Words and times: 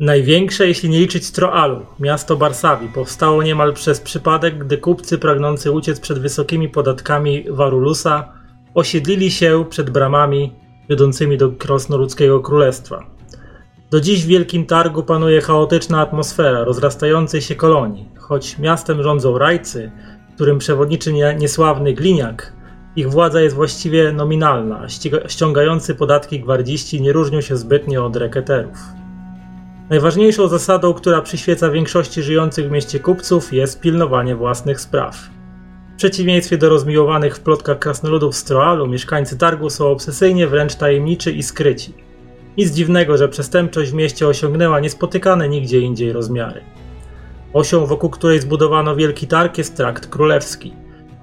Największe, 0.00 0.68
jeśli 0.68 0.88
nie 0.88 0.98
liczyć 0.98 1.30
Troalu, 1.30 1.86
miasto 2.00 2.36
Barsawi, 2.36 2.88
powstało 2.88 3.42
niemal 3.42 3.74
przez 3.74 4.00
przypadek, 4.00 4.58
gdy 4.58 4.78
kupcy 4.78 5.18
pragnący 5.18 5.72
uciec 5.72 6.00
przed 6.00 6.18
wysokimi 6.18 6.68
podatkami 6.68 7.44
Warulusa 7.50 8.32
osiedlili 8.74 9.30
się 9.30 9.64
przed 9.70 9.90
bramami 9.90 10.52
wiodącymi 10.88 11.38
do 11.38 11.50
krasnoludzkiego 11.50 12.40
królestwa. 12.40 13.06
Do 13.90 14.00
dziś 14.00 14.24
w 14.24 14.26
Wielkim 14.26 14.66
Targu 14.66 15.02
panuje 15.02 15.40
chaotyczna 15.40 16.00
atmosfera 16.00 16.64
rozrastającej 16.64 17.42
się 17.42 17.54
kolonii. 17.54 18.08
Choć 18.18 18.58
miastem 18.58 19.02
rządzą 19.02 19.38
rajcy, 19.38 19.90
którym 20.34 20.58
przewodniczy 20.58 21.12
niesławny 21.12 21.92
Gliniak, 21.92 22.52
ich 22.96 23.10
władza 23.10 23.40
jest 23.40 23.56
właściwie 23.56 24.12
nominalna, 24.12 24.86
ściągający 25.28 25.94
podatki 25.94 26.40
gwardziści 26.40 27.02
nie 27.02 27.12
różnią 27.12 27.40
się 27.40 27.56
zbytnio 27.56 28.06
od 28.06 28.16
reketerów. 28.16 28.78
Najważniejszą 29.90 30.48
zasadą, 30.48 30.94
która 30.94 31.22
przyświeca 31.22 31.70
większości 31.70 32.22
żyjących 32.22 32.68
w 32.68 32.70
mieście 32.70 33.00
kupców, 33.00 33.52
jest 33.52 33.80
pilnowanie 33.80 34.36
własnych 34.36 34.80
spraw. 34.80 35.16
W 35.94 35.96
przeciwieństwie 35.96 36.58
do 36.58 36.68
rozmiłowanych 36.68 37.36
w 37.36 37.40
plotkach 37.40 37.78
krasnoludów 37.78 38.36
z 38.36 38.44
Troalu, 38.44 38.86
mieszkańcy 38.86 39.38
targu 39.38 39.70
są 39.70 39.86
obsesyjnie 39.86 40.46
wręcz 40.46 40.74
tajemniczy 40.74 41.32
i 41.32 41.42
skryci. 41.42 41.94
Nic 42.56 42.72
dziwnego, 42.72 43.16
że 43.16 43.28
przestępczość 43.28 43.90
w 43.90 43.94
mieście 43.94 44.28
osiągnęła 44.28 44.80
niespotykane 44.80 45.48
nigdzie 45.48 45.80
indziej 45.80 46.12
rozmiary. 46.12 46.60
Osią, 47.52 47.86
wokół 47.86 48.10
której 48.10 48.40
zbudowano 48.40 48.96
wielki 48.96 49.26
targ, 49.26 49.58
jest 49.58 49.76
trakt 49.76 50.06
królewski. 50.06 50.72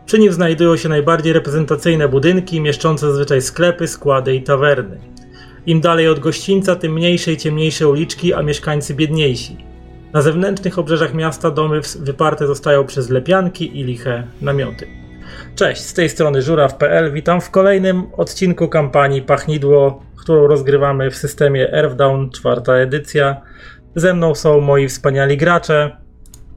Przy 0.05 0.19
nim 0.19 0.33
znajdują 0.33 0.77
się 0.77 0.89
najbardziej 0.89 1.33
reprezentacyjne 1.33 2.09
budynki, 2.09 2.61
mieszczące 2.61 3.07
zazwyczaj 3.07 3.41
sklepy, 3.41 3.87
składy 3.87 4.35
i 4.35 4.43
tawerny. 4.43 5.14
Im 5.65 5.81
dalej 5.81 6.07
od 6.07 6.19
gościńca, 6.19 6.75
tym 6.75 6.93
mniejsze 6.93 7.31
i 7.31 7.37
ciemniejsze 7.37 7.87
uliczki, 7.87 8.33
a 8.33 8.41
mieszkańcy 8.41 8.93
biedniejsi. 8.93 9.57
Na 10.13 10.21
zewnętrznych 10.21 10.79
obrzeżach 10.79 11.13
miasta 11.13 11.51
domy 11.51 11.81
wyparte 11.99 12.47
zostają 12.47 12.85
przez 12.85 13.09
lepianki 13.09 13.79
i 13.79 13.83
liche 13.83 14.23
namioty. 14.41 14.87
Cześć, 15.55 15.81
z 15.81 15.93
tej 15.93 16.09
strony 16.09 16.41
żuraw.pl. 16.41 17.13
Witam 17.13 17.41
w 17.41 17.51
kolejnym 17.51 18.03
odcinku 18.17 18.67
kampanii 18.67 19.21
Pachnidło, 19.21 20.03
którą 20.15 20.47
rozgrywamy 20.47 21.11
w 21.11 21.15
systemie 21.15 21.73
Earthdown, 21.73 22.29
czwarta 22.29 22.73
edycja. 22.73 23.41
Ze 23.95 24.13
mną 24.13 24.35
są 24.35 24.61
moi 24.61 24.87
wspaniali 24.87 25.37
gracze, 25.37 25.97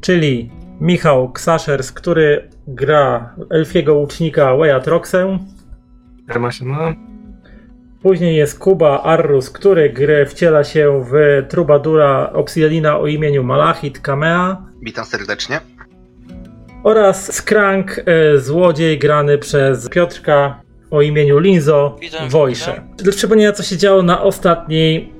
czyli 0.00 0.50
Michał 0.80 1.32
Ksaszers, 1.32 1.92
który 1.92 2.48
gra 2.66 3.34
elfiego 3.50 3.94
łucznika 3.94 4.56
Weyat 4.56 4.86
Roxę. 4.86 5.38
Siema, 6.32 6.52
siema. 6.52 7.07
Później 8.02 8.36
jest 8.36 8.58
Kuba 8.58 9.02
Arrus, 9.02 9.50
który 9.50 9.90
gry 9.90 10.26
wciela 10.26 10.64
się 10.64 11.04
w 11.10 11.42
trubadura 11.48 12.32
Obsidianina 12.32 12.98
o 12.98 13.06
imieniu 13.06 13.44
Malachit 13.44 14.00
Kamea. 14.00 14.62
Witam 14.82 15.04
serdecznie. 15.04 15.60
Oraz 16.82 17.34
Skrank, 17.34 17.98
e, 17.98 18.38
złodziej 18.38 18.98
grany 18.98 19.38
przez 19.38 19.88
Piotrka 19.88 20.60
o 20.90 21.02
imieniu 21.02 21.38
Linzo 21.38 21.96
Witam, 22.00 22.28
Wojsze. 22.28 22.82
Dla 22.96 23.12
przypomnienia, 23.12 23.52
co 23.52 23.62
się 23.62 23.76
działo 23.76 24.02
na 24.02 24.22
ostatniej 24.22 25.12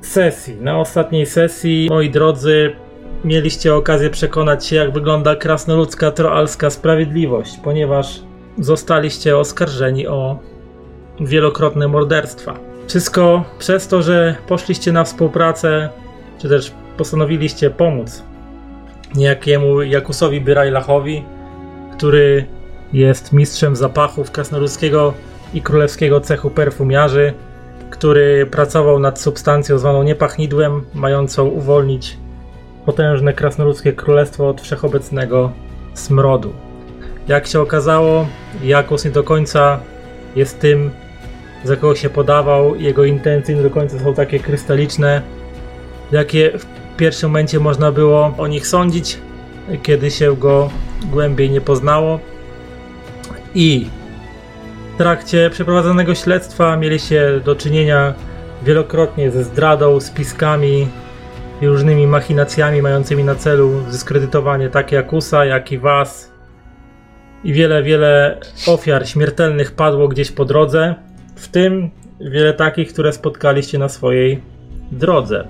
sesji. 0.00 0.56
Na 0.60 0.80
ostatniej 0.80 1.26
sesji, 1.26 1.86
moi 1.90 2.10
drodzy, 2.10 2.76
mieliście 3.24 3.74
okazję 3.74 4.10
przekonać 4.10 4.66
się, 4.66 4.76
jak 4.76 4.92
wygląda 4.92 5.36
krasnoludzka 5.36 6.10
troalska 6.10 6.70
sprawiedliwość, 6.70 7.56
ponieważ 7.64 8.20
zostaliście 8.58 9.36
oskarżeni 9.38 10.06
o 10.06 10.38
wielokrotne 11.20 11.88
morderstwa. 11.88 12.58
Wszystko 12.88 13.44
przez 13.58 13.88
to, 13.88 14.02
że 14.02 14.36
poszliście 14.48 14.92
na 14.92 15.04
współpracę, 15.04 15.88
czy 16.38 16.48
też 16.48 16.72
postanowiliście 16.96 17.70
pomóc 17.70 18.22
niejakiemu 19.14 19.82
Jakusowi 19.82 20.40
Byrajlachowi, 20.40 21.24
który 21.96 22.46
jest 22.92 23.32
mistrzem 23.32 23.76
zapachów 23.76 24.30
krasnoludzkiego 24.30 25.14
i 25.54 25.62
królewskiego 25.62 26.20
cechu 26.20 26.50
perfumiarzy, 26.50 27.32
który 27.90 28.46
pracował 28.46 28.98
nad 28.98 29.20
substancją 29.20 29.78
zwaną 29.78 30.02
niepachnidłem, 30.02 30.84
mającą 30.94 31.46
uwolnić 31.46 32.16
potężne 32.86 33.32
krasnoludzkie 33.32 33.92
królestwo 33.92 34.48
od 34.48 34.60
wszechobecnego 34.60 35.52
smrodu. 35.94 36.52
Jak 37.28 37.46
się 37.46 37.60
okazało, 37.60 38.26
Jakus 38.62 39.04
nie 39.04 39.10
do 39.10 39.22
końca 39.22 39.80
jest 40.36 40.60
tym, 40.60 40.90
za 41.64 41.76
kogo 41.76 41.94
się 41.94 42.10
podawał, 42.10 42.76
jego 42.76 43.04
intencje 43.04 43.54
nie 43.54 43.62
do 43.62 43.70
końca 43.70 43.98
są 43.98 44.14
takie 44.14 44.38
krystaliczne, 44.38 45.22
jakie 46.12 46.58
w 46.58 46.66
pierwszym 46.96 47.30
momencie 47.30 47.60
można 47.60 47.92
było 47.92 48.34
o 48.38 48.46
nich 48.46 48.66
sądzić, 48.66 49.18
kiedy 49.82 50.10
się 50.10 50.36
go 50.36 50.70
głębiej 51.10 51.50
nie 51.50 51.60
poznało. 51.60 52.20
I 53.54 53.86
w 54.94 54.98
trakcie 54.98 55.50
przeprowadzonego 55.50 56.14
śledztwa 56.14 56.76
mieliście 56.76 57.40
do 57.44 57.56
czynienia 57.56 58.14
wielokrotnie 58.62 59.30
ze 59.30 59.44
zdradą, 59.44 60.00
spiskami 60.00 60.88
i 61.62 61.66
różnymi 61.66 62.06
machinacjami 62.06 62.82
mającymi 62.82 63.24
na 63.24 63.34
celu 63.34 63.82
zdyskredytowanie 63.88 64.68
tak 64.68 64.92
Jakusa, 64.92 65.44
jak 65.44 65.72
i 65.72 65.78
was. 65.78 66.32
I 67.44 67.52
wiele, 67.52 67.82
wiele 67.82 68.40
ofiar 68.66 69.08
śmiertelnych 69.08 69.72
padło 69.72 70.08
gdzieś 70.08 70.32
po 70.32 70.44
drodze, 70.44 70.94
w 71.36 71.48
tym 71.48 71.90
wiele 72.20 72.54
takich, 72.54 72.92
które 72.92 73.12
spotkaliście 73.12 73.78
na 73.78 73.88
swojej 73.88 74.40
drodze. 74.92 75.48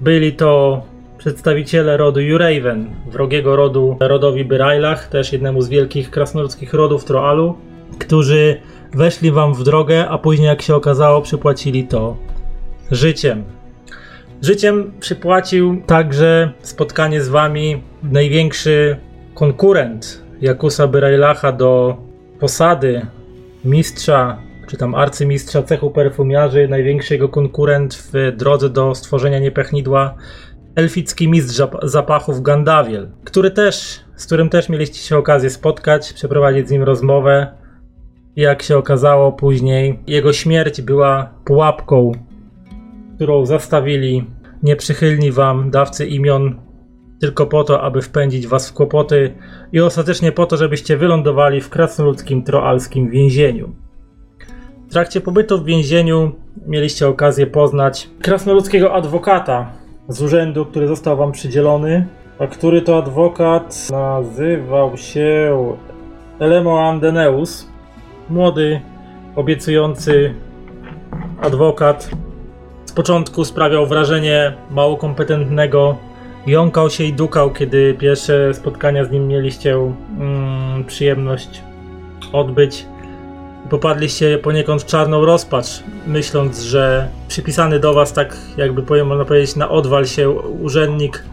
Byli 0.00 0.32
to 0.32 0.82
przedstawiciele 1.18 1.96
rodu 1.96 2.20
Juraven, 2.20 2.90
wrogiego 3.06 3.56
rodu 3.56 3.96
rodowi 4.00 4.44
Byrajlach, 4.44 5.08
też 5.08 5.32
jednemu 5.32 5.62
z 5.62 5.68
wielkich 5.68 6.10
krasnoludzkich 6.10 6.74
rodów 6.74 7.04
Troalu, 7.04 7.54
którzy 7.98 8.60
weszli 8.94 9.30
wam 9.30 9.54
w 9.54 9.62
drogę, 9.62 10.08
a 10.08 10.18
później, 10.18 10.48
jak 10.48 10.62
się 10.62 10.74
okazało, 10.74 11.22
przypłacili 11.22 11.84
to 11.84 12.16
życiem. 12.90 13.44
Życiem 14.42 14.92
przypłacił 15.00 15.82
także 15.86 16.52
spotkanie 16.62 17.20
z 17.20 17.28
wami 17.28 17.82
największy 18.02 18.96
konkurent 19.34 20.22
Jakusa 20.40 20.86
Byrajlacha 20.86 21.52
do 21.52 21.96
posady 22.40 23.06
mistrza, 23.64 24.38
czy 24.72 24.78
tam 24.78 24.94
arcymistrza 24.94 25.62
cechu 25.62 25.90
perfumiarzy, 25.90 26.68
największy 26.68 27.14
jego 27.14 27.28
konkurent 27.28 27.94
w 27.94 28.36
drodze 28.36 28.70
do 28.70 28.94
stworzenia 28.94 29.38
niepechnidła, 29.38 30.14
elficki 30.74 31.28
mistrz 31.28 31.62
zapachów 31.82 32.42
Gandawiel, 32.42 33.08
który 33.24 33.50
też, 33.50 34.00
z 34.16 34.26
którym 34.26 34.48
też 34.48 34.68
mieliście 34.68 34.98
się 34.98 35.16
okazję 35.18 35.50
spotkać, 35.50 36.12
przeprowadzić 36.12 36.68
z 36.68 36.70
nim 36.70 36.82
rozmowę. 36.82 37.54
Jak 38.36 38.62
się 38.62 38.78
okazało 38.78 39.32
później, 39.32 39.98
jego 40.06 40.32
śmierć 40.32 40.82
była 40.82 41.34
pułapką, 41.44 42.12
którą 43.14 43.46
zastawili 43.46 44.26
nieprzychylni 44.62 45.32
wam 45.32 45.70
dawcy 45.70 46.06
imion 46.06 46.60
tylko 47.20 47.46
po 47.46 47.64
to, 47.64 47.82
aby 47.82 48.02
wpędzić 48.02 48.46
was 48.46 48.70
w 48.70 48.72
kłopoty 48.72 49.34
i 49.72 49.80
ostatecznie 49.80 50.32
po 50.32 50.46
to, 50.46 50.56
żebyście 50.56 50.96
wylądowali 50.96 51.60
w 51.60 51.70
krasnoludzkim 51.70 52.42
troalskim 52.42 53.10
więzieniu. 53.10 53.81
W 54.92 54.94
trakcie 54.94 55.20
pobytu 55.20 55.58
w 55.58 55.64
więzieniu 55.64 56.32
mieliście 56.66 57.08
okazję 57.08 57.46
poznać 57.46 58.08
krasnoludzkiego 58.22 58.94
adwokata 58.94 59.72
z 60.08 60.22
urzędu, 60.22 60.66
który 60.66 60.88
został 60.88 61.16
wam 61.16 61.32
przydzielony, 61.32 62.06
a 62.38 62.46
który 62.46 62.82
to 62.82 62.98
adwokat 62.98 63.88
nazywał 63.90 64.96
się 64.96 65.76
Elemo 66.40 66.88
Andeneus. 66.88 67.68
Młody, 68.30 68.80
obiecujący 69.36 70.34
adwokat. 71.42 72.10
Z 72.84 72.92
początku 72.92 73.44
sprawiał 73.44 73.86
wrażenie 73.86 74.52
mało 74.70 74.96
kompetentnego. 74.96 75.96
Jąkał 76.46 76.90
się 76.90 77.04
i 77.04 77.12
dukał, 77.12 77.50
kiedy 77.50 77.94
pierwsze 77.94 78.54
spotkania 78.54 79.04
z 79.04 79.10
nim 79.10 79.28
mieliście 79.28 79.74
mm, 79.74 80.84
przyjemność 80.84 81.62
odbyć 82.32 82.86
popadliście 83.72 84.38
poniekąd 84.38 84.82
w 84.82 84.86
czarną 84.86 85.24
rozpacz, 85.24 85.66
myśląc, 86.06 86.60
że 86.60 87.08
przypisany 87.28 87.80
do 87.80 87.94
was, 87.94 88.12
tak 88.12 88.36
jakby 88.56 88.82
powiem, 88.82 89.06
można 89.06 89.24
powiedzieć, 89.24 89.56
na 89.56 89.70
odwal 89.70 90.06
się 90.06 90.30
urzędnik 90.30 91.24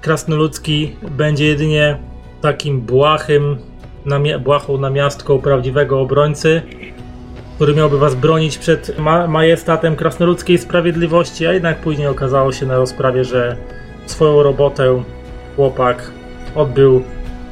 krasnoludzki 0.00 0.96
będzie 1.10 1.46
jedynie 1.46 1.98
takim 2.40 2.80
błahym, 2.80 3.58
namia- 4.06 4.38
błahą 4.38 4.78
namiastką 4.78 5.38
prawdziwego 5.38 6.00
obrońcy, 6.00 6.62
który 7.54 7.74
miałby 7.74 7.98
was 7.98 8.14
bronić 8.14 8.58
przed 8.58 8.98
ma- 8.98 9.26
majestatem 9.26 9.96
krasnoludzkiej 9.96 10.58
sprawiedliwości, 10.58 11.46
a 11.46 11.52
jednak 11.52 11.76
później 11.80 12.06
okazało 12.06 12.52
się 12.52 12.66
na 12.66 12.76
rozprawie, 12.76 13.24
że 13.24 13.56
swoją 14.06 14.42
robotę 14.42 15.02
chłopak 15.56 16.10
odbył 16.54 17.02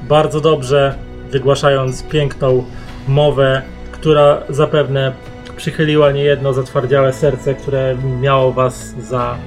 bardzo 0.02 0.40
dobrze, 0.40 0.94
wygłaszając 1.30 2.02
piękną 2.02 2.64
mowę 3.08 3.62
która 4.04 4.42
zapewne 4.48 5.12
przychyliła 5.56 6.12
niejedno 6.12 6.52
zatwardziałe 6.52 7.12
serce, 7.12 7.54
które 7.54 7.96
miało 8.20 8.52
was 8.52 8.94
za 9.00 9.38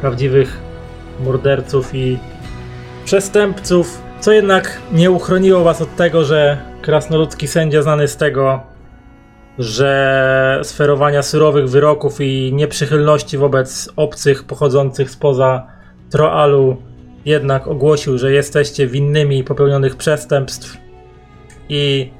prawdziwych 0.00 0.60
morderców 1.24 1.94
i 1.94 2.18
przestępców, 3.04 4.02
co 4.20 4.32
jednak 4.32 4.78
nie 4.92 5.10
uchroniło 5.10 5.64
was 5.64 5.82
od 5.82 5.96
tego, 5.96 6.24
że 6.24 6.58
krasnoludzki 6.82 7.48
sędzia 7.48 7.82
znany 7.82 8.08
z 8.08 8.16
tego, 8.16 8.60
że 9.58 10.60
sferowania 10.62 11.22
surowych 11.22 11.68
wyroków 11.68 12.20
i 12.20 12.52
nieprzychylności 12.54 13.38
wobec 13.38 13.88
obcych 13.96 14.44
pochodzących 14.44 15.10
spoza 15.10 15.66
Troalu 16.10 16.76
jednak 17.24 17.68
ogłosił, 17.68 18.18
że 18.18 18.32
jesteście 18.32 18.86
winnymi 18.86 19.44
popełnionych 19.44 19.96
przestępstw 19.96 20.76
i 21.68 22.10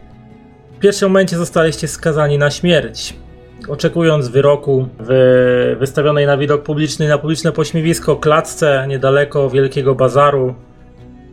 pierwszym 0.83 1.09
momencie 1.09 1.37
zostaliście 1.37 1.89
skazani 1.89 2.39
na 2.39 2.51
śmierć. 2.51 3.15
Oczekując 3.69 4.29
wyroku 4.29 4.89
w 5.01 5.77
wystawionej 5.79 6.27
na 6.27 6.37
widok 6.37 6.63
publiczny 6.63 7.09
na 7.09 7.19
publiczne 7.19 7.53
pośmiewisko 7.53 8.17
klatce 8.17 8.85
niedaleko 8.89 9.51
Wielkiego 9.51 9.95
Bazaru, 9.95 10.55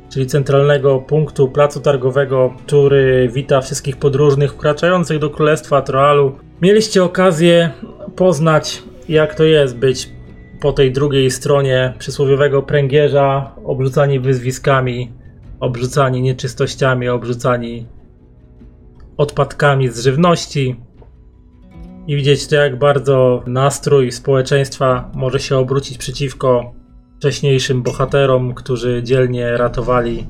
czyli 0.10 0.25
centralnego 0.25 1.00
punktu 1.00 1.48
placu 1.48 1.80
targowego, 1.80 2.54
który 2.66 3.30
wita 3.34 3.62
wszystkich 3.62 3.98
podróżnych 3.98 4.54
wkraczających 4.54 5.19
do 5.19 5.30
Królestwa 5.30 5.81
Troalu. 5.81 6.36
Mieliście 6.62 7.04
okazję 7.04 7.72
poznać, 8.16 8.84
jak 9.10 9.36
to 9.36 9.44
jest 9.44 9.78
być 9.78 10.10
po 10.62 10.72
tej 10.72 10.92
drugiej 10.92 11.31
stronie 11.31 11.94
przysłowiowego 12.00 12.62
pręgierza, 12.62 13.51
obrzucani 13.66 14.19
wyzwiskami, 14.19 15.12
obrzucani 15.60 16.22
nieczystościami, 16.22 17.10
obrzucani 17.10 17.86
odpadkami 19.19 19.89
z 19.89 20.00
żywności. 20.00 20.75
I 22.07 22.16
widzieć 22.16 22.48
to, 22.48 22.56
jak 22.56 22.80
bardzo 22.80 23.44
nastrój 23.48 24.12
społeczeństwa 24.12 25.12
może 25.13 25.39
się 25.39 25.57
obrócić 25.57 25.98
przeciwko 25.98 26.74
wcześniejszym 27.18 27.83
bohaterom, 27.83 28.54
którzy 28.54 29.04
dzielnie 29.04 29.57
ratowali 29.57 30.27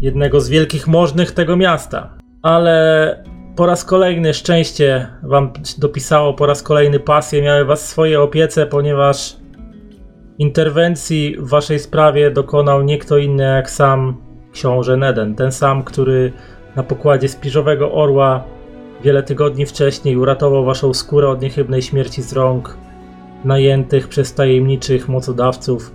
jednego 0.00 0.40
z 0.40 0.48
wielkich 0.48 0.86
możnych 0.86 1.32
tego 1.32 1.56
miasta. 1.56 2.16
Ale 2.42 3.24
po 3.56 3.66
raz 3.66 3.84
kolejny 3.84 4.34
szczęście 4.34 5.06
wam 5.22 5.52
dopisało, 5.78 6.34
po 6.34 6.46
raz 6.46 6.62
kolejny 6.62 7.00
pasje 7.00 7.42
miały 7.42 7.64
was 7.64 7.82
w 7.84 7.86
swojej 7.86 8.16
opiece, 8.16 8.66
ponieważ 8.66 9.36
interwencji 10.38 11.36
w 11.38 11.48
waszej 11.48 11.78
sprawie 11.78 12.30
dokonał 12.30 12.82
nie 12.82 12.98
kto 12.98 13.18
inny 13.18 13.44
jak 13.44 13.70
sam 13.70 14.16
książę 14.52 14.96
Neden. 14.96 15.34
Ten 15.34 15.52
sam, 15.52 15.82
który 15.82 16.32
na 16.76 16.82
pokładzie 16.82 17.28
spiżowego 17.28 17.92
orła 17.92 18.44
wiele 19.04 19.22
tygodni 19.22 19.66
wcześniej 19.66 20.16
uratował 20.16 20.64
waszą 20.64 20.94
skórę 20.94 21.28
od 21.28 21.42
niechybnej 21.42 21.82
śmierci 21.82 22.22
z 22.22 22.32
rąk 22.32 22.76
najętych 23.44 24.08
przez 24.08 24.34
tajemniczych 24.34 25.08
mocodawców, 25.08 25.92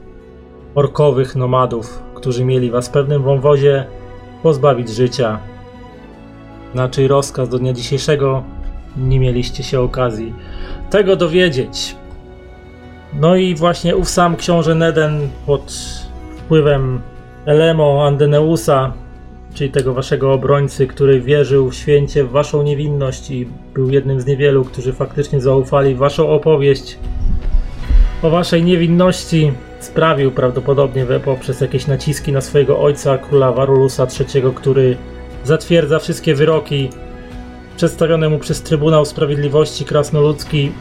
orkowych 0.75 1.35
nomadów, 1.35 2.03
którzy 2.15 2.45
mieli 2.45 2.71
was 2.71 2.87
w 2.87 2.91
pewnym 2.91 3.23
wąwozie 3.23 3.85
pozbawić 4.43 4.89
życia. 4.89 5.39
Na 6.73 6.89
rozkaz 7.07 7.49
do 7.49 7.59
dnia 7.59 7.73
dzisiejszego 7.73 8.43
nie 8.97 9.19
mieliście 9.19 9.63
się 9.63 9.79
okazji 9.79 10.33
tego 10.89 11.15
dowiedzieć. 11.15 11.95
No 13.13 13.35
i 13.35 13.55
właśnie 13.55 13.95
ów 13.95 14.09
sam 14.09 14.35
książę 14.35 14.75
Neden 14.75 15.29
pod 15.45 15.73
wpływem 16.37 17.01
Elemo 17.45 18.05
Andeneusa, 18.07 18.93
czyli 19.53 19.71
tego 19.71 19.93
waszego 19.93 20.33
obrońcy, 20.33 20.87
który 20.87 21.21
wierzył 21.21 21.71
święcie 21.71 22.23
w 22.23 22.31
waszą 22.31 22.63
niewinność 22.63 23.31
i 23.31 23.47
był 23.73 23.89
jednym 23.89 24.21
z 24.21 24.25
niewielu, 24.25 24.65
którzy 24.65 24.93
faktycznie 24.93 25.41
zaufali 25.41 25.95
w 25.95 25.97
waszą 25.97 26.29
opowieść 26.29 26.97
o 28.21 28.29
waszej 28.29 28.63
niewinności, 28.63 29.51
sprawił 29.79 30.31
prawdopodobnie 30.31 31.05
poprzez 31.25 31.61
jakieś 31.61 31.87
naciski 31.87 32.31
na 32.31 32.41
swojego 32.41 32.79
ojca, 32.79 33.17
króla 33.17 33.51
Warulusa 33.51 34.07
III, 34.19 34.43
który 34.55 34.97
zatwierdza 35.43 35.99
wszystkie 35.99 36.35
wyroki 36.35 36.89
przedstawione 37.77 38.29
mu 38.29 38.39
przez 38.39 38.61
Trybunał 38.61 39.05
Sprawiedliwości 39.05 39.85
Krasnoludzki. 39.85 40.71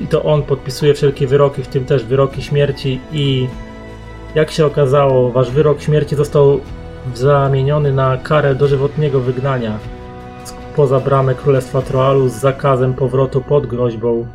I 0.00 0.06
to 0.06 0.22
on 0.22 0.42
podpisuje 0.42 0.94
wszelkie 0.94 1.26
wyroki, 1.26 1.62
w 1.62 1.68
tym 1.68 1.84
też 1.84 2.04
wyroki 2.04 2.42
śmierci. 2.42 3.00
I 3.12 3.46
jak 4.34 4.50
się 4.50 4.66
okazało, 4.66 5.30
wasz 5.30 5.50
wyrok 5.50 5.82
śmierci 5.82 6.16
został 6.16 6.60
zamieniony 7.14 7.92
na 7.92 8.16
karę 8.16 8.54
dożywotniego 8.54 9.20
wygnania 9.20 9.78
poza 10.76 11.00
bramę 11.00 11.34
Królestwa 11.34 11.82
Troalu 11.82 12.28
z 12.28 12.32
zakazem 12.32 12.94
powrotu 12.94 13.40
pod 13.40 13.66
groźbą 13.66 14.26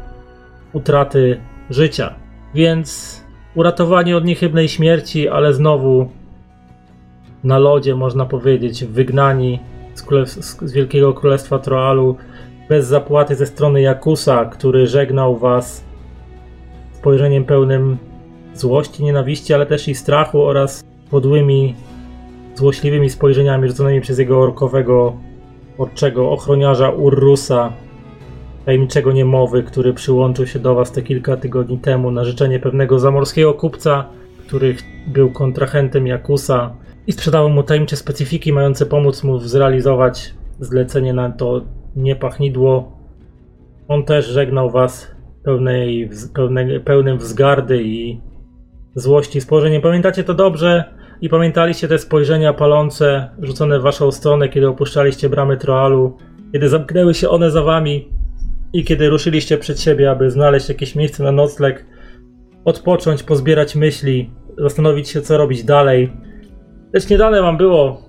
utraty 0.74 1.40
życia. 1.70 2.14
Więc 2.54 3.22
uratowani 3.56 4.14
od 4.14 4.26
niechybnej 4.26 4.70
śmierci, 4.70 5.30
ale 5.30 5.54
znowu 5.54 6.10
na 7.44 7.58
lodzie, 7.58 7.96
można 7.96 8.26
powiedzieć, 8.26 8.86
wygnani 8.86 9.60
z, 10.26 10.36
z 10.62 10.74
Wielkiego 10.74 11.14
Królestwa 11.14 11.60
Troalu 11.60 12.18
bez 12.70 12.88
zapłaty 12.88 13.36
ze 13.36 13.46
strony 13.46 13.82
Jakusa, 13.82 14.46
który 14.46 14.88
żegnał 14.88 15.38
was 15.38 15.84
spojrzeniem 16.92 17.46
pełnym 17.46 17.98
złości, 18.54 19.04
nienawiści, 19.04 19.54
ale 19.54 19.66
też 19.66 19.88
i 19.88 19.96
strachu 19.96 20.42
oraz 20.42 20.84
podłymi, 21.12 21.76
złośliwymi 22.58 23.10
spojrzeniami 23.10 23.68
rzuconymi 23.68 24.02
przez 24.02 24.20
jego 24.20 24.40
orkowego, 24.40 25.18
orczego 25.78 26.32
ochroniarza 26.32 26.90
Urrusa, 26.90 27.74
tajemniczego 28.66 29.12
niemowy, 29.12 29.64
który 29.64 29.94
przyłączył 29.94 30.48
się 30.48 30.60
do 30.60 30.76
was 30.76 30.92
te 30.92 31.02
kilka 31.02 31.38
tygodni 31.38 31.80
temu 31.80 32.12
na 32.12 32.24
życzenie 32.24 32.60
pewnego 32.60 33.00
zamorskiego 33.00 33.54
kupca, 33.54 34.06
który 34.48 34.76
był 35.08 35.32
kontrahentem 35.32 36.08
Jakusa 36.08 36.76
i 37.08 37.12
sprzedawał 37.12 37.50
mu 37.50 37.64
tajemnicze 37.64 37.96
specyfiki 37.96 38.54
mające 38.54 38.86
pomóc 38.86 39.24
mu 39.24 39.40
zrealizować 39.40 40.34
zlecenie 40.60 41.14
na 41.14 41.32
to 41.32 41.62
niepachnidło. 41.96 42.98
On 43.88 44.04
też 44.04 44.26
żegnał 44.28 44.72
was 44.72 45.12
pełnej, 45.44 46.10
pełnej, 46.34 46.80
pełnym 46.80 47.18
wzgardy 47.18 47.84
i 47.84 48.22
złości 48.96 49.42
spojrzeniem. 49.42 49.82
Pamiętacie 49.82 50.24
to 50.24 50.34
dobrze 50.34 50.97
i 51.22 51.30
pamiętaliście 51.30 51.88
te 51.88 52.00
spojrzenia 52.00 52.54
palące 52.54 53.30
rzucone 53.42 53.80
w 53.80 53.82
waszą 53.82 54.12
stronę, 54.12 54.50
kiedy 54.50 54.68
opuszczaliście 54.68 55.30
bramy 55.30 55.58
Troalu, 55.58 56.18
kiedy 56.52 56.70
zamknęły 56.70 57.14
się 57.14 57.30
one 57.30 57.52
za 57.52 57.62
wami 57.62 58.08
i 58.74 58.84
kiedy 58.84 59.10
ruszyliście 59.10 59.58
przed 59.58 59.82
siebie, 59.82 60.12
aby 60.12 60.32
znaleźć 60.32 60.70
jakieś 60.70 60.96
miejsce 60.96 61.24
na 61.24 61.32
nocleg, 61.32 61.86
odpocząć, 62.66 63.24
pozbierać 63.24 63.76
myśli, 63.76 64.30
zastanowić 64.58 65.10
się, 65.10 65.22
co 65.22 65.38
robić 65.38 65.64
dalej. 65.64 66.14
Lecz 66.94 67.10
nie 67.10 67.18
dane 67.18 67.42
wam 67.42 67.58
było 67.58 68.08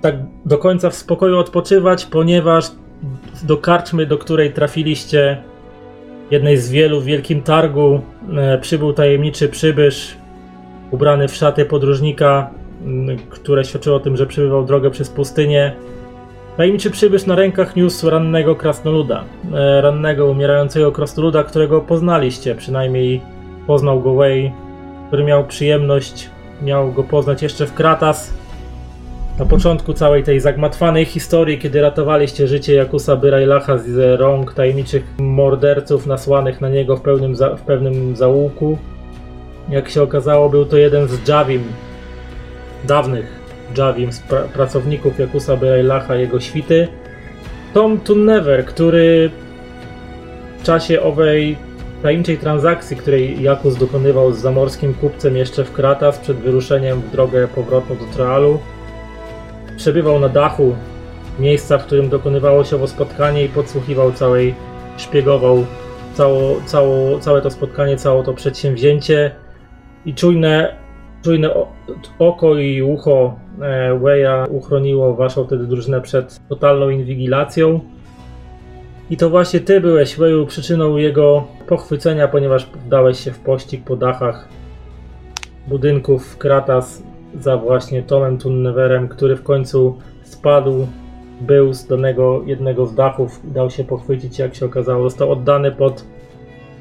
tak 0.00 0.14
do 0.46 0.58
końca 0.58 0.90
w 0.90 0.94
spokoju 0.94 1.38
odpoczywać, 1.38 2.06
ponieważ 2.06 2.64
do 3.42 3.56
karczmy, 3.56 4.06
do 4.06 4.18
której 4.18 4.52
trafiliście, 4.52 5.42
jednej 6.30 6.56
z 6.56 6.70
wielu 6.70 7.00
w 7.00 7.04
wielkim 7.04 7.42
targu, 7.42 8.00
e, 8.36 8.58
przybył 8.58 8.92
tajemniczy 8.92 9.48
przybysz, 9.48 10.16
ubrany 10.90 11.28
w 11.28 11.34
szaty 11.34 11.64
podróżnika, 11.64 12.50
które 13.30 13.64
świadczyło 13.64 13.96
o 13.96 14.00
tym, 14.00 14.16
że 14.16 14.26
przybywał 14.26 14.64
drogę 14.64 14.90
przez 14.90 15.10
pustynię. 15.10 15.72
Tajemniczy 16.56 16.90
przybysz 16.90 17.26
na 17.26 17.34
rękach 17.34 17.76
niósł 17.76 18.10
rannego 18.10 18.56
krasnoluda. 18.56 19.24
E, 19.54 19.80
rannego, 19.80 20.26
umierającego 20.26 20.92
krasnoluda, 20.92 21.44
którego 21.44 21.80
poznaliście, 21.80 22.54
przynajmniej 22.54 23.20
poznał 23.66 24.00
go 24.00 24.14
Way, 24.14 24.52
który 25.08 25.24
miał 25.24 25.46
przyjemność, 25.46 26.30
miał 26.62 26.92
go 26.92 27.04
poznać 27.04 27.42
jeszcze 27.42 27.66
w 27.66 27.74
Kratas. 27.74 28.34
Na 29.38 29.46
początku 29.46 29.92
całej 29.92 30.24
tej 30.24 30.40
zagmatwanej 30.40 31.04
historii, 31.04 31.58
kiedy 31.58 31.80
ratowaliście 31.80 32.48
życie 32.48 32.74
Jakusa 32.74 33.16
Byrajlacha 33.16 33.78
z 33.78 34.20
rąk 34.20 34.54
tajemniczych 34.54 35.04
morderców 35.18 36.06
nasłanych 36.06 36.60
na 36.60 36.68
niego 36.68 36.96
w, 36.96 37.00
pełnym 37.00 37.36
za, 37.36 37.56
w 37.56 37.62
pewnym 37.62 38.16
zaułku, 38.16 38.78
jak 39.70 39.90
się 39.90 40.02
okazało, 40.02 40.48
był 40.48 40.64
to 40.64 40.76
jeden 40.76 41.08
z 41.08 41.28
Javim, 41.28 41.64
dawnych 42.84 43.40
Javim, 43.76 44.10
pra 44.28 44.40
pracowników 44.40 45.18
Jakusa 45.18 45.56
Byrajlacha, 45.56 46.14
jego 46.14 46.40
świty. 46.40 46.88
Tom 47.74 48.00
Tunnever, 48.00 48.64
który 48.64 49.30
w 50.58 50.62
czasie 50.62 51.02
owej 51.02 51.56
tajemniczej 52.02 52.38
transakcji, 52.38 52.96
której 52.96 53.42
Jakus 53.42 53.76
dokonywał 53.76 54.32
z 54.32 54.38
zamorskim 54.38 54.94
kupcem 54.94 55.36
jeszcze 55.36 55.64
w 55.64 55.72
Kratas 55.72 56.18
przed 56.18 56.36
wyruszeniem 56.36 57.00
w 57.00 57.10
drogę 57.10 57.48
powrotną 57.48 57.96
do 57.96 58.04
Troalu, 58.04 58.58
przebywał 59.76 60.20
na 60.20 60.28
dachu 60.28 60.74
miejsca, 61.38 61.78
w 61.78 61.86
którym 61.86 62.08
dokonywało 62.08 62.64
się 62.64 62.76
owo 62.76 62.88
spotkanie 62.88 63.44
i 63.44 63.48
podsłuchiwał 63.48 64.12
całej, 64.12 64.54
szpiegował 64.96 65.64
cało, 66.14 66.60
cało, 66.66 67.18
całe 67.18 67.42
to 67.42 67.50
spotkanie, 67.50 67.96
całe 67.96 68.24
to 68.24 68.34
przedsięwzięcie 68.34 69.30
i 70.06 70.14
czujne, 70.14 70.76
czujne 71.24 71.50
oko 72.18 72.58
i 72.58 72.82
ucho 72.82 73.36
e, 73.60 73.98
Weya 73.98 74.50
uchroniło 74.50 75.14
waszą 75.14 75.44
wtedy 75.44 75.66
drużynę 75.66 76.00
przed 76.00 76.48
totalną 76.48 76.88
inwigilacją. 76.88 77.80
I 79.10 79.16
to 79.16 79.30
właśnie 79.30 79.60
ty 79.60 79.80
byłeś, 79.80 80.16
Weju, 80.16 80.46
przyczyną 80.46 80.96
jego 80.96 81.46
pochwycenia, 81.66 82.28
ponieważ 82.28 82.70
dałeś 82.88 83.20
się 83.20 83.32
w 83.32 83.38
pościg 83.38 83.84
po 83.84 83.96
dachach 83.96 84.48
budynków 85.68 86.38
Kratas 86.38 87.02
za 87.40 87.56
właśnie 87.56 88.02
Tomem 88.02 88.38
Tunneverem, 88.38 89.08
który 89.08 89.36
w 89.36 89.42
końcu 89.42 89.98
spadł, 90.22 90.86
był 91.40 91.72
z 91.72 91.86
danego 91.86 92.42
jednego 92.46 92.86
z 92.86 92.94
dachów, 92.94 93.40
dał 93.44 93.70
się 93.70 93.84
pochwycić, 93.84 94.38
jak 94.38 94.54
się 94.54 94.66
okazało, 94.66 95.02
został 95.02 95.32
oddany 95.32 95.72
pod 95.72 96.04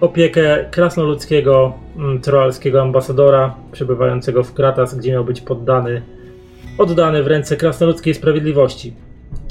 opiekę 0.01 0.65
krasnoludzkiego 0.71 1.73
mm, 1.97 2.21
troalskiego 2.21 2.81
ambasadora 2.81 3.55
przebywającego 3.71 4.43
w 4.43 4.53
Kratas, 4.53 4.95
gdzie 4.95 5.11
miał 5.11 5.25
być 5.25 5.41
poddany, 5.41 6.01
oddany 6.77 7.23
w 7.23 7.27
ręce 7.27 7.57
krasnoludzkiej 7.57 8.13
sprawiedliwości. 8.13 8.93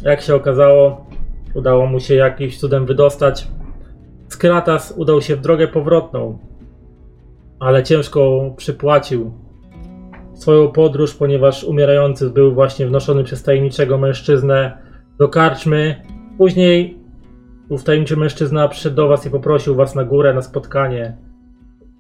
Jak 0.03 0.21
się 0.21 0.35
okazało, 0.35 1.07
udało 1.55 1.87
mu 1.87 2.01
się 2.01 2.15
jakimś 2.15 2.59
cudem 2.59 2.87
wydostać. 2.87 3.49
Z 4.29 4.37
Kratas 4.37 4.95
udał 4.97 5.23
się 5.23 5.37
w 5.37 5.41
drogę 5.41 5.69
powrotną, 5.69 6.39
ale 7.61 7.83
ciężko 7.83 8.51
przypłacił 8.57 9.33
swoją 10.35 10.69
podróż, 10.69 11.15
ponieważ 11.15 11.65
umierający 11.65 12.31
był 12.31 12.55
właśnie 12.55 12.87
wnoszony 12.87 13.25
przez 13.25 13.43
tajemniczego 13.43 13.99
mężczyznę 13.99 14.79
do 15.19 15.29
karczmy. 15.29 16.03
Później 16.39 16.98
ów 17.69 17.85
tajemniczy 17.85 18.17
mężczyzna 18.17 18.69
przyszedł 18.69 18.97
do 18.97 19.09
was 19.09 19.27
i 19.27 19.31
poprosił 19.31 19.75
was 19.75 19.95
na 19.95 20.05
górę 20.05 20.35
na 20.35 20.43
spotkanie 20.43 21.17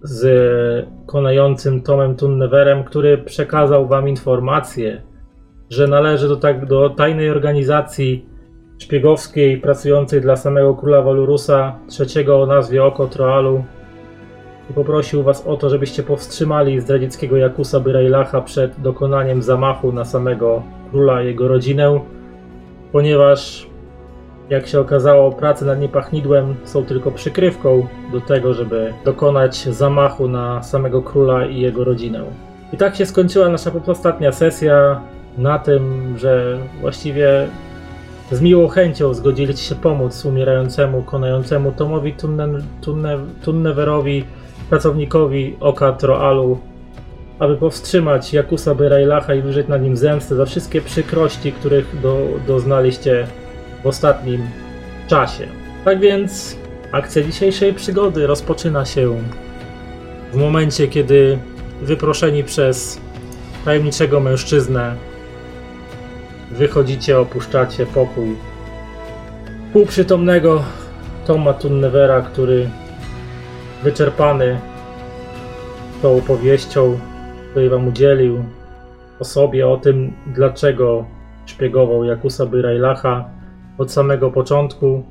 z 0.03 0.87
konającym 1.07 1.83
Tomem 1.83 2.17
Tunneverem, 2.17 2.85
który 2.85 3.19
przekazał 3.19 3.89
wam 3.89 4.09
informację, 4.09 5.03
że 5.71 5.87
należy 5.87 6.29
do, 6.29 6.37
tak, 6.37 6.67
do 6.67 6.91
tajnej 6.91 7.31
organizacji 7.31 8.27
szpiegowskiej 8.79 9.61
pracującej 9.61 10.21
dla 10.21 10.37
samego 10.37 10.75
króla 10.75 11.03
Walurusa, 11.03 11.79
trzeciego 11.89 12.43
o 12.43 12.47
nazwie 12.47 12.85
Oko 12.85 13.07
Troalu, 13.07 13.65
i 14.71 14.73
poprosił 14.73 15.23
was 15.23 15.47
o 15.47 15.57
to, 15.57 15.71
żebyście 15.71 16.03
powstrzymali 16.03 16.81
zdradzieckiego 16.81 17.37
Jakusa 17.37 17.81
Byrajlacha 17.81 18.41
przed 18.41 18.81
dokonaniem 18.81 19.43
zamachu 19.43 19.93
na 19.93 20.05
samego 20.05 20.63
króla 20.91 21.23
i 21.23 21.27
jego 21.27 21.49
rodzinę, 21.49 22.01
ponieważ 22.93 23.68
jak 24.51 24.67
się 24.67 24.81
okazało, 24.81 25.33
prace 25.33 25.65
nad 25.65 25.81
niepachnidłem 25.81 26.55
są 26.65 26.85
tylko 26.85 27.11
przykrywką 27.11 27.87
do 28.13 28.21
tego, 28.21 28.55
żeby 28.55 28.93
dokonać 29.05 29.57
zamachu 29.57 30.29
na 30.29 30.63
samego 30.63 31.03
króla 31.03 31.47
i 31.47 31.61
jego 31.61 31.85
rodzinę. 31.85 32.25
I 32.73 32.77
tak 32.77 32.97
się 32.97 33.07
skończyła 33.07 33.49
nasza 33.49 33.71
ostatnia 33.87 34.33
sesja 34.33 35.01
na 35.39 35.59
tym, 35.59 36.15
że 36.19 36.59
właściwie 36.81 37.49
z 38.33 38.41
miłą 38.41 38.69
chęcią 38.69 39.15
zgodziliście 39.15 39.63
się 39.69 39.75
pomóc 39.75 40.25
umierającemu, 40.25 41.03
konającemu 41.03 41.73
Tomowi 41.73 42.13
Tunne, 42.13 42.49
Tunne, 42.81 43.19
Tunneverowi, 43.45 44.25
pracownikowi 44.71 45.57
Oka 45.61 45.93
Troalu, 45.93 46.59
aby 47.39 47.57
powstrzymać 47.57 48.33
Jakusa 48.33 48.75
Byrajlacha 48.75 49.35
i 49.35 49.43
wyrzec 49.43 49.69
nad 49.69 49.83
nim 49.83 49.97
zemstę 49.97 50.35
za 50.35 50.47
wszystkie 50.47 50.81
przykrości, 50.81 51.53
których 51.53 52.01
do, 52.01 52.19
doznaliście 52.47 53.27
w 53.83 53.87
ostatnim 53.87 54.49
czasie. 55.09 55.47
Tak 55.85 56.01
więc 56.01 56.57
akcja 56.93 57.23
dzisiejszej 57.23 57.75
przygody 57.75 58.27
rozpoczyna 58.27 58.85
się 58.85 59.23
w 60.33 60.37
momencie, 60.37 60.89
kiedy 60.89 61.39
wyproszeni 61.83 62.45
przez 62.45 63.01
tajemniczego 63.65 64.21
mężczyznę 64.21 64.95
wychodzicie, 66.51 67.19
opuszczacie 67.19 67.87
pokój 67.87 68.37
półprzytomnego 69.73 70.63
Toma 71.27 71.53
Tunnevera, 71.53 72.23
który 72.23 72.71
wyczerpany 73.83 74.61
tą 76.03 76.17
opowieścią, 76.17 76.99
której 77.51 77.69
wam 77.69 77.89
udzielił, 77.89 78.45
o 79.21 79.25
sobie, 79.25 79.69
o 79.69 79.77
tym, 79.77 80.13
dlaczego 80.27 81.05
szpiegował 81.47 82.05
Jakusa 82.05 82.47
Byrajlacha 82.47 83.38
od 83.79 83.93
samego 83.93 84.31
początku. 84.31 85.03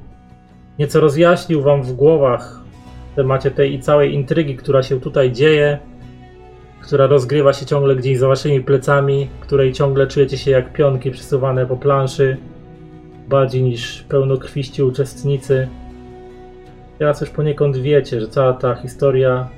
Nieco 0.79 0.99
rozjaśnił 0.99 1.61
wam 1.61 1.83
w 1.83 1.93
głowach 1.93 2.61
w 3.11 3.15
temacie 3.15 3.51
tej 3.51 3.73
i 3.73 3.79
całej 3.79 4.13
intrygi, 4.13 4.55
która 4.55 4.83
się 4.83 4.99
tutaj 4.99 5.31
dzieje, 5.31 5.79
która 6.81 7.07
rozgrywa 7.07 7.53
się 7.53 7.65
ciągle 7.65 7.95
gdzieś 7.95 8.17
za 8.17 8.27
waszymi 8.27 8.61
plecami, 8.61 9.27
której 9.39 9.73
ciągle 9.73 10.07
czujecie 10.07 10.37
się 10.37 10.51
jak 10.51 10.73
pionki 10.73 11.11
przesuwane 11.11 11.65
po 11.65 11.77
planszy, 11.77 12.37
bardziej 13.29 13.63
niż 13.63 14.03
pełnokrwiści 14.03 14.83
uczestnicy. 14.83 15.67
Teraz 16.99 17.21
już 17.21 17.29
poniekąd 17.29 17.77
wiecie, 17.77 18.21
że 18.21 18.27
cała 18.27 18.53
ta 18.53 18.75
historia 18.75 19.49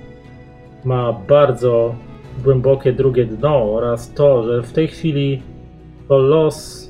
ma 0.85 1.13
bardzo 1.13 1.95
głębokie 2.43 2.93
drugie 2.93 3.25
dno 3.25 3.73
oraz 3.73 4.13
to, 4.13 4.43
że 4.43 4.63
w 4.63 4.73
tej 4.73 4.87
chwili 4.87 5.41
to 6.07 6.17
los 6.17 6.88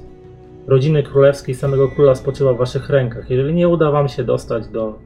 rodziny 0.69 1.03
królewskiej 1.03 1.55
samego 1.55 1.87
króla 1.87 2.15
spoczywa 2.15 2.53
w 2.53 2.57
waszych 2.57 2.89
rękach. 2.89 3.29
Jeżeli 3.29 3.53
nie 3.53 3.67
uda 3.67 3.91
wam 3.91 4.07
się 4.07 4.23
dostać 4.23 4.67
do 4.67 4.99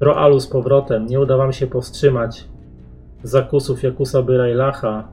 Roalu 0.00 0.40
z 0.40 0.46
powrotem, 0.46 1.06
nie 1.06 1.20
uda 1.20 1.36
wam 1.36 1.52
się 1.52 1.66
powstrzymać 1.66 2.44
zakusów 3.22 3.82
Jakusa 3.82 4.22
Byrajlacha, 4.22 5.08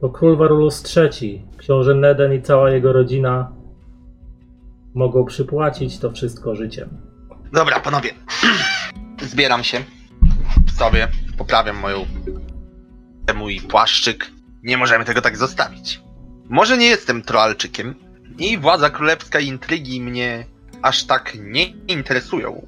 to 0.00 0.08
król 0.08 0.36
Warulus 0.36 0.96
III, 0.96 1.46
książę 1.56 1.94
Neden 1.94 2.34
i 2.34 2.42
cała 2.42 2.70
jego 2.70 2.92
rodzina 2.92 3.52
mogą 4.94 5.24
przypłacić 5.24 5.98
to 5.98 6.10
wszystko 6.10 6.54
życiem. 6.54 6.88
Dobra, 7.52 7.80
panowie. 7.80 8.10
Zbieram 9.32 9.64
się 9.64 9.84
sobie, 10.76 11.08
poprawiam 11.38 11.76
moją 11.76 12.06
mój 13.34 13.60
płaszczyk. 13.60 14.30
Nie 14.62 14.76
możemy 14.76 15.04
tego 15.04 15.20
tak 15.20 15.36
zostawić. 15.36 16.00
Może 16.48 16.78
nie 16.78 16.86
jestem 16.86 17.22
troalczykiem 17.22 17.94
i 18.38 18.58
władza 18.58 18.90
królewska 18.90 19.40
i 19.40 19.46
intrygi 19.46 20.00
mnie 20.00 20.46
aż 20.82 21.04
tak 21.04 21.32
nie 21.34 21.64
interesują, 21.66 22.66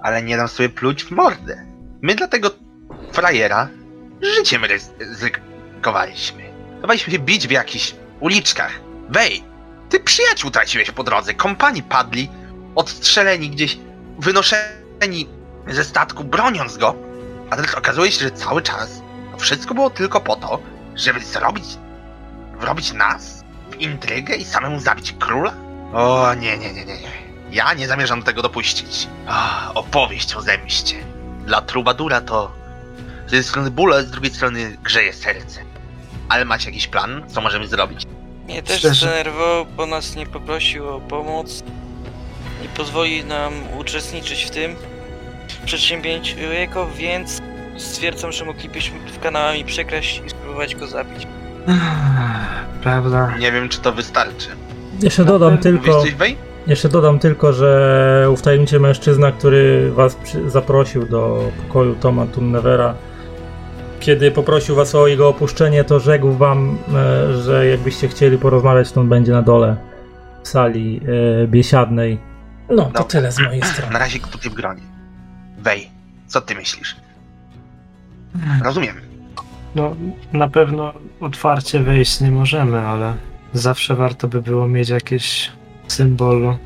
ale 0.00 0.22
nie 0.22 0.36
dam 0.36 0.48
sobie 0.48 0.68
pluć 0.68 1.04
w 1.04 1.10
mordę. 1.10 1.66
My 2.02 2.14
dla 2.14 2.28
tego 2.28 2.50
frajera 3.12 3.68
życiem 4.22 4.62
ryzykowaliśmy. 4.98 6.42
Dawaliśmy 6.80 7.12
się 7.12 7.18
bić 7.18 7.48
w 7.48 7.50
jakichś 7.50 7.94
uliczkach. 8.20 8.72
Wej, 9.08 9.42
ty 9.88 10.00
przyjaciół 10.00 10.50
traciłeś 10.50 10.90
po 10.90 11.04
drodze, 11.04 11.34
kompanii 11.34 11.82
padli, 11.82 12.28
odstrzeleni 12.74 13.50
gdzieś, 13.50 13.78
wynoszeni 14.18 15.28
ze 15.68 15.84
statku, 15.84 16.24
broniąc 16.24 16.76
go, 16.76 16.94
a 17.50 17.56
teraz 17.56 17.74
okazuje 17.74 18.12
się, 18.12 18.20
że 18.20 18.30
cały 18.30 18.62
czas 18.62 19.02
to 19.32 19.38
wszystko 19.38 19.74
było 19.74 19.90
tylko 19.90 20.20
po 20.20 20.36
to, 20.36 20.62
żeby 20.94 21.20
zrobić, 21.20 21.64
wrobić 22.58 22.92
nas 22.92 23.41
intrygę 23.82 24.36
i 24.36 24.44
samemu 24.44 24.80
zabić 24.80 25.14
króla? 25.18 25.52
O 25.92 26.34
nie, 26.34 26.58
nie, 26.58 26.72
nie, 26.72 26.84
nie, 26.84 26.96
nie. 26.96 27.08
Ja 27.50 27.74
nie 27.74 27.88
zamierzam 27.88 28.22
tego 28.22 28.42
dopuścić. 28.42 29.08
O, 29.28 29.74
opowieść 29.74 30.34
o 30.34 30.40
zemście. 30.42 30.96
Dla 31.46 31.60
trubadura 31.62 32.20
to 32.20 32.52
z 33.26 33.32
jednej 33.32 33.44
strony 33.44 33.70
ból, 33.70 33.92
a 33.94 34.02
z 34.02 34.10
drugiej 34.10 34.32
strony 34.34 34.76
grzeje 34.82 35.12
serce. 35.12 35.60
Ale 36.28 36.44
macie 36.44 36.66
jakiś 36.66 36.86
plan, 36.86 37.22
co 37.28 37.40
możemy 37.40 37.66
zrobić? 37.66 38.06
Mnie 38.44 38.62
też 38.62 38.78
Szczerze? 38.78 38.94
zdenerwował, 39.06 39.66
bo 39.66 39.86
nas 39.86 40.16
nie 40.16 40.26
poprosił 40.26 40.88
o 40.88 41.00
pomoc. 41.00 41.62
Nie 42.62 42.68
pozwoli 42.68 43.24
nam 43.24 43.52
uczestniczyć 43.78 44.44
w 44.44 44.50
tym 44.50 44.76
przedsięwzięciu 45.64 46.38
jego, 46.38 46.86
więc 46.86 47.40
stwierdzam, 47.78 48.32
że 48.32 48.44
moglibyśmy 48.44 48.98
w 48.98 49.20
kanałami 49.20 49.64
przekraść 49.64 50.22
i 50.26 50.30
spróbować 50.30 50.74
go 50.76 50.86
zabić. 50.86 51.26
Prawda. 52.82 53.36
Nie 53.38 53.52
wiem, 53.52 53.68
czy 53.68 53.80
to 53.80 53.92
wystarczy. 53.92 54.48
Jeszcze 55.02 55.24
dodam 55.24 55.58
tylko, 55.58 56.02
coś, 56.02 56.14
Wej? 56.14 56.36
jeszcze 56.66 56.88
dodam 56.88 57.18
tylko, 57.18 57.52
że 57.52 58.28
ów 58.32 58.42
tajemniczy 58.42 58.80
mężczyzna, 58.80 59.32
który 59.32 59.92
was 59.92 60.16
zaprosił 60.46 61.06
do 61.06 61.50
pokoju 61.66 61.94
Toma 61.94 62.26
Tunnevera, 62.26 62.94
kiedy 64.00 64.30
poprosił 64.30 64.74
was 64.74 64.94
o 64.94 65.06
jego 65.06 65.28
opuszczenie, 65.28 65.84
to 65.84 66.00
rzekł 66.00 66.32
wam, 66.32 66.78
e, 66.94 67.36
że 67.42 67.66
jakbyście 67.66 68.08
chcieli 68.08 68.38
porozmawiać, 68.38 68.92
to 68.92 69.00
on 69.00 69.08
będzie 69.08 69.32
na 69.32 69.42
dole 69.42 69.76
w 70.42 70.48
sali 70.48 71.00
e, 71.42 71.46
biesiadnej. 71.46 72.18
No, 72.68 72.76
to 72.76 72.88
Dobra. 72.88 73.04
tyle 73.04 73.32
z 73.32 73.38
mojej 73.38 73.62
strony. 73.72 73.92
Na 73.92 73.98
razie 73.98 74.18
tutaj 74.18 74.50
w 74.50 74.54
gronie. 74.54 74.82
Wej, 75.58 75.90
co 76.26 76.40
ty 76.40 76.54
myślisz? 76.54 76.96
Rozumiem. 78.64 79.11
No, 79.74 79.96
na 80.32 80.48
pewno 80.48 80.92
otwarcie 81.20 81.80
wejść 81.80 82.20
nie 82.20 82.30
możemy, 82.30 82.78
ale 82.78 83.14
zawsze 83.52 83.94
warto 83.94 84.28
by 84.28 84.42
było 84.42 84.68
mieć 84.68 84.88
jakieś 84.88 85.50
symbol 85.88 86.56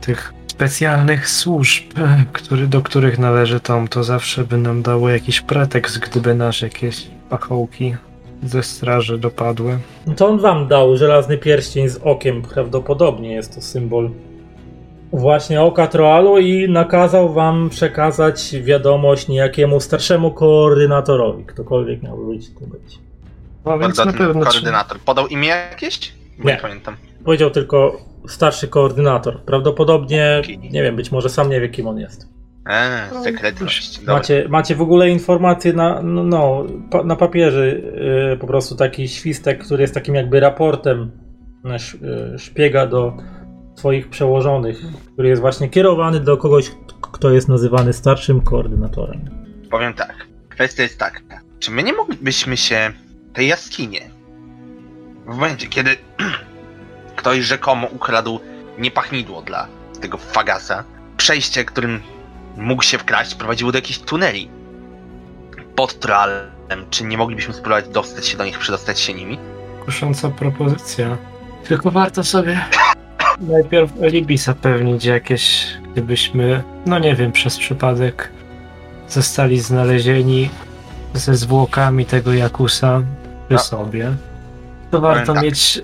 tych 0.00 0.32
specjalnych 0.46 1.28
służb, 1.28 1.84
który, 2.32 2.66
do 2.66 2.82
których 2.82 3.18
należy 3.18 3.60
Tom. 3.60 3.88
To 3.88 4.04
zawsze 4.04 4.44
by 4.44 4.58
nam 4.58 4.82
dało 4.82 5.08
jakiś 5.08 5.40
pretekst, 5.40 5.98
gdyby 5.98 6.34
nas 6.34 6.60
jakieś 6.60 7.06
pachołki 7.30 7.96
ze 8.42 8.62
straży 8.62 9.18
dopadły. 9.18 9.78
No 10.06 10.14
to 10.14 10.28
on 10.28 10.38
wam 10.38 10.68
dał 10.68 10.96
żelazny 10.96 11.38
pierścień 11.38 11.88
z 11.88 11.96
okiem, 11.96 12.42
prawdopodobnie 12.42 13.32
jest 13.32 13.54
to 13.54 13.60
symbol 13.60 14.10
właśnie 15.12 15.62
oka 15.62 15.86
Troalu 15.86 16.38
i 16.38 16.68
nakazał 16.68 17.32
wam 17.32 17.70
przekazać 17.70 18.54
wiadomość 18.62 19.28
niejakiemu 19.28 19.80
starszemu 19.80 20.30
koordynatorowi, 20.30 21.44
ktokolwiek 21.44 22.02
miałby 22.02 22.26
być 22.26 22.54
to 22.54 22.66
być. 22.66 22.98
No 23.64 23.78
więc 23.78 23.98
na 23.98 24.12
pewno 24.12 24.44
koordynator. 24.44 24.98
Podał 24.98 25.26
imię 25.26 25.48
jakieś? 25.48 26.12
Nie. 26.38 26.44
nie 26.52 26.58
pamiętam. 26.62 26.96
Powiedział 27.24 27.50
tylko 27.50 28.00
starszy 28.28 28.68
koordynator. 28.68 29.40
Prawdopodobnie, 29.40 30.42
nie 30.70 30.82
wiem, 30.82 30.96
być 30.96 31.12
może 31.12 31.28
sam 31.28 31.50
nie 31.50 31.60
wie, 31.60 31.68
kim 31.68 31.88
on 31.88 31.98
jest. 31.98 32.28
Eee, 32.66 33.14
No, 33.14 33.22
sekretność. 33.22 33.98
Dobra. 33.98 34.14
Macie, 34.14 34.46
macie 34.48 34.74
w 34.74 34.82
ogóle 34.82 35.10
informacje 35.10 35.72
na, 35.72 36.02
no, 36.02 36.22
no, 36.22 36.64
pa, 36.90 37.02
na 37.02 37.16
papierze, 37.16 37.68
yy, 37.68 38.36
po 38.40 38.46
prostu 38.46 38.76
taki 38.76 39.08
świstek, 39.08 39.64
który 39.64 39.82
jest 39.82 39.94
takim 39.94 40.14
jakby 40.14 40.40
raportem 40.40 41.10
sz, 41.64 42.00
yy, 42.02 42.38
szpiega 42.38 42.86
do 42.86 43.16
swoich 43.76 44.08
przełożonych, 44.08 44.78
który 45.12 45.28
jest 45.28 45.40
właśnie 45.40 45.68
kierowany 45.68 46.20
do 46.20 46.36
kogoś, 46.36 46.70
kto 47.00 47.30
jest 47.30 47.48
nazywany 47.48 47.92
starszym 47.92 48.40
koordynatorem. 48.40 49.30
Powiem 49.70 49.94
tak. 49.94 50.26
Kwestia 50.48 50.82
jest 50.82 50.98
taka. 50.98 51.20
Czy 51.58 51.70
my 51.70 51.82
nie 51.82 51.92
moglibyśmy 51.92 52.56
się 52.56 52.92
tej 53.32 53.48
jaskinie 53.48 54.10
w 55.26 55.28
momencie, 55.28 55.66
kiedy 55.66 55.96
ktoś 57.16 57.44
rzekomo 57.44 57.86
ukradł 57.86 58.40
niepachnidło 58.78 59.42
dla 59.42 59.68
tego 60.00 60.18
fagasa, 60.18 60.84
przejście, 61.16 61.64
którym 61.64 62.00
mógł 62.56 62.82
się 62.82 62.98
wkraść, 62.98 63.34
prowadziło 63.34 63.72
do 63.72 63.78
jakichś 63.78 63.98
tuneli 63.98 64.50
pod 65.76 66.00
Troalem. 66.00 66.46
Czy 66.90 67.04
nie 67.04 67.18
moglibyśmy 67.18 67.54
spróbować 67.54 67.88
dostać 67.88 68.26
się 68.26 68.38
do 68.38 68.44
nich, 68.44 68.58
przedostać 68.58 69.00
się 69.00 69.14
nimi? 69.14 69.38
Kusząca 69.84 70.30
propozycja. 70.30 71.16
Tylko 71.68 71.90
warto 71.90 72.24
sobie 72.24 72.64
najpierw 73.40 73.92
alibi 74.02 74.38
zapewnić 74.38 75.04
jakieś, 75.04 75.66
gdybyśmy, 75.92 76.62
no 76.86 76.98
nie 76.98 77.14
wiem, 77.14 77.32
przez 77.32 77.58
przypadek 77.58 78.30
zostali 79.08 79.60
znalezieni 79.60 80.50
ze 81.14 81.36
zwłokami 81.36 82.06
tego 82.06 82.32
Jakusa 82.34 83.02
przy 83.48 83.58
sobie. 83.58 84.12
To 84.90 85.00
warto 85.00 85.34
tak. 85.34 85.42
mieć 85.42 85.82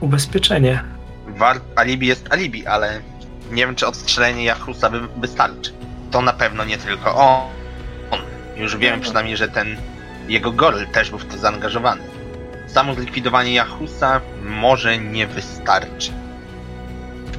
ubezpieczenie. 0.00 0.82
War- 1.26 1.60
alibi 1.76 2.06
jest 2.06 2.32
alibi, 2.32 2.66
ale 2.66 3.00
nie 3.50 3.66
wiem, 3.66 3.74
czy 3.74 3.86
odstrzelenie 3.86 4.44
Jachusa 4.44 4.90
wy- 4.90 5.08
wystarczy. 5.20 5.72
To 6.10 6.22
na 6.22 6.32
pewno 6.32 6.64
nie 6.64 6.78
tylko 6.78 7.14
on. 7.14 7.40
on. 8.10 8.20
Już 8.56 8.76
wiemy 8.76 9.02
przynajmniej, 9.02 9.36
że 9.36 9.48
ten 9.48 9.76
jego 10.28 10.52
goryl 10.52 10.86
też 10.86 11.10
był 11.10 11.18
w 11.18 11.24
to 11.24 11.38
zaangażowany. 11.38 12.02
Samo 12.66 12.94
zlikwidowanie 12.94 13.54
Jachusa 13.54 14.20
może 14.44 14.98
nie 14.98 15.26
wystarczy. 15.26 16.12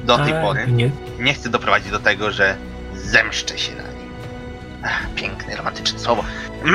Do 0.04 0.18
tej 0.18 0.32
Ale 0.32 0.42
pory 0.42 0.66
Nie, 0.66 0.90
nie 1.18 1.34
chcę 1.34 1.48
doprowadzić 1.48 1.90
do 1.90 2.00
tego, 2.00 2.30
że 2.32 2.56
zemszczę 2.94 3.58
się 3.58 3.72
na 3.76 3.82
nim. 3.82 4.10
Ach, 4.84 5.06
piękne, 5.14 5.56
romantyczne 5.56 5.98
słowo. 5.98 6.24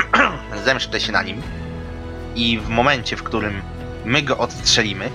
zemszczę 0.66 1.00
się 1.00 1.12
na 1.12 1.24
nim 1.24 1.42
i 2.36 2.60
w 2.60 2.70
momencie, 2.70 3.18
w 3.18 3.24
którym 3.24 3.62
my 4.06 4.22
go 4.22 4.38
odstrzelimy, 4.38 5.10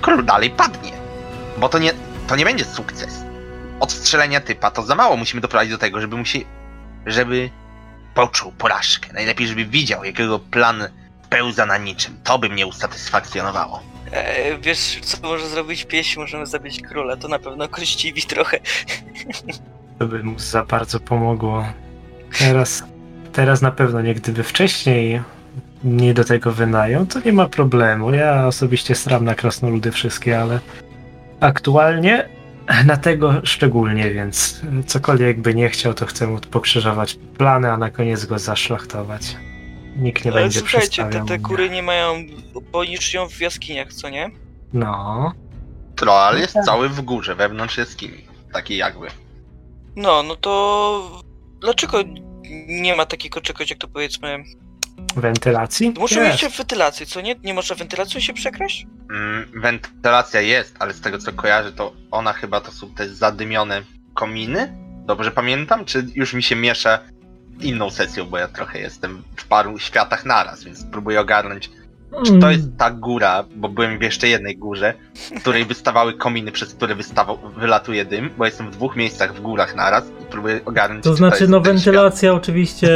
król 0.00 0.24
dalej 0.24 0.50
padnie. 0.50 0.92
Bo 1.58 1.68
to 1.68 1.78
nie, 1.78 1.92
to 2.26 2.36
nie 2.36 2.44
będzie 2.44 2.64
sukces. 2.64 3.24
Odstrzelenia 3.80 4.40
typa 4.40 4.70
to 4.70 4.82
za 4.82 4.94
mało. 4.94 5.16
Musimy 5.16 5.40
doprowadzić 5.40 5.72
do 5.72 5.78
tego, 5.78 6.00
żeby 6.00 6.16
mu 6.16 6.24
się, 6.24 6.38
żeby 7.06 7.50
poczuł 8.14 8.52
porażkę. 8.52 9.12
Najlepiej, 9.12 9.48
żeby 9.48 9.64
widział, 9.64 10.04
jakiego 10.04 10.38
plan 10.38 10.88
pełza 11.30 11.66
na 11.66 11.78
niczym. 11.78 12.18
To 12.24 12.38
by 12.38 12.48
mnie 12.48 12.66
usatysfakcjonowało. 12.66 13.93
E, 14.12 14.58
wiesz, 14.58 15.00
co 15.02 15.28
może 15.28 15.48
zrobić 15.48 15.84
pieśń? 15.84 16.20
Możemy 16.20 16.46
zabić 16.46 16.80
króla, 16.80 17.16
to 17.16 17.28
na 17.28 17.38
pewno 17.38 17.68
kościwi 17.68 18.22
trochę. 18.22 18.58
to 19.98 20.06
by 20.06 20.22
mu 20.22 20.38
za 20.38 20.64
bardzo 20.64 21.00
pomogło. 21.00 21.66
Teraz, 22.38 22.84
teraz 23.32 23.62
na 23.62 23.70
pewno 23.70 24.00
nie, 24.00 24.14
gdyby 24.14 24.42
wcześniej 24.42 25.22
nie 25.84 26.14
do 26.14 26.24
tego 26.24 26.52
wynają, 26.52 27.06
to 27.06 27.20
nie 27.24 27.32
ma 27.32 27.46
problemu. 27.46 28.14
Ja 28.14 28.46
osobiście 28.46 28.94
stram 28.94 29.24
na 29.24 29.34
krasnoludy 29.34 29.92
wszystkie, 29.92 30.40
ale 30.40 30.60
aktualnie 31.40 32.28
na 32.86 32.96
tego 32.96 33.34
szczególnie, 33.44 34.10
więc 34.10 34.60
cokolwiek 34.86 35.40
by 35.40 35.54
nie 35.54 35.68
chciał, 35.68 35.94
to 35.94 36.06
chcę 36.06 36.26
mu 36.26 36.38
pokrzyżować 36.38 37.18
plany, 37.38 37.70
a 37.70 37.76
na 37.76 37.90
koniec 37.90 38.24
go 38.24 38.38
zaszlachtować. 38.38 39.36
Nikt 39.96 40.24
nie 40.24 40.32
Ale 40.32 40.40
będzie 40.40 40.60
słuchajcie, 40.60 41.04
te, 41.04 41.24
te 41.24 41.38
kury 41.38 41.70
nie 41.70 41.82
mają, 41.82 42.26
bo 42.72 42.84
żyją 43.00 43.28
w 43.28 43.40
jaskiniach, 43.40 43.92
co 43.92 44.08
nie? 44.08 44.30
No, 44.72 45.32
Troll 45.96 46.32
No 46.32 46.38
jest 46.38 46.54
tak. 46.54 46.64
cały 46.64 46.88
w 46.88 47.00
górze, 47.00 47.34
wewnątrz 47.34 47.78
jaskini. 47.78 48.24
Taki 48.52 48.76
jakby. 48.76 49.06
No, 49.96 50.22
no 50.22 50.36
to 50.36 51.22
dlaczego 51.60 51.98
nie 52.68 52.96
ma 52.96 53.06
takiego 53.06 53.40
czegoś, 53.40 53.70
jak 53.70 53.78
to 53.78 53.88
powiedzmy... 53.88 54.44
wentylacji? 55.16 55.94
Muszą 55.98 56.20
mieć 56.20 56.44
wentylację, 56.56 57.06
co 57.06 57.20
nie? 57.20 57.34
Nie 57.44 57.54
można 57.54 57.76
wentylacją 57.76 58.20
się 58.20 58.32
przekraść? 58.32 58.86
Mm, 59.10 59.60
wentylacja 59.62 60.40
jest, 60.40 60.76
ale 60.78 60.92
z 60.92 61.00
tego 61.00 61.18
co 61.18 61.32
kojarzę, 61.32 61.72
to 61.72 61.92
ona 62.10 62.32
chyba 62.32 62.60
to 62.60 62.72
są 62.72 62.90
te 62.90 63.08
zadymione 63.08 63.82
kominy? 64.14 64.72
Dobrze 65.06 65.30
pamiętam? 65.30 65.84
Czy 65.84 66.06
już 66.14 66.34
mi 66.34 66.42
się 66.42 66.56
miesza 66.56 66.98
inną 67.60 67.90
sesją, 67.90 68.24
bo 68.24 68.38
ja 68.38 68.48
trochę 68.48 68.78
jestem 68.78 69.22
w 69.36 69.46
paru 69.46 69.78
światach 69.78 70.24
naraz, 70.26 70.64
więc 70.64 70.86
próbuję 70.92 71.20
ogarnąć, 71.20 71.70
czy 72.26 72.38
to 72.38 72.50
jest 72.50 72.76
ta 72.78 72.90
góra, 72.90 73.44
bo 73.56 73.68
byłem 73.68 73.98
w 73.98 74.02
jeszcze 74.02 74.28
jednej 74.28 74.56
górze, 74.56 74.94
w 75.36 75.40
której 75.40 75.64
wystawały 75.64 76.14
kominy, 76.14 76.52
przez 76.52 76.74
które 76.74 76.94
wystawał, 76.94 77.38
wylatuje 77.56 78.04
dym, 78.04 78.30
bo 78.38 78.44
jestem 78.44 78.70
w 78.70 78.70
dwóch 78.70 78.96
miejscach 78.96 79.34
w 79.34 79.40
górach 79.40 79.76
naraz 79.76 80.04
i 80.08 80.24
próbuję 80.30 80.60
ogarnąć, 80.64 81.04
To 81.04 81.10
czy 81.10 81.16
znaczy, 81.16 81.36
jest 81.40 81.50
no 81.50 81.60
ten 81.60 81.78
świat. 81.78 81.84
wentylacja 81.94 82.34
oczywiście 82.34 82.88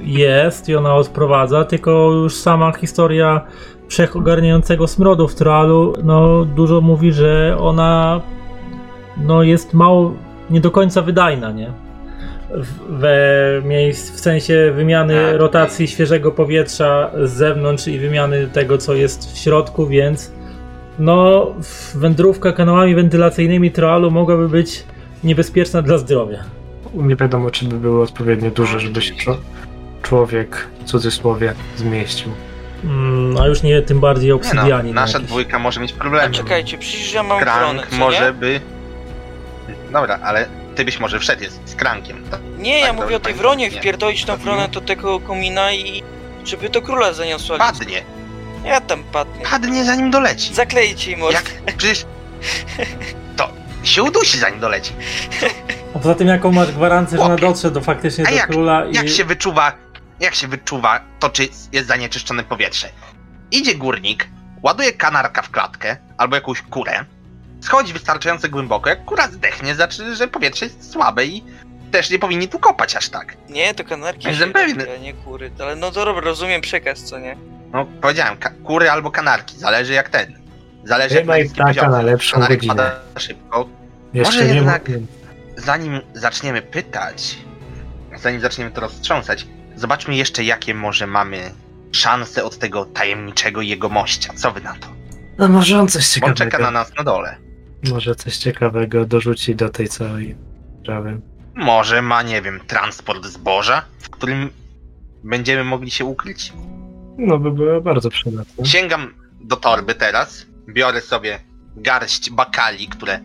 jest 0.00 0.68
i 0.68 0.76
ona 0.76 0.94
odprowadza, 0.94 1.64
tylko 1.64 1.90
już 2.12 2.36
sama 2.36 2.72
historia 2.72 3.40
wszechogarniającego 3.88 4.88
smrodu 4.88 5.28
w 5.28 5.34
Troalu, 5.34 5.92
no 6.04 6.44
dużo 6.44 6.80
mówi, 6.80 7.12
że 7.12 7.56
ona 7.60 8.20
no 9.16 9.42
jest 9.42 9.74
mało, 9.74 10.14
nie 10.50 10.60
do 10.60 10.70
końca 10.70 11.02
wydajna, 11.02 11.52
nie? 11.52 11.72
W, 12.56 13.60
miejsc, 13.64 14.10
w 14.10 14.20
sensie 14.20 14.72
wymiany 14.76 15.14
Tak, 15.30 15.40
rotacji 15.40 15.88
świeżego 15.88 16.30
powietrza 16.32 17.10
z 17.24 17.30
zewnątrz 17.30 17.86
i 17.86 17.98
wymiany 17.98 18.46
tego, 18.46 18.78
co 18.78 18.94
jest 18.94 19.32
w 19.32 19.38
środku, 19.38 19.86
więc 19.86 20.32
no 20.98 21.46
wędrówka 21.94 22.52
kanałami 22.52 22.94
wentylacyjnymi 22.94 23.70
Troalu 23.70 24.10
mogłaby 24.10 24.48
być 24.48 24.84
niebezpieczna 25.24 25.82
dla 25.82 25.98
zdrowia. 25.98 26.44
Nie 26.94 27.16
wiadomo, 27.16 27.50
czy 27.50 27.64
by 27.64 27.76
były 27.76 28.02
odpowiednio 28.02 28.50
duże, 28.50 28.80
żeby 28.80 29.02
się 29.02 29.14
człowiek, 30.02 30.66
w 30.80 30.84
cudzysłowie, 30.84 31.52
zmieścił. 31.76 32.32
Mm, 32.84 33.36
a 33.36 33.46
już 33.46 33.62
nie 33.62 33.82
tym 33.82 34.00
bardziej 34.00 34.32
Nie 34.84 34.92
no, 34.94 35.00
nasza 35.00 35.18
jakiś. 35.18 35.30
dwójka 35.30 35.58
może 35.58 35.80
mieć 35.80 35.94
A 35.98 36.00
problemy. 36.00 36.34
czekajcie, 36.34 36.78
przecież 36.78 37.14
ja 37.14 37.22
mam 37.22 37.40
Krank 37.40 37.92
może 37.98 38.26
nie? 38.26 38.32
by... 38.32 38.60
Dobra, 39.92 40.18
ale 40.22 40.46
ty 40.74 40.84
byś 40.84 40.98
może 41.00 41.18
wszedł 41.20 41.42
jest 41.42 41.60
z 41.68 41.74
krankiem. 41.74 42.24
tak? 42.30 42.40
Nie, 42.58 42.78
ja 42.78 42.86
Tak, 42.86 42.94
mówię 42.96 43.02
dobrze 43.04 43.16
o 43.16 43.20
tej 43.20 43.34
wronie, 43.34 43.68
Nie. 43.70 43.78
wpierdolić 43.80 44.24
tą 44.24 44.36
wronę 44.36 44.68
do 44.68 44.80
tego 44.80 45.20
komina 45.20 45.72
i 45.72 46.02
żeby 46.44 46.70
to 46.70 46.82
króla 46.82 47.12
zaniosła. 47.12 47.58
Padnie. 47.58 48.02
Ja 48.64 48.80
tam 48.80 49.04
padnę. 49.04 49.42
Padnie 49.50 49.84
zanim 49.84 50.10
doleci. 50.10 50.54
Zaklejcie 50.54 51.10
im 51.10 51.18
mordę. 51.20 51.38
Jak 51.66 51.76
przecież 51.76 52.06
to 53.36 53.48
się 53.82 54.02
udusi 54.02 54.38
zanim 54.38 54.60
doleci. 54.60 54.92
A 55.94 55.98
poza 55.98 56.14
tym, 56.14 56.28
jaką 56.28 56.52
masz 56.52 56.72
gwarancję, 56.72 57.18
że 57.18 57.24
ona 57.24 57.34
Chłopie. 57.34 57.46
dotrze 57.46 57.70
do 57.70 57.80
faktycznie 57.80 58.24
A 58.26 58.30
do 58.30 58.36
jak- 58.36 58.48
króla 58.48 58.84
i. 58.84 58.94
Jak 58.94 59.08
się 59.08 59.24
wyczuwa, 59.24 59.72
jak 60.20 60.34
się 60.34 60.48
wyczuwa 60.48 61.00
to, 61.20 61.30
czy 61.30 61.48
jest 61.72 61.88
zanieczyszczone 61.88 62.44
powietrze? 62.44 62.88
Idzie 63.50 63.74
górnik, 63.74 64.28
ładuje 64.62 64.92
kanarka 64.92 65.42
w 65.42 65.50
klatkę 65.50 65.96
albo 66.18 66.36
jakąś 66.36 66.62
kurę, 66.62 67.04
schodzi 67.64 67.92
wystarczająco 67.92 68.48
głęboko, 68.48 68.90
jak 68.90 69.04
kura 69.04 69.28
zdechnie, 69.28 69.74
znaczy, 69.74 70.16
że 70.16 70.28
powietrze 70.28 70.64
jest 70.66 70.92
słabe 70.92 71.24
i 71.26 71.44
też 71.90 72.10
nie 72.10 72.18
powinni 72.18 72.48
tu 72.48 72.58
kopać 72.58 72.96
aż 72.96 73.08
tak. 73.08 73.36
Nie, 73.48 73.74
to 73.74 73.84
kanarki 73.84 74.28
Jestem 74.28 74.52
pewny. 74.52 74.86
a 74.94 75.02
nie 75.02 75.14
kury. 75.14 75.50
Ale 75.60 75.76
no 75.76 75.90
dobra, 75.90 76.20
rozumiem 76.20 76.60
przekaz, 76.60 77.02
co 77.02 77.18
nie? 77.18 77.36
No, 77.72 77.86
powiedziałem, 78.00 78.36
ka- 78.36 78.50
kury 78.64 78.90
albo 78.90 79.10
kanarki, 79.10 79.58
zależy 79.58 79.92
jak 79.92 80.08
ten. 80.08 80.38
Zależy 80.84 81.14
jak 81.14 81.24
Chyba 81.24 81.38
i 81.38 81.50
ptaka 81.50 81.88
na 81.88 82.02
lepszą 82.02 82.32
Kanarek 82.34 82.58
godzinę. 82.58 82.74
pada 82.74 83.20
szybko, 83.20 83.68
Jeszcze 84.14 84.32
Może 84.34 84.48
nie 84.48 84.54
jednak- 84.54 84.88
mówię. 84.88 85.00
zanim 85.56 86.00
zaczniemy 86.14 86.62
pytać, 86.62 87.36
zanim 88.16 88.40
zaczniemy 88.40 88.70
to 88.70 88.80
roztrząsać, 88.80 89.46
zobaczmy 89.76 90.16
jeszcze, 90.16 90.44
jakie 90.44 90.74
może 90.74 91.06
mamy 91.06 91.50
szanse 91.92 92.44
od 92.44 92.58
tego 92.58 92.84
tajemniczego 92.84 93.62
jegomościa. 93.62 94.32
Co 94.36 94.50
wy 94.52 94.60
na 94.60 94.74
to? 94.74 94.86
No 95.38 95.48
może 95.48 95.78
on 95.80 95.88
coś 95.88 96.18
Bo 96.20 96.26
on 96.26 96.34
ciekawego. 96.34 96.50
czeka 96.56 96.62
na 96.62 96.70
nas 96.70 96.92
na 96.98 97.04
dole. 97.04 97.36
Może 97.90 98.14
coś 98.14 98.36
ciekawego 98.36 99.06
dorzuci 99.06 99.56
do 99.56 99.68
tej 99.68 99.88
całej 99.88 100.36
sprawy. 100.82 101.20
Może 101.54 102.02
ma, 102.02 102.22
nie 102.22 102.42
wiem, 102.42 102.60
transport 102.66 103.26
zboża, 103.26 103.82
w 103.98 104.10
którym 104.10 104.50
będziemy 105.24 105.64
mogli 105.64 105.90
się 105.90 106.04
ukryć? 106.04 106.52
No 107.18 107.38
by 107.38 107.50
było 107.52 107.80
bardzo 107.80 108.10
przydatne. 108.10 108.66
Sięgam 108.66 109.14
do 109.40 109.56
torby 109.56 109.94
teraz, 109.94 110.46
biorę 110.68 111.00
sobie 111.00 111.40
garść 111.76 112.30
bakali, 112.30 112.88
które 112.88 113.20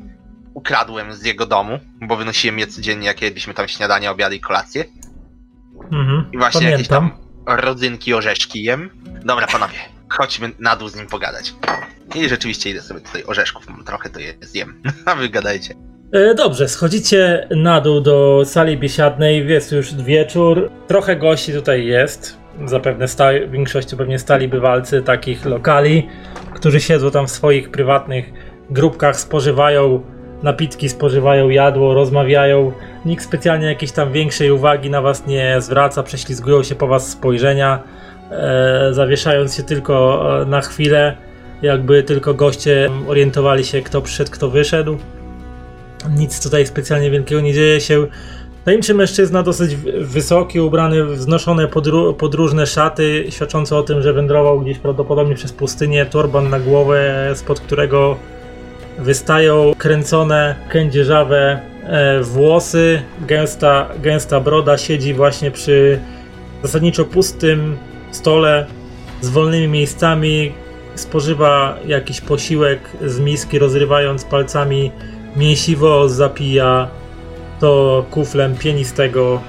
ukradłem 0.53 1.13
z 1.13 1.23
jego 1.25 1.45
domu, 1.45 1.79
bo 2.01 2.15
wynosiłem 2.15 2.59
je 2.59 2.67
codziennie, 2.67 3.07
jak 3.07 3.21
jedliśmy 3.21 3.53
tam 3.53 3.67
śniadanie, 3.67 4.11
obiady 4.11 4.35
i 4.35 4.39
kolację. 4.39 4.85
Mhm. 5.91 6.25
I 6.31 6.37
właśnie 6.37 6.69
jakieś 6.69 6.87
Pamiętam. 6.87 7.19
tam 7.45 7.57
rodzynki, 7.57 8.13
orzeszki 8.13 8.63
jem. 8.63 8.89
Dobra, 9.25 9.47
panowie, 9.47 9.77
chodźmy 10.09 10.49
na 10.59 10.75
dół 10.75 10.87
z 10.89 10.95
nim 10.95 11.07
pogadać. 11.07 11.53
I 12.15 12.29
rzeczywiście 12.29 12.69
idę 12.69 12.81
sobie 12.81 12.99
tutaj 13.01 13.23
orzeszków, 13.23 13.69
mam 13.69 13.83
trochę, 13.83 14.09
to 14.09 14.19
je 14.19 14.33
zjem. 14.41 14.81
A 15.05 15.15
wy 15.15 15.29
gadajcie. 15.29 15.73
E, 16.13 16.35
Dobrze, 16.35 16.67
schodzicie 16.69 17.47
na 17.55 17.81
dół 17.81 18.01
do 18.01 18.41
sali 18.45 18.77
biesiadnej, 18.77 19.47
jest 19.47 19.71
już 19.71 19.95
wieczór. 19.95 20.71
Trochę 20.87 21.15
gości 21.15 21.53
tutaj 21.53 21.85
jest. 21.85 22.37
Zapewne 22.65 23.07
sta- 23.07 23.31
w 23.47 23.51
większości 23.51 23.97
pewnie 23.97 24.19
stali 24.19 24.47
bywalcy 24.47 25.01
takich 25.01 25.45
lokali, 25.45 26.07
którzy 26.53 26.81
siedzą 26.81 27.11
tam 27.11 27.27
w 27.27 27.31
swoich 27.31 27.71
prywatnych 27.71 28.25
grupkach, 28.69 29.19
spożywają 29.19 30.03
napitki, 30.43 30.89
spożywają 30.89 31.49
jadło, 31.49 31.93
rozmawiają. 31.93 32.71
Nikt 33.05 33.23
specjalnie 33.25 33.67
jakiejś 33.67 33.91
tam 33.91 34.11
większej 34.11 34.51
uwagi 34.51 34.89
na 34.89 35.01
was 35.01 35.27
nie 35.27 35.55
zwraca, 35.61 36.03
prześlizgują 36.03 36.63
się 36.63 36.75
po 36.75 36.87
was 36.87 37.09
spojrzenia, 37.09 37.83
zawieszając 38.91 39.55
się 39.55 39.63
tylko 39.63 40.25
e, 40.41 40.45
na 40.45 40.61
chwilę, 40.61 41.17
jakby 41.61 42.03
tylko 42.03 42.33
goście 42.33 42.89
orientowali 43.07 43.65
się, 43.65 43.81
kto 43.81 44.01
przyszedł, 44.01 44.31
kto 44.31 44.49
wyszedł. 44.49 44.97
Nic 46.15 46.43
tutaj 46.43 46.65
specjalnie 46.65 47.11
wielkiego 47.11 47.41
nie 47.41 47.53
dzieje 47.53 47.81
się. 47.81 48.07
Tajemniczy 48.65 48.93
mężczyzna, 48.93 49.43
dosyć 49.43 49.75
wysoki, 50.01 50.59
ubrany 50.59 51.05
w 51.05 51.09
wznoszone 51.09 51.67
podró- 51.67 52.13
podróżne 52.13 52.67
szaty, 52.67 53.25
świadczące 53.29 53.75
o 53.75 53.83
tym, 53.83 54.01
że 54.01 54.13
wędrował 54.13 54.61
gdzieś 54.61 54.77
prawdopodobnie 54.77 55.35
przez 55.35 55.53
pustynię, 55.53 56.05
torban 56.05 56.49
na 56.49 56.59
głowę, 56.59 57.31
spod 57.35 57.59
którego 57.59 58.17
wystają 58.99 59.73
kręcone, 59.77 60.55
kędzierzawe 60.69 61.59
e, 61.83 62.21
włosy, 62.21 63.01
gęsta, 63.27 63.89
gęsta 64.01 64.39
broda, 64.39 64.77
siedzi 64.77 65.13
właśnie 65.13 65.51
przy 65.51 65.99
zasadniczo 66.63 67.05
pustym 67.05 67.77
stole 68.11 68.67
z 69.21 69.29
wolnymi 69.29 69.67
miejscami, 69.67 70.51
spożywa 70.95 71.77
jakiś 71.87 72.21
posiłek 72.21 72.79
z 73.05 73.19
miski, 73.19 73.59
rozrywając 73.59 74.23
palcami 74.25 74.91
mięsiwo, 75.35 76.09
zapija 76.09 76.87
to 77.59 78.05
kuflem 78.11 78.55
pienistego 78.55 79.41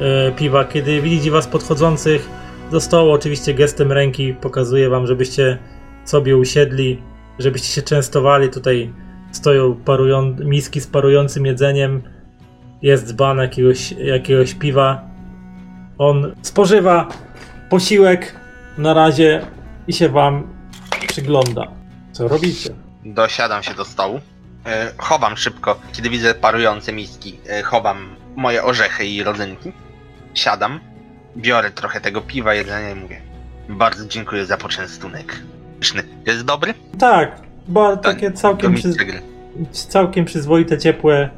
e, 0.00 0.32
piwa. 0.32 0.64
Kiedy 0.64 1.00
widzi 1.00 1.30
was 1.30 1.46
podchodzących 1.46 2.28
do 2.70 2.80
stołu, 2.80 3.10
oczywiście 3.10 3.54
gestem 3.54 3.92
ręki 3.92 4.34
pokazuje 4.34 4.88
wam, 4.88 5.06
żebyście 5.06 5.58
sobie 6.04 6.36
usiedli, 6.36 7.02
żebyście 7.38 7.68
się 7.68 7.82
częstowali. 7.82 8.48
Tutaj 8.48 8.92
stoją 9.32 9.74
parują, 9.74 10.36
miski 10.44 10.80
z 10.80 10.86
parującym 10.86 11.46
jedzeniem, 11.46 12.02
jest 12.82 13.06
dzban 13.06 13.38
jakiegoś, 13.38 13.92
jakiegoś 13.92 14.54
piwa. 14.54 15.08
On 15.98 16.34
spożywa 16.42 17.08
posiłek 17.70 18.34
na 18.78 18.94
razie 18.94 19.46
i 19.88 19.92
się 19.92 20.08
wam 20.08 20.42
przygląda. 21.08 21.66
Co 22.12 22.28
robicie? 22.28 22.70
Dosiadam 23.04 23.62
się 23.62 23.74
do 23.74 23.84
stołu. 23.84 24.20
E, 24.66 24.92
chowam 24.98 25.36
szybko, 25.36 25.80
kiedy 25.92 26.10
widzę 26.10 26.34
parujące 26.34 26.92
miski. 26.92 27.38
E, 27.48 27.62
chowam 27.62 28.16
moje 28.36 28.62
orzechy 28.64 29.06
i 29.06 29.22
rodzynki. 29.22 29.72
Siadam, 30.34 30.80
biorę 31.36 31.70
trochę 31.70 32.00
tego 32.00 32.20
piwa, 32.20 32.54
jedzenia 32.54 32.90
i 32.90 32.94
mówię. 32.94 33.20
Bardzo 33.68 34.06
dziękuję 34.06 34.46
za 34.46 34.56
poczęstunek. 34.56 35.42
Pyszny. 35.80 36.02
Jest 36.26 36.44
dobry? 36.44 36.74
Tak, 36.98 37.40
bo 37.68 37.96
To- 37.96 38.02
takie 38.02 38.32
całkiem, 38.32 38.72
mi 38.72 38.78
przy, 38.78 38.88
gry. 38.88 39.22
całkiem 39.72 40.24
przyzwoite, 40.24 40.78
ciepłe, 40.78 41.28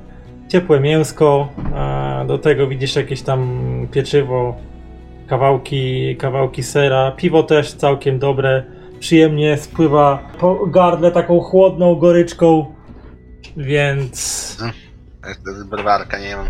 ciepłe 0.48 0.80
mięsko. 0.80 1.48
A 1.74 2.24
do 2.26 2.38
tego 2.38 2.66
widzisz 2.66 2.96
jakieś 2.96 3.22
tam 3.22 3.60
pieczywo, 3.92 4.56
kawałki, 5.30 6.16
kawałki 6.16 6.62
sera. 6.62 7.12
Piwo 7.12 7.42
też 7.42 7.72
całkiem 7.72 8.18
dobre. 8.18 8.64
Przyjemnie 9.00 9.58
spływa 9.58 10.18
po 10.38 10.66
gardle 10.66 11.10
taką 11.10 11.40
chłodną 11.40 11.94
goryczką. 11.94 12.74
Więc 13.56 14.56
To 15.44 15.50
jest 15.50 15.68
browarka, 15.68 16.18
nie 16.18 16.28
wiem. 16.28 16.46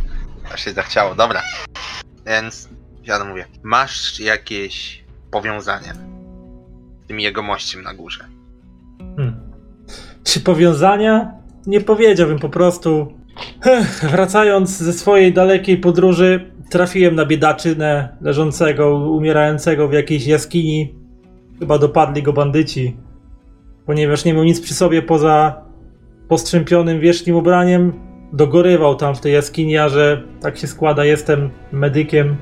Aż 0.55 0.65
się 0.65 0.73
zachciało. 0.73 1.15
Dobra. 1.15 1.43
Więc 2.27 2.69
ja 3.05 3.25
mówię. 3.25 3.45
Masz 3.63 4.21
jakieś 4.21 5.05
powiązania 5.31 5.95
z 7.05 7.07
tym 7.09 7.21
jego 7.21 7.43
mościem 7.43 7.83
na 7.83 7.95
górze? 7.95 8.25
Hmm. 9.17 9.41
Czy 10.25 10.41
powiązania? 10.41 11.33
Nie 11.67 11.81
powiedziałbym 11.81 12.39
po 12.39 12.49
prostu. 12.49 13.20
Wracając 14.03 14.79
ze 14.79 14.93
swojej 14.93 15.33
dalekiej 15.33 15.77
podróży, 15.77 16.51
trafiłem 16.71 17.15
na 17.15 17.27
biedaczynę 17.27 18.17
leżącego, 18.21 18.99
umierającego 18.99 19.89
w 19.89 19.93
jakiejś 19.93 20.27
jaskini. 20.27 20.95
Chyba 21.59 21.79
dopadli 21.79 22.23
go 22.23 22.33
bandyci, 22.33 22.97
ponieważ 23.87 24.25
nie 24.25 24.35
miał 24.35 24.45
nic 24.45 24.61
przy 24.61 24.75
sobie 24.75 25.03
poza 25.03 25.63
postrzępionym 26.29 27.01
wierzchnim 27.01 27.37
ubraniem. 27.37 27.93
Dogorywał 28.33 28.95
tam 28.95 29.15
w 29.15 29.21
tej 29.21 29.33
jaskini, 29.33 29.79
a 29.79 29.89
że 29.89 30.23
tak 30.41 30.59
się 30.59 30.67
składa, 30.67 31.05
jestem 31.05 31.51
medykiem, 31.73 32.37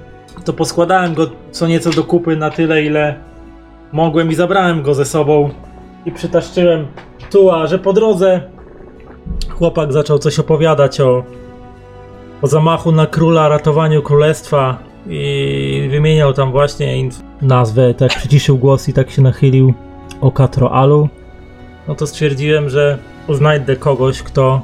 to 0.45 0.53
poskładałem 0.53 1.15
go 1.15 1.31
co 1.51 1.67
nieco 1.67 1.91
do 1.91 2.05
kupy 2.05 2.37
na 2.37 2.51
tyle, 2.51 2.83
ile 2.83 3.15
mogłem 3.93 4.31
i 4.31 4.35
zabrałem 4.35 4.83
go 4.83 4.95
ze 4.95 5.05
sobą 5.05 5.51
i 6.07 6.13
przytaszczyłem 6.13 6.87
tu, 7.31 7.51
a 7.51 7.67
że 7.67 7.79
po 7.79 7.93
drodze 7.93 8.43
chłopak 9.51 9.93
zaczął 9.93 10.19
coś 10.19 10.39
opowiadać 10.39 11.01
o, 11.01 11.25
o 12.43 12.47
zamachu 12.47 12.93
na 12.93 13.07
króla, 13.07 13.49
ratowaniu 13.49 14.03
królestwa 14.03 14.79
i 15.07 15.89
wymieniał 15.91 16.33
tam 16.33 16.53
właśnie 16.53 17.09
nazwę, 17.43 17.95
tak 17.95 18.11
przyciszył 18.11 18.59
głos 18.59 18.89
i 18.89 18.93
tak 18.93 19.11
się 19.11 19.23
nachylił 19.23 19.75
o 20.21 20.33
Katroalu. 20.33 21.09
No 21.89 21.95
to 21.95 22.07
stwierdziłem, 22.07 22.71
że 22.71 22.99
znajdę 23.29 23.77
kogoś, 23.77 24.23
kto 24.23 24.63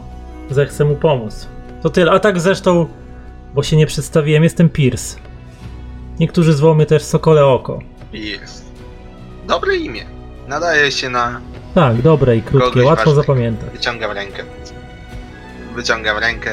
zechce 0.50 0.84
mu 0.84 0.96
pomóc. 0.96 1.48
To 1.82 1.90
tyle. 1.90 2.10
A 2.12 2.18
tak 2.18 2.40
zresztą, 2.40 2.86
bo 3.54 3.62
się 3.62 3.76
nie 3.76 3.86
przedstawiłem, 3.86 4.42
jestem 4.44 4.68
Pierce. 4.68 5.18
Niektórzy 6.20 6.52
zwą 6.52 6.74
mnie 6.74 6.86
też 6.86 7.02
Sokole 7.02 7.46
Oko. 7.46 7.78
Jest. 8.12 8.64
Dobre 9.48 9.76
imię. 9.76 10.04
Nadaje 10.48 10.92
się 10.92 11.10
na... 11.10 11.40
Tak, 11.74 12.02
dobre 12.02 12.36
i 12.36 12.42
krótkie, 12.42 12.68
Kogoś 12.70 12.84
łatwo 12.84 13.04
ważnego. 13.04 13.22
zapamiętać. 13.22 13.70
Wyciągam 13.72 14.10
rękę. 14.10 14.42
Wyciągam 15.74 16.18
rękę. 16.18 16.50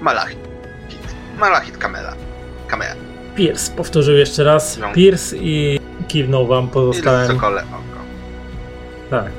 Malachit. 0.00 0.38
Malachit 1.38 1.76
Kamela. 1.78 2.14
Kamela. 2.66 2.94
Pierce, 3.36 3.72
powtórzył 3.76 4.16
jeszcze 4.16 4.44
raz. 4.44 4.78
No. 4.78 4.92
Pierce 4.92 5.36
i 5.36 5.80
kiwnął 6.08 6.46
wam 6.46 6.64
I 6.64 6.68
pozostałem. 6.68 7.26
sokole 7.28 7.62
oko. 7.62 8.00
Tak. 9.10 9.32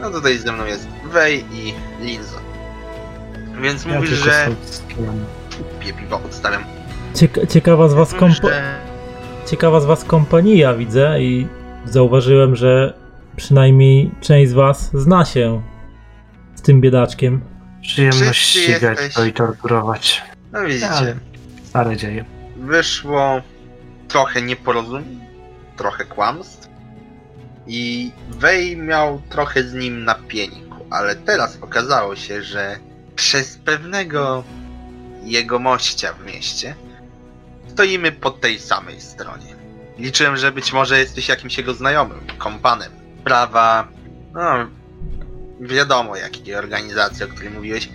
No 0.00 0.10
tutaj 0.10 0.38
ze 0.38 0.52
mną 0.52 0.64
jest 0.66 0.88
Wej 1.12 1.44
i 1.52 1.74
Linzo. 2.00 2.38
Więc 3.60 3.84
Ja 3.84 3.94
mówisz, 3.94 4.10
że... 4.10 4.48
Piję 5.80 5.92
piwo, 5.94 6.20
odstawiam. 6.26 6.62
Cieka- 7.14 7.46
ciekawa, 7.46 7.88
z 7.88 7.94
was 7.94 8.14
że... 8.42 8.62
ciekawa 9.46 9.80
z 9.80 9.84
was 9.84 10.04
kompania, 10.04 10.74
widzę, 10.74 11.20
i 11.22 11.46
zauważyłem, 11.84 12.56
że 12.56 12.94
przynajmniej 13.38 14.10
część 14.20 14.50
z 14.50 14.54
was 14.54 14.90
zna 14.94 15.24
się 15.24 15.62
z 16.54 16.62
tym 16.62 16.80
biedaczkiem. 16.80 17.40
Przyjemność 17.82 18.30
Wszyscy 18.40 18.60
ścigać 18.60 18.98
jesteś- 18.98 19.14
to 19.14 19.24
i 19.24 19.32
torturować. 19.32 20.22
No 20.52 20.64
widzicie. 20.64 20.88
Ale 20.90 21.16
stare 21.64 21.96
dzieje. 21.96 22.24
wyszło 22.56 23.42
trochę 24.08 24.42
nieporozumień, 24.42 25.20
trochę 25.76 26.04
kłamstw 26.04 26.68
i 27.66 28.10
Wej 28.30 28.76
miał 28.76 29.22
trochę 29.28 29.62
z 29.64 29.74
nim 29.74 30.04
na 30.04 30.14
pieniku, 30.14 30.76
ale 30.90 31.16
teraz 31.16 31.58
okazało 31.60 32.16
się, 32.16 32.42
że 32.42 32.76
przez 33.16 33.58
pewnego 33.58 34.44
jegomościa 35.24 36.12
w 36.12 36.26
mieście 36.26 36.74
stoimy 37.68 38.12
po 38.12 38.30
tej 38.30 38.58
samej 38.58 39.00
stronie. 39.00 39.56
Liczyłem, 39.98 40.36
że 40.36 40.52
być 40.52 40.72
może 40.72 40.98
jesteś 40.98 41.28
jakimś 41.28 41.58
jego 41.58 41.74
znajomym, 41.74 42.20
kompanem. 42.38 42.97
Prawa, 43.28 43.88
no 44.32 44.68
wiadomo 45.60 46.16
jakiej 46.16 46.54
organizacji, 46.54 47.24
o 47.24 47.28
której 47.28 47.50
mówiłeś. 47.50 47.88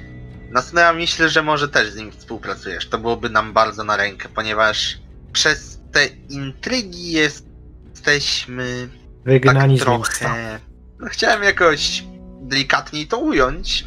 Następnie 0.51 0.93
myślę, 0.93 1.29
że 1.29 1.43
może 1.43 1.69
też 1.69 1.89
z 1.89 1.95
nim 1.95 2.11
współpracujesz. 2.11 2.89
To 2.89 2.97
byłoby 2.97 3.29
nam 3.29 3.53
bardzo 3.53 3.83
na 3.83 3.97
rękę, 3.97 4.29
ponieważ 4.35 4.97
przez 5.31 5.79
te 5.91 6.05
intrygi 6.29 7.11
jesteśmy 7.11 8.89
Wygnani 9.25 9.77
tak 9.77 9.85
trochę. 9.85 10.59
No, 10.99 11.07
chciałem 11.07 11.43
jakoś 11.43 12.03
delikatniej 12.41 13.07
to 13.07 13.17
ująć. 13.17 13.85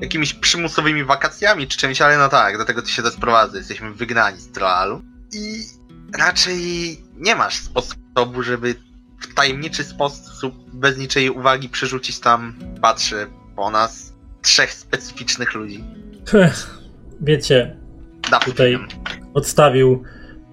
Jakimiś 0.00 0.34
przymusowymi 0.34 1.04
wakacjami 1.04 1.66
czy 1.66 1.78
czymś, 1.78 2.00
ale 2.00 2.18
no 2.18 2.28
tak, 2.28 2.58
do 2.58 2.64
tego 2.64 2.82
ty 2.82 2.90
się 2.90 3.02
to 3.02 3.10
sprowadza. 3.10 3.58
Jesteśmy 3.58 3.94
wygnani 3.94 4.40
z 4.40 4.52
Troalu. 4.52 5.02
I 5.32 5.64
raczej 6.18 6.58
nie 7.16 7.34
masz 7.34 7.60
sposobu, 7.60 8.42
żeby 8.42 8.87
w 9.20 9.34
tajemniczy 9.34 9.84
sposób, 9.84 10.54
bez 10.72 10.98
niczej 10.98 11.30
uwagi 11.30 11.68
przerzucić 11.68 12.20
tam, 12.20 12.54
patrzę 12.82 13.26
po 13.56 13.70
nas, 13.70 14.12
trzech 14.42 14.72
specyficznych 14.72 15.54
ludzi. 15.54 15.84
Ech, 16.34 16.78
Wiecie, 17.20 17.76
Dawno 18.30 18.52
Tutaj- 18.52 18.70
wiem. 18.70 18.88
odstawił 19.34 20.02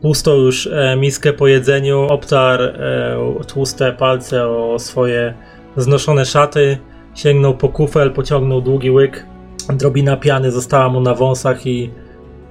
pustą 0.01 0.35
już 0.35 0.67
e, 0.67 0.95
miskę 0.97 1.33
po 1.33 1.47
jedzeniu, 1.47 2.01
obtarł 2.01 2.63
e, 2.63 3.43
tłuste 3.47 3.93
palce 3.93 4.47
o 4.47 4.79
swoje 4.79 5.33
znoszone 5.77 6.25
szaty, 6.25 6.77
sięgnął 7.15 7.57
po 7.57 7.69
kufel, 7.69 8.11
pociągnął 8.11 8.61
długi 8.61 8.91
łyk. 8.91 9.25
Drobina 9.73 10.17
piany 10.17 10.51
została 10.51 10.89
mu 10.89 11.01
na 11.01 11.13
wąsach 11.13 11.67
i 11.67 11.91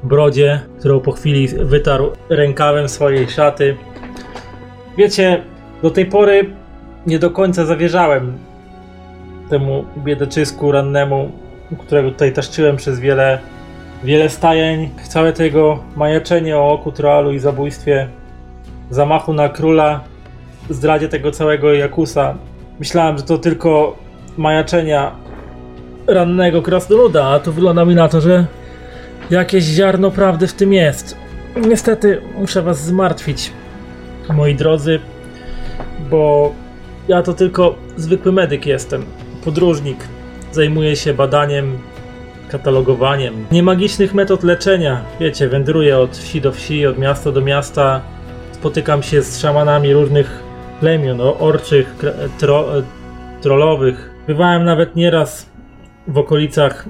brodzie, 0.02 0.60
którą 0.78 1.00
po 1.00 1.12
chwili 1.12 1.48
wytarł 1.48 2.12
rękawem 2.28 2.88
swojej 2.88 3.30
szaty. 3.30 3.76
Wiecie, 4.98 5.44
do 5.84 5.90
tej 5.90 6.06
pory 6.06 6.50
nie 7.06 7.18
do 7.18 7.30
końca 7.30 7.66
zawierzałem 7.66 8.38
temu 9.50 9.84
biedeczysku 9.96 10.72
rannemu, 10.72 11.30
którego 11.78 12.10
tutaj 12.10 12.32
taszczyłem 12.32 12.76
przez 12.76 13.00
wiele 13.00 13.38
Wiele 14.04 14.28
stajeń, 14.28 14.90
całe 15.08 15.32
tego 15.32 15.78
majaczenie 15.96 16.58
o 16.58 16.72
oku 16.72 16.92
Troalu 16.92 17.32
i 17.32 17.38
zabójstwie, 17.38 18.08
zamachu 18.90 19.32
na 19.32 19.48
króla, 19.48 20.00
zdradzie 20.70 21.08
tego 21.08 21.30
całego 21.30 21.72
Jakusa. 21.72 22.34
Myślałem, 22.78 23.18
że 23.18 23.24
to 23.24 23.38
tylko 23.38 23.96
majaczenia 24.36 25.12
rannego 26.06 26.62
krasnoluda, 26.62 27.26
a 27.26 27.40
tu 27.40 27.52
wygląda 27.52 27.84
mi 27.84 27.94
na 27.94 28.08
to, 28.08 28.20
że 28.20 28.46
jakieś 29.30 29.64
ziarno 29.64 30.10
prawdy 30.10 30.46
w 30.46 30.52
tym 30.52 30.72
jest. 30.72 31.16
Niestety 31.68 32.20
muszę 32.38 32.62
was 32.62 32.84
zmartwić, 32.84 33.52
moi 34.34 34.54
drodzy, 34.54 35.00
bo 36.14 36.52
ja 37.08 37.22
to 37.22 37.34
tylko 37.34 37.74
zwykły 37.96 38.32
medyk 38.32 38.66
jestem, 38.66 39.04
podróżnik. 39.44 39.98
Zajmuję 40.52 40.96
się 40.96 41.14
badaniem 41.14 41.78
katalogowaniem. 42.48 43.46
Niemagicznych 43.52 44.14
metod 44.14 44.42
leczenia. 44.44 45.00
Wiecie, 45.20 45.48
wędruję 45.48 45.98
od 45.98 46.16
wsi 46.16 46.40
do 46.40 46.52
wsi, 46.52 46.86
od 46.86 46.98
miasta 46.98 47.32
do 47.32 47.40
miasta. 47.40 48.00
Spotykam 48.52 49.02
się 49.02 49.22
z 49.22 49.40
szamanami 49.40 49.92
różnych 49.92 50.42
plemion, 50.80 51.20
orczych, 51.20 51.96
tro, 52.38 52.66
trollowych. 53.42 54.10
Bywałem 54.26 54.64
nawet 54.64 54.96
nieraz 54.96 55.50
w 56.08 56.18
okolicach 56.18 56.88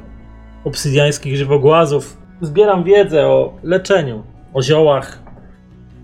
obsydiańskich 0.65 1.37
żywogłazów. 1.37 2.17
Zbieram 2.41 2.85
wiedzę 2.85 3.27
o 3.27 3.55
leczeniu, 3.63 4.23
o 4.55 4.63
ziołach, 4.63 5.23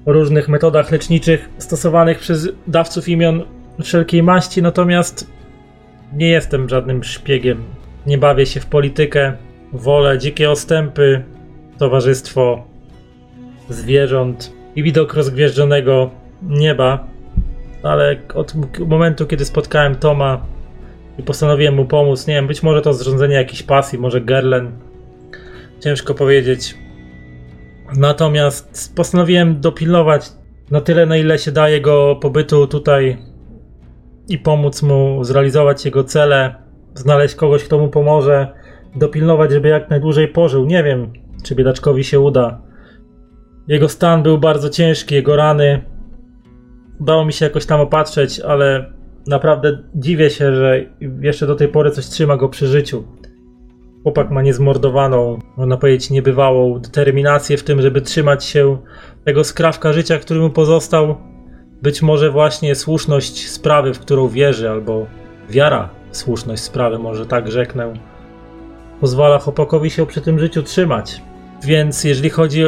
różnych 0.06 0.48
metodach 0.48 0.90
leczniczych 0.90 1.48
stosowanych 1.58 2.18
przez 2.18 2.48
dawców 2.66 3.08
imion 3.08 3.42
wszelkiej 3.82 4.22
maści, 4.22 4.62
natomiast 4.62 5.30
nie 6.12 6.28
jestem 6.28 6.68
żadnym 6.68 7.04
szpiegiem. 7.04 7.64
Nie 8.06 8.18
bawię 8.18 8.46
się 8.46 8.60
w 8.60 8.66
politykę. 8.66 9.32
Wolę 9.72 10.18
dzikie 10.18 10.50
ostępy, 10.50 11.24
towarzystwo 11.78 12.64
zwierząt 13.68 14.52
i 14.76 14.82
widok 14.82 15.14
rozgwieżdżonego 15.14 16.10
nieba. 16.42 17.06
Ale 17.82 18.16
od 18.34 18.54
momentu, 18.86 19.26
kiedy 19.26 19.44
spotkałem 19.44 19.94
Toma 19.94 20.44
i 21.18 21.22
postanowiłem 21.22 21.74
mu 21.74 21.84
pomóc, 21.84 22.26
nie 22.26 22.34
wiem, 22.34 22.46
być 22.46 22.62
może 22.62 22.82
to 22.82 22.94
zrządzenie 22.94 23.34
jakiejś 23.34 23.62
pasji, 23.62 23.98
może 23.98 24.20
Gerlen. 24.20 24.72
Ciężko 25.80 26.14
powiedzieć. 26.14 26.74
Natomiast 27.96 28.96
postanowiłem 28.96 29.60
dopilnować 29.60 30.32
na 30.70 30.80
tyle, 30.80 31.06
na 31.06 31.16
ile 31.16 31.38
się 31.38 31.52
da 31.52 31.68
jego 31.68 32.16
pobytu 32.16 32.66
tutaj 32.66 33.18
i 34.28 34.38
pomóc 34.38 34.82
mu 34.82 35.24
zrealizować 35.24 35.84
jego 35.84 36.04
cele, 36.04 36.54
znaleźć 36.94 37.34
kogoś, 37.34 37.64
kto 37.64 37.78
mu 37.78 37.88
pomoże, 37.88 38.48
dopilnować, 38.96 39.52
żeby 39.52 39.68
jak 39.68 39.90
najdłużej 39.90 40.28
pożył. 40.28 40.66
Nie 40.66 40.82
wiem, 40.82 41.12
czy 41.44 41.54
biedaczkowi 41.54 42.04
się 42.04 42.20
uda. 42.20 42.62
Jego 43.68 43.88
stan 43.88 44.22
był 44.22 44.38
bardzo 44.38 44.68
ciężki, 44.68 45.14
jego 45.14 45.36
rany. 45.36 45.84
Udało 47.00 47.24
mi 47.24 47.32
się 47.32 47.44
jakoś 47.44 47.66
tam 47.66 47.80
opatrzeć, 47.80 48.40
ale 48.40 48.92
naprawdę 49.26 49.78
dziwię 49.94 50.30
się, 50.30 50.54
że 50.54 50.84
jeszcze 51.20 51.46
do 51.46 51.54
tej 51.54 51.68
pory 51.68 51.90
coś 51.90 52.06
trzyma 52.06 52.36
go 52.36 52.48
przy 52.48 52.66
życiu. 52.66 53.04
Chłopak 54.02 54.30
ma 54.30 54.42
niezmordowaną, 54.42 55.38
można 55.56 55.76
powiedzieć, 55.76 56.10
niebywałą 56.10 56.78
determinację 56.78 57.56
w 57.56 57.62
tym, 57.62 57.82
żeby 57.82 58.00
trzymać 58.00 58.44
się 58.44 58.78
tego 59.24 59.44
skrawka 59.44 59.92
życia, 59.92 60.18
który 60.18 60.40
mu 60.40 60.50
pozostał. 60.50 61.16
Być 61.82 62.02
może 62.02 62.30
właśnie 62.30 62.74
słuszność 62.74 63.48
sprawy, 63.48 63.94
w 63.94 63.98
którą 63.98 64.28
wierzy, 64.28 64.70
albo 64.70 65.06
wiara 65.50 65.88
w 66.10 66.16
słuszność 66.16 66.62
sprawy, 66.62 66.98
może 66.98 67.26
tak 67.26 67.50
rzeknę, 67.50 67.92
pozwala 69.00 69.38
chłopakowi 69.38 69.90
się 69.90 70.06
przy 70.06 70.20
tym 70.20 70.38
życiu 70.38 70.62
trzymać. 70.62 71.22
Więc 71.64 72.04
jeżeli 72.04 72.30
chodzi. 72.30 72.64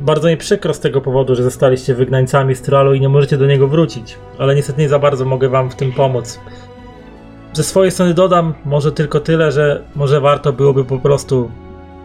Bardzo 0.00 0.28
mi 0.28 0.36
przykro 0.36 0.74
z 0.74 0.80
tego 0.80 1.00
powodu, 1.00 1.34
że 1.34 1.42
zostaliście 1.42 1.94
wygnańcami 1.94 2.54
z 2.54 2.62
Tralu 2.62 2.94
i 2.94 3.00
nie 3.00 3.08
możecie 3.08 3.36
do 3.36 3.46
niego 3.46 3.68
wrócić, 3.68 4.18
ale 4.38 4.54
niestety 4.54 4.80
nie 4.80 4.88
za 4.88 4.98
bardzo 4.98 5.24
mogę 5.24 5.48
wam 5.48 5.70
w 5.70 5.74
tym 5.74 5.92
pomóc. 5.92 6.40
Ze 7.54 7.64
swojej 7.64 7.92
strony 7.92 8.14
dodam 8.14 8.54
może 8.64 8.92
tylko 8.92 9.20
tyle, 9.20 9.52
że 9.52 9.82
może 9.94 10.20
warto 10.20 10.52
byłoby 10.52 10.84
po 10.84 10.98
prostu 10.98 11.50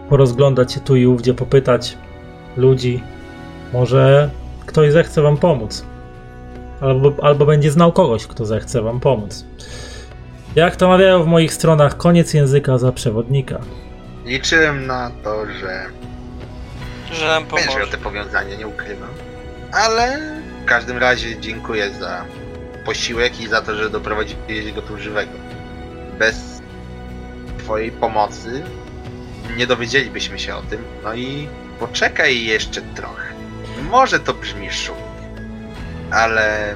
porozglądać 0.09 0.73
się 0.73 0.79
tu 0.79 0.95
i 0.95 1.05
ówdzie, 1.05 1.33
popytać 1.33 1.97
ludzi. 2.57 3.03
Może 3.73 4.29
ktoś 4.65 4.91
zechce 4.91 5.21
wam 5.21 5.37
pomóc. 5.37 5.85
Albo, 6.81 7.13
albo 7.21 7.45
będzie 7.45 7.71
znał 7.71 7.91
kogoś, 7.91 8.27
kto 8.27 8.45
zechce 8.45 8.81
wam 8.81 8.99
pomóc. 8.99 9.45
Jak 10.55 10.75
to 10.75 10.87
mawiają 10.87 11.23
w 11.23 11.27
moich 11.27 11.53
stronach, 11.53 11.97
koniec 11.97 12.33
języka 12.33 12.77
za 12.77 12.91
przewodnika. 12.91 13.59
Liczyłem 14.25 14.87
na 14.87 15.11
to, 15.23 15.45
że 15.45 15.85
Że 17.15 17.27
nam 17.27 17.43
będziesz 17.45 17.67
miał 17.67 17.75
pomoże. 17.75 17.91
te 17.91 17.97
powiązania, 17.97 18.55
nie 18.55 18.67
ukrywam. 18.67 19.09
Ale 19.71 20.19
w 20.63 20.65
każdym 20.65 20.97
razie 20.97 21.39
dziękuję 21.39 21.89
za 21.99 22.25
posiłek 22.93 23.41
i 23.41 23.47
za 23.47 23.61
to, 23.61 23.75
że 23.75 23.89
doprowadziłeś 23.89 24.71
go 24.75 24.81
tu 24.81 24.97
żywego. 24.97 25.31
Bez 26.19 26.61
twojej 27.57 27.91
pomocy 27.91 28.63
nie 29.57 29.67
dowiedzielibyśmy 29.67 30.39
się 30.39 30.55
o 30.55 30.61
tym. 30.61 30.79
No 31.03 31.13
i 31.15 31.47
poczekaj 31.79 32.43
jeszcze 32.43 32.81
trochę. 32.81 33.33
Może 33.91 34.19
to 34.19 34.33
brzmi 34.33 34.71
szumnie, 34.71 35.03
ale 36.11 36.75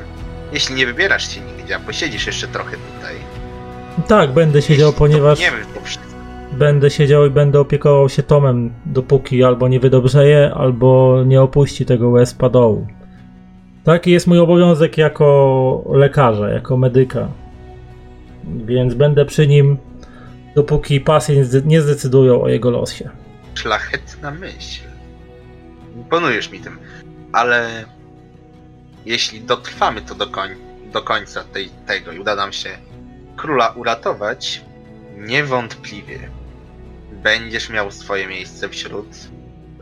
jeśli 0.51 0.75
nie 0.75 0.85
wybierasz 0.85 1.35
się 1.35 1.41
nigdzie, 1.41 1.75
a 1.75 1.79
posiedzisz 1.79 2.27
jeszcze 2.27 2.47
trochę 2.47 2.71
tutaj, 2.77 3.15
Tak, 4.07 4.31
będę 4.33 4.61
siedział, 4.61 4.93
ponieważ 4.93 5.39
Nie 5.39 5.51
wiem, 5.51 5.65
to 5.75 5.81
wszystko. 5.81 6.13
będę 6.51 6.89
siedział 6.89 7.25
i 7.25 7.29
będę 7.29 7.59
opiekował 7.59 8.09
się 8.09 8.23
Tomem, 8.23 8.73
dopóki 8.85 9.43
albo 9.43 9.67
nie 9.67 9.79
wydobrzeje, 9.79 10.51
albo 10.55 11.21
nie 11.25 11.41
opuści 11.41 11.85
tego 11.85 12.09
łezpa 12.09 12.49
dołu. 12.49 12.87
Taki 13.83 14.11
jest 14.11 14.27
mój 14.27 14.39
obowiązek 14.39 14.97
jako 14.97 15.83
lekarza, 15.89 16.49
jako 16.49 16.77
medyka. 16.77 17.27
Więc 18.65 18.93
będę 18.93 19.25
przy 19.25 19.47
nim, 19.47 19.77
dopóki 20.55 21.01
zde- 21.41 21.61
nie 21.65 21.81
zdecydują 21.81 22.41
o 22.41 22.49
jego 22.49 22.69
losie. 22.69 23.09
Szlachetna 23.55 24.31
myśl. 24.31 24.83
Imponujesz 25.95 26.51
mi 26.51 26.59
tym, 26.59 26.77
ale 27.31 27.85
jeśli 29.05 29.41
dotrwamy 29.41 30.01
to 30.01 30.15
do, 30.15 30.27
koń, 30.27 30.49
do 30.93 31.01
końca 31.01 31.43
tej, 31.43 31.69
tego 31.87 32.11
i 32.11 32.19
uda 32.19 32.35
nam 32.35 32.53
się 32.53 32.69
króla 33.37 33.69
uratować, 33.69 34.61
niewątpliwie 35.17 36.19
będziesz 37.23 37.69
miał 37.69 37.91
swoje 37.91 38.27
miejsce 38.27 38.69
wśród 38.69 39.07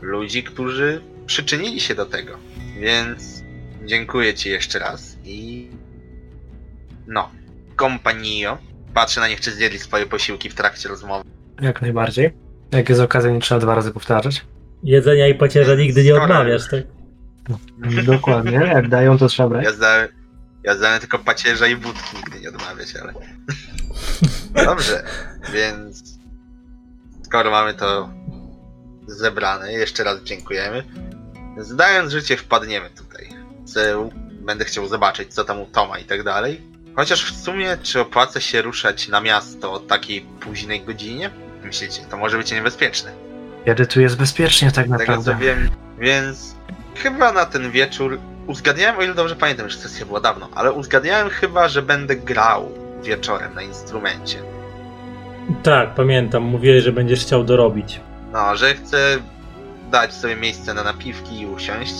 ludzi, 0.00 0.42
którzy 0.42 1.02
przyczynili 1.26 1.80
się 1.80 1.94
do 1.94 2.06
tego. 2.06 2.32
Więc 2.80 3.31
dziękuję 3.84 4.34
ci 4.34 4.50
jeszcze 4.50 4.78
raz 4.78 5.16
i 5.24 5.70
no, 7.06 7.30
kompanio. 7.76 8.58
Patrzę 8.94 9.20
na 9.20 9.28
nich, 9.28 9.40
czy 9.40 9.50
zjedli 9.50 9.78
swoje 9.78 10.06
posiłki 10.06 10.50
w 10.50 10.54
trakcie 10.54 10.88
rozmowy. 10.88 11.24
Jak 11.60 11.82
najbardziej. 11.82 12.32
Jak 12.72 12.88
jest 12.88 13.00
okazja, 13.00 13.30
nie 13.30 13.40
trzeba 13.40 13.60
dwa 13.60 13.74
razy 13.74 13.92
powtarzać. 13.92 14.44
Jedzenia 14.82 15.28
i 15.28 15.34
pacierza 15.34 15.74
nigdy 15.74 16.04
nie 16.04 16.22
odmawiasz, 16.22 16.68
tak? 16.70 16.84
Dokładnie. 18.04 18.52
Jak 18.52 18.88
dają, 18.88 19.18
to 19.18 19.28
trzeba 19.28 19.48
brać. 19.48 19.64
Ja 19.64 19.72
zdałem, 19.72 20.08
ja 20.64 20.74
zdałem 20.74 21.00
tylko 21.00 21.18
pacierza 21.18 21.66
i 21.66 21.76
wódki, 21.76 22.16
nigdy 22.16 22.40
nie 22.40 22.48
odmawiać, 22.48 22.88
ale... 23.02 23.12
Dobrze, 24.66 25.04
więc... 25.52 26.12
Skoro 27.22 27.50
mamy 27.50 27.74
to 27.74 28.10
zebrane, 29.06 29.72
jeszcze 29.72 30.04
raz 30.04 30.22
dziękujemy. 30.22 30.84
Zdając 31.58 32.12
życie, 32.12 32.36
wpadniemy 32.36 32.90
tutaj. 32.90 33.41
Chcę, 33.66 34.08
będę 34.40 34.64
chciał 34.64 34.86
zobaczyć, 34.86 35.34
co 35.34 35.44
tam 35.44 35.60
u 35.60 35.66
Toma 35.66 35.98
i 35.98 36.04
tak 36.04 36.22
dalej. 36.22 36.60
Chociaż 36.96 37.32
w 37.32 37.42
sumie, 37.44 37.76
czy 37.82 38.00
opłaca 38.00 38.40
się 38.40 38.62
ruszać 38.62 39.08
na 39.08 39.20
miasto 39.20 39.72
o 39.72 39.78
takiej 39.78 40.20
późnej 40.20 40.80
godzinie? 40.80 41.30
Myślicie, 41.64 42.02
to 42.10 42.16
może 42.16 42.38
być 42.38 42.52
niebezpieczne. 42.52 43.12
Kiedy 43.64 43.86
tu 43.86 44.00
jest 44.00 44.16
bezpiecznie 44.16 44.72
tak 44.72 44.86
Z 44.86 44.88
tego 44.88 44.98
naprawdę. 44.98 45.32
co 45.32 45.38
wiem, 45.38 45.70
więc 45.98 46.54
chyba 46.94 47.32
na 47.32 47.46
ten 47.46 47.70
wieczór 47.70 48.18
uzgadniałem, 48.46 48.98
o 48.98 49.02
ile 49.02 49.14
dobrze 49.14 49.36
pamiętam, 49.36 49.68
że 49.70 49.78
sesja 49.78 50.06
była 50.06 50.20
dawno, 50.20 50.48
ale 50.54 50.72
uzgadniałem 50.72 51.28
chyba, 51.28 51.68
że 51.68 51.82
będę 51.82 52.16
grał 52.16 52.72
wieczorem 53.02 53.54
na 53.54 53.62
instrumencie. 53.62 54.38
Tak, 55.62 55.94
pamiętam, 55.94 56.42
mówiłeś, 56.42 56.84
że 56.84 56.92
będziesz 56.92 57.20
chciał 57.20 57.44
dorobić. 57.44 58.00
No, 58.32 58.56
że 58.56 58.74
chcę 58.74 59.18
dać 59.90 60.14
sobie 60.14 60.36
miejsce 60.36 60.74
na 60.74 60.82
napiwki 60.84 61.40
i 61.40 61.46
usiąść. 61.46 61.94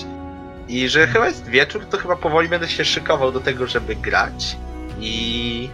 I 0.72 0.88
że 0.88 1.06
chyba 1.06 1.26
jest 1.26 1.46
wieczór, 1.46 1.84
to 1.90 1.98
chyba 1.98 2.16
powoli 2.16 2.48
będę 2.48 2.68
się 2.68 2.84
szykował 2.84 3.32
do 3.32 3.40
tego, 3.40 3.66
żeby 3.66 3.96
grać. 3.96 4.56
I 5.00 5.68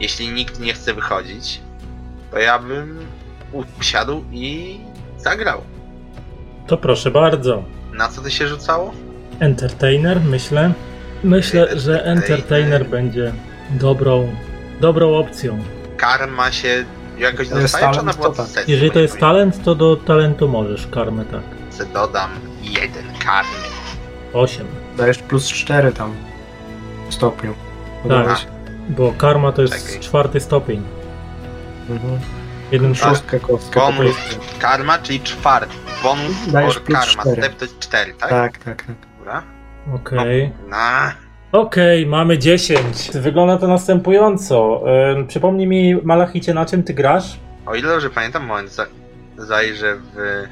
jeśli 0.00 0.28
nikt 0.28 0.60
nie 0.60 0.72
chce 0.74 0.94
wychodzić, 0.94 1.60
to 2.30 2.38
ja 2.38 2.58
bym 2.58 2.98
usiadł 3.80 4.24
i 4.32 4.80
zagrał. 5.18 5.62
To 6.66 6.76
proszę 6.76 7.10
bardzo. 7.10 7.64
Na 7.92 8.08
co 8.08 8.22
to 8.22 8.30
się 8.30 8.48
rzucało? 8.48 8.94
Entertainer, 9.40 10.20
myślę. 10.20 10.72
Myślę, 11.24 11.78
że 11.78 12.04
Entertainer. 12.04 12.30
entertainer 12.30 12.86
będzie 12.86 13.32
dobrą, 13.70 14.34
dobrą 14.80 15.16
opcją. 15.16 15.58
Karma 15.96 16.52
się 16.52 16.84
jakoś 17.18 17.48
To 17.48 17.58
jest 17.58 17.74
dostaje, 17.74 17.94
czy 17.94 18.00
ona 18.00 18.12
talent, 18.12 18.16
była 18.16 18.34
tak. 18.34 18.46
sesji 18.46 18.72
Jeżeli 18.72 18.90
to 18.90 18.98
jest 18.98 19.18
talent, 19.18 19.64
to 19.64 19.74
do 19.74 19.96
talentu 19.96 20.48
możesz 20.48 20.86
karmę, 20.86 21.24
tak. 21.24 21.42
Se 21.70 21.86
dodam 21.86 22.30
jeden 22.62 23.04
karmy. 23.24 23.77
8. 24.32 24.66
Dajesz 24.96 25.18
plus 25.18 25.48
4 25.48 25.92
tam 25.92 26.14
w 27.10 27.14
stopniu. 27.14 27.54
Podałeś? 28.02 28.46
Bo 28.88 29.12
karma 29.18 29.52
to 29.52 29.62
jest 29.62 29.86
Czekaj. 29.86 30.00
czwarty 30.00 30.40
stopień. 30.40 30.82
Mhm. 31.90 32.18
Jeden. 32.72 32.94
Szóstkę 32.94 33.40
kostkę. 33.40 33.80
Bonus. 33.80 34.16
Karma, 34.58 34.98
czyli 34.98 35.20
czwarty. 35.20 35.74
Bonus 36.02 36.46
Dajesz 36.52 36.76
or 36.76 36.82
plus 36.82 36.98
karma. 36.98 37.22
cztery. 37.22 37.42
Step 37.42 37.56
to 37.58 37.64
jest 37.64 37.78
4, 37.78 38.14
tak? 38.14 38.30
Tak, 38.30 38.58
tak, 38.58 38.82
tak. 38.86 38.96
Dobra. 39.18 39.42
Okej. 39.94 40.52
No. 40.68 40.76
Okej, 41.52 42.06
mamy 42.06 42.38
10. 42.38 43.10
Wygląda 43.14 43.58
to 43.58 43.68
następująco. 43.68 44.84
Ym, 45.16 45.26
przypomnij 45.26 45.66
mi, 45.66 45.94
Malachicie, 46.04 46.54
na 46.54 46.66
czym 46.66 46.82
ty 46.82 46.94
grasz? 46.94 47.38
O 47.66 47.74
ile 47.74 47.88
dobrze 47.88 48.10
pamiętam, 48.10 48.46
moment, 48.46 48.72
za, 48.72 48.86
zajrzę 49.36 49.96
w 49.96 50.44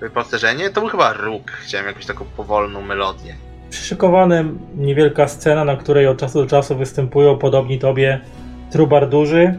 wyposażenie. 0.00 0.70
To 0.70 0.80
był 0.80 0.90
chyba 0.90 1.12
róg. 1.12 1.50
Chciałem 1.50 1.86
jakąś 1.86 2.06
taką 2.06 2.24
powolną 2.36 2.82
melodię. 2.82 3.34
Przyszykowana 3.70 4.44
niewielka 4.76 5.28
scena, 5.28 5.64
na 5.64 5.76
której 5.76 6.06
od 6.06 6.18
czasu 6.18 6.42
do 6.42 6.46
czasu 6.46 6.76
występują 6.76 7.38
podobni 7.38 7.78
tobie 7.78 8.20
trubardurzy. 8.70 9.54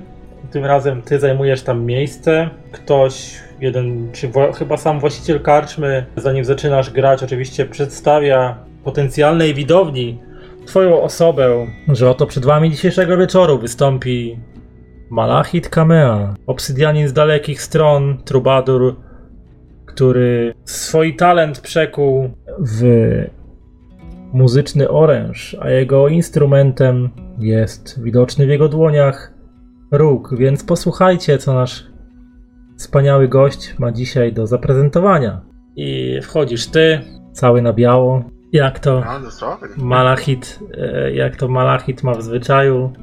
Tym 0.52 0.66
razem 0.66 1.02
ty 1.02 1.20
zajmujesz 1.20 1.62
tam 1.62 1.86
miejsce. 1.86 2.50
Ktoś, 2.72 3.40
jeden, 3.60 4.12
czy 4.12 4.32
chyba 4.58 4.78
sam 4.78 5.00
właściciel 5.00 5.42
karczmy, 5.42 6.06
zanim 6.16 6.46
zaczynasz 6.46 6.90
grać, 6.90 7.24
oczywiście 7.24 7.66
przedstawia 7.66 8.58
potencjalnej 8.84 9.54
widowni 9.54 10.20
twoją 10.66 11.02
osobę, 11.02 11.68
że 11.88 12.10
oto 12.10 12.26
przed 12.26 12.46
wami 12.46 12.72
dzisiejszego 12.72 13.18
wieczoru 13.18 13.60
wystąpi 13.60 14.40
Malachit 15.10 15.70
Kamea, 15.70 16.34
obsydianin 16.48 17.08
z 17.08 17.14
dalekich 17.14 17.62
stron, 17.62 18.18
trubadur, 18.26 18.96
który 19.96 20.54
swój 20.66 21.16
talent 21.16 21.60
przekuł 21.60 22.30
w 22.60 22.84
muzyczny 24.34 24.90
oręż, 24.90 25.58
a 25.60 25.70
jego 25.70 26.08
instrumentem 26.08 27.10
jest 27.40 28.04
widoczny 28.04 28.46
w 28.46 28.50
jego 28.50 28.70
dłoniach 28.70 29.34
róg, 29.92 30.36
więc 30.38 30.64
posłuchajcie, 30.64 31.38
co 31.38 31.54
nasz 31.54 31.84
wspaniały 32.78 33.28
gość 33.28 33.76
ma 33.80 33.92
dzisiaj 33.92 34.34
do 34.34 34.48
zaprezentowania. 34.48 35.42
I 35.76 36.20
wchodzisz 36.22 36.68
ty, 36.68 37.00
cały 37.32 37.62
na 37.62 37.74
biało, 37.74 38.24
jak 38.52 38.80
to. 38.80 39.04
Malachit, 39.78 40.60
e, 40.78 41.14
jak 41.14 41.36
to 41.36 41.48
Malachit 41.48 42.04
ma 42.04 42.14
w 42.14 42.22
zwyczaju. 42.22 42.94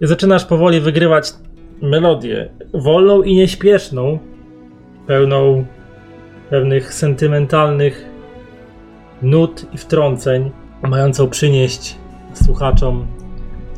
I 0.00 0.06
zaczynasz 0.06 0.44
powoli 0.44 0.80
wygrywać 0.80 1.32
melodię, 1.82 2.52
wolną 2.74 3.22
i 3.22 3.34
nieśpieszną, 3.34 4.18
pełną 5.06 5.64
pewnych 6.50 6.94
sentymentalnych 6.94 8.04
nut 9.22 9.66
i 9.72 9.78
wtrąceń, 9.78 10.50
mającą 10.82 11.30
przynieść 11.30 11.96
słuchaczom 12.34 13.06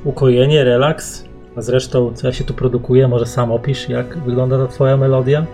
ukojenie, 0.04 0.64
relaks. 0.64 1.24
A 1.56 1.62
zresztą, 1.62 2.14
co 2.14 2.26
ja 2.26 2.32
się 2.32 2.44
tu 2.44 2.54
produkuję, 2.54 3.08
może 3.08 3.26
sam 3.26 3.52
opisz, 3.52 3.88
jak 3.88 4.18
wygląda 4.18 4.58
ta 4.58 4.72
twoja 4.72 4.96
melodia? 4.96 5.46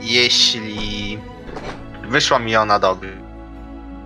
Jeśli 0.00 1.18
wyszła 2.08 2.38
mi 2.38 2.56
ona 2.56 2.78
dobrze, 2.78 3.12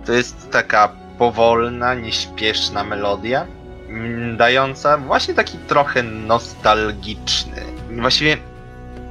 to 0.05 0.13
jest 0.13 0.51
taka 0.51 0.91
powolna, 1.17 1.93
nieśpieszna 1.93 2.83
melodia, 2.83 3.45
mm, 3.89 4.37
dająca 4.37 4.97
właśnie 4.97 5.33
taki 5.33 5.57
trochę 5.57 6.03
nostalgiczny. 6.03 7.61
Właściwie 8.01 8.37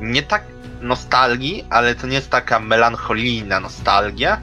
nie 0.01 0.23
tak 0.23 0.43
nostalgii, 0.81 1.65
ale 1.71 1.95
to 1.95 2.07
nie 2.07 2.15
jest 2.15 2.31
taka 2.31 2.61
melancholijna 2.61 3.61
nostalgia, 3.61 4.41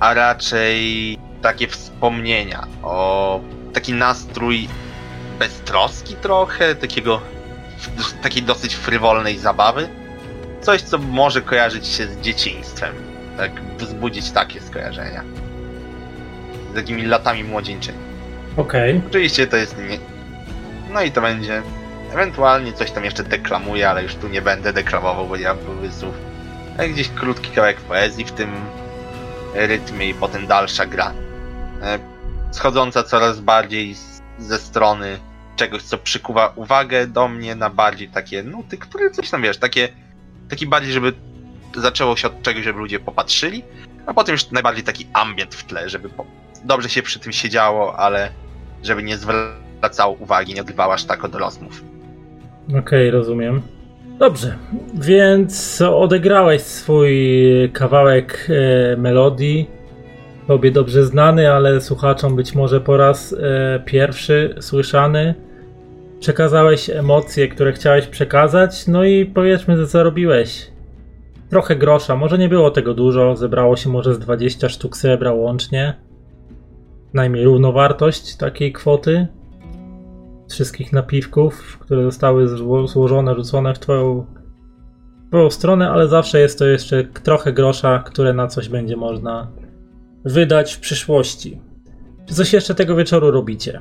a 0.00 0.14
raczej 0.14 1.18
takie 1.42 1.66
wspomnienia 1.68 2.66
o 2.82 3.40
taki 3.72 3.92
nastrój 3.92 4.68
beztroski 5.38 6.14
trochę, 6.14 6.74
takiego 6.74 7.20
takiej 8.22 8.42
dosyć 8.42 8.74
frywolnej 8.74 9.38
zabawy. 9.38 9.88
Coś, 10.60 10.82
co 10.82 10.98
może 10.98 11.42
kojarzyć 11.42 11.86
się 11.86 12.06
z 12.06 12.20
dzieciństwem. 12.20 12.94
Tak, 13.36 13.50
wzbudzić 13.78 14.30
takie 14.30 14.60
skojarzenia. 14.60 15.22
Z 16.72 16.74
takimi 16.74 17.06
latami 17.06 17.44
młodzieńczymi. 17.44 17.98
Okej. 18.56 19.02
Oczywiście 19.08 19.46
to 19.46 19.56
jest 19.56 19.76
nie... 19.78 19.98
No 20.92 21.02
i 21.02 21.10
to 21.10 21.20
będzie... 21.20 21.62
Ewentualnie 22.12 22.72
coś 22.72 22.90
tam 22.90 23.04
jeszcze 23.04 23.24
deklamuję, 23.24 23.90
ale 23.90 24.02
już 24.02 24.14
tu 24.14 24.28
nie 24.28 24.42
będę 24.42 24.72
deklamował, 24.72 25.26
bo 25.26 25.36
nie 25.36 25.44
mam 25.44 25.58
pomysłów. 25.58 26.14
Ale 26.78 26.88
gdzieś 26.88 27.08
krótki 27.08 27.50
kawałek 27.50 27.80
poezji 27.80 28.24
w 28.24 28.32
tym 28.32 28.50
rytmie 29.54 30.08
i 30.08 30.14
potem 30.14 30.46
dalsza 30.46 30.86
gra. 30.86 31.12
E, 31.82 31.98
Schodząca 32.50 33.02
coraz 33.02 33.40
bardziej 33.40 33.96
ze 34.38 34.58
strony 34.58 35.18
czegoś, 35.56 35.82
co 35.82 35.98
przykuwa 35.98 36.52
uwagę 36.56 37.06
do 37.06 37.28
mnie 37.28 37.54
na 37.54 37.70
bardziej 37.70 38.08
takie 38.08 38.42
nuty, 38.42 38.78
które 38.78 39.10
coś 39.10 39.30
tam 39.30 39.42
wiesz, 39.42 39.58
takie, 39.58 39.88
taki 40.50 40.66
bardziej, 40.66 40.92
żeby 40.92 41.12
zaczęło 41.76 42.16
się 42.16 42.28
od 42.28 42.42
czegoś, 42.42 42.64
żeby 42.64 42.78
ludzie 42.78 43.00
popatrzyli, 43.00 43.62
a 44.06 44.14
potem 44.14 44.32
już 44.32 44.50
najbardziej 44.50 44.84
taki 44.84 45.06
ambient 45.12 45.54
w 45.54 45.64
tle, 45.64 45.88
żeby 45.88 46.08
po, 46.08 46.26
dobrze 46.64 46.88
się 46.88 47.02
przy 47.02 47.18
tym 47.18 47.32
siedziało, 47.32 47.98
ale 47.98 48.30
żeby 48.82 49.02
nie 49.02 49.16
zwracało 49.18 50.14
uwagi, 50.14 50.54
nie 50.54 50.60
odbywało 50.60 50.94
aż 50.94 51.04
tak 51.04 51.24
od 51.24 51.34
rozmów. 51.34 51.82
Okej, 52.74 53.10
rozumiem. 53.10 53.62
Dobrze, 54.18 54.56
więc 54.94 55.82
odegrałeś 55.82 56.62
swój 56.62 57.10
kawałek 57.72 58.48
e, 58.50 58.96
melodii. 58.96 59.70
Tobie 60.46 60.70
dobrze 60.70 61.04
znany, 61.04 61.52
ale 61.52 61.80
słuchaczom 61.80 62.36
być 62.36 62.54
może 62.54 62.80
po 62.80 62.96
raz 62.96 63.32
e, 63.32 63.82
pierwszy 63.84 64.54
słyszany. 64.60 65.34
Przekazałeś 66.20 66.90
emocje, 66.90 67.48
które 67.48 67.72
chciałeś 67.72 68.06
przekazać, 68.06 68.86
no 68.86 69.04
i 69.04 69.26
powiedzmy, 69.26 69.76
że 69.76 69.86
zarobiłeś 69.86 70.70
trochę 71.50 71.76
grosza. 71.76 72.16
Może 72.16 72.38
nie 72.38 72.48
było 72.48 72.70
tego 72.70 72.94
dużo, 72.94 73.36
zebrało 73.36 73.76
się 73.76 73.90
może 73.90 74.14
z 74.14 74.18
20 74.18 74.68
sztuk 74.68 74.96
srebra 74.96 75.32
łącznie. 75.32 75.94
Najmniej 77.14 77.44
równowartość 77.44 78.36
takiej 78.36 78.72
kwoty 78.72 79.26
wszystkich 80.48 80.92
napiwków, 80.92 81.78
które 81.78 82.02
zostały 82.04 82.46
zło- 82.48 82.88
złożone, 82.88 83.34
rzucone 83.34 83.74
w 83.74 83.78
twoją, 83.78 84.26
w 85.26 85.28
twoją 85.28 85.50
stronę, 85.50 85.90
ale 85.90 86.08
zawsze 86.08 86.40
jest 86.40 86.58
to 86.58 86.66
jeszcze 86.66 87.04
trochę 87.04 87.52
grosza, 87.52 87.98
które 88.06 88.32
na 88.32 88.46
coś 88.46 88.68
będzie 88.68 88.96
można 88.96 89.50
wydać 90.24 90.74
w 90.74 90.80
przyszłości. 90.80 91.60
Czy 92.26 92.34
coś 92.34 92.52
jeszcze 92.52 92.74
tego 92.74 92.96
wieczoru 92.96 93.30
robicie? 93.30 93.78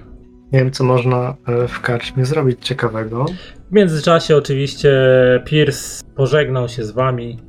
Nie 0.52 0.60
wiem, 0.60 0.72
co 0.72 0.84
można 0.84 1.36
e, 1.48 1.68
w 1.68 1.82
karczmie 1.82 2.26
zrobić 2.26 2.66
ciekawego. 2.66 3.26
W 3.70 3.74
międzyczasie 3.74 4.38
oczywiście 4.38 4.92
Pierce 5.46 6.04
pożegnał 6.16 6.70
się 6.70 6.84
z 6.84 6.92
wami 6.92 7.40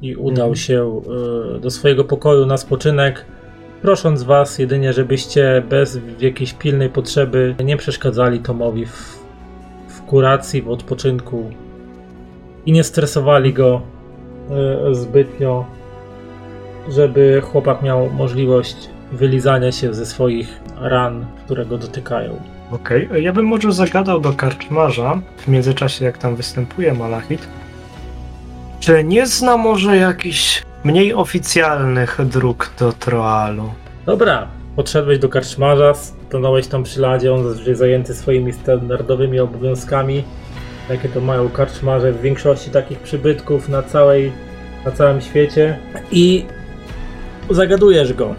i 0.00 0.16
udał 0.16 0.48
Mhm. 0.48 0.56
się 0.56 1.00
e, 1.56 1.60
do 1.60 1.70
swojego 1.70 2.04
pokoju 2.04 2.46
na 2.46 2.56
spoczynek, 2.56 3.24
prosząc 3.82 4.22
was 4.22 4.58
jedynie, 4.58 4.92
żebyście 4.92 5.62
bez 5.68 5.98
jakiejś 6.20 6.52
pilnej 6.52 6.88
potrzeby 6.88 7.54
nie 7.64 7.76
przeszkadzali 7.76 8.40
Tomowi 8.40 8.86
w, 8.86 9.18
w 9.88 10.02
kuracji, 10.02 10.62
w 10.62 10.70
odpoczynku 10.70 11.50
i 12.66 12.72
nie 12.72 12.84
stresowali 12.84 13.52
go 13.52 13.82
e, 14.90 14.94
zbytnio, 14.94 15.66
żeby 16.88 17.42
chłopak 17.44 17.82
miał 17.82 18.10
możliwość 18.10 18.76
wylizania 19.12 19.72
się 19.72 19.94
ze 19.94 20.06
swoich 20.06 20.60
ran, 20.80 21.26
które 21.44 21.66
go 21.66 21.78
dotykają. 21.78 22.40
Okej, 22.70 23.08
e, 23.12 23.20
ja 23.20 23.32
bym 23.32 23.46
może 23.46 23.72
zagadał 23.72 24.20
do 24.20 24.32
karczmarza, 24.32 25.20
w 25.36 25.48
międzyczasie 25.48 26.04
jak 26.04 26.18
tam 26.18 26.36
występuje 26.36 26.94
Malachit. 26.94 27.48
Czy 28.80 29.04
nie 29.04 29.26
zna 29.26 29.56
może 29.56 29.96
jakichś 29.96 30.62
mniej 30.84 31.14
oficjalnych 31.14 32.18
dróg 32.24 32.70
do 32.78 32.92
Troalu? 32.92 33.72
Dobra, 34.06 34.48
podszedłeś 34.76 35.18
do 35.18 35.28
karczmarza, 35.28 35.94
stanąłeś 35.94 36.66
tam 36.66 36.82
przy 36.82 37.00
ladzie, 37.00 37.34
on 37.34 37.44
zazwyczaj 37.44 37.74
zajęty 37.74 38.14
swoimi 38.14 38.52
standardowymi 38.52 39.40
obowiązkami. 39.40 40.24
jakie 40.90 41.08
to 41.08 41.20
mają 41.20 41.48
karczmarze 41.48 42.12
w 42.12 42.20
większości 42.20 42.70
takich 42.70 42.98
przybytków 42.98 43.68
na 43.68 43.82
całej, 43.82 44.32
na 44.84 44.90
całym 44.90 45.20
świecie 45.20 45.78
i 46.12 46.46
zagadujesz 47.50 48.12
go. 48.12 48.34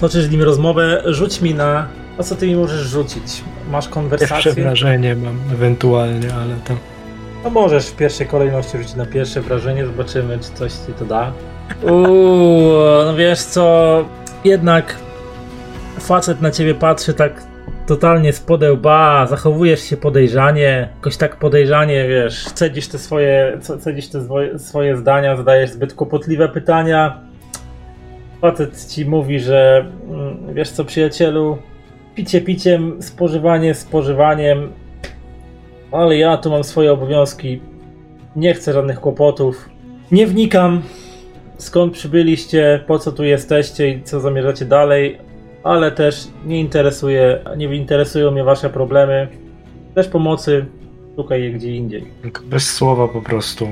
Toczysz 0.00 0.24
z 0.24 0.30
nim 0.30 0.42
rozmowę, 0.42 1.02
rzuć 1.06 1.40
mi 1.40 1.54
na... 1.54 1.88
A 2.18 2.22
co 2.22 2.34
ty 2.34 2.46
mi 2.46 2.56
możesz 2.56 2.80
rzucić? 2.80 3.42
Masz 3.70 3.88
konwersację? 3.88 4.52
wrażenie 4.52 5.16
mam 5.16 5.38
ewentualnie, 5.52 6.34
ale 6.34 6.54
to... 6.64 6.93
No 7.44 7.50
możesz 7.50 7.86
w 7.86 7.96
pierwszej 7.96 8.26
kolejności 8.26 8.78
rzucić 8.78 8.94
na 8.94 9.06
pierwsze 9.06 9.40
wrażenie, 9.40 9.86
zobaczymy 9.86 10.38
czy 10.38 10.50
coś 10.52 10.72
ci 10.72 10.92
to 10.98 11.04
da. 11.04 11.32
Uuu, 11.82 12.72
no 13.04 13.14
wiesz 13.16 13.40
co, 13.40 14.04
jednak 14.44 14.94
facet 16.00 16.40
na 16.40 16.50
ciebie 16.50 16.74
patrzy 16.74 17.14
tak 17.14 17.42
totalnie 17.86 18.32
z 18.32 18.40
podełba, 18.40 19.26
zachowujesz 19.26 19.80
się 19.80 19.96
podejrzanie, 19.96 20.88
jakoś 20.96 21.16
tak 21.16 21.36
podejrzanie, 21.36 22.08
wiesz, 22.08 22.44
cedzisz 22.44 22.88
te 22.88 22.98
swoje, 22.98 23.58
ce- 23.60 23.78
cedzisz 23.78 24.08
te 24.08 24.18
swoje 24.58 24.96
zdania, 24.96 25.36
zadajesz 25.36 25.70
zbyt 25.70 25.94
kłopotliwe 25.94 26.48
pytania. 26.48 27.20
Facet 28.40 28.86
ci 28.86 29.04
mówi, 29.06 29.40
że 29.40 29.86
mm, 30.08 30.54
wiesz 30.54 30.70
co 30.70 30.84
przyjacielu, 30.84 31.58
picie 32.14 32.40
piciem, 32.40 33.02
spożywanie 33.02 33.74
spożywaniem, 33.74 34.72
ale 35.94 36.16
ja 36.16 36.36
tu 36.36 36.50
mam 36.50 36.64
swoje 36.64 36.92
obowiązki. 36.92 37.60
Nie 38.36 38.54
chcę 38.54 38.72
żadnych 38.72 39.00
kłopotów. 39.00 39.68
Nie 40.12 40.26
wnikam, 40.26 40.82
skąd 41.58 41.92
przybyliście, 41.92 42.84
po 42.86 42.98
co 42.98 43.12
tu 43.12 43.24
jesteście 43.24 43.88
i 43.88 44.02
co 44.02 44.20
zamierzacie 44.20 44.64
dalej, 44.64 45.18
ale 45.62 45.92
też 45.92 46.28
nie 46.46 46.60
interesuje, 46.60 47.44
nie 47.56 47.76
interesują 47.76 48.30
mnie 48.30 48.44
wasze 48.44 48.70
problemy. 48.70 49.28
Też 49.94 50.08
pomocy, 50.08 50.66
szukaj 51.16 51.42
je 51.42 51.52
gdzie 51.52 51.70
indziej. 51.70 52.04
Bez 52.44 52.70
słowa 52.70 53.08
po 53.08 53.22
prostu. 53.22 53.68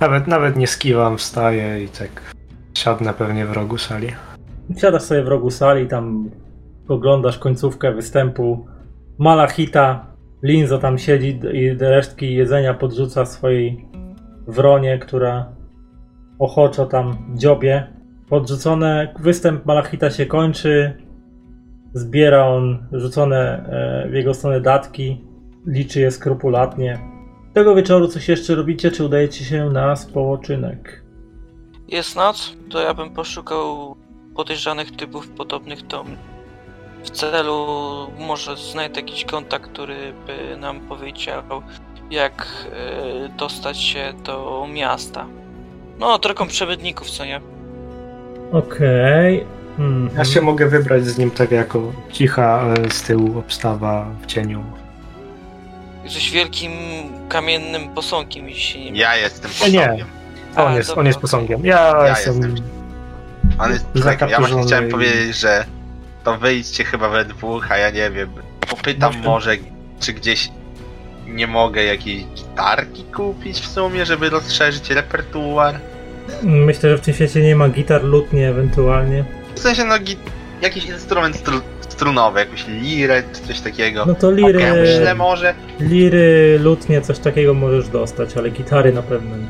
Nawet, 0.00 0.26
nawet 0.26 0.56
nie 0.56 0.66
skiwam, 0.66 1.18
wstaję 1.18 1.84
i 1.84 1.88
tak 1.88 2.34
siadnę 2.78 3.14
pewnie 3.14 3.46
w 3.46 3.52
rogu 3.52 3.78
sali. 3.78 4.08
Siadasz 4.76 5.02
sobie 5.02 5.22
w 5.22 5.28
rogu 5.28 5.50
sali, 5.50 5.88
tam 5.88 6.30
oglądasz 6.88 7.38
końcówkę 7.38 7.92
występu 7.92 8.66
Malachita. 9.18 10.09
Linzo 10.42 10.78
tam 10.78 10.98
siedzi 10.98 11.40
i 11.52 11.70
resztki 11.78 12.34
jedzenia 12.34 12.74
podrzuca 12.74 13.26
swojej 13.26 13.88
wronie, 14.46 14.98
która 14.98 15.52
ochoczo 16.38 16.86
tam 16.86 17.16
dziobie. 17.34 17.86
Podrzucone, 18.28 19.14
występ 19.18 19.66
Malachita 19.66 20.10
się 20.10 20.26
kończy. 20.26 21.02
Zbiera 21.94 22.46
on 22.46 22.86
rzucone 22.92 23.66
e, 24.06 24.08
w 24.10 24.14
jego 24.14 24.34
stronę 24.34 24.60
datki. 24.60 25.24
Liczy 25.66 26.00
je 26.00 26.10
skrupulatnie. 26.10 26.98
Tego 27.52 27.74
wieczoru 27.74 28.08
coś 28.08 28.28
jeszcze 28.28 28.54
robicie, 28.54 28.90
czy 28.90 29.04
udajecie 29.04 29.44
się 29.44 29.70
na 29.70 29.96
spoczynek? 29.96 31.04
Jest 31.88 32.16
noc, 32.16 32.56
to 32.68 32.80
ja 32.80 32.94
bym 32.94 33.10
poszukał 33.10 33.96
podejrzanych 34.36 34.96
typów 34.96 35.28
podobnych 35.28 35.86
do 35.86 36.04
mnie. 36.04 36.16
W 37.04 37.10
celu 37.10 37.66
może 38.18 38.56
znajdę 38.56 39.00
jakiś 39.00 39.24
kontakt, 39.24 39.70
który 39.72 40.12
by 40.26 40.56
nam 40.56 40.80
powiedział, 40.80 41.42
jak 42.10 42.46
e, 42.72 43.28
dostać 43.28 43.78
się 43.78 44.12
do 44.24 44.66
miasta. 44.72 45.26
No, 45.98 46.18
drogą 46.18 46.46
przemytników, 46.48 47.10
co 47.10 47.24
nie? 47.24 47.40
Okej. 48.52 49.44
Mhm. 49.78 50.10
Ja 50.18 50.24
się 50.24 50.40
mogę 50.42 50.66
wybrać 50.68 51.06
z 51.06 51.18
nim 51.18 51.30
tak 51.30 51.50
jako 51.50 51.82
cicha 52.12 52.64
e, 52.86 52.90
z 52.90 53.02
tyłu 53.02 53.38
obstawa 53.38 54.06
w 54.22 54.26
cieniu. 54.26 54.64
Jesteś 56.04 56.30
wielkim 56.30 56.72
kamiennym 57.28 57.88
posągiem, 57.94 58.48
jeśli 58.48 58.92
nie. 58.92 59.00
Ja 59.00 59.16
jestem 59.16 59.50
Nie, 59.62 59.70
nie. 59.78 59.80
posągiem. 59.80 60.06
On 60.56 60.66
A, 60.72 60.76
jest, 60.76 60.88
dobra, 60.88 61.00
on 61.00 61.06
jest 61.06 61.18
posągiem. 61.18 61.64
Ja, 61.64 61.92
Ja 62.02 62.08
jestem. 62.08 62.34
jestem. 62.34 62.54
On 63.58 63.72
jest, 63.72 63.86
ja 64.30 64.38
właśnie 64.40 64.62
chciałem 64.62 64.90
powiedzieć, 64.90 65.36
że 65.36 65.64
to 66.24 66.38
wyjdźcie 66.38 66.84
chyba 66.84 67.08
we 67.08 67.24
dwóch, 67.24 67.72
a 67.72 67.76
ja 67.76 67.90
nie 67.90 68.10
wiem. 68.10 68.30
Popytam 68.70 69.12
Właśnie. 69.12 69.28
może, 69.30 69.56
czy 70.00 70.12
gdzieś 70.12 70.48
nie 71.26 71.46
mogę 71.46 71.84
jakiejś 71.84 72.24
gitarki 72.24 73.04
kupić 73.04 73.60
w 73.60 73.66
sumie, 73.66 74.06
żeby 74.06 74.30
rozszerzyć 74.30 74.90
repertuar. 74.90 75.74
Myślę, 76.42 76.90
że 76.90 76.98
w 76.98 77.00
tym 77.00 77.14
świecie 77.14 77.42
nie 77.42 77.56
ma 77.56 77.68
gitar, 77.68 78.04
lutnie 78.04 78.48
ewentualnie. 78.48 79.24
W 79.54 79.58
sensie, 79.60 79.84
no, 79.84 79.94
jakiś 80.62 80.84
instrument 80.84 81.36
stru- 81.36 81.60
strunowy, 81.88 82.40
jakąś 82.40 82.66
lirę 82.68 83.22
czy 83.32 83.40
coś 83.48 83.60
takiego. 83.60 84.06
No 84.06 84.14
to 84.14 84.30
liry, 84.32 84.72
myślę 84.72 85.14
może. 85.14 85.54
liry, 85.80 86.58
lutnie, 86.62 87.00
coś 87.00 87.18
takiego 87.18 87.54
możesz 87.54 87.88
dostać, 87.88 88.36
ale 88.36 88.50
gitary 88.50 88.92
na 88.92 89.02
pewno 89.02 89.36
nie. 89.36 89.46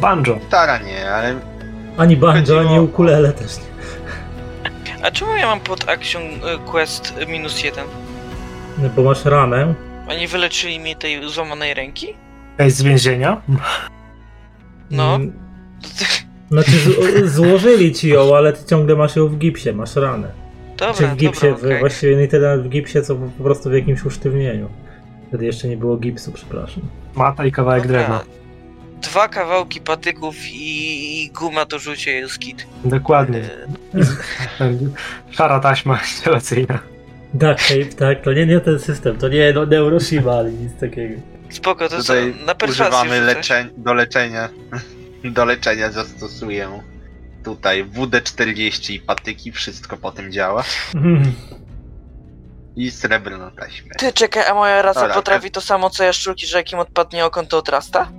Banjo. 0.00 0.34
Gitara 0.36 0.78
nie, 0.78 1.10
ale 1.10 1.34
Ani 1.96 2.16
banjo, 2.16 2.40
Chodziło 2.40 2.60
ani 2.60 2.80
ukulele 2.80 3.32
też 3.32 3.56
nie. 3.56 3.69
A 5.02 5.10
czemu 5.10 5.34
ja 5.36 5.46
mam 5.46 5.60
pod 5.60 5.88
Action 5.88 6.22
e, 6.22 6.58
Quest 6.70 7.14
minus 7.28 7.64
jeden? 7.64 7.84
No, 8.78 8.88
Bo 8.96 9.02
masz 9.02 9.24
ranę. 9.24 9.74
A 10.08 10.14
nie 10.14 10.28
wyleczyli 10.28 10.80
mi 10.80 10.96
tej 10.96 11.28
złamanej 11.30 11.74
ręki? 11.74 12.06
Ej, 12.58 12.70
z 12.70 12.82
więzienia? 12.82 13.42
No. 14.90 15.14
Mm, 15.14 15.32
Znaczy 16.50 16.70
z- 16.70 17.32
złożyli 17.32 17.92
ci 17.92 18.08
ją, 18.08 18.36
ale 18.36 18.52
ty 18.52 18.64
ciągle 18.64 18.96
masz 18.96 19.16
ją 19.16 19.28
w 19.28 19.38
gipsie, 19.38 19.72
masz 19.72 19.96
ranę. 19.96 20.28
Dobra, 20.76 20.94
Czy 20.94 21.06
w 21.06 21.16
gipsie, 21.16 21.40
dobra, 21.46 21.56
w, 21.58 21.64
okej. 21.64 21.80
właściwie 21.80 22.16
nie 22.16 22.28
tyle 22.28 22.58
w 22.58 22.68
gipsie, 22.68 23.02
co 23.02 23.14
po 23.16 23.44
prostu 23.44 23.70
w 23.70 23.72
jakimś 23.72 24.04
usztywnieniu. 24.04 24.68
Wtedy 25.28 25.44
jeszcze 25.46 25.68
nie 25.68 25.76
było 25.76 25.96
gipsu, 25.96 26.32
przepraszam. 26.32 26.82
Mata 27.14 27.46
i 27.46 27.52
kawałek 27.52 27.82
Dobra. 27.82 27.98
drewna. 27.98 28.20
Dwa 29.02 29.28
kawałki 29.28 29.80
patyków 29.80 30.34
i, 30.44 31.30
guma 31.34 31.64
do 31.64 31.78
rzucia 31.78 32.10
jest 32.10 32.38
kit. 32.38 32.66
Dokładnie. 32.84 33.38
E, 34.60 34.74
Szara 35.36 35.60
taśma 35.60 35.98
instalacyjna. 36.14 36.78
Duct 37.34 37.68
tape, 37.68 37.84
tak, 37.84 38.22
to 38.24 38.32
nie, 38.32 38.46
nie 38.46 38.60
ten 38.60 38.78
system, 38.78 39.18
to 39.18 39.28
nie 39.28 39.52
no, 39.52 39.66
Neuroshima, 39.66 40.38
ani 40.38 40.52
nic 40.52 40.80
takiego. 40.80 41.20
Spoko, 41.50 41.88
to 41.88 41.96
tutaj 41.96 42.34
co, 42.38 42.44
na 42.44 42.54
perswazję 42.54 43.00
używamy 43.00 43.34
leczeń- 43.34 43.70
do 43.76 43.94
leczenia. 43.94 44.48
Do 45.24 45.44
leczenia 45.44 45.90
zastosuję 45.92 46.80
tutaj 47.44 47.84
WD-40 47.84 48.92
i 48.92 49.00
patyki, 49.00 49.52
wszystko 49.52 49.96
po 49.96 50.12
tym 50.12 50.32
działa. 50.32 50.64
Mhm. 50.94 51.32
I 52.76 52.90
srebrną 52.90 53.50
taśmę. 53.50 53.94
Ty, 53.98 54.12
czekaj, 54.12 54.42
a 54.46 54.54
moja 54.54 54.82
rasa 54.82 55.00
Dobra, 55.00 55.14
potrafi 55.14 55.50
to 55.50 55.60
samo 55.60 55.90
co 55.90 56.04
jaszczurki, 56.04 56.46
że 56.46 56.56
jak 56.58 56.72
im 56.72 56.78
odpadnie 56.78 57.24
oko, 57.24 57.42
to 57.42 57.58
odrasta? 57.58 58.12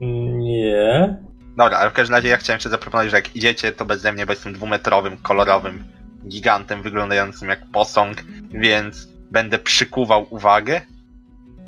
Nie. 0.00 1.16
Dobra, 1.56 1.78
ale 1.78 1.90
w 1.90 1.92
każdym 1.92 2.16
razie 2.16 2.28
ja 2.28 2.36
chciałem 2.36 2.56
jeszcze 2.56 2.70
zaproponować, 2.70 3.10
że 3.10 3.16
jak 3.16 3.36
idziecie, 3.36 3.72
to 3.72 3.84
beze 3.84 4.12
mnie, 4.12 4.26
bo 4.26 4.32
jestem 4.32 4.52
dwumetrowym, 4.52 5.16
kolorowym 5.16 5.84
gigantem 6.28 6.82
wyglądającym 6.82 7.48
jak 7.48 7.66
posąg, 7.66 8.24
więc 8.50 9.08
będę 9.30 9.58
przykuwał 9.58 10.26
uwagę. 10.30 10.80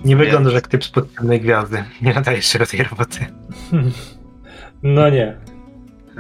Nie 0.04 0.16
wyglądasz 0.16 0.54
jak 0.54 0.68
typ 0.68 0.84
z 0.84 0.88
podpiętej 0.88 1.40
gwiazdy. 1.40 1.84
Nie 2.02 2.14
nadajesz 2.14 2.46
się 2.46 2.58
do 2.58 2.66
tej 2.66 2.82
roboty. 2.82 3.18
No 4.82 5.10
nie. 5.10 5.36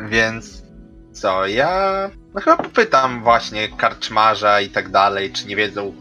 Więc 0.08 0.62
co, 1.12 1.46
ja 1.46 2.10
no 2.34 2.40
chyba 2.40 2.56
popytam 2.56 3.22
właśnie 3.22 3.68
karczmarza 3.68 4.60
i 4.60 4.68
tak 4.68 4.88
dalej, 4.88 5.32
czy 5.32 5.46
nie 5.46 5.56
wiedzą, 5.56 5.94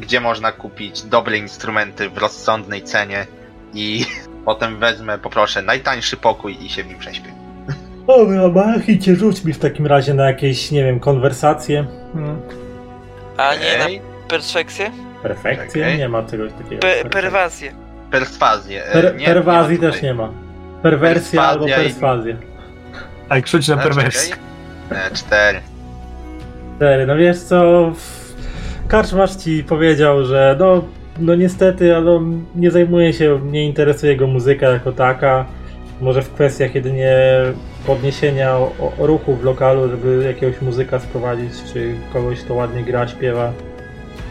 gdzie 0.00 0.20
można 0.20 0.52
kupić 0.52 1.02
dobre 1.02 1.38
instrumenty 1.38 2.10
w 2.10 2.18
rozsądnej 2.18 2.82
cenie 2.82 3.26
i 3.74 4.06
potem 4.44 4.78
wezmę, 4.78 5.18
poproszę 5.18 5.62
najtańszy 5.62 6.16
pokój 6.16 6.64
i 6.64 6.68
się 6.68 6.82
w 6.84 6.86
nim 6.86 6.98
prześpię. 6.98 7.28
Dobra, 8.06 8.48
Machicie, 8.48 9.16
rzuć 9.16 9.44
mi 9.44 9.52
w 9.52 9.58
takim 9.58 9.86
razie 9.86 10.14
na 10.14 10.24
jakieś, 10.24 10.70
nie 10.70 10.84
wiem, 10.84 11.00
konwersacje. 11.00 11.86
Hmm. 12.12 12.40
A 13.36 13.54
nie 13.54 13.78
na 13.78 14.02
perfekcję? 14.28 14.90
Perfekcję? 15.22 15.96
Nie 15.98 16.08
ma 16.08 16.22
czegoś 16.22 16.52
takiego. 16.52 16.80
Pe 16.80 17.04
perwazję. 17.10 17.72
Perswazję. 18.10 18.84
e, 18.84 18.92
Per, 18.92 19.16
nie, 19.16 19.26
perwazji 19.26 19.76
nie 19.76 19.82
ma 19.82 19.86
też 19.86 19.94
tutaj. 19.94 20.10
nie 20.10 20.14
ma. 20.14 20.28
Perwersja 20.82 21.42
albo 21.42 21.64
Perswazja 21.64 21.86
i- 21.88 21.90
perswazja. 21.92 22.36
Tak, 23.28 23.46
rzuć 23.46 23.68
na 23.68 23.74
E, 23.74 23.78
perwersję. 23.82 24.36
czekaj. 24.88 25.06
E, 25.06 25.14
cztery. 25.14 25.60
Cztery. 26.76 27.06
No 27.06 27.16
wiesz 27.16 27.38
co, 27.38 27.90
w- 27.90 28.30
Karczmarz 28.88 29.36
ci 29.36 29.64
powiedział, 29.64 30.24
że 30.24 30.56
no, 30.58 30.82
no 31.20 31.34
niestety, 31.34 31.96
ale 31.96 32.20
nie 32.54 32.70
zajmuje 32.70 33.12
się, 33.12 33.40
nie 33.44 33.66
interesuje 33.66 34.16
go 34.16 34.26
muzyka 34.26 34.68
jako 34.68 34.92
taka. 34.92 35.46
Może 36.00 36.22
w 36.22 36.32
kwestiach 36.32 36.74
jedynie 36.74 37.16
podniesienia 37.86 38.56
o, 38.56 38.72
o 38.98 39.06
ruchu 39.06 39.36
w 39.36 39.44
lokalu, 39.44 39.90
żeby 39.90 40.24
jakiegoś 40.26 40.60
muzyka 40.62 41.00
sprowadzić, 41.00 41.52
czy 41.72 41.94
kogoś 42.12 42.42
to 42.42 42.54
ładnie 42.54 42.82
gra, 42.82 43.08
śpiewa, 43.08 43.52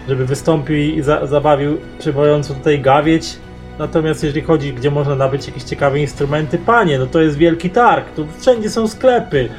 żeby 0.08 0.26
wystąpił 0.26 0.76
i 0.78 1.02
za, 1.02 1.28
zabawił 1.28 1.78
przybywającą 2.00 2.54
tutaj 2.54 2.82
gawieć. 2.82 3.38
Natomiast 3.80 4.24
jeżeli 4.24 4.42
chodzi, 4.42 4.74
gdzie 4.74 4.92
można 4.92 5.16
nabyć 5.16 5.48
jakieś 5.48 5.64
ciekawe 5.64 6.00
instrumenty, 6.00 6.58
panie, 6.58 7.00
no 7.00 7.06
to 7.06 7.22
jest 7.22 7.38
wielki 7.38 7.70
targ, 7.70 8.16
tu 8.16 8.28
wszędzie 8.40 8.70
są 8.70 8.88
sklepy, 8.88 9.50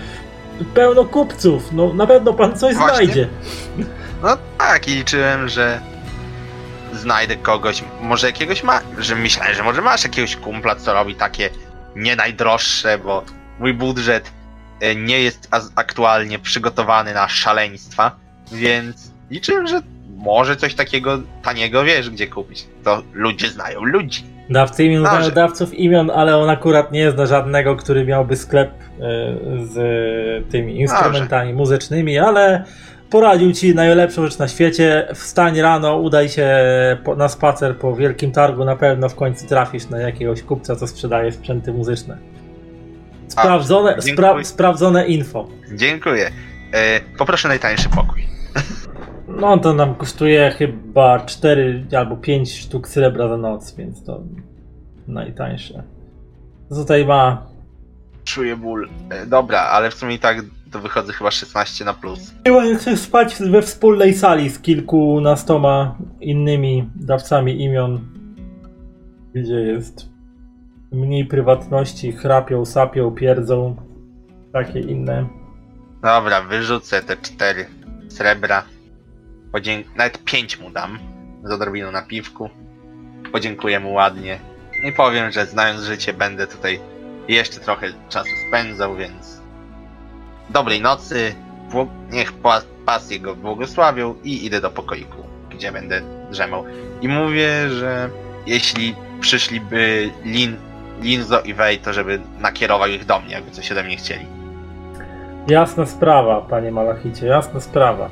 pełno 0.74 1.04
kupców, 1.04 1.72
no 1.72 1.94
na 1.94 2.06
pewno 2.06 2.32
pan 2.32 2.58
coś 2.58 2.74
Właśnie. 2.74 2.96
znajdzie. 2.96 3.28
No 4.22 4.28
tak, 4.58 4.88
i 4.88 4.90
liczyłem, 4.90 5.48
że 5.48 5.80
znajdę 6.92 7.36
kogoś, 7.36 7.84
może 8.02 8.26
jakiegoś 8.26 8.62
ma, 8.62 8.80
że 8.98 9.16
myślałem, 9.16 9.54
że 9.54 9.62
może 9.62 9.82
masz 9.82 10.04
jakiegoś 10.04 10.36
kumpla, 10.36 10.76
co 10.76 10.94
robi 10.94 11.14
takie 11.14 11.50
nie 11.96 12.16
najdroższe, 12.16 12.98
bo 12.98 13.24
mój 13.58 13.74
budżet 13.74 14.30
e, 14.80 14.94
nie 14.94 15.20
jest 15.20 15.48
aktualnie 15.74 16.38
przygotowany 16.38 17.14
na 17.14 17.28
szaleństwa, 17.28 18.16
więc 18.52 19.12
liczyłem, 19.30 19.66
że 19.66 19.82
może 20.16 20.56
coś 20.56 20.74
takiego 20.74 21.18
taniego 21.42 21.84
wiesz 21.84 22.10
gdzie 22.10 22.26
kupić. 22.26 22.66
To 22.84 23.02
ludzie 23.12 23.48
znają 23.48 23.84
ludzi. 23.84 24.24
Dawcy 24.50 24.84
imion 24.84 25.02
Dobrze. 25.02 25.18
znają 25.18 25.34
dawców 25.34 25.74
imion, 25.74 26.10
ale 26.10 26.36
on 26.36 26.50
akurat 26.50 26.92
nie 26.92 27.10
zna 27.10 27.26
żadnego, 27.26 27.76
który 27.76 28.04
miałby 28.04 28.36
sklep 28.36 28.70
e, 28.70 28.96
z 29.64 30.50
tymi 30.50 30.80
instrumentami 30.80 31.52
muzycznymi, 31.52 32.18
ale 32.18 32.64
poradził 33.10 33.52
ci 33.52 33.74
najlepszą 33.74 34.24
rzecz 34.24 34.38
na 34.38 34.48
świecie. 34.48 35.08
Wstań 35.14 35.60
rano, 35.60 35.96
udaj 35.96 36.28
się 36.28 36.48
na 37.16 37.28
spacer 37.28 37.78
po 37.78 37.96
wielkim 37.96 38.32
targu, 38.32 38.64
na 38.64 38.76
pewno 38.76 39.08
w 39.08 39.14
końcu 39.14 39.46
trafisz 39.46 39.88
na 39.88 39.98
jakiegoś 39.98 40.42
kupca, 40.42 40.76
co 40.76 40.86
sprzedaje 40.86 41.32
sprzęty 41.32 41.72
muzyczne. 41.72 42.18
Sprawdzone, 43.28 43.90
dziękuję. 43.90 44.14
spra, 44.14 44.44
sprawdzone 44.44 45.06
info. 45.06 45.48
Dziękuję. 45.74 46.30
E, 46.72 47.00
poproszę 47.18 47.48
najtańszy 47.48 47.88
pokój. 47.88 48.26
No 49.28 49.58
to 49.58 49.72
nam 49.72 49.94
kosztuje 49.94 50.50
chyba 50.50 51.20
4 51.20 51.86
albo 51.98 52.16
5 52.16 52.58
sztuk 52.58 52.88
srebra 52.88 53.28
za 53.28 53.36
noc, 53.36 53.74
więc 53.74 54.04
to 54.04 54.22
najtańsze. 55.08 55.82
Co 56.68 56.74
tutaj 56.74 57.06
ma 57.06 57.50
Czuję 58.24 58.56
ból. 58.56 58.88
E, 59.10 59.26
dobra, 59.26 59.60
ale 59.60 59.90
w 59.90 59.94
sumie 59.94 60.14
i 60.14 60.18
tak 60.18 60.44
to 60.70 60.80
wychodzę 60.80 61.12
chyba 61.12 61.30
16 61.30 61.84
na 61.84 61.94
plus. 61.94 62.34
Chyba 62.44 62.64
jak 62.64 62.78
chcesz 62.78 63.00
spać 63.00 63.36
we 63.50 63.62
wspólnej 63.62 64.14
sali 64.14 64.50
z 64.50 64.58
kilkunastoma 64.58 65.98
innymi 66.20 66.90
dawcami 66.96 67.62
imion, 67.62 68.00
gdzie 69.34 69.60
jest 69.60 70.08
mniej 70.92 71.24
prywatności, 71.24 72.12
chrapią, 72.12 72.64
sapią, 72.64 73.10
pierdzą, 73.10 73.76
takie 74.52 74.80
inne. 74.80 75.26
Dobra, 76.02 76.42
wyrzucę 76.42 77.02
te 77.02 77.16
4 77.16 77.66
srebra. 78.08 78.62
Podzięk... 79.52 79.96
Nawet 79.96 80.24
5 80.24 80.60
mu 80.60 80.70
dam. 80.70 80.98
Z 81.44 81.50
odrobiną 81.52 81.92
na 81.92 82.02
piwku. 82.02 82.50
Podziękuję 83.32 83.80
mu 83.80 83.92
ładnie. 83.92 84.38
I 84.88 84.92
powiem, 84.92 85.30
że 85.30 85.46
znając 85.46 85.82
życie 85.82 86.12
będę 86.12 86.46
tutaj 86.46 86.80
jeszcze 87.28 87.60
trochę 87.60 87.86
czasu 88.08 88.30
spędzał, 88.48 88.96
więc... 88.96 89.39
Dobrej 90.52 90.80
nocy. 90.80 91.34
Niech 92.12 92.32
pas, 92.32 93.10
jego 93.10 93.36
błogosławią 93.36 94.14
i 94.24 94.46
idę 94.46 94.60
do 94.60 94.70
pokoiku, 94.70 95.18
gdzie 95.50 95.72
będę 95.72 96.02
drzemał. 96.30 96.64
I 97.00 97.08
mówię, 97.08 97.70
że 97.70 98.10
jeśli 98.46 98.94
przyszliby 99.20 100.10
Lin, 100.24 100.56
Linzo 101.02 101.40
i 101.40 101.54
Wej, 101.54 101.78
to 101.78 101.92
żeby 101.92 102.20
nakierował 102.40 102.88
ich 102.88 103.06
do 103.06 103.20
mnie, 103.20 103.32
jakby 103.32 103.50
coś 103.50 103.72
ode 103.72 103.84
mnie 103.84 103.96
chcieli. 103.96 104.26
Jasna 105.48 105.86
sprawa, 105.86 106.40
panie 106.40 106.72
Malachicie, 106.72 107.26
jasna 107.26 107.60
sprawa. 107.60 108.10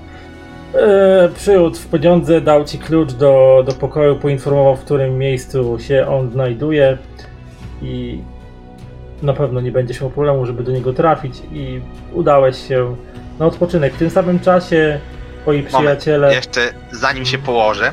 Przyjął 1.35 1.75
w 1.75 1.91
pieniądze, 1.91 2.41
dał 2.41 2.65
ci 2.65 2.79
klucz 2.79 3.13
do, 3.13 3.63
do 3.67 3.73
pokoju, 3.73 4.17
poinformował 4.17 4.77
w 4.77 4.85
którym 4.85 5.19
miejscu 5.19 5.79
się 5.79 6.07
on 6.09 6.31
znajduje 6.31 6.99
i 7.83 8.21
na 9.23 9.33
pewno 9.33 9.61
nie 9.61 9.73
będziesz 9.73 10.01
miał 10.01 10.11
problemu, 10.11 10.47
żeby 10.47 10.63
do 10.63 10.73
niego 10.73 10.93
trafić 10.93 11.43
i 11.53 11.81
udałeś 12.13 12.69
się 12.69 12.97
na 13.39 13.47
odpoczynek. 13.47 13.95
W 13.95 13.99
tym 13.99 14.11
samym 14.11 14.41
czasie 14.41 15.01
twoi 15.43 15.63
przyjaciele... 15.63 16.35
Jeszcze 16.35 16.61
zanim 16.93 17.25
się 17.25 17.39
położę, 17.39 17.93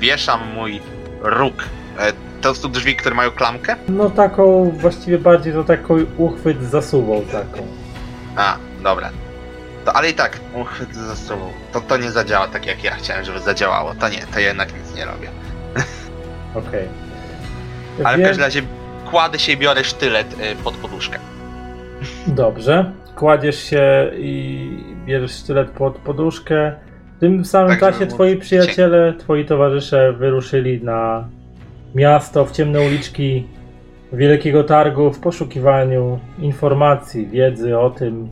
wieszam 0.00 0.40
mój 0.54 0.80
róg. 1.22 1.54
E, 1.98 2.12
To 2.40 2.54
są 2.54 2.68
drzwi, 2.70 2.96
które 2.96 3.14
mają 3.14 3.30
klamkę? 3.30 3.76
No 3.88 4.10
taką, 4.10 4.70
właściwie 4.70 5.18
bardziej 5.18 5.52
to 5.52 5.64
taką 5.64 5.96
uchwyt 6.16 6.62
z 6.62 6.70
zasuwą 6.70 7.22
taką. 7.32 7.66
A, 8.36 8.56
dobra. 8.82 9.10
To, 9.84 9.92
ale 9.92 10.10
i 10.10 10.14
tak, 10.14 10.38
uchwyt 10.54 10.94
za 10.94 11.16
sobą. 11.16 11.50
To, 11.72 11.80
to 11.80 11.96
nie 11.96 12.10
zadziała 12.10 12.48
tak, 12.48 12.66
jak 12.66 12.84
ja 12.84 12.94
chciałem, 12.94 13.24
żeby 13.24 13.40
zadziałało. 13.40 13.94
To 14.00 14.08
nie, 14.08 14.18
to 14.34 14.40
jednak 14.40 14.68
nic 14.78 14.96
nie 14.96 15.04
robię. 15.04 15.28
Okej. 16.68 16.88
Ale 18.04 18.16
w 18.16 18.20
Więc- 18.20 18.28
każdym 18.28 18.44
razie 18.44 18.62
kładę 19.10 19.38
się 19.38 19.52
i 19.52 19.56
biorę 19.56 19.84
sztylet 19.84 20.36
e, 20.40 20.56
pod 20.56 20.74
poduszkę. 20.74 21.18
Dobrze. 22.26 22.92
Kładziesz 23.16 23.62
się 23.62 24.10
i 24.18 24.68
bierzesz 25.06 25.32
sztylet 25.32 25.70
pod 25.70 25.98
poduszkę. 25.98 26.72
W 27.16 27.20
tym 27.20 27.44
samym 27.44 27.70
Tak, 27.70 27.80
czasie 27.80 27.98
żeby 27.98 28.12
twoi 28.12 28.36
przyjaciele, 28.36 29.14
twoi 29.18 29.44
towarzysze 29.44 30.12
wyruszyli 30.12 30.84
na 30.84 31.28
miasto, 31.94 32.44
w 32.44 32.52
ciemne 32.52 32.80
uliczki 32.80 33.46
Wielkiego 34.12 34.64
Targu 34.64 35.12
w 35.12 35.20
poszukiwaniu 35.20 36.18
informacji, 36.38 37.26
wiedzy 37.26 37.78
o 37.78 37.90
tym, 37.90 38.30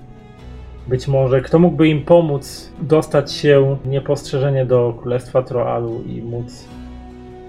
być 0.87 1.09
może 1.09 1.41
kto 1.41 1.59
mógłby 1.59 1.89
im 1.89 2.05
pomóc 2.05 2.73
dostać 2.79 3.33
się 3.33 3.77
niepostrzeżenie 3.85 4.67
do 4.67 4.95
Królestwa 5.01 5.43
Troalu 5.43 6.03
i 6.07 6.23
móc 6.23 6.69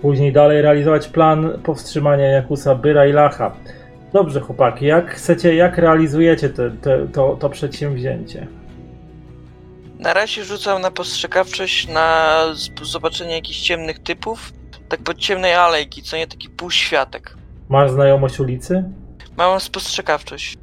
później 0.05 0.33
dalej 0.33 0.61
realizować 0.61 1.07
plan 1.07 1.59
powstrzymania 1.63 2.25
Jakusa 2.25 2.75
Byra 2.75 3.05
i 3.05 3.11
Lacha. 3.11 3.55
Dobrze, 4.13 4.39
chłopaki, 4.39 4.85
jak 4.85 5.11
chcecie, 5.11 5.55
jak 5.55 5.77
realizujecie 5.77 6.49
te, 6.49 6.71
te, 6.71 7.07
to, 7.07 7.37
to 7.39 7.49
przedsięwzięcie? 7.49 8.47
Na 9.99 10.13
razie 10.13 10.43
rzucam 10.43 10.81
na 10.81 10.91
postrzegawczość, 10.91 11.87
na 11.87 12.39
zobaczenie 12.81 13.33
jakichś 13.33 13.59
ciemnych 13.59 13.99
typów, 13.99 14.53
tak 14.89 15.03
pod 15.03 15.17
ciemnej 15.17 15.53
alejki, 15.53 16.03
co 16.03 16.17
nie 16.17 16.27
taki 16.27 16.49
półświatek. 16.49 17.37
Masz 17.69 17.91
znajomość 17.91 18.39
ulicy? 18.39 18.83
Mam 19.37 19.59
spostrzegawczość. 19.59 20.57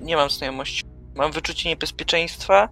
Nie 0.00 0.16
mam 0.16 0.30
znajomości. 0.30 0.82
Mam 1.14 1.32
wyczucie 1.32 1.68
niebezpieczeństwa, 1.68 2.68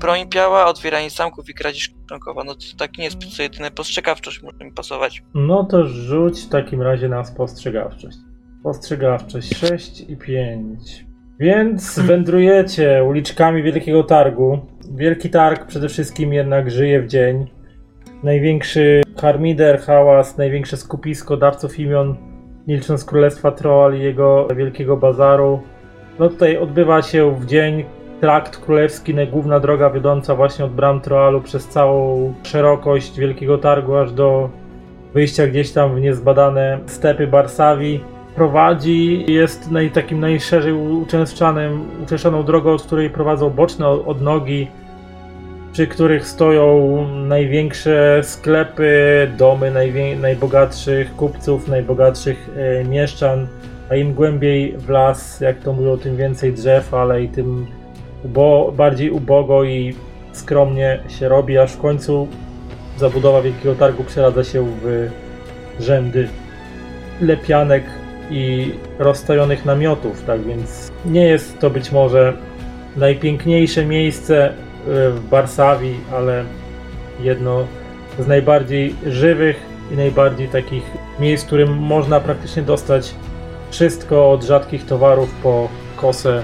broń 0.00 0.26
biała, 0.28 0.66
otwieranie 0.66 1.10
zamków 1.10 1.48
i 1.48 1.54
kradzież 1.54 1.90
książkowa. 2.06 2.44
No 2.44 2.54
to 2.54 2.60
tak 2.78 2.98
nie 2.98 3.04
jest 3.04 3.38
jedyne 3.38 3.70
postrzegawczość 3.70 4.42
może 4.42 4.64
mi 4.64 4.72
pasować. 4.72 5.22
No 5.34 5.64
to 5.64 5.86
rzuć 5.86 6.40
w 6.40 6.48
takim 6.48 6.82
razie 6.82 7.08
na 7.08 7.24
spostrzegawczość. 7.24 8.18
Spostrzegawczość 8.60 9.56
6 9.56 10.00
i 10.00 10.16
5. 10.16 11.06
Więc 11.40 11.98
wędrujecie 12.08 13.04
uliczkami 13.04 13.62
Wielkiego 13.62 14.02
Targu. 14.02 14.58
Wielki 14.94 15.30
Targ 15.30 15.66
przede 15.66 15.88
wszystkim 15.88 16.32
jednak 16.32 16.70
żyje 16.70 17.02
w 17.02 17.06
dzień. 17.06 17.50
Największy 18.22 19.02
harmider, 19.20 19.80
hałas, 19.80 20.38
największe 20.38 20.76
skupisko 20.76 21.36
dawców 21.36 21.78
imion, 21.78 22.16
nie 22.66 22.76
licząc 22.76 23.04
Królestwa 23.04 23.50
Troll 23.50 23.98
i 23.98 24.02
jego 24.02 24.48
wielkiego 24.56 24.96
bazaru. 24.96 25.62
No 26.18 26.28
tutaj 26.28 26.58
odbywa 26.58 27.02
się 27.02 27.40
w 27.40 27.46
dzień 27.46 27.84
trakt 28.24 28.56
królewski, 28.56 29.14
główna 29.30 29.60
droga 29.60 29.90
wiodąca 29.90 30.34
właśnie 30.34 30.64
od 30.64 30.72
bram 30.72 31.00
Troalu 31.00 31.40
przez 31.40 31.68
całą 31.68 32.34
szerokość 32.42 33.18
Wielkiego 33.18 33.58
Targu 33.58 33.96
aż 33.96 34.12
do 34.12 34.50
wyjścia 35.14 35.46
gdzieś 35.46 35.72
tam 35.72 35.94
w 35.94 36.00
niezbadane 36.00 36.78
stepy 36.86 37.26
Barsawi 37.26 38.00
prowadzi, 38.36 39.32
jest 39.32 39.70
naj, 39.70 39.90
takim 39.90 40.20
najszerzej 40.20 40.72
uczęszczanym, 40.72 41.88
uczęszczaną 42.02 42.42
drogą, 42.42 42.72
od 42.72 42.82
której 42.82 43.10
prowadzą 43.10 43.50
boczne 43.50 43.88
odnogi, 43.88 44.68
przy 45.72 45.86
których 45.86 46.26
stoją 46.26 47.06
największe 47.08 48.20
sklepy, 48.22 49.30
domy 49.38 49.72
najbogatszych 50.20 51.16
kupców, 51.16 51.68
najbogatszych 51.68 52.50
e, 52.56 52.84
mieszczan, 52.84 53.46
a 53.90 53.96
im 53.96 54.14
głębiej 54.14 54.78
w 54.78 54.88
las, 54.88 55.40
jak 55.40 55.58
to 55.58 55.72
mówią, 55.72 55.96
tym 55.96 56.16
więcej 56.16 56.52
drzew, 56.52 56.94
ale 56.94 57.22
i 57.22 57.28
tym 57.28 57.66
ubo- 58.24 58.72
bardziej 58.72 59.10
ubogo 59.10 59.64
i 59.64 59.94
skromnie 60.32 61.00
się 61.08 61.28
robi, 61.28 61.58
aż 61.58 61.72
w 61.72 61.78
końcu 61.78 62.28
zabudowa 62.98 63.42
Wielkiego 63.42 63.74
Targu 63.74 64.04
przeradza 64.04 64.44
się 64.44 64.66
w 64.82 65.10
rzędy 65.80 66.28
lepianek 67.20 67.84
i 68.30 68.72
rozstajonych 68.98 69.64
namiotów, 69.64 70.22
tak 70.26 70.42
więc 70.42 70.92
nie 71.04 71.26
jest 71.26 71.58
to 71.58 71.70
być 71.70 71.92
może 71.92 72.32
najpiękniejsze 72.96 73.86
miejsce 73.86 74.46
e, 74.46 74.52
w 75.10 75.20
Barsawi, 75.30 75.94
ale 76.12 76.44
jedno 77.20 77.66
z 78.18 78.26
najbardziej 78.26 78.94
żywych 79.06 79.56
i 79.92 79.96
najbardziej 79.96 80.48
takich 80.48 80.84
miejsc, 81.20 81.44
w 81.44 81.46
którym 81.46 81.76
można 81.76 82.20
praktycznie 82.20 82.62
dostać 82.62 83.14
wszystko 83.70 84.30
od 84.30 84.44
rzadkich 84.44 84.86
towarów 84.86 85.34
po 85.42 85.68
kosę 85.96 86.42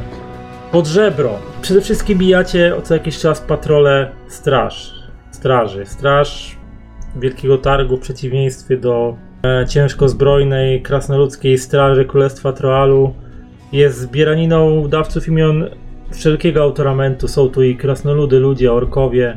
pod 0.73 0.87
żebro. 0.87 1.39
Przede 1.62 1.81
wszystkim 1.81 2.18
bijacie 2.18 2.75
co 2.83 2.95
jakiś 2.95 3.18
czas 3.18 3.41
patrole 3.41 4.11
straż, 4.29 4.95
straży. 5.31 5.87
Straż 5.87 6.57
Wielkiego 7.16 7.59
Targu 7.59 7.97
w 7.97 8.01
przeciwieństwie 8.01 8.77
do 8.77 9.16
e, 9.45 9.66
ciężko 9.68 10.09
zbrojnej 10.09 10.83
krasnoludzkiej 10.83 11.59
straży 11.59 12.05
Królestwa 12.05 12.53
Troalu 12.53 13.14
jest 13.73 13.99
zbieraniną 13.99 14.89
dawców 14.89 15.29
imion 15.29 15.64
wszelkiego 16.11 16.62
autoramentu. 16.62 17.29
Są 17.29 17.49
tu 17.49 17.62
i 17.62 17.77
krasnoludy, 17.77 18.39
ludzie, 18.39 18.73
orkowie. 18.73 19.37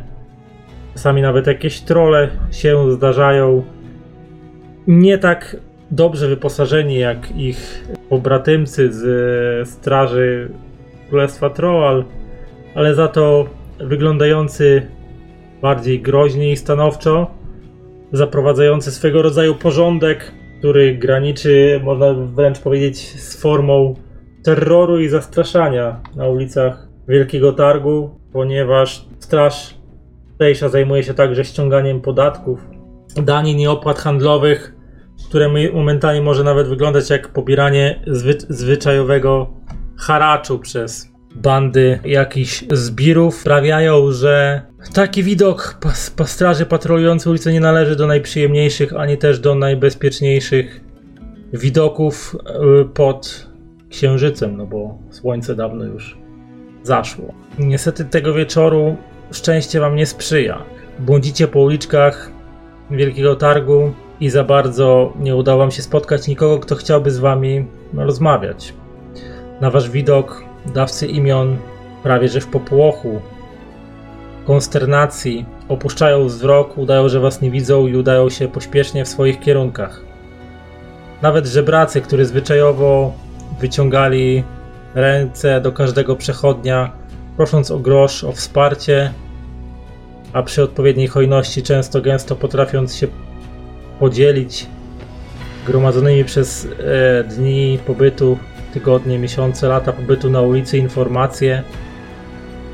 Czasami 0.94 1.22
nawet 1.22 1.48
jakieś 1.48 1.82
trole 1.82 2.30
się 2.52 2.92
zdarzają. 2.92 3.64
nie 4.88 5.18
tak 5.18 5.58
dobrze 5.92 6.28
wyposażeni 6.28 7.00
jak 7.00 7.36
ich 7.36 7.88
pobratymcy 8.10 8.94
z 8.94 9.70
straży 9.70 10.50
Królestwa 11.14 11.50
Troll, 11.50 12.06
ale 12.76 12.96
za 12.96 13.08
to 13.08 13.46
wyglądający 13.80 14.88
bardziej 15.62 16.02
groźnie 16.02 16.52
i 16.52 16.58
stanowczo, 16.58 17.32
zaprowadzający 18.12 18.92
swego 18.92 19.22
rodzaju 19.22 19.56
porządek, 19.56 20.32
który 20.60 20.96
graniczy, 20.96 21.82
można 21.84 22.14
wręcz 22.14 22.60
powiedzieć, 22.60 23.22
z 23.22 23.42
formą 23.42 23.96
terroru 24.44 25.00
i 25.00 25.10
zastraszania 25.10 26.02
na 26.16 26.28
ulicach 26.28 26.88
Wielkiego 27.08 27.54
Targu, 27.54 28.20
ponieważ 28.32 29.06
straż 29.20 29.78
tutejsza 30.32 30.70
zajmuje 30.70 31.04
się 31.04 31.14
także 31.14 31.46
ściąganiem 31.46 32.02
podatków, 32.02 32.60
danin 33.16 33.60
i 33.60 33.68
opłat 33.68 34.00
handlowych, 34.00 34.76
które 35.30 35.50
momentami 35.74 36.22
może 36.22 36.44
nawet 36.44 36.68
wyglądać 36.68 37.10
jak 37.10 37.28
pobieranie 37.28 38.04
zwy 38.08 38.38
zwyczajowego 38.50 39.63
haraczu 40.04 40.60
przez 40.60 41.14
bandy 41.36 42.00
jakichś 42.06 42.64
zbirów 42.72 43.36
sprawiają, 43.36 44.12
że 44.12 44.62
taki 44.94 45.24
widok 45.24 45.78
pas, 45.82 46.14
straży 46.26 46.66
patrolującej 46.66 47.30
ulicę 47.30 47.54
nie 47.54 47.60
należy 47.60 47.96
do 47.96 48.08
najprzyjemniejszych, 48.08 48.94
ani 48.96 49.18
też 49.18 49.40
do 49.40 49.56
najbezpieczniejszych 49.56 50.82
widoków 51.54 52.36
y, 52.82 52.86
pod 52.86 53.48
księżycem, 53.90 54.58
no 54.58 54.66
bo 54.66 54.98
słońce 55.12 55.56
dawno 55.56 55.86
już 55.86 56.18
zaszło. 56.84 57.34
Niestety 57.60 58.06
tego 58.06 58.34
wieczoru 58.34 58.96
szczęście 59.32 59.80
wam 59.80 59.96
nie 59.96 60.06
sprzyja. 60.06 60.64
Błądzicie 61.00 61.48
po 61.48 61.60
uliczkach 61.60 62.32
Wielkiego 62.92 63.36
Targu 63.36 63.94
i 64.20 64.30
za 64.30 64.44
bardzo 64.44 65.14
nie 65.20 65.36
udało 65.36 65.60
wam 65.60 65.72
się 65.72 65.82
spotkać 65.82 66.28
nikogo, 66.28 66.60
kto 66.60 66.76
chciałby 66.76 67.12
z 67.12 67.20
wami 67.20 67.66
rozmawiać. 67.94 68.74
Na 69.64 69.70
wasz 69.72 69.90
widok 69.90 70.44
dawcy 70.66 71.08
imion 71.08 71.58
prawie 72.04 72.30
że 72.30 72.42
w 72.42 72.48
popłochu, 72.48 73.22
konsternacji 74.46 75.46
opuszczają 75.68 76.26
wzrok, 76.26 76.78
udają, 76.78 77.10
że 77.10 77.20
was 77.20 77.42
nie 77.42 77.52
widzą 77.52 77.88
i 77.88 77.96
udają 77.96 78.30
się 78.30 78.48
pośpiesznie 78.48 79.06
w 79.06 79.08
swoich 79.08 79.40
kierunkach. 79.40 80.02
Nawet 81.22 81.48
żebracy, 81.48 82.02
którzy 82.02 82.26
zwyczajowo 82.26 83.14
wyciągali 83.60 84.44
ręce 84.96 85.62
do 85.62 85.72
każdego 85.72 86.16
przechodnia, 86.16 86.92
prosząc 87.38 87.72
o 87.72 87.80
grosz, 87.80 88.24
o 88.24 88.32
wsparcie, 88.32 89.14
a 90.34 90.44
przy 90.44 90.64
odpowiedniej 90.64 91.08
hojności 91.08 91.64
często 91.64 92.02
gęsto 92.02 92.36
potrafiąc 92.36 92.96
się 92.96 93.08
podzielić 94.00 94.68
gromadzonymi 95.66 96.24
przez 96.24 96.68
e, 97.20 97.24
dni 97.24 97.80
pobytu, 97.88 98.38
tygodnie, 98.74 99.20
miesiące, 99.20 99.68
lata 99.68 99.94
pobytu 99.94 100.30
na 100.30 100.42
ulicy 100.42 100.78
informacje. 100.78 101.64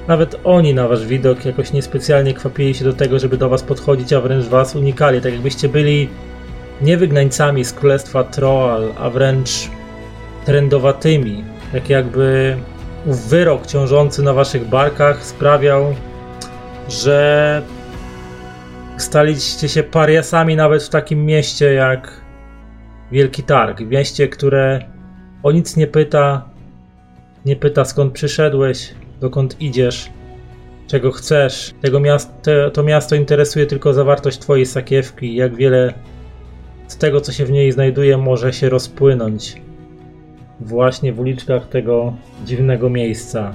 Nawet 0.07 0.39
oni 0.43 0.73
na 0.73 0.87
wasz 0.87 1.05
widok 1.05 1.45
jakoś 1.45 1.73
niespecjalnie 1.73 2.33
kwapili 2.33 2.75
się 2.75 2.85
do 2.85 2.93
tego, 2.93 3.19
żeby 3.19 3.37
do 3.37 3.49
was 3.49 3.63
podchodzić, 3.63 4.13
a 4.13 4.21
wręcz 4.21 4.45
was 4.45 4.75
unikali, 4.75 5.21
tak 5.21 5.33
jakbyście 5.33 5.69
byli 5.69 6.09
nie 6.81 6.97
wygnańcami 6.97 7.65
z 7.65 7.73
królestwa 7.73 8.23
Troll, 8.23 8.93
a 8.99 9.09
wręcz 9.09 9.49
trendowatymi, 10.45 11.43
tak 11.71 11.89
jakby 11.89 12.57
wyrok 13.05 13.67
ciążący 13.67 14.23
na 14.23 14.33
waszych 14.33 14.67
barkach 14.67 15.25
sprawiał, 15.25 15.95
że 16.89 17.61
staliście 18.97 19.69
się 19.69 19.83
pariasami 19.83 20.55
nawet 20.55 20.83
w 20.83 20.89
takim 20.89 21.25
mieście 21.25 21.73
jak 21.73 22.21
Wielki 23.11 23.43
Targ. 23.43 23.79
Mieście, 23.79 24.27
które 24.27 24.79
o 25.43 25.51
nic 25.51 25.77
nie 25.77 25.87
pyta, 25.87 26.49
nie 27.45 27.55
pyta 27.55 27.85
skąd 27.85 28.13
przyszedłeś, 28.13 28.93
dokąd 29.21 29.61
idziesz, 29.61 30.09
czego 30.87 31.11
chcesz. 31.11 31.73
Tego 31.81 31.99
miast 31.99 32.49
to 32.73 32.83
miasto 32.83 33.15
interesuje 33.15 33.65
tylko 33.65 33.93
zawartość 33.93 34.39
twojej 34.39 34.65
sakiewki, 34.65 35.35
jak 35.35 35.55
wiele 35.55 35.93
z 36.87 36.97
tego, 36.97 37.21
co 37.21 37.31
się 37.31 37.45
w 37.45 37.51
niej 37.51 37.71
znajduje, 37.71 38.17
może 38.17 38.53
się 38.53 38.69
rozpłynąć 38.69 39.61
właśnie 40.59 41.13
w 41.13 41.19
uliczkach 41.19 41.67
tego 41.67 42.13
dziwnego 42.45 42.89
miejsca. 42.89 43.53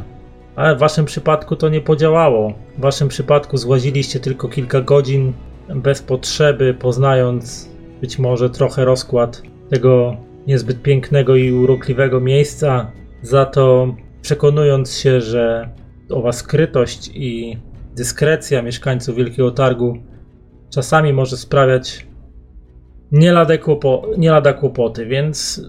Ale 0.57 0.77
w 0.77 0.79
waszym 0.79 1.05
przypadku 1.05 1.57
to 1.57 1.69
nie 1.69 1.81
podziałało. 1.81 2.53
W 2.79 2.81
waszym 2.81 3.09
przypadku 3.09 3.57
złaziliście 3.57 4.21
tylko 4.21 4.49
kilka 4.49 4.81
godzin 4.81 5.33
bez 5.75 6.03
potrzeby, 6.03 6.75
poznając 6.75 7.69
być 8.01 8.19
może 8.19 8.51
trochę 8.51 8.85
rozkład 8.85 9.43
tego 9.71 10.17
niezbyt 10.47 10.83
pięknego 10.83 11.37
i 11.37 11.53
urokliwego 11.53 12.21
miejsca, 12.21 12.93
za 13.23 13.47
to 13.47 13.95
przekonując 14.23 14.93
się, 14.93 15.21
że 15.21 15.69
owa 16.11 16.33
skrytość 16.33 17.11
i 17.15 17.59
dyskrecja 17.97 18.63
mieszkańców 18.63 19.17
Wielkiego 19.17 19.51
Targu 19.51 19.97
czasami 20.71 21.13
może 21.13 21.37
sprawiać 21.37 22.07
nie 23.13 23.33
lada, 23.33 23.59
kłopo, 23.59 24.03
nie 24.19 24.31
lada 24.31 24.53
kłopoty, 24.53 25.07
więc 25.07 25.63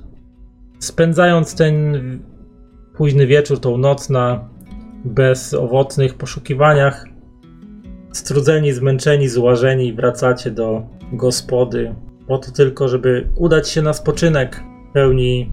spędzając 0.80 1.56
ten 1.56 1.96
późny 2.98 3.28
wieczór, 3.28 3.60
tą 3.60 3.78
noc 3.78 4.10
na 4.10 4.50
bezowocnych 5.06 6.14
poszukiwaniach, 6.14 7.06
strudzeni, 8.12 8.74
zmęczeni, 8.74 9.30
złażeni, 9.30 9.94
wracacie 9.94 10.52
do 10.52 10.84
gospody, 11.14 11.96
po 12.28 12.38
to 12.38 12.52
tylko, 12.52 12.88
żeby 12.88 13.28
udać 13.36 13.70
się 13.70 13.82
na 13.82 13.94
spoczynek 13.94 14.64
pełni 14.94 15.52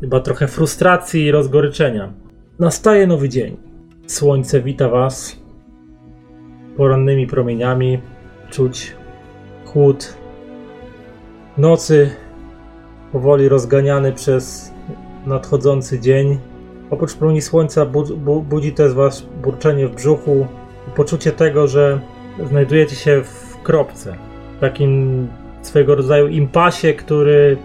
chyba 0.00 0.20
trochę 0.20 0.48
frustracji 0.48 1.24
i 1.24 1.30
rozgoryczenia. 1.30 2.12
Nastaje 2.58 3.06
nowy 3.06 3.28
dzień. 3.28 3.56
Słońce 4.06 4.62
wita 4.62 4.88
was 4.88 5.36
porannymi 6.76 7.26
promieniami, 7.26 8.00
czuć 8.50 8.96
chłód 9.64 10.14
nocy 11.58 12.10
powoli 13.12 13.48
rozganiany 13.48 14.12
przez 14.12 14.72
nadchodzący 15.26 16.00
dzień. 16.00 16.38
Oprócz 16.90 17.14
promieni 17.14 17.42
słońca 17.42 17.86
bu 17.86 18.04
bu 18.16 18.42
budzi 18.42 18.72
też 18.72 18.92
was 18.92 19.22
burczenie 19.42 19.88
w 19.88 19.94
brzuchu 19.94 20.46
i 20.88 20.90
poczucie 20.96 21.32
tego, 21.32 21.68
że 21.68 22.00
znajdujecie 22.48 22.96
się 22.96 23.22
w 23.22 23.62
kropce. 23.62 24.16
W 24.56 24.60
takim 24.60 25.28
swego 25.66 25.94
rodzaju 25.94 26.28
impasie, 26.28 26.94
który 26.94 27.56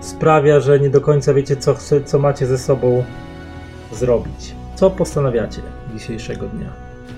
sprawia, 0.00 0.60
że 0.60 0.80
nie 0.80 0.90
do 0.90 1.00
końca 1.00 1.34
wiecie, 1.34 1.56
co, 1.56 1.74
co 2.04 2.18
macie 2.18 2.46
ze 2.46 2.58
sobą 2.58 3.04
zrobić. 3.92 4.54
Co 4.74 4.90
postanawiacie 4.90 5.60
dzisiejszego 5.94 6.46
dnia? 6.46 6.72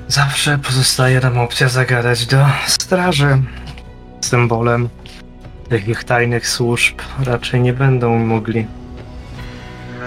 Zawsze 0.09 0.59
pozostaje 0.59 1.21
nam 1.21 1.39
opcja 1.39 1.69
zagadać 1.69 2.27
do 2.27 2.47
straży. 2.67 3.43
Symbolem 4.21 4.89
tych 5.69 5.89
ich 5.89 6.05
tajnych 6.05 6.49
służb 6.49 6.99
raczej 7.25 7.61
nie 7.61 7.73
będą 7.73 8.19
mogli. 8.19 8.67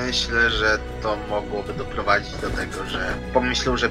Myślę, 0.05 0.49
że 0.49 0.77
to 1.01 1.17
mogłoby 1.29 1.73
doprowadzić 1.73 2.31
do 2.31 2.49
tego, 2.49 2.85
że 2.89 3.13
pomyślą, 3.33 3.77
że 3.77 3.89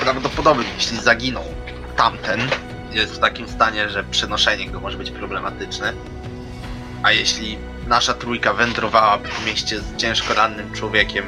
prawdopodobnie 0.00 0.64
jeśli 0.74 1.00
zaginął 1.00 1.44
tamten, 1.96 2.40
jest 2.94 3.14
w 3.14 3.18
takim 3.18 3.48
stanie, 3.48 3.88
że 3.88 4.04
przenoszenie 4.04 4.70
go 4.70 4.80
może 4.80 4.98
być 4.98 5.10
problematyczne. 5.10 5.92
A 7.02 7.12
jeśli 7.12 7.58
nasza 7.86 8.14
trójka 8.14 8.52
wędrowała 8.52 9.18
po 9.18 9.46
mieście 9.46 9.80
z 9.80 9.96
ciężko 9.96 10.34
rannym 10.34 10.72
człowiekiem, 10.72 11.24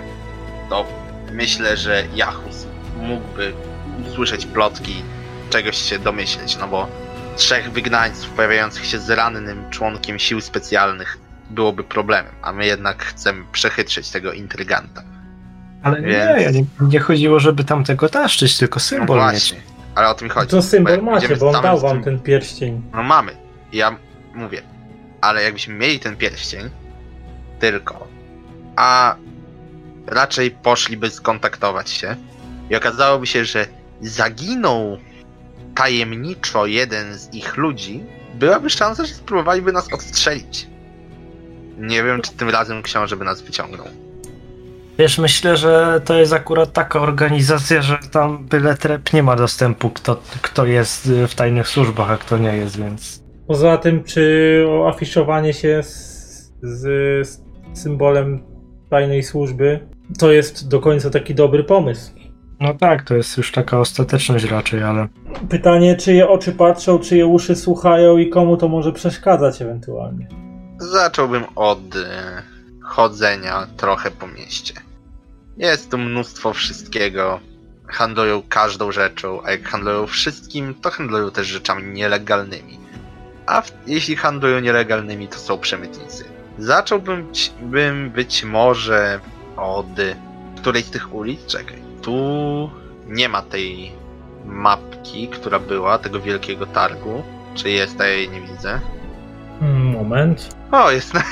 to 0.71 0.87
myślę, 1.33 1.77
że 1.77 2.05
Jachus 2.15 2.67
mógłby 2.97 3.53
usłyszeć 4.11 4.47
plotki, 4.47 5.03
czegoś 5.51 5.77
się 5.77 5.99
domyśleć, 5.99 6.57
no 6.57 6.69
bo 6.69 6.89
trzech 7.37 7.73
wygnańców 7.73 8.31
pojawiających 8.31 8.87
się 8.87 8.99
z 8.99 9.11
rannym 9.11 9.71
członkiem 9.71 10.19
sił 10.19 10.41
specjalnych 10.41 11.19
byłoby 11.51 11.85
problemem, 11.85 12.33
a 12.43 12.53
my 12.53 12.67
jednak 12.67 13.05
chcemy 13.05 13.45
przechytrzyć 13.53 14.11
tego 14.11 14.33
intryganta. 14.33 15.03
Ale 15.83 16.03
Więc... 16.03 16.55
nie, 16.55 16.61
nie, 16.61 16.67
nie 16.81 17.01
chodziło, 17.01 17.41
żeby 17.41 17.65
tam 17.65 17.85
tego 17.85 18.09
taszczyć, 18.09 18.59
tylko 18.59 18.81
symbol 18.81 19.19
no 19.19 19.33
mieć. 19.33 19.57
Ale 19.95 20.09
o 20.09 20.15
tym 20.15 20.29
chodzi. 20.29 20.51
To 20.51 20.63
symbol 20.63 20.97
bo 20.97 21.03
macie, 21.03 21.37
bo 21.37 21.51
on 21.51 21.63
dał 21.63 21.81
wam 21.81 22.03
ten 22.03 22.21
pierścień. 22.21 22.83
No 22.93 23.03
mamy. 23.03 23.37
Ja 23.73 23.97
mówię. 24.35 24.63
Ale 25.21 25.43
jakbyśmy 25.43 25.75
mieli 25.75 26.01
ten 26.01 26.17
pierścień, 26.17 26.71
tylko, 27.61 28.09
a 28.77 29.17
raczej 30.07 30.51
poszliby 30.51 31.11
skontaktować 31.11 31.91
się 31.91 32.17
i 32.71 32.77
okazałoby 32.77 33.27
się, 33.27 33.45
że 33.45 33.67
zaginął 34.01 34.99
tajemniczo 35.75 36.67
jeden 36.67 37.19
z 37.19 37.35
ich 37.35 37.57
ludzi, 37.57 38.05
byłaby 38.35 38.71
szansa, 38.71 39.05
że 39.05 39.15
spróbowaliby 39.15 39.73
nas 39.73 39.93
odstrzelić. 39.93 40.67
Nie 41.79 42.03
wiem, 42.03 42.23
czy 42.23 42.33
tym 42.33 42.49
razem 42.49 42.83
książę 42.83 43.17
by 43.17 43.25
nas 43.25 43.43
wyciągnął. 43.43 43.87
Wiesz, 44.99 45.19
myślę, 45.19 45.57
że 45.57 46.01
to 46.05 46.15
jest 46.15 46.33
akurat 46.33 46.73
taka 46.73 47.01
organizacja, 47.01 47.83
że 47.83 47.99
tam 48.13 48.47
byle 48.47 48.77
trep 48.77 49.13
nie 49.13 49.23
ma 49.23 49.37
dostępu, 49.37 49.91
kto, 49.91 50.17
kto 50.43 50.67
jest 50.67 51.11
w 51.29 51.35
tajnych 51.35 51.69
służbach, 51.69 52.11
a 52.11 52.17
kto 52.17 52.39
nie 52.39 52.57
jest, 52.57 52.79
więc 52.79 53.25
Poza 53.47 53.79
tym, 53.79 54.05
czy 54.05 54.67
afiszowanie 54.89 55.53
się 55.53 55.83
z, 55.83 56.53
z 56.63 57.43
symbolem 57.73 58.43
tajnej 58.91 59.23
służby 59.23 59.89
to 60.19 60.33
jest 60.33 60.69
do 60.69 60.81
końca 60.81 61.11
taki 61.11 61.35
dobry 61.35 61.65
pomysł. 61.65 62.13
No 62.61 62.75
tak, 62.75 63.03
to 63.03 63.15
jest 63.15 63.37
już 63.37 63.53
taka 63.53 63.81
ostateczność 63.81 64.45
raczej, 64.45 64.83
ale 64.83 65.09
Pytanie, 65.49 65.97
czyje 65.97 66.29
oczy 66.29 66.53
patrzą, 66.53 66.99
czyje 66.99 67.27
uszy 67.27 67.57
słuchają 67.57 68.19
i 68.19 68.29
komu 68.29 68.57
to 68.57 68.69
może 68.69 68.93
przeszkadzać 68.93 69.63
ewentualnie. 69.63 70.29
Zacząłbym 70.79 71.45
od 71.57 71.97
e, 71.97 72.43
chodzenia 72.83 73.67
trochę 73.77 74.11
po 74.11 74.27
mieście. 74.27 74.75
Jest 75.57 75.91
tu 75.91 75.99
mnóstwo 75.99 76.53
wszystkiego. 76.53 77.41
Handlują 77.87 78.43
każdą 78.49 78.93
rzeczą, 78.93 79.41
a 79.45 79.51
jak 79.51 79.69
handlują 79.69 80.07
wszystkim, 80.07 80.75
to 80.75 80.91
handlują 80.91 81.31
też 81.31 81.47
rzeczami 81.47 81.93
nielegalnymi. 81.93 82.79
A 83.47 83.61
w, 83.61 83.73
jeśli 83.87 84.17
handlują 84.17 84.61
nielegalnymi, 84.61 85.29
to 85.29 85.39
są 85.39 85.59
przemytnicy. 85.59 86.25
Zacząłbym 86.59 87.33
bym 87.61 88.11
być 88.11 88.45
może 88.45 89.21
od 89.57 89.87
którejś 90.57 90.85
z 90.85 90.91
tych 90.91 91.15
ulic. 91.15 91.47
Czekaj, 91.47 91.79
tu 92.03 92.71
nie 93.07 93.29
ma 93.29 93.43
tej 93.43 93.93
mapki, 94.45 95.29
która 95.29 95.59
była, 95.59 95.99
tego 95.99 96.21
wielkiego 96.21 96.67
targu. 96.67 97.23
Czy 97.55 97.71
jest, 97.71 98.01
a 98.01 98.07
ja 98.07 98.13
jej 98.13 98.31
nie 98.31 98.41
widzę. 98.41 98.81
Mm, 99.61 99.87
Moment. 99.87 100.57
O, 100.73 100.91
jest 100.91 101.15
na... 101.15 101.23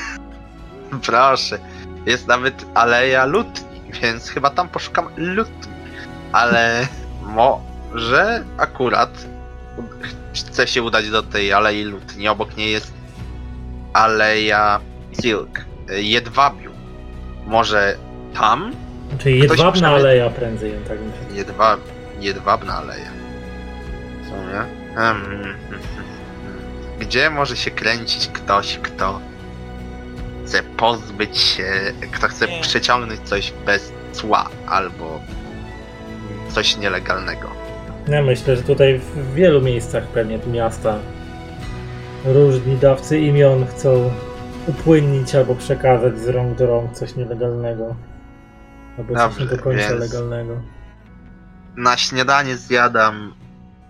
Proszę. 1.06 1.58
Jest 2.06 2.26
nawet 2.28 2.66
aleja 2.74 3.24
lutni, 3.24 3.71
więc 3.92 4.28
chyba 4.28 4.50
tam 4.50 4.68
poszukam 4.68 5.08
lutni. 5.16 5.72
Ale 6.32 6.86
może 7.22 8.44
akurat 8.58 9.10
chcę 10.34 10.66
się 10.66 10.82
udać 10.82 11.10
do 11.10 11.22
tej 11.22 11.52
alei 11.52 11.84
lutni. 11.84 12.28
Obok 12.28 12.56
niej 12.56 12.72
jest 12.72 12.92
aleja 13.92 14.80
silk, 15.22 15.64
jedwabiu. 15.88 16.72
Może 17.46 17.96
tam? 18.34 18.72
Czyli 19.18 19.38
jedwabna 19.38 19.88
aleja 19.88 20.30
prędzej, 20.30 20.72
tak 20.88 20.98
powiedział. 20.98 21.36
Jedwab... 21.36 21.80
Jedwabna 22.20 22.74
aleja. 22.74 23.10
W 24.22 24.28
sumie. 24.28 24.64
Hmm. 24.94 25.54
Gdzie 27.00 27.30
może 27.30 27.56
się 27.56 27.70
kręcić 27.70 28.28
ktoś, 28.28 28.78
kto 28.78 29.20
chce 30.44 30.62
pozbyć 30.62 31.38
się, 31.38 31.72
kto 32.12 32.28
chce 32.28 32.48
Nie. 32.48 32.60
przeciągnąć 32.60 33.20
coś 33.20 33.52
bez 33.66 33.92
cła 34.12 34.48
albo 34.66 35.20
coś 36.48 36.76
nielegalnego? 36.76 37.48
Ja 38.08 38.22
myślę, 38.22 38.56
że 38.56 38.62
tutaj 38.62 38.98
w 38.98 39.34
wielu 39.34 39.60
miejscach 39.60 40.04
pewnie 40.06 40.38
miasta 40.46 40.98
różni 42.24 42.76
dawcy 42.76 43.18
imion 43.18 43.66
chcą 43.66 44.10
upłynnić 44.66 45.34
albo 45.34 45.54
przekazać 45.54 46.18
z 46.18 46.28
rąk 46.28 46.58
do 46.58 46.66
rąk 46.66 46.92
coś 46.92 47.16
nielegalnego. 47.16 47.96
Albo 48.98 49.14
coś 49.14 49.38
nie 49.38 49.40
Dobrze, 49.46 49.56
do 49.56 49.62
końca 49.62 49.88
więc- 49.88 50.00
legalnego. 50.12 50.62
Na 51.76 51.96
śniadanie 51.96 52.56
zjadam 52.56 53.34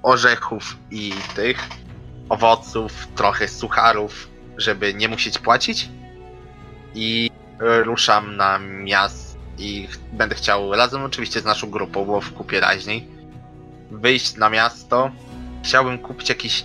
orzechów 0.02 0.76
i 0.90 1.12
tych 1.36 1.68
owoców, 2.28 2.92
trochę 3.14 3.48
sucharów, 3.48 4.28
żeby 4.56 4.94
nie 4.94 5.08
musieć 5.08 5.38
płacić. 5.38 5.88
I 6.94 7.30
ruszam 7.58 8.36
na 8.36 8.58
miast 8.58 9.38
i 9.58 9.88
będę 10.12 10.34
chciał 10.34 10.72
razem 10.74 11.04
oczywiście 11.04 11.40
z 11.40 11.44
naszą 11.44 11.70
grupą, 11.70 12.04
bo 12.04 12.20
w 12.20 12.32
kupie 12.32 12.60
raźniej, 12.60 13.08
wyjść 13.90 14.36
na 14.36 14.50
miasto. 14.50 15.10
Chciałbym 15.64 15.98
kupić 15.98 16.28
jakiś 16.28 16.64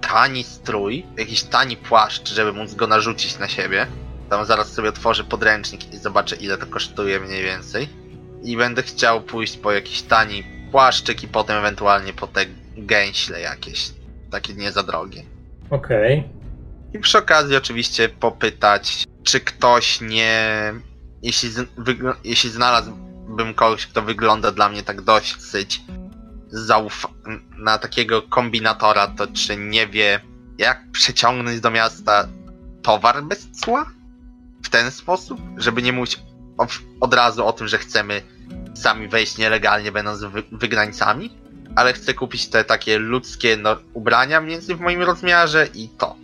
tani 0.00 0.44
strój, 0.44 1.06
jakiś 1.16 1.42
tani 1.42 1.76
płaszcz, 1.76 2.34
żeby 2.34 2.52
móc 2.52 2.74
go 2.74 2.86
narzucić 2.86 3.38
na 3.38 3.48
siebie. 3.48 3.86
Tam 4.30 4.44
zaraz 4.44 4.72
sobie 4.72 4.88
otworzę 4.88 5.24
podręcznik 5.24 5.94
i 5.94 5.96
zobaczę 5.96 6.36
ile 6.36 6.58
to 6.58 6.66
kosztuje 6.66 7.20
mniej 7.20 7.42
więcej 7.42 7.88
i 8.42 8.56
będę 8.56 8.82
chciał 8.82 9.20
pójść 9.20 9.56
po 9.56 9.72
jakiś 9.72 10.02
tani 10.02 10.44
płaszczyk 10.72 11.22
i 11.22 11.28
potem 11.28 11.56
ewentualnie 11.56 12.12
po 12.12 12.26
te 12.26 12.46
gęśle 12.76 13.40
jakieś, 13.40 13.90
takie 14.30 14.54
nie 14.54 14.72
za 14.72 14.82
drogie. 14.82 15.22
Okej. 15.70 16.39
I 16.94 16.98
przy 16.98 17.18
okazji 17.18 17.56
oczywiście 17.56 18.08
popytać, 18.08 19.04
czy 19.24 19.40
ktoś 19.40 20.00
nie... 20.00 20.72
Jeśli, 21.22 21.50
wygl- 21.78 22.14
jeśli 22.24 22.50
znalazłbym 22.50 23.54
kogoś, 23.54 23.86
kto 23.86 24.02
wygląda 24.02 24.50
dla 24.52 24.68
mnie 24.68 24.82
tak 24.82 25.00
dosyć 25.00 25.82
zaufa- 26.52 27.40
na 27.56 27.78
takiego 27.78 28.22
kombinatora, 28.22 29.06
to 29.06 29.26
czy 29.26 29.56
nie 29.56 29.86
wie, 29.86 30.20
jak 30.58 30.90
przeciągnąć 30.92 31.60
do 31.60 31.70
miasta 31.70 32.28
towar 32.82 33.24
bez 33.24 33.48
cła? 33.50 33.90
W 34.62 34.68
ten 34.68 34.90
sposób? 34.90 35.40
Żeby 35.56 35.82
nie 35.82 35.92
mówić 35.92 36.20
od 37.00 37.14
razu 37.14 37.46
o 37.46 37.52
tym, 37.52 37.68
że 37.68 37.78
chcemy 37.78 38.22
sami 38.74 39.08
wejść 39.08 39.38
nielegalnie, 39.38 39.92
będąc 39.92 40.20
wy, 40.20 40.42
wygnańcami, 40.52 41.30
ale 41.76 41.92
chcę 41.92 42.14
kupić 42.14 42.46
te 42.46 42.64
takie 42.64 42.98
ludzkie 42.98 43.56
no, 43.56 43.76
ubrania 43.92 44.40
mniej 44.40 44.56
więcej 44.56 44.76
w 44.76 44.80
moim 44.80 45.02
rozmiarze 45.02 45.68
i 45.74 45.88
to. 45.88 46.16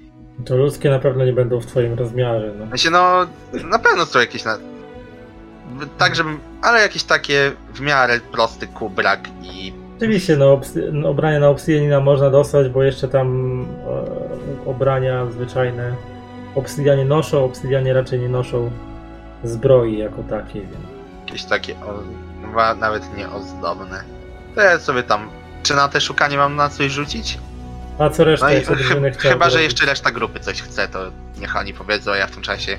To 0.47 0.57
ludzkie 0.57 0.91
na 0.91 0.99
pewno 0.99 1.25
nie 1.25 1.33
będą 1.33 1.61
w 1.61 1.67
twoim 1.67 1.95
rozmiarze. 1.95 2.53
No. 2.59 2.67
Znaczy, 2.67 2.91
no, 2.91 3.27
na 3.65 3.79
pewno 3.79 4.07
są 4.07 4.19
jakieś 4.19 4.45
na... 4.45 4.59
Tak, 5.99 6.15
żebym... 6.15 6.39
Ale 6.63 6.81
jakieś 6.81 7.05
takie 7.05 7.53
w 7.75 7.81
miarę 7.81 8.21
prosty 8.33 8.67
kubrak 8.67 9.21
i... 9.43 9.73
Oczywiście, 9.97 10.37
no, 10.37 10.57
obsy- 10.57 10.93
no 10.93 11.11
ubrania 11.11 11.41
na 11.41 11.49
obsydianina 11.49 12.01
można 12.01 12.31
dostać, 12.31 12.69
bo 12.69 12.83
jeszcze 12.83 13.09
tam 13.09 13.29
e, 14.65 14.71
ubrania 14.71 15.27
zwyczajne 15.31 15.95
obsydianie 16.55 17.05
noszą, 17.05 17.45
obsydianie 17.45 17.93
raczej 17.93 18.21
nie 18.21 18.29
noszą 18.29 18.71
zbroi 19.45 19.99
jako 19.99 20.23
takiej, 20.23 20.63
więc 20.63 20.85
jakieś 21.27 21.45
takie... 21.45 21.75
O, 21.75 22.75
nawet 22.75 23.17
nie 23.17 23.31
ozdobne. 23.31 24.05
To 24.55 24.61
ja 24.61 24.79
sobie 24.79 25.03
tam... 25.03 25.29
Czy 25.63 25.75
na 25.75 25.89
te 25.89 26.01
szukanie 26.01 26.37
mam 26.37 26.57
na 26.57 26.69
coś 26.69 26.93
rzucić? 26.93 27.39
A 27.99 28.11
co 28.11 28.25
reszta 28.25 28.47
No 28.47 28.53
i 28.53 28.61
drużyny 28.63 29.11
chciałaby 29.13 29.29
chyba, 29.33 29.51
że 29.51 29.63
jeszcze 29.63 29.87
reszta 29.87 30.11
grupy 30.11 30.41
coś 30.41 30.63
chce, 30.63 30.89
to 30.89 30.99
niech 31.39 31.57
oni 31.57 31.75
powiedzą, 31.75 32.13
a 32.13 32.17
ja 32.17 32.27
w 32.27 32.31
tym 32.31 32.43
czasie... 32.43 32.79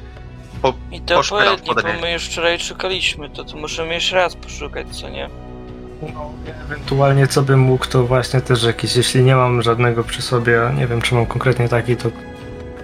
Po... 0.62 0.74
I 0.92 1.02
to 1.02 1.16
Poszperam 1.16 1.58
powiedz, 1.60 1.86
bo 1.86 2.02
my 2.02 2.14
już 2.14 2.26
wczoraj 2.26 2.60
szukaliśmy, 2.60 3.30
to, 3.30 3.44
to 3.44 3.58
możemy 3.58 3.94
jeszcze 3.94 4.16
raz 4.16 4.36
poszukać, 4.36 4.88
co 4.88 5.10
nie? 5.10 5.30
no, 6.02 6.32
ewentualnie 6.66 7.28
co 7.28 7.42
bym 7.42 7.60
mógł, 7.60 7.88
to 7.88 8.04
właśnie 8.04 8.42
też 8.42 8.64
jakiś, 8.64 8.96
jeśli 8.96 9.24
nie 9.24 9.36
mam 9.36 9.62
żadnego 9.62 10.04
przy 10.04 10.22
sobie, 10.22 10.68
a 10.68 10.72
nie 10.72 10.88
wiem 10.88 11.02
czy 11.02 11.16
mam 11.16 11.26
konkretnie 11.26 11.70
taki, 11.70 11.96
to 11.96 12.10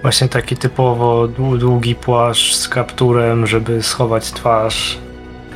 właśnie 0.01 0.29
taki 0.29 0.57
typowo 0.57 1.25
dłu- 1.27 1.57
długi 1.57 1.95
płaszcz 1.95 2.55
z 2.55 2.69
kapturem, 2.69 3.47
żeby 3.47 3.84
schować 3.84 4.31
twarz. 4.31 4.97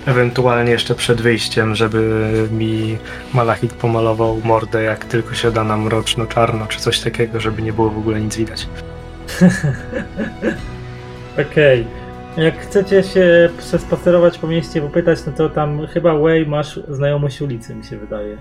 Ewentualnie 0.08 0.72
jeszcze 0.72 0.95
przed 0.95 1.22
wyjściem, 1.22 1.76
żeby 1.76 2.30
mi 2.51 2.97
Malachit 3.34 3.74
pomalował 3.74 4.41
mordę 4.43 4.84
jak 4.84 5.05
tylko 5.05 5.34
się 5.36 5.51
da 5.51 5.64
na 5.64 5.78
mroczno-czarno, 5.78 6.66
czy 6.68 6.80
coś 6.80 6.99
takiego, 6.99 7.39
żeby 7.39 7.62
nie 7.62 7.74
było 7.74 7.89
w 7.89 7.97
ogóle 7.97 8.22
nic 8.22 8.38
widać. 8.38 8.68
Okej. 11.51 11.88
Jak 12.38 12.60
chcecie 12.60 13.03
się 13.03 13.49
przespacerować 13.58 14.38
po 14.38 14.47
mieście, 14.47 14.82
popytać, 14.82 15.20
no 15.28 15.32
to 15.34 15.49
tam 15.49 15.88
chyba 15.88 16.18
Way 16.18 16.45
masz 16.45 16.80
znajomość 16.89 17.41
ulicy, 17.41 17.76
mi 17.76 17.84
się 17.84 17.97
wydaje. 17.97 18.38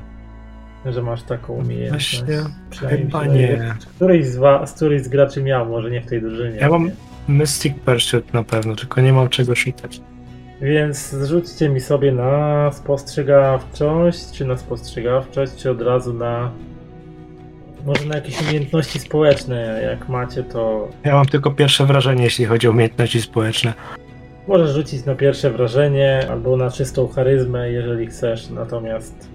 Że 0.87 1.03
masz 1.03 1.23
taką 1.23 1.53
umiejętność. 1.53 2.23
Właśnie, 2.25 2.89
chyba 2.89 3.27
nie. 3.27 3.75
Któryś 3.97 4.27
z, 4.27 4.37
wa- 4.37 4.67
z 4.67 4.73
któryś 4.73 5.03
z 5.03 5.09
graczy 5.09 5.43
miał, 5.43 5.67
może 5.69 5.91
nie 5.91 6.01
w 6.01 6.07
tej 6.07 6.21
drużynie. 6.23 6.57
Ja 6.57 6.69
mam 6.69 6.91
Mystic 7.29 7.75
Pursuit 7.85 8.35
na 8.35 8.45
pewno, 8.45 8.77
tylko 8.77 9.01
nie 9.01 9.13
mam 9.13 9.29
czego 9.29 9.55
szukać. 9.55 10.01
Więc 10.61 11.09
zrzućcie 11.11 11.69
mi 11.69 11.81
sobie 11.81 12.13
na 12.13 12.71
spostrzegawczość, 12.73 14.31
czy 14.33 14.45
na 14.45 14.57
spostrzegawczość, 14.57 15.57
czy 15.57 15.71
od 15.71 15.83
razu 15.83 16.13
na. 16.15 16.51
Może 17.87 18.05
na 18.07 18.15
jakieś 18.15 18.43
umiejętności 18.43 18.99
społeczne. 19.01 19.81
Jak 19.83 20.09
macie, 20.09 20.43
to 20.43 20.89
Ja 21.05 21.15
mam 21.15 21.27
tylko 21.27 21.51
pierwsze 21.51 21.87
wrażenie, 21.87 22.25
jeśli 22.25 22.45
chodzi 22.45 22.69
o 22.69 22.71
umiejętności 22.71 23.21
społeczne. 23.23 23.73
możesz 24.49 24.71
rzucić 24.71 25.05
na 25.05 25.15
pierwsze 25.15 25.51
wrażenie 25.51 26.27
albo 26.31 26.57
na 26.57 26.71
czystą 26.71 27.09
charyzmę, 27.09 27.71
jeżeli 27.71 28.07
chcesz. 28.07 28.51
Natomiast 28.51 29.29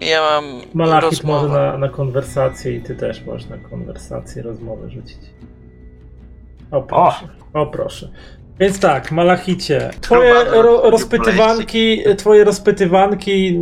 Ja 0.00 0.20
mam 0.20 0.44
Malachit 0.74 1.10
rozmowę. 1.10 1.48
może 1.48 1.60
na, 1.60 1.78
na 1.78 1.88
konwersację 1.88 2.72
i 2.76 2.80
ty 2.82 2.94
też 2.94 3.24
możesz 3.24 3.48
na 3.48 3.56
konwersację, 3.58 4.42
rozmowę 4.42 4.90
rzucić. 4.90 5.18
O 6.70 6.82
proszę. 6.82 7.28
O, 7.52 7.66
proszę. 7.66 8.08
Więc 8.60 8.80
tak, 8.80 9.12
Malachicie, 9.12 9.90
twoje 10.00 10.44
ro, 10.44 10.90
rozpytywanki, 10.90 11.98
twoje 12.16 12.44
rozpytywanki 12.44 13.60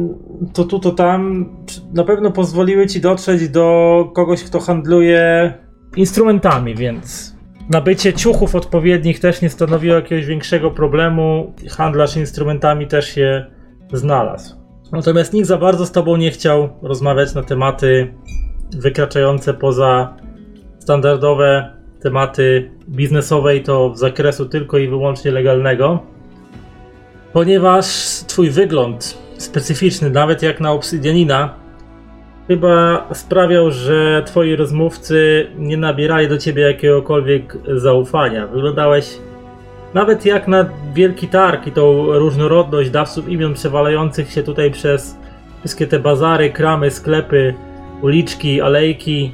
to 0.53 0.65
tu, 0.65 0.79
to 0.79 0.91
tam 0.91 1.49
na 1.93 2.05
pewno 2.05 2.31
pozwoliły 2.31 2.87
ci 2.87 3.01
dotrzeć 3.01 3.49
do 3.49 4.11
kogoś, 4.15 4.45
kto 4.45 4.61
handluje 4.61 5.53
instrumentami, 5.97 6.75
więc 6.75 7.37
nabycie 7.71 8.13
ciuchów 8.13 8.55
odpowiednich 8.55 9.21
też 9.21 9.43
nie 9.43 9.51
stanowiło 9.51 9.95
jakiegoś 9.95 10.27
większego 10.27 10.71
problemu. 10.71 11.53
Handlarz 11.71 12.17
instrumentami 12.17 12.87
też 12.87 13.15
się 13.15 13.47
znalazł. 13.93 14.57
Natomiast 14.93 15.33
nikt 15.33 15.49
za 15.49 15.59
bardzo 15.59 15.87
z 15.87 15.93
tobą 15.93 16.17
nie 16.17 16.31
chciał 16.31 16.69
rozmawiać 16.83 17.35
na 17.35 17.43
tematy 17.43 18.15
wykraczające 18.77 19.55
poza 19.55 20.17
standardowe 20.79 21.82
tematy 22.03 22.71
biznesowe 22.89 23.57
i 23.57 23.63
to 23.63 23.93
z 23.95 23.99
zakresu 23.99 24.47
tylko 24.47 24.79
i 24.79 24.89
wyłącznie 24.89 25.31
legalnego. 25.31 25.99
Ponieważ 27.33 27.87
twój 28.27 28.51
wygląd 28.51 29.19
specyficzny, 29.39 30.11
nawet 30.11 30.43
jak 30.43 30.61
na 30.61 30.73
obsydianina, 30.73 31.55
chyba 32.49 33.07
sprawiał, 33.15 33.71
że 33.71 34.23
twoi 34.27 34.57
rozmówcy 34.57 35.47
nie 35.59 35.77
nabierali 35.77 36.29
do 36.29 36.39
ciebie 36.39 36.63
jakiegokolwiek 36.63 37.57
zaufania. 37.77 38.47
Wyglądałeś 38.47 39.19
nawet 39.95 40.27
jak 40.27 40.49
na 40.49 40.69
wielki 40.95 41.29
targ 41.29 41.67
i 41.67 41.73
tą 41.73 42.13
różnorodność 42.19 42.91
dawców 42.91 43.29
imion 43.29 43.55
przewalających 43.55 44.31
się 44.31 44.43
tutaj 44.43 44.71
przez 44.71 45.17
wszystkie 45.61 45.87
te 45.87 45.99
bazary, 45.99 46.51
kramy, 46.51 46.91
sklepy, 46.91 47.55
uliczki, 48.03 48.61
alejki, 48.61 49.33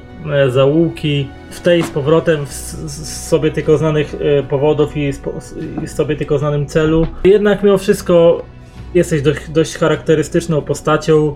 zaułki, 0.49 1.27
w 1.49 1.59
tej 1.59 1.83
z 1.83 1.89
powrotem 1.89 2.45
z 2.47 3.27
sobie 3.27 3.51
tylko 3.51 3.77
znanych 3.77 4.15
e, 4.15 4.43
powodów 4.43 4.97
i 4.97 5.13
z 5.85 5.91
sobie 5.95 6.15
tylko 6.15 6.39
znanym 6.39 6.65
celu. 6.65 7.07
Jednak 7.23 7.63
mimo 7.63 7.77
wszystko 7.77 8.41
jesteś 8.93 9.21
dość, 9.21 9.49
dość 9.49 9.77
charakterystyczną 9.77 10.61
postacią, 10.61 11.35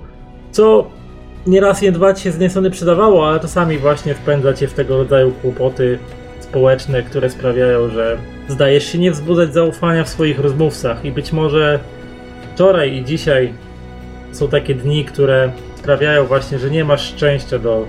co 0.51 0.87
nieraz 1.47 1.81
nie 1.81 1.91
dwa 1.91 2.13
ci 2.13 2.23
się 2.23 2.31
z 2.31 2.33
jednej 2.33 2.49
strony 2.49 2.71
przydawało, 2.71 3.29
ale 3.29 3.39
czasami 3.39 3.77
właśnie 3.77 4.13
wpędza 4.13 4.53
cię 4.53 4.67
w 4.67 4.73
tego 4.73 4.97
rodzaju 4.97 5.31
kłopoty 5.31 5.99
społeczne, 6.39 7.03
które 7.03 7.29
sprawiają, 7.29 7.89
że 7.89 8.17
zdajesz 8.47 8.91
się 8.91 8.99
nie 8.99 9.11
wzbudzać 9.11 9.53
zaufania 9.53 10.03
w 10.03 10.09
swoich 10.09 10.39
rozmówcach 10.39 11.05
i 11.05 11.11
być 11.11 11.33
może 11.33 11.79
wczoraj 12.53 12.93
i 12.93 13.05
dzisiaj 13.05 13.53
są 14.31 14.47
takie 14.47 14.75
dni, 14.75 15.05
które 15.05 15.51
sprawiają 15.75 16.25
właśnie, 16.25 16.59
że 16.59 16.71
nie 16.71 16.85
masz 16.85 17.07
szczęścia 17.07 17.59
do, 17.59 17.85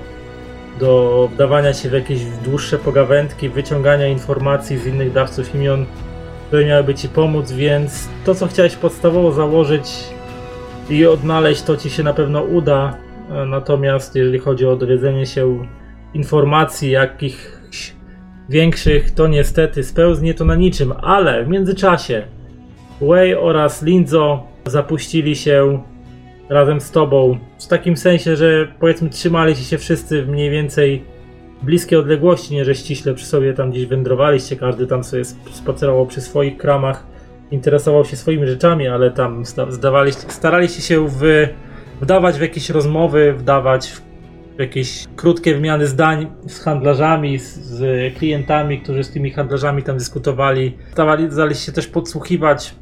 do 0.80 1.28
wdawania 1.34 1.74
się 1.74 1.88
w 1.88 1.92
jakieś 1.92 2.24
dłuższe 2.44 2.78
pogawędki, 2.78 3.48
wyciągania 3.48 4.06
informacji 4.06 4.78
z 4.78 4.86
innych 4.86 5.12
dawców 5.12 5.54
imion, 5.54 5.86
które 6.46 6.64
miałyby 6.64 6.94
ci 6.94 7.08
pomóc, 7.08 7.52
więc 7.52 8.08
to, 8.24 8.34
co 8.34 8.46
chciałeś 8.46 8.76
podstawowo 8.76 9.32
założyć 9.32 9.92
i 10.90 11.06
odnaleźć, 11.06 11.62
to 11.62 11.76
ci 11.76 11.90
się 11.90 12.02
na 12.02 12.12
pewno 12.12 12.42
uda. 12.42 12.96
Natomiast 13.46 14.14
jeżeli 14.14 14.38
chodzi 14.38 14.66
o 14.66 14.76
dowiedzenie 14.76 15.26
się 15.26 15.66
informacji 16.14 16.90
jakichś 16.90 17.94
większych, 18.48 19.10
to 19.10 19.26
niestety 19.28 19.84
spełznie 19.84 20.34
to 20.34 20.44
na 20.44 20.54
niczym, 20.54 20.92
ale 21.02 21.44
w 21.44 21.48
międzyczasie 21.48 22.22
Way 23.00 23.34
oraz 23.34 23.82
Linzo 23.82 24.42
zapuścili 24.66 25.36
się 25.36 25.82
razem 26.48 26.80
z 26.80 26.90
tobą. 26.90 27.38
W 27.58 27.66
takim 27.66 27.96
sensie, 27.96 28.36
że 28.36 28.68
powiedzmy 28.80 29.10
trzymali 29.10 29.56
się 29.56 29.78
wszyscy 29.78 30.22
w 30.22 30.28
mniej 30.28 30.50
więcej 30.50 31.04
bliskie 31.62 31.98
odległości, 31.98 32.54
nie 32.54 32.64
że 32.64 32.74
ściśle 32.74 33.14
przy 33.14 33.26
sobie 33.26 33.54
tam 33.54 33.70
gdzieś 33.70 33.86
wędrowaliście, 33.86 34.56
każdy 34.56 34.86
tam 34.86 35.04
sobie 35.04 35.24
spacerował 35.52 36.06
przy 36.06 36.20
swoich 36.20 36.56
kramach, 36.56 37.06
interesował 37.50 38.04
się 38.04 38.16
swoimi 38.16 38.46
rzeczami, 38.46 38.88
ale 38.88 39.10
tam 39.10 39.42
zdawaliście, 39.68 40.22
staraliście 40.28 40.82
się 40.82 41.08
w, 41.08 41.48
wdawać 42.00 42.38
w 42.38 42.40
jakieś 42.40 42.70
rozmowy, 42.70 43.32
wdawać 43.32 43.92
w 44.56 44.60
jakieś 44.60 45.04
krótkie 45.16 45.54
wymiany 45.54 45.86
zdań 45.86 46.26
z 46.46 46.60
handlarzami, 46.60 47.38
z, 47.38 47.54
z 47.54 48.14
klientami, 48.14 48.80
którzy 48.80 49.04
z 49.04 49.10
tymi 49.10 49.30
handlarzami 49.30 49.82
tam 49.82 49.98
dyskutowali. 49.98 50.76
Staraliście 50.92 51.66
się 51.66 51.72
też 51.72 51.86
podsłuchiwać 51.86 52.74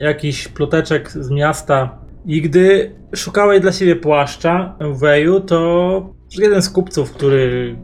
jakiś 0.00 0.48
ploteczek 0.48 1.10
z 1.10 1.30
miasta, 1.30 1.98
i 2.28 2.42
gdy 2.42 2.94
szukałeś 3.14 3.60
dla 3.60 3.72
siebie 3.72 3.96
płaszcza 3.96 4.76
Weju, 4.80 5.40
to 5.40 6.14
jeden 6.38 6.62
z 6.62 6.70
kupców, 6.70 7.12
który 7.12 7.76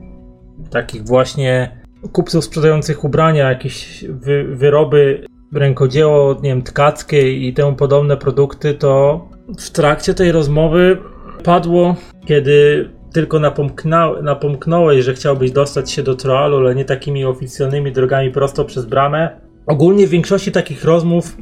takich 0.71 1.03
właśnie 1.03 1.83
kupców 2.13 2.45
sprzedających 2.45 3.05
ubrania, 3.05 3.49
jakieś 3.49 4.05
wy, 4.09 4.45
wyroby, 4.45 5.27
rękodzieło, 5.55 6.35
nie 6.35 6.49
wiem, 6.49 6.63
tkackie 6.63 7.33
i 7.33 7.55
temu 7.55 7.77
podobne 7.77 8.17
produkty, 8.17 8.75
to 8.75 9.21
w 9.59 9.71
trakcie 9.71 10.15
tej 10.15 10.33
rozmowy 10.33 10.99
padło, 11.45 11.97
kiedy 12.27 12.91
tylko 13.13 13.39
napomknął, 13.39 14.23
napomknąłeś, 14.23 15.05
że 15.05 15.15
chciałbyś 15.15 15.51
dostać 15.51 15.91
się 15.91 16.03
do 16.03 16.15
Troalu, 16.15 16.57
ale 16.57 16.75
nie 16.75 16.85
takimi 16.85 17.25
oficjalnymi 17.25 17.93
drogami 17.93 18.31
prosto 18.31 18.65
przez 18.65 18.87
bramę. 18.87 19.41
Ogólnie 19.67 20.07
w 20.07 20.11
większości 20.11 20.53
takich 20.53 20.85
rozmów 20.85 21.37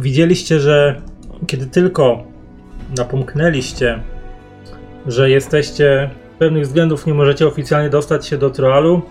widzieliście, 0.00 0.60
że 0.60 1.02
kiedy 1.46 1.66
tylko 1.66 2.24
napomknęliście, 2.98 3.98
że 5.06 5.30
jesteście 5.30 6.10
z 6.36 6.38
pewnych 6.38 6.62
względów 6.62 7.06
nie 7.06 7.14
możecie 7.14 7.46
oficjalnie 7.46 7.90
dostać 7.90 8.26
się 8.26 8.38
do 8.38 8.50
Troalu, 8.50 9.02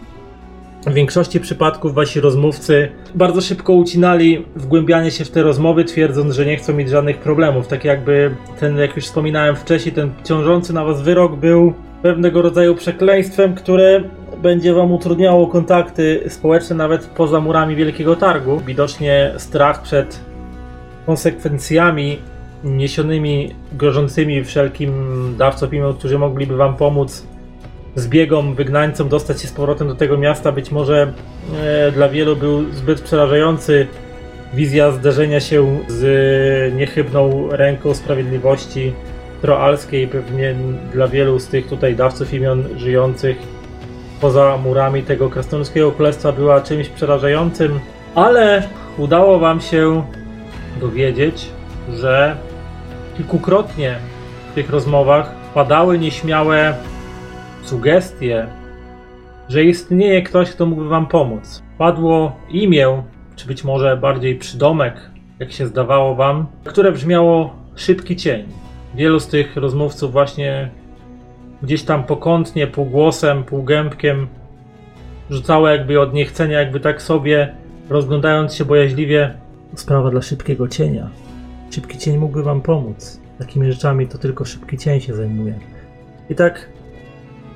w 0.87 0.93
większości 0.93 1.39
przypadków 1.39 1.93
wasi 1.93 2.21
rozmówcy 2.21 2.89
bardzo 3.15 3.41
szybko 3.41 3.73
ucinali 3.73 4.45
wgłębianie 4.55 5.11
się 5.11 5.25
w 5.25 5.31
te 5.31 5.43
rozmowy, 5.43 5.85
twierdząc, 5.85 6.35
że 6.35 6.45
nie 6.45 6.57
chcą 6.57 6.73
mieć 6.73 6.89
żadnych 6.89 7.17
problemów. 7.17 7.67
Tak 7.67 7.85
jakby 7.85 8.35
ten, 8.59 8.77
jak 8.77 8.95
już 8.95 9.05
wspominałem 9.05 9.55
wcześniej, 9.55 9.95
ten 9.95 10.11
ciążący 10.23 10.73
na 10.73 10.85
was 10.85 11.01
wyrok 11.01 11.35
był 11.35 11.73
pewnego 12.01 12.41
rodzaju 12.41 12.75
przekleństwem, 12.75 13.55
które 13.55 14.03
będzie 14.41 14.73
wam 14.73 14.91
utrudniało 14.91 15.47
kontakty 15.47 16.23
społeczne 16.27 16.75
nawet 16.75 17.05
poza 17.05 17.39
murami 17.39 17.75
Wielkiego 17.75 18.15
Targu. 18.15 18.61
Widocznie 18.67 19.33
strach 19.37 19.81
przed 19.81 20.26
konsekwencjami 21.07 22.19
niesionymi, 22.63 23.55
grożącymi 23.73 24.43
wszelkim 24.43 24.91
dawcom 25.37 25.71
imion, 25.71 25.93
którzy 25.93 26.19
mogliby 26.19 26.55
wam 26.55 26.75
pomóc 26.75 27.27
zbiegom, 27.95 28.55
wygnańcom 28.55 29.09
dostać 29.09 29.41
się 29.41 29.47
z 29.47 29.51
powrotem 29.51 29.87
do 29.87 29.95
tego 29.95 30.17
miasta, 30.17 30.51
być 30.51 30.71
może 30.71 31.13
e, 31.63 31.91
dla 31.91 32.09
wielu 32.09 32.35
był 32.35 32.73
zbyt 32.73 33.01
przerażający. 33.01 33.87
Wizja 34.53 34.91
zderzenia 34.91 35.39
się 35.39 35.79
z 35.87 36.75
niechybną 36.75 37.47
ręką 37.51 37.93
sprawiedliwości 37.93 38.93
troalskiej, 39.41 40.07
pewnie 40.07 40.55
dla 40.93 41.07
wielu 41.07 41.39
z 41.39 41.47
tych 41.47 41.67
tutaj 41.67 41.95
dawców 41.95 42.33
imion 42.33 42.63
żyjących 42.77 43.37
poza 44.21 44.57
murami 44.57 45.03
tego 45.03 45.29
krasnoludzkiego 45.29 45.91
królestwa 45.91 46.31
była 46.31 46.61
czymś 46.61 46.89
przerażającym, 46.89 47.79
ale 48.15 48.63
udało 48.97 49.39
wam 49.39 49.61
się 49.61 50.03
dowiedzieć, 50.79 51.49
że 51.93 52.37
kilkukrotnie 53.17 53.95
w 54.51 54.55
tych 54.55 54.69
rozmowach 54.69 55.31
padały 55.53 55.99
nieśmiałe 55.99 56.75
sugestie, 57.61 58.47
że 59.49 59.63
istnieje 59.63 60.21
ktoś, 60.21 60.51
kto 60.51 60.65
mógłby 60.65 60.89
wam 60.89 61.07
pomóc. 61.07 61.63
Padło 61.77 62.35
imię, 62.49 63.03
czy 63.35 63.47
być 63.47 63.63
może 63.63 63.97
bardziej 63.97 64.35
przydomek, 64.35 65.11
jak 65.39 65.51
się 65.51 65.67
zdawało 65.67 66.15
wam, 66.15 66.47
które 66.63 66.91
brzmiało 66.91 67.55
szybki 67.75 68.15
cień. 68.15 68.45
Wielu 68.95 69.19
z 69.19 69.27
tych 69.27 69.55
rozmówców 69.55 70.11
właśnie 70.11 70.69
gdzieś 71.63 71.83
tam 71.83 72.03
pokątnie, 72.03 72.67
półgłosem, 72.67 73.43
półgębkiem 73.43 74.27
rzucało 75.29 75.67
jakby 75.67 76.01
od 76.01 76.13
niechcenia, 76.13 76.59
jakby 76.59 76.79
tak 76.79 77.01
sobie, 77.01 77.55
rozglądając 77.89 78.55
się 78.55 78.65
bojaźliwie, 78.65 79.33
sprawa 79.75 80.11
dla 80.11 80.21
szybkiego 80.21 80.67
cienia. 80.67 81.09
Szybki 81.69 81.97
cień 81.97 82.17
mógłby 82.17 82.43
wam 82.43 82.61
pomóc. 82.61 83.21
Takimi 83.39 83.71
rzeczami 83.71 84.07
to 84.07 84.17
tylko 84.17 84.45
szybki 84.45 84.77
cień 84.77 85.01
się 85.01 85.15
zajmuje. 85.15 85.59
I 86.29 86.35
tak 86.35 86.69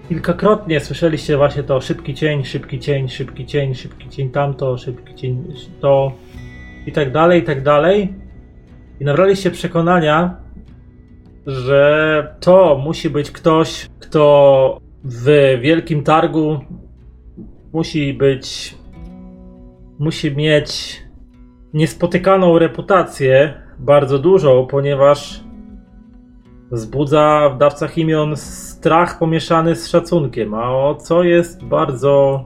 kilkakrotnie 0.09 0.80
słyszeliście 0.80 1.38
właśnie 1.38 1.64
to 1.64 1.82
szybki 1.82 2.14
cień, 2.14 2.43
szybki 2.43 2.80
cień, 2.80 3.09
szybki 3.09 3.45
cień, 3.45 3.76
szybki 3.76 4.09
cień 4.09 4.30
tamto, 4.30 4.78
szybki 4.78 5.16
cień 5.16 5.53
to 5.82 6.12
i 6.86 6.91
tak 6.91 7.12
dalej, 7.12 7.41
i 7.41 7.43
tak 7.43 7.64
dalej. 7.64 8.14
I 8.99 9.05
nabraliście 9.05 9.51
przekonania, 9.51 10.36
że 11.47 12.36
to 12.39 12.82
musi 12.84 13.09
być 13.09 13.32
ktoś, 13.32 13.89
kto 13.99 14.82
w 15.03 15.57
wielkim 15.62 16.03
targu 16.03 16.59
musi 17.74 18.14
być, 18.14 18.76
musi 19.99 20.36
mieć 20.36 21.01
niespotykaną 21.74 22.60
reputację, 22.60 23.54
bardzo 23.80 24.20
dużą, 24.20 24.68
ponieważ 24.68 25.44
wzbudza 26.72 27.50
w 27.56 27.58
dawcach 27.58 27.98
imion 27.98 28.36
strach 28.36 29.20
pomieszany 29.20 29.76
z 29.76 29.88
szacunkiem, 29.88 30.54
a 30.54 30.70
o 30.72 30.96
co 30.96 31.24
jest 31.24 31.64
bardzo 31.66 32.46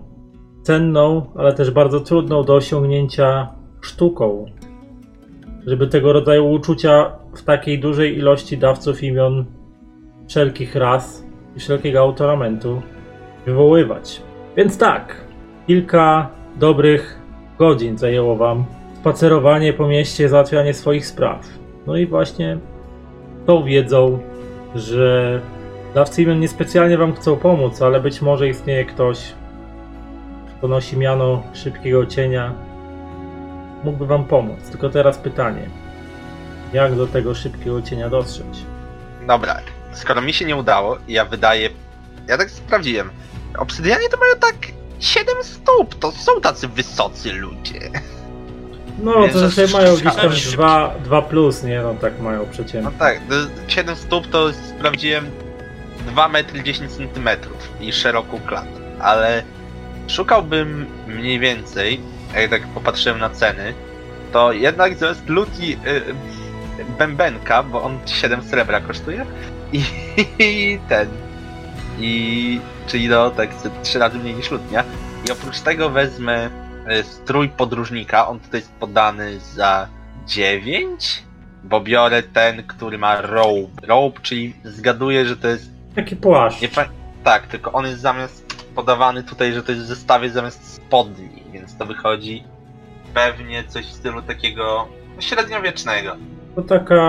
cenną, 0.64 1.26
ale 1.36 1.54
też 1.54 1.72
bardzo 1.72 2.00
trudną 2.00 2.44
do 2.44 2.56
osiągnięcia 2.56 3.48
sztuką. 3.82 4.46
Żeby 5.66 5.88
tego 5.88 6.14
rodzaju 6.14 6.52
uczucia 6.52 7.12
w 7.36 7.44
takiej 7.44 7.80
dużej 7.80 8.18
ilości 8.18 8.58
dawców 8.58 9.04
imion 9.04 9.46
wszelkich 10.28 10.76
ras 10.76 11.26
i 11.56 11.60
wszelkiego 11.60 12.00
autoramentu 12.00 12.82
wywoływać. 13.46 14.22
Więc 14.58 14.78
tak, 14.78 15.26
kilka 15.68 16.30
dobrych 16.60 17.20
godzin 17.60 17.98
zajęło 17.98 18.36
Wam 18.36 18.66
spacerowanie 19.06 19.74
po 19.74 19.88
mieście, 19.88 20.30
załatwianie 20.30 20.74
swoich 20.74 21.08
spraw. 21.08 21.48
No 21.88 21.98
i 21.98 22.08
właśnie 22.08 22.58
tą 23.46 23.64
wiedzą, 23.64 24.20
że 24.76 25.42
dawcy 25.94 26.22
imion 26.22 26.40
niespecjalnie 26.40 26.98
wam 26.98 27.16
chcą 27.16 27.36
pomóc, 27.36 27.82
ale 27.82 28.00
być 28.00 28.22
może 28.22 28.48
istnieje 28.48 28.86
ktoś, 28.86 29.34
ponosi 30.62 30.98
miano 30.98 31.44
szybkiego 31.54 32.06
cienia, 32.06 32.54
mógłby 33.84 34.06
wam 34.06 34.26
pomóc. 34.26 34.60
Tylko 34.72 34.90
teraz 34.90 35.18
pytanie. 35.18 35.70
Jak 36.74 36.96
do 36.96 37.08
tego 37.08 37.36
szybkiego 37.36 37.82
cienia 37.82 38.10
dotrzeć? 38.10 38.66
Dobra, 39.28 39.60
skoro 39.92 40.22
mi 40.22 40.34
się 40.34 40.46
nie 40.46 40.56
udało, 40.56 40.98
ja 41.08 41.26
wydaję. 41.26 41.70
Ja 42.28 42.38
tak 42.38 42.50
sprawdziłem. 42.50 43.10
Obsydianie 43.58 44.10
to 44.10 44.18
mają 44.18 44.34
tak 44.40 44.56
7 45.00 45.36
stóp, 45.44 45.96
to 45.96 46.12
są 46.12 46.42
tacy 46.42 46.68
wysocy 46.68 47.34
ludzie. 47.34 47.80
No, 49.00 49.14
Więc 49.22 49.34
to 49.34 49.40
to 49.40 49.50
znaczy 49.50 49.74
mają 49.74 49.96
gdzieś 49.96 50.16
tam 50.16 50.34
szybki. 50.34 50.56
2, 50.56 50.94
2 51.04 51.22
plus, 51.22 51.64
nie? 51.64 51.82
No 51.82 51.94
tak 51.94 52.20
mają 52.20 52.40
No 52.40 52.46
przeciętnie. 52.52 52.92
tak, 53.00 53.20
to 53.30 53.36
7 53.68 53.96
stóp 53.96 54.28
to 54.28 54.54
sprawdziłem 54.54 55.30
2 56.08 56.28
metry 56.28 56.64
10 56.64 56.92
centymetrów 56.92 57.70
i 57.82 57.92
szeroką 57.94 58.40
klatę, 58.48 58.70
ale 59.00 59.44
szukałbym 60.08 60.86
mniej 61.08 61.40
więcej, 61.40 62.02
jak 62.36 62.50
tak 62.50 62.68
popatrzyłem 62.68 63.20
na 63.20 63.30
ceny, 63.30 63.74
to 64.34 64.52
jednak 64.52 64.96
zamiast 64.98 65.30
luki 65.30 65.74
y, 65.74 66.02
bębenka, 67.00 67.64
bo 67.64 67.84
on 67.84 68.00
7 68.06 68.44
srebra 68.44 68.82
kosztuje 68.82 69.26
i, 69.74 69.84
i 70.40 70.80
ten 70.90 71.08
i 72.00 72.60
czyli 72.88 73.08
no 73.10 73.30
tak 73.32 73.50
3 73.84 74.00
razy 74.00 74.18
mniej 74.18 74.34
niż 74.36 74.52
lutnia 74.52 74.84
i 75.28 75.32
oprócz 75.32 75.60
tego 75.60 75.90
wezmę 75.90 76.50
strój 77.04 77.50
podróżnika, 77.50 78.28
on 78.28 78.40
tutaj 78.40 78.60
jest 78.60 78.74
podany 78.74 79.40
za 79.40 79.88
9 80.28 81.26
bo 81.66 81.82
biorę 81.82 82.24
ten, 82.24 82.64
który 82.64 82.98
ma 82.98 83.22
robe. 83.22 83.68
Robe, 83.88 84.20
czyli 84.22 84.54
zgaduję, 84.64 85.26
że 85.26 85.38
to 85.38 85.48
jest. 85.48 85.72
Taki 85.96 86.16
płaszcz. 86.16 86.62
Nie. 86.62 86.70
Tak, 87.24 87.48
tylko 87.48 87.72
on 87.72 87.86
jest 87.86 88.00
zamiast 88.02 88.66
podawany 88.76 89.24
tutaj, 89.24 89.54
że 89.54 89.64
to 89.64 89.72
jest 89.72 89.84
w 89.84 89.88
zestawie 89.88 90.30
zamiast 90.30 90.74
spodni, 90.74 91.44
więc 91.54 91.78
to 91.78 91.86
wychodzi 91.86 92.44
pewnie 93.14 93.64
coś 93.64 93.86
w 93.86 93.94
stylu 93.94 94.22
takiego 94.22 94.88
średniowiecznego. 95.20 96.16
To 96.56 96.62
taka 96.62 97.06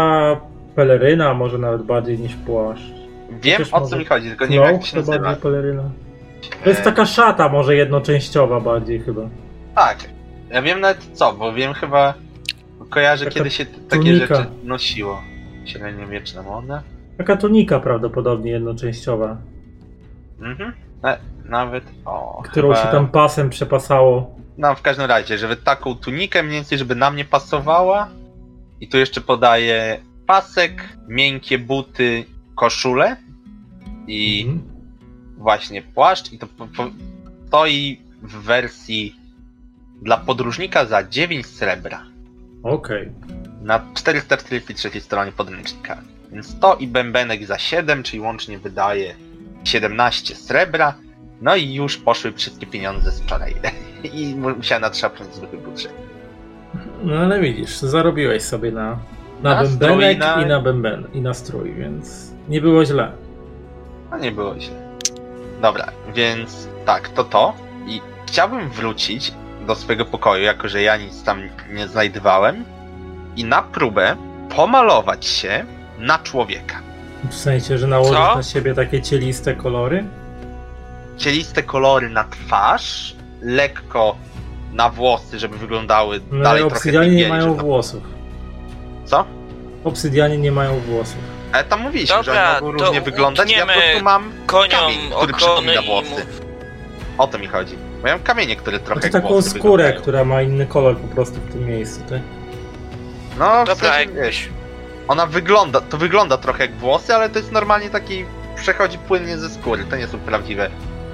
peleryna, 0.74 1.34
może 1.34 1.58
nawet 1.58 1.82
bardziej 1.82 2.18
niż 2.18 2.34
płaszcz. 2.34 2.92
Wiem 3.30 3.58
Chociaż 3.58 3.74
o 3.74 3.86
co 3.86 3.98
mi 3.98 4.04
chodzi, 4.04 4.28
tylko 4.28 4.46
nie 4.46 4.56
no, 4.56 4.62
wiem 4.62 4.72
jak 4.72 4.80
to 4.80 4.86
się 4.86 5.02
to 5.02 5.12
nazywa. 5.12 5.36
peleryna. 5.36 5.82
To 6.64 6.68
jest 6.68 6.80
E, 6.80 6.84
taka 6.84 7.06
szata 7.06 7.48
może 7.48 7.76
jednoczęściowa 7.76 8.60
bardziej 8.60 9.00
chyba. 9.00 9.22
Tak. 9.76 9.98
Ja 10.50 10.62
wiem 10.62 10.80
nawet 10.80 11.04
co, 11.12 11.32
bo 11.32 11.52
wiem 11.52 11.74
chyba. 11.74 12.14
Kojarzę 12.90 13.24
Taka 13.24 13.34
kiedy 13.34 13.50
się 13.50 13.66
t- 13.66 13.72
takie 13.88 14.02
tunika. 14.02 14.34
rzeczy 14.34 14.50
nosiło. 14.64 15.22
Średniowieczna 15.64 16.42
moda. 16.42 16.82
Taka 17.18 17.36
tunika 17.36 17.80
prawdopodobnie 17.80 18.50
jednoczęściowa, 18.50 19.36
Mhm. 20.40 20.72
E, 21.04 21.18
nawet 21.44 21.84
o. 22.04 22.42
którą 22.44 22.68
chyba... 22.68 22.82
się 22.82 22.88
tam 22.88 23.08
pasem 23.08 23.50
przepasało. 23.50 24.36
No, 24.58 24.74
w 24.74 24.82
każdym 24.82 25.06
razie, 25.06 25.38
żeby 25.38 25.56
taką 25.56 25.94
tunikę 25.94 26.42
mniej 26.42 26.54
więcej, 26.54 26.78
żeby 26.78 26.94
na 26.94 27.10
mnie 27.10 27.24
pasowała. 27.24 28.08
I 28.80 28.88
tu 28.88 28.98
jeszcze 28.98 29.20
podaję 29.20 30.00
pasek, 30.26 30.88
miękkie 31.08 31.58
buty, 31.58 32.24
koszulę 32.54 33.16
i 34.06 34.42
Mhm. 34.48 34.62
właśnie 35.38 35.82
płaszcz. 35.82 36.32
I 36.32 36.38
to, 36.38 36.46
to 37.50 37.66
i 37.66 38.00
w 38.22 38.42
wersji 38.42 39.16
dla 40.02 40.16
podróżnika 40.16 40.84
za 40.84 41.04
9 41.04 41.46
srebra. 41.46 42.02
Okej. 42.62 43.12
Na 43.62 43.80
443 43.94 45.00
stronie 45.00 45.32
podręcznika. 45.32 45.98
Więc 46.32 46.58
to 46.60 46.74
i 46.74 46.86
bębenek 46.86 47.46
za 47.46 47.58
7, 47.58 48.02
czyli 48.02 48.20
łącznie 48.20 48.58
wydaje 48.58 49.14
17 49.64 50.34
srebra. 50.34 50.94
No 51.40 51.56
i 51.56 51.74
już 51.74 51.96
poszły 51.96 52.32
wszystkie 52.32 52.66
pieniądze 52.66 53.10
z 53.10 53.20
wczoraj. 53.20 53.54
I 54.12 54.34
musiałem 54.34 54.82
natrzapnąć 54.82 55.34
zwykły 55.34 55.58
budżet. 55.58 55.92
No 57.04 57.14
ale 57.16 57.40
widzisz, 57.40 57.76
zarobiłeś 57.78 58.42
sobie 58.42 58.72
na, 58.72 58.98
na, 59.42 59.54
Na 59.54 59.62
bębenek 59.62 60.16
strój, 60.16 60.18
na- 60.18 60.42
i 60.42 60.46
na 60.46 60.60
bęben 60.60 61.06
i 61.14 61.20
na 61.20 61.34
strój, 61.34 61.74
więc 61.74 62.30
nie 62.48 62.60
było 62.60 62.84
źle. 62.84 63.12
No 64.10 64.18
nie 64.18 64.32
było 64.32 64.60
źle. 64.60 64.96
Dobra, 65.62 65.86
więc 66.14 66.68
tak, 66.84 67.08
to 67.08 67.24
to. 67.24 67.54
I 67.86 68.00
chciałbym 68.26 68.70
wrócić 68.70 69.32
do 69.66 69.74
swojego 69.74 70.04
pokoju, 70.04 70.44
jako 70.44 70.68
że 70.68 70.82
ja 70.82 70.96
nic 70.96 71.22
tam 71.22 71.42
nie 71.70 71.88
znajdowałem. 71.88 72.64
I 73.36 73.44
na 73.44 73.62
próbę 73.62 74.16
pomalować 74.56 75.26
się 75.26 75.64
na 75.98 76.18
człowieka. 76.18 76.80
W 77.30 77.34
sensie, 77.34 77.78
że 77.78 77.86
nałożyć 77.86 78.14
Co? 78.16 78.36
na 78.36 78.42
siebie 78.42 78.74
takie 78.74 79.02
cieliste 79.02 79.54
kolory. 79.54 80.04
Cieliste 81.16 81.62
kolory 81.62 82.08
na 82.10 82.24
twarz, 82.24 83.16
lekko 83.42 84.16
na 84.72 84.90
włosy, 84.90 85.38
żeby 85.38 85.58
wyglądały 85.58 86.20
No 86.30 86.44
dalej 86.44 86.60
trochę 86.62 86.76
obsydianie 86.76 87.10
nie 87.16 87.28
mają 87.28 87.42
żeby- 87.50 87.62
włosów. 87.62 88.02
Co? 89.04 89.24
Obsydianie 89.84 90.38
nie 90.38 90.52
mają 90.52 90.80
włosów. 90.80 91.18
Ale 91.52 91.64
tam 91.64 91.80
mówiliśmy, 91.82 92.16
że 92.16 92.22
Dobra, 92.24 92.50
oni 92.56 92.66
mogą 92.66 92.78
to 92.78 92.84
różnie 92.84 93.00
wyglądać. 93.00 93.52
Ja 93.52 93.66
po 93.66 93.72
prostu 93.72 94.04
mam 94.04 94.32
Koniom 94.46 94.70
kamień, 94.80 94.98
który 95.16 95.32
przypomina 95.34 95.82
włosy. 95.82 96.10
mów. 96.10 96.40
O 97.18 97.26
to 97.26 97.38
mi 97.38 97.46
chodzi. 97.46 97.76
Mam 98.10 98.20
kamienie, 98.20 98.56
które 98.56 98.78
trochę 98.78 99.00
to 99.00 99.06
jak 99.06 99.12
taką 99.12 99.42
skórę, 99.42 99.60
wyglądają. 99.62 100.00
która 100.00 100.24
ma 100.24 100.42
inny 100.42 100.66
kolor 100.66 100.96
po 100.96 101.08
prostu 101.08 101.40
w 101.40 101.52
tym 101.52 101.66
miejscu, 101.66 102.00
tak? 102.08 102.20
No, 103.38 103.64
w 103.64 103.66
Dobra, 103.66 103.92
sensie, 103.92 104.14
wiesz, 104.14 104.48
ona 105.08 105.26
wygląda, 105.26 105.80
to 105.80 105.98
wygląda 105.98 106.36
trochę 106.36 106.66
jak 106.66 106.76
włosy, 106.76 107.14
ale 107.14 107.30
to 107.30 107.38
jest 107.38 107.52
normalnie 107.52 107.90
taki, 107.90 108.24
przechodzi 108.56 108.98
płynnie 108.98 109.38
ze 109.38 109.50
skóry, 109.50 109.84
to 109.84 109.96
nie 109.96 110.06
są 110.06 110.18
prawdziwe 110.18 110.70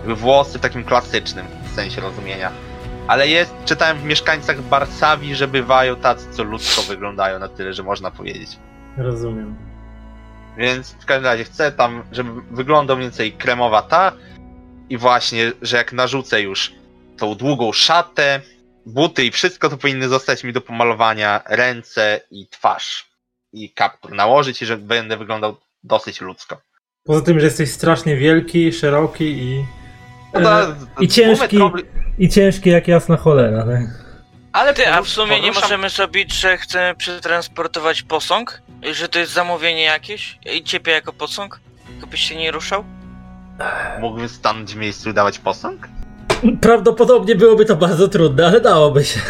włosy 0.06 0.58
w 0.58 0.60
takim 0.62 0.84
klasycznym 0.84 1.46
sensie 1.74 2.00
rozumienia. 2.00 2.50
Ale 3.08 3.28
jest, 3.28 3.54
czytałem 3.64 3.98
w 3.98 4.04
Mieszkańcach 4.04 4.60
Barsawi, 4.62 5.34
że 5.34 5.48
bywają 5.48 5.96
tacy, 5.96 6.26
co 6.30 6.44
ludzko 6.44 6.82
wyglądają 6.82 7.38
na 7.38 7.48
tyle, 7.48 7.72
że 7.72 7.82
można 7.82 8.10
powiedzieć. 8.10 8.58
Rozumiem. 8.96 9.56
Więc 10.56 10.92
w 10.92 11.04
każdym 11.04 11.24
razie 11.24 11.44
chcę 11.44 11.72
tam, 11.72 12.02
żeby 12.12 12.30
wyglądał 12.50 12.96
mniej 12.96 13.08
więcej 13.08 13.32
kremowa 13.32 13.82
ta 13.82 14.12
i 14.90 14.96
właśnie, 14.98 15.52
że 15.62 15.76
jak 15.76 15.92
narzucę 15.92 16.42
już 16.42 16.72
tą 17.22 17.34
długą 17.34 17.72
szatę, 17.72 18.40
buty 18.86 19.24
i 19.24 19.30
wszystko, 19.30 19.68
to 19.68 19.76
powinny 19.76 20.08
zostać 20.08 20.44
mi 20.44 20.52
do 20.52 20.60
pomalowania 20.60 21.42
ręce 21.48 22.20
i 22.30 22.48
twarz. 22.48 23.10
I 23.52 23.70
kaptur 23.70 24.12
nałożyć 24.12 24.62
i 24.62 24.66
że 24.66 24.76
będę 24.76 25.16
wyglądał 25.16 25.56
dosyć 25.82 26.20
ludzko. 26.20 26.60
Poza 27.04 27.20
tym, 27.24 27.40
że 27.40 27.46
jesteś 27.46 27.70
strasznie 27.70 28.16
wielki, 28.16 28.72
szeroki 28.72 29.24
i. 29.24 29.64
No 30.34 30.62
e, 30.62 30.66
to- 30.66 31.02
I 31.02 31.08
ciężki, 31.08 31.58
i 32.18 32.28
ciężki 32.28 32.70
jak 32.70 32.88
jasna 32.88 33.16
cholera, 33.16 33.64
tak? 33.66 33.82
Ale 34.52 34.74
Ty, 34.74 34.88
a 34.88 35.02
w 35.02 35.08
sumie 35.08 35.40
nie 35.40 35.48
poruszam- 35.52 35.62
możemy 35.62 35.90
zrobić, 35.90 36.32
że 36.32 36.58
chcemy 36.58 36.94
przetransportować 36.94 38.02
posąg? 38.02 38.62
I 38.90 38.94
Że 38.94 39.08
to 39.08 39.18
jest 39.18 39.32
zamówienie 39.32 39.82
jakieś? 39.82 40.38
I 40.54 40.64
ciebie 40.64 40.92
jako 40.92 41.12
posąg? 41.12 41.60
Tylko 41.86 42.06
byś 42.06 42.20
się 42.28 42.36
nie 42.36 42.50
ruszał? 42.50 42.84
Mógłbym 44.00 44.28
stanąć 44.28 44.74
w 44.74 44.76
miejscu 44.76 45.10
i 45.10 45.14
dawać 45.14 45.38
posąg? 45.38 45.88
Prawdopodobnie 46.60 47.34
byłoby 47.34 47.64
to 47.64 47.76
bardzo 47.76 48.08
trudne, 48.08 48.46
ale 48.46 48.60
dałoby 48.60 49.04
się. 49.04 49.20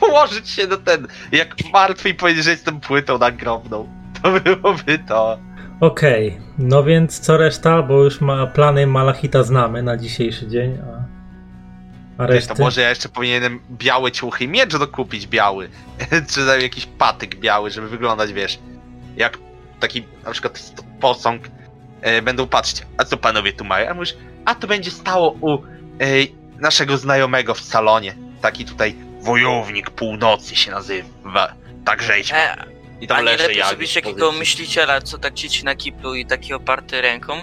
Położyć 0.00 0.50
się 0.50 0.66
na 0.66 0.76
ten, 0.76 1.06
jak 1.32 1.54
martwy 1.72 2.08
i 2.08 2.14
powiedzieć, 2.14 2.44
że 2.44 2.50
jestem 2.50 2.80
płytą 2.80 3.18
nagrobną. 3.18 3.88
To 4.22 4.40
byłoby 4.40 4.98
to. 5.08 5.38
Okej, 5.80 6.40
no 6.58 6.82
więc 6.84 7.20
co 7.20 7.36
reszta, 7.36 7.82
bo 7.82 8.04
już 8.04 8.20
ma 8.20 8.46
plany 8.46 8.86
Malachita 8.86 9.42
znamy 9.42 9.82
na 9.82 9.96
dzisiejszy 9.96 10.48
dzień, 10.48 10.78
a, 10.78 12.22
a 12.22 12.26
reszty... 12.26 12.54
to 12.54 12.62
może 12.62 12.80
ja 12.80 12.88
jeszcze 12.88 13.08
powinienem 13.08 13.60
białe 13.70 14.12
ciuchy 14.12 14.44
i 14.44 14.48
miecz 14.48 14.76
dokupić 14.76 15.26
biały. 15.26 15.68
Czy 16.30 16.40
jakiś 16.62 16.86
patyk 16.86 17.40
biały, 17.40 17.70
żeby 17.70 17.88
wyglądać, 17.88 18.32
wiesz, 18.32 18.58
jak 19.16 19.38
taki 19.80 20.04
na 20.24 20.30
przykład 20.30 20.72
posąg. 21.00 21.42
E, 22.00 22.22
będą 22.22 22.46
patrzcie, 22.46 22.84
a 22.96 23.04
co 23.04 23.16
panowie 23.16 23.52
tu 23.52 23.64
mają? 23.64 23.90
A 23.90 23.94
mówisz, 23.94 24.16
a 24.48 24.54
to 24.54 24.66
będzie 24.66 24.90
stało 24.90 25.36
u 25.40 25.54
e, 25.54 25.60
naszego 26.58 26.98
znajomego 26.98 27.54
w 27.54 27.60
salonie. 27.60 28.14
Taki 28.40 28.64
tutaj 28.64 28.94
wojownik 29.20 29.90
północy 29.90 30.56
się 30.56 30.70
nazywa. 30.70 31.54
Tak 31.84 32.02
rzeźba. 32.02 32.36
E, 32.36 32.64
I 33.00 33.06
tam 33.06 33.24
leży 33.24 33.42
lepiej 33.42 33.58
ja. 33.58 33.68
zrobić 33.68 33.94
takiego 33.94 34.32
myśliciela, 34.32 35.00
co 35.00 35.18
tak 35.18 35.34
ci 35.34 35.64
na 35.64 35.74
kiplu 35.74 36.14
i 36.14 36.26
taki 36.26 36.54
oparty 36.54 37.00
ręką? 37.00 37.40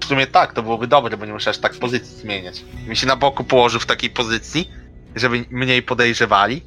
W 0.00 0.04
sumie 0.04 0.26
tak, 0.26 0.52
to 0.52 0.62
byłoby 0.62 0.86
dobre, 0.86 1.16
bo 1.16 1.26
nie 1.26 1.32
muszę 1.32 1.50
aż 1.50 1.58
tak 1.58 1.74
pozycji 1.74 2.16
zmieniać. 2.16 2.64
Mi 2.86 2.96
się 2.96 3.06
na 3.06 3.16
boku 3.16 3.44
położył 3.44 3.80
w 3.80 3.86
takiej 3.86 4.10
pozycji, 4.10 4.70
żeby 5.16 5.44
mniej 5.50 5.82
podejrzewali. 5.82 6.62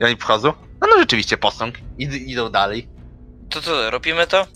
I 0.00 0.04
oni 0.04 0.16
wchodzą. 0.16 0.52
No, 0.80 0.88
no 0.90 0.98
rzeczywiście 0.98 1.36
posąg. 1.36 1.74
Id 1.98 2.14
idą 2.14 2.50
dalej. 2.50 2.88
To 3.50 3.62
co, 3.62 3.90
robimy 3.90 4.26
to? 4.26 4.46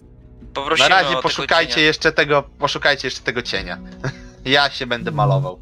Na 0.59 0.63
Poprosimy 0.63 0.87
o 0.87 0.91
razie 1.03 1.17
poszukajcie 1.23 1.75
cienia. 1.75 1.87
jeszcze 1.87 2.13
tego, 2.13 2.43
poszukajcie 2.59 3.07
jeszcze 3.09 3.21
tego 3.23 3.43
cienia. 3.43 3.79
ja 4.45 4.71
się 4.71 4.87
będę 4.87 5.11
malował. 5.11 5.59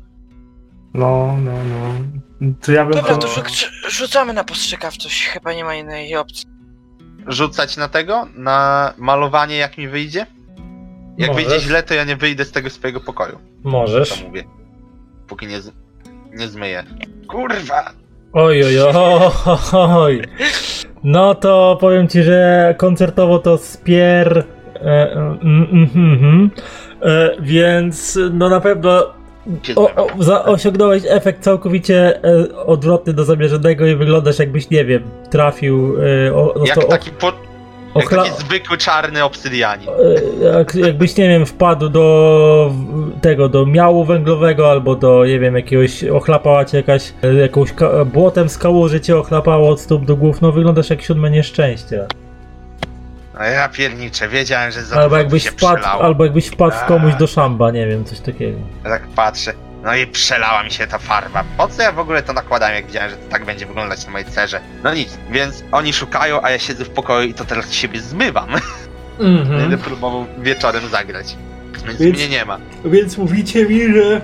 No, 0.95 1.37
no, 1.41 1.53
no. 1.53 1.95
To 2.63 2.73
ja 2.73 2.85
bym 2.85 2.93
Dobra, 2.95 3.15
to... 3.15 3.21
to 3.21 3.29
rzu- 3.29 3.67
rzucamy 3.89 4.33
na 4.33 4.45
postrzegawczość, 4.45 5.27
chyba 5.27 5.53
nie 5.53 5.65
ma 5.65 5.75
innej 5.75 6.17
opcji. 6.17 6.47
Rzucać 7.27 7.77
na 7.77 7.89
tego? 7.89 8.27
Na 8.35 8.93
malowanie 8.99 9.57
jak 9.57 9.79
mi 9.79 9.89
wyjdzie? 9.89 10.27
Jak 11.19 11.31
Możesz. 11.31 11.47
wyjdzie 11.47 11.61
źle, 11.67 11.83
to 11.83 11.95
ja 11.95 12.05
nie 12.05 12.17
wyjdę 12.17 12.45
z 12.45 12.53
tego 12.53 12.71
swojego 12.71 13.01
pokoju. 13.01 13.39
To 13.63 13.69
Możesz. 13.69 14.23
mówię. 14.23 14.45
póki 15.29 15.47
nie, 15.47 15.61
z... 15.61 15.73
nie 16.33 16.49
zmyję. 16.49 16.85
Kurwa! 17.29 17.91
Oj, 18.33 18.65
oj, 18.65 18.81
oj, 18.81 19.31
oj. 19.73 20.23
No 21.05 21.35
to 21.35 21.79
powiem 21.81 22.09
ci, 22.09 22.23
że 22.23 22.75
koncertowo 22.79 23.39
to 23.39 23.59
spier. 23.59 24.45
E, 24.81 25.13
mm, 25.13 25.39
mm, 25.73 25.91
mm, 25.95 26.51
e, 27.03 27.31
więc 27.41 28.19
no 28.33 28.49
na 28.49 28.61
pewno 28.61 29.17
o, 29.77 29.95
o, 29.95 30.23
za, 30.23 30.45
osiągnąłeś 30.45 31.03
efekt 31.07 31.43
całkowicie 31.43 32.25
e, 32.25 32.57
odwrotny 32.57 33.13
do 33.13 33.25
zamierzonego 33.25 33.87
i 33.87 33.95
wyglądasz 33.97 34.39
jakbyś, 34.39 34.71
nie 34.71 34.85
wiem, 34.85 35.03
trafił. 35.31 35.97
E, 36.29 36.35
o, 36.35 36.65
Jak 36.65 36.75
to, 36.75 36.89
taki, 36.89 37.11
po... 37.11 37.33
jak 37.97 38.09
taki 38.11 38.31
zwykły 38.33 38.77
czarny 38.77 39.25
obsydianin. 39.25 39.89
E, 39.89 40.59
Jak, 40.59 40.75
jakbyś, 40.75 41.17
nie 41.17 41.29
wiem, 41.29 41.47
wpadł 41.47 41.89
do 41.89 42.73
tego, 43.21 43.49
do 43.49 43.67
miału 43.67 44.05
węglowego 44.05 44.71
albo 44.71 44.97
do, 44.97 45.27
nie 45.27 45.39
wiem, 45.41 45.57
jakiegoś, 45.57 46.05
ochlapała 46.05 46.65
cię 46.65 46.77
jakaś, 46.77 47.13
e, 47.23 47.35
jakąś 47.35 47.71
błotem 48.07 48.49
z 48.49 48.59
kałuży 48.59 49.01
cię 49.01 49.17
ochlapało 49.17 49.69
od 49.69 49.81
stóp 49.81 50.05
do 50.05 50.17
głów, 50.17 50.41
no 50.41 50.53
wyglądasz 50.53 50.91
jak 50.91 51.03
siódme 51.03 51.31
nieszczęście. 51.31 52.07
A 53.37 53.47
ja 53.47 53.69
pierniczę, 53.69 54.29
wiedziałem, 54.29 54.71
że 54.71 54.83
za 54.83 54.97
Albo 54.97 55.17
jakbyś 55.17 55.45
się 55.45 55.51
wpadł, 55.51 55.77
przelało. 55.81 56.03
albo 56.05 56.25
jakbyś 56.25 56.47
wpadł 56.47 56.77
w 56.77 56.85
komuś 56.85 57.13
A. 57.15 57.17
do 57.17 57.27
szamba, 57.27 57.71
nie 57.71 57.87
wiem, 57.87 58.05
coś 58.05 58.21
takiego. 58.21 58.59
Ja 58.85 58.91
tak 58.91 59.03
patrzę. 59.09 59.53
No 59.83 59.97
i 59.97 60.07
przelała 60.07 60.63
mi 60.63 60.71
się 60.71 60.87
ta 60.87 60.99
farba. 60.99 61.45
Po 61.57 61.69
co 61.69 61.83
ja 61.83 61.93
w 61.93 61.99
ogóle 61.99 62.23
to 62.23 62.33
nakładałem, 62.33 62.75
jak 62.75 62.87
widziałem, 62.87 63.11
że 63.11 63.17
to 63.17 63.31
tak 63.31 63.45
będzie 63.45 63.67
wyglądać 63.67 64.07
na 64.07 64.13
mojej 64.13 64.27
cerze? 64.27 64.61
No 64.85 64.95
nic, 64.95 65.19
więc 65.31 65.65
oni 65.73 65.93
szukają, 65.93 66.43
a 66.43 66.51
ja 66.51 66.59
siedzę 66.59 66.85
w 66.85 66.91
pokoju 66.91 67.29
i 67.29 67.35
to 67.35 67.45
teraz 67.45 67.73
siebie 67.73 68.01
zmywam. 68.01 68.49
Będę 69.59 69.79
próbował 69.79 70.27
wieczorem 70.39 70.89
zagrać. 70.89 71.37
Więc, 71.87 71.99
Więc- 72.01 72.17
mnie 72.19 72.29
nie 72.29 72.45
ma. 72.45 72.59
Więc 72.85 73.19
mówicie 73.19 73.67
mi, 73.67 73.93
że 73.95 74.21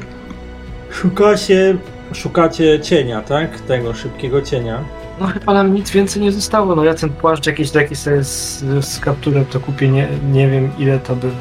szukacie, 0.90 1.76
szukacie 2.14 2.80
cienia, 2.80 3.22
tak? 3.22 3.60
Tego 3.60 3.94
szybkiego 3.94 4.42
cienia. 4.42 4.78
No 5.20 5.26
chyba 5.26 5.54
nam 5.54 5.74
nic 5.74 5.90
więcej 5.90 6.22
nie 6.22 6.32
zostało. 6.32 6.74
No 6.74 6.84
ja 6.84 6.94
ten 6.94 7.10
płaszcz 7.10 7.46
jakiś 7.46 7.70
taki 7.70 7.96
sobie 7.96 8.24
z, 8.24 8.64
z 8.84 9.00
kapturem 9.00 9.44
to 9.44 9.60
kupię. 9.60 9.88
Nie, 9.88 10.08
nie 10.32 10.48
wiem 10.48 10.70
ile 10.78 10.98
to 10.98 11.16
by, 11.16 11.26
by, 11.26 11.34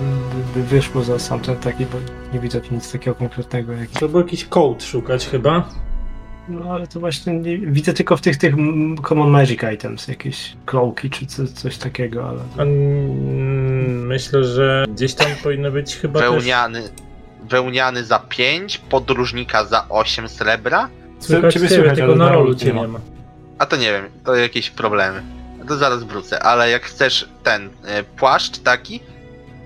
by 0.56 0.64
wyszło 0.64 1.04
za 1.04 1.20
sam 1.20 1.40
ten 1.40 1.56
taki, 1.56 1.86
bo 1.86 1.98
nie 2.34 2.40
widzę 2.40 2.62
tu 2.62 2.74
nic 2.74 2.92
takiego 2.92 3.16
konkretnego. 3.16 3.74
Jak... 3.74 3.90
Trzeba 3.90 4.20
jakiś 4.20 4.46
code 4.46 4.82
szukać 4.82 5.28
chyba. 5.28 5.70
No 6.50 6.74
ale 6.74 6.88
to 6.88 7.00
właśnie 7.00 7.34
nie, 7.34 7.58
widzę 7.58 7.94
tylko 7.94 8.18
w 8.18 8.22
tych 8.22 8.38
tych 8.38 8.54
mm, 8.54 8.98
common 8.98 9.30
magic 9.30 9.60
items, 9.74 10.08
jakieś 10.08 10.56
cloaki 10.66 11.10
czy 11.10 11.26
co, 11.26 11.48
coś 11.48 11.78
takiego, 11.78 12.30
ale... 12.30 12.66
Myślę, 13.86 14.44
że 14.44 14.86
gdzieś 14.90 15.14
tam 15.14 15.28
powinno 15.44 15.72
być 15.72 15.96
chyba 15.96 16.20
też... 16.20 16.30
Wełniany, 16.30 16.82
wełniany 17.50 18.04
za 18.04 18.20
5, 18.20 18.78
podróżnika 18.78 19.66
za 19.66 19.86
8 19.90 20.30
srebra. 20.30 20.90
Słychać 21.20 21.54
Ciebie 21.54 21.70
słychać, 21.70 21.98
tylko 21.98 22.16
na 22.16 22.30
rolu 22.30 22.56
cię 22.56 22.74
nie 22.74 22.88
ma. 22.88 23.00
A 23.62 23.66
to 23.66 23.76
nie 23.78 23.92
wiem, 23.92 24.10
to 24.26 24.36
jakieś 24.36 24.70
problemy. 24.70 25.24
To 25.68 25.78
zaraz 25.78 26.04
wrócę, 26.04 26.44
ale 26.44 26.70
jak 26.70 26.84
chcesz 26.84 27.30
ten 27.44 27.70
e, 27.86 28.04
płaszcz 28.04 28.58
taki, 28.58 29.00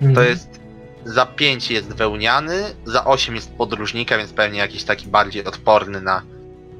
to 0.00 0.06
Mhm. 0.06 0.26
jest 0.28 0.60
za 1.04 1.26
5 1.26 1.70
jest 1.70 1.88
wełniany, 1.92 2.62
za 2.86 3.04
8 3.04 3.34
jest 3.34 3.52
podróżnika, 3.52 4.18
więc 4.18 4.32
pewnie 4.32 4.58
jakiś 4.58 4.84
taki 4.84 5.06
bardziej 5.06 5.44
odporny 5.44 6.00
na 6.00 6.22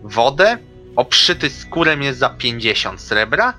wodę. 0.02 0.58
Obszyty 0.96 1.50
skórem 1.50 2.02
jest 2.02 2.18
za 2.18 2.28
50 2.30 3.00
srebra 3.00 3.54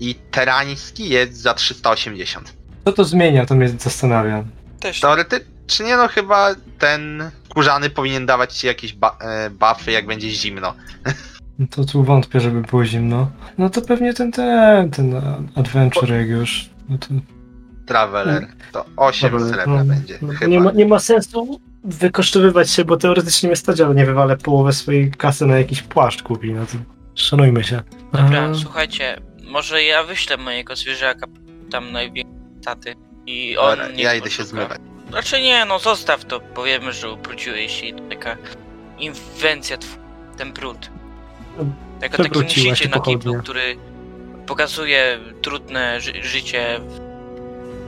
i 0.00 0.14
terański 0.14 1.08
jest 1.08 1.36
za 1.36 1.54
380. 1.54 2.52
Co 2.84 2.92
to 2.92 3.04
zmienia, 3.04 3.46
to 3.46 3.54
mnie 3.54 3.68
zastanawia. 3.68 4.44
Też. 4.80 5.00
Teoretycznie 5.00 5.96
no 5.96 6.08
chyba 6.08 6.54
ten 6.78 7.30
kurzany 7.48 7.90
powinien 7.90 8.26
dawać 8.26 8.54
ci 8.56 8.66
jakieś 8.66 8.92
ba- 8.92 9.16
e, 9.20 9.50
buffy 9.50 9.92
jak 9.92 10.06
będzie 10.06 10.30
zimno. 10.30 10.74
No 11.58 11.66
To 11.70 11.84
tu 11.84 12.04
wątpię, 12.04 12.40
żeby 12.40 12.60
było 12.60 12.84
zimno. 12.84 13.30
No 13.58 13.70
to 13.70 13.82
pewnie 13.82 14.14
ten, 14.14 14.32
ten, 14.32 14.90
ten 14.90 15.14
adventure 15.56 16.10
jak 16.10 16.28
już. 16.28 16.70
No 16.88 16.98
to, 16.98 17.06
Traveler 17.86 18.46
to 18.72 18.84
8 18.96 19.30
Dobra, 19.30 19.46
srebra 19.46 19.66
no, 19.66 19.84
będzie 19.84 20.18
no, 20.22 20.32
chyba. 20.32 20.46
nie, 20.50 20.60
ma, 20.60 20.72
nie 20.72 20.86
ma 20.86 20.98
sensu 20.98 21.60
wykosztowywać 21.84 22.70
się, 22.70 22.84
bo 22.84 22.96
teoretycznie 22.96 23.46
mnie 23.48 23.56
stać, 23.56 23.80
ale 23.80 23.94
nie 23.94 24.06
wywalę 24.06 24.36
połowę 24.36 24.72
swojej 24.72 25.10
kasy 25.10 25.46
na 25.46 25.58
jakiś 25.58 25.82
płaszcz 25.82 26.22
kupi, 26.22 26.52
no 26.52 26.66
to 26.66 26.72
szanujmy 27.14 27.64
się. 27.64 27.82
Dobra, 28.12 28.42
A, 28.50 28.54
słuchajcie, 28.54 29.20
może 29.50 29.82
ja 29.82 30.04
wyślę 30.04 30.36
mojego 30.36 30.76
zwierzaka 30.76 31.26
tam 31.70 31.92
największej 31.92 32.42
taty 32.64 32.94
i 33.26 33.56
on 33.58 33.70
Dobra, 33.70 33.88
niech 33.88 33.98
ja 33.98 34.14
idę 34.14 34.30
się 34.30 34.44
zmywać. 34.44 34.80
Znaczy 35.10 35.42
nie, 35.42 35.64
no 35.64 35.78
zostaw 35.78 36.24
to, 36.24 36.40
powiemy, 36.40 36.92
że 36.92 37.10
ubrudziłeś 37.12 37.82
i 37.82 37.94
taka 37.94 38.36
inwencja, 38.98 39.76
tw- 39.76 39.96
ten 40.36 40.52
brud. 40.52 40.90
Jako 42.02 42.22
taki 42.22 42.76
się 42.76 42.88
na 42.88 43.00
kiblu, 43.00 43.34
który 43.42 43.76
pokazuje 44.46 45.18
trudne 45.42 46.00
ży- 46.00 46.22
życie. 46.22 46.80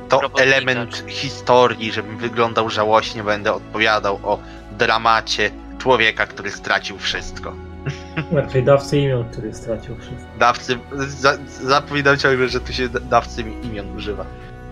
To 0.09 0.21
robotnika. 0.21 0.45
element 0.57 1.05
historii, 1.09 1.93
żebym 1.93 2.19
wyglądał 2.19 2.71
żałośnie, 2.71 3.23
będę 3.23 3.53
odpowiadał 3.53 4.21
o 4.23 4.39
dramacie 4.73 5.51
człowieka, 5.79 6.27
który 6.27 6.51
stracił 6.51 6.99
wszystko. 6.99 7.55
Raczej 8.33 8.63
dawcy 8.63 8.99
imion, 8.99 9.25
który 9.31 9.55
stracił 9.55 9.97
wszystko. 9.97 10.29
Dawcy, 10.39 10.79
za, 10.93 11.39
zapominam 11.63 12.19
ciągle, 12.19 12.49
że 12.49 12.61
tu 12.61 12.73
się 12.73 12.89
da- 12.89 13.01
dawcy 13.01 13.45
imion 13.63 13.97
używa. 13.97 14.25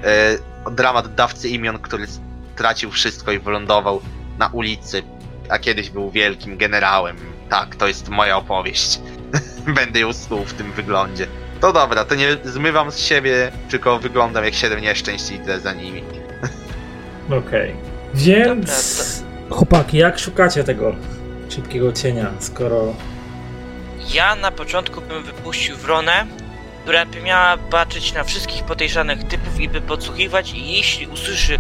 E, 0.05 0.39
dramat 0.71 1.15
dawcy 1.15 1.49
imion, 1.49 1.79
który 1.79 2.07
stracił 2.55 2.91
wszystko 2.91 3.33
i 3.33 3.39
wylądował 3.39 4.01
na 4.39 4.47
ulicy, 4.49 5.03
a 5.49 5.59
kiedyś 5.59 5.91
był 5.91 6.11
wielkim 6.11 6.57
generałem. 6.57 7.17
Tak, 7.53 7.77
to 7.77 7.89
jest 7.89 8.09
moja 8.09 8.37
opowieść. 8.37 9.01
Będę 9.77 10.01
ją 10.01 10.13
snuł 10.13 10.45
w 10.45 10.53
tym 10.53 10.73
wyglądzie. 10.73 11.27
To 11.61 11.73
dobra, 11.73 12.05
to 12.05 12.15
nie 12.15 12.37
zmywam 12.45 12.91
z 12.91 12.99
siebie, 12.99 13.53
tylko 13.71 13.99
wyglądam 13.99 14.45
jak 14.45 14.55
siedem 14.55 14.81
nieszczęść 14.81 15.31
i 15.31 15.35
idę 15.35 15.61
za 15.61 15.73
nimi. 15.73 16.03
Okej. 17.47 17.75
Więc... 18.15 19.25
Chłopaki, 19.51 19.99
jak 19.99 20.19
szukacie 20.19 20.65
tego 20.65 20.95
szybkiego 21.49 21.93
cienia, 21.93 22.31
skoro... 22.39 22.95
Ja 24.15 24.35
na 24.35 24.51
początku 24.51 25.01
bym 25.01 25.23
wypuścił 25.23 25.77
wronę, 25.77 26.27
która 26.83 27.07
by 27.07 27.21
miała 27.21 27.57
patrzeć 27.57 28.15
na 28.15 28.25
wszystkich 28.25 28.65
podejrzanych 28.65 29.25
typów 29.25 29.61
i 29.61 29.69
by 29.69 29.81
podsłuchiwać 29.81 30.53
i 30.55 30.73
jeśli 30.73 31.07
usłyszy 31.07 31.59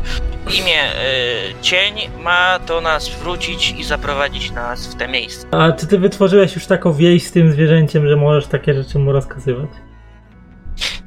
imię 0.58 0.82
e, 0.82 1.62
cień, 1.62 1.94
ma 2.22 2.58
to 2.66 2.80
nas 2.80 3.08
wrócić 3.08 3.74
i 3.78 3.84
zaprowadzić 3.84 4.50
nas 4.50 4.94
w 4.94 4.94
te 4.94 5.08
miejsce. 5.08 5.46
A 5.50 5.72
czy 5.72 5.86
ty 5.86 5.98
wytworzyłeś 5.98 6.54
już 6.54 6.66
taką 6.66 6.92
wieś 6.92 7.26
z 7.26 7.32
tym 7.32 7.52
zwierzęciem, 7.52 8.08
że 8.08 8.16
możesz 8.16 8.46
takie 8.46 8.74
rzeczy 8.74 8.98
mu 8.98 9.12
rozkazywać? 9.12 9.70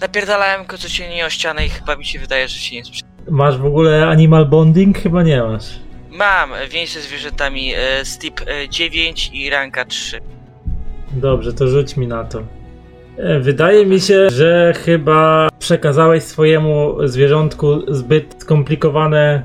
Napierdalałem 0.01 0.65
go 0.65 0.77
co 0.77 0.89
cieni 0.89 1.23
o 1.23 1.29
ścianę 1.29 1.65
i 1.65 1.69
chyba 1.69 1.95
mi 1.95 2.05
się 2.05 2.19
wydaje, 2.19 2.47
że 2.47 2.57
się 2.57 2.75
nie 2.75 2.85
sprzy... 2.85 3.03
Masz 3.29 3.57
w 3.57 3.65
ogóle 3.65 4.07
animal 4.07 4.45
bonding? 4.45 4.97
Chyba 4.97 5.23
nie 5.23 5.43
masz. 5.43 5.79
Mam 6.09 6.49
więź 6.69 6.93
ze 6.93 7.01
zwierzętami 7.01 7.73
e, 7.75 8.05
Stip 8.05 8.41
e, 8.41 8.69
9 8.69 9.29
i 9.33 9.49
ranka 9.49 9.85
3. 9.85 10.19
Dobrze, 11.11 11.53
to 11.53 11.67
rzuć 11.67 11.97
mi 11.97 12.07
na 12.07 12.23
to. 12.23 12.41
Wydaje 13.39 13.85
mi 13.85 14.01
się, 14.01 14.29
że 14.29 14.73
chyba 14.85 15.49
przekazałeś 15.59 16.23
swojemu 16.23 17.07
zwierzątku 17.07 17.95
zbyt 17.95 18.35
skomplikowane 18.39 19.43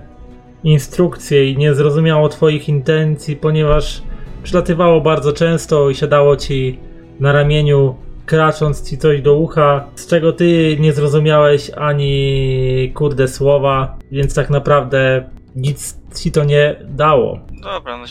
instrukcje 0.64 1.51
i 1.51 1.56
nie 1.56 1.74
zrozumiało 1.74 2.28
twoich 2.28 2.68
intencji, 2.68 3.36
ponieważ 3.36 4.02
przylatywało 4.42 5.01
bardzo 5.01 5.32
często 5.32 5.90
i 5.90 5.94
siadało 5.94 6.36
ci 6.36 6.78
na 7.20 7.32
ramieniu, 7.32 7.94
kracząc 8.26 8.90
ci 8.90 8.98
coś 8.98 9.22
do 9.22 9.34
ucha, 9.34 9.86
z 9.94 10.06
czego 10.06 10.32
ty 10.32 10.76
nie 10.80 10.92
zrozumiałeś 10.92 11.70
ani 11.70 12.92
kurde 12.94 13.28
słowa, 13.28 13.98
więc 14.12 14.34
tak 14.34 14.51
naprawdę 14.51 15.30
nic 15.56 15.98
ci 16.22 16.32
to 16.32 16.44
nie 16.44 16.76
dało. 16.88 17.38
Dobra, 17.62 17.98
no 17.98 18.05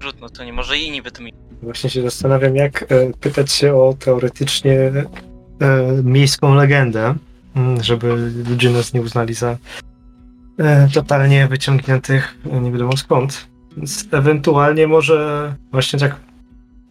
trudno, 0.00 0.28
to 0.28 0.44
nie 0.44 0.52
może 0.52 0.78
inni 0.78 1.02
by 1.02 1.10
to 1.10 1.22
mi... 1.22 1.32
Właśnie 1.62 1.90
się 1.90 2.02
zastanawiam, 2.02 2.56
jak 2.56 2.82
e, 2.82 2.86
pytać 3.20 3.52
się 3.52 3.74
o 3.74 3.94
teoretycznie 3.98 4.78
e, 4.80 5.04
miejską 6.04 6.54
legendę, 6.54 7.14
mm, 7.56 7.82
żeby 7.82 8.32
ludzie 8.50 8.70
nas 8.70 8.94
nie 8.94 9.02
uznali 9.02 9.34
za 9.34 9.56
e, 10.58 10.88
totalnie 10.94 11.48
wyciągniętych 11.48 12.38
nie 12.62 12.72
wiadomo 12.72 12.96
skąd. 12.96 13.46
Więc 13.76 14.08
ewentualnie 14.12 14.86
może 14.86 15.54
właśnie 15.72 15.98
tak 15.98 16.16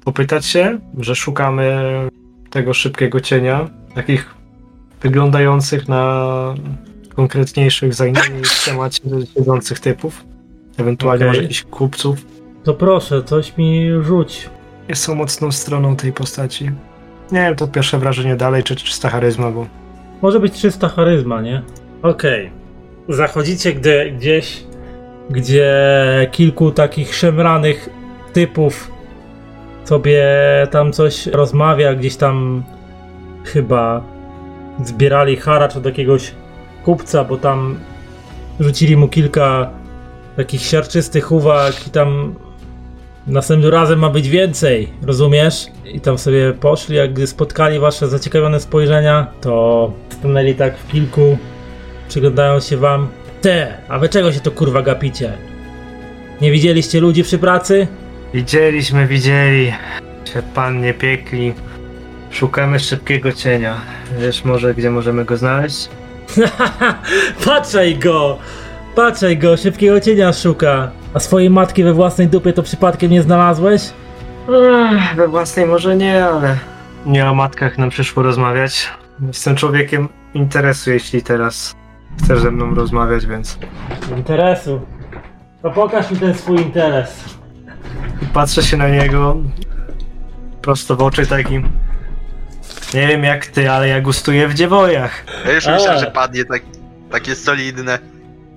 popytać 0.04 0.46
się, 0.46 0.80
że 0.98 1.16
szukamy 1.16 1.82
tego 2.50 2.74
szybkiego 2.74 3.20
cienia, 3.20 3.70
takich 3.96 4.36
wyglądających 5.02 5.88
na 5.88 6.26
konkretniejszych, 7.16 7.94
zajmniej 7.94 8.44
w 8.44 8.66
temacie 8.66 9.02
siedzących 9.34 9.80
typów. 9.80 10.26
Ewentualnie 10.78 11.26
Okej. 11.26 11.28
może 11.28 11.42
jakichś 11.42 11.64
kupców. 11.64 12.26
To 12.64 12.74
proszę, 12.74 13.24
coś 13.24 13.58
mi 13.58 13.90
rzuć. 14.02 14.50
Są 14.94 15.16
mocną 15.16 15.52
stroną 15.52 15.96
tej 15.96 16.14
postaci. 16.14 16.72
Nie 17.32 17.40
wiem, 17.40 17.56
to 17.56 17.68
pierwsze 17.68 18.00
wrażenie 18.00 18.36
dalej, 18.36 18.64
czy 18.64 18.76
czysta 18.76 19.10
charyzma, 19.10 19.52
bo 19.52 19.66
Może 20.22 20.40
być 20.40 20.54
300 20.54 20.90
charyzma, 20.90 21.42
nie? 21.42 21.62
Okej. 22.02 22.52
Zachodzicie 23.10 23.74
gdy, 23.74 24.12
gdzieś, 24.12 24.64
gdzie 25.30 25.74
kilku 26.32 26.72
takich 26.72 27.16
szemranych 27.16 27.90
typów 28.34 28.92
sobie 29.86 30.24
tam 30.72 30.92
coś 30.94 31.28
rozmawia, 31.28 31.96
gdzieś 31.96 32.16
tam 32.16 32.64
chyba 33.44 34.04
zbierali 34.84 35.36
haracz 35.36 35.76
od 35.76 35.86
jakiegoś 35.86 36.32
kupca, 36.84 37.24
bo 37.24 37.38
tam 37.38 37.80
rzucili 38.60 38.98
mu 38.98 39.08
kilka 39.08 39.70
takich 40.36 40.62
siarczystych 40.62 41.32
uwag 41.32 41.88
i 41.88 41.90
tam 41.90 42.36
następnym 43.28 43.72
razem 43.72 44.00
ma 44.00 44.10
być 44.10 44.30
więcej, 44.30 44.90
rozumiesz? 45.02 45.66
I 45.86 46.00
tam 46.00 46.18
sobie 46.18 46.54
poszli, 46.54 46.96
jak 46.96 47.14
gdy 47.14 47.28
spotkali 47.28 47.80
wasze 47.80 48.08
zaciekawione 48.08 48.60
spojrzenia, 48.60 49.28
to 49.42 49.94
stanęli 50.10 50.56
tak 50.56 50.78
w 50.78 50.92
kilku, 50.92 51.38
przyglądają 52.08 52.60
się 52.60 52.78
wam. 52.78 53.08
Te, 53.42 53.78
a 53.88 54.00
wy 54.00 54.10
czego 54.10 54.32
się 54.32 54.40
to 54.40 54.52
kurwa 54.52 54.82
gapicie? 54.82 55.34
Nie 56.42 56.52
widzieliście 56.52 57.00
ludzi 57.00 57.24
przy 57.24 57.38
pracy? 57.38 57.88
Widzieliśmy, 58.34 59.08
widzieli. 59.08 59.74
Się 60.34 60.42
pan 60.54 60.82
nie 60.82 60.94
piekli. 60.94 61.54
Szukamy 62.32 62.80
szybkiego 62.80 63.32
cienia. 63.32 63.82
Wiesz 64.20 64.46
może, 64.46 64.74
gdzie 64.74 64.92
możemy 64.92 65.26
go 65.26 65.38
znaleźć? 65.38 65.90
Patrzaj 67.46 67.96
go! 67.96 68.38
Patrzaj 68.96 69.38
go, 69.38 69.58
szybkiego 69.58 70.02
cienia 70.02 70.34
szuka. 70.34 70.92
A 71.14 71.20
swojej 71.20 71.50
matki 71.50 71.84
we 71.84 71.94
własnej 71.94 72.28
dupie 72.28 72.54
to 72.54 72.64
przypadkiem 72.64 73.12
nie 73.12 73.22
znalazłeś? 73.22 73.82
Ech, 74.50 75.16
we 75.16 75.28
własnej 75.28 75.66
może 75.66 75.96
nie, 75.96 76.26
ale... 76.26 76.58
Nie 77.06 77.30
o 77.30 77.34
matkach 77.34 77.78
nam 77.78 77.90
przyszło 77.90 78.24
rozmawiać. 78.24 78.90
Jestem 79.28 79.56
człowiekiem 79.56 80.10
interesu, 80.34 80.92
jeśli 80.92 81.24
teraz 81.24 81.76
chcesz 82.24 82.40
ze 82.40 82.52
mną 82.52 82.76
rozmawiać, 82.76 83.26
więc... 83.26 83.58
Interesu. 84.18 84.82
To 85.62 85.72
pokaż 85.72 86.12
mi 86.12 86.18
ten 86.18 86.34
swój 86.34 86.58
interes. 86.58 87.24
Patrzę 88.34 88.64
się 88.64 88.78
na 88.78 88.90
niego 88.90 89.38
prosto 90.62 90.96
w 90.96 91.02
oczy 91.02 91.28
takim. 91.28 91.70
Nie 92.94 93.08
wiem 93.08 93.24
jak 93.24 93.46
ty, 93.46 93.72
ale 93.72 93.88
ja 93.88 94.02
gustuję 94.02 94.48
w 94.48 94.54
dziewojach. 94.54 95.26
Ja 95.46 95.52
już 95.52 95.68
myślałem, 95.68 96.00
że 96.00 96.12
padnie 96.12 96.46
tak, 96.46 96.62
takie 97.12 97.36
solidne. 97.36 98.00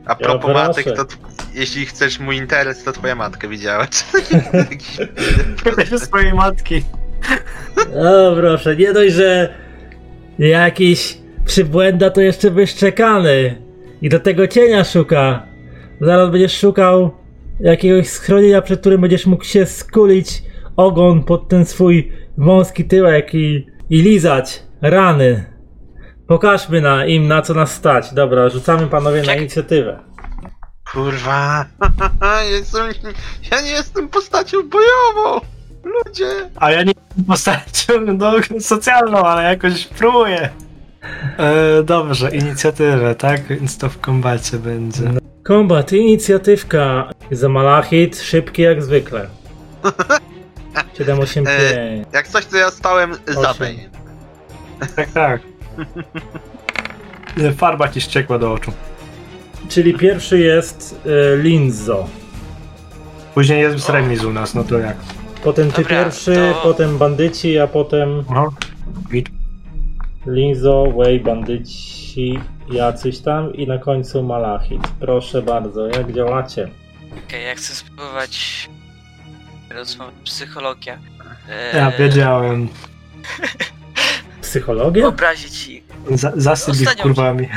A 0.09 0.14
propos 0.14 0.51
proszę. 0.51 0.68
matek, 0.68 0.97
to 0.97 1.05
t- 1.05 1.14
jeśli 1.55 1.86
chcesz 1.86 2.18
mój 2.20 2.36
interes, 2.36 2.85
to 2.85 2.93
twoja 2.93 3.14
matka 3.14 3.48
widziała. 3.48 3.86
Pytaj 5.64 5.86
się 5.86 5.98
swojej 5.98 6.35
matki. 6.35 6.82
O 7.94 8.36
proszę, 8.36 8.76
nie 8.76 8.93
dość, 8.93 9.14
że 9.14 9.55
jakiś 10.39 11.18
przybłęda 11.44 12.10
to 12.10 12.20
jeszcze 12.20 12.51
wyszczekany. 12.51 13.62
I 14.02 14.09
do 14.09 14.20
tego 14.20 14.47
cienia 14.47 14.85
szuka. 14.85 15.47
Zaraz 16.01 16.30
będziesz 16.30 16.59
szukał 16.59 17.10
jakiegoś 17.60 18.09
schronienia, 18.09 18.62
przed 18.62 18.80
którym 18.80 19.01
będziesz 19.01 19.26
mógł 19.26 19.44
się 19.44 19.66
skulić 19.66 20.43
ogon 20.76 21.24
pod 21.24 21.48
ten 21.48 21.64
swój 21.66 22.12
wąski 22.39 22.85
tyłek 22.85 23.35
i, 23.35 23.66
i 23.90 24.02
lizać 24.02 24.62
rany. 24.82 25.44
Pokażmy 26.29 26.81
na 26.81 27.07
im, 27.07 27.29
na 27.29 27.43
co 27.43 27.55
nas 27.55 27.73
stać. 27.73 28.15
Dobra, 28.15 28.49
rzucamy 28.49 28.87
panowie 28.87 29.23
na 29.23 29.27
Czek- 29.33 29.39
inicjatywę. 29.39 30.01
Kurwa. 30.93 31.65
Jestem, 32.51 32.87
ja 33.51 33.61
nie 33.61 33.71
jestem 33.71 34.09
postacią 34.09 34.59
bojową. 34.69 35.41
Ludzie. 35.85 36.51
A 36.57 36.71
ja 36.71 36.83
nie 36.83 36.93
jestem 37.07 37.25
postacią 37.25 37.93
no, 38.01 38.33
socjalną, 38.61 39.19
ale 39.23 39.43
jakoś 39.43 39.85
próbuję. 39.85 40.51
E, 41.39 41.83
dobrze, 41.83 42.31
inicjatywę, 42.31 43.15
tak? 43.15 43.47
Więc 43.47 43.79
to 43.79 43.89
w 43.89 44.01
kombacie 44.01 44.59
będzie. 44.59 45.11
Kombat, 45.43 45.93
inicjatywka. 45.93 47.11
Za 47.31 47.49
malachit, 47.49 48.21
szybki 48.21 48.63
jak 48.63 48.83
zwykle. 48.83 49.29
785. 50.99 52.07
Jak 52.13 52.29
coś, 52.29 52.47
to 52.47 52.57
ja 52.57 52.71
stałem 52.71 53.15
za 53.27 53.51
Osiem. 53.51 53.77
Bane. 54.79 54.89
Tak, 54.97 55.11
tak. 55.11 55.57
Farba 57.57 57.89
ci 57.89 58.01
ściekła 58.01 58.39
do 58.39 58.53
oczu. 58.53 58.73
Czyli 59.69 59.95
pierwszy 59.95 60.39
jest 60.39 61.01
e, 61.07 61.37
Linzo. 61.37 62.07
Później 63.35 63.61
jest 63.61 63.89
remis 63.89 64.25
u 64.25 64.33
nas, 64.33 64.55
no 64.55 64.65
to 64.65 64.79
jak? 64.79 64.97
Potem 65.45 65.71
ty 65.73 65.83
Dobra, 65.83 65.89
pierwszy, 66.05 66.35
to- 66.35 66.61
potem 66.63 66.99
bandyci, 66.99 67.59
a 67.59 67.67
potem 67.67 68.25
No. 68.35 68.53
Git. 69.13 69.29
Linzo, 70.27 70.87
Way, 70.97 71.21
bandyci, 71.21 72.39
jacyś 72.73 73.19
tam 73.19 73.55
i 73.55 73.67
na 73.67 73.79
końcu 73.79 74.23
Malachit. 74.23 74.89
Proszę 75.01 75.43
bardzo, 75.43 75.87
jak 75.87 76.13
działacie? 76.13 76.69
Okej, 77.27 77.45
ja 77.45 77.55
chcę 77.55 77.75
spróbować 77.75 78.69
rozmowy 79.71 80.13
psychologia. 80.25 80.99
Eee, 81.51 81.77
Ja 81.77 81.91
wiedziałem. 81.91 82.69
Psychologia? 84.49 85.03
Wyobrazić 85.03 85.69
ich. 85.69 85.83
Za, 86.11 86.33
zasyp 86.37 86.81
ich 86.81 86.97
kurwami. 86.97 87.49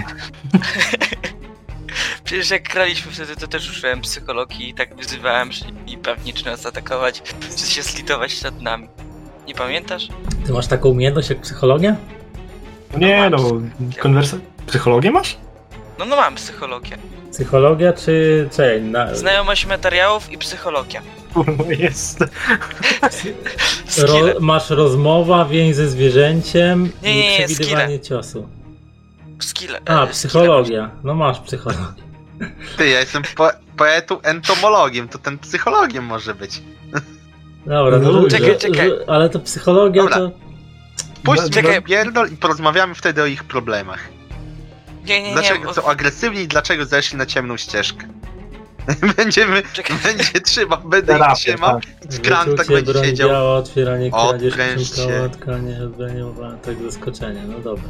Przecież 2.24 2.50
jak 2.50 2.64
graliśmy 2.64 3.12
wtedy, 3.12 3.36
to 3.36 3.48
też 3.48 3.70
użyłem 3.70 4.02
psychologii 4.02 4.70
i 4.70 4.74
tak 4.74 4.96
wyzywałem, 4.96 5.52
że 5.52 5.66
i 5.88 5.98
pewnie 5.98 6.34
czy 6.34 6.46
nas 6.46 6.66
atakować, 6.66 7.22
czy 7.58 7.68
się 7.68 7.84
slitować 7.84 8.42
nad 8.42 8.62
nami. 8.62 8.88
Nie 9.48 9.54
pamiętasz? 9.54 10.08
Ty 10.46 10.54
masz 10.54 10.68
taką 10.68 10.90
umiejętność 10.90 11.30
jak 11.30 11.42
psychologia? 11.42 11.96
Nie 12.98 13.30
no, 13.30 13.38
konwersa... 14.00 14.38
Psychologię 14.68 15.12
masz? 15.12 15.38
No 16.00 16.06
no 16.06 16.16
mam 16.16 16.36
psychologię. 16.36 16.98
Psychologia 17.32 17.94
czy... 17.94 18.48
Czekaj, 18.52 18.82
na... 18.82 19.16
Znajomość 19.16 19.66
materiałów 19.66 20.32
i 20.32 20.38
psychologia. 20.38 21.02
Kurwa, 21.34 21.64
jest. 21.74 22.20
Ro... 23.98 24.20
Masz 24.40 24.70
rozmowa, 24.70 25.46
więź 25.46 25.76
ze 25.76 25.90
zwierzęciem 25.90 26.90
Nie, 27.04 27.16
nie, 27.16 27.38
i 27.38 27.40
nie, 27.40 27.46
przewidywanie 27.48 28.00
ciosu. 28.00 28.50
Skille. 29.40 29.80
A, 29.86 30.04
e, 30.04 30.08
psychologia. 30.08 30.90
No 31.04 31.16
masz 31.16 31.40
psychologię. 31.40 32.04
Ty, 32.78 32.90
ja 32.90 33.00
jestem 33.00 33.24
po, 33.36 33.50
poetą 33.78 34.22
entomologiem, 34.22 35.08
to 35.08 35.18
ten 35.18 35.38
psychologiem 35.40 36.06
może 36.06 36.36
być. 36.36 36.62
Dobra, 37.66 37.98
No, 38.00 38.12
no, 38.12 38.28
czekaj, 38.28 38.58
czekaj. 38.58 38.92
ale 39.08 39.30
to 39.30 39.40
psychologia 39.40 40.02
Dobra. 40.02 40.18
to... 40.18 40.32
Puść 41.24 41.50
czekaj, 41.52 41.76
no. 41.76 41.82
pierdol 41.82 42.32
i 42.32 42.38
porozmawiamy 42.38 42.96
wtedy 42.96 43.24
o 43.24 43.26
ich 43.26 43.44
problemach. 43.44 44.00
Nie, 45.06 45.22
nie, 45.22 45.28
nie. 45.28 45.34
Dlaczego 45.34 45.66
bo- 45.66 45.74
są 45.74 45.86
agresywni 45.86 46.42
i 46.42 46.48
dlaczego 46.48 46.86
zeszli 46.86 47.18
na 47.18 47.26
ciemną 47.26 47.58
ścieżkę? 47.58 48.08
Będziemy, 49.18 49.64
Czekaj. 49.74 49.98
będzie 50.04 50.42
trzymał, 50.46 50.80
będę 50.80 51.14
ich 51.14 51.20
Terapię, 51.20 51.36
trzymał 51.36 51.82
tak. 51.82 52.10
i 52.10 52.14
skrank 52.14 52.58
tak 52.58 52.68
będzie 52.68 52.94
broń 52.94 53.06
siedział. 53.06 53.30
działa, 53.30 53.54
otwieranie 53.58 54.12
kradzież, 54.12 54.50
Odkręć 54.52 54.88
się. 54.96 55.22
łatkanie, 55.22 55.78
odbraniowanie, 55.84 56.58
tak 56.58 56.76
zaskoczenie, 56.92 57.42
no 57.48 57.60
dobra. 57.60 57.90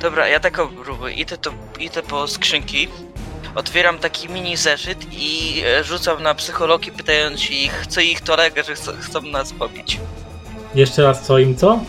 Dobra, 0.00 0.28
ja 0.28 0.40
tak 0.40 0.58
próbuję. 0.84 1.14
Idę, 1.14 1.36
to, 1.38 1.50
idę 1.80 2.02
po 2.02 2.28
skrzynki, 2.28 2.88
otwieram 3.54 3.98
taki 3.98 4.28
mini 4.28 4.56
zeszyt 4.56 5.06
i 5.12 5.62
e, 5.66 5.84
rzucam 5.84 6.22
na 6.22 6.34
psychologię, 6.34 6.92
pytając 6.92 7.50
ich, 7.50 7.86
co 7.88 8.00
ich 8.00 8.20
to 8.20 8.36
lega, 8.36 8.62
że 8.62 8.74
chcą, 8.74 8.92
chcą 9.00 9.22
nas 9.22 9.52
pobić. 9.52 10.00
Jeszcze 10.74 11.02
raz 11.02 11.22
co 11.26 11.38
im 11.38 11.56
co? 11.56 11.80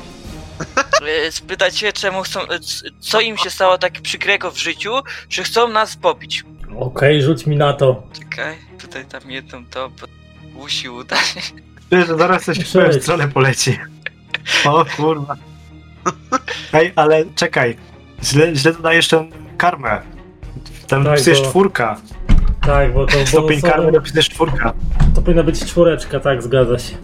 E, 1.28 1.32
Spytać 1.32 1.78
się, 1.78 1.94
czemu 1.94 2.22
chcą, 2.24 2.42
e, 2.42 2.60
c- 2.60 2.86
co 3.00 3.22
im 3.22 3.38
się 3.38 3.50
stało 3.50 3.78
tak 3.78 4.02
przykrego 4.02 4.52
w 4.52 4.58
życiu, 4.58 4.94
że 5.30 5.44
chcą 5.44 5.68
nas 5.68 5.96
pobić. 5.96 6.44
Okej, 6.80 7.22
rzuć 7.24 7.46
mi 7.46 7.56
na 7.58 7.74
to. 7.74 8.04
Czekaj, 8.14 8.56
tutaj 8.82 9.06
tam 9.06 9.32
jedną 9.32 9.66
to 9.66 9.90
bo 9.90 10.08
musi 10.60 10.90
udać. 10.90 11.36
Wiesz, 11.92 12.08
że 12.08 12.18
zaraz 12.18 12.44
coś 12.44 12.60
w 12.60 12.70
twoją 12.70 12.94
stronę 12.94 13.28
poleci. 13.28 13.80
O 14.66 14.86
kurwa. 14.98 15.36
Ej, 16.74 16.94
ale 16.96 17.26
czekaj. 17.36 17.78
Źle, 18.24 18.56
źle 18.56 18.74
dodajesz 18.74 19.08
tę 19.08 19.26
karmę. 19.58 20.02
Tam 20.88 21.04
Tak, 21.04 21.12
napisujesz 21.12 21.42
bo- 21.42 21.50
czwórka. 21.50 21.98
Tak, 22.66 22.94
bo 22.94 23.06
to 23.06 23.26
Stopień 23.28 23.62
karmy 23.62 23.78
bonusowo, 23.78 23.98
napisujesz 23.98 24.30
czwórka. 24.30 24.74
to 25.16 25.22
powinna 25.22 25.44
być 25.44 25.60
czwóreczka, 25.66 26.20
tak, 26.20 26.44
zgadza 26.44 26.80
się. 26.80 26.96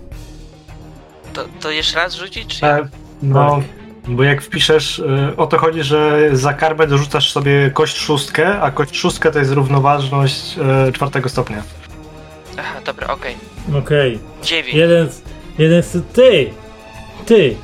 To, 1.33 1.45
to 1.59 1.71
jeszcze 1.71 1.95
raz 1.97 2.15
rzucić, 2.15 2.59
czy 2.59 2.65
ja? 2.65 2.77
E, 2.79 2.89
no, 3.21 3.55
Tak. 3.55 3.63
Bo 4.07 4.23
jak 4.23 4.41
wpiszesz, 4.41 4.99
y, 4.99 5.35
o 5.37 5.47
to 5.47 5.57
chodzi, 5.57 5.83
że 5.83 6.29
za 6.33 6.53
karmę 6.53 6.87
dorzucasz 6.87 7.31
sobie 7.31 7.71
kość 7.73 7.97
szóstkę, 7.97 8.61
a 8.61 8.71
kość 8.71 8.97
szóstka 8.97 9.31
to 9.31 9.39
jest 9.39 9.51
równoważność 9.51 10.57
y, 10.87 10.91
czwartego 10.91 11.29
stopnia. 11.29 11.63
Aha, 12.57 12.81
dobra, 12.85 13.07
okej. 13.07 13.35
Okej. 13.79 14.19
Dziewięć. 14.43 14.75
Jeden 14.75 15.09
z... 15.09 15.21
Jeden 15.57 15.83
z... 15.83 15.97
Ty! 16.13 16.49
Ty! 17.25 17.55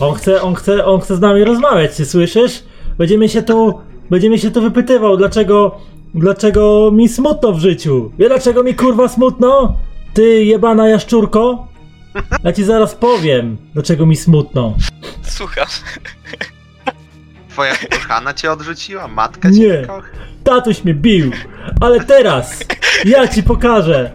On 0.00 0.14
chce, 0.14 0.42
on 0.42 0.54
chce, 0.54 0.84
on 0.84 1.00
chce 1.00 1.16
z 1.16 1.20
nami 1.20 1.44
rozmawiać, 1.44 1.96
ty 1.96 2.06
słyszysz? 2.06 2.62
Będziemy 2.98 3.28
się 3.28 3.42
tu... 3.42 3.80
Będziemy 4.10 4.38
się 4.38 4.50
tu 4.50 4.62
wypytywał, 4.62 5.16
dlaczego... 5.16 5.78
Dlaczego 6.14 6.90
mi 6.92 7.08
smutno 7.08 7.52
w 7.52 7.58
życiu? 7.58 8.10
Wie 8.18 8.28
dlaczego 8.28 8.62
mi 8.62 8.74
kurwa 8.74 9.08
smutno? 9.08 9.76
Ty 10.14 10.44
jebana 10.44 10.88
jaszczurko? 10.88 11.66
Ja 12.44 12.52
ci 12.52 12.64
zaraz 12.64 12.94
powiem, 12.94 13.56
dlaczego 13.74 14.06
mi 14.06 14.16
smutno. 14.16 14.74
Słucham. 15.22 15.66
Twoja 17.50 17.74
kochana 17.90 18.34
cię 18.34 18.52
odrzuciła? 18.52 19.08
Matka 19.08 19.50
cię 19.50 19.58
Nie. 19.58 19.68
nie 19.68 19.86
kocha? 19.86 20.08
Tatuś 20.44 20.84
mnie 20.84 20.94
bił, 20.94 21.30
ale 21.80 22.00
teraz 22.00 22.64
ja 23.04 23.28
ci 23.28 23.42
pokażę, 23.42 24.10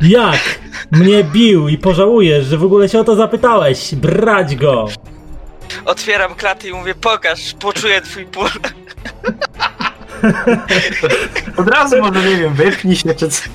jak 0.00 0.58
Mnie 0.90 1.24
bił 1.24 1.68
i 1.68 1.78
pożałujesz, 1.78 2.46
że 2.46 2.56
w 2.58 2.64
ogóle 2.64 2.88
się 2.88 3.00
o 3.00 3.04
to 3.04 3.16
zapytałeś. 3.16 3.94
Brać 3.94 4.56
go! 4.56 4.88
Otwieram 5.84 6.34
klaty 6.34 6.68
i 6.68 6.72
mówię, 6.72 6.94
pokaż, 6.94 7.54
poczuję 7.60 8.00
twój 8.00 8.26
ból. 8.26 8.50
Od 11.56 11.68
razu 11.68 11.96
może, 12.00 12.30
nie 12.30 12.36
wiem, 12.36 12.54
wypnij 12.54 12.96
się 12.96 13.14
czy 13.14 13.28
coś. 13.28 13.48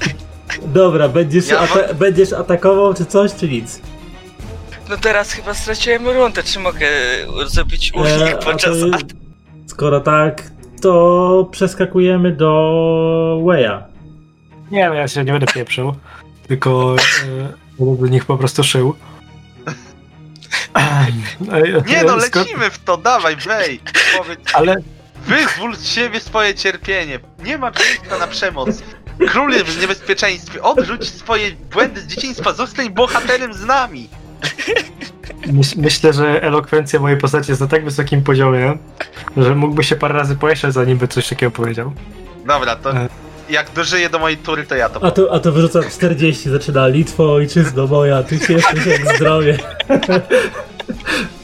Dobra, 0.66 1.10
będziesz, 1.10 1.48
Ja 1.48 1.60
ata- 1.60 1.94
będziesz 1.94 2.34
atakował 2.34 2.94
czy 2.94 3.06
coś, 3.06 3.36
czy 3.36 3.50
nic? 3.50 3.82
No 4.90 4.98
teraz 4.98 5.32
chyba 5.32 5.54
straciłem 5.54 6.08
rundę, 6.08 6.44
czy 6.44 6.60
mogę 6.60 6.88
zrobić 7.46 7.92
unik 7.94 8.08
E, 8.08 8.34
a 8.34 8.38
podczas 8.38 8.80
to- 8.80 8.86
ataku? 8.88 9.08
Skoro 9.68 10.00
tak, 10.00 10.44
to 10.82 11.48
przeskakujemy 11.52 12.32
do 12.32 13.42
Weya. 13.48 13.84
Nie, 14.72 14.88
no 14.90 14.94
ja 14.96 15.08
się 15.08 15.24
nie 15.24 15.32
będę 15.32 15.48
pieprzył, 15.54 15.96
tylko 16.48 16.96
e, 17.80 18.10
nich 18.10 18.26
po 18.26 18.38
prostu 18.38 18.64
szył. 18.64 18.96
E, 20.76 21.08
Nie 21.88 22.04
no, 22.04 22.16
lecimy 22.16 22.70
w 22.70 22.80
to, 22.80 22.98
dawaj, 22.98 23.36
wej! 23.36 23.80
Powiedz, 24.18 24.40
Ale 24.54 24.76
wyzwól 25.28 25.76
z 25.76 25.86
siebie 25.88 26.20
swoje 26.20 26.56
cierpienie. 26.56 27.20
Nie 27.44 27.58
ma 27.58 27.72
miejsca 27.72 28.18
na 28.20 28.28
przemoc. 28.28 28.84
Król 29.28 29.52
jest 29.52 29.66
w 29.66 29.82
niebezpieczeństwie. 29.82 30.62
Odrzuć 30.62 31.10
swoje 31.10 31.52
błędy 31.72 32.02
z 32.02 32.08
dzieciństwa. 32.08 32.54
Zostań 32.54 32.90
bohaterem 32.90 33.54
z 33.54 33.66
nami. 33.66 34.10
Myś, 35.48 35.76
myślę, 35.76 36.14
że 36.14 36.44
elokwencja 36.44 37.00
mojej 37.00 37.18
postaci 37.18 37.52
jest 37.52 37.62
na 37.62 37.68
tak 37.68 37.86
wysokim 37.86 38.24
poziomie, 38.24 38.78
że 39.38 39.56
mógłby 39.56 39.84
się 39.84 39.96
parę 39.96 40.14
razy 40.14 40.36
pojeżdżać, 40.36 40.74
zanim 40.74 40.98
by 40.98 41.08
coś 41.08 41.28
takiego 41.30 41.52
powiedział. 41.52 41.94
Dobra, 42.48 42.76
to 42.76 42.92
E. 42.92 43.10
jak 43.50 43.72
dożyję 43.72 44.10
do 44.10 44.20
mojej 44.20 44.38
tury, 44.38 44.64
to 44.64 44.76
ja 44.76 44.90
to 44.90 45.04
A 45.04 45.12
to, 45.12 45.34
a 45.34 45.40
to 45.40 45.52
wyrzuca 45.52 45.80
40, 45.90 46.50
zaczyna 46.50 46.88
Litwo, 46.88 47.34
ojczyzno 47.34 47.88
moja, 47.88 48.24
ty 48.24 48.40
cieszysz 48.40 48.86
jak 48.86 49.16
zdrowie. 49.16 49.58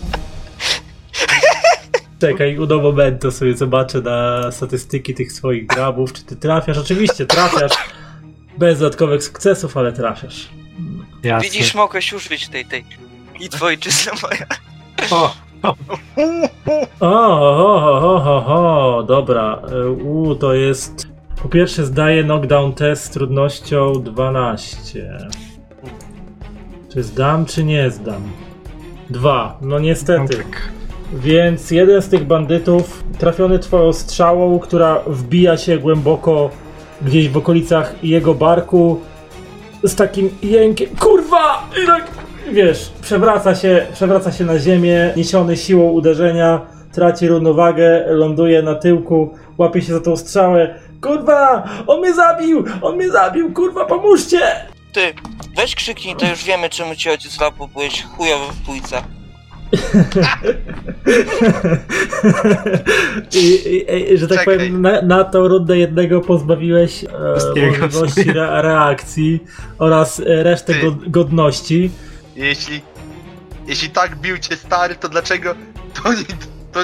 Czekaj, 2.20 2.58
udo 2.58 2.82
momentu 2.82 3.32
sobie 3.32 3.58
zobaczę 3.58 4.02
na 4.02 4.52
statystyki 4.52 5.14
tych 5.14 5.32
swoich 5.32 5.66
grabów, 5.68 6.14
czy 6.14 6.24
ty 6.24 6.36
trafiasz. 6.36 6.78
Oczywiście 6.78 7.26
trafiasz, 7.26 7.72
bez 8.58 8.80
dodatkowych 8.80 9.24
sukcesów, 9.24 9.78
ale 9.78 9.94
trafiasz. 9.94 10.50
Jasne. 11.24 11.50
Widzisz, 11.50 11.76
mogłeś 11.76 12.14
użyć 12.14 12.48
tej, 12.48 12.66
tej. 12.66 12.86
I 13.40 13.50
twojczyzna 13.50 14.12
moja. 14.24 14.46
O, 15.12 15.34
O, 15.64 15.76
o, 17.00 17.10
o, 18.00 18.46
o, 18.46 18.98
o, 18.98 19.04
dobra. 19.04 19.62
U, 20.04 20.36
to 20.36 20.54
jest. 20.54 21.08
Po 21.42 21.50
pierwsze, 21.50 21.86
zdaje 21.86 22.24
knockdown 22.24 22.74
test 22.74 23.04
z 23.04 23.10
trudnością 23.10 23.94
12. 23.94 24.78
Czy 26.94 27.04
zdam, 27.04 27.46
czy 27.46 27.64
nie 27.64 27.92
zdam? 27.92 28.32
Dwa. 29.10 29.58
No 29.62 29.80
niestety. 29.80 30.38
tak. 30.38 30.77
Więc 31.14 31.72
jeden 31.72 32.02
z 32.02 32.10
tych 32.10 32.24
bandytów, 32.24 33.04
trafiony 33.20 33.60
twoją 33.60 33.94
strzałą, 33.94 34.60
która 34.60 35.02
wbija 35.08 35.58
się 35.58 35.78
głęboko 35.78 36.50
gdzieś 37.02 37.30
w 37.30 37.38
okolicach 37.38 38.04
jego 38.04 38.34
barku, 38.34 39.00
z 39.84 39.96
takim 39.96 40.30
jękiem, 40.44 40.90
kurwa! 41.00 41.70
I 41.84 41.88
tak, 41.88 42.08
wiesz, 42.52 42.92
przewraca 43.02 43.56
się, 43.56 43.86
przewraca 43.94 44.32
się 44.32 44.46
na 44.46 44.60
ziemię, 44.60 45.14
niesiony 45.16 45.58
siłą 45.58 45.90
uderzenia, 45.90 46.62
traci 46.94 47.28
równowagę, 47.28 48.06
ląduje 48.08 48.62
na 48.62 48.76
tyłku, 48.76 49.34
łapie 49.58 49.82
się 49.82 49.94
za 49.94 50.00
tą 50.02 50.18
strzałę. 50.18 50.80
Kurwa! 51.02 51.70
On 51.88 52.00
mnie 52.00 52.14
zabił! 52.14 52.64
On 52.82 52.96
mnie 52.96 53.12
zabił! 53.12 53.54
Kurwa, 53.54 53.86
pomóżcie! 53.86 54.40
Ty, 54.94 55.14
weź 55.56 55.76
krzyknij, 55.76 56.16
to 56.16 56.30
już 56.30 56.44
wiemy 56.44 56.70
czemu 56.70 56.96
ci 56.96 57.10
ojciec 57.10 57.38
bo 57.58 57.68
byłeś 57.68 58.04
chujowy 58.04 58.54
w 58.54 58.66
bójce. 58.66 59.17
I, 63.34 63.38
i, 63.38 64.14
i, 64.14 64.18
że 64.18 64.28
tak 64.28 64.40
Czekaj. 64.40 64.58
powiem, 64.58 64.82
na, 64.82 65.02
na 65.02 65.24
tą 65.24 65.48
rundę 65.48 65.78
jednego 65.78 66.22
pozbawiłeś 66.22 67.04
e, 67.04 67.08
możliwości 67.68 68.30
re, 68.30 68.62
reakcji 68.62 69.44
oraz 69.80 70.20
e, 70.20 70.44
resztę 70.44 70.74
Ty. 70.74 70.92
godności. 71.08 71.92
Jeśli, 72.36 72.82
jeśli 73.68 73.90
tak 73.90 74.16
bił 74.16 74.38
cię 74.38 74.56
stary, 74.56 74.96
to 74.96 75.10
dlaczego, 75.10 75.56
to, 75.94 76.04
to 76.72 76.80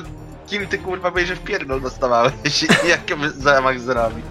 kim 0.47 0.68
ty 0.68 0.77
kurwa 0.77 1.11
będziesz 1.11 1.39
w 1.39 1.43
pierdol 1.43 1.81
dostawałeś? 1.81 2.34
Jak 2.89 3.01
zamach 3.38 3.80
zrobi? 3.80 4.22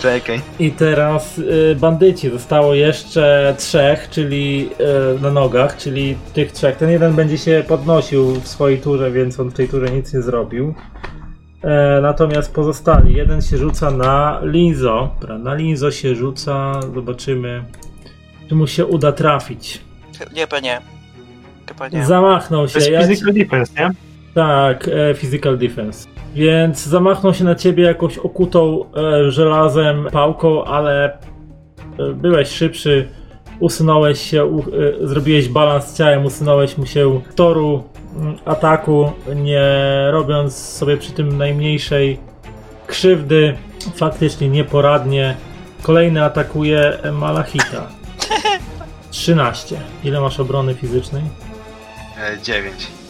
Czekaj. 0.00 0.40
I 0.58 0.70
teraz 0.70 1.40
e, 1.70 1.74
bandyci. 1.74 2.30
Zostało 2.30 2.74
jeszcze 2.74 3.54
trzech, 3.58 4.08
czyli 4.10 4.68
e, 5.18 5.20
na 5.22 5.30
nogach, 5.30 5.76
czyli 5.76 6.16
tych 6.34 6.52
trzech. 6.52 6.76
Ten 6.76 6.90
jeden 6.90 7.14
będzie 7.14 7.38
się 7.38 7.64
podnosił 7.68 8.40
w 8.40 8.48
swojej 8.48 8.78
turze, 8.80 9.10
więc 9.10 9.40
on 9.40 9.48
w 9.50 9.54
tej 9.54 9.68
turze 9.68 9.86
nic 9.92 10.14
nie 10.14 10.22
zrobił. 10.22 10.74
E, 11.62 11.98
natomiast 12.02 12.54
pozostali. 12.54 13.14
Jeden 13.16 13.42
się 13.42 13.58
rzuca 13.58 13.90
na 13.90 14.40
Linzo. 14.42 15.14
Dobra, 15.20 15.38
na 15.38 15.54
Linzo 15.54 15.90
się 15.90 16.14
rzuca. 16.14 16.80
Zobaczymy, 16.94 17.64
czy 18.48 18.54
mu 18.54 18.66
się 18.66 18.86
uda 18.86 19.12
trafić. 19.12 19.80
Nie, 20.34 20.40
chyba 20.40 20.60
nie. 20.60 20.80
Chyba 21.68 21.88
nie. 21.88 22.06
Zamachnął 22.06 22.66
To 22.68 22.78
jest 22.78 22.86
się. 22.86 22.92
Ja 22.92 23.02
ci- 23.02 23.08
physical 23.08 23.34
defense, 23.34 23.72
nie? 23.78 23.90
Tak, 24.34 24.88
e, 24.88 25.14
physical 25.14 25.58
defense. 25.58 26.08
Więc 26.34 26.86
zamachnął 26.86 27.34
się 27.34 27.44
na 27.44 27.54
ciebie 27.54 27.84
jakąś 27.84 28.18
okutą 28.18 28.84
e, 28.96 29.30
żelazem 29.30 30.08
pałką, 30.12 30.64
ale 30.64 31.18
e, 31.98 32.12
byłeś 32.14 32.48
szybszy, 32.48 33.08
usunąłeś 33.60 34.20
się, 34.20 34.44
u, 34.44 34.60
e, 34.60 34.64
zrobiłeś 35.06 35.48
balans 35.48 35.96
ciałem, 35.96 36.24
usunąłeś 36.24 36.78
mu 36.78 36.86
się 36.86 37.20
toru 37.34 37.84
mm, 38.16 38.36
ataku, 38.44 39.12
nie 39.36 39.62
robiąc 40.10 40.56
sobie 40.56 40.96
przy 40.96 41.12
tym 41.12 41.38
najmniejszej 41.38 42.18
krzywdy, 42.86 43.56
faktycznie 43.94 44.48
nieporadnie. 44.48 45.36
Kolejny 45.82 46.24
atakuje 46.24 46.98
Malachita. 47.12 47.86
13. 49.10 49.80
Ile 50.04 50.20
masz 50.20 50.40
obrony 50.40 50.74
fizycznej? 50.74 51.22
E, 52.18 52.42
9. 52.42 53.01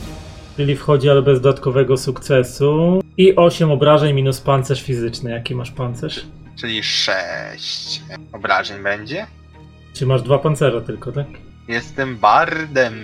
Czyli 0.56 0.76
wchodzi, 0.76 1.10
ale 1.10 1.22
bez 1.22 1.40
dodatkowego 1.40 1.96
sukcesu. 1.96 3.00
I 3.16 3.36
8 3.36 3.70
obrażeń 3.70 4.14
minus 4.14 4.40
pancerz 4.40 4.82
fizyczny. 4.82 5.30
Jaki 5.30 5.54
masz 5.54 5.70
pancerz? 5.70 6.26
Czyli 6.60 6.82
6 6.82 8.02
obrażeń 8.32 8.82
będzie. 8.82 9.26
Czy 9.94 10.06
masz 10.06 10.22
dwa 10.22 10.38
pancerze 10.38 10.82
tylko, 10.82 11.12
tak? 11.12 11.26
Jestem 11.68 12.16
bardem. 12.16 12.94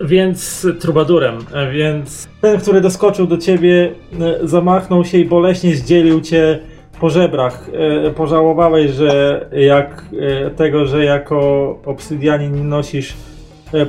Więc 0.00 0.66
trubadurem, 0.80 1.38
więc 1.72 2.28
ten, 2.40 2.60
który 2.60 2.80
doskoczył 2.80 3.26
do 3.26 3.38
ciebie, 3.38 3.92
e, 4.20 4.48
zamachnął 4.48 5.04
się 5.04 5.18
i 5.18 5.24
boleśnie 5.24 5.76
zdzielił 5.76 6.20
cię 6.20 6.58
po 7.00 7.10
żebrach. 7.10 7.68
E, 8.06 8.10
Pożałowałeś, 8.10 8.90
że 8.90 9.40
jak 9.52 10.04
e, 10.46 10.50
tego, 10.50 10.86
że 10.86 11.04
jako 11.04 11.38
obsydianin 11.84 12.68
nosisz 12.68 13.14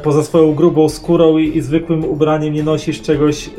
poza 0.04 0.24
swoją 0.24 0.54
grubą 0.56 0.90
skórą 0.90 1.38
i, 1.38 1.58
i 1.58 1.62
zwykłym 1.62 2.06
ubraniem 2.06 2.54
nie 2.54 2.64
nosisz 2.64 3.02
czegoś 3.02 3.48
e, 3.48 3.52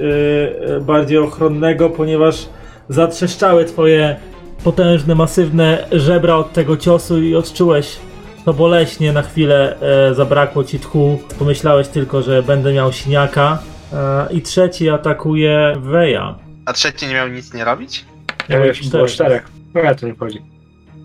e, 0.77 0.81
bardziej 0.81 1.19
ochronnego, 1.19 1.91
ponieważ 1.91 2.47
zatrzeszczały 2.89 3.65
twoje 3.65 4.17
potężne, 4.65 5.15
masywne 5.15 5.87
żebra 5.93 6.37
od 6.37 6.53
tego 6.53 6.77
ciosu 6.77 7.23
i 7.23 7.35
odczułeś 7.35 7.97
to 8.45 8.55
boleśnie 8.55 9.13
na 9.13 9.23
chwilę 9.23 9.77
e, 10.11 10.15
zabrakło 10.15 10.65
ci 10.65 10.79
tchu. 10.79 11.19
Pomyślałeś 11.39 11.89
tylko, 11.89 12.23
że 12.23 12.43
będę 12.43 12.73
miał 12.73 12.93
siniaka. 12.93 13.59
E, 13.93 14.27
I 14.33 14.43
trzeci 14.43 14.89
atakuje 14.91 15.77
Weja. 15.81 16.35
A 16.65 16.73
trzeci 16.73 17.07
nie 17.07 17.15
miał 17.15 17.29
nic 17.29 17.55
nie 17.55 17.65
robić? 17.65 18.05
Miałeś 18.51 18.85
Ja 18.85 18.91
było 18.91 19.07
cztery. 19.07 19.09
czterech. 19.09 19.49
No 19.75 19.81
ja 19.81 19.95
to 19.95 20.07
nie 20.07 20.15
chodzi. 20.15 20.43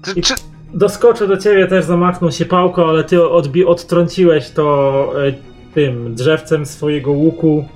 Czy, 0.06 0.12
I- 0.20 0.22
czy, 0.22 0.34
Doskoczył 0.74 1.28
do 1.28 1.38
ciebie, 1.38 1.68
też 1.68 1.86
zamachnął 1.86 2.32
się 2.32 2.46
pałką, 2.46 2.90
ale 2.90 3.04
ty 3.04 3.18
odbi- 3.18 3.66
odtrąciłeś 3.68 4.50
to 4.50 5.12
e, 5.28 5.34
tym 5.74 6.16
drzewcem 6.16 6.66
swojego 6.66 7.12
łuku. 7.12 7.68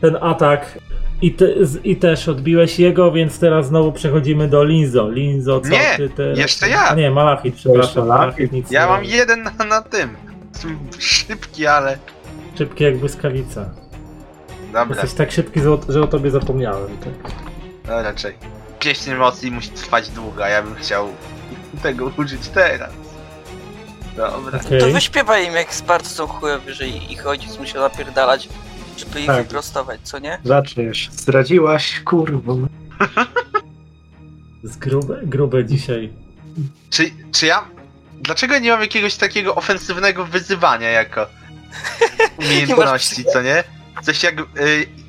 Ten 0.00 0.16
atak. 0.20 0.78
I, 1.22 1.32
te, 1.32 1.66
z, 1.66 1.84
I 1.84 1.96
też 1.96 2.28
odbiłeś 2.28 2.78
jego, 2.78 3.12
więc 3.12 3.38
teraz 3.38 3.66
znowu 3.66 3.92
przechodzimy 3.92 4.48
do 4.48 4.64
Linzo. 4.64 5.10
Linzo, 5.10 5.60
co 5.60 5.68
Nie, 5.68 5.94
ty 5.96 6.08
teraz? 6.16 6.38
jeszcze 6.38 6.68
ja. 6.68 6.88
A 6.88 6.94
nie, 6.94 7.10
Malachit, 7.10 7.54
przepraszam. 7.54 8.06
Malachit. 8.06 8.70
Ja 8.70 8.82
nie 8.82 8.88
mam 8.88 9.00
robi. 9.00 9.12
jeden 9.12 9.42
na, 9.42 9.64
na 9.64 9.82
tym. 9.82 10.10
Szybki, 10.98 11.66
ale... 11.66 11.98
Szybki 12.58 12.84
jak 12.84 12.96
błyskawica. 12.98 13.70
Dobra, 14.72 14.86
Jesteś 14.88 15.12
tak 15.12 15.32
szybki, 15.32 15.60
że 15.60 15.72
o, 15.72 15.78
że 15.88 16.02
o 16.02 16.06
tobie 16.06 16.30
zapomniałem. 16.30 16.88
Tak. 16.98 17.32
no 17.88 18.02
raczej. 18.02 18.34
Pieśń 18.78 19.10
emocji 19.10 19.50
musi 19.50 19.70
trwać 19.70 20.08
długo, 20.08 20.44
a 20.44 20.48
ja 20.48 20.62
bym 20.62 20.74
chciał 20.74 21.08
tego 21.82 22.12
użyć 22.18 22.48
teraz. 22.48 22.90
Dobra. 24.16 24.60
Okej. 24.66 24.80
To 24.80 24.86
wyśpiewaj 24.90 25.46
im, 25.46 25.54
jak 25.54 25.68
bardzo 25.86 26.10
są 26.10 26.26
chujowi, 26.26 26.72
że 26.74 26.86
ich 26.88 27.26
ojciec 27.26 27.58
musiał 27.58 27.82
napierdalać, 27.82 28.48
żeby 28.96 29.20
ich 29.20 29.26
Tak. 29.26 29.42
wyprostować, 29.42 30.00
co 30.02 30.18
nie? 30.18 30.38
Zaczniesz. 30.44 31.08
Zdradziłaś, 31.12 32.00
kurwa. 32.04 32.52
Z 34.62 34.76
grube, 34.76 35.20
grube 35.22 35.64
dzisiaj. 35.64 36.12
Czy, 36.90 37.10
czy 37.32 37.46
ja... 37.46 37.64
Dlaczego 38.20 38.58
nie 38.58 38.70
mam 38.70 38.80
jakiegoś 38.80 39.14
takiego 39.14 39.54
ofensywnego 39.54 40.24
wyzywania 40.24 40.90
jako 40.90 41.26
umiejętności, 42.38 43.24
co 43.32 43.42
nie? 43.42 43.64
Coś 44.02 44.22
jak 44.22 44.40
y, 44.40 44.44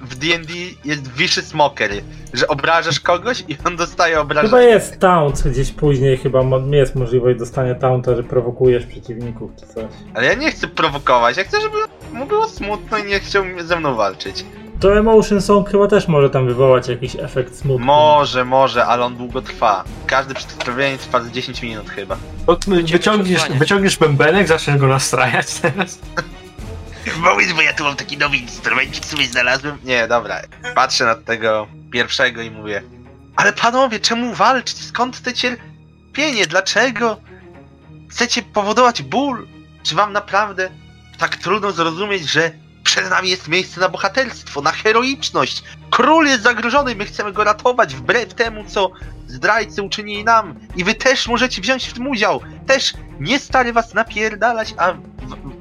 w 0.02 0.16
D&D 0.16 0.54
jest 0.86 1.12
vicious 1.14 1.54
mockery, 1.54 2.02
że 2.34 2.48
obrażasz 2.48 3.00
kogoś 3.00 3.44
i 3.48 3.58
on 3.66 3.76
dostaje 3.76 4.22
obrażenia. 4.22 4.50
Chyba 4.50 4.62
jest 4.62 5.00
taunt 5.00 5.48
gdzieś 5.48 5.72
później, 5.72 6.18
chyba 6.18 6.40
jest 6.72 6.96
możliwość 6.96 7.40
dostania 7.40 7.76
taunta, 7.76 8.16
że 8.16 8.24
prowokujesz 8.24 8.86
przeciwników 8.86 9.52
czy 9.60 9.74
coś. 9.74 9.86
Ale 10.14 10.26
ja 10.26 10.34
nie 10.34 10.52
chcę 10.52 10.68
prowokować, 10.68 11.38
ja 11.38 11.44
chcę, 11.44 11.62
żeby 11.62 11.78
mu 12.14 12.26
było 12.26 12.48
smutno 12.48 12.98
i 12.98 13.04
nie 13.04 13.20
chciał 13.20 13.44
ze 13.60 13.80
mną 13.80 13.96
walczyć. 13.96 14.46
To 14.80 14.98
Emotion 14.98 15.42
Song 15.42 15.70
chyba 15.70 15.88
też 15.88 16.08
może 16.08 16.30
tam 16.30 16.48
wywołać 16.48 16.88
jakiś 16.88 17.16
efekt 17.16 17.56
smutku. 17.56 17.86
Może, 17.86 18.46
może, 18.46 18.86
ale 18.86 19.06
on 19.06 19.16
długo 19.16 19.42
trwa. 19.42 19.84
Każde 20.06 20.34
przedstawienie 20.34 20.98
trwa 20.98 21.22
z 21.22 21.32
10 21.32 21.62
minut 21.62 21.90
chyba. 21.90 22.18
Wyciągniesz, 22.92 23.42
wyciągniesz 23.60 23.98
bębenek, 23.98 24.48
zaczniesz 24.48 24.78
go 24.78 24.88
nastrajać 24.88 25.54
teraz. 25.54 26.00
Mały, 27.18 27.44
bo 27.56 27.62
ja 27.62 27.74
tu 27.74 27.84
mam 27.84 27.96
taki 27.96 28.18
nowy 28.18 28.38
instrumencik 28.38 29.06
sobie 29.06 29.26
znalazłem. 29.26 29.78
Nie, 29.84 30.08
dobra. 30.08 30.42
Patrzę 30.76 31.06
na 31.06 31.16
tego 31.16 31.68
pierwszego 31.92 32.42
i 32.42 32.52
mówię. 32.52 32.84
Ale 33.36 33.54
panowie, 33.54 34.00
czemu 34.00 34.34
walczyć? 34.34 34.86
Skąd 34.86 35.22
te 35.22 35.34
cierpienie? 35.34 36.48
Dlaczego? 36.48 37.18
Chcecie 38.10 38.42
powodować 38.42 39.02
ból? 39.02 39.48
Czy 39.84 39.96
wam 39.96 40.14
naprawdę 40.14 40.70
tak 41.18 41.36
trudno 41.36 41.72
zrozumieć, 41.72 42.30
że 42.30 42.52
przed 42.84 43.10
nami 43.10 43.30
jest 43.30 43.48
miejsce 43.48 43.80
na 43.80 43.90
bohaterstwo, 43.90 44.62
na 44.62 44.72
heroiczność? 44.72 45.64
Król 45.90 46.26
jest 46.26 46.44
zagrożony, 46.44 46.96
my 46.96 47.06
chcemy 47.06 47.34
go 47.34 47.44
ratować 47.44 47.96
wbrew 47.96 48.34
temu, 48.34 48.64
co 48.68 48.92
zdrajcy 49.28 49.84
uczynili 49.84 50.24
nam. 50.24 50.60
I 50.76 50.84
wy 50.84 50.96
też 50.96 51.28
możecie 51.28 51.62
wziąć 51.62 51.88
w 51.88 51.94
tym 51.94 52.08
udział. 52.08 52.42
Też 52.68 52.94
nie 53.20 53.40
stary 53.40 53.74
was 53.74 53.94
napierdalać, 53.94 54.74
a 54.78 54.94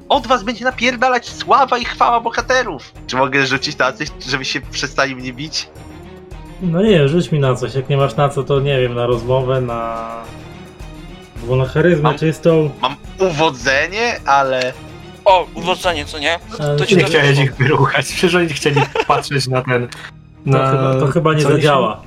od 0.09 0.27
was 0.27 0.43
będzie 0.43 0.65
napierdalać 0.65 1.29
sława 1.29 1.77
i 1.77 1.85
chwała 1.85 2.19
bohaterów. 2.19 2.93
Czy 3.07 3.15
mogę 3.15 3.45
rzucić 3.45 3.77
na 3.77 3.91
coś, 3.91 4.07
żeby 4.27 4.45
się 4.45 4.61
przestali 4.61 5.15
mnie 5.15 5.33
bić? 5.33 5.67
No 6.61 6.81
nie, 6.81 7.07
rzuć 7.07 7.31
mi 7.31 7.39
na 7.39 7.55
coś. 7.55 7.75
Jak 7.75 7.89
nie 7.89 7.97
masz 7.97 8.15
na 8.15 8.29
co, 8.29 8.43
to 8.43 8.59
nie 8.59 8.81
wiem, 8.81 8.95
na 8.95 9.05
rozmowę, 9.05 9.61
na. 9.61 10.09
Bo 11.43 11.55
na 11.55 11.65
charyzmę 11.65 12.03
Mam- 12.03 12.17
czystą. 12.17 12.69
Mam 12.81 12.95
uwodzenie, 13.19 14.19
ale... 14.25 14.73
O, 15.25 15.47
uwodzenie, 15.55 16.05
co 16.05 16.19
nie? 16.19 16.39
To 16.77 16.85
ci 16.85 16.95
Nie 16.97 17.03
to 17.03 17.09
chciałeś 17.09 17.39
ich 17.39 17.55
wyruchać, 17.55 18.05
przecież 18.05 18.35
oni 18.35 18.49
chcieli 18.49 18.81
patrzeć 19.07 19.47
na 19.47 19.61
ten... 19.61 19.87
To, 19.87 19.97
Na... 20.45 20.71
chyba, 20.71 20.99
to 20.99 21.07
chyba 21.07 21.33
nie 21.33 21.43
co 21.43 21.49
zadziała. 21.49 22.01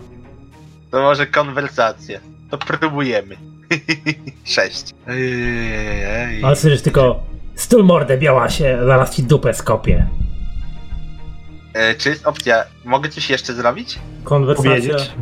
To 0.90 1.02
może 1.02 1.26
konwersację. 1.26 2.20
To 2.50 2.58
próbujemy. 2.58 3.36
Sześć. 4.44 4.84
Ej, 5.08 6.44
Ale 6.44 6.56
słyszysz 6.56 6.82
tylko. 6.82 7.20
Stul 7.54 7.84
mordę 7.84 8.18
białasie, 8.18 8.78
zaraz 8.86 9.14
ci 9.16 9.22
dupę 9.22 9.54
skopię. 9.54 10.06
e, 11.74 11.94
Czy 11.94 12.08
jest 12.08 12.26
opcja... 12.26 12.64
Mogę 12.84 13.08
coś 13.08 13.30
jeszcze 13.30 13.52
zrobić? 13.52 13.98
Konwersacja. 14.24 14.70
Powiedzieć. 14.70 15.12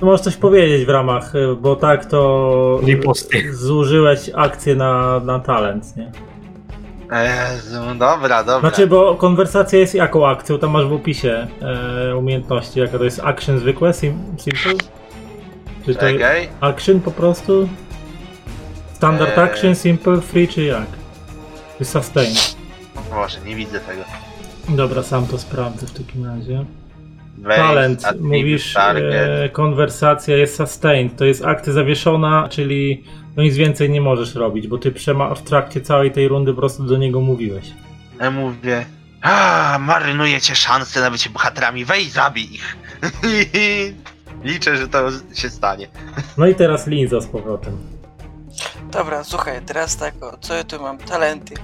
To 0.00 0.06
możesz 0.06 0.20
coś 0.20 0.36
powiedzieć 0.36 0.86
w 0.86 0.88
ramach, 0.88 1.34
y, 1.34 1.56
bo 1.60 1.76
tak 1.76 2.04
to. 2.06 2.80
Riposty. 2.86 3.54
Zużyłeś 3.54 4.30
akcję 4.34 4.74
na, 4.74 5.20
na 5.20 5.40
talent, 5.40 5.96
nie? 5.96 6.12
Jezu, 7.12 7.80
dobra, 7.98 8.44
dobra. 8.44 8.60
Znaczy, 8.60 8.86
bo 8.86 9.14
konwersacja 9.14 9.78
jest 9.78 9.94
jaką 9.94 10.28
akcją? 10.28 10.58
Tam 10.58 10.70
masz 10.70 10.86
w 10.86 10.92
opisie 10.92 11.46
e, 12.10 12.16
umiejętności. 12.16 12.80
Jaka 12.80 12.98
to 12.98 13.04
jest 13.04 13.20
action 13.24 13.58
zwykłe? 13.58 13.92
Sim, 13.92 14.18
simple? 14.38 14.72
Czy 15.86 15.94
to 15.94 16.00
Czekaj. 16.00 16.48
action 16.60 17.00
po 17.00 17.10
prostu? 17.10 17.68
Standard 18.94 19.38
Eee. 19.38 19.44
action, 19.44 19.74
simple, 19.74 20.20
free 20.20 20.48
czy 20.48 20.62
jak? 20.64 20.86
Sustain? 21.82 22.34
Może, 23.10 23.40
nie 23.40 23.56
widzę 23.56 23.80
tego. 23.80 24.02
Dobra, 24.68 25.02
sam 25.02 25.26
to 25.26 25.38
sprawdzę 25.38 25.86
w 25.86 25.92
takim 25.92 26.26
razie. 26.26 26.64
Weź, 27.38 27.56
Talent, 27.56 28.04
mówisz, 28.20 28.76
e, 28.76 29.48
konwersacja 29.52 30.36
jest 30.36 30.56
sustained, 30.56 31.16
to 31.16 31.24
jest 31.24 31.44
akcja 31.44 31.72
zawieszona, 31.72 32.48
czyli 32.48 33.04
no 33.36 33.42
nic 33.42 33.56
więcej 33.56 33.90
nie 33.90 34.00
możesz 34.00 34.34
robić, 34.34 34.68
bo 34.68 34.78
ty 34.78 34.92
przema- 34.92 35.34
w 35.34 35.42
trakcie 35.42 35.80
całej 35.80 36.12
tej 36.12 36.28
rundy 36.28 36.52
po 36.54 36.58
prostu 36.60 36.84
do 36.84 36.96
niego 36.96 37.20
mówiłeś. 37.20 37.64
Ja 38.20 38.30
mówię... 38.30 38.86
A, 39.22 39.78
marnujecie 39.80 40.56
szansę 40.56 41.00
na 41.00 41.10
bycie 41.10 41.30
bohaterami, 41.30 41.84
weź 41.84 42.10
zabij 42.10 42.54
ich. 42.54 42.76
Liczę, 44.44 44.76
że 44.76 44.88
to 44.88 45.08
się 45.34 45.50
stanie. 45.50 45.88
No 46.38 46.46
i 46.46 46.54
teraz 46.54 46.86
Linza 46.86 47.20
z 47.20 47.26
powrotem. 47.26 47.93
Dobra, 48.94 49.24
słuchaj, 49.24 49.62
teraz 49.66 49.96
tak, 49.96 50.14
o, 50.22 50.36
co 50.40 50.54
ja 50.54 50.64
tu 50.64 50.82
mam? 50.82 50.98
Talenty. 50.98 51.54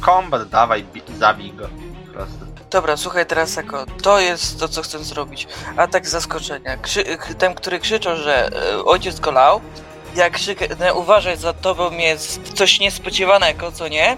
Kombat, 0.00 0.48
dawaj, 0.48 0.84
bi- 0.84 1.18
zabij 1.18 1.52
go. 1.52 1.68
Po 2.06 2.12
prostu. 2.12 2.38
Dobra, 2.70 2.96
słuchaj, 2.96 3.26
teraz 3.26 3.54
tak, 3.54 3.72
o, 3.74 3.86
to 4.02 4.18
jest 4.20 4.60
to, 4.60 4.68
co 4.68 4.82
chcę 4.82 5.04
zrobić. 5.04 5.48
Atak 5.76 6.06
z 6.06 6.10
zaskoczenia. 6.10 6.76
Krzy 6.76 7.04
ten, 7.38 7.54
który 7.54 7.78
krzyczał, 7.78 8.16
że 8.16 8.50
e, 8.52 8.84
ojciec 8.84 9.20
go 9.20 9.30
lał, 9.30 9.60
jak 10.18 10.32
krzyknę, 10.32 10.94
uważaj, 10.94 11.36
za 11.36 11.52
tobą 11.52 11.90
jest 11.90 12.52
coś 12.52 12.80
niespodziewanego, 12.80 13.72
co 13.72 13.88
nie? 13.88 14.16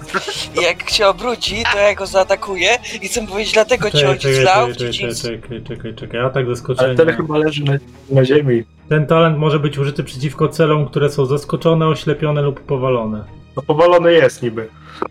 I 0.61 0.63
jak 0.63 0.91
się 0.91 1.07
obróci, 1.07 1.63
to 1.73 1.79
ja 1.79 1.95
go 1.95 2.07
zaatakuję 2.07 2.79
i 3.03 3.09
chcę 3.09 3.27
powiedzieć, 3.27 3.55
dlatego 3.55 3.91
cię 3.91 4.09
ojciec 4.11 4.39
lał 4.39 4.69
w 4.69 4.77
czekaj, 4.77 4.93
czekaj, 4.93 5.15
czekaj, 5.15 5.63
czekaj, 5.63 5.95
czekaj, 5.95 6.21
atak 6.21 6.47
zaskoczenia. 6.47 6.89
Ale 6.89 6.97
ten 6.97 7.17
chyba 7.17 7.39
leży 7.39 7.65
na, 7.65 7.73
na 8.11 8.25
ziemi. 8.25 8.65
Ten 8.89 9.07
talent 9.07 9.39
może 9.39 9.59
być 9.59 9.79
użyty 9.79 10.05
przeciwko 10.05 10.49
celom, 10.49 10.89
które 10.89 11.11
są 11.11 11.27
zaskoczone, 11.27 11.87
oślepione 11.87 12.43
lub 12.43 12.61
powalone. 12.61 13.25
No 13.57 13.63
powalony 13.63 14.13
jest 14.13 14.43
niby. 14.43 14.69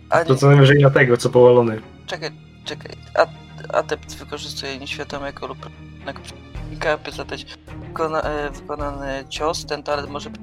A 0.10 0.26
To 0.26 0.34
nie, 0.34 0.40
co 0.40 0.48
najwyżej 0.48 0.82
na 0.82 0.90
tego, 0.90 1.18
co 1.18 1.30
powalony. 1.30 1.82
czekaj, 2.08 2.30
czekaj. 2.66 2.92
A, 3.16 3.26
adept 3.78 4.16
wykorzystuje 4.16 4.78
nieświadomego 4.78 5.48
lub 5.48 5.58
przeciwnika, 6.24 6.98
by 6.98 7.12
zadać 7.12 7.46
wykona, 7.88 8.22
e, 8.22 8.50
wykonany 8.52 9.26
cios. 9.30 9.66
Ten 9.66 9.84
talent 9.84 10.10
może 10.10 10.30
być 10.30 10.42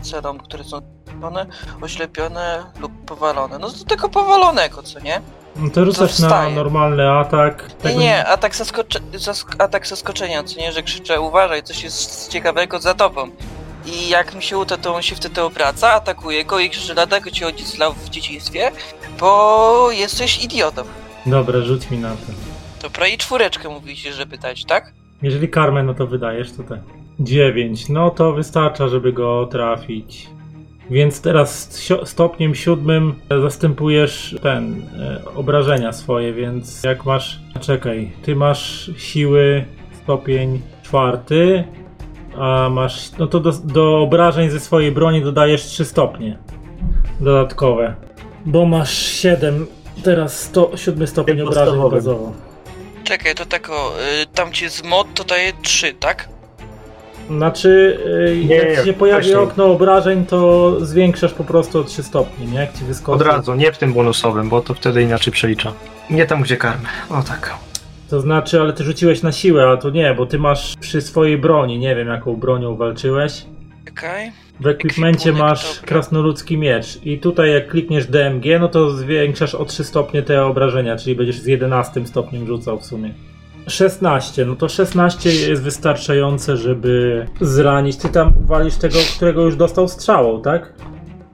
celom, 0.00 0.38
które 0.38 0.64
są 0.64 0.80
zaskoczone, 1.06 1.46
oślepione 1.80 2.64
lub 2.80 2.92
powalone. 3.06 3.58
No 3.58 3.70
to 3.70 3.84
tylko 3.84 4.08
powalonego, 4.08 4.82
co 4.82 5.00
nie? 5.00 5.20
No 5.56 5.70
to 5.70 5.84
rzucasz 5.84 6.18
na 6.18 6.50
normalny 6.50 7.10
atak. 7.10 7.62
Nie, 7.68 7.74
Tego 7.74 8.00
nie, 8.00 8.26
atak, 8.26 8.54
zaskocze, 8.56 8.98
zask 9.14 9.54
atak 9.58 9.86
zaskoczenia, 9.86 10.42
co 10.42 10.60
nie, 10.60 10.72
że 10.72 10.82
krzyczę 10.82 11.20
uważaj, 11.20 11.62
coś 11.62 11.84
jest 11.84 12.28
ciekawego 12.28 12.78
za 12.78 12.94
tobą. 12.94 13.30
I 13.86 14.08
jak 14.08 14.34
mi 14.34 14.42
się 14.42 14.58
uda, 14.58 14.76
to 14.76 14.94
on 14.94 15.02
się 15.02 15.16
wtedy 15.16 15.42
obraca, 15.42 15.92
atakuje 15.92 16.44
go 16.44 16.58
i 16.58 16.70
krzyczy, 16.70 16.94
dlatego 16.94 17.30
cię 17.30 17.46
ojciec 17.46 17.78
lał 17.78 17.92
w 17.92 18.08
dzieciństwie, 18.08 18.70
bo 19.20 19.88
jesteś 19.90 20.44
idiotą. 20.44 20.82
Dobra, 21.26 21.60
rzuć 21.60 21.90
mi 21.90 21.98
na 21.98 22.10
to. 22.10 22.32
Dobra, 22.82 23.06
i 23.06 23.18
czwóreczkę 23.18 23.68
mówicie, 23.68 24.12
żeby 24.12 24.38
dać, 24.38 24.64
tak? 24.64 24.92
Jeżeli 25.22 25.48
karmę, 25.48 25.82
no 25.82 25.94
to 25.94 26.06
wydajesz 26.06 26.52
tutaj. 26.52 26.78
9. 27.20 27.88
No 27.88 28.10
to 28.10 28.32
wystarcza, 28.32 28.88
żeby 28.88 29.12
go 29.12 29.46
trafić. 29.46 30.30
Więc 30.90 31.20
teraz 31.20 31.80
stopniem 32.04 32.54
siódmym 32.54 33.14
zastępujesz 33.42 34.36
ten 34.42 34.82
e, 35.00 35.24
obrażenia 35.34 35.92
swoje, 35.92 36.32
więc 36.32 36.82
jak 36.82 37.04
masz. 37.04 37.40
Czekaj, 37.60 38.12
ty 38.22 38.36
masz 38.36 38.90
siły 38.96 39.64
stopień 40.02 40.60
czwarty, 40.82 41.64
a 42.38 42.68
masz. 42.70 43.12
No 43.18 43.26
to 43.26 43.40
do, 43.40 43.52
do 43.52 43.98
obrażeń 43.98 44.50
ze 44.50 44.60
swojej 44.60 44.92
broni 44.92 45.22
dodajesz 45.22 45.62
3 45.62 45.84
stopnie 45.84 46.38
dodatkowe. 47.20 47.94
Bo 48.46 48.66
masz 48.66 48.98
7. 48.98 49.66
Teraz 50.04 50.40
sto, 50.40 50.70
siódmy 50.76 51.06
stopień 51.06 51.38
Jak 51.38 51.48
obrażeń 51.48 51.90
bazowo. 51.90 52.32
Czekaj, 53.04 53.34
to 53.34 53.46
tak 53.46 53.70
o, 53.70 53.92
y, 54.22 54.26
tam 54.26 54.52
ci 54.52 54.68
z 54.68 54.82
mod 54.82 55.14
to 55.14 55.24
daje 55.24 55.52
3, 55.62 55.94
tak? 55.94 56.28
Znaczy, 57.36 57.98
y, 58.32 58.44
Nie, 58.46 58.56
jak 58.56 58.78
nie, 58.78 58.84
się 58.84 58.92
pojawi 58.92 59.22
wcześniej. 59.22 59.42
okno 59.44 59.64
obrażeń, 59.66 60.26
to 60.26 60.76
zwiększasz 60.86 61.32
po 61.32 61.44
prostu 61.44 61.80
o 61.80 61.84
3 61.84 62.02
stopnie, 62.02 62.46
nie? 62.46 62.58
Jak 62.58 62.72
ci 62.78 62.84
wyskoczy. 62.84 63.16
Od 63.24 63.26
razu, 63.28 63.54
nie 63.54 63.72
w 63.72 63.78
tym 63.78 63.92
bonusowym, 63.92 64.48
bo 64.48 64.60
to 64.60 64.74
wtedy 64.74 65.02
inaczej 65.02 65.32
przelicza. 65.32 65.72
Nie 66.10 66.26
tam, 66.26 66.42
gdzie 66.42 66.56
karmę. 66.56 66.88
O 67.10 67.22
tak. 67.22 67.54
To 68.10 68.20
znaczy, 68.20 68.60
ale 68.60 68.72
ty 68.72 68.84
rzuciłeś 68.84 69.22
na 69.22 69.32
siłę, 69.32 69.68
a 69.68 69.76
to 69.76 69.90
nie, 69.90 70.14
bo 70.14 70.26
ty 70.26 70.38
masz 70.38 70.76
przy 70.80 71.00
swojej 71.00 71.38
broni, 71.38 71.78
nie 71.78 71.96
wiem 71.96 72.08
jaką 72.08 72.36
bronią 72.36 72.76
walczyłeś. 72.76 73.44
Czekaj. 73.84 74.32
W 74.60 74.66
ekwipmencie 74.66 75.30
Ekwipunek, 75.30 75.50
masz 75.50 75.74
dobra. 75.74 75.88
krasnoludzki 75.88 76.58
miecz 76.58 76.98
i 77.04 77.18
tutaj 77.18 77.52
jak 77.52 77.68
klikniesz 77.68 78.06
DMG, 78.06 78.44
no 78.60 78.68
to 78.68 78.90
zwiększasz 78.90 79.54
o 79.54 79.64
3 79.64 79.84
stopnie 79.84 80.22
te 80.22 80.44
obrażenia, 80.44 80.96
czyli 80.96 81.16
będziesz 81.16 81.38
z 81.40 81.46
11 81.46 82.06
stopniem 82.06 82.46
rzucał 82.46 82.78
w 82.80 82.84
sumie. 82.84 83.14
16, 83.66 84.44
no 84.44 84.56
to 84.56 84.68
16 84.68 85.30
jest 85.30 85.62
wystarczające, 85.62 86.56
żeby 86.56 87.26
zranić. 87.40 87.96
Ty 87.96 88.08
tam 88.08 88.32
walisz 88.40 88.76
tego, 88.76 88.98
którego 89.16 89.42
już 89.42 89.56
dostał 89.56 89.88
strzałą, 89.88 90.42
tak? 90.42 90.72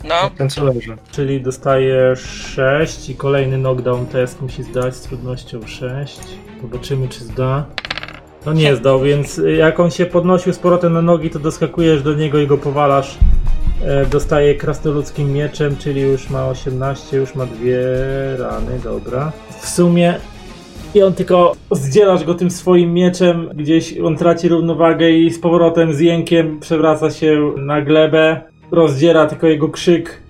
No, 0.05 0.31
Ten 0.39 0.51
co 0.51 0.65
leży. 0.65 0.97
Czyli 1.13 1.41
dostajesz 1.41 2.21
6 2.21 3.09
i 3.09 3.15
kolejny 3.15 3.59
knockdown 3.59 4.07
test 4.07 4.41
musi 4.41 4.63
zdać 4.63 4.97
z 4.97 5.01
trudnością 5.01 5.67
6. 5.67 6.21
Zobaczymy 6.63 7.09
czy 7.09 7.25
zda. 7.25 7.67
No 8.47 8.53
nie 8.53 8.77
zdał, 8.77 9.01
więc 9.01 9.41
jak 9.57 9.81
on 9.81 9.91
się 9.91 10.07
podnosił 10.07 10.53
z 10.53 10.59
powrotem 10.59 10.93
na 10.93 11.03
nogi, 11.03 11.31
to 11.31 11.39
doskakujesz 11.39 12.03
do 12.03 12.15
niego 12.15 12.39
i 12.39 12.47
go 12.47 12.59
powalasz 12.59 13.19
E, 13.85 14.07
dostaje 14.07 14.55
krasnoludzkim 14.55 15.33
mieczem, 15.33 15.77
czyli 15.77 16.01
już 16.01 16.31
ma 16.31 16.49
18, 16.49 17.17
już 17.17 17.35
ma 17.35 17.47
dwie 17.47 17.79
rany, 18.39 18.79
dobra. 18.85 19.33
W 19.61 19.69
sumie 19.69 20.15
i 20.97 21.03
on 21.03 21.15
tylko 21.15 21.57
zdzielasz 21.71 22.25
go 22.25 22.35
tym 22.35 22.51
swoim 22.51 22.95
mieczem, 22.95 23.49
gdzieś 23.55 23.99
on 23.99 24.17
traci 24.17 24.49
równowagę 24.49 25.11
i 25.11 25.31
z 25.31 25.39
powrotem 25.39 25.95
z 25.95 26.01
jękiem 26.01 26.61
przewraca 26.61 27.11
się 27.11 27.53
na 27.57 27.83
glebę, 27.83 28.41
rozdziera 28.71 29.27
tylko 29.27 29.47
jego 29.47 29.69
krzyk, 29.69 30.23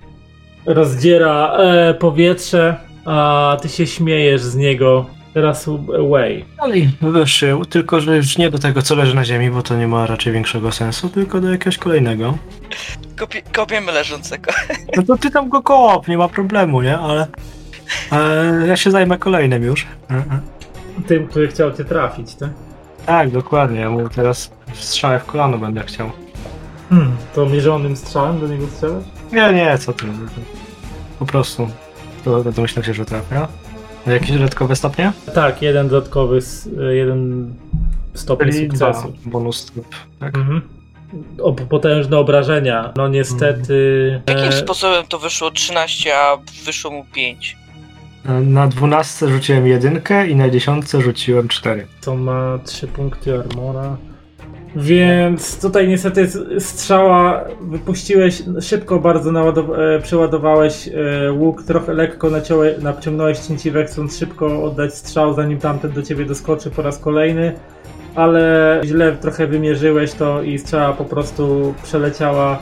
rozdziera 0.65 1.57
e, 1.57 1.93
powietrze, 1.93 2.75
a 3.05 3.57
ty 3.61 3.69
się 3.69 3.87
śmiejesz 3.87 4.41
z 4.41 4.55
niego. 4.55 5.05
Teraz 5.33 5.69
way. 6.09 6.45
Dalej 6.57 6.89
wyszył, 7.01 7.65
tylko 7.65 8.01
że 8.01 8.17
już 8.17 8.37
nie 8.37 8.49
do 8.49 8.59
tego, 8.59 8.81
co 8.81 8.95
leży 8.95 9.15
na 9.15 9.25
ziemi, 9.25 9.49
bo 9.49 9.61
to 9.61 9.75
nie 9.75 9.87
ma 9.87 10.05
raczej 10.05 10.33
większego 10.33 10.71
sensu, 10.71 11.09
tylko 11.09 11.41
do 11.41 11.51
jakiegoś 11.51 11.77
kolejnego. 11.77 12.37
Kopie, 13.15 13.41
kopiemy 13.41 13.91
leżącego. 13.91 14.51
No 14.97 15.03
to 15.03 15.17
ty 15.17 15.31
tam 15.31 15.49
go 15.49 15.61
kop, 15.61 16.07
nie 16.07 16.17
ma 16.17 16.27
problemu, 16.27 16.81
nie? 16.81 16.97
Ale, 16.97 17.27
ale 18.09 18.67
ja 18.67 18.77
się 18.77 18.91
zajmę 18.91 19.17
kolejnym 19.17 19.63
już. 19.63 19.87
Mhm. 20.09 20.56
Tym, 21.07 21.27
który 21.27 21.47
chciał 21.47 21.71
cię 21.73 21.85
trafić, 21.85 22.35
tak? 22.35 22.49
Tak, 23.05 23.29
dokładnie. 23.31 23.79
Ja 23.79 23.89
mu 23.89 24.09
teraz 24.09 24.51
strzałę 24.73 25.19
w 25.19 25.25
kolano 25.25 25.57
będę 25.57 25.83
chciał. 25.83 26.11
Hmm, 26.89 27.11
to 27.35 27.45
mierzonym 27.45 27.95
strzałem 27.95 28.39
do 28.39 28.47
niego 28.47 28.67
strzelasz? 28.67 29.03
Nie, 29.33 29.53
nie, 29.53 29.77
co 29.77 29.93
ty. 29.93 30.05
Po 31.19 31.25
prostu. 31.25 31.69
To 32.25 32.43
domyślam 32.43 32.83
się, 32.85 32.93
że 32.93 33.05
trafia. 33.05 33.47
Jakieś 34.07 34.31
dodatkowe 34.31 34.75
stopnie? 34.75 35.11
Tak, 35.35 35.61
jeden 35.61 35.87
dodatkowy, 35.87 36.39
jeden 36.89 37.53
stopień 38.13 38.51
Czyli 38.51 38.67
dwa 38.67 38.93
sukcesu. 38.93 39.13
bonus 39.25 39.57
stop. 39.57 39.85
Tak? 40.19 40.35
Mhm. 40.37 40.61
O, 41.41 41.53
potężne 41.53 42.17
obrażenia. 42.17 42.93
No 42.97 43.07
niestety. 43.07 44.21
Jakim 44.27 44.49
e, 44.49 44.51
sposobem 44.51 45.05
to 45.09 45.19
wyszło 45.19 45.51
13, 45.51 46.17
a 46.17 46.37
wyszło 46.65 46.91
mu 46.91 47.05
5? 47.13 47.57
Na 48.27 48.67
dwunastce 48.67 49.27
rzuciłem 49.27 49.67
jedynkę 49.67 50.27
i 50.27 50.35
na 50.35 50.49
dziesiątce 50.49 51.01
rzuciłem 51.01 51.47
cztery. 51.47 51.87
To 52.01 52.15
ma 52.15 52.59
3 52.65 52.87
punkty 52.87 53.39
armora. 53.39 53.97
Więc 54.75 55.61
tutaj 55.61 55.87
niestety 55.87 56.27
strzała 56.59 57.45
wypuściłeś, 57.61 58.43
szybko 58.61 58.99
bardzo 58.99 59.31
e, 59.95 60.01
przeładowałeś 60.01 60.87
e, 60.87 61.31
łuk, 61.31 61.63
trochę 61.63 61.93
lekko 61.93 62.29
naciąłe, 62.29 62.75
naciągnąłeś 62.81 63.39
cięciwę, 63.39 63.85
chcąc 63.85 64.17
szybko 64.17 64.63
oddać 64.63 64.95
strzał, 64.95 65.33
zanim 65.33 65.59
tamten 65.59 65.91
do 65.91 66.03
ciebie 66.03 66.25
doskoczy 66.25 66.71
po 66.71 66.81
raz 66.81 66.99
kolejny, 66.99 67.53
ale 68.15 68.81
źle 68.85 69.11
trochę 69.11 69.47
wymierzyłeś 69.47 70.13
to 70.13 70.41
i 70.41 70.59
strzała 70.59 70.93
po 70.93 71.05
prostu 71.05 71.73
przeleciała 71.83 72.59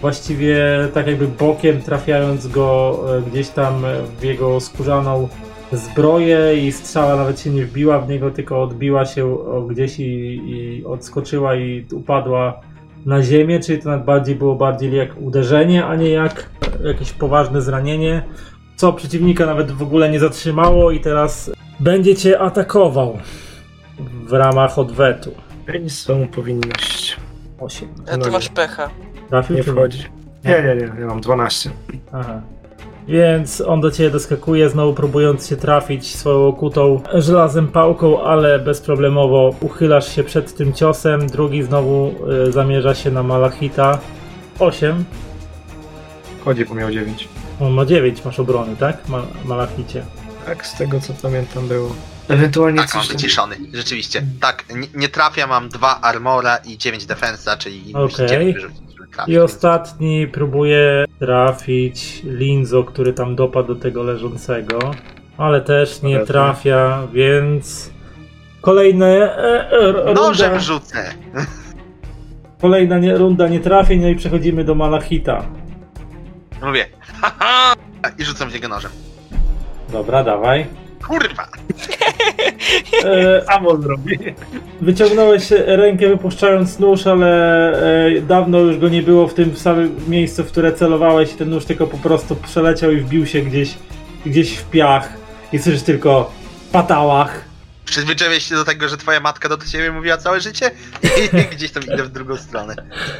właściwie 0.00 0.58
tak 0.94 1.06
jakby 1.06 1.28
bokiem, 1.28 1.82
trafiając 1.82 2.46
go 2.46 2.98
e, 3.18 3.22
gdzieś 3.30 3.48
tam 3.48 3.82
w 4.20 4.24
jego 4.24 4.60
skórzaną 4.60 5.28
zbroję 5.72 6.66
i 6.66 6.72
strzała 6.72 7.16
nawet 7.16 7.40
się 7.40 7.50
nie 7.50 7.64
wbiła 7.64 8.00
w 8.00 8.08
niego, 8.08 8.30
tylko 8.30 8.62
odbiła 8.62 9.06
się 9.06 9.26
o 9.26 9.62
gdzieś 9.62 9.98
i, 10.00 10.04
i 10.46 10.84
odskoczyła 10.84 11.56
i 11.56 11.86
upadła 11.92 12.60
na 13.06 13.22
ziemię, 13.22 13.60
czyli 13.60 13.82
to 13.82 13.88
nawet 13.88 14.04
bardziej 14.06 14.34
było 14.34 14.54
bardziej 14.54 14.96
jak 14.96 15.20
uderzenie, 15.20 15.84
a 15.86 15.96
nie 15.96 16.10
jak 16.10 16.50
jakieś 16.84 17.12
poważne 17.12 17.62
zranienie, 17.62 18.22
co 18.76 18.92
przeciwnika 18.92 19.46
nawet 19.46 19.72
w 19.72 19.82
ogóle 19.82 20.10
nie 20.10 20.20
zatrzymało 20.20 20.90
i 20.90 21.00
teraz 21.00 21.50
będzie 21.80 22.14
cię 22.16 22.38
atakował 22.40 23.18
w 24.26 24.32
ramach 24.32 24.78
odwetu. 24.78 25.30
Pięć 25.66 25.92
swą 25.92 26.26
powinność. 26.28 27.16
8. 27.60 27.88
A 28.12 28.16
No 28.16 28.22
ty 28.22 28.28
nie. 28.30 28.32
masz 28.36 28.48
pecha. 28.48 28.90
Trafił 29.28 29.56
Nie 29.56 29.64
czy 29.64 29.72
wchodzi. 29.72 30.04
Nie, 30.44 30.62
nie, 30.62 30.74
nie, 30.74 31.00
ja 31.00 31.06
mam 31.06 31.20
12. 31.20 31.70
Aha. 32.12 32.40
Więc 33.08 33.60
on 33.60 33.80
do 33.80 33.90
ciebie 33.90 34.10
doskakuje, 34.10 34.68
znowu 34.68 34.94
próbując 34.94 35.46
się 35.48 35.56
trafić 35.56 36.16
swoją 36.16 36.46
okutą 36.46 37.02
żelazem 37.14 37.68
pałką, 37.68 38.22
ale 38.22 38.58
bezproblemowo 38.58 39.54
uchylasz 39.60 40.14
się 40.16 40.24
przed 40.24 40.54
tym 40.56 40.72
ciosem. 40.72 41.26
Drugi 41.26 41.62
znowu 41.62 42.14
y, 42.48 42.52
zamierza 42.52 42.94
się 42.94 43.10
na 43.10 43.22
Malachita. 43.22 43.98
8. 44.58 45.04
Wchodzi, 46.40 46.64
bo 46.64 46.74
miał 46.74 46.90
9. 46.90 47.28
On 47.60 47.72
ma 47.72 47.84
9, 47.84 48.24
masz 48.24 48.40
obrony, 48.40 48.76
tak? 48.76 49.08
Ma 49.08 49.22
Malachicie. 49.44 50.02
Tak, 50.46 50.66
z 50.66 50.74
tego 50.78 51.00
co 51.00 51.12
pamiętam 51.22 51.68
było. 51.68 51.94
Ewentualnie 52.28 52.78
Tak, 52.78 52.94
mam 52.94 53.02
coś 53.02 53.08
tam... 53.08 53.16
wyciszony, 53.16 53.56
rzeczywiście. 53.74 54.22
Tak, 54.40 54.64
nie, 54.74 54.88
nie 54.94 55.08
trafia, 55.08 55.46
mam 55.46 55.68
dwa 55.68 56.00
armora 56.00 56.56
i 56.56 56.78
9 56.78 57.06
defensa, 57.06 57.56
czyli 57.56 57.80
Okej. 57.94 58.02
musi 58.02 58.26
9 58.26 58.54
wyrzucić, 58.54 58.97
trafić. 59.12 59.34
I 59.34 59.38
ostatni 59.38 60.26
próbuje 60.26 61.04
trafić 61.18 62.22
Linzo, 62.24 62.84
który 62.84 63.12
tam 63.12 63.36
dopadł 63.36 63.74
do 63.74 63.80
tego 63.80 64.02
leżącego. 64.02 64.78
Ale 65.36 65.60
też 65.60 66.02
nie 66.02 66.18
trafia, 66.18 67.06
więc... 67.12 67.90
Kolejne 68.60 69.06
e, 69.06 69.70
e, 69.70 69.92
runda. 69.92 70.12
Nożem 70.12 70.60
rzucę! 70.60 71.14
Kolejna 72.60 72.98
nie, 72.98 73.16
runda 73.16 73.48
nie 73.48 73.60
trafień, 73.60 74.00
no 74.00 74.08
i 74.08 74.16
przechodzimy 74.16 74.64
do 74.64 74.74
Malachita. 74.74 75.44
Mówię, 76.62 76.86
haha! 77.20 77.74
I 78.18 78.24
rzucam 78.24 78.50
w 78.50 78.54
niego 78.54 78.68
nożem. 78.68 78.90
Dobra, 79.92 80.24
dawaj. 80.24 80.66
Kurwa! 81.08 81.48
E, 83.04 83.44
Samo 83.44 83.76
zrobi. 83.76 84.18
wyciągnąłeś 84.80 85.50
rękę 85.50 86.08
wypuszczając 86.08 86.78
nóż, 86.78 87.06
ale 87.06 87.72
e, 88.06 88.20
dawno 88.20 88.58
już 88.58 88.78
go 88.78 88.88
nie 88.88 89.02
było 89.02 89.28
w 89.28 89.34
tym 89.34 89.56
samym 89.56 89.96
miejscu, 90.08 90.44
w 90.44 90.46
które 90.46 90.72
celowałeś 90.72 91.32
i 91.32 91.34
ten 91.36 91.50
nóż 91.50 91.64
tylko 91.64 91.86
po 91.86 91.98
prostu 91.98 92.36
przeleciał 92.36 92.90
i 92.92 93.00
wbił 93.00 93.26
się 93.26 93.40
gdzieś, 93.42 93.74
gdzieś 94.26 94.56
w 94.56 94.70
piach. 94.70 95.12
I 95.52 95.58
słyszysz 95.58 95.82
tylko 95.82 96.32
patałach. 96.72 97.44
Przyzwyczaiłeś 97.84 98.44
się 98.44 98.54
do 98.54 98.64
tego, 98.64 98.88
że 98.88 98.96
twoja 98.96 99.20
matka 99.20 99.48
do 99.48 99.56
ciebie 99.56 99.92
mówiła 99.92 100.16
całe 100.16 100.40
życie? 100.40 100.70
I 101.02 101.46
gdzieś 101.56 101.72
tam 101.72 101.82
idę 101.82 102.04
w 102.04 102.08
drugą 102.08 102.36
stronę. 102.36 102.74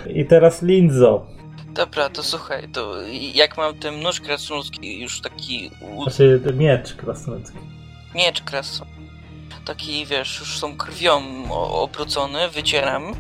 I 0.06 0.27
teraz 0.27 0.62
Linzo. 0.62 1.27
Dobra, 1.69 2.09
to 2.09 2.23
słuchaj, 2.23 2.69
to 2.73 2.94
jak 3.35 3.56
mam 3.56 3.74
ten 3.74 4.01
nóż 4.01 4.20
krasnoludzki, 4.20 5.01
już 5.01 5.20
taki. 5.20 5.70
Znaczy 6.02 6.40
miecz 6.55 6.94
krasnoludzki. 6.94 7.77
Miecz 8.14 8.43
krasno, 8.43 8.86
taki 9.64 10.06
wiesz, 10.06 10.40
już 10.40 10.59
są 10.59 10.76
krwią 10.76 11.22
obrócony, 11.52 12.48
wycieram, 12.48 13.14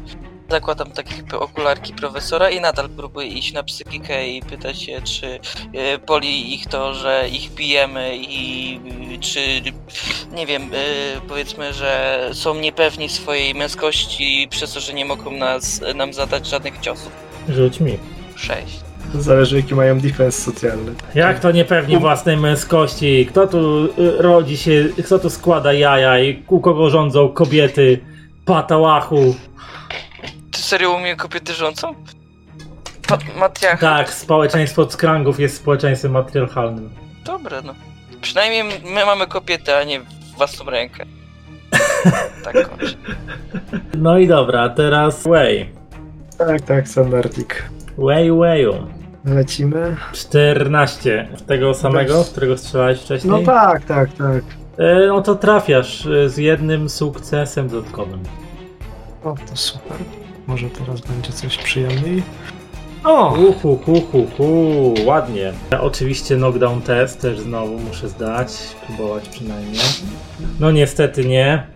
zakładam 0.48 0.90
takie 0.90 1.38
okularki 1.38 1.94
profesora 1.94 2.50
i 2.50 2.60
nadal 2.60 2.88
próbuję 2.96 3.28
iść 3.28 3.52
na 3.52 3.62
psychikę 3.62 4.28
i 4.28 4.42
pytać 4.42 4.82
się, 4.82 5.02
czy 5.02 5.40
e, 5.74 5.98
boli 5.98 6.54
ich 6.54 6.66
to, 6.66 6.94
że 6.94 7.28
ich 7.32 7.50
bijemy 7.50 8.16
i 8.16 8.80
y, 9.14 9.18
czy, 9.18 9.62
nie 10.32 10.46
wiem, 10.46 10.62
e, 10.62 11.20
powiedzmy, 11.28 11.72
że 11.72 12.20
są 12.32 12.54
niepewni 12.54 13.08
swojej 13.08 13.54
męskości 13.54 14.48
przez 14.50 14.72
to, 14.72 14.80
że 14.80 14.94
nie 14.94 15.04
mogą 15.04 15.30
nas, 15.30 15.80
nam 15.94 16.12
zadać 16.12 16.46
żadnych 16.46 16.80
ciosów. 16.80 17.12
Rzuć 17.48 17.80
mi. 17.80 17.98
Sześć. 18.36 18.87
Zależy 19.14 19.56
jaki 19.56 19.74
mają 19.74 20.00
defense 20.00 20.42
socjalny. 20.42 20.92
Jak 21.14 21.40
to 21.40 21.50
nie 21.52 21.64
pewni 21.64 21.98
własnej 21.98 22.36
męskości? 22.36 23.26
Kto 23.26 23.46
tu 23.46 23.84
y, 23.84 23.90
rodzi 24.22 24.56
się, 24.56 24.84
kto 25.04 25.18
tu 25.18 25.30
składa 25.30 25.72
jaja 25.72 26.18
i 26.20 26.42
u 26.48 26.60
kogo 26.60 26.90
rządzą 26.90 27.28
kobiety? 27.28 28.00
Patałachu. 28.44 29.34
Ty 30.52 30.58
serio 30.62 30.92
u 30.92 30.98
mnie 31.00 31.16
kobiety 31.16 31.52
rządzą? 31.52 31.94
Pa- 33.08 33.18
Matiach, 33.38 33.80
Tak, 33.80 34.12
społeczeństwo 34.12 34.82
od 34.82 34.92
skrangów 34.92 35.40
jest 35.40 35.56
społeczeństwem 35.56 36.12
matriarchalnym. 36.12 36.90
Dobre, 37.24 37.62
no. 37.62 37.74
Przynajmniej 38.20 38.62
my 38.84 39.04
mamy 39.06 39.26
kobietę, 39.26 39.78
a 39.78 39.84
nie 39.84 40.00
własną 40.36 40.70
rękę. 40.70 41.04
Tak 42.44 42.68
kończę. 42.70 42.94
No 43.98 44.18
i 44.18 44.26
dobra, 44.28 44.68
teraz 44.68 45.26
Way. 45.26 45.70
Tak, 46.38 46.60
tak, 46.60 46.88
standardik. 46.88 47.64
Way, 47.98 48.32
Wayu. 48.32 48.86
Lecimy. 49.24 49.96
14. 50.12 51.28
Tego 51.46 51.74
samego, 51.74 52.18
Weź. 52.18 52.30
którego 52.30 52.58
strzelałeś 52.58 53.00
wcześniej? 53.00 53.30
No 53.30 53.38
tak, 53.42 53.84
tak, 53.84 54.12
tak. 54.12 54.42
E, 54.78 55.06
no 55.06 55.22
to 55.22 55.34
trafiasz 55.34 56.06
e, 56.06 56.28
z 56.28 56.36
jednym 56.36 56.88
sukcesem 56.88 57.68
dodatkowym. 57.68 58.20
O, 59.24 59.34
to 59.50 59.56
super. 59.56 59.96
Może 60.46 60.70
teraz 60.70 61.00
będzie 61.00 61.32
coś 61.32 61.58
przyjemniej. 61.58 62.22
O! 63.04 63.34
Uhu, 63.38 63.76
hu, 63.76 64.00
hu, 64.00 64.26
hu, 64.36 64.94
ładnie. 65.06 65.52
Oczywiście 65.80 66.36
knockdown 66.36 66.82
test 66.82 67.20
też 67.20 67.40
znowu 67.40 67.78
muszę 67.78 68.08
zdać, 68.08 68.52
próbować 68.86 69.28
przynajmniej. 69.28 69.80
No 70.60 70.70
niestety 70.70 71.24
nie. 71.24 71.66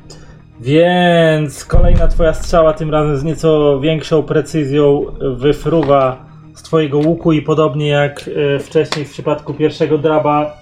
Więc 0.61 1.65
kolejna 1.65 2.09
twoja 2.09 2.35
strzała, 2.35 2.73
tym 2.73 2.91
razem 2.91 3.17
z 3.17 3.25
nieco 3.25 3.81
większą 3.81 4.23
precyzją 4.23 5.05
wyfruwa 5.37 6.32
z 6.55 6.63
twojego 6.63 6.99
łuku 6.99 7.33
i 7.33 7.43
podobnie 7.43 7.89
jak 7.89 8.31
e, 8.57 8.59
wcześniej 8.59 9.05
w 9.05 9.11
przypadku 9.11 9.55
pierwszego 9.55 9.99
draba 9.99 10.57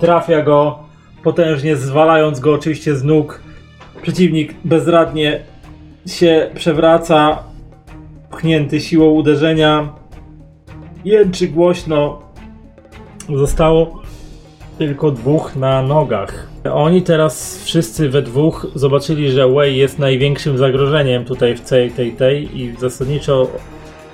trafia 0.00 0.42
go 0.42 0.78
potężnie 1.22 1.76
zwalając 1.76 2.40
go 2.40 2.54
oczywiście 2.54 2.96
z 2.96 3.04
nóg. 3.04 3.42
Przeciwnik 4.02 4.54
bezradnie 4.64 5.40
się 6.06 6.50
przewraca, 6.54 7.42
pchnięty 8.30 8.80
siłą 8.80 9.10
uderzenia. 9.10 9.88
jęczy 11.04 11.48
głośno. 11.48 12.22
Zostało 13.36 14.02
tylko 14.78 15.10
dwóch 15.10 15.56
na 15.56 15.82
nogach. 15.82 16.48
Oni 16.72 17.02
teraz 17.02 17.64
wszyscy 17.64 18.08
we 18.08 18.22
dwóch 18.22 18.66
zobaczyli, 18.74 19.30
że 19.30 19.48
Wei 19.48 19.76
jest 19.76 19.98
największym 19.98 20.58
zagrożeniem 20.58 21.24
tutaj 21.24 21.56
w 21.56 21.60
całej 21.60 21.90
tej 21.90 22.12
tej 22.12 22.60
i 22.60 22.74
zasadniczo 22.78 23.50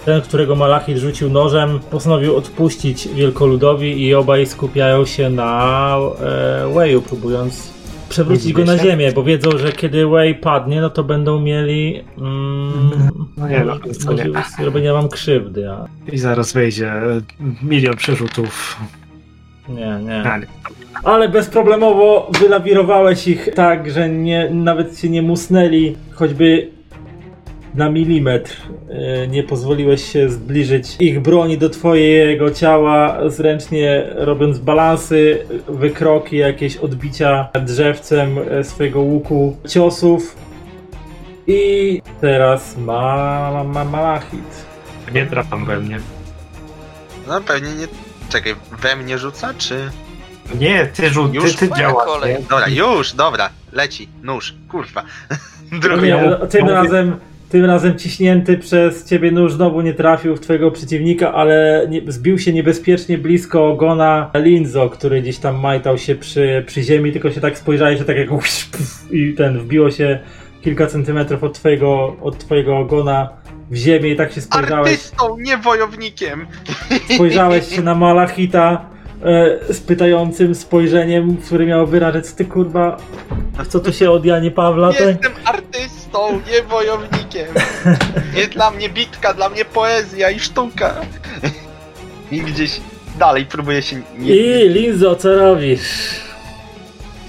ten, 0.04 0.20
którego 0.20 0.54
Malachit 0.56 0.98
rzucił 0.98 1.30
nożem, 1.30 1.80
postanowił 1.90 2.36
odpuścić 2.36 3.08
wielkoludowi 3.08 4.02
i 4.06 4.14
obaj 4.14 4.46
skupiają 4.46 5.04
się 5.06 5.30
na 5.30 5.96
e, 6.20 6.64
Wei'u, 6.74 7.00
próbując 7.00 7.74
przewrócić 8.08 8.52
go 8.52 8.64
na 8.64 8.78
ziemię, 8.78 9.12
bo 9.12 9.22
wiedzą, 9.22 9.58
że 9.58 9.72
kiedy 9.72 10.06
Wei 10.06 10.34
padnie, 10.34 10.80
no 10.80 10.90
to 10.90 11.04
będą 11.04 11.40
mieli 11.40 12.00
mm, 12.18 13.10
No 13.36 13.48
nie, 13.48 13.64
no, 13.64 13.74
nie. 14.14 14.24
zrobienia 14.58 14.92
wam 14.92 15.08
krzywdy, 15.08 15.70
a 15.70 15.86
I 16.12 16.18
zaraz 16.18 16.52
wejdzie 16.52 16.92
e, 16.92 17.20
milion 17.62 17.96
przerzutów. 17.96 18.76
nie, 19.68 19.98
nie. 20.04 20.22
A, 20.22 20.38
nie. 20.38 20.46
Ale 21.04 21.28
bezproblemowo 21.28 22.30
wylawirowałeś 22.40 23.28
ich 23.28 23.48
tak, 23.54 23.90
że 23.90 24.08
nie, 24.08 24.50
nawet 24.50 24.98
się 24.98 25.08
nie 25.08 25.22
musnęli, 25.22 25.96
choćby 26.12 26.70
na 27.74 27.90
milimetr. 27.90 28.56
Yy, 29.20 29.28
Nie 29.28 29.42
pozwoliłeś 29.42 30.12
się 30.12 30.28
zbliżyć 30.28 30.96
ich 31.00 31.20
broni 31.20 31.58
do 31.58 31.70
twojego 31.70 32.50
ciała, 32.50 33.18
zręcznie 33.30 34.04
robiąc 34.14 34.58
balansy, 34.58 35.46
wykroki, 35.68 36.36
jakieś 36.36 36.76
odbicia 36.76 37.48
drzewcem 37.64 38.38
e, 38.50 38.64
swojego 38.64 39.00
łuku 39.00 39.56
ciosów. 39.68 40.36
I 41.46 42.02
teraz 42.20 42.76
ma, 42.76 43.50
ma, 43.52 43.64
ma 43.64 43.84
Malachit. 43.84 44.66
Nie 45.14 45.26
trafam 45.26 45.64
we 45.64 45.80
mnie. 45.80 45.98
No 47.28 47.40
pewnie 47.40 47.68
nie... 47.74 47.86
Czekaj, 48.28 48.54
we 48.82 48.96
mnie 48.96 49.18
rzuca, 49.18 49.54
czy... 49.58 49.90
Nie, 50.60 50.86
ty 50.86 51.08
rzut, 51.10 51.30
ty, 51.32 51.36
Już 51.36 51.56
ty 51.56 51.68
działasz. 51.78 52.06
kolej. 52.06 52.36
Dobra, 52.50 52.68
już, 52.68 53.12
dobra, 53.12 53.50
leci, 53.72 54.08
nóż, 54.22 54.54
kurwa. 54.70 55.02
Drugi. 55.82 56.06
Nie, 56.06 56.16
mu- 56.16 56.30
no, 56.30 56.46
tym 56.46 56.60
mówię- 56.62 56.74
razem 56.74 57.16
tym 57.54 57.64
razem 57.64 57.98
ciśnięty 57.98 58.58
przez 58.58 59.04
ciebie 59.04 59.32
nóż 59.32 59.52
znowu 59.52 59.80
nie 59.80 59.94
trafił 59.94 60.36
w 60.36 60.40
twojego 60.40 60.70
przeciwnika, 60.70 61.34
ale 61.34 61.86
nie, 61.88 62.12
zbił 62.12 62.38
się 62.38 62.52
niebezpiecznie 62.52 63.18
blisko 63.18 63.68
ogona 63.68 64.30
Linzo, 64.34 64.90
który 64.90 65.22
gdzieś 65.22 65.38
tam 65.38 65.60
majtał 65.60 65.98
się 65.98 66.14
przy, 66.14 66.64
przy 66.66 66.82
ziemi, 66.82 67.12
tylko 67.12 67.30
się 67.30 67.40
tak 67.40 67.58
spojrzałeś, 67.58 67.98
że 67.98 68.04
tak 68.04 68.16
jak 68.16 68.28
i 69.10 69.34
ten 69.34 69.58
wbiło 69.58 69.90
się 69.90 70.18
kilka 70.62 70.86
centymetrów 70.86 71.44
od 71.44 71.54
twojego, 71.54 72.16
od 72.20 72.38
twojego 72.38 72.78
ogona 72.78 73.28
w 73.70 73.76
ziemię 73.76 74.10
i 74.10 74.16
tak 74.16 74.32
się 74.32 74.40
spojrzałeś, 74.40 74.92
Artystą, 74.92 75.36
nie 75.38 75.58
wojownikiem! 75.58 76.46
spojrzałeś 77.14 77.68
się 77.74 77.82
na 77.82 77.94
Malachita 77.94 78.86
e, 79.24 79.74
z 79.74 79.80
pytającym 79.80 80.54
spojrzeniem, 80.54 81.36
który 81.36 81.66
miał 81.66 81.86
wyrażać, 81.86 82.32
ty 82.32 82.44
kurwa, 82.44 82.96
co 83.68 83.80
tu 83.80 83.92
się 83.92 84.10
od 84.10 84.24
Janie 84.24 84.50
Pawla? 84.50 84.88
Jestem 84.88 85.32
artystą, 85.44 85.93
nie 86.22 86.62
wojownikiem! 86.62 87.54
Nie 88.34 88.46
dla 88.46 88.70
mnie 88.70 88.88
bitka, 88.88 89.34
dla 89.34 89.48
mnie 89.48 89.64
poezja 89.64 90.30
i 90.30 90.40
sztuka! 90.40 90.94
I 92.30 92.40
gdzieś 92.40 92.80
dalej 93.18 93.46
próbuję 93.46 93.82
się... 93.82 94.02
Nie... 94.18 94.36
I 94.36 94.68
Linzo, 94.68 95.16
co 95.16 95.34
robisz? 95.34 96.24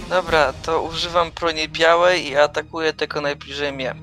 Dobra, 0.10 0.54
to 0.66 0.82
używam 0.82 1.32
broni 1.40 1.70
białej 1.70 2.28
i 2.30 2.36
atakuję 2.36 2.94
tego 2.94 3.22
najbliżej 3.22 3.74
mnie. 3.74 3.96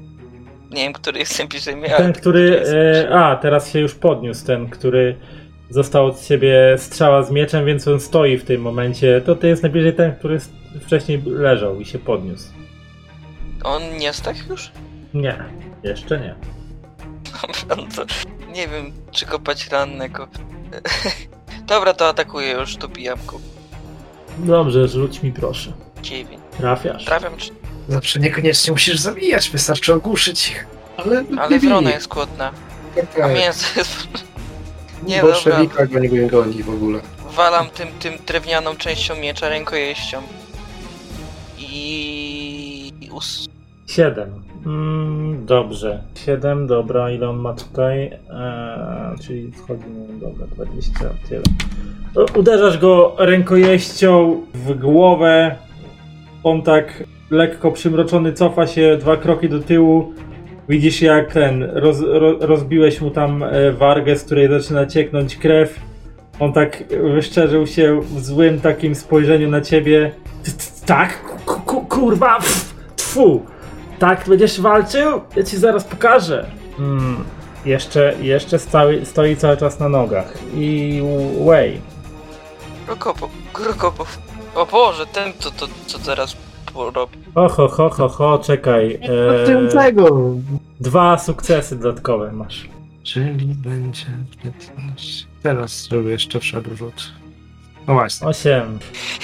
Nie 0.70 0.82
wiem, 0.82 0.92
który 0.92 1.18
jest 1.18 1.38
najbliżej 1.38 1.76
mnie, 1.76 1.88
Ten, 1.88 2.12
który. 2.12 2.62
E, 3.08 3.14
a, 3.14 3.36
teraz 3.36 3.72
się 3.72 3.80
już 3.80 3.94
podniósł. 3.94 4.46
Ten, 4.46 4.68
który 4.68 5.16
został 5.70 6.06
od 6.06 6.22
ciebie 6.22 6.74
strzała 6.78 7.22
z 7.22 7.30
mieczem, 7.30 7.66
więc 7.66 7.88
on 7.88 8.00
stoi 8.00 8.36
w 8.36 8.44
tym 8.44 8.62
momencie. 8.62 9.20
To 9.26 9.36
ty 9.36 9.48
jest 9.48 9.62
najbliżej 9.62 9.94
ten, 9.94 10.14
który 10.14 10.38
wcześniej 10.80 11.22
leżał 11.26 11.80
i 11.80 11.84
się 11.84 11.98
podniósł. 11.98 12.61
On 13.64 13.96
nie 13.98 14.12
stach 14.12 14.48
już? 14.48 14.72
Nie, 15.14 15.44
jeszcze 15.82 16.20
nie. 16.20 16.34
Dobra, 17.68 17.76
no 17.76 17.88
to 17.96 18.04
nie 18.52 18.68
wiem, 18.68 18.92
czy 19.10 19.26
kopać 19.26 19.68
rannego. 19.68 20.28
Dobra, 21.66 21.94
to 21.94 22.08
atakuję 22.08 22.52
już, 22.52 22.76
dobijam 22.76 23.18
go. 23.26 23.40
Dobrze, 24.38 24.88
rzuć 24.88 25.22
mi 25.22 25.32
proszę. 25.32 25.72
9. 26.02 26.42
Trafiasz. 26.58 27.04
Trafiam, 27.04 27.36
czy... 27.36 27.50
Zawsze 27.88 28.20
niekoniecznie 28.20 28.72
musisz 28.72 28.98
zabijać, 28.98 29.50
wystarczy 29.50 29.94
ogłuszyć 29.94 30.50
ich. 30.50 30.66
Ale, 30.96 31.24
ale 31.38 31.58
wrona 31.58 31.90
jest 31.90 32.08
głodna. 32.08 32.52
A 33.22 33.28
mięso 33.28 33.78
jest... 33.78 34.08
Nie, 35.06 35.20
dobra. 35.20 35.32
Bolszewika 35.32 35.86
go 35.86 35.98
nie 35.98 36.26
goni 36.26 36.62
w 36.62 36.70
ogóle. 36.70 37.00
Walam 37.30 37.70
tym, 37.70 37.88
tym 37.98 38.14
drewnianą 38.26 38.76
częścią 38.76 39.16
miecza 39.16 39.48
rękojeścią. 39.48 40.22
I... 41.58 42.11
Us... 43.12 43.48
Siedem. 43.86 44.28
Mm, 44.66 45.46
dobrze. 45.46 46.02
Siedem, 46.14 46.66
dobra, 46.66 47.10
ile 47.10 47.28
on 47.28 47.36
ma 47.36 47.52
tutaj? 47.52 47.98
Eee, 48.04 49.18
czyli 49.22 49.52
wchodzi, 49.52 49.82
no 50.20 50.28
dobra, 50.28 50.46
20, 50.46 50.92
tyle. 51.28 51.42
Uderzasz 52.36 52.78
go 52.78 53.14
rękojeścią 53.18 54.40
w 54.54 54.74
głowę. 54.78 55.56
On 56.44 56.62
tak 56.62 57.04
lekko 57.30 57.70
przymroczony 57.72 58.32
cofa 58.32 58.66
się 58.66 58.96
dwa 59.00 59.16
kroki 59.16 59.48
do 59.48 59.60
tyłu. 59.60 60.12
Widzisz 60.68 61.02
jak 61.02 61.32
ten, 61.32 61.62
roz, 61.62 62.00
ro, 62.00 62.36
rozbiłeś 62.40 63.00
mu 63.00 63.10
tam 63.10 63.42
e, 63.42 63.72
wargę, 63.72 64.16
z 64.16 64.24
której 64.24 64.48
zaczyna 64.48 64.86
cieknąć 64.86 65.36
krew. 65.36 65.80
On 66.40 66.52
tak 66.52 66.84
wyszczerzył 67.14 67.66
się 67.66 68.00
w 68.00 68.24
złym 68.24 68.60
takim 68.60 68.94
spojrzeniu 68.94 69.50
na 69.50 69.60
ciebie. 69.60 70.12
Tak? 70.86 71.22
Ku- 71.46 71.60
ku- 71.60 71.86
Kurwa! 71.86 72.38
Tfu! 73.12 73.46
Tak 73.98 74.28
będziesz 74.28 74.60
walczył? 74.60 75.20
Ja 75.36 75.42
ci 75.42 75.56
zaraz 75.56 75.84
pokażę. 75.84 76.46
Mm, 76.78 77.24
jeszcze 77.64 78.14
jeszcze 78.20 78.58
stoi, 78.58 79.06
stoi 79.06 79.36
cały 79.36 79.56
czas 79.56 79.78
na 79.80 79.88
nogach. 79.88 80.34
I 80.54 81.02
Way. 81.44 81.80
Krokopo... 82.86 83.28
Krokopow... 83.52 84.18
O 84.54 84.66
Boże, 84.66 85.06
ten 85.06 85.32
to, 85.32 85.50
to 85.50 85.68
co 85.86 85.98
teraz 85.98 86.36
robi. 86.74 87.18
Oho, 87.34 87.68
ho, 87.68 87.90
ho, 87.90 88.08
ho, 88.08 88.38
czekaj. 88.38 88.98
Eee... 89.02 89.68
Tego. 89.72 90.34
dwa 90.80 91.18
sukcesy 91.18 91.76
dodatkowe 91.76 92.32
masz. 92.32 92.68
Czyli 93.02 93.46
będzie 93.46 94.06
15. 94.42 95.26
Teraz 95.42 95.82
zrobię 95.82 96.10
jeszcze 96.10 96.40
wszedł 96.40 96.76
rzut. 96.76 97.12
No 97.86 97.94
właśnie. 97.94 98.26
Osiem. 98.28 98.78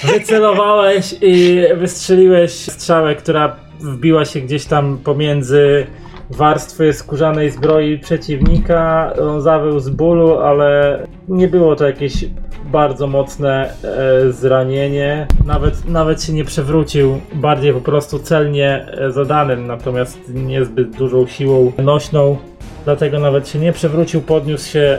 Wycelowałeś 0.05 1.15
i 1.21 1.63
wystrzeliłeś 1.77 2.53
strzałę, 2.53 3.15
która 3.15 3.68
wbiła 3.81 4.25
się 4.25 4.41
gdzieś 4.41 4.67
tam 4.67 4.99
pomiędzy 4.99 5.87
warstwy 6.31 6.93
skórzanej 6.93 7.51
zbroi 7.51 7.99
przeciwnika. 7.99 9.13
On 9.23 9.43
zawył 9.43 9.81
z 9.81 9.89
bólu, 9.91 10.39
ale 10.39 11.03
nie 11.29 11.49
było 11.49 11.77
to 11.77 11.87
jakieś 11.87 12.25
bardzo 12.73 13.07
mocne 13.07 13.73
e, 13.85 14.33
zranienie. 14.33 15.27
Nawet, 15.47 15.89
nawet 15.89 16.23
się 16.23 16.33
nie 16.33 16.45
przewrócił, 16.45 17.21
bardziej 17.35 17.73
po 17.73 17.81
prostu 17.81 18.19
celnie 18.19 18.87
e, 18.91 19.13
zadanym, 19.13 19.67
natomiast 19.67 20.19
niezbyt 20.35 20.97
dużą 20.97 21.27
siłą 21.27 21.73
nośną. 21.79 22.37
Dlatego 22.85 23.19
nawet 23.19 23.49
się 23.49 23.59
nie 23.59 23.73
przewrócił, 23.73 24.21
podniósł 24.21 24.69
się 24.69 24.99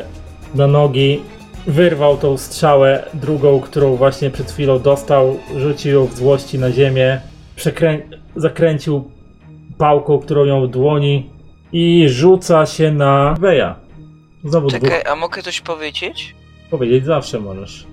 na 0.55 0.67
nogi 0.67 1.21
wyrwał 1.67 2.17
tą 2.17 2.37
strzałę, 2.37 3.03
drugą, 3.13 3.59
którą 3.59 3.95
właśnie 3.95 4.29
przed 4.29 4.51
chwilą 4.51 4.79
dostał, 4.79 5.37
rzucił 5.57 5.93
ją 5.93 6.05
w 6.05 6.15
złości 6.15 6.59
na 6.59 6.71
ziemię, 6.71 7.21
przekrę... 7.59 7.99
zakręcił 8.35 9.11
pałką, 9.77 10.19
którą 10.19 10.45
miał 10.45 10.67
w 10.67 10.71
dłoni 10.71 11.29
i 11.71 12.05
rzuca 12.09 12.65
się 12.65 12.91
na 12.91 13.35
Weja. 13.39 13.75
Znowu 14.43 14.67
dwóch. 14.67 14.81
Czekaj, 14.81 15.01
a 15.11 15.15
mogę 15.15 15.41
coś 15.41 15.61
powiedzieć? 15.61 16.35
Powiedzieć 16.71 17.05
zawsze 17.05 17.39
możesz. 17.39 17.87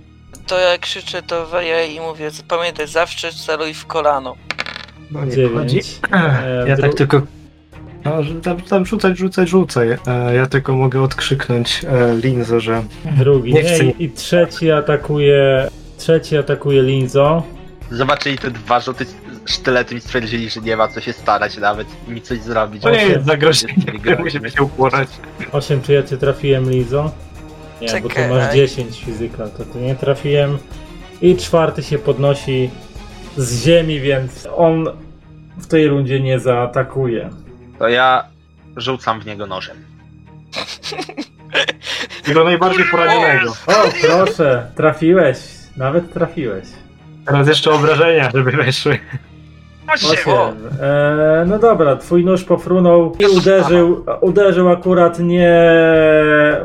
To 0.47 0.59
ja 0.59 0.79
krzyczę 0.79 1.23
do 1.23 1.47
Weja 1.47 1.85
i 1.85 2.01
mówię, 2.01 2.31
pamiętaj, 2.49 2.87
zawsze 2.89 3.33
celuj 3.33 3.75
w 3.75 3.87
kolano. 3.87 4.37
No 5.11 5.25
nie. 5.25 5.31
Dziewięć. 5.33 5.99
E, 6.13 6.65
Ja 6.69 6.77
dru- 6.77 6.81
tak 6.81 6.95
tylko. 6.95 7.23
No, 8.05 8.23
że 8.23 8.35
tam, 8.35 8.61
tam 8.61 8.87
rzucać, 8.87 9.19
rzucać, 9.19 9.49
rzucaj. 9.49 9.89
E, 10.07 10.35
ja 10.35 10.47
tylko 10.47 10.77
mogę 10.77 11.03
odkrzyknąć 11.03 11.85
e, 11.89 12.15
Linzo, 12.17 12.61
że 12.61 12.83
Drugi. 13.19 13.53
Nie 13.55 13.63
Nie, 13.63 13.69
chcę- 13.69 13.85
i, 13.85 14.05
I 14.05 14.11
trzeci 14.11 14.71
atakuje. 14.71 15.69
Trzeci 15.99 16.37
atakuje 16.37 16.83
Linzo. 16.83 17.43
Zobaczyli 17.91 18.39
te 18.39 18.51
dwa 18.51 18.81
rzuty 18.81 19.07
sztyletem 19.47 19.99
i 19.99 20.01
stwierdzili, 20.01 20.51
że 20.51 20.61
nie 20.61 20.77
ma 20.77 20.89
co 20.89 21.01
się 21.01 21.13
starać 21.13 21.57
nawet 21.57 21.87
i 22.09 22.11
mi 22.11 22.23
coś 22.23 22.41
zrobić. 22.41 22.83
to 22.83 22.91
nie 22.91 23.07
jest 23.07 23.27
zagrożenie, 23.27 23.75
musimy 24.25 24.51
się 24.51 24.63
uporać. 24.63 25.09
8 25.53 25.83
czy 25.83 25.93
ja 25.93 26.03
cię 26.03 26.17
trafiłem, 26.17 26.71
Lizo? 26.71 27.13
Nie, 27.81 27.89
bo 27.89 28.09
tu 28.09 28.09
Czekaj. 28.09 28.29
masz 28.31 28.55
10 28.55 29.05
fizyka, 29.05 29.49
to 29.49 29.65
ty 29.65 29.79
nie 29.79 29.95
trafiłem. 29.95 30.59
I 31.21 31.37
czwarty 31.37 31.83
się 31.83 31.99
podnosi 31.99 32.71
z 33.37 33.65
ziemi, 33.65 34.01
więc 34.01 34.49
on 34.57 34.85
w 35.59 35.67
tej 35.67 35.89
rundzie 35.89 36.21
nie 36.21 36.41
zaatakuje. 36.41 37.31
To 37.79 37.89
ja 37.89 38.25
rzucam 38.77 39.21
w 39.21 39.27
niego 39.27 39.47
nożem. 39.47 39.77
Tego 42.25 42.45
najbardziej 42.45 42.85
poranionego. 42.85 43.51
O, 43.67 43.73
proszę, 44.01 44.71
trafiłeś. 44.77 45.39
Nawet 45.77 46.13
trafiłeś. 46.13 46.65
Teraz 47.27 47.49
jeszcze 47.49 47.71
obrażenia, 47.71 48.31
żeby 48.35 48.51
weszły. 48.51 48.99
Osiem. 49.95 50.35
E, 50.81 51.45
no 51.47 51.59
dobra, 51.59 51.97
twój 51.97 52.25
nóż 52.25 52.45
pofrunął 52.45 53.17
i 53.19 53.27
uderzył, 53.27 54.05
uderzył 54.21 54.69
akurat 54.69 55.19
nie. 55.19 55.61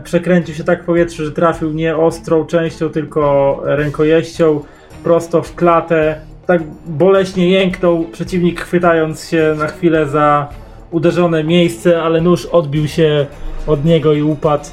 Przekręcił 0.04 0.56
się 0.56 0.64
tak 0.64 0.84
w 0.84 0.86
powietrzu, 0.86 1.26
że 1.26 1.32
trafił 1.32 1.74
nie 1.74 1.98
ostrą 1.98 2.46
częścią, 2.46 2.90
tylko 2.90 3.60
rękojeścią 3.64 4.64
prosto 5.04 5.44
w 5.44 5.56
klatę. 5.56 6.22
Tak 6.46 6.62
boleśnie 6.86 7.50
jęknął 7.50 8.04
przeciwnik, 8.04 8.62
chwytając 8.62 9.30
się 9.30 9.56
na 9.58 9.68
chwilę 9.68 10.06
za 10.06 10.50
uderzone 10.92 11.44
miejsce, 11.44 12.02
ale 12.02 12.22
nóż 12.22 12.46
odbił 12.46 12.88
się 12.88 13.26
od 13.68 13.86
niego 13.86 14.14
i 14.14 14.22
upadł 14.22 14.66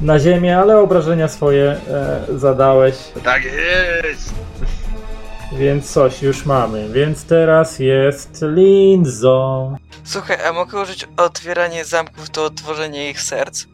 na 0.00 0.18
ziemię, 0.18 0.58
ale 0.58 0.78
obrażenia 0.78 1.28
swoje 1.28 1.64
e, 1.88 2.20
zadałeś. 2.38 2.94
Tak 3.24 3.42
jest! 3.44 4.49
Więc 5.52 5.92
coś 5.92 6.22
już 6.22 6.46
mamy. 6.46 6.88
Więc 6.88 7.24
teraz 7.24 7.78
jest 7.78 8.42
Linzo. 8.42 9.72
Słuchaj, 10.04 10.36
a 10.48 10.52
mogę 10.52 10.80
użyć 10.80 11.08
otwieranie 11.16 11.84
zamków 11.84 12.30
to 12.30 12.44
otworzenie 12.44 13.10
ich 13.10 13.20
serc? 13.20 13.66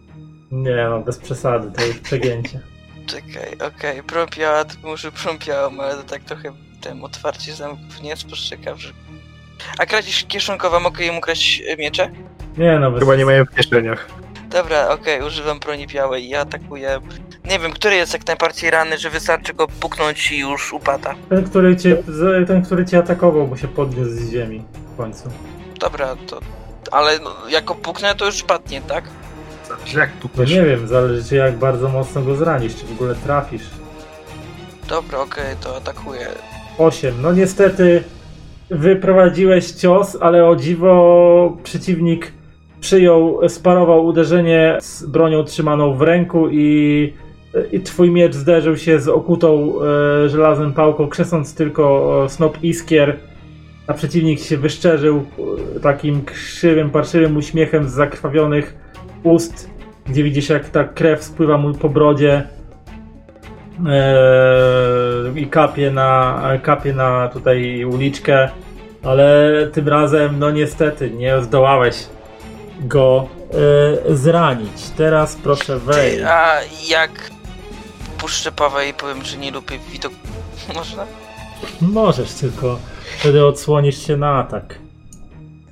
Nie 0.50 0.86
no, 0.90 1.00
bez 1.00 1.18
przesady, 1.18 1.70
to 1.72 1.84
jest 1.84 2.00
przegięcie. 2.00 2.60
Czekaj, 3.06 3.58
okej, 3.66 4.02
prąpiała, 4.02 4.64
to 4.64 4.74
może 4.82 5.12
prąpiałam, 5.12 5.80
ale 5.80 5.94
to 5.94 6.02
tak 6.02 6.24
trochę 6.24 6.52
tym 6.80 7.04
otwarcie 7.04 7.54
zamków 7.54 8.02
nie 8.02 8.10
jest 8.10 8.30
postrzegawszy. 8.30 8.92
A 9.78 9.86
kradzież 9.86 10.24
kieszonkowa, 10.24 10.80
mogę 10.80 11.04
im 11.04 11.18
ukraść 11.18 11.62
miecze? 11.78 12.10
Nie 12.58 12.78
no, 12.78 12.90
bez 12.90 13.00
Chyba 13.00 13.16
nie 13.16 13.24
mają 13.24 13.44
w 13.44 13.54
kieszeniach. 13.54 14.08
Dobra, 14.50 14.88
okej, 14.88 15.22
używam 15.22 15.58
broni 15.58 15.86
białej 15.86 16.28
i 16.28 16.34
atakuję. 16.34 17.00
Nie 17.50 17.58
wiem, 17.58 17.72
który 17.72 17.96
jest 17.96 18.12
jak 18.12 18.26
najbardziej 18.26 18.70
ranny, 18.70 18.98
że 18.98 19.10
wystarczy 19.10 19.54
go 19.54 19.68
puknąć 19.68 20.32
i 20.32 20.38
już 20.38 20.72
upada. 20.72 21.14
Ten, 21.28 21.44
który 21.44 21.76
cię, 21.76 21.96
ten, 22.46 22.62
który 22.62 22.86
cię 22.86 22.98
atakował, 22.98 23.46
bo 23.46 23.56
się 23.56 23.68
podniósł 23.68 24.10
z 24.10 24.30
ziemi 24.30 24.62
w 24.94 24.96
końcu. 24.96 25.28
Dobra, 25.80 26.16
to. 26.26 26.40
Ale 26.90 27.18
no, 27.18 27.30
jak 27.48 27.64
go 27.64 27.74
puknę, 27.74 28.14
to 28.14 28.26
już 28.26 28.42
padnie, 28.42 28.80
tak? 28.80 29.04
Jak 29.94 30.10
tu 30.12 30.28
No 30.36 30.44
nie 30.44 30.62
wiem, 30.62 30.88
zależy 30.88 31.24
ci 31.24 31.34
jak 31.34 31.56
bardzo 31.56 31.88
mocno 31.88 32.22
go 32.22 32.36
zranisz, 32.36 32.76
czy 32.76 32.86
w 32.86 32.92
ogóle 32.92 33.14
trafisz. 33.14 33.62
Dobra, 34.88 35.18
okej, 35.18 35.56
to 35.60 35.76
atakuję. 35.76 36.28
8. 36.78 37.14
No 37.22 37.32
niestety 37.32 38.04
wyprowadziłeś 38.70 39.70
cios, 39.70 40.16
ale 40.20 40.48
o 40.48 40.56
dziwo 40.56 41.56
przeciwnik 41.62 42.32
przyjął, 42.80 43.48
sparował 43.48 44.04
uderzenie 44.04 44.78
z 44.80 45.06
bronią 45.06 45.44
trzymaną 45.44 45.94
w 45.94 46.02
ręku 46.02 46.48
i, 46.50 47.12
i 47.72 47.80
twój 47.80 48.10
miecz 48.10 48.34
zderzył 48.34 48.76
się 48.76 49.00
z 49.00 49.08
okutą 49.08 49.72
e, 50.24 50.28
żelazem 50.28 50.72
pałką, 50.72 51.08
krzesąc 51.08 51.54
tylko 51.54 52.24
e, 52.24 52.28
snop 52.28 52.64
iskier, 52.64 53.16
a 53.86 53.94
przeciwnik 53.94 54.40
się 54.40 54.56
wyszczerzył 54.56 55.24
e, 55.76 55.80
takim 55.80 56.24
krzywym, 56.24 56.90
parszywym 56.90 57.36
uśmiechem 57.36 57.88
z 57.88 57.92
zakrwawionych 57.92 58.76
ust, 59.22 59.70
gdzie 60.06 60.22
widzisz 60.22 60.48
jak 60.48 60.68
ta 60.68 60.84
krew 60.84 61.24
spływa 61.24 61.58
mu 61.58 61.74
po 61.74 61.88
brodzie. 61.88 62.42
Eee, 63.86 65.42
i 65.42 65.46
kapie 65.46 65.90
na, 65.90 66.42
kapie 66.62 66.92
na 66.92 67.28
tutaj 67.28 67.84
uliczkę, 67.84 68.48
ale 69.02 69.52
tym 69.72 69.88
razem, 69.88 70.38
no 70.38 70.50
niestety, 70.50 71.10
nie 71.10 71.42
zdołałeś 71.42 72.06
go 72.80 73.28
e, 74.08 74.16
zranić. 74.16 74.90
Teraz 74.96 75.36
proszę 75.36 75.78
wejść. 75.78 76.22
A 76.26 76.58
jak 76.88 77.10
puszczę 78.18 78.52
pawę 78.52 78.88
i 78.88 78.94
powiem, 78.94 79.24
że 79.24 79.36
nie 79.36 79.50
lubię 79.50 79.78
widok. 79.92 80.12
Można? 80.74 81.06
Możesz, 81.80 82.32
tylko 82.32 82.78
wtedy 83.18 83.46
odsłonisz 83.46 84.06
się 84.06 84.16
na 84.16 84.38
atak. 84.38 84.78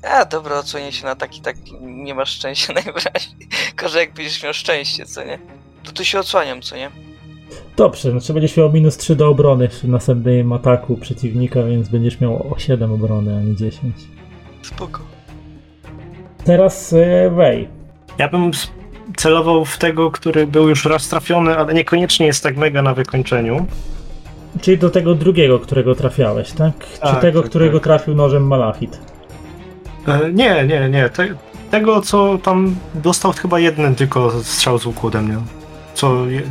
A 0.03 0.25
dobra, 0.25 0.59
odsłonię 0.59 0.93
się 0.93 1.05
na 1.05 1.15
taki, 1.15 1.41
tak 1.41 1.57
nie 1.81 2.15
masz 2.15 2.31
szczęścia 2.31 2.73
najwyraźniej. 2.83 3.49
Gorzej 3.77 4.01
jak 4.01 4.15
będziesz 4.15 4.43
miał 4.43 4.55
szczęście, 4.55 5.07
co 5.07 5.25
nie? 5.25 5.39
To 5.85 5.93
tu 5.93 6.05
się 6.05 6.19
odsłaniam, 6.19 6.63
co 6.63 6.77
nie? 6.77 6.91
Dobrze, 7.77 8.11
znaczy 8.11 8.33
będziesz 8.33 8.57
miał 8.57 8.73
minus 8.73 8.97
3 8.97 9.17
do 9.17 9.29
obrony 9.29 9.69
w 9.69 9.85
następnym 9.85 10.53
ataku 10.53 10.97
przeciwnika, 10.97 11.63
więc 11.63 11.89
będziesz 11.89 12.21
miał 12.21 12.53
o 12.53 12.59
7 12.59 12.93
obrony, 12.93 13.37
a 13.37 13.41
nie 13.41 13.57
10. 13.57 13.95
Spoko. 14.63 15.01
Teraz 16.45 16.95
wej. 17.37 17.69
Ja 18.19 18.29
bym 18.29 18.51
celował 19.17 19.65
w 19.65 19.79
tego, 19.79 20.11
który 20.11 20.47
był 20.47 20.69
już 20.69 20.85
raz 20.85 21.09
trafiony, 21.09 21.57
ale 21.59 21.75
niekoniecznie 21.75 22.27
jest 22.27 22.43
tak 22.43 22.57
mega 22.57 22.83
na 22.83 22.95
wykończeniu. 22.95 23.67
Czyli 24.61 24.79
do 24.79 24.91
tego 24.91 25.15
drugiego, 25.15 25.59
którego 25.59 25.95
trafiałeś, 25.95 26.53
tak? 26.53 26.73
Czy 26.95 27.01
Tak, 27.01 27.21
tego, 27.21 27.41
tak, 27.41 27.51
którego 27.51 27.79
tak. 27.79 27.85
trafił 27.85 28.15
nożem 28.15 28.47
Malachit? 28.47 29.01
E, 30.09 30.33
nie, 30.33 30.65
nie, 30.67 30.89
nie. 30.91 31.09
Te, 31.09 31.29
tego, 31.71 32.01
co 32.01 32.39
tam 32.39 32.77
dostał 32.95 33.33
chyba 33.33 33.59
jeden 33.59 33.95
tylko 33.95 34.31
strzał 34.43 34.79
z 34.79 34.87
łuku 34.87 35.07
ode 35.07 35.23
mnie. 35.23 35.37
Co 35.95 36.27
je, 36.27 36.43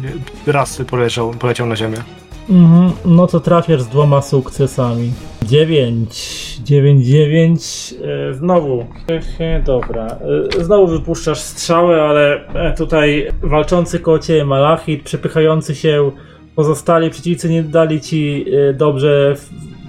raz 0.47 0.81
poleciał, 0.89 1.31
poleciał 1.31 1.67
na 1.67 1.75
ziemię. 1.75 1.97
Mhm, 2.49 2.91
no 3.05 3.27
to 3.27 3.39
trafiasz 3.39 3.81
z 3.81 3.87
dwoma 3.87 4.21
sukcesami. 4.21 5.11
9, 5.45 6.59
9, 6.63 7.05
9. 7.05 7.93
E, 8.29 8.33
znowu. 8.33 8.85
Ehe, 9.07 9.63
Dobra. 9.65 10.07
E, 10.57 10.63
znowu 10.63 10.87
wypuszczasz 10.87 11.39
strzały, 11.39 12.01
ale 12.01 12.47
e, 12.47 12.73
tutaj 12.73 13.27
walczący 13.41 13.99
koło 13.99 14.19
ciebie 14.19 14.45
Malachit, 14.45 15.03
przepychający 15.03 15.75
się 15.75 16.11
pozostali 16.55 17.09
przeciwnicy 17.09 17.49
nie 17.49 17.63
dali 17.63 18.01
ci 18.01 18.45
e, 18.69 18.73
dobrze 18.73 19.35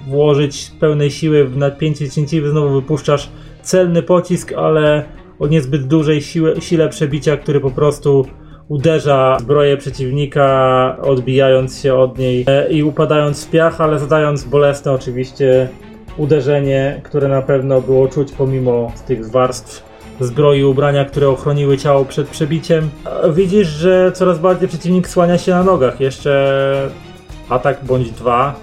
włożyć 0.07 0.71
pełnej 0.79 1.11
siły 1.11 1.45
w 1.45 1.57
napięcie 1.57 2.09
cięciwe. 2.09 2.49
Znowu 2.49 2.69
wypuszczasz 2.81 3.29
celny 3.61 4.03
pocisk, 4.03 4.53
ale 4.53 5.03
o 5.39 5.47
niezbyt 5.47 5.87
dużej 5.87 6.21
siłę, 6.21 6.61
sile 6.61 6.89
przebicia, 6.89 7.37
który 7.37 7.59
po 7.59 7.71
prostu 7.71 8.25
uderza 8.67 9.37
zbroję 9.39 9.77
przeciwnika, 9.77 10.97
odbijając 11.01 11.81
się 11.81 11.95
od 11.95 12.17
niej 12.17 12.45
e, 12.47 12.69
i 12.69 12.83
upadając 12.83 13.45
w 13.45 13.49
piach, 13.49 13.81
ale 13.81 13.99
zadając 13.99 14.43
bolesne 14.43 14.91
oczywiście 14.91 15.69
uderzenie, 16.17 17.01
które 17.03 17.27
na 17.27 17.41
pewno 17.41 17.81
było 17.81 18.07
czuć 18.07 18.31
pomimo 18.31 18.91
tych 19.07 19.31
warstw 19.31 19.83
zbroi 20.19 20.63
ubrania, 20.63 21.05
które 21.05 21.29
ochroniły 21.29 21.77
ciało 21.77 22.05
przed 22.05 22.27
przebiciem. 22.27 22.89
E, 23.23 23.31
Widzisz, 23.33 23.67
że 23.67 24.11
coraz 24.11 24.39
bardziej 24.39 24.67
przeciwnik 24.67 25.07
słania 25.07 25.37
się 25.37 25.51
na 25.51 25.63
nogach. 25.63 25.99
Jeszcze 25.99 26.89
atak 27.49 27.85
bądź 27.85 28.11
dwa 28.11 28.55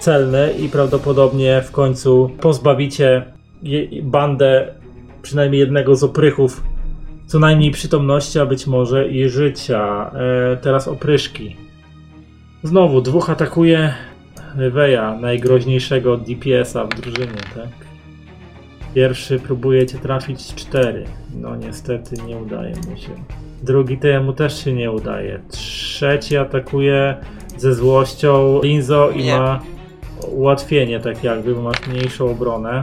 celny 0.00 0.52
i 0.52 0.68
prawdopodobnie 0.68 1.62
w 1.62 1.70
końcu 1.70 2.30
pozbawicie 2.40 3.24
bandę 4.02 4.74
przynajmniej 5.22 5.60
jednego 5.60 5.96
z 5.96 6.04
oprychów 6.04 6.62
co 7.32 7.38
najmniej 7.38 7.70
przytomności, 7.70 8.38
a 8.38 8.46
być 8.46 8.66
może 8.66 9.08
i 9.08 9.28
życia. 9.28 10.10
E, 10.14 10.56
teraz 10.56 10.88
opryszki. 10.88 11.56
Znowu 12.62 13.00
dwóch 13.00 13.30
atakuje 13.30 13.94
Weja, 14.70 15.16
najgroźniejszego 15.20 16.16
DPS-a 16.16 16.84
w 16.84 16.88
drużynie, 16.88 17.40
tak? 17.54 17.68
Pierwszy 18.94 19.38
próbuje 19.38 19.86
cię 19.86 19.98
trafić 19.98 20.54
cztery. 20.54 21.04
No 21.34 21.56
niestety 21.56 22.16
nie 22.26 22.36
udaje 22.36 22.74
mu 22.76 22.96
się. 22.96 23.10
Drugi 23.62 23.98
temu 23.98 24.32
też 24.32 24.64
się 24.64 24.72
nie 24.72 24.90
udaje. 24.90 25.40
Trzeci 25.48 26.36
atakuje 26.36 27.16
ze 27.56 27.74
złością 27.74 28.60
Linzo 28.62 29.10
i 29.10 29.22
Nie. 29.22 29.38
ma 29.38 29.60
ułatwienie, 30.32 31.00
tak 31.00 31.24
jakby, 31.24 31.54
bo 31.54 31.62
masz 31.62 31.86
mniejszą 31.86 32.30
obronę. 32.30 32.82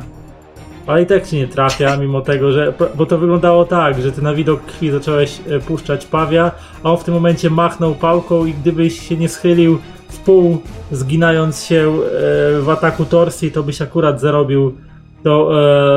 Ale 0.88 1.02
i 1.02 1.06
tak 1.06 1.28
ci 1.28 1.36
nie 1.36 1.48
trafia, 1.48 1.98
mimo 1.98 2.22
tego, 2.22 2.52
że. 2.52 2.74
Bo 2.96 3.06
to 3.06 3.18
wyglądało 3.18 3.66
tak, 3.66 4.02
że 4.02 4.12
ty 4.12 4.22
na 4.22 4.34
widok 4.34 4.66
krwi 4.66 4.92
zacząłeś 4.92 5.40
e, 5.50 5.60
puszczać 5.60 6.06
pawia, 6.06 6.52
a 6.84 6.92
on 6.92 6.98
w 6.98 7.04
tym 7.04 7.14
momencie 7.14 7.50
machnął 7.50 7.96
pałką 7.96 8.46
i 8.46 8.54
gdybyś 8.54 9.10
się 9.10 9.18
nie 9.18 9.30
schylił 9.30 9.80
w 10.10 10.20
pół, 10.20 10.58
zginając 10.92 11.64
się 11.64 11.78
e, 11.78 12.62
w 12.62 12.70
ataku 12.70 13.06
torsji, 13.06 13.52
to 13.52 13.64
byś 13.64 13.82
akurat 13.82 14.22
zarobił 14.22 14.78
to, 15.24 15.52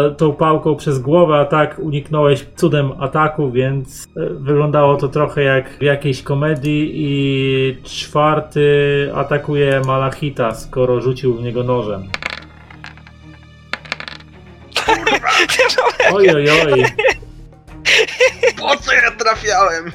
e, 0.07 0.15
tą 0.15 0.33
pałką 0.33 0.77
przez 0.77 0.99
głowę, 0.99 1.39
a 1.39 1.45
tak 1.45 1.79
uniknąłeś 1.79 2.47
cudem 2.57 2.93
ataku, 2.99 3.51
więc 3.51 4.09
wyglądało 4.31 4.97
to 4.97 5.09
trochę 5.09 5.43
jak 5.43 5.79
w 5.79 5.83
jakiejś 5.83 6.23
komedii 6.23 6.93
i 6.95 7.77
czwarty 7.85 9.11
atakuje 9.15 9.81
Malachita, 9.87 10.55
skoro 10.55 11.01
rzucił 11.01 11.35
w 11.35 11.43
niego 11.43 11.63
nożem. 11.63 12.03
Oj, 16.13 16.31
oj, 16.31 16.47
oj. 16.51 16.85
Po 18.59 18.77
co 18.77 18.93
ja 18.93 19.11
trafiałem? 19.11 19.93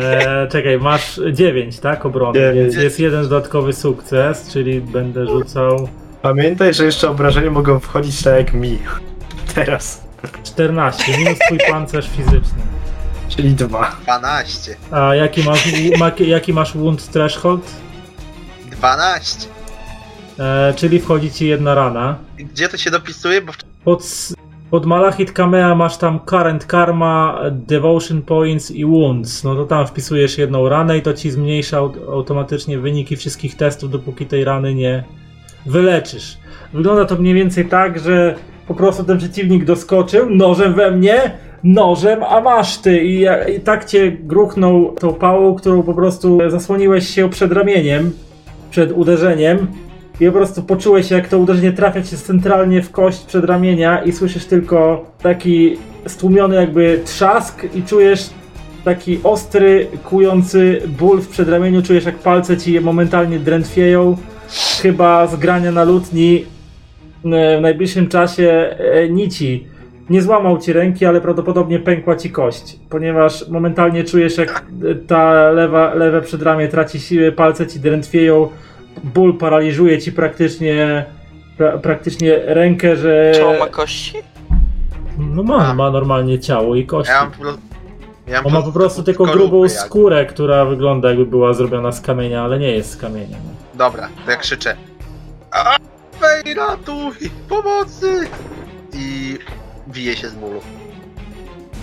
E, 0.00 0.48
czekaj, 0.48 0.78
masz 0.78 1.20
9, 1.32 1.78
tak? 1.78 2.06
Obrony, 2.06 2.52
więc 2.54 2.74
jest 2.74 3.00
jeden 3.00 3.22
dodatkowy 3.22 3.72
sukces, 3.72 4.52
czyli 4.52 4.80
będę 4.80 5.26
rzucał 5.26 5.88
Pamiętaj, 6.22 6.74
że 6.74 6.84
jeszcze 6.84 7.10
obrażenia 7.10 7.50
mogą 7.50 7.80
wchodzić 7.80 8.22
tak 8.22 8.34
jak 8.36 8.54
mi. 8.54 8.78
Teraz. 9.54 10.02
14, 10.44 11.18
minus 11.18 11.38
twój 11.38 11.58
pancerz 11.70 12.08
fizyczny. 12.16 12.62
Czyli 13.28 13.54
dwa. 13.54 13.96
12. 14.02 14.76
A 14.90 15.14
jaki 15.14 15.42
masz, 15.42 15.64
ma, 15.98 16.12
jaki 16.18 16.52
masz 16.52 16.76
wound 16.76 17.10
threshold? 17.10 17.70
12. 18.70 19.48
E, 20.38 20.74
czyli 20.76 21.00
wchodzi 21.00 21.32
ci 21.32 21.46
jedna 21.46 21.74
rana. 21.74 22.18
Gdzie 22.38 22.68
to 22.68 22.76
się 22.76 22.90
dopisuje? 22.90 23.40
Bo 23.40 23.52
w- 23.52 23.56
Pod, 23.84 24.02
pod 24.72 24.86
Malachit 24.86 25.32
Kamea 25.32 25.74
masz 25.74 25.96
tam 25.96 26.20
Current 26.20 26.66
Karma, 26.66 27.40
Devotion 27.50 28.22
Points 28.22 28.70
i 28.70 28.84
Wounds. 28.84 29.44
No 29.44 29.54
to 29.54 29.64
tam 29.64 29.86
wpisujesz 29.86 30.38
jedną 30.38 30.68
ranę 30.68 30.98
i 30.98 31.02
to 31.02 31.14
ci 31.14 31.30
zmniejsza 31.30 31.78
aut- 31.78 32.12
automatycznie 32.12 32.78
wyniki 32.78 33.16
wszystkich 33.16 33.56
testów, 33.56 33.90
dopóki 33.90 34.26
tej 34.26 34.44
rany 34.44 34.74
nie 34.74 35.04
wyleczysz. 35.66 36.38
Wygląda 36.72 37.04
to 37.04 37.16
mniej 37.16 37.34
więcej 37.34 37.64
tak, 37.64 37.98
że 37.98 38.34
po 38.68 38.74
prostu 38.74 39.04
ten 39.04 39.18
przeciwnik 39.18 39.64
doskoczył 39.64 40.30
nożem 40.30 40.74
we 40.74 40.90
mnie, 40.90 41.30
nożem, 41.64 42.22
a 42.22 42.40
masz 42.40 42.78
ty. 42.78 43.04
I, 43.04 43.26
i 43.56 43.60
tak 43.64 43.84
cię 43.84 44.12
gruchnął 44.12 44.94
tą 45.00 45.14
pałą, 45.14 45.54
którą 45.54 45.82
po 45.82 45.94
prostu 45.94 46.38
zasłoniłeś 46.48 47.08
się 47.08 47.30
przed 47.30 47.52
ramieniem, 47.52 48.12
przed 48.70 48.92
uderzeniem. 48.92 49.66
I 50.22 50.26
po 50.26 50.32
prostu 50.32 50.62
poczułeś, 50.62 51.10
jak 51.10 51.28
to 51.28 51.38
uderzenie 51.38 51.72
trafia 51.72 52.02
cię 52.02 52.16
centralnie 52.16 52.82
w 52.82 52.90
kość 52.90 53.24
przedramienia 53.24 54.02
i 54.02 54.12
słyszysz 54.12 54.44
tylko 54.44 55.04
taki 55.22 55.76
stłumiony 56.06 56.54
jakby 56.54 57.00
trzask 57.04 57.64
i 57.74 57.82
czujesz 57.82 58.30
taki 58.84 59.20
ostry, 59.24 59.86
kujący 60.04 60.82
ból 60.98 61.20
w 61.20 61.28
przedramieniu. 61.28 61.82
Czujesz, 61.82 62.04
jak 62.04 62.18
palce 62.18 62.56
ci 62.56 62.80
momentalnie 62.80 63.38
drętwieją. 63.38 64.16
Chyba 64.82 65.26
z 65.26 65.36
grania 65.36 65.72
na 65.72 65.84
lutni 65.84 66.44
e, 67.24 67.58
w 67.58 67.60
najbliższym 67.60 68.08
czasie 68.08 68.76
e, 68.78 69.08
nici. 69.08 69.66
Nie 70.10 70.22
złamał 70.22 70.58
ci 70.58 70.72
ręki, 70.72 71.06
ale 71.06 71.20
prawdopodobnie 71.20 71.78
pękła 71.78 72.16
ci 72.16 72.30
kość, 72.30 72.76
ponieważ 72.90 73.48
momentalnie 73.48 74.04
czujesz, 74.04 74.38
jak 74.38 74.64
ta 75.06 75.50
lewa, 75.50 75.94
lewe 75.94 76.22
przedramię 76.22 76.68
traci 76.68 77.00
siły, 77.00 77.32
palce 77.32 77.66
ci 77.66 77.80
drętwieją, 77.80 78.48
ból 79.04 79.38
paraliżuje 79.38 79.98
ci 79.98 80.12
praktycznie, 80.12 81.04
pra, 81.58 81.78
praktycznie 81.78 82.38
rękę, 82.46 82.96
że... 82.96 83.32
Czy 83.34 83.46
on 83.46 83.58
ma 83.58 83.66
kości? 83.66 84.16
No 85.18 85.42
ma, 85.42 85.66
A. 85.68 85.74
ma 85.74 85.90
normalnie 85.90 86.38
ciało 86.38 86.76
i 86.76 86.86
kości. 86.86 87.12
ja 87.12 87.30
mam. 87.44 87.58
Ja 88.26 88.36
mam 88.42 88.46
On 88.46 88.52
ma 88.52 88.62
po 88.62 88.72
prostu 88.72 89.02
tylko 89.02 89.24
grubą 89.24 89.62
jak- 89.64 89.72
skórę, 89.72 90.26
która 90.26 90.64
wygląda 90.64 91.08
jakby 91.08 91.26
była 91.26 91.52
zrobiona 91.54 91.92
z 91.92 92.00
kamienia, 92.00 92.42
ale 92.44 92.58
nie 92.58 92.70
jest 92.70 92.90
z 92.90 92.96
kamienia. 92.96 93.36
Dobra, 93.74 94.08
to 94.24 94.30
ja 94.30 94.36
krzyczę. 94.36 94.76
Wej, 96.20 96.54
ratuj! 96.54 97.30
Pomocy! 97.48 98.28
I 98.94 99.38
bije 99.88 100.16
się 100.16 100.28
z 100.28 100.34
bólu. 100.34 100.60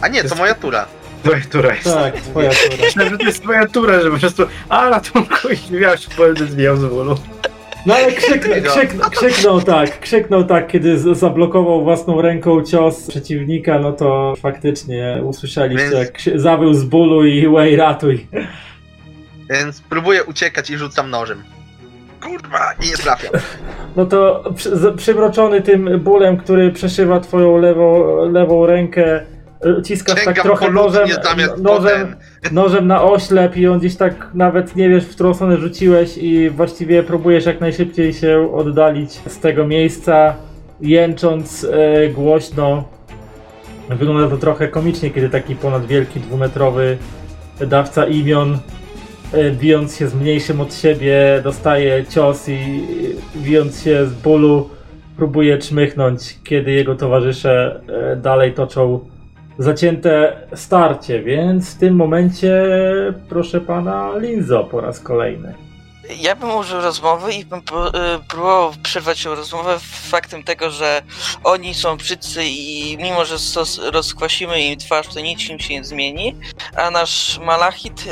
A 0.02 0.08
nie, 0.08 0.24
to 0.24 0.36
moja 0.36 0.54
tura. 0.56 0.86
Twoja 1.24 1.42
tura 1.52 1.74
jest. 1.76 1.94
Tak, 1.94 2.16
twoja 2.22 2.50
tura. 2.50 2.76
Myślałem, 2.84 3.12
że 3.12 3.18
to 3.18 3.24
jest 3.26 3.44
twoja 3.44 3.68
tura, 3.68 4.02
że 4.02 4.12
po 4.12 4.18
prostu 4.18 4.44
a 4.70 4.90
ratunku 4.90 5.48
i 5.70 5.74
miałeś 5.74 6.08
powiem 6.08 6.36
zwijał 6.38 6.78
z 6.78 6.86
bólu. 6.86 7.16
No 7.86 7.96
ale 7.96 8.12
krzyknął, 8.12 8.56
krzyknął, 8.74 9.10
krzyknął 9.10 9.62
tak, 9.62 10.00
krzyknął 10.00 10.44
tak, 10.44 10.68
kiedy 10.68 11.16
zablokował 11.16 11.84
własną 11.84 12.22
ręką 12.22 12.64
cios 12.64 13.08
przeciwnika, 13.08 13.80
no 13.80 13.92
to 13.94 14.34
faktycznie 14.42 15.22
usłyszeliście, 15.24 15.90
Więc- 15.90 16.00
jak 16.26 16.40
zawył 16.42 16.74
z 16.74 16.84
bólu 16.84 17.26
i 17.26 17.48
way 17.48 17.76
ratuj. 17.76 18.28
Więc 19.50 19.82
próbuję 19.90 20.24
uciekać 20.24 20.70
i 20.70 20.78
rzucam 20.78 21.10
nożem. 21.10 21.44
Kurwa! 22.22 22.74
I 22.86 22.90
nie 22.90 22.98
trafiam. 22.98 23.32
No 23.96 24.06
to 24.06 24.44
przy, 24.56 24.78
z- 24.78 24.98
przymroczony 24.98 25.62
tym 25.62 26.00
bólem, 26.00 26.38
który 26.38 26.72
przeszywa 26.72 27.20
twoją 27.20 27.58
lewą, 27.58 28.16
lewą 28.32 28.66
rękę, 28.66 29.26
ciskasz 29.86 30.16
tak 30.16 30.26
Sięgam 30.26 30.44
trochę 30.44 30.72
nożem, 30.72 31.10
nożem, 31.58 32.16
nożem 32.52 32.88
na 32.88 33.04
oślep 33.04 33.58
i 33.58 33.68
on 33.68 33.80
gdzieś 33.80 33.96
tak 33.96 34.28
nawet 34.34 34.76
nie 34.76 34.90
wiesz, 34.90 35.06
w 35.06 35.10
którą 35.16 35.34
stronę 35.34 35.58
rzuciłeś 35.58 36.18
i 36.18 36.50
właściwie 36.50 37.04
próbujesz 37.04 37.46
jak 37.46 37.62
najszybciej 37.62 38.14
się 38.14 38.56
oddalić 38.56 39.12
z 39.28 39.40
tego 39.40 39.68
miejsca, 39.68 40.36
jęcząc 40.82 41.64
e, 41.72 42.10
głośno. 42.10 42.84
Wygląda 43.90 44.28
to 44.30 44.38
trochę 44.38 44.68
komicznie, 44.68 45.10
kiedy 45.10 45.30
taki 45.30 45.56
ponad 45.56 45.86
wielki, 45.86 46.20
dwumetrowy 46.20 46.98
dawca 47.68 48.06
imion, 48.06 48.58
e, 49.34 49.52
bijąc 49.52 49.98
się 49.98 50.08
z 50.08 50.16
mniejszym 50.16 50.62
od 50.62 50.74
siebie, 50.76 51.42
dostaje 51.44 52.06
cios 52.06 52.50
i 52.50 52.84
bijąc 53.36 53.84
się 53.84 54.06
z 54.06 54.14
bólu, 54.14 54.70
próbuje 55.18 55.58
czmychnąć, 55.58 56.40
kiedy 56.44 56.72
jego 56.72 56.96
towarzysze 56.96 57.82
e, 57.88 58.16
dalej 58.16 58.54
toczą 58.54 59.00
zacięte 59.60 60.42
starcie, 60.56 61.24
więc 61.24 61.76
w 61.76 61.80
tym 61.80 61.96
momencie 61.96 62.66
proszę 63.30 63.62
pana 63.62 64.18
Linzo 64.18 64.64
po 64.64 64.82
raz 64.82 65.00
kolejny. 65.00 65.54
Ja 66.18 66.36
bym 66.36 66.56
użył 66.56 66.82
rozmowy 66.82 67.34
i 67.34 67.46
bym 67.46 67.60
y, 67.60 67.64
próbował 68.28 68.72
przerwać 68.84 69.24
tą 69.24 69.36
rozmowę 69.36 69.80
faktem 69.82 70.44
tego, 70.44 70.70
że 70.72 71.02
oni 71.44 71.74
są 71.74 71.98
brzydcy 71.98 72.46
i 72.46 72.98
mimo, 72.98 73.26
że 73.26 73.36
rozkwasimy 73.92 74.62
im 74.62 74.80
twarz, 74.80 75.08
to 75.08 75.20
nic 75.20 75.50
im 75.50 75.60
się 75.60 75.74
nie 75.74 75.84
zmieni, 75.84 76.36
a 76.76 76.92
nasz 76.92 77.40
Malachit 77.40 78.06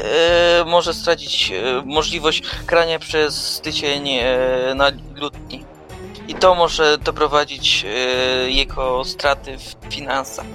y, 0.61 0.65
może 0.65 0.93
stracić 0.93 1.51
y, 1.51 1.85
możliwość 1.85 2.43
grania 2.67 2.99
przez 2.99 3.61
tydzień 3.61 4.09
na 4.75 4.91
lutni. 5.15 5.65
I 6.27 6.35
to 6.35 6.55
może 6.55 6.97
doprowadzić 6.97 7.85
jego 8.47 9.05
straty 9.05 9.57
w 9.57 9.93
finansach. 9.93 10.45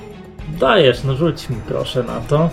Dajesz, 0.62 1.04
no 1.04 1.14
rzuć 1.14 1.50
mi 1.50 1.56
proszę 1.68 2.02
na 2.02 2.20
to. 2.20 2.50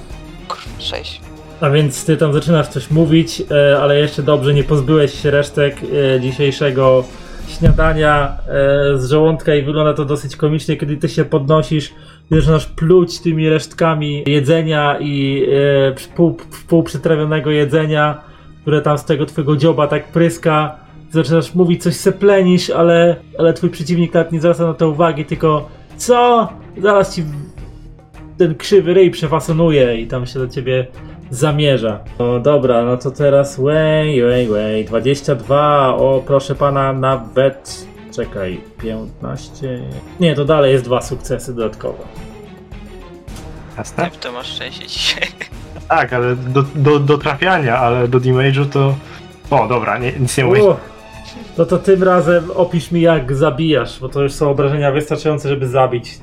Kurwa, 0.48 0.80
Sześć. 0.80 1.22
A 1.62 1.70
więc 1.70 2.06
ty 2.06 2.18
tam 2.18 2.34
zaczynasz 2.34 2.68
coś 2.68 2.92
mówić, 2.92 3.44
e, 3.52 3.80
ale 3.82 4.00
jeszcze 4.00 4.24
dobrze 4.24 4.54
nie 4.54 4.64
pozbyłeś 4.64 5.22
się 5.22 5.32
resztek 5.32 5.78
e, 6.16 6.20
dzisiejszego 6.20 7.04
śniadania 7.48 8.38
e, 8.48 8.98
z 8.98 9.10
żołądka 9.10 9.56
i 9.56 9.64
wygląda 9.64 9.94
to 9.94 10.06
dosyć 10.06 10.36
komicznie, 10.36 10.78
kiedy 10.78 10.98
ty 10.98 11.10
się 11.10 11.26
podnosisz 11.26 11.94
zaczynasz 12.32 12.66
pluć 12.66 13.20
tymi 13.20 13.50
resztkami 13.50 14.24
jedzenia 14.28 14.98
i 15.00 15.48
pół, 16.16 16.38
półprzytrawionego 16.68 17.52
jedzenia, 17.52 18.22
które 18.62 18.82
tam 18.82 18.98
z 18.98 19.06
tego 19.06 19.26
twojego 19.26 19.58
dzioba 19.58 19.88
tak 19.88 20.12
pryska. 20.12 20.76
Zaczynasz 21.12 21.56
mówić 21.56 21.84
coś 21.84 21.96
seplenisz, 21.96 22.70
ale, 22.70 23.16
ale 23.40 23.54
twój 23.54 23.70
przeciwnik 23.70 24.14
nawet 24.14 24.32
nie 24.32 24.40
zwraca 24.40 24.66
na 24.66 24.74
to 24.74 24.90
uwagi, 24.90 25.26
tylko 25.26 25.70
co? 25.98 26.50
Zaraz 26.78 27.16
ci 27.16 27.24
ten 28.40 28.56
krzywy 28.56 28.94
ryj 28.94 29.12
przefasonuje 29.12 30.02
i 30.02 30.08
tam 30.08 30.26
się 30.26 30.40
do 30.40 30.48
ciebie 30.48 30.88
zamierza. 31.30 32.00
No 32.20 32.40
dobra, 32.40 32.86
no 32.86 32.98
to 32.98 33.12
teraz 33.12 33.60
way, 33.60 34.22
way, 34.22 34.48
way, 34.48 34.86
22, 34.86 35.96
o 35.96 36.24
proszę 36.26 36.56
pana, 36.56 36.94
nawet, 36.94 37.88
czekaj, 38.16 38.62
15, 38.82 39.80
nie, 40.20 40.36
to 40.36 40.46
dalej 40.46 40.74
jest 40.74 40.86
dwa 40.86 41.02
sukcesy 41.02 41.56
dodatkowe. 41.56 42.04
Jasne? 43.78 44.10
To 44.22 44.32
masz 44.32 44.48
szczęście 44.48 44.88
dzisiaj. 44.88 45.24
Tak, 45.90 46.14
ale 46.14 46.36
do, 46.36 46.64
do, 46.76 47.00
do 47.00 47.18
trafiania, 47.18 47.78
ale 47.78 48.08
do 48.08 48.20
damage'u 48.20 48.66
to... 48.66 48.96
O, 49.50 49.68
dobra, 49.68 49.98
nie, 49.98 50.12
nic 50.12 50.38
nie 50.38 50.46
mówię. 50.46 50.62
No 51.58 51.66
to 51.66 51.78
tym 51.78 52.04
razem 52.04 52.52
opisz 52.56 52.92
mi 52.92 53.02
jak 53.02 53.36
zabijasz, 53.36 54.00
bo 54.00 54.10
to 54.10 54.22
już 54.22 54.34
są 54.34 54.50
obrażenia 54.50 54.92
wystarczające, 54.92 55.50
żeby 55.50 55.68
zabić 55.68 56.20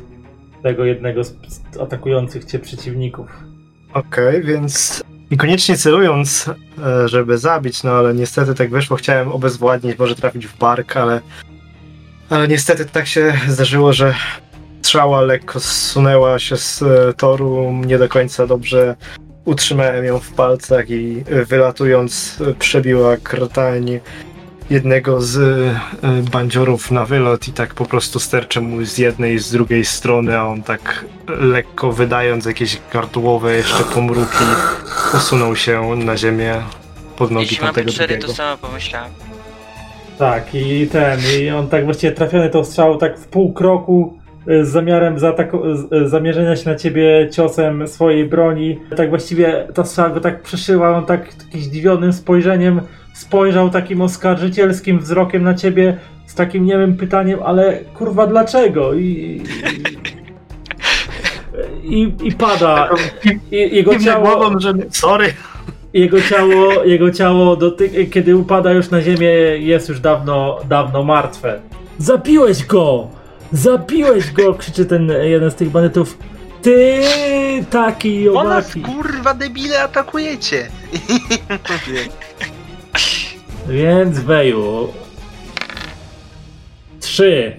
tego 0.63 0.85
jednego 0.85 1.25
z 1.25 1.35
atakujących 1.81 2.45
cię 2.45 2.59
przeciwników. 2.59 3.27
Okej, 3.95 4.43
więc 4.43 5.03
niekoniecznie 5.31 5.77
celując, 5.77 6.51
e, 6.85 7.09
żeby 7.09 7.39
zabić, 7.39 7.83
no 7.83 7.91
ale 7.91 8.15
niestety 8.15 8.55
tak 8.55 8.71
wyszło, 8.71 8.97
chciałem 8.97 9.33
obezwładnić, 9.33 9.99
może 9.99 10.15
trafić 10.15 10.47
w 10.47 10.59
bark, 10.59 10.97
ale 10.97 11.21
ale 12.31 12.49
niestety 12.49 12.85
tak 12.85 13.07
się 13.07 13.33
zdarzyło, 13.49 13.93
że 13.93 14.15
strzała 14.83 15.21
lekko 15.21 15.61
zsunęła 15.61 16.39
się 16.39 16.57
z 16.57 16.83
e, 16.83 17.13
toru, 17.13 17.73
nie 17.87 17.99
do 17.99 18.09
końca 18.09 18.47
dobrze 18.47 18.97
utrzymałem 19.45 20.05
ją 20.05 20.19
w 20.19 20.33
palcach 20.33 20.91
i 20.91 21.25
e, 21.31 21.45
wylatując 21.45 22.39
przebiła 22.59 23.17
krtań 23.17 24.01
jednego 24.71 25.21
z 25.21 25.37
e, 25.39 25.81
bandziorów 26.33 26.91
na 26.91 27.05
wylot 27.05 27.49
i 27.49 27.53
tak 27.53 27.75
po 27.75 27.85
prostu 27.85 28.19
sterczę 28.21 28.61
mu 28.61 28.85
z 28.85 28.99
jednej 28.99 29.35
i 29.35 29.39
z 29.39 29.53
drugiej 29.53 29.85
strony, 29.85 30.39
a 30.39 30.45
on 30.47 30.63
tak 30.63 31.05
lekko 31.29 31.93
wydając 31.93 32.45
jakieś 32.47 32.79
gardłowe 32.93 33.55
jeszcze 33.57 33.85
pomruki 33.95 34.45
usunął 35.17 35.57
się 35.57 35.97
na 35.97 36.17
ziemię 36.17 36.55
pod 37.19 37.31
nogi 37.31 37.45
Jeśli 37.47 37.59
mamy 37.61 37.67
tamtego 37.75 37.93
cztery, 37.93 38.09
drugiego. 38.09 38.29
to 38.33 38.37
samo 38.37 38.57
pomyślałem. 38.57 39.11
Tak, 40.19 40.55
i 40.55 40.87
ten, 40.87 41.21
i 41.41 41.51
on 41.51 41.69
tak 41.69 41.85
właściwie 41.85 42.13
trafiony 42.13 42.51
tą 42.51 42.65
strzałą 42.65 42.99
tak 42.99 43.19
w 43.19 43.27
pół 43.27 43.53
kroku 43.53 44.19
y, 44.51 44.65
z 44.67 44.69
zamiarem 44.69 45.17
zaataku- 45.19 45.77
z- 45.77 46.11
zamierzenia 46.11 46.57
się 46.57 46.71
na 46.71 46.77
ciebie 46.77 47.29
ciosem 47.33 47.89
swojej 47.89 48.25
broni. 48.29 48.79
Tak 48.97 49.09
właściwie 49.11 49.69
ta 49.75 49.85
strzała 49.85 50.09
go 50.11 50.21
tak 50.21 50.43
przeszyła, 50.43 50.97
on 50.99 51.07
tak 51.07 51.35
takim 51.35 51.61
zdziwionym 51.61 52.13
spojrzeniem 52.13 52.81
spojrzał 53.17 53.71
takim 53.71 54.01
oskarżycielskim 54.01 54.99
wzrokiem 54.99 55.43
na 55.43 55.55
ciebie 55.55 55.99
z 56.27 56.35
takim 56.35 56.65
niemym 56.65 56.97
pytaniem, 56.97 57.39
ale 57.45 57.77
kurwa 57.95 58.27
dlaczego? 58.27 58.95
I, 58.95 59.43
i, 61.85 62.03
i, 62.03 62.15
i 62.29 62.33
pada. 62.33 62.89
I, 63.53 63.77
jego 63.77 63.99
ciało, 63.99 64.37
głową, 64.37 64.59
że 64.59 64.73
sorry. 64.91 65.35
jego 65.93 66.21
ciało, 66.21 66.85
jego 66.85 67.11
ciało 67.11 67.57
doty- 67.57 68.07
kiedy 68.11 68.37
upada 68.37 68.73
już 68.73 68.91
na 68.91 69.03
ziemię, 69.03 69.29
jest 69.59 69.89
już 69.89 70.01
dawno, 70.01 70.59
dawno 70.69 71.03
martwe. 71.03 71.61
Zabiłeś 71.99 72.65
go! 72.65 73.09
Zabiłeś 73.53 74.33
go! 74.33 74.55
krzyczy 74.55 74.85
ten 74.87 75.13
jeden 75.23 75.51
z 75.51 75.55
tych 75.55 75.71
bandytów. 75.71 76.19
Ty 76.63 77.01
taki 77.71 78.27
Po 78.35 78.45
nas 78.45 78.65
owaki. 78.65 78.81
kurwa 78.81 79.35
debile 79.35 79.83
atakujecie! 79.83 80.69
Więc 83.69 84.19
Weju. 84.21 84.93
Trzy. 87.01 87.57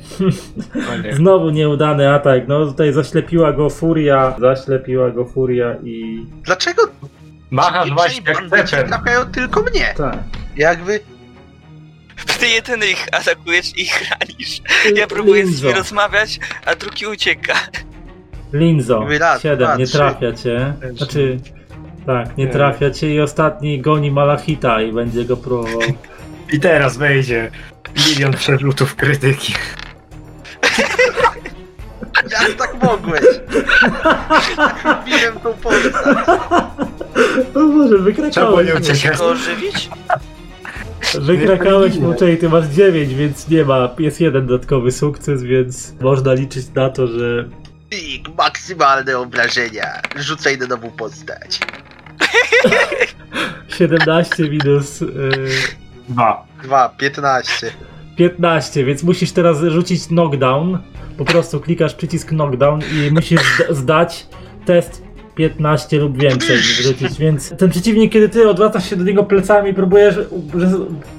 Znowu 1.17 1.49
nieudany 1.49 2.13
atak. 2.13 2.47
No 2.47 2.65
tutaj 2.65 2.93
zaślepiła 2.93 3.53
go 3.53 3.69
furia. 3.69 4.35
Zaślepiła 4.39 5.09
go 5.11 5.25
furia 5.25 5.75
i. 5.83 6.25
Dlaczego 6.43 6.81
Machasz 7.51 7.91
właśnie 7.91 8.21
cepem. 8.65 8.87
trafiają 8.87 9.25
tylko 9.25 9.61
mnie? 9.61 9.93
Tak. 9.97 10.17
Jakby... 10.57 10.99
Ty 12.39 12.47
jeden 12.47 12.79
ich 12.83 13.07
atakujesz 13.11 13.77
i 13.77 13.81
ich 13.81 14.01
ranisz. 14.11 14.61
Ja 14.95 15.07
próbuję 15.07 15.45
z 15.45 15.49
Linzo. 15.49 15.67
nimi 15.67 15.77
rozmawiać, 15.79 16.39
a 16.65 16.75
drugi 16.75 17.07
ucieka. 17.07 17.53
Linzo. 18.53 19.01
Mówię 19.01 19.19
raz, 19.19 19.41
Siedem. 19.41 19.57
dwa, 19.67 19.75
Nie 19.75 19.85
trzy. 19.85 19.97
trafia 19.97 20.33
cię. 20.33 20.73
Znaczy. 20.93 21.37
Tak, 22.07 22.37
nie 22.37 22.47
trafia 22.47 22.91
cię 22.91 23.15
i 23.15 23.21
ostatni 23.21 23.81
goni 23.81 24.11
Malachita 24.11 24.81
i 24.81 24.91
będzie 24.91 25.25
go 25.25 25.37
próbował. 25.37 25.79
I 26.53 26.59
teraz 26.59 26.97
wejdzie 26.97 27.51
milion 28.07 28.33
przerzutów 28.33 28.95
krytyki. 28.95 29.53
Jak 32.31 32.53
tak 32.57 32.83
mogłeś? 32.83 33.21
Lubiłem 34.85 35.39
tą 35.43 35.53
postać. 35.53 35.93
O 37.55 37.59
Boże, 37.59 37.89
Trzeba 37.89 38.03
wykrakałeś. 38.03 38.67
nie 38.67 38.73
mu. 38.73 38.79
uciekać. 38.79 39.17
Go 39.17 39.25
ożywić? 39.25 39.89
Wykrakałeś 41.19 41.95
mu, 41.95 42.13
czyli 42.13 42.37
ty 42.37 42.49
masz 42.49 42.65
9, 42.65 43.13
więc 43.13 43.47
nie 43.49 43.65
ma. 43.65 43.89
Jest 43.99 44.21
jeden 44.21 44.47
dodatkowy 44.47 44.91
sukces, 44.91 45.43
więc 45.43 45.93
można 46.01 46.33
liczyć 46.33 46.65
na 46.75 46.89
to, 46.89 47.07
że 47.07 47.45
Pik, 47.89 48.29
maksymalne 48.37 49.17
obrażenia. 49.17 50.01
Rzucaj 50.15 50.57
na 50.57 50.67
nową 50.67 50.91
postać. 50.91 51.59
17 53.67 54.49
minus 54.49 55.01
yy, 55.01 55.07
Dwa. 56.09 56.45
2, 56.63 56.89
15. 56.97 57.71
15, 58.15 58.85
więc 58.85 59.03
musisz 59.03 59.31
teraz 59.31 59.61
rzucić 59.61 60.07
knockdown. 60.07 60.77
Po 61.17 61.25
prostu 61.25 61.59
klikasz 61.59 61.93
przycisk 61.93 62.27
knockdown 62.27 62.81
i 62.81 63.11
musisz 63.11 63.41
zda- 63.41 63.73
zdać 63.73 64.27
test 64.65 65.03
15 65.35 65.99
lub 65.99 66.21
więcej 66.21 66.57
wrzucić, 66.57 67.17
więc 67.19 67.57
ten 67.57 67.69
przeciwnik, 67.69 68.11
kiedy 68.11 68.29
ty 68.29 68.49
odwracasz 68.49 68.89
się 68.89 68.95
do 68.95 69.03
niego 69.03 69.23
plecami, 69.23 69.73
próbujesz 69.73 70.15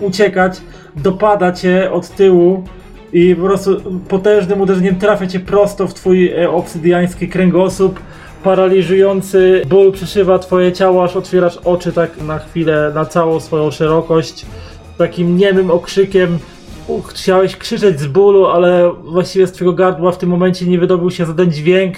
uciekać, 0.01 0.60
dopada 0.97 1.52
cię 1.52 1.93
od 1.93 2.09
tyłu 2.09 2.64
i 3.12 3.36
po 3.36 3.43
prostu 3.43 4.01
potężnym 4.09 4.60
uderzeniem 4.60 4.97
trafia 4.97 5.26
cię 5.26 5.40
prosto 5.40 5.86
w 5.89 5.94
twój 5.94 6.32
e, 6.32 6.51
obsydiański 6.51 7.28
kręgosłup. 7.28 8.01
Paraliżujący 8.44 9.62
ból 9.69 9.93
przeszywa 9.93 10.39
twoje 10.39 10.73
ciało, 10.73 11.05
aż 11.05 11.16
otwierasz 11.16 11.56
oczy 11.56 11.93
tak 11.93 12.23
na 12.23 12.39
chwilę, 12.39 12.93
na 12.94 13.05
całą 13.05 13.40
swoją 13.40 13.70
szerokość. 13.70 14.47
Takim 14.98 15.36
niemym 15.36 15.70
okrzykiem 15.70 16.39
chciałeś 17.09 17.56
krzyczeć 17.56 18.01
z 18.01 18.06
bólu, 18.06 18.47
ale 18.47 18.93
właściwie 19.05 19.47
z 19.47 19.52
twojego 19.52 19.73
gardła 19.73 20.12
w 20.12 20.19
tym 20.19 20.31
momencie 20.31 20.66
nie 20.66 20.78
wydobył 20.78 21.10
się 21.10 21.27
żaden 21.27 21.52
dźwięk. 21.52 21.97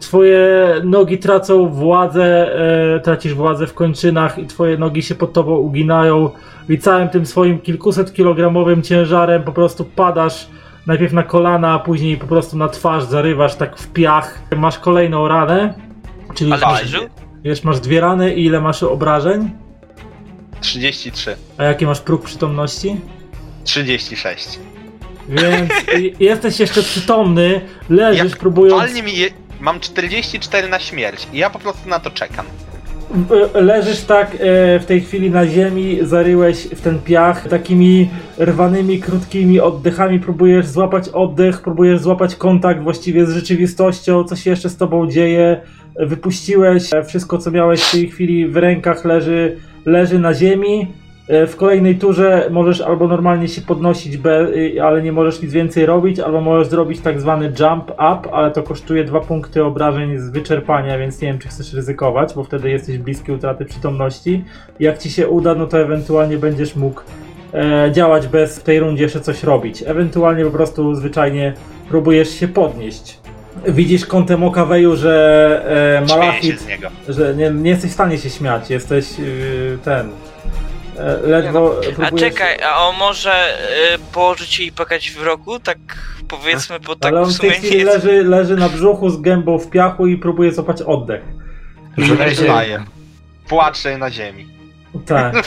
Twoje 0.00 0.74
nogi 0.84 1.18
tracą 1.18 1.68
władzę, 1.68 2.54
e, 2.96 3.00
tracisz 3.00 3.34
władzę 3.34 3.66
w 3.66 3.74
kończynach 3.74 4.38
i 4.38 4.46
twoje 4.46 4.78
nogi 4.78 5.02
się 5.02 5.14
pod 5.14 5.32
tobą 5.32 5.56
uginają 5.56 6.30
i 6.68 6.78
całym 6.78 7.08
tym 7.08 7.26
swoim 7.26 7.58
kilkuset 7.58 8.12
kilogramowym 8.12 8.82
ciężarem 8.82 9.42
po 9.42 9.52
prostu 9.52 9.84
padasz 9.84 10.48
najpierw 10.88 11.12
na 11.12 11.22
kolana, 11.22 11.72
a 11.72 11.78
później 11.78 12.16
po 12.16 12.26
prostu 12.26 12.56
na 12.56 12.68
twarz 12.68 13.04
zarywasz 13.04 13.54
tak 13.54 13.78
w 13.78 13.92
piach. 13.92 14.42
Masz 14.56 14.78
kolejną 14.78 15.28
ranę, 15.28 15.74
czyli 16.34 16.52
Ale 16.52 16.60
masz, 16.60 16.82
wiesz, 17.44 17.64
masz 17.64 17.80
dwie 17.80 18.00
rany 18.00 18.34
i 18.34 18.44
ile 18.44 18.60
masz 18.60 18.82
obrażeń? 18.82 19.50
33. 20.60 21.36
A 21.58 21.64
jaki 21.64 21.86
masz 21.86 22.00
próg 22.00 22.24
przytomności? 22.24 23.00
36. 23.64 24.58
Więc 25.28 25.70
jesteś 26.20 26.60
jeszcze 26.60 26.82
przytomny, 26.82 27.60
leżysz 27.90 28.30
Jak 28.30 28.38
próbując... 28.38 28.82
Walnie 28.82 29.02
mi 29.02 29.16
je... 29.16 29.30
Mam 29.60 29.80
44 29.80 30.68
na 30.68 30.78
śmierć 30.78 31.28
i 31.32 31.38
ja 31.38 31.50
po 31.50 31.58
prostu 31.58 31.88
na 31.88 31.98
to 31.98 32.10
czekam. 32.10 32.46
E, 33.54 33.60
Leżysz 33.60 34.00
tak 34.00 34.34
e, 34.34 34.36
w 34.80 34.84
tej 34.86 35.00
chwili 35.00 35.30
na 35.30 35.46
ziemi, 35.46 35.98
zaryłeś 36.02 36.64
w 36.64 36.80
ten 36.80 36.98
piach, 36.98 37.48
takimi 37.48 38.10
rwanymi, 38.38 39.00
krótkimi 39.00 39.60
oddechami 39.60 40.20
próbujesz 40.20 40.66
złapać 40.66 41.08
oddech, 41.08 41.60
próbujesz 41.60 42.00
złapać 42.00 42.34
kontakt 42.34 42.82
właściwie 42.82 43.26
z 43.26 43.30
rzeczywistością, 43.30 44.24
co 44.24 44.36
się 44.36 44.50
jeszcze 44.50 44.68
z 44.68 44.76
tobą 44.76 45.10
dzieje. 45.10 45.60
Wypuściłeś 46.00 46.94
e, 46.94 47.04
wszystko, 47.04 47.38
co 47.38 47.50
miałeś 47.50 47.82
w 47.82 47.92
tej 47.92 48.08
chwili 48.08 48.48
w 48.48 48.56
rękach, 48.56 49.04
leży, 49.04 49.56
leży 49.86 50.18
na 50.18 50.34
ziemi. 50.34 50.86
E, 51.28 51.46
W 51.46 51.56
kolejnej 51.56 51.98
turze 51.98 52.48
możesz 52.50 52.80
albo 52.80 53.08
normalnie 53.08 53.48
się 53.48 53.60
podnosić, 53.60 54.18
y, 54.56 54.82
ale 54.82 55.02
nie 55.02 55.12
możesz 55.12 55.42
nic 55.42 55.52
więcej 55.52 55.86
robić, 55.86 56.20
albo 56.20 56.40
możesz 56.40 56.68
zrobić 56.68 57.00
tak 57.00 57.20
zwany 57.20 57.52
jump 57.60 57.90
up, 57.90 58.32
ale 58.32 58.50
to 58.50 58.62
kosztuje 58.62 59.04
dwa 59.04 59.20
punkty 59.20 59.64
obrażeń 59.64 60.18
z 60.18 60.30
wyczerpania, 60.30 60.98
więc 60.98 61.20
nie 61.20 61.28
wiem, 61.28 61.38
czy 61.38 61.48
chcesz 61.48 61.74
ryzykować, 61.74 62.34
bo 62.34 62.44
wtedy 62.44 62.70
jesteś 62.70 62.98
bliski 62.98 63.32
utraty 63.32 63.64
przytomności. 63.64 64.44
Jak 64.80 64.98
ci 64.98 65.10
się 65.10 65.28
uda, 65.28 65.54
no 65.54 65.66
to 65.66 65.78
ewentualnie 65.80 66.36
będziesz 66.38 66.76
mógł 66.76 67.00
e, 67.54 67.92
działać 67.92 68.26
bez 68.26 68.58
w 68.58 68.62
tej 68.62 68.80
rundzie 68.80 69.02
jeszcze 69.02 69.20
coś 69.20 69.42
robić. 69.42 69.84
Ewentualnie 69.86 70.44
po 70.44 70.50
prostu 70.50 70.94
zwyczajnie 70.94 71.52
próbujesz 71.88 72.30
się 72.30 72.48
podnieść. 72.48 73.18
Widzisz 73.66 74.06
kątem 74.06 74.44
oka 74.44 74.64
Weju, 74.64 74.96
że 74.96 76.02
e, 76.02 76.16
Malachit 76.16 76.66
że 77.08 77.34
nie, 77.34 77.50
nie 77.50 77.70
jesteś 77.70 77.90
w 77.90 77.94
stanie 77.94 78.18
się 78.18 78.30
śmiać, 78.30 78.70
jesteś 78.70 79.18
yy, 79.18 79.78
ten. 79.84 80.08
E, 80.98 81.26
ledwo 81.26 81.80
A 81.80 81.94
próbujesz. 81.94 82.20
czekaj, 82.20 82.62
a 82.62 82.88
on 82.88 82.96
może 82.96 83.58
y, 83.94 83.98
położyć 84.12 84.52
się 84.52 84.62
i 84.62 84.72
płakać 84.72 85.10
w 85.10 85.22
roku? 85.22 85.60
Tak 85.60 85.78
powiedzmy, 86.28 86.80
bo 86.80 86.96
tak 86.96 87.12
ale 87.12 87.20
on 87.20 87.30
w 87.30 87.36
w 87.36 87.40
tej 87.40 87.50
nie 87.50 87.56
chwili 87.56 87.78
jest... 87.78 88.04
leży, 88.04 88.24
leży 88.24 88.56
na 88.56 88.68
brzuchu 88.68 89.10
z 89.10 89.20
gębą 89.20 89.58
w 89.58 89.70
piachu 89.70 90.06
i 90.06 90.16
próbuje 90.16 90.52
złapać 90.52 90.82
oddech. 90.82 91.22
Nie 91.98 92.30
wstaję. 92.30 92.84
Płaczę 93.48 93.98
na 93.98 94.10
ziemi. 94.10 94.48
Tak. 95.06 95.34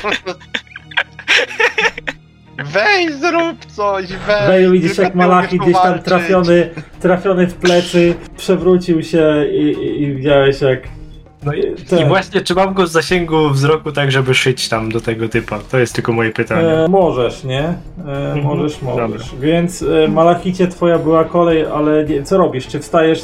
Weź, 2.66 3.14
zrób 3.14 3.66
coś, 3.66 4.08
weź. 4.08 4.48
Weju 4.48 4.72
widzisz 4.72 4.98
jak 4.98 5.16
Malachi 5.16 5.60
gdzieś 5.60 5.74
tam 5.74 6.00
trafiony, 6.00 6.70
trafiony 7.00 7.48
w 7.48 7.54
plecy, 7.54 8.16
przewrócił 8.38 9.04
się 9.04 9.46
i, 9.52 9.62
i, 9.62 10.04
i 10.04 10.16
widziałeś 10.16 10.62
jak. 10.62 11.01
No 11.44 11.54
i, 11.54 11.76
Tak. 11.90 12.00
i 12.00 12.06
właśnie, 12.06 12.42
czy 12.42 12.56
mam 12.56 12.74
go 12.74 12.84
w 12.84 12.88
zasięgu 12.88 13.50
wzroku 13.50 13.92
tak, 13.92 14.12
żeby 14.12 14.34
szyć 14.36 14.70
tam 14.70 14.92
do 14.92 15.02
tego 15.02 15.30
typa? 15.30 15.60
To 15.72 15.80
jest 15.80 15.96
tylko 15.96 16.14
moje 16.14 16.32
pytanie. 16.32 16.68
E, 16.68 16.88
możesz, 16.88 17.44
nie? 17.44 17.60
E, 17.62 17.74
Mhm. 17.98 18.42
możesz, 18.44 18.82
możesz. 18.82 18.98
Dobra. 19.12 19.26
Więc 19.40 19.82
e, 19.82 20.08
Malachicie 20.08 20.68
twoja 20.68 21.00
była 21.00 21.24
kolej, 21.24 21.66
ale 21.66 22.06
nie, 22.06 22.24
co 22.24 22.38
robisz? 22.38 22.68
Czy 22.68 22.80
wstajesz, 22.80 23.20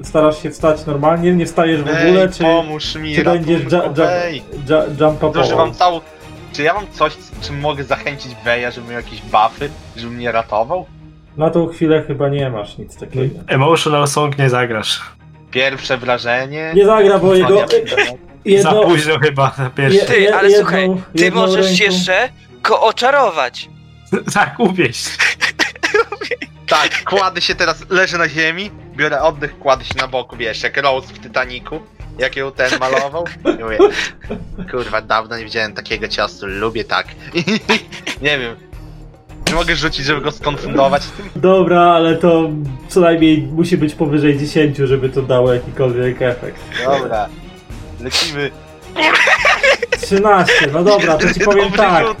e, 0.00 0.04
starasz 0.04 0.42
się 0.42 0.50
wstać 0.50 0.86
normalnie? 0.86 1.32
Nie 1.34 1.46
wstajesz 1.46 1.78
w 1.80 1.88
ogóle? 1.88 2.22
Ej, 2.22 2.28
Czy, 2.32 2.42
pomóż 2.42 2.94
mi, 2.94 3.14
czy 3.14 3.24
będziesz 3.24 3.62
ja, 3.72 3.82
ja, 4.68 4.84
jump 5.00 5.76
całą... 5.76 6.00
Czy 6.52 6.62
ja 6.62 6.74
mam 6.74 6.84
coś, 6.92 7.12
czym 7.42 7.60
mogę 7.60 7.84
zachęcić 7.84 8.36
Weja, 8.44 8.70
żeby 8.70 8.86
miał 8.88 8.96
jakieś 9.00 9.22
buffy, 9.22 9.70
żeby 9.96 10.12
mnie 10.12 10.32
ratował? 10.32 10.86
Na 11.36 11.50
tą 11.50 11.66
chwilę 11.66 12.02
chyba 12.06 12.28
nie 12.28 12.50
masz 12.50 12.78
nic 12.78 12.96
takiego. 12.96 13.34
Emotional 13.46 14.08
song 14.08 14.38
nie 14.38 14.50
zagrasz. 14.50 15.00
Pierwsze 15.50 15.98
wrażenie... 15.98 16.72
Nie 16.74 16.86
zagra, 16.86 17.18
bo 17.18 17.34
jego. 17.34 17.66
Za 18.62 18.62
Za 18.62 18.72
późno 18.72 19.18
chyba 19.18 19.54
na 19.58 19.70
pierwszy. 19.70 19.98
Je- 19.98 20.04
Ty, 20.06 20.34
ale 20.34 20.48
jedną- 20.50 20.64
słuchaj, 20.64 20.90
ty 21.16 21.24
jedną 21.24 21.40
możesz 21.40 21.66
ręką- 21.66 21.80
jeszcze 21.82 22.28
go 22.62 22.80
oczarować. 22.80 23.68
Tak, 24.34 24.54
uwieść. 24.60 25.04
Tak, 26.66 27.04
kładę 27.04 27.40
się 27.40 27.54
teraz, 27.54 27.84
leżę 27.90 28.18
na 28.18 28.28
ziemi, 28.28 28.70
biorę 28.96 29.22
oddech, 29.22 29.58
kładę 29.58 29.84
się 29.84 29.94
na 29.96 30.08
boku, 30.08 30.36
wiesz, 30.36 30.62
jak 30.62 30.76
Rose 30.76 31.06
w 31.14 31.18
Titaniku, 31.20 31.80
jak 32.18 32.36
ją 32.36 32.52
ten 32.52 32.78
malował. 32.80 33.24
I 33.60 33.62
mówię, 33.64 33.78
kurwa, 34.70 35.00
dawno 35.00 35.38
nie 35.38 35.44
widziałem 35.44 35.72
takiego 35.74 36.08
ciastu, 36.08 36.46
lubię 36.46 36.84
tak. 36.84 37.06
nie 38.22 38.38
wiem, 38.38 38.56
nie 39.50 39.56
mogę 39.56 39.76
rzucić, 39.76 40.04
żeby 40.06 40.20
go 40.20 40.32
skonfundować? 40.32 41.02
Dobra, 41.36 41.80
ale 41.80 42.16
to 42.16 42.50
co 42.88 43.00
najmniej 43.00 43.42
musi 43.42 43.76
być 43.76 43.94
powyżej 43.94 44.38
10, 44.38 44.76
żeby 44.76 45.08
to 45.08 45.22
dało 45.22 45.54
jakikolwiek 45.54 46.22
efekt. 46.22 46.60
Dobra, 46.84 47.28
lecimy. 48.00 48.50
13, 50.00 50.52
no 50.72 50.84
dobra, 50.84 51.16
to 51.16 51.34
ci 51.34 51.40
powiem 51.40 51.64
Dobry 51.64 51.78
tak. 51.78 52.06
rzut. 52.06 52.16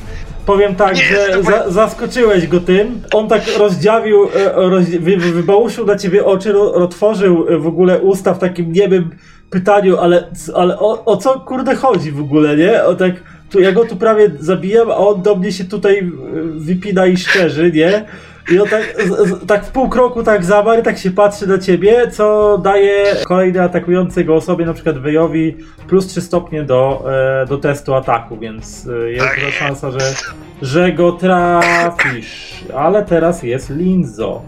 Powiem 0.46 0.74
tak, 0.74 0.96
Nie 0.96 1.04
że 1.04 1.42
za, 1.42 1.70
zaskoczyłeś 1.70 2.46
go 2.46 2.60
tym. 2.60 3.02
On 3.12 3.28
tak 3.28 3.42
rozdziawił, 3.58 4.28
e, 4.34 4.52
roz, 4.54 4.84
wy, 4.84 5.16
wy, 5.16 5.32
wybałuszył 5.32 5.86
na 5.86 5.96
ciebie 5.96 6.24
oczy, 6.24 6.52
ro, 6.52 6.74
otworzył 6.74 7.46
e, 7.48 7.58
w 7.58 7.66
ogóle 7.66 7.98
usta 7.98 8.34
w 8.34 8.38
takim 8.38 8.72
niebym 8.72 9.10
pytaniu, 9.50 9.98
ale, 9.98 10.28
ale 10.54 10.78
o, 10.78 11.04
o 11.04 11.16
co 11.16 11.40
kurde 11.40 11.76
chodzi 11.76 12.12
w 12.12 12.20
ogóle, 12.20 12.56
nie? 12.56 12.84
O 12.84 12.94
tak, 12.94 13.12
tu, 13.50 13.60
ja 13.60 13.72
go 13.72 13.84
tu 13.84 13.96
prawie 13.96 14.30
zabijam, 14.38 14.90
a 14.90 14.96
on 14.96 15.22
do 15.22 15.36
mnie 15.36 15.52
się 15.52 15.64
tutaj 15.64 15.98
e, 15.98 16.10
wypina 16.54 17.06
i 17.06 17.16
szczerzy, 17.16 17.72
nie? 17.72 18.04
I 18.50 18.58
on 18.58 18.68
tak, 18.68 18.82
z, 18.98 19.28
z, 19.28 19.46
tak 19.46 19.66
w 19.66 19.70
pół 19.70 19.88
kroku 19.88 20.22
tak 20.22 20.44
zamarł, 20.44 20.82
tak 20.82 20.98
się 20.98 21.10
patrzy 21.10 21.46
na 21.46 21.58
ciebie, 21.58 22.10
co 22.10 22.58
daje 22.58 23.16
kolejny 23.28 23.62
atakujący 23.62 24.24
go 24.24 24.34
osobie, 24.34 24.66
na 24.66 24.74
przykład 24.74 24.98
Wejowi, 24.98 25.56
plus 25.88 26.06
3 26.06 26.20
stopnie 26.20 26.62
do, 26.62 27.04
e, 27.42 27.46
do 27.46 27.58
testu 27.58 27.94
ataku, 27.94 28.38
więc 28.38 28.86
e, 28.86 29.10
jest 29.10 29.26
Tak 29.26 29.40
duża 29.40 29.50
szansa, 29.52 29.90
że, 29.90 30.14
że 30.62 30.92
go 30.92 31.12
trafisz. 31.12 32.64
Ale 32.76 33.04
teraz 33.04 33.42
jest 33.42 33.70
Linzo. 33.70 34.42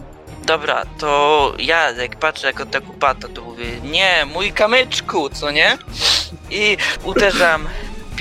Dobra, 0.47 0.83
to 0.99 1.53
ja 1.59 1.91
jak 1.91 2.17
patrzę 2.17 2.47
jak 2.47 2.61
on 2.61 2.67
tak 2.69 2.91
upada, 2.91 3.29
to 3.29 3.43
mówię, 3.43 3.65
nie, 3.85 4.27
mój 4.35 4.53
kamyczku, 4.53 5.29
co 5.29 5.51
nie? 5.51 5.79
I 6.51 6.77
uderzam 7.05 7.69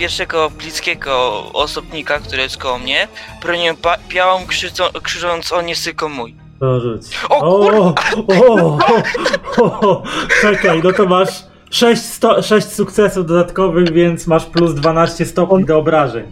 pierwszego 0.01 0.49
bliskiego 0.49 1.43
osobnika, 1.53 2.19
który 2.19 2.41
jest 2.41 2.57
koło 2.57 2.79
mnie, 2.79 3.07
bronię 3.41 3.73
białą, 4.09 4.45
krzycząc, 4.47 4.91
krzycząc 5.03 5.51
o 5.51 5.61
nie 5.61 5.75
syko 5.75 6.09
mój. 6.09 6.35
To 6.59 6.79
rzuć. 6.79 7.01
O 7.29 7.39
kur... 7.39 7.75
o, 7.75 8.77
o, 9.57 9.79
o, 9.89 10.03
Czekaj, 10.41 10.81
no 10.83 10.91
to 10.91 11.05
masz 11.05 11.29
6, 11.71 12.01
sto, 12.01 12.41
6 12.41 12.67
sukcesów 12.67 13.25
dodatkowych, 13.25 13.93
więc 13.93 14.27
masz 14.27 14.45
plus 14.45 14.73
12 14.73 15.25
stopni 15.25 15.65
do 15.65 15.77
obrażeń. 15.77 16.23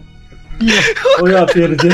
O 1.22 1.28
ja 1.28 1.46
pierdzie. 1.46 1.88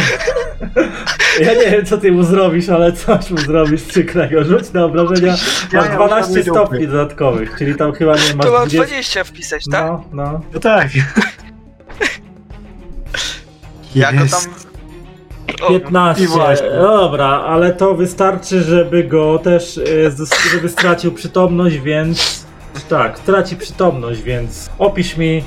Ja 1.41 1.55
nie 1.55 1.71
wiem 1.71 1.87
co 1.87 1.99
ty 1.99 2.13
mu 2.13 2.23
zrobisz, 2.23 2.69
ale 2.69 2.93
coś 2.93 3.31
mu 3.31 3.39
zrobisz 3.39 3.83
przykrego. 3.83 4.45
Rzuć 4.45 4.73
na 4.73 4.85
obrażenia. 4.85 5.35
Masz 5.73 5.89
mam 5.89 5.97
12 5.97 6.33
same 6.33 6.43
stopni 6.43 6.89
dodatkowych, 6.89 7.55
czyli 7.59 7.75
tam 7.75 7.93
chyba 7.93 8.13
nie 8.13 8.35
masz 8.35 8.47
To 8.47 8.53
mam 8.53 8.69
20. 8.69 8.85
20 8.85 9.25
wpisać, 9.25 9.65
tak? 9.71 9.87
No, 9.87 10.05
no. 10.13 10.41
No 10.55 10.61
tak. 10.61 10.89
Ja 13.95 14.13
go 14.13 14.21
Jest. 14.23 14.45
tam... 14.45 14.55
O, 15.63 15.69
15. 15.71 16.25
I 16.25 16.27
właśnie. 16.27 16.71
Dobra, 16.71 17.27
ale 17.27 17.73
to 17.73 17.95
wystarczy, 17.95 18.63
żeby 18.63 19.05
go 19.05 19.39
też, 19.39 19.75
z- 20.09 20.51
żeby 20.53 20.69
stracił 20.69 21.13
przytomność, 21.13 21.79
więc 21.79 22.47
tak, 22.89 23.19
straci 23.19 23.57
przytomność, 23.57 24.23
więc 24.23 24.71
opisz 24.79 25.17
mi 25.17 25.45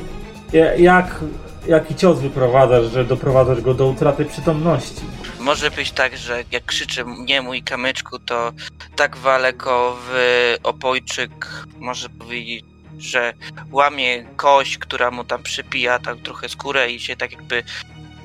ja- 0.54 0.76
jak, 0.76 1.16
jaki 1.68 1.96
cios 1.96 2.20
wyprowadzasz, 2.20 2.92
że 2.92 3.06
doprowadzasz 3.06 3.62
go 3.62 3.74
do 3.74 3.88
utraty 3.88 4.26
przytomności. 4.26 5.02
Może 5.40 5.72
być 5.72 5.92
tak, 5.92 6.18
że 6.18 6.44
jak 6.52 6.66
krzyczy 6.66 7.04
nie 7.26 7.42
mój 7.42 7.64
kamyczku, 7.64 8.20
to 8.20 8.52
tak 8.96 9.18
walę 9.18 9.54
go 9.54 9.96
w 10.10 10.14
opojczyk, 10.64 11.32
może 11.80 12.10
powiedzieć, 12.10 12.66
że 13.00 13.34
łamie 13.72 14.24
kość, 14.36 14.78
która 14.78 15.12
mu 15.12 15.24
tam 15.24 15.44
przypija 15.44 16.00
tak 16.00 16.18
trochę 16.18 16.50
skórę 16.50 16.90
i 16.92 17.00
się 17.00 17.16
tak 17.16 17.32
jakby 17.32 17.64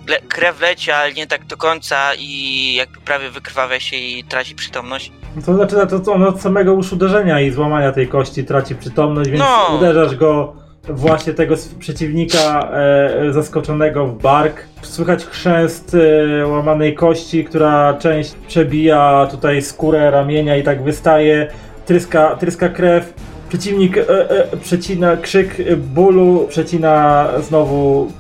le- 0.09 0.21
krew 0.29 0.61
leci, 0.61 0.91
ale 0.91 1.13
nie 1.13 1.27
tak 1.27 1.45
do 1.47 1.57
końca 1.57 1.97
i 2.19 2.75
jakby 2.75 3.01
prawie 3.01 3.31
wykrwawia 3.31 3.81
się 3.81 3.97
i 3.97 4.25
traci 4.25 4.55
przytomność. 4.55 5.13
No 5.37 5.43
To 5.43 5.55
znaczy, 5.55 5.77
to, 5.91 6.01
to 6.01 6.13
on 6.13 6.23
od 6.25 6.41
samego 6.41 6.73
już 6.73 6.93
uderzenia 6.93 7.41
i 7.41 7.51
złamania 7.51 7.93
tej 7.93 8.09
kości 8.09 8.45
traci 8.45 8.75
przytomność, 8.75 9.31
więc 9.31 9.41
No. 9.45 9.77
uderzasz 9.79 10.15
go 10.17 10.55
właśnie 10.89 11.33
tego 11.35 11.55
przeciwnika 11.79 12.71
e, 12.73 13.33
zaskoczonego 13.33 14.07
w 14.07 14.23
bark. 14.23 14.65
Słychać 14.83 15.25
chrzęst 15.25 15.97
e, 16.41 16.47
łamanej 16.47 16.95
kości, 16.95 17.45
która 17.45 17.95
część 17.95 18.35
przebija 18.49 19.29
tutaj 19.31 19.63
skórę 19.63 20.11
ramienia 20.11 20.57
i 20.57 20.63
tak 20.63 20.83
wystaje, 20.83 21.49
tryska, 21.87 22.37
tryska 22.37 22.69
krew. 22.69 23.15
Przeciwnik 23.55 23.99
e, 23.99 24.31
e, 24.31 24.57
przecina 24.57 25.17
krzyk 25.17 25.77
bólu, 25.77 26.47
przecina 26.49 27.29
znowu 27.43 28.13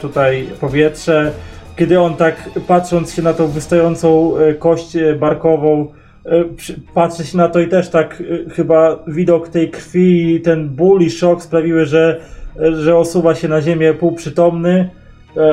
tutaj 0.00 0.46
powietrze. 0.60 1.32
Kiedy 1.76 2.00
on 2.00 2.16
tak 2.16 2.50
patrząc 2.66 3.14
się 3.14 3.22
na 3.22 3.32
tą 3.32 3.48
wystającą 3.48 4.36
e, 4.36 4.54
kość 4.54 4.96
e, 4.96 5.14
barkową, 5.14 5.86
e, 6.26 6.44
patrzy 6.94 7.24
się 7.24 7.36
na 7.36 7.48
to 7.48 7.60
i 7.60 7.68
też 7.68 7.88
tak 7.88 8.22
chyba 8.52 8.98
widok 9.06 9.48
tej 9.48 9.70
krwi, 9.70 10.40
ten 10.40 10.68
ból 10.68 11.02
i 11.02 11.10
szok 11.10 11.42
sprawiły, 11.42 11.86
że, 11.86 12.20
że 12.72 12.96
osuwa 12.96 13.34
się 13.34 13.48
na 13.48 13.62
ziemię 13.62 13.94
półprzytomny, 13.94 14.90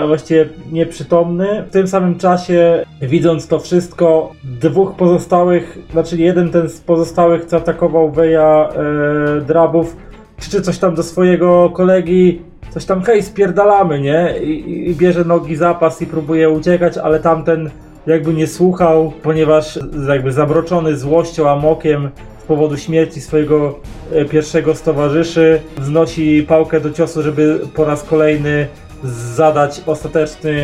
właściwie 0.08 0.50
nieprzytomny. 0.72 1.64
W 1.70 1.72
tym 1.72 1.88
samym 1.88 2.18
czasie, 2.20 2.86
widząc 3.02 3.48
to 3.48 3.60
wszystko, 3.60 4.32
dwóch 4.44 4.96
pozostałych, 4.96 5.78
znaczy 5.92 6.18
jeden 6.18 6.52
ten 6.52 6.70
z 6.70 6.80
pozostałych, 6.80 7.46
co 7.46 7.58
atakował 7.58 8.12
Weja 8.12 8.70
e, 8.70 9.42
Drabów, 9.42 9.96
krzyczy 10.38 10.62
coś 10.62 10.78
tam 10.78 10.96
do 10.96 11.04
swojego 11.04 11.70
kolegi, 11.70 12.42
coś 12.72 12.86
tam 12.86 13.02
hej, 13.02 13.24
spierdalamy, 13.24 14.02
nie? 14.02 14.40
I, 14.44 14.90
i 14.90 14.96
bierze 14.96 15.26
nogi 15.26 15.56
zapas 15.56 16.02
i 16.02 16.06
próbuje 16.06 16.50
uciekać, 16.50 16.98
ale 16.98 17.20
tamten 17.20 17.70
jakby 18.08 18.34
nie 18.34 18.48
słuchał, 18.48 19.14
ponieważ 19.24 19.80
jakby 20.08 20.32
zabroczony 20.32 20.98
złością, 20.98 21.50
amokiem 21.50 22.10
z 22.40 22.44
powodu 22.44 22.78
śmierci 22.78 23.22
swojego 23.22 23.80
e, 24.12 24.26
pierwszego 24.26 24.76
z 24.76 24.82
towarzyszy, 24.82 25.62
wznosi 25.78 26.46
pałkę 26.48 26.80
do 26.80 26.92
ciosu, 26.92 27.22
żeby 27.22 27.60
po 27.76 27.86
raz 27.86 28.04
kolejny 28.04 28.68
zadać 29.10 29.82
ostateczny 29.86 30.62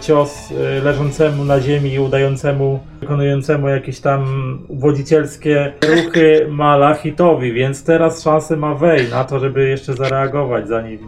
cios 0.00 0.48
e, 0.52 0.80
leżącemu 0.80 1.44
na 1.44 1.60
ziemi 1.60 1.92
i 1.92 1.98
udającemu, 1.98 2.80
wykonującemu 3.00 3.68
jakieś 3.68 4.00
tam 4.00 4.24
wodzicielskie 4.70 5.72
ruchy 5.88 6.46
Malachitowi, 6.50 7.52
więc 7.52 7.84
teraz 7.84 8.22
szansę 8.22 8.56
ma 8.56 8.74
Wej 8.74 9.08
na 9.10 9.24
to, 9.24 9.38
żeby 9.40 9.68
jeszcze 9.68 9.94
zareagować 9.94 10.68
zanim 10.68 10.98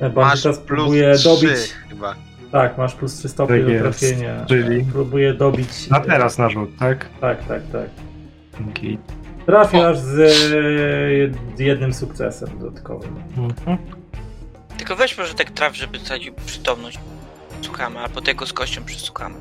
bandyta 0.00 0.42
plus 0.42 0.56
spróbuje 0.56 1.14
3 1.14 1.28
dobić. 1.28 1.50
chyba. 1.88 2.14
Tak, 2.52 2.78
masz 2.78 2.94
plus 2.94 3.14
3 3.18 3.28
stopnie 3.28 3.56
Tak 3.64 3.72
do 3.74 3.78
trafienia. 3.80 4.44
czyli- 4.48 4.84
Próbuję 4.92 5.34
dobić. 5.34 5.90
Na 5.90 6.00
teraz 6.00 6.38
na 6.38 6.48
rzut, 6.50 6.70
tak? 6.78 7.08
Tak, 7.20 7.44
tak, 7.44 7.62
tak. 7.72 7.88
Dzięki. 8.58 8.98
Trafiasz 9.46 9.98
z 9.98 10.18
e, 11.58 11.64
jednym 11.64 11.94
sukcesem 11.94 12.48
dodatkowym. 12.60 13.14
Mhm. 13.38 13.78
Tylko 14.80 14.96
weź 14.96 15.18
może 15.18 15.34
tak 15.34 15.50
traf, 15.50 15.76
żeby 15.76 15.98
stracił 15.98 16.34
przytomność. 16.46 16.98
Słuchamy, 17.62 17.98
albo 17.98 18.20
tego 18.20 18.46
z 18.46 18.52
kością 18.52 18.84
przesłuchamy. 18.84 19.34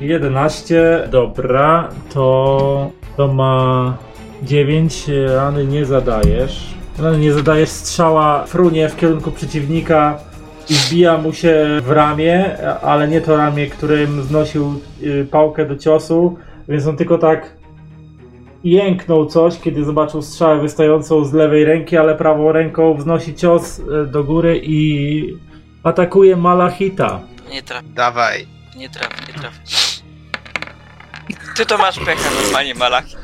11, 0.00 1.08
dobra, 1.10 1.88
to, 2.14 2.90
to 3.16 3.28
ma 3.28 3.96
9, 4.42 5.04
rany 5.36 5.64
nie 5.66 5.84
zadajesz. 5.84 6.74
Rany 6.98 7.18
nie 7.18 7.32
zadajesz, 7.32 7.68
strzała 7.68 8.46
frunie 8.46 8.88
w 8.88 8.96
kierunku 8.96 9.30
przeciwnika 9.30 10.18
i 10.70 10.74
wbija 10.74 11.18
mu 11.18 11.32
się 11.32 11.66
w 11.82 11.90
ramię, 11.90 12.58
ale 12.82 13.08
nie 13.08 13.20
to 13.20 13.36
ramię, 13.36 13.66
którym 13.66 14.22
znosił 14.22 14.80
y, 15.02 15.26
pałkę 15.30 15.66
do 15.66 15.76
ciosu, 15.76 16.36
więc 16.68 16.86
on 16.86 16.96
tylko 16.96 17.18
tak 17.18 17.56
jęknął 18.64 19.26
coś, 19.26 19.58
kiedy 19.60 19.84
zobaczył 19.84 20.22
strzałę 20.22 20.60
wystającą 20.60 21.24
z 21.24 21.32
lewej 21.32 21.64
ręki, 21.64 21.96
ale 21.96 22.14
prawą 22.14 22.52
ręką 22.52 22.94
wznosi 22.94 23.34
cios 23.34 23.78
y, 23.78 24.06
do 24.06 24.24
góry 24.24 24.60
i 24.64 25.36
atakuje 25.82 26.36
Malachita. 26.36 27.20
Nie 27.50 27.62
traf, 27.62 27.82
Dawaj. 27.94 28.46
nie 28.76 28.88
traf, 28.90 29.28
nie 29.28 29.34
traf. 29.34 29.52
Ty 31.56 31.66
to 31.66 31.78
masz 31.78 31.98
pecha 31.98 32.30
normalnie, 32.42 32.74
Malach. 32.74 33.04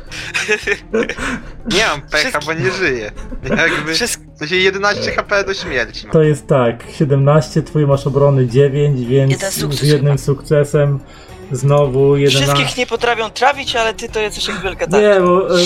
Nie 1.72 1.86
mam 1.86 2.02
pecha, 2.02 2.38
bo 2.46 2.52
nie 2.52 2.70
żyję. 2.70 3.10
Jakby... 3.56 3.94
Wszystko... 3.94 4.24
W 4.34 4.38
sensie 4.38 4.56
11 4.56 5.10
HP 5.12 5.44
do 5.44 5.54
śmierci. 5.54 6.06
To 6.12 6.22
jest 6.22 6.46
tak, 6.46 6.84
17, 6.92 7.62
twój 7.62 7.86
masz 7.86 8.06
obrony 8.06 8.46
9, 8.46 9.00
więc 9.06 9.32
Jeden 9.32 9.50
sukces 9.52 9.80
z 9.80 9.88
jednym 9.88 10.12
chyba. 10.12 10.24
sukcesem 10.24 11.00
znowu 11.52 12.16
11. 12.16 12.54
Wszystkich 12.54 12.76
nie 12.76 12.86
potrafią 12.86 13.30
trawić, 13.30 13.76
ale 13.76 13.94
ty 13.94 14.08
to 14.08 14.20
jesteś 14.20 14.48
jak 14.48 14.62
wielka 14.62 14.86
tarcza. 14.86 15.14
Nie, 15.14 15.20
bo 15.20 15.58
e, 15.58 15.62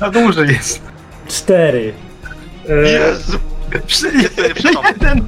Za 0.00 0.10
duży 0.10 0.46
jest. 0.46 0.82
4. 1.28 1.94
E, 2.68 2.90
Jezu! 2.90 3.38
Przy... 3.86 4.12
Jeden. 4.88 5.24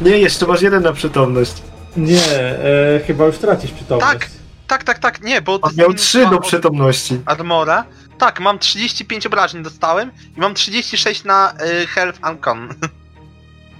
Nie, 0.00 0.18
jeszcze 0.18 0.46
masz 0.46 0.62
jeden 0.62 0.82
na 0.82 0.92
przytomność. 0.92 1.52
nie, 1.96 2.26
e, 2.26 3.00
chyba 3.06 3.24
już 3.24 3.38
tracisz 3.38 3.70
przytomność. 3.70 4.12
Tak. 4.12 4.30
Tak, 4.66 4.84
tak, 4.84 4.98
tak, 4.98 5.22
nie, 5.22 5.42
bo... 5.42 5.58
On 5.60 5.74
miał 5.76 5.94
trzy 5.94 6.26
do 6.26 6.40
przytomności. 6.40 7.18
Armora. 7.26 7.84
Tak, 8.18 8.40
mam 8.40 8.58
35 8.58 9.26
obrażeń 9.26 9.62
dostałem 9.62 10.10
i 10.36 10.40
mam 10.40 10.54
36 10.54 11.24
na 11.24 11.52
y, 11.82 11.86
Health 11.86 12.20
Uncon. 12.30 12.68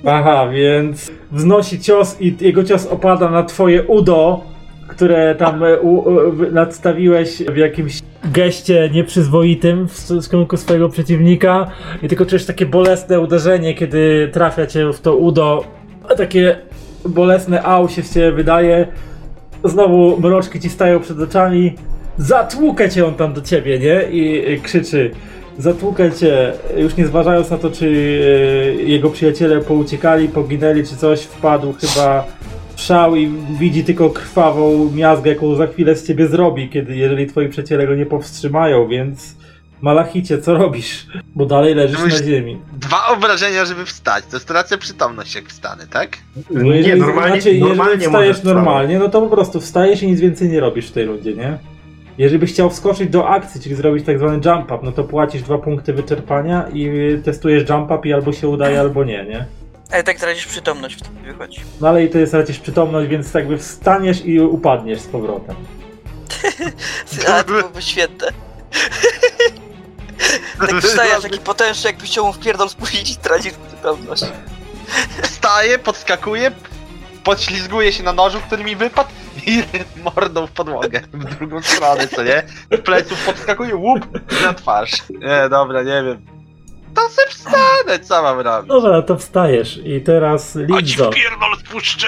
Aha, 0.07 0.49
więc 0.49 1.11
wznosi 1.33 1.81
cios 1.81 2.17
i 2.21 2.37
jego 2.41 2.65
cios 2.65 2.87
opada 2.87 3.31
na 3.31 3.43
twoje 3.43 3.83
udo, 3.83 4.45
które 4.93 5.35
tam 5.35 5.65
e, 5.65 5.81
u, 5.81 5.95
u, 5.95 6.33
w- 6.33 6.53
nadstawiłeś 6.53 7.39
w 7.39 7.57
jakimś 7.57 8.01
geście 8.25 8.91
nieprzyzwoitym 8.93 9.89
w 9.89 9.93
st- 9.93 10.27
w 10.27 10.31
kierunku 10.31 10.57
swojego 10.57 10.89
przeciwnika 10.89 11.67
i 12.03 12.09
tylko 12.09 12.27
czujesz 12.27 12.47
takie 12.47 12.67
bolesne 12.67 13.21
uderzenie, 13.21 13.75
kiedy 13.75 14.31
trafia 14.33 14.67
cię 14.67 14.93
w 14.93 15.01
to 15.01 15.17
udo. 15.17 15.65
Takie 16.17 16.57
bolesne 17.05 17.63
au 17.63 17.89
się 17.89 18.03
z 18.03 18.15
ciebie 18.15 18.33
wydaje. 18.33 18.87
Znowu 19.65 20.21
mroczki 20.21 20.61
ci 20.61 20.69
stają 20.69 21.01
przed 21.01 21.21
oczami. 21.21 21.75
Zatłukę 22.19 22.91
cię 22.91 23.07
on 23.07 23.15
tam 23.15 23.33
do 23.33 23.41
ciebie, 23.41 23.79
nie? 23.79 24.03
I 24.11 24.61
krzyczy. 24.61 25.11
Zatłukę 25.59 26.13
cię, 26.13 26.53
już 26.77 26.97
nie 26.97 27.07
zważając 27.07 27.51
na 27.51 27.59
to, 27.59 27.71
czy 27.71 27.87
y, 27.87 28.83
jego 28.85 29.11
przyjaciele 29.11 29.61
pouciekali, 29.61 30.29
poginęli, 30.29 30.85
czy 30.85 30.97
coś, 30.97 31.21
wpadł 31.23 31.73
chyba 31.81 32.27
szał 32.77 33.17
i 33.17 33.29
widzi 33.59 33.85
tylko 33.85 34.11
krwawą 34.11 34.91
miazgę, 34.95 35.31
jaką 35.31 35.55
za 35.55 35.67
chwilę 35.67 35.97
z 35.97 36.07
ciebie 36.07 36.29
zrobi, 36.29 36.69
kiedy, 36.69 36.97
jeżeli 36.97 37.27
twoi 37.27 37.49
przyjaciele 37.49 37.87
go 37.87 37.95
nie 37.95 38.07
powstrzymają, 38.07 38.89
więc 38.89 39.35
Malachicie, 39.83 40.39
co 40.39 40.55
robisz? 40.55 41.07
Bo 41.35 41.47
dalej 41.47 41.75
leżysz 41.75 42.01
na 42.01 42.11
ziemi. 42.27 42.59
Dwa 42.73 43.07
obrażenia, 43.07 43.65
żeby 43.65 43.87
wstać. 43.87 44.25
To 44.31 44.39
stracę 44.39 44.79
przytomność, 44.79 45.35
jak 45.35 45.49
wstanę, 45.49 45.87
tak? 45.87 46.19
Nie, 46.51 46.77
jeżeli, 46.77 47.01
normalnie, 47.01 47.41
znaczy, 47.41 47.59
normalnie 47.59 47.93
jeżeli 47.93 48.11
wstajesz 48.11 48.43
normalnie, 48.43 48.99
no 48.99 49.09
to 49.09 49.21
po 49.23 49.29
prostu 49.29 49.61
wstajesz 49.61 50.03
i 50.03 50.07
nic 50.07 50.21
więcej 50.21 50.49
nie 50.49 50.61
robisz 50.61 50.89
w 50.89 50.93
tej 50.93 51.07
rundzie, 51.07 51.35
nie? 51.35 51.59
Jeżeli 52.19 52.39
byś 52.39 52.53
chciał 52.53 52.71
wskoczyć 52.71 53.11
do 53.11 53.29
akcji, 53.29 53.61
czyli 53.61 53.75
zrobić 53.75 54.07
tak 54.07 54.19
zwany 54.19 54.41
jump 54.45 54.65
up, 54.65 54.79
no 54.83 54.93
to 54.93 55.05
płacisz 55.05 55.43
dwa 55.43 55.59
punkty 55.59 55.93
wyczerpania 55.93 56.69
i 56.75 56.91
testujesz 57.25 57.69
jump 57.69 57.91
up 57.91 58.09
i 58.09 58.13
albo 58.13 58.33
się 58.33 58.49
udaje, 58.49 58.81
albo 58.81 59.05
nie, 59.05 59.25
nie? 59.25 59.47
Ale 59.93 60.03
tak 60.03 60.19
tracisz 60.19 60.47
przytomność 60.47 60.97
wtedy 60.97 61.33
wychodzi. 61.33 61.61
No 61.81 61.89
ale 61.89 62.05
i 62.05 62.11
to 62.11 62.19
jest 62.19 62.33
tracisz 62.33 62.59
przytomność, 62.59 63.09
więc 63.09 63.35
jakby 63.35 63.59
wstaniesz 63.59 64.25
i 64.25 64.41
upadniesz 64.41 65.01
z 65.01 65.07
powrotem. 65.07 65.57
Ale 67.29 67.45
to 67.45 67.53
byłoby 67.53 67.83
świetne. 67.83 68.29
tak 70.69 70.81
wstajesz 70.83 71.23
taki 71.23 71.39
potężny, 71.39 71.91
jakbyś 71.91 72.11
chciał 72.11 72.27
mu 72.27 72.33
w 72.33 72.39
pierdol 72.39 72.69
spuścić 72.69 73.11
i 73.11 73.17
tracisz 73.17 73.53
przytomność. 73.69 74.25
Wstaję, 75.23 75.79
podskakuję, 75.79 76.51
podślizguję 77.25 77.93
się 77.93 78.03
na 78.03 78.13
nożu, 78.13 78.41
który 78.47 78.65
mi 78.65 78.77
wypadł 78.77 79.11
i 79.47 79.63
mordą 80.17 80.47
w 80.47 80.51
podłogę. 80.51 81.01
W 81.13 81.37
drugą 81.37 81.63
stronę, 81.63 82.09
co 82.09 82.23
nie? 82.23 82.43
Z 82.71 82.81
pleców 82.81 83.25
podskakuję, 83.27 83.77
łup, 83.77 84.07
na 84.43 84.55
twarz. 84.55 84.91
Nie, 85.11 85.49
dobra, 85.51 85.83
nie 85.83 86.03
wiem. 86.03 86.42
To 86.95 87.01
se 87.09 87.23
wstanę, 87.29 87.99
co 88.03 88.23
mam 88.23 88.41
robić? 88.41 88.69
Dobra, 88.69 89.03
to 89.03 89.17
wstajesz 89.17 89.81
i 89.85 90.01
teraz 90.01 90.59
Chodź 90.71 90.87
Linzo. 90.89 91.11
w 91.11 91.15
pierdol 91.15 91.57
spuszczę! 91.59 92.07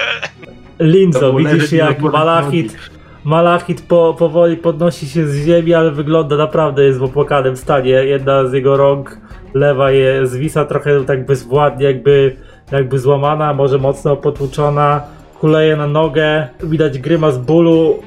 Linzo, 0.80 1.20
To 1.20 1.32
widzisz 1.34 1.72
jak 1.72 2.00
Malachit. 2.00 2.76
Malachit 3.24 3.82
po, 3.82 4.14
powoli 4.18 4.56
podnosi 4.56 5.08
się 5.08 5.26
z 5.28 5.46
ziemi, 5.46 5.74
ale 5.74 5.90
wygląda 5.90 6.36
naprawdę 6.36 6.84
jest 6.84 6.98
w 6.98 7.02
opłakanym 7.02 7.56
stanie. 7.56 7.90
Jedna 7.90 8.46
z 8.46 8.52
jego 8.52 8.76
rąk 8.76 9.18
lewa 9.54 9.90
je 9.90 10.26
zwisa 10.26 10.64
trochę 10.64 11.04
tak 11.04 11.26
bezwładnie, 11.26 11.86
jakby, 11.86 12.36
jakby 12.72 12.98
złamana, 12.98 13.54
może 13.54 13.78
mocno 13.78 14.16
potłuczona. 14.16 15.02
Kuleje 15.40 15.76
na 15.76 15.86
nogę, 15.86 16.48
widać 16.62 16.98
grymas 16.98 17.38
bólu. 17.38 18.02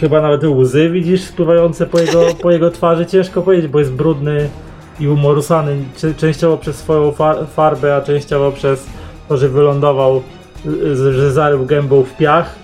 Chyba 0.00 0.20
nawet 0.20 0.44
łzy 0.44 0.90
widzisz 0.90 1.20
spływające 1.22 1.86
po 1.86 1.98
jego, 2.00 2.22
po 2.42 2.50
jego 2.50 2.70
twarzy. 2.70 3.06
Ciężko 3.06 3.42
powiedzieć, 3.42 3.68
bo 3.70 3.78
jest 3.78 3.92
brudny 3.92 4.48
i 5.00 5.08
umorusany, 5.08 5.76
częściowo 6.16 6.56
przez 6.56 6.76
swoją 6.76 7.12
fa- 7.12 7.46
farbę, 7.46 7.96
a 7.96 8.00
częściowo 8.00 8.52
przez 8.52 8.86
to, 9.28 9.36
że 9.36 9.48
wylądował, 9.48 10.22
y, 10.66 10.96
że 11.14 11.32
zarył 11.32 11.66
gębą 11.66 12.02
w 12.02 12.16
piach. 12.16 12.54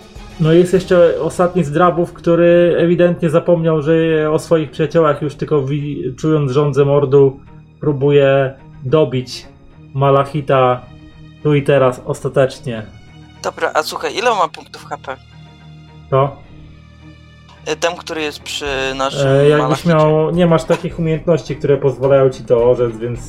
No 0.40 0.52
i 0.52 0.58
jest 0.58 0.72
jeszcze 0.72 1.20
ostatni 1.20 1.64
z 1.64 1.70
drabów, 1.72 2.12
który 2.12 2.76
ewidentnie 2.78 3.30
zapomniał, 3.30 3.82
że 3.82 3.92
o 4.32 4.38
swoich 4.38 4.70
przyjaciołach 4.70 5.22
już 5.22 5.34
tylko 5.34 5.62
wi- 5.62 6.14
czując 6.18 6.52
żądzę 6.52 6.84
mordu 6.84 7.40
próbuje 7.80 8.54
dobić 8.84 9.46
Malachita 9.94 10.80
tu 11.42 11.54
i 11.54 11.62
teraz 11.62 12.02
ostatecznie. 12.06 12.82
Dobra, 13.42 13.70
a 13.74 13.82
słuchaj, 13.82 14.16
ile 14.16 14.30
ma 14.30 14.48
punktów 14.48 14.84
HP? 14.84 15.16
To? 16.10 16.36
Ten, 17.80 17.96
który 17.96 18.22
jest 18.22 18.42
przy 18.42 18.66
naszym 18.94 19.28
E, 19.28 19.48
jakbyś 19.48 19.62
Malachicie. 19.62 19.88
miał, 19.88 20.30
nie 20.30 20.46
masz 20.46 20.64
takich 20.64 20.98
umiejętności, 20.98 21.56
które 21.56 21.76
pozwalają 21.76 22.30
ci 22.30 22.44
to 22.44 22.70
orzec, 22.70 22.96
więc... 22.96 23.20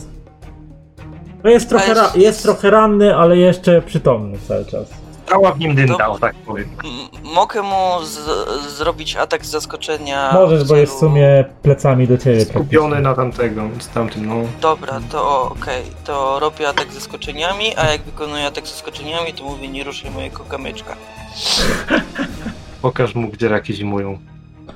No 1.43 1.49
jest 1.49 1.69
trochę, 1.69 1.85
Ale 1.85 1.93
ra- 1.93 2.03
jest- 2.03 2.18
jest 2.18 2.43
trochę 2.43 2.69
ranny, 2.69 3.15
ale 3.15 3.38
jeszcze 3.38 3.81
przytomny 3.81 4.38
cały 4.47 4.65
czas. 4.65 4.88
Cała 5.30 5.51
w 5.51 5.59
nim 5.59 5.76
dym 5.76 5.88
To- 5.88 5.97
dał, 5.97 6.19
tak 6.19 6.35
powiem. 6.35 6.69
M- 6.84 7.34
Mogę 7.34 7.61
mu 7.61 8.03
z- 8.03 8.77
zrobić 8.77 9.15
atak 9.15 9.45
z 9.45 9.49
zaskoczenia. 9.49 10.31
Możesz, 10.34 10.64
bo 10.64 10.76
jest 10.76 10.93
w 10.93 10.99
sumie 10.99 11.45
plecami 11.61 12.07
do 12.07 12.18
ciebie. 12.18 12.45
Skupiony 12.45 13.01
na 13.01 13.14
tamtego, 13.14 13.61
z 13.80 13.88
tamtym, 13.89 14.26
no. 14.27 14.35
Dobra, 14.61 14.99
to 15.11 15.41
okej, 15.43 15.84
to 16.05 16.39
robię 16.39 16.69
atak 16.69 16.93
ze 16.93 17.01
skoczeniami, 17.01 17.76
a 17.77 17.85
jak 17.91 18.01
wykonuję 18.01 18.45
atak 18.45 18.68
ze 18.68 18.73
skoczeniami, 18.76 19.34
to 19.34 19.43
mówię 19.43 19.68
nie 19.68 19.84
ruszaj 19.84 20.11
mojego 20.11 20.39
kamyczka. 20.43 20.95
Pokaż 22.81 23.15
mu, 23.15 23.27
gdzie 23.27 23.49
raki 23.49 23.73
zimują. 23.73 24.17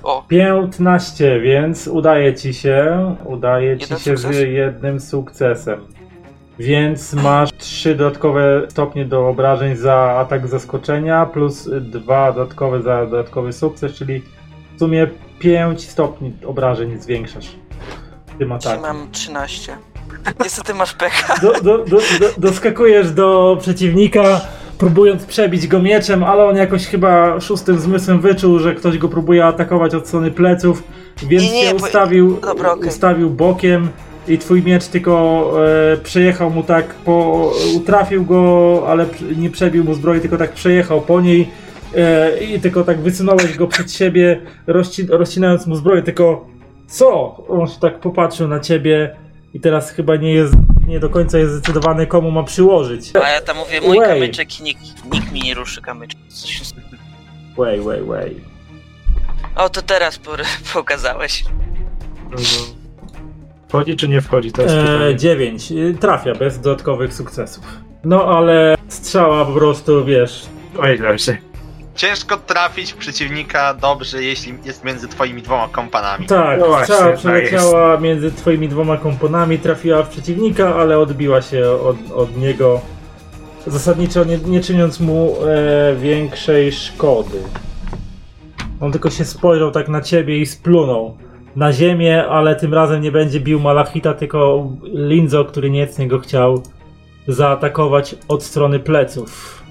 O, 0.03 0.25
15, 0.27 1.39
więc 1.41 1.87
udaje 1.87 2.33
ci 2.35 2.53
się. 2.53 3.15
Udaje 3.25 3.77
ci 3.77 3.83
Jeden 3.83 3.99
się 3.99 4.17
sukces? 4.17 4.35
z 4.35 4.39
jednym 4.39 4.99
sukcesem. 4.99 5.79
Więc 6.59 7.13
masz 7.13 7.49
3 7.57 7.95
dodatkowe 7.95 8.61
stopnie 8.69 9.05
do 9.05 9.27
obrażeń 9.27 9.75
za 9.75 9.95
atak 9.95 10.47
zaskoczenia, 10.47 11.25
plus 11.25 11.69
2 11.81 12.31
dodatkowe 12.31 12.81
za 12.81 13.05
dodatkowy 13.05 13.53
sukces, 13.53 13.93
czyli 13.93 14.21
w 14.75 14.79
sumie 14.79 15.07
5 15.39 15.89
stopni 15.89 16.33
obrażeń 16.45 17.01
zwiększasz 17.01 17.55
tym 18.39 18.51
atakiem. 18.51 18.81
mam 18.81 19.11
13. 19.11 19.77
Niestety 20.43 20.73
masz 20.73 20.93
pecha. 20.93 21.35
Do, 21.41 21.53
do, 21.53 21.77
do, 21.77 21.85
do, 21.85 21.99
doskakujesz 22.37 23.11
do 23.11 23.57
przeciwnika, 23.59 24.41
próbując 24.85 25.25
przebić 25.25 25.67
go 25.67 25.79
mieczem, 25.81 26.23
ale 26.23 26.45
on 26.45 26.55
jakoś 26.57 26.87
chyba 26.87 27.39
szóstym 27.39 27.79
zmysłem 27.79 28.21
wyczuł, 28.21 28.59
że 28.59 28.75
ktoś 28.75 28.97
go 28.97 29.09
próbuje 29.09 29.45
atakować 29.45 29.95
od 29.95 30.07
strony 30.07 30.31
pleców, 30.31 30.83
więc 31.27 31.43
Nie, 31.43 31.51
nie, 31.51 31.63
się 31.65 31.75
bo- 31.75 31.85
ustawił, 31.85 32.37
Dobra, 32.41 32.71
okej. 32.71 32.89
ustawił 32.89 33.29
bokiem 33.29 33.87
i 34.27 34.37
twój 34.37 34.63
miecz 34.63 34.85
tylko 34.87 35.43
e, 35.93 35.97
przejechał 35.97 36.49
mu 36.51 36.63
tak 36.63 36.85
po... 36.93 37.51
utrafił 37.75 38.25
go, 38.25 38.83
ale 38.87 39.05
nie 39.37 39.49
przebił 39.49 39.83
mu 39.83 39.93
zbroi, 39.93 40.19
tylko 40.19 40.37
tak 40.37 40.51
przejechał 40.53 41.01
po 41.01 41.21
niej 41.21 41.47
e, 41.97 42.37
i 42.43 42.59
tylko 42.59 42.83
tak 42.83 42.99
wysunąłeś 42.99 43.57
go 43.57 43.67
przed 43.67 43.91
siebie, 43.91 44.41
rozci- 44.67 45.09
rozcinając 45.09 45.67
mu 45.67 45.75
zbroję, 45.75 46.01
tylko 46.01 46.45
co? 46.87 47.35
On 47.47 47.67
się 47.67 47.79
tak 47.79 47.99
popatrzył 47.99 48.47
na 48.47 48.59
ciebie 48.59 49.15
i 49.53 49.59
teraz 49.59 49.91
chyba 49.91 50.15
nie 50.15 50.33
jest, 50.33 50.53
nie 50.91 50.99
do 50.99 51.09
końca 51.09 51.37
jest 51.37 51.53
zdecydowany 51.53 52.07
komu 52.07 52.31
ma 52.31 52.43
przyłożyć. 52.43 53.15
A 53.23 53.29
ja 53.29 53.41
tam 53.41 53.57
mówię, 53.57 53.81
mój 53.81 53.97
Łej. 53.97 54.09
kamyczek 54.09 54.59
i 54.59 54.63
nikt, 54.63 54.81
nikt 55.13 55.31
mi 55.31 55.41
nie 55.41 55.53
ruszy 55.53 55.81
kamyczek. 55.81 56.19
Coś... 56.27 56.61
Way, 57.57 57.81
way, 57.81 58.03
way. 58.03 58.41
O, 59.55 59.69
to 59.69 59.81
teraz 59.81 60.17
por- 60.17 60.41
pokazałeś. 60.73 61.43
No, 62.31 62.37
Wchodzi 63.67 63.95
czy 63.95 64.07
nie 64.07 64.21
wchodzi? 64.21 64.51
To 64.51 64.61
jest 64.61 64.75
E, 64.75 64.81
pytanie. 64.81 65.15
9. 65.15 65.73
Trafia 65.99 66.35
bez 66.35 66.59
dodatkowych 66.59 67.13
sukcesów. 67.13 67.63
No 68.03 68.23
ale 68.37 68.77
strzała 68.87 69.45
po 69.45 69.51
prostu, 69.53 70.05
wiesz, 70.05 70.45
Oj, 70.79 70.99
się. 71.17 71.37
Ciężko 72.01 72.37
trafić 72.37 72.93
w 72.93 72.97
przeciwnika 72.97 73.73
dobrze, 73.73 74.23
jeśli 74.23 74.53
jest 74.65 74.83
między 74.83 75.07
twoimi 75.07 75.41
dwoma 75.41 75.67
kompanami. 75.67 76.27
Tak, 76.27 76.59
No 76.59 76.67
właśnie, 76.67 76.95
strzała 76.95 77.11
tak 77.11 77.19
przeleciała 77.19 77.97
między 77.99 78.31
twoimi 78.31 78.69
dwoma 78.69 78.97
komponami, 78.97 79.59
trafiła 79.59 80.03
w 80.03 80.09
przeciwnika, 80.09 80.75
ale 80.75 80.99
odbiła 80.99 81.41
się 81.41 81.71
od, 81.71 82.11
od 82.15 82.37
niego, 82.37 82.81
zasadniczo 83.67 84.23
nie, 84.23 84.37
nie 84.37 84.61
czyniąc 84.61 84.99
mu 84.99 85.35
e, 85.45 85.95
większej 85.95 86.71
szkody. 86.71 87.43
On 88.79 88.91
tylko 88.91 89.09
się 89.09 89.25
spojrzał 89.25 89.71
tak 89.71 89.89
na 89.89 90.01
ciebie 90.01 90.39
i 90.39 90.45
splunął 90.45 91.17
na 91.55 91.73
ziemię, 91.73 92.25
ale 92.27 92.55
tym 92.55 92.73
razem 92.73 93.01
nie 93.01 93.11
będzie 93.11 93.39
bił 93.39 93.59
Malachita, 93.59 94.13
tylko 94.13 94.67
Linzo, 94.83 95.45
który 95.45 95.69
niecnie 95.69 96.07
go 96.07 96.19
chciał 96.19 96.63
zaatakować 97.27 98.15
od 98.27 98.43
strony 98.43 98.79
pleców. 98.79 99.63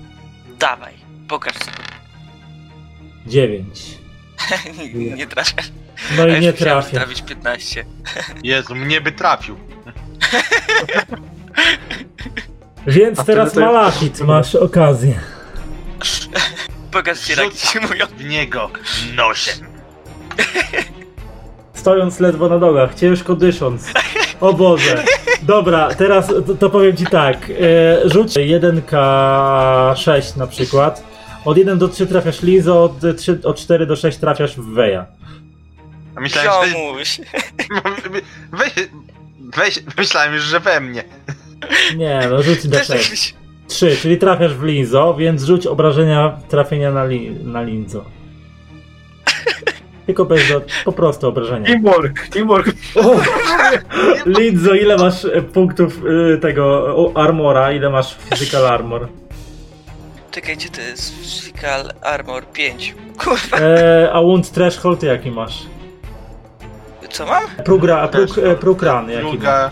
Dawaj, 0.58 0.94
pokaż 1.28 1.54
sobie. 1.54 1.79
9. 3.26 3.98
nie, 4.94 5.10
nie 5.10 5.26
trafiasz. 5.26 5.70
No 6.16 6.26
i 6.26 6.40
nie 6.40 6.52
trafia. 6.52 6.90
trafić 6.90 7.22
15. 7.22 7.84
Jezu, 8.42 8.74
mnie 8.74 9.00
by 9.00 9.12
trafił. 9.12 9.56
Więc 12.86 13.18
A 13.18 13.24
teraz 13.24 13.52
to 13.52 13.60
Malachit, 13.60 14.20
masz 14.20 14.54
okazję. 14.54 15.20
Pokaż 16.92 17.18
Rzucam 17.18 17.82
mówią. 17.82 18.06
w 18.18 18.24
niego 18.24 18.70
nożem. 19.14 19.54
Stojąc 21.74 22.20
ledwo 22.20 22.48
na 22.48 22.58
nogach, 22.58 22.94
ciężko 22.94 23.36
dysząc. 23.36 23.86
O 24.40 24.52
Boże. 24.52 25.04
Dobra, 25.42 25.94
teraz 25.94 26.26
to, 26.26 26.54
to 26.54 26.70
powiem 26.70 26.96
ci 26.96 27.06
tak. 27.06 27.50
E, 27.50 28.08
rzuć 28.08 28.32
1K6 28.34 30.36
na 30.36 30.46
przykład. 30.46 31.09
Od 31.44 31.56
1 31.56 31.78
do 31.78 31.88
3 31.88 32.06
trafiasz 32.06 32.42
Lizo, 32.42 32.84
od, 32.84 33.16
3, 33.16 33.40
od 33.44 33.56
4 33.56 33.86
do 33.86 33.96
6 33.96 34.18
trafiasz 34.18 34.56
w 34.56 34.64
Weja. 34.74 35.06
A 36.16 36.20
myślałem, 36.20 36.70
że... 36.70 36.76
Ziomuś. 36.76 37.20
Weź, 38.58 38.72
weź, 39.56 39.82
myślałem 39.98 40.34
już, 40.34 40.42
że 40.42 40.60
we 40.60 40.80
mnie. 40.80 41.04
Nie, 41.96 42.20
no 42.30 42.42
rzuć 42.42 42.62
tak 42.62 42.70
D6. 42.70 42.94
myśl- 42.94 43.34
3, 43.68 43.96
czyli 43.96 44.18
trafiasz 44.18 44.54
w 44.54 44.62
Linzo, 44.62 45.14
więc 45.14 45.42
rzuć 45.42 45.66
obrażenia 45.66 46.38
trafienia 46.48 46.92
na, 46.92 47.04
li, 47.04 47.30
na 47.30 47.62
Linzo. 47.62 48.04
Tylko 50.06 50.24
bez 50.24 50.48
do, 50.48 50.62
po 50.84 50.92
prostu 50.92 51.28
obrażenia. 51.28 51.66
Teamwork, 51.66 52.28
teamwork. 52.28 52.68
O! 52.94 53.16
Linzo, 54.26 54.74
ile 54.74 54.96
masz 54.96 55.26
punktów 55.52 56.02
y, 56.34 56.38
tego 56.38 57.12
armora? 57.14 57.72
Ile 57.72 57.90
masz 57.90 58.14
physical 58.14 58.66
armor? 58.66 59.08
Czekaj, 60.30 60.56
gdzie 60.56 60.68
to 60.68 60.80
jest? 60.80 61.14
Physical 61.18 61.92
Armor 62.02 62.46
5. 62.46 62.94
Kurwa, 63.18 63.56
E, 63.58 64.10
a 64.12 64.20
wound 64.22 64.50
threshold 64.52 65.02
jaki 65.02 65.30
masz? 65.30 65.62
co 67.10 67.26
mam? 67.26 67.42
Prugra, 67.64 68.08
pruk, 68.08 68.38
e, 68.38 68.56
prukran 68.56 69.10
jaki 69.10 69.22
masz? 69.24 69.32
Druga, 69.32 69.70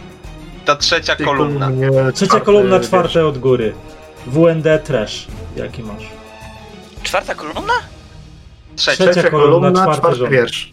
ta 0.64 0.76
trzecia 0.76 1.16
kolumna. 1.16 1.70
Nie, 1.70 1.90
Trzecia 1.90 2.26
czwarty, 2.26 2.46
kolumna, 2.46 2.78
wiesz. 2.78 2.86
czwarte 2.88 3.26
od 3.26 3.38
góry. 3.38 3.74
WND 4.26 4.78
trash 4.84 5.26
jaki 5.56 5.82
masz? 5.82 6.02
Czwarta 7.02 7.34
kolumna? 7.34 7.72
Trzecia. 8.76 8.96
Trzecia 8.96 9.12
Trzecia 9.12 9.30
kolumna, 9.30 9.50
kolumna, 9.60 9.82
czwarty 9.82 10.00
czwarty 10.00 10.18
rząd. 10.18 10.30
wiersz. 10.30 10.72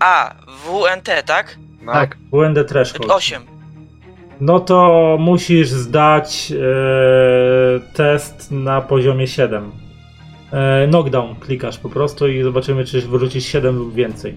A, 0.00 0.34
WNT, 0.66 1.22
tak? 1.26 1.56
No. 1.82 1.92
Tak. 1.92 2.16
WND 2.32 2.64
threshold. 2.68 3.10
8. 3.10 3.42
No 4.40 4.60
to 4.60 5.16
musisz 5.20 5.68
zdać 5.68 6.52
e, 6.52 7.94
test 7.94 8.50
na 8.50 8.80
poziomie 8.80 9.26
7. 9.26 9.70
E, 10.52 10.88
knockdown 10.88 11.34
klikasz 11.34 11.78
po 11.78 11.88
prostu 11.88 12.28
i 12.28 12.42
zobaczymy, 12.42 12.84
czy 12.84 13.00
wyrzucisz 13.00 13.44
7 13.44 13.76
lub 13.76 13.94
więcej. 13.94 14.34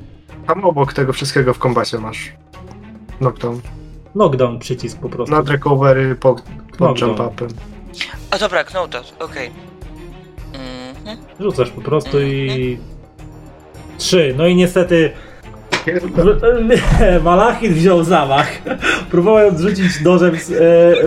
Tam 0.47 0.65
obok 0.65 0.93
tego 0.93 1.13
wszystkiego 1.13 1.53
w 1.53 1.59
kombacie 1.59 1.97
masz. 1.97 2.33
Knockdown. 3.19 3.61
Knockdown 4.11 4.59
przycisk 4.59 4.99
po 4.99 5.09
prostu. 5.09 5.35
Nad 5.35 5.49
recovery, 5.49 6.15
po, 6.15 6.35
po 6.35 6.41
Knockdown. 6.77 7.11
jump 7.11 7.31
upem. 7.33 7.47
A 8.31 8.37
dobra, 8.37 8.63
Knotas, 8.63 9.13
okej. 9.19 9.49
Mhm. 10.53 11.17
Rzucasz 11.39 11.69
po 11.69 11.81
prostu 11.81 12.21
i... 12.21 12.77
3. 13.97 14.33
No 14.37 14.47
i 14.47 14.55
niestety 14.55 15.11
Malachit 17.23 17.71
wziął 17.71 18.03
zamach, 18.03 18.61
próbując 19.11 19.61
rzucić 19.61 20.01
nożem 20.01 20.35
e, 20.35 20.37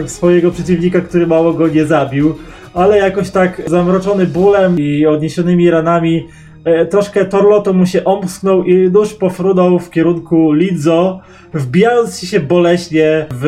w 0.02 0.10
swojego 0.10 0.50
przeciwnika, 0.50 1.00
który 1.00 1.26
mało 1.26 1.52
go 1.52 1.68
nie 1.68 1.84
zabił, 1.84 2.34
ale 2.74 2.98
jakoś 2.98 3.30
tak 3.30 3.62
zamroczony 3.66 4.26
bólem 4.26 4.76
i 4.78 5.06
odniesionymi 5.06 5.70
ranami 5.70 6.26
e, 6.64 6.86
troszkę 6.86 7.24
Torloto 7.24 7.72
mu 7.72 7.86
się 7.86 8.04
omsknął 8.04 8.64
i 8.64 8.90
nóż 8.90 9.14
pofrunął 9.14 9.78
w 9.78 9.90
kierunku 9.90 10.52
Lidzo, 10.52 11.20
wbijając 11.54 12.20
się 12.20 12.40
boleśnie 12.40 13.26
w... 13.30 13.46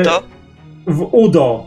Udo? 0.00 0.22
w 0.86 1.08
udo. 1.12 1.64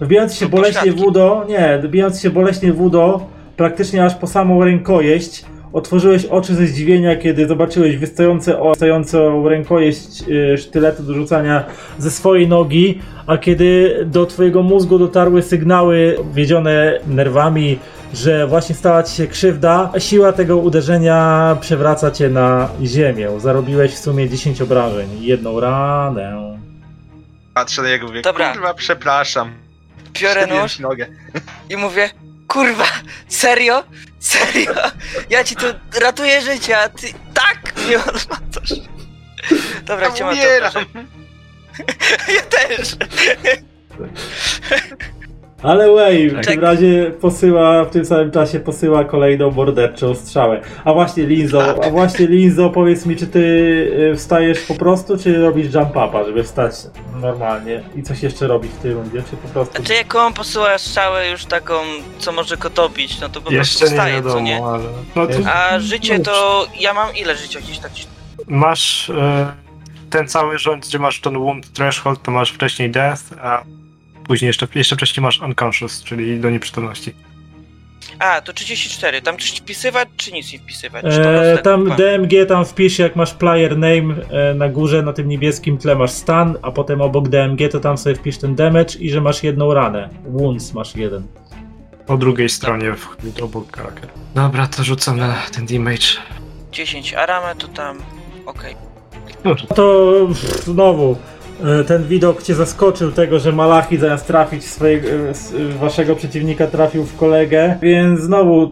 Wbijając 0.00 0.34
się 0.34 0.48
boleśnie 0.48 0.92
w 0.92 1.02
udo, 1.02 1.44
nie, 1.48 1.80
wbijając 1.82 2.20
się 2.20 2.30
boleśnie 2.30 2.72
w 2.72 2.80
udo, 2.80 3.26
praktycznie 3.56 4.04
aż 4.04 4.14
po 4.14 4.26
samą 4.26 4.64
rękojeść, 4.64 5.44
otworzyłeś 5.72 6.24
oczy 6.26 6.54
ze 6.54 6.66
zdziwienia, 6.66 7.16
kiedy 7.16 7.46
zobaczyłeś 7.46 7.96
wystające, 7.96 8.60
o- 8.60 8.70
wystającą 8.70 9.48
rękojeść 9.48 10.22
y, 10.28 10.58
sztyletu 10.58 11.02
do 11.02 11.14
rzucania 11.14 11.64
ze 11.98 12.10
swojej 12.10 12.48
nogi, 12.48 13.00
a 13.26 13.38
kiedy 13.38 13.98
do 14.06 14.26
twojego 14.26 14.62
mózgu 14.62 14.98
dotarły 14.98 15.42
sygnały 15.42 16.16
wiedzione 16.34 17.00
nerwami, 17.06 17.78
że 18.14 18.46
właśnie 18.46 18.74
stała 18.74 19.02
ci 19.02 19.14
się 19.16 19.26
krzywda, 19.26 19.92
siła 19.98 20.32
tego 20.32 20.56
uderzenia 20.56 21.56
przewraca 21.60 22.10
cię 22.10 22.28
na 22.28 22.68
ziemię. 22.84 23.28
Zarobiłeś 23.38 23.92
w 23.92 23.98
sumie 23.98 24.28
10 24.28 24.62
obrażeń, 24.62 25.08
i 25.20 25.26
jedną 25.26 25.60
ranę. 25.60 26.56
Patrzę 27.54 27.82
na 27.82 27.88
jego 27.88 28.06
mówię, 28.06 28.22
Dobra. 28.22 28.52
kurwa, 28.52 28.74
przepraszam. 28.74 29.50
Biorę 30.22 30.34
Przebiłem 30.40 30.62
nóż 30.62 30.76
ci 30.76 30.82
nogę. 30.82 31.06
i 31.70 31.76
mówię, 31.76 32.10
kurwa, 32.50 32.84
serio? 33.28 33.84
Serio? 34.18 34.74
Ja 35.30 35.44
ci 35.44 35.56
tu 35.56 35.66
ratuję 36.00 36.40
życie, 36.40 36.78
a 36.78 36.88
ty 36.88 37.06
tak 37.34 37.76
mnie 37.76 37.98
odmatasz. 37.98 38.72
Dobra, 39.84 40.06
Ja 40.06 40.12
gdzie 40.12 40.24
mam 40.24 40.36
to? 40.72 40.80
Ja 42.34 42.42
też. 42.42 42.96
Ale 45.62 45.92
Way 45.92 46.30
w 46.30 46.34
Tak. 46.34 46.46
tym 46.46 46.60
razie 46.60 47.12
posyła, 47.20 47.84
w 47.84 47.90
tym 47.90 48.04
samym 48.04 48.30
czasie 48.30 48.60
posyła 48.60 49.04
kolejną 49.04 49.50
morderczą 49.50 50.14
strzałę. 50.14 50.60
A 50.84 50.92
właśnie 50.92 51.26
Linzo, 51.26 51.84
a 51.84 51.90
właśnie 51.90 52.26
Linzo, 52.26 52.70
powiedz 52.70 53.06
mi, 53.06 53.16
czy 53.16 53.26
ty 53.26 53.40
y, 54.12 54.16
wstajesz 54.16 54.60
po 54.60 54.74
prostu, 54.74 55.18
czy 55.18 55.38
robisz 55.42 55.74
jump 55.74 55.90
upa, 55.90 56.24
żeby 56.24 56.44
wstać 56.44 56.72
normalnie 57.20 57.82
i 57.96 58.02
coś 58.02 58.22
jeszcze 58.22 58.46
robić 58.46 58.72
w 58.72 58.82
tej 58.82 58.92
rundzie, 58.92 59.22
czy 59.30 59.36
po 59.36 59.48
prostu... 59.48 59.76
Znaczy 59.76 59.94
jak 59.94 60.14
on 60.14 60.32
posyła 60.32 60.78
strzałę 60.78 61.30
już 61.30 61.44
taką, 61.44 61.74
co 62.18 62.32
może 62.32 62.56
go 62.56 62.70
dobić, 62.70 63.20
no 63.20 63.28
to 63.28 63.40
po 63.40 63.50
Jeszcze 63.52 63.78
prostu 63.78 63.94
nie 63.94 64.00
wstaje, 64.00 64.14
wiadomo, 64.14 64.34
co 64.34 64.40
nie? 64.40 64.64
ale... 64.64 64.84
No 65.16 65.26
to 65.26 65.32
A 65.54 65.80
życie 65.80 66.18
to... 66.20 66.66
ja 66.80 66.94
mam 66.94 67.16
ile 67.16 67.36
życia 67.36 67.60
gdzieś 67.60 67.78
tak? 67.78 67.92
masz 68.48 69.10
e, 69.10 69.52
ten 70.10 70.28
cały 70.28 70.58
rząd, 70.58 70.86
gdzie 70.86 70.98
masz 70.98 71.20
ten 71.20 71.34
wound 71.38 71.72
threshold, 71.72 72.22
to 72.22 72.30
masz 72.30 72.52
wcześniej 72.52 72.90
death, 72.90 73.22
a 73.42 73.62
później 74.30 74.46
jeszcze, 74.46 74.66
jeszcze 74.74 74.96
wcześniej 74.96 75.22
masz 75.22 75.40
unconscious, 75.40 76.02
czyli 76.02 76.40
do 76.40 76.50
nieprzytomności. 76.50 77.14
A, 78.18 78.40
to 78.40 78.52
34. 78.52 79.22
Tam 79.22 79.38
coś 79.38 79.50
wpisywać, 79.50 80.08
czy 80.16 80.32
nic 80.32 80.52
nie 80.52 80.58
wpisywać? 80.58 81.04
E, 81.04 81.54
tak 81.54 81.64
tam 81.64 81.86
pan? 81.86 81.96
DMG 81.96 82.46
tam 82.48 82.64
wpisz, 82.64 82.98
jak 82.98 83.16
masz 83.16 83.34
player 83.34 83.78
name 83.78 84.14
e, 84.30 84.54
na 84.54 84.68
górze, 84.68 85.02
na 85.02 85.12
tym 85.12 85.28
niebieskim 85.28 85.78
tle 85.78 85.96
masz 85.96 86.10
stan, 86.10 86.56
a 86.62 86.70
potem 86.70 87.00
obok 87.00 87.28
DMG 87.28 87.68
to 87.70 87.80
tam 87.80 87.98
sobie 87.98 88.14
wpisz 88.16 88.38
ten 88.38 88.54
damage 88.54 88.98
i 88.98 89.10
że 89.10 89.20
masz 89.20 89.42
jedną 89.42 89.74
ranę. 89.74 90.08
Wounds 90.26 90.72
masz 90.72 90.96
jeden. 90.96 91.26
Po 92.06 92.16
drugiej 92.16 92.48
stronie 92.48 92.92
w, 92.92 93.42
obok 93.42 93.70
karaker. 93.70 94.08
Dobra, 94.34 94.66
to 94.66 94.84
rzucam 94.84 95.18
na 95.18 95.34
ten 95.54 95.66
damage. 95.66 96.06
10, 96.72 97.14
a 97.14 97.26
ramę 97.26 97.54
to 97.54 97.68
tam... 97.68 97.98
Okej. 98.46 98.76
No 99.44 99.54
to 99.54 100.14
pff, 100.28 100.64
znowu 100.64 101.16
ten 101.86 102.04
widok 102.04 102.42
cię 102.42 102.54
zaskoczył 102.54 103.12
tego, 103.12 103.38
że 103.38 103.52
Malachi 103.52 103.96
zamiast 103.98 104.26
trafić 104.26 104.64
swojego, 104.64 105.08
e, 105.08 105.12
e, 105.12 105.78
waszego 105.80 106.16
przeciwnika 106.16 106.66
trafił 106.66 107.04
w 107.04 107.16
kolegę, 107.16 107.78
więc 107.82 108.20
znowu 108.20 108.70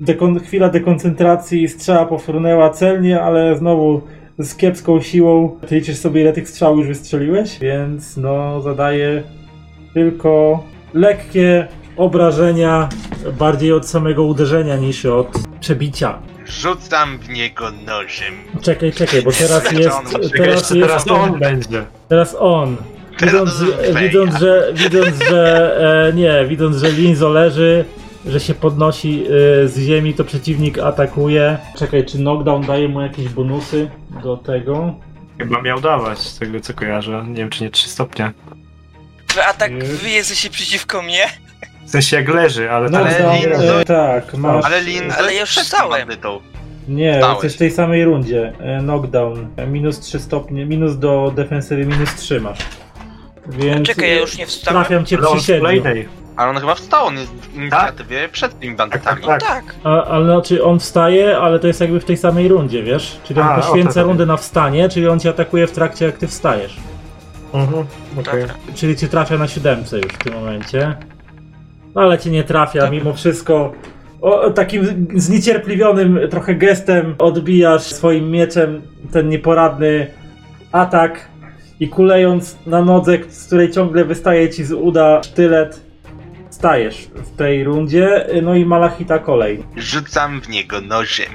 dekon- 0.00 0.40
chwila 0.40 0.68
dekoncentracji 0.68 1.68
strzała 1.68 2.06
pofrunęła 2.06 2.70
celnie, 2.70 3.22
ale 3.22 3.56
znowu 3.58 4.00
z 4.38 4.54
kiepską 4.54 5.00
siłą. 5.00 5.56
Ty 5.68 5.74
liczysz 5.74 5.96
sobie 5.96 6.20
ile 6.20 6.32
tych 6.32 6.48
strzał 6.48 6.78
już 6.78 6.86
wystrzeliłeś, 6.86 7.58
więc 7.58 8.16
no 8.16 8.60
zadaje 8.60 9.22
tylko 9.94 10.64
lekkie 10.94 11.66
obrażenia 11.96 12.88
bardziej 13.38 13.72
od 13.72 13.88
samego 13.88 14.24
uderzenia 14.24 14.76
niż 14.76 15.06
od 15.06 15.28
przebicia. 15.60 16.18
Rzucam 16.46 17.18
w 17.18 17.28
niego 17.28 17.70
nożem. 17.70 18.34
Czekaj, 18.62 18.92
czekaj, 18.92 19.22
bo 19.22 19.32
teraz 19.32 19.72
jest. 19.72 19.96
Teraz 20.36 20.70
jest 20.70 20.86
teraz 20.88 21.08
on 21.08 21.38
będzie. 21.38 21.84
Teraz 22.08 22.36
on. 22.38 22.76
Widząc, 23.22 23.50
Teraz 23.80 24.02
widząc, 24.02 24.38
że, 24.38 24.72
widząc, 24.74 25.16
że 25.30 25.76
e, 26.08 26.12
nie, 26.12 26.44
widząc, 26.48 26.76
że 26.76 26.90
Linzo 26.92 27.28
leży, 27.28 27.84
że 28.26 28.40
się 28.40 28.54
podnosi 28.54 29.24
e, 29.26 29.68
z 29.68 29.78
ziemi, 29.78 30.14
to 30.14 30.24
przeciwnik 30.24 30.78
atakuje. 30.78 31.58
Czekaj, 31.78 32.04
czy 32.06 32.18
knockdown 32.18 32.66
daje 32.66 32.88
mu 32.88 33.00
jakieś 33.00 33.28
bonusy 33.28 33.90
do 34.22 34.36
tego? 34.36 34.94
Chyba 35.38 35.62
miał 35.62 35.80
dawać, 35.80 36.18
z 36.18 36.38
tego 36.38 36.60
co 36.60 36.74
kojarzę. 36.74 37.24
Nie 37.28 37.34
wiem, 37.34 37.50
czy 37.50 37.64
nie 37.64 37.70
3 37.70 37.88
stopnie. 37.88 38.32
A 39.48 39.52
tak 39.52 39.72
Nie. 39.72 39.78
wy 39.82 40.10
jesteście 40.10 40.50
przeciwko 40.50 41.02
mnie? 41.02 41.26
Sensie 41.94 42.16
jak 42.16 42.28
leży, 42.28 42.70
ale 42.70 42.90
tam... 42.90 43.00
Ale 43.02 43.10
Linzo- 43.12 43.80
e, 43.80 43.84
tak, 43.84 44.34
masz. 44.34 44.64
Ale 44.64 44.82
Linzo 44.82 45.16
Ale 45.18 45.34
już 45.34 45.56
bandytą. 45.90 46.40
Nie, 46.88 47.14
Stałeś. 47.18 47.34
jesteś 47.34 47.54
w 47.54 47.58
tej 47.58 47.70
samej 47.70 48.04
rundzie. 48.04 48.52
E, 48.60 48.80
knockdown. 48.80 49.48
Minus 49.66 50.00
3 50.00 50.20
stopnie, 50.20 50.66
minus 50.66 50.98
do 50.98 51.32
defensywy, 51.36 51.86
minus 51.86 52.14
3 52.14 52.40
masz. 52.40 52.58
Więc 53.46 53.86
Czekaj, 53.88 54.08
ja 54.08 54.20
już 54.20 54.38
nie 54.38 54.46
wstałem. 54.46 54.80
trafiam 54.84 55.06
cię 55.06 55.18
przy 55.18 55.36
w 55.36 55.40
7. 55.40 55.60
Playday. 55.60 56.08
Ale 56.36 56.50
on 56.50 56.56
chyba 56.56 56.74
wstał, 56.74 57.06
on 57.06 57.18
jest 57.18 57.32
w 57.32 57.54
inicjatywie 57.56 58.28
przed 58.28 58.60
tymi 58.60 58.76
bandytami. 58.76 59.22
No 59.26 59.38
tak. 59.38 59.64
A, 59.84 60.04
ale 60.04 60.24
znaczy 60.24 60.64
on 60.64 60.78
wstaje, 60.80 61.38
ale 61.38 61.58
to 61.58 61.66
jest 61.66 61.80
jakby 61.80 62.00
w 62.00 62.04
tej 62.04 62.16
samej 62.16 62.48
rundzie, 62.48 62.82
wiesz? 62.82 63.18
Czyli 63.24 63.40
on 63.40 63.46
A, 63.48 63.60
poświęca 63.60 63.94
tak. 63.94 64.06
rundę 64.06 64.26
na 64.26 64.36
wstanie, 64.36 64.88
czyli 64.88 65.08
on 65.08 65.20
cię 65.20 65.30
atakuje 65.30 65.66
w 65.66 65.72
trakcie 65.72 66.04
jak 66.04 66.18
ty 66.18 66.26
wstajesz. 66.28 66.76
Mhm, 67.52 67.86
okej. 68.20 68.40
Dobra. 68.40 68.54
Czyli 68.74 68.96
cię 68.96 69.08
trafia 69.08 69.38
na 69.38 69.48
siódemce 69.48 69.96
już 69.96 70.12
w 70.12 70.18
tym 70.18 70.34
momencie. 70.34 70.96
No 71.94 72.02
ale 72.02 72.18
cię 72.18 72.30
nie 72.30 72.44
trafia, 72.44 72.90
mimo 72.90 73.12
wszystko. 73.12 73.72
O, 74.20 74.50
takim 74.50 75.08
zniecierpliwionym 75.14 76.18
trochę 76.30 76.54
gestem 76.54 77.14
odbijasz 77.18 77.82
swoim 77.82 78.30
mieczem 78.30 78.82
ten 79.12 79.28
nieporadny 79.28 80.06
atak 80.72 81.28
i 81.80 81.88
kulejąc 81.88 82.56
na 82.66 82.82
nodze, 82.82 83.18
z 83.28 83.46
której 83.46 83.70
ciągle 83.70 84.04
wystaje 84.04 84.50
ci 84.50 84.64
z 84.64 84.72
uda 84.72 85.22
sztylet, 85.22 85.80
stajesz 86.50 86.96
w 87.14 87.36
tej 87.36 87.64
rundzie. 87.64 88.26
No 88.42 88.54
i 88.54 88.64
Malachita 88.66 89.18
kolej. 89.18 89.62
Rzucam 89.76 90.40
w 90.40 90.48
niego 90.48 90.80
nożem. 90.80 91.32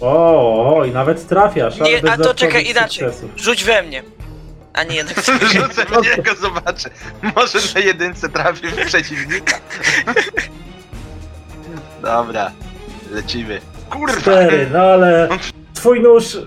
O, 0.00 0.76
o, 0.76 0.84
i 0.84 0.90
nawet 0.90 1.28
trafiasz, 1.28 1.80
Nie, 1.80 2.10
a 2.10 2.16
to 2.16 2.34
czekaj 2.34 2.64
inaczej. 2.70 3.04
sukcesów. 3.08 3.30
Rzuć 3.36 3.64
we 3.64 3.82
mnie. 3.82 4.02
A 4.78 4.84
nie, 4.84 4.96
jednak 4.96 5.16
Rzucę 5.54 5.84
w 5.84 6.16
niego, 6.16 6.34
zobaczę. 6.40 6.90
Może 7.36 7.58
na 7.74 7.80
jedynce 7.80 8.28
trafię 8.28 8.68
w 8.68 8.86
przeciwnika. 8.86 9.58
Dobra, 12.02 12.50
lecimy. 13.10 13.60
Kurwa! 13.90 14.20
Cztery, 14.20 14.68
no 14.72 14.78
ale 14.78 15.28
twój 15.74 16.02
nóż 16.02 16.38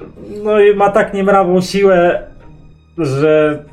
no 0.43 0.59
i 0.59 0.75
ma 0.75 0.89
tak 0.89 1.13
niemrawą 1.13 1.61
siłę, 1.61 2.27
że 2.97 3.63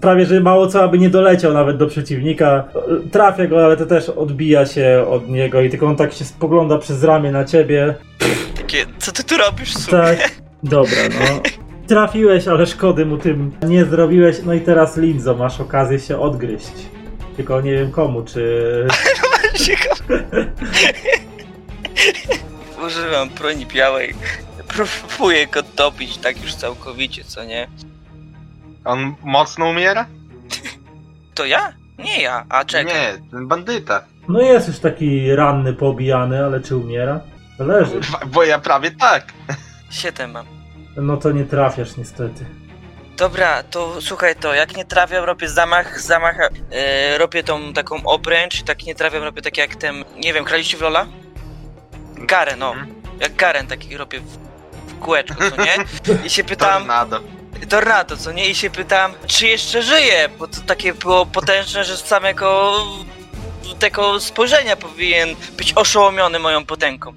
prawie 0.00 0.26
że 0.26 0.40
mało 0.40 0.66
co 0.66 0.82
aby 0.82 0.98
nie 0.98 1.10
doleciał 1.10 1.52
nawet 1.52 1.76
do 1.76 1.86
przeciwnika. 1.86 2.64
Trafia 3.12 3.46
go, 3.46 3.64
ale 3.64 3.76
to 3.76 3.86
też 3.86 4.08
odbija 4.08 4.66
się 4.66 5.04
od 5.08 5.28
niego 5.28 5.60
i 5.60 5.70
tylko 5.70 5.86
on 5.86 5.96
tak 5.96 6.12
się 6.12 6.24
spogląda 6.24 6.78
przez 6.78 7.04
ramię 7.04 7.30
na 7.32 7.44
ciebie. 7.44 7.94
takie, 8.56 8.86
co 8.98 9.12
ty 9.12 9.24
tu 9.24 9.36
robisz, 9.36 9.74
super? 9.74 10.18
Tak, 10.18 10.30
dobra, 10.62 10.98
no. 11.08 11.40
Trafiłeś, 11.90 12.48
ale 12.48 12.66
szkody 12.66 13.06
mu 13.06 13.18
tym 13.18 13.52
nie 13.62 13.84
zrobiłeś. 13.84 14.36
No 14.44 14.54
i 14.54 14.60
teraz 14.60 14.96
Linzo, 14.96 15.34
masz 15.34 15.60
okazję 15.60 15.98
się 16.00 16.20
odgryźć. 16.20 16.72
Tylko 17.36 17.60
nie 17.60 17.72
wiem 17.72 17.92
komu, 17.92 18.22
czy... 18.22 18.86
Używam 22.86 23.28
broni 23.28 23.66
białej. 23.66 24.14
Próbuję 24.68 25.46
go 25.46 25.62
dobić 25.76 26.18
tak 26.18 26.42
już 26.42 26.54
całkowicie, 26.54 27.24
co 27.24 27.44
nie? 27.44 27.68
On 28.84 29.14
mocno 29.24 29.68
umiera? 29.68 30.06
To 31.34 31.44
ja? 31.44 31.72
Nie 31.98 32.22
ja, 32.22 32.44
a 32.48 32.64
czekaj. 32.64 32.94
Nie, 32.94 33.18
ten 33.30 33.48
bandyta. 33.48 34.04
No 34.28 34.40
jest 34.40 34.68
już 34.68 34.78
taki 34.78 35.34
ranny, 35.34 35.72
pobijany, 35.72 36.44
ale 36.44 36.60
czy 36.60 36.76
umiera? 36.76 37.20
Leży. 37.58 38.00
Bo 38.26 38.44
ja 38.44 38.58
prawie 38.58 38.90
tak. 38.90 39.32
Siedem 39.90 40.30
mam. 40.30 40.59
No 40.96 41.16
to 41.16 41.32
nie 41.32 41.44
trafiasz 41.44 41.96
niestety. 41.96 42.44
Dobra, 43.16 43.62
to 43.62 44.00
słuchaj 44.00 44.36
to, 44.36 44.54
jak 44.54 44.76
nie 44.76 44.84
trafiam, 44.84 45.24
robię 45.24 45.48
zamach, 45.48 46.00
zamach, 46.00 46.36
e, 46.72 47.18
robię 47.18 47.42
tą 47.42 47.72
taką 47.72 48.02
obręcz, 48.04 48.62
tak 48.62 48.82
nie 48.82 48.94
trafiam, 48.94 49.22
robię 49.22 49.42
tak 49.42 49.56
jak 49.56 49.76
ten, 49.76 50.04
nie 50.24 50.32
wiem, 50.34 50.44
graliście 50.44 50.76
w 50.76 50.80
Lola? 50.80 51.06
Garen, 52.14 52.58
no. 52.58 52.72
Mhm. 52.72 52.94
Jak 53.20 53.34
Garen 53.36 53.66
taki 53.66 53.96
robię 53.96 54.20
w, 54.20 54.38
w 54.90 54.98
kółeczko, 54.98 55.34
co 55.50 55.64
nie? 55.64 55.76
I 56.24 56.30
się 56.30 56.44
pytam, 56.54 56.78
Tornado. 56.78 57.20
Tornado, 57.68 58.16
co 58.16 58.32
nie? 58.32 58.48
I 58.48 58.54
się 58.54 58.70
pytam, 58.70 59.12
czy 59.26 59.46
jeszcze 59.46 59.82
żyje? 59.82 60.28
Bo 60.38 60.48
to 60.48 60.60
takie 60.60 60.94
było 60.94 61.26
potężne, 61.26 61.84
że 61.84 61.96
z 61.96 62.04
samego 62.04 62.72
tego 63.78 64.20
spojrzenia 64.20 64.76
powinien 64.76 65.28
być 65.56 65.72
oszołomiony 65.76 66.38
moją 66.38 66.64
potęgą. 66.64 67.12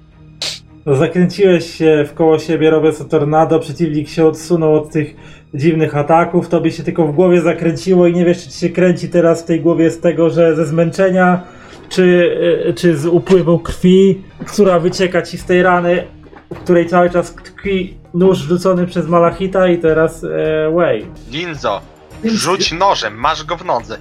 Zakręciłeś 0.86 1.74
się 1.74 2.04
w 2.08 2.14
koło 2.14 2.38
siebie, 2.38 2.70
robiąc 2.70 2.98
to 2.98 3.04
tornado, 3.04 3.60
przeciwnik 3.60 4.08
się 4.08 4.26
odsunął 4.26 4.74
od 4.74 4.90
tych 4.92 5.14
dziwnych 5.54 5.96
ataków, 5.96 6.48
tobie 6.48 6.72
się 6.72 6.82
tylko 6.82 7.06
w 7.06 7.14
głowie 7.14 7.40
zakręciło 7.40 8.06
i 8.06 8.14
nie 8.14 8.24
wiesz, 8.24 8.44
czy 8.44 8.50
ci 8.50 8.58
się 8.58 8.68
kręci 8.70 9.08
teraz 9.08 9.42
w 9.42 9.46
tej 9.46 9.60
głowie 9.60 9.90
z 9.90 10.00
tego, 10.00 10.30
że 10.30 10.56
ze 10.56 10.66
zmęczenia, 10.66 11.42
czy, 11.88 12.36
e, 12.68 12.72
czy 12.72 12.96
z 12.96 13.06
upływu 13.06 13.58
krwi, 13.58 14.22
która 14.46 14.78
wycieka 14.78 15.22
ci 15.22 15.38
z 15.38 15.44
tej 15.44 15.62
rany, 15.62 16.06
w 16.54 16.58
której 16.58 16.86
cały 16.86 17.10
czas 17.10 17.34
tkwi 17.34 17.98
nóż 18.14 18.38
rzucony 18.38 18.86
przez 18.86 19.06
Malachita 19.06 19.68
i 19.68 19.78
teraz 19.78 20.24
e, 20.24 20.70
Way. 20.74 21.06
Linzo, 21.30 21.80
rzuć 22.24 22.72
nożem, 22.72 23.14
masz 23.14 23.44
go 23.44 23.56
w 23.56 23.64
nodze. 23.64 23.98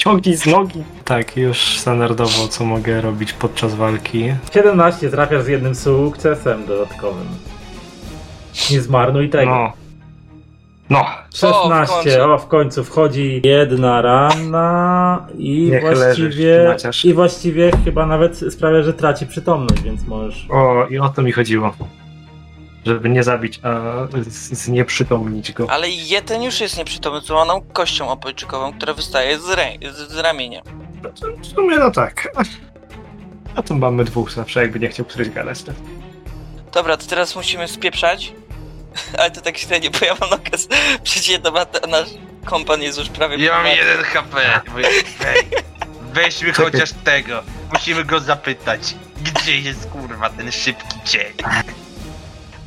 Ciągnij 0.00 0.36
z 0.36 0.46
nogi. 0.46 0.82
Tak, 1.04 1.36
już 1.36 1.78
standardowo, 1.78 2.48
co 2.48 2.64
mogę 2.64 3.00
robić 3.00 3.32
podczas 3.32 3.74
walki. 3.74 4.34
17 4.54 5.10
trafiasz 5.10 5.42
z 5.44 5.48
jednym 5.48 5.74
sukcesem 5.74 6.66
dodatkowym. 6.66 7.26
Nie 8.70 8.80
zmarnuj 8.80 9.30
tego. 9.30 9.50
No. 9.50 9.72
No. 10.90 11.04
16, 11.34 12.24
O, 12.24 12.34
o 12.34 12.38
w 12.38 12.46
końcu. 12.48 12.84
wchodzi 12.84 13.40
jedna 13.44 14.02
rana 14.02 15.26
i 15.38 15.68
Niech 15.72 15.84
leżysz, 15.84 15.96
właściwie 15.98 16.64
Maciasz. 16.68 17.04
i 17.04 17.14
właściwie 17.14 17.70
chyba 17.84 18.06
nawet 18.06 18.38
sprawia, 18.52 18.82
że 18.82 18.94
traci 18.94 19.26
przytomność, 19.26 19.82
więc 19.82 20.06
możesz. 20.06 20.46
O, 20.50 20.86
i 20.90 20.98
o 20.98 21.08
to 21.08 21.22
mi 21.22 21.32
chodziło. 21.32 21.72
Żeby 22.86 23.08
nie 23.08 23.22
zabić, 23.22 23.60
a 23.62 23.80
znieprzytomnić 24.52 25.52
go. 25.52 25.70
Ale 25.70 25.88
jeden 25.88 26.42
już 26.42 26.60
jest 26.60 26.78
nieprzytomny, 26.78 27.20
złamaną 27.20 27.60
kością 27.72 28.08
opojczykową, 28.08 28.72
która 28.72 28.94
wystaje 28.94 29.38
z, 29.38 29.44
rę- 29.44 29.92
z, 29.92 30.12
z 30.12 30.16
ramienia. 30.16 30.62
W 31.42 31.46
sumie 31.46 31.78
no 31.78 31.90
tak. 31.90 32.28
A 33.56 33.62
tu 33.62 33.74
mamy 33.74 34.04
dwóch 34.04 34.32
zawsze, 34.32 34.60
jakby 34.60 34.80
nie 34.80 34.88
chciał 34.88 35.06
któryś 35.06 35.30
gadać. 35.30 35.62
To. 35.62 35.72
Dobra, 36.72 36.96
to 36.96 37.06
teraz 37.06 37.36
musimy 37.36 37.68
spieprzać. 37.68 38.32
Ale 39.18 39.30
to 39.30 39.40
tak 39.40 39.58
średnio, 39.58 39.90
bo 39.90 40.06
ja 40.06 40.14
mam 40.20 40.32
okaz 40.32 40.68
przeciwna, 41.02 41.50
a 41.84 41.86
nasz 41.86 42.08
kompan 42.44 42.82
jest 42.82 42.98
już 42.98 43.08
prawie 43.08 43.44
Ja 43.44 43.56
mam 43.62 43.66
jeden 43.66 44.04
HP. 44.04 44.60
Weźmy 46.14 46.52
chociaż 46.52 46.90
tego. 47.04 47.42
Musimy 47.72 48.04
go 48.04 48.20
zapytać. 48.20 48.94
Gdzie 49.22 49.58
jest 49.60 49.86
kurwa 49.86 50.30
ten 50.30 50.52
szybki 50.52 51.00
cień? 51.04 51.32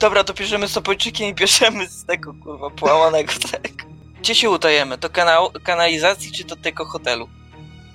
Dobra, 0.04 0.24
to 0.24 0.34
bierzemy 0.34 0.68
z 0.68 0.78
opojczykiem 0.78 1.28
i 1.28 1.34
bierzemy 1.34 1.88
z 1.88 2.06
tego 2.06 2.34
kurwa 2.44 2.70
połamanego 2.70 3.34
tego. 3.52 3.76
Gdzie 4.20 4.36
się 4.36 4.50
utajemy? 4.50 4.98
Do 4.98 5.10
kanał, 5.10 5.50
kanalizacji 5.64 6.32
czy 6.32 6.44
do 6.44 6.56
tego 6.56 6.86
hotelu, 6.86 7.28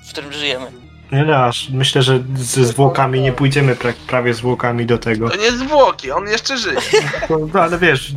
w 0.07 0.11
którym 0.13 0.33
żyjemy? 0.33 0.67
Nie, 1.13 1.37
aż 1.37 1.71
myślę, 1.71 2.03
że 2.03 2.21
ze 2.35 2.65
zwłokami 2.65 3.21
nie 3.21 3.33
pójdziemy 3.33 3.77
pra 3.77 3.93
prawie 4.07 4.35
zwłokami 4.35 4.87
do 4.87 4.99
tego. 4.99 5.31
To 5.31 5.37
nie 5.37 5.53
zwłoki, 5.53 6.11
on 6.11 6.29
jeszcze 6.29 6.57
żyje. 6.57 6.79
No, 7.55 7.61
ale 7.61 7.79
wiesz, 7.79 8.13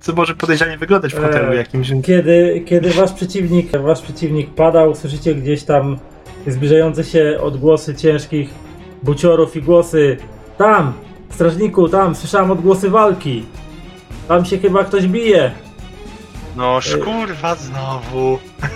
co 0.00 0.12
może 0.12 0.34
podejrzanie 0.34 0.78
wyglądać 0.78 1.14
w 1.14 1.20
hotelu 1.20 1.52
Eee. 1.52 1.58
jakimś. 1.58 1.92
Kiedy, 2.06 2.64
kiedy 2.66 2.90
wasz 2.90 3.12
przeciwnik, 3.12 3.70
wasz 3.76 4.02
przeciwnik 4.02 4.54
pada, 4.54 4.86
usłyszycie 4.86 5.34
gdzieś 5.34 5.64
tam 5.64 5.98
zbliżające 6.46 7.04
się 7.04 7.38
odgłosy 7.42 7.94
ciężkich 7.94 8.50
buciorów 9.02 9.56
i 9.56 9.62
głosy. 9.62 10.16
Tam! 10.58 11.07
Strażniku, 11.30 11.88
tam! 11.88 12.14
Słyszałem 12.14 12.50
odgłosy 12.50 12.90
walki! 12.90 13.46
Tam 14.28 14.44
się 14.44 14.58
chyba 14.58 14.84
ktoś 14.84 15.06
bije! 15.06 15.50
No 16.56 16.80
kurwa 17.04 17.54
znowu. 17.54 18.38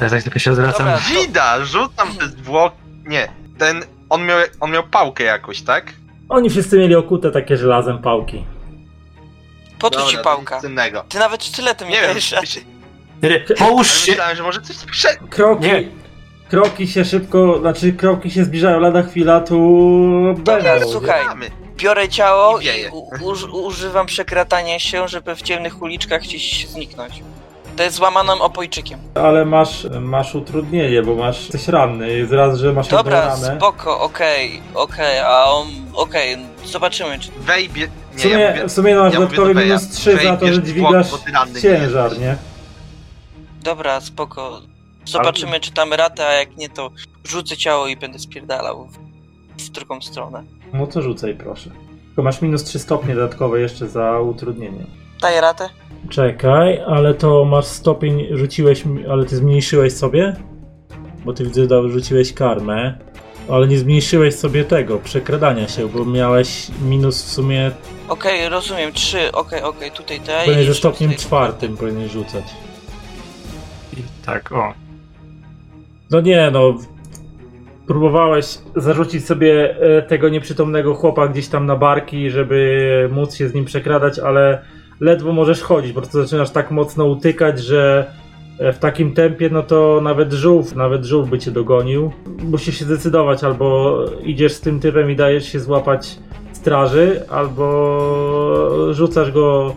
Ja 0.00 0.10
tak 0.10 0.22
tylko 0.22 0.38
się 0.38 0.50
odwracam. 0.52 0.86
Dobra. 0.86 1.00
Wida, 1.22 1.64
rzucam 1.64 2.08
te 2.18 2.28
zwłoki. 2.28 2.76
Nie, 3.06 3.28
ten. 3.58 3.84
On 4.10 4.26
miał, 4.26 4.38
on 4.60 4.70
miał 4.70 4.82
pałkę 4.82 5.24
jakoś, 5.24 5.62
tak? 5.62 5.92
Oni 6.28 6.50
wszyscy 6.50 6.78
mieli 6.78 6.94
okute 6.94 7.30
takie 7.30 7.56
żelazem 7.56 7.98
pałki. 7.98 8.44
Po 9.78 9.90
co 9.90 10.06
ci 10.06 10.18
pałka? 10.18 10.56
nic 10.56 10.64
innego. 10.64 11.04
Ty 11.08 11.18
nawet 11.18 11.44
sztyletem 11.44 11.88
nie 11.88 11.94
Nie 11.94 12.00
wiem, 12.00 12.10
dajesz 12.10 12.32
rady. 12.32 12.46
myśl- 12.46 12.60
Nie, 13.22 13.56
Połóż 13.56 13.90
ale 13.90 13.98
się! 14.00 14.10
myślałem, 14.12 14.36
że 14.36 14.42
może 14.42 14.60
coś 14.60 14.76
sprze... 14.76 15.08
Kroki, 15.30 15.62
Nie. 15.66 15.88
Kroki 16.52 16.88
się 16.88 17.04
szybko, 17.04 17.58
znaczy 17.60 17.92
kroki 17.92 18.30
się 18.30 18.44
zbliżają, 18.44 18.80
lada 18.80 19.02
chwila 19.02 19.40
tu 19.40 19.56
Dobra, 20.38 20.62
będą. 20.62 20.88
słuchaj. 20.88 21.22
Biorę 21.76 22.08
ciało 22.08 22.60
I 22.60 22.64
wieje. 22.64 22.88
i 22.88 22.90
u, 22.90 23.26
uż, 23.30 23.44
używam 23.44 24.06
przekratania 24.06 24.78
się, 24.78 25.08
żeby 25.08 25.34
w 25.36 25.42
ciemnych 25.42 25.82
uliczkach 25.82 26.22
gdzieś 26.22 26.66
zniknąć. 26.68 27.22
To 27.76 27.82
jest 27.82 27.96
złamanym 27.96 28.40
opojczykiem. 28.40 28.98
Ale 29.14 29.44
masz, 29.44 29.86
masz 30.00 30.34
utrudnienie, 30.34 31.02
bo 31.02 31.14
masz 31.14 31.48
coś 31.48 31.68
ranny. 31.68 32.12
Jest 32.12 32.32
raz, 32.32 32.58
że 32.58 32.72
masz 32.72 32.88
Dobra, 32.88 33.18
jedną 33.30 33.46
ranę. 33.46 33.56
spoko, 33.56 34.00
okej, 34.00 34.62
okej, 34.74 35.18
a 35.18 35.44
on, 35.44 35.66
okej, 35.94 36.36
zobaczymy 36.64 37.18
czy... 37.18 37.30
Wejbie... 37.38 37.88
W 38.12 38.16
Nie, 38.16 38.22
sumie, 38.22 38.34
ja 38.38 38.50
mówię... 38.50 38.68
w 38.68 38.72
sumie 38.72 38.94
masz 38.94 39.12
ja 39.14 39.20
mówię 39.20 39.36
dodatkowy 39.36 39.54
do 39.54 39.60
minus 39.60 39.88
3 39.88 40.12
za 40.12 40.36
to, 40.36 40.44
Wej, 40.44 40.54
że 40.54 40.60
bierz 40.60 40.68
dźwigasz 40.70 41.06
zwłok, 41.06 41.20
bo 41.20 41.26
ty 41.26 41.32
ranny 41.32 41.54
nie 41.54 41.60
ciężar, 41.60 42.04
jesteś. 42.04 42.18
nie? 42.20 42.36
Dobra, 43.62 44.00
spoko. 44.00 44.60
Zobaczymy 45.04 45.60
czy 45.60 45.72
tam 45.72 45.92
ratę, 45.92 46.26
a 46.26 46.32
jak 46.32 46.56
nie 46.56 46.68
to 46.68 46.90
rzucę 47.24 47.56
ciało 47.56 47.86
i 47.86 47.96
będę 47.96 48.18
spierdalał 48.18 48.88
w, 48.88 48.98
w 49.62 49.68
drugą 49.70 50.00
stronę. 50.00 50.44
No 50.72 50.86
to 50.86 51.02
rzucaj 51.02 51.34
proszę. 51.34 51.70
Tylko 52.06 52.22
masz 52.22 52.42
minus 52.42 52.64
3 52.64 52.78
stopnie 52.78 53.14
dodatkowe 53.14 53.60
jeszcze 53.60 53.88
za 53.88 54.20
utrudnienie. 54.20 54.86
Daję 55.20 55.40
ratę? 55.40 55.68
Czekaj, 56.10 56.80
ale 56.86 57.14
to 57.14 57.44
masz 57.44 57.64
stopień, 57.64 58.26
rzuciłeś, 58.30 58.84
ale 59.10 59.24
ty 59.24 59.36
zmniejszyłeś 59.36 59.92
sobie? 59.92 60.36
Bo 61.24 61.32
ty 61.32 61.44
widzę, 61.44 61.68
że 61.68 61.88
rzuciłeś 61.90 62.32
karmę, 62.32 62.98
ale 63.50 63.68
nie 63.68 63.78
zmniejszyłeś 63.78 64.34
sobie 64.34 64.64
tego, 64.64 64.98
przekradania 64.98 65.68
się, 65.68 65.88
bo 65.88 66.04
miałeś 66.04 66.66
minus 66.82 67.22
w 67.22 67.30
sumie, 67.32 67.70
Okej, 68.08 68.48
rozumiem, 68.48 68.92
trzy, 68.92 69.32
okej, 69.32 69.62
okej, 69.62 69.90
tutaj 69.90 70.20
daj. 70.20 70.44
powinieneś 70.44 70.66
ze 70.68 70.74
stopniem 70.74 71.14
czwartym 71.14 71.76
powinieneś 71.76 72.12
rzucać. 72.12 72.44
I 73.96 74.02
tak, 74.26 74.52
o. 74.52 74.72
No 76.12 76.20
nie, 76.20 76.50
no. 76.50 76.74
Próbowałeś 77.86 78.58
zarzucić 78.76 79.26
sobie 79.26 79.80
e, 79.80 80.02
tego 80.02 80.28
nieprzytomnego 80.28 80.94
chłopa 80.94 81.28
gdzieś 81.28 81.48
tam 81.48 81.66
na 81.66 81.76
barki, 81.76 82.30
żeby 82.30 83.08
móc 83.12 83.34
się 83.34 83.48
z 83.48 83.54
nim 83.54 83.64
przekradać, 83.64 84.18
ale 84.18 84.62
ledwo 85.00 85.32
możesz 85.32 85.62
chodzić, 85.62 85.92
po 85.92 86.00
prostu 86.00 86.22
zaczynasz 86.22 86.50
tak 86.50 86.70
mocno 86.70 87.04
utykać, 87.04 87.60
że 87.60 88.06
e, 88.58 88.72
w 88.72 88.78
takim 88.78 89.14
tempie, 89.14 89.50
no 89.50 89.62
to 89.62 90.00
nawet 90.02 90.32
żółw, 90.32 90.74
nawet 90.74 91.04
żółw 91.04 91.30
by 91.30 91.38
cię 91.38 91.50
dogonił. 91.50 92.12
Musisz 92.42 92.78
się 92.78 92.84
zdecydować, 92.84 93.44
albo 93.44 93.98
idziesz 94.24 94.52
z 94.52 94.60
tym 94.60 94.80
typem 94.80 95.10
i 95.10 95.16
dajesz 95.16 95.52
się 95.52 95.60
złapać 95.60 96.18
straży, 96.52 97.22
albo 97.30 98.94
rzucasz 98.94 99.32
go 99.32 99.74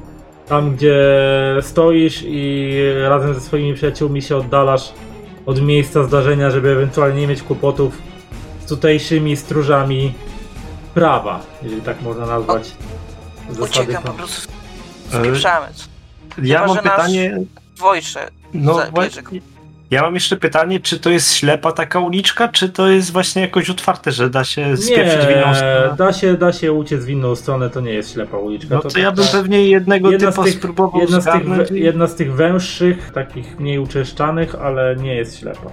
Tam, 0.48 0.76
gdzie 0.76 0.98
stoisz 1.62 2.24
i 2.28 2.78
razem 3.02 3.34
ze 3.34 3.41
swoimi 3.41 3.74
przyjaciółmi 3.74 4.22
się 4.22 4.38
oddalasz 4.38 4.94
od 5.46 5.62
miejsca 5.62 6.04
zdarzenia, 6.04 6.52
żeby 6.52 6.70
ewentualnie 6.70 7.22
nie 7.22 7.28
mieć 7.28 7.42
kłopotów 7.42 7.98
z 8.66 8.70
tutejszymi 8.70 9.38
stróżami 9.38 10.14
prawa, 10.94 11.40
jeżeli 11.64 11.82
tak 11.82 12.02
można 12.02 12.26
nazwać. 12.26 12.72
zasady 13.50 13.64
Uciekam 13.64 14.04
po 14.04 14.12
prostu. 14.12 14.52
Spieprzamy. 15.10 15.68
Ja 16.44 16.60
Chyba, 16.60 16.74
mam 16.74 16.84
pytanie. 16.84 17.38
Wojsze. 17.78 18.32
No 18.54 18.80
właśnie. 18.92 19.22
Ja 19.91 20.02
mam 20.02 20.14
jeszcze 20.14 20.38
pytanie, 20.38 20.80
czy 20.80 20.99
to 20.99 21.10
jest 21.10 21.34
ślepa 21.34 21.72
taka 21.72 21.99
uliczka, 21.99 22.48
czy 22.48 22.70
to 22.70 22.88
jest 22.88 23.12
właśnie 23.12 23.41
jakoś 23.41 23.70
otwarte, 23.70 24.12
że 24.12 24.30
da 24.30 24.44
się 24.44 24.78
spieprzyć 24.78 25.20
w 25.26 25.30
inną 25.32 25.48
Nie, 25.49 25.56
stronę? 25.56 25.95
da 25.98 26.14
się, 26.14 26.34
da 26.34 26.53
się 26.53 26.74
uciec 26.74 27.06
w 27.06 27.10
inną 27.10 27.36
stronę, 27.36 27.70
to 27.70 27.82
nie 27.82 27.94
jest 27.94 28.14
ślepa 28.14 28.38
uliczka. 28.38 28.76
No 28.76 28.82
to 28.82 28.88
taka- 28.90 28.99
ja 29.02 29.12
bym 29.12 29.26
pewnie 29.32 29.68
jednego 29.68 30.12
jedna 30.12 30.32
z 30.32 30.36
typa 30.36 30.44
tych- 30.44 30.53
spróbował 30.53 31.02
jedna 31.02 31.22
z, 31.22 31.26
tych, 31.26 31.72
i- 31.72 31.82
jedna 31.84 32.07
z 32.07 32.16
tych 32.16 32.34
węższych, 32.34 33.12
takich 33.12 33.60
mniej 33.60 33.80
uczeszczanych, 33.80 34.56
ale 34.56 34.95
nie 34.95 35.16
jest 35.16 35.40
ślepa. 35.40 35.70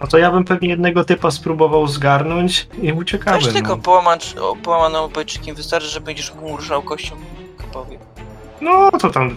No 0.00 0.06
to 0.06 0.18
ja 0.18 0.30
bym 0.32 0.44
pewnie 0.44 0.68
jednego 0.68 1.04
typa 1.04 1.30
spróbował 1.30 1.86
zgarnąć 1.86 2.66
i 2.82 2.92
uciekamy. 2.92 3.38
Weź 3.40 3.52
tylko 3.52 3.76
No. 3.76 3.82
połamacz, 3.82 4.36
o, 4.36 4.56
połamanym 4.56 5.00
obojczykiem 5.00 5.56
wystarczy, 5.56 5.88
że 5.88 6.00
będziesz 6.00 6.34
mu 6.34 6.56
ruszał 6.56 6.82
kością 6.82 7.14
kapowi. 7.58 7.98
No 8.64 8.90
to 8.90 9.10
tam, 9.10 9.30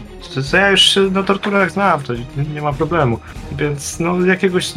to, 0.52 0.58
ja 0.58 0.70
już 0.72 0.82
się 0.82 1.02
na 1.02 1.24
torturach 1.24 1.72
znam, 1.72 2.02
to 2.04 2.14
nie 2.54 2.62
ma 2.62 2.74
problemu. 2.74 3.20
Więc 3.52 4.00
no 4.00 4.26
jakiegoś, 4.26 4.74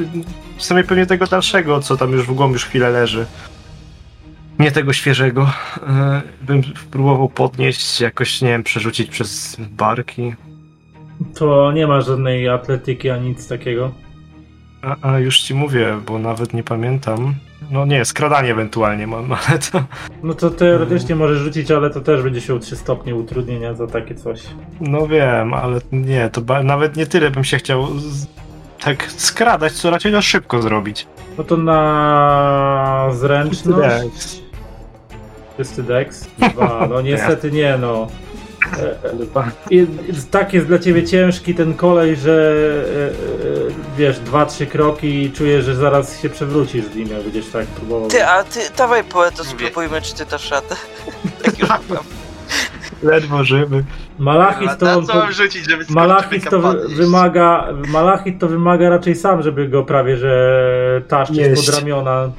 w 0.57 0.63
sumie 0.63 0.85
pewnie 0.85 1.07
tego 1.07 1.27
dalszego, 1.27 1.81
co 1.81 1.97
tam 1.97 2.13
już 2.13 2.27
w 2.27 2.33
głąb 2.35 2.53
już 2.53 2.65
chwilę 2.65 2.91
leży. 2.91 3.27
Nie 4.59 4.73
tego 4.73 4.93
świeżego. 4.93 5.51
e, 5.89 6.23
Bym 6.43 6.63
próbował 6.91 7.29
podnieść, 7.29 8.01
jakoś, 8.01 8.43
nie 8.43 8.49
wiem, 8.49 8.63
przerzucić 8.63 9.11
przez 9.11 9.57
barki. 9.71 10.35
To 11.35 11.73
nie 11.73 11.87
ma 11.87 12.01
żadnej 12.01 12.49
atletyki 12.49 13.11
ani 13.11 13.29
nic 13.29 13.49
takiego. 13.49 13.93
A, 14.83 14.97
a 15.13 15.19
już 15.19 15.41
ci 15.41 15.55
mówię, 15.55 15.97
bo 16.07 16.19
nawet 16.19 16.55
nie 16.55 16.63
pamiętam. 16.63 17.35
No 17.71 17.87
nie, 17.87 18.05
skradanie 18.05 18.51
ewentualnie 18.51 19.07
mam, 19.07 19.33
ale 19.33 19.59
to. 19.73 19.83
No 20.23 20.35
to 20.35 20.51
teoretycznie 20.51 21.15
możesz 21.17 21.39
rzucić, 21.39 21.71
ale 21.71 21.91
to 21.91 22.01
też 22.01 22.23
będzie 22.23 22.41
się 22.41 22.61
3 22.61 22.77
stopnie 22.77 23.15
utrudnienia 23.15 23.75
za 23.75 23.87
takie 23.87 24.15
coś. 24.15 24.43
No 24.81 25.07
wiem, 25.07 25.55
ale 25.55 25.81
nie, 25.93 26.31
to 26.31 26.41
ba- 26.41 26.63
nawet 26.63 26.97
nie 26.97 27.07
tyle 27.07 27.31
bym 27.31 27.45
się 27.45 27.59
chciał 27.59 27.87
tak 28.85 29.05
skradać, 29.13 29.73
co 29.73 29.91
raczej 29.91 30.13
na 30.13 30.23
szybko 30.23 30.63
zrobić. 30.63 31.07
No 31.39 31.45
to 31.45 31.57
na 31.57 33.09
zręczność. 33.13 34.05
Dex. 34.05 34.41
Czysty 35.57 35.83
dex. 35.83 36.29
Dwa. 36.53 36.87
No 36.91 37.01
niestety 37.11 37.51
nie 37.51 37.79
no. 37.81 38.07
I, 39.71 39.87
tak 40.31 40.55
jest 40.55 40.67
dla 40.67 40.79
ciebie 40.79 41.05
ciężki 41.05 41.55
ten 41.55 41.75
kolej, 41.75 42.17
że 42.17 42.55
e, 42.95 43.09
e, 43.09 43.97
wiesz, 43.99 44.19
dwa, 44.19 44.47
trzy 44.47 44.67
kroki 44.67 45.23
i 45.23 45.33
czujesz, 45.33 45.65
że 45.65 45.75
zaraz 45.75 46.23
się 46.23 46.29
przewrócisz 46.29 46.85
z 46.85 46.95
nim, 46.95 47.09
jak 47.09 47.23
będziesz 47.23 47.47
tak 47.47 47.67
próbował. 47.67 48.09
Ty, 48.09 48.27
a 48.27 48.45
ty, 48.45 48.61
dawaj 48.77 49.05
poeto, 49.05 49.45
spróbujmy, 49.45 50.03
czy 50.03 50.15
ty 50.15 50.27
dasz 50.27 50.51
radę. 50.51 50.77
tak 51.43 51.59
już 51.59 51.69
mam. 51.69 51.81
Ledwo 53.03 53.45
żywy. 53.45 53.85
Malachit 54.19 54.79
to, 54.79 55.03
mam 55.03 55.33
rzucić, 55.33 55.71
żeby 55.71 55.85
Malachit 55.89 56.51
to 56.51 56.61
podnieść? 56.61 56.95
wymaga, 56.95 57.69
Malachit 57.89 58.39
to 58.39 58.49
wymaga 58.49 58.89
raczej 58.89 59.17
sam, 59.17 59.43
żeby 59.43 59.69
go 59.69 59.83
prawie 59.83 60.17
że 60.17 61.03
taszczyć 61.09 61.39
Jeść. 61.39 61.67
pod 61.67 61.75
ramiona. 61.75 62.31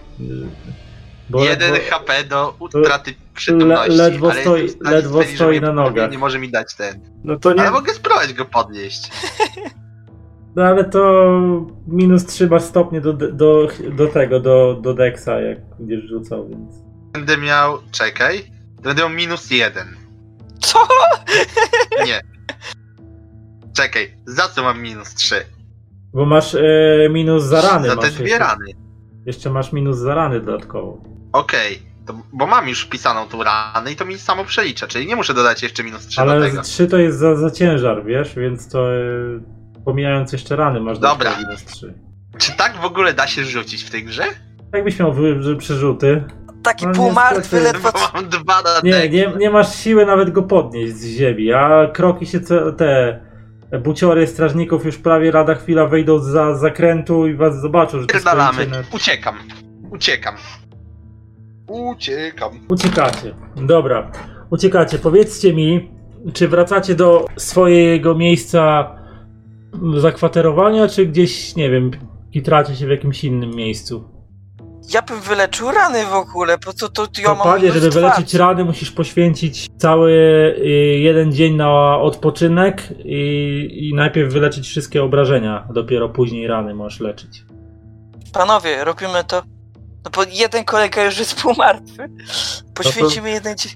Bo, 1.30 1.43
Jeden 1.43 1.72
bo, 1.72 1.77
HP 1.89 2.23
do 2.23 2.56
utraty 2.60 3.14
przytomności. 3.41 3.91
le- 3.91 4.09
ledwo 4.09 4.31
ale 4.31 4.43
stoi- 4.43 4.76
ledwo 4.81 5.23
stoi 5.23 5.49
mnie 5.49 5.61
na 5.61 5.73
nogach. 5.73 6.11
Nie 6.11 6.18
może 6.18 6.39
mi 6.39 6.51
dać 6.51 6.76
ten. 6.76 7.01
No 7.23 7.39
to 7.39 7.53
nie. 7.53 7.61
Ale 7.61 7.72
mogę 7.72 7.93
spróbować 7.93 8.34
go 8.34 8.45
podnieść. 8.45 9.09
No 10.55 10.63
ale 10.63 10.84
to 10.84 11.30
minus 11.88 12.26
3 12.26 12.47
masz 12.47 12.63
stopnie 12.63 13.01
do, 13.01 13.13
do, 13.13 13.68
do 13.91 14.07
tego, 14.07 14.39
do, 14.39 14.80
do 14.81 14.93
Dexa, 14.93 15.27
jak 15.27 15.57
będziesz 15.80 16.03
rzucał, 16.09 16.49
więc. 16.49 16.76
Będę 17.13 17.38
miał. 17.38 17.77
Czekaj. 17.91 18.51
Będę 18.81 19.01
miał 19.01 19.09
minus 19.09 19.51
jeden. 19.51 19.88
Co? 20.61 20.80
Nie. 22.07 22.22
Czekaj, 23.76 24.18
za 24.26 24.47
co 24.47 24.63
mam 24.63 24.81
minus 24.81 25.13
trzy? 25.13 25.35
Bo 26.13 26.26
masz 26.26 26.55
e, 26.55 26.61
minus 27.09 27.43
za 27.43 27.61
rany. 27.61 27.88
Za 27.88 27.95
te 27.95 28.11
dwie 28.11 28.23
jeszcze, 28.23 28.39
rany. 28.39 28.65
jeszcze 29.26 29.49
masz 29.49 29.72
minus 29.73 29.97
za 29.97 30.15
rany 30.15 30.39
dodatkowo. 30.41 31.03
Okej. 31.34 31.90
To, 32.12 32.18
bo 32.34 32.48
mam 32.48 32.70
już 32.70 32.82
wpisaną 32.82 33.28
tą 33.28 33.44
ranę 33.44 33.92
i 33.92 33.96
to 33.96 34.06
mi 34.06 34.18
samo 34.18 34.46
przelicza, 34.46 34.88
czyli 34.88 35.08
nie 35.08 35.16
muszę 35.16 35.34
dodać 35.34 35.64
jeszcze 35.64 35.84
minus 35.84 36.08
3 36.08 36.16
do 36.26 36.32
Ale 36.32 36.50
tego. 36.50 36.62
3 36.62 36.88
to 36.88 36.98
jest 36.98 37.18
za, 37.20 37.36
za 37.36 37.52
ciężar, 37.52 38.06
wiesz, 38.06 38.36
więc 38.36 38.70
to 38.70 38.96
e, 38.96 39.00
pomijając 39.86 40.34
jeszcze 40.34 40.56
rany 40.56 40.80
masz 40.82 41.00
Dobra. 41.00 41.38
minus 41.38 41.66
3. 41.66 41.94
Czy 42.38 42.52
tak 42.58 42.78
w 42.78 42.86
ogóle 42.86 43.14
da 43.14 43.28
się 43.28 43.44
rzucić 43.44 43.84
w 43.84 43.90
tej 43.90 44.04
grze? 44.04 44.24
Jakbyś 44.74 45.00
miał 45.00 45.14
wy, 45.14 45.56
przerzuty. 45.58 46.24
Taki 46.64 46.88
No 46.88 46.94
półmartwy, 46.94 47.60
ledwo... 47.60 47.92
Bo 47.92 48.00
mam 48.14 48.30
dwa 48.30 48.62
na 48.62 48.70
Nie, 48.84 49.10
nie, 49.10 49.34
nie 49.38 49.50
masz 49.50 49.76
siły 49.76 50.06
nawet 50.06 50.32
go 50.32 50.44
podnieść 50.44 50.94
z 50.96 51.06
ziemi, 51.06 51.54
a 51.54 51.88
kroki 51.94 52.26
się 52.28 52.40
ce- 52.40 52.74
te 52.78 53.20
buciory 53.80 54.28
strażników 54.28 54.86
już 54.86 54.98
prawie 54.98 55.32
lada 55.32 55.56
chwila 55.56 55.88
wejdą 55.88 56.20
za 56.20 56.56
zakrętu 56.56 57.28
i 57.28 57.36
was 57.36 57.62
zobaczą, 57.62 58.00
że 58.02 58.08
to 58.08 58.14
Pierdalamy. 58.14 58.68
Uciekam. 58.92 59.36
Uciekam. 59.92 60.36
Uciekam. 61.72 62.60
Uciekacie. 62.69 63.35
Dobra, 63.56 64.11
uciekacie. 64.49 64.98
Powiedzcie 64.99 65.53
mi, 65.53 65.91
czy 66.34 66.48
wracacie 66.48 66.95
do 66.95 67.26
swojego 67.38 68.15
miejsca 68.15 68.95
zakwaterowania, 69.98 70.88
czy 70.88 71.06
gdzieś, 71.06 71.56
nie 71.56 71.69
wiem, 71.69 71.91
kitracie 72.31 72.76
się 72.76 72.88
w 72.88 72.89
jakimś 72.89 73.23
innym 73.23 73.49
miejscu? 73.56 74.03
Ja 74.93 75.02
bym 75.02 75.22
wyleczył 75.22 75.72
rany 75.72 76.06
w 76.06 76.14
ogóle, 76.14 76.57
po 76.57 76.73
co 76.73 76.89
to 76.89 77.07
ja 77.22 77.27
mam 77.34 77.43
panie, 77.43 77.72
żeby 77.72 77.89
wyleczyć 77.89 78.34
rany, 78.34 78.65
musisz 78.65 78.91
poświęcić 78.91 79.68
cały 79.77 80.11
y, 80.11 80.69
jeden 80.99 81.31
dzień 81.31 81.56
na 81.56 81.98
odpoczynek 81.98 82.84
i, 83.06 83.89
i 83.89 83.95
najpierw 83.95 84.34
wyleczyć 84.34 84.68
wszystkie 84.68 85.03
obrażenia, 85.03 85.68
dopiero 85.73 86.10
później 86.10 86.48
rany 86.48 86.73
możesz 86.73 86.99
leczyć. 86.99 87.45
Panowie, 88.34 88.84
robimy 88.84 89.23
to. 89.27 89.43
No 90.06 90.11
bo 90.15 90.23
jeden 90.32 90.64
kolega 90.64 91.03
już 91.03 91.18
jest 91.19 91.41
półmartwy. 91.41 92.10
Poświęcimy 92.73 93.30
jeden 93.30 93.57
dzień. 93.57 93.72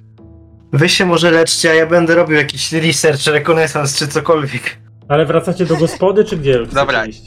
Wy 0.74 0.90
się 0.90 1.06
może 1.06 1.32
leczcie, 1.32 1.72
a 1.72 1.74
ja 1.74 1.88
będę 1.88 2.16
robił 2.16 2.38
jakiś 2.38 2.72
research, 2.74 3.28
rekonesans 3.28 3.98
czy 3.98 4.08
cokolwiek. 4.08 4.78
Ale 5.10 5.26
wracacie 5.26 5.66
do 5.66 5.78
gospody, 5.78 6.26
czy 6.26 6.38
gdzie? 6.38 6.66
Dobra. 6.66 7.06
iść? 7.06 7.22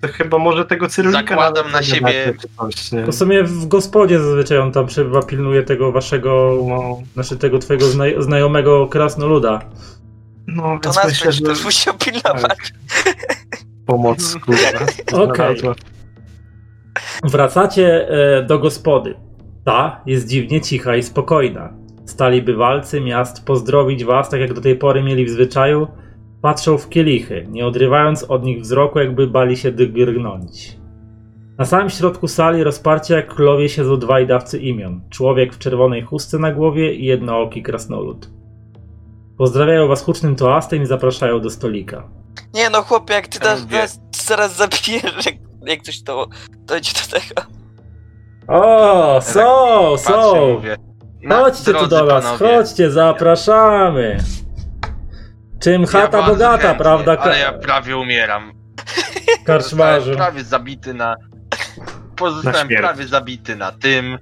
To 0.00 0.08
chyba 0.08 0.38
może 0.38 0.64
tego 0.64 0.88
cyrulika 0.88 1.20
Zakładam 1.20 1.72
na 1.72 1.82
siebie- 1.82 2.34
Coś, 2.58 2.74
w 3.06 3.14
sumie 3.14 3.44
w 3.44 3.66
gospodzie 3.68 4.20
zazwyczaj 4.20 4.58
on 4.58 4.72
tam 4.72 4.86
przebywa, 4.86 5.22
pilnuje 5.22 5.62
tego 5.62 5.92
waszego, 5.92 6.56
No, 6.68 6.98
znaczy 7.14 7.36
tego 7.36 7.58
twojego 7.58 7.86
zna- 7.86 8.22
znajomego 8.22 8.86
krasnoluda. 8.86 9.60
no 10.46 10.62
To 10.62 10.70
więc 10.88 10.96
nas 10.96 11.06
myślę, 11.06 11.24
będzie 11.26 11.38
że 11.38 11.44
też 11.54 11.64
musiał 11.64 11.94
pilnować. 11.94 12.72
pomoc, 13.86 14.36
kurwa. 14.44 14.68
Okej. 15.12 15.34
znalazła. 15.58 15.74
Wracacie 17.24 18.08
e, 18.08 18.42
do 18.42 18.58
gospody. 18.58 19.14
Ta 19.64 20.00
jest 20.06 20.28
dziwnie 20.28 20.60
cicha 20.60 20.96
i 20.96 21.02
spokojna. 21.02 21.72
Stali 22.04 22.42
bywalcy 22.42 23.00
miast 23.00 23.44
pozdrowić 23.44 24.04
was, 24.04 24.28
tak 24.28 24.40
jak 24.40 24.52
do 24.52 24.60
tej 24.60 24.76
pory 24.76 25.02
mieli 25.02 25.24
w 25.24 25.30
zwyczaju. 25.30 25.86
Patrzą 26.42 26.78
w 26.78 26.88
kielichy, 26.88 27.46
nie 27.50 27.66
odrywając 27.66 28.24
od 28.24 28.44
nich 28.44 28.60
wzroku, 28.60 28.98
jakby 28.98 29.26
bali 29.26 29.56
się 29.56 29.72
drgnąć. 29.72 30.80
Na 31.58 31.64
samym 31.64 31.90
środku 31.90 32.28
sali 32.28 32.64
rozparcie 32.64 33.14
jak 33.14 33.34
królowie 33.34 33.68
siedzą 33.68 33.96
dwaj 33.96 34.26
dawcy 34.26 34.58
imion. 34.58 35.00
Człowiek 35.10 35.54
w 35.54 35.58
czerwonej 35.58 36.02
chustce 36.02 36.38
na 36.38 36.52
głowie 36.52 36.94
i 36.94 37.04
jednooki 37.04 37.62
krasnolud. 37.62 38.30
Pozdrawiają 39.38 39.88
was 39.88 40.02
hucznym 40.02 40.36
toastem 40.36 40.82
i 40.82 40.86
zapraszają 40.86 41.40
do 41.40 41.50
stolika. 41.50 42.08
Nie 42.54 42.70
no 42.70 42.82
chłopie, 42.82 43.14
jak 43.14 43.28
ty 43.28 43.40
nas 43.44 43.66
zaraz 44.26 44.56
zabijesz, 44.56 45.26
jak, 45.26 45.34
jak 45.66 45.82
coś 45.82 46.02
to 46.02 46.28
dojdzie 46.58 46.92
do 46.92 47.20
tego. 47.20 47.42
O, 48.48 49.20
są, 49.22 49.40
Patrzę, 49.96 50.12
są! 50.12 50.52
mówię. 50.54 50.76
Na- 51.22 51.36
Chodźcie 51.36 51.64
tu 51.64 51.72
drodzy 51.72 51.88
do 51.88 52.04
nas, 52.06 52.24
panowie, 52.24 52.56
chodźcie, 52.56 52.90
zapraszamy. 52.90 54.18
Czym 55.60 55.86
chata 55.86 56.18
bardzo 56.18 56.32
bogata, 56.32 56.58
chętnie, 56.58 56.78
prawda, 56.78 57.18
Ale 57.18 57.38
ja 57.38 57.52
prawie 57.52 57.96
umieram. 57.96 58.52
karczmarzu? 59.46 60.06
Zostałem 60.06 60.16
prawie 60.16 60.44
zabity 60.44 60.94
na... 60.94 61.16
Pozostałem 62.16 62.66
śmierć. 62.66 62.82
prawie 62.82 63.06
zabity 63.06 63.56
na 63.56 63.72
tym. 63.72 64.18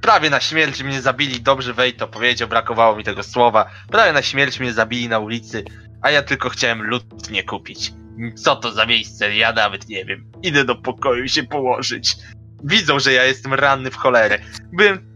Prawie 0.00 0.30
na 0.30 0.40
śmierć 0.40 0.82
mnie 0.82 1.00
zabili, 1.00 1.40
dobrze 1.40 1.74
Wej 1.74 1.94
to 1.94 2.08
powiedział, 2.08 2.48
brakowało 2.48 2.96
mi 2.96 3.04
tego 3.04 3.22
słowa. 3.22 3.66
Prawie 3.90 4.12
na 4.12 4.22
śmierć 4.22 4.60
mnie 4.60 4.72
zabili 4.72 5.08
na 5.08 5.18
ulicy, 5.18 5.64
a 6.02 6.10
ja 6.10 6.22
tylko 6.22 6.48
chciałem 6.48 6.82
lutnie 6.82 7.42
kupić. 7.42 7.92
Co 8.34 8.56
to 8.56 8.72
za 8.72 8.86
miejsce? 8.86 9.36
Ja 9.36 9.52
nawet 9.52 9.88
nie 9.88 10.04
wiem. 10.04 10.24
Idę 10.42 10.64
do 10.64 10.74
pokoju 10.74 11.28
się 11.28 11.42
położyć. 11.42 12.16
Widzą, 12.64 12.98
że 12.98 13.12
ja 13.12 13.24
jestem 13.24 13.54
ranny 13.54 13.90
w 13.90 13.96
cholerę. 13.96 14.38
Byłem... 14.72 15.14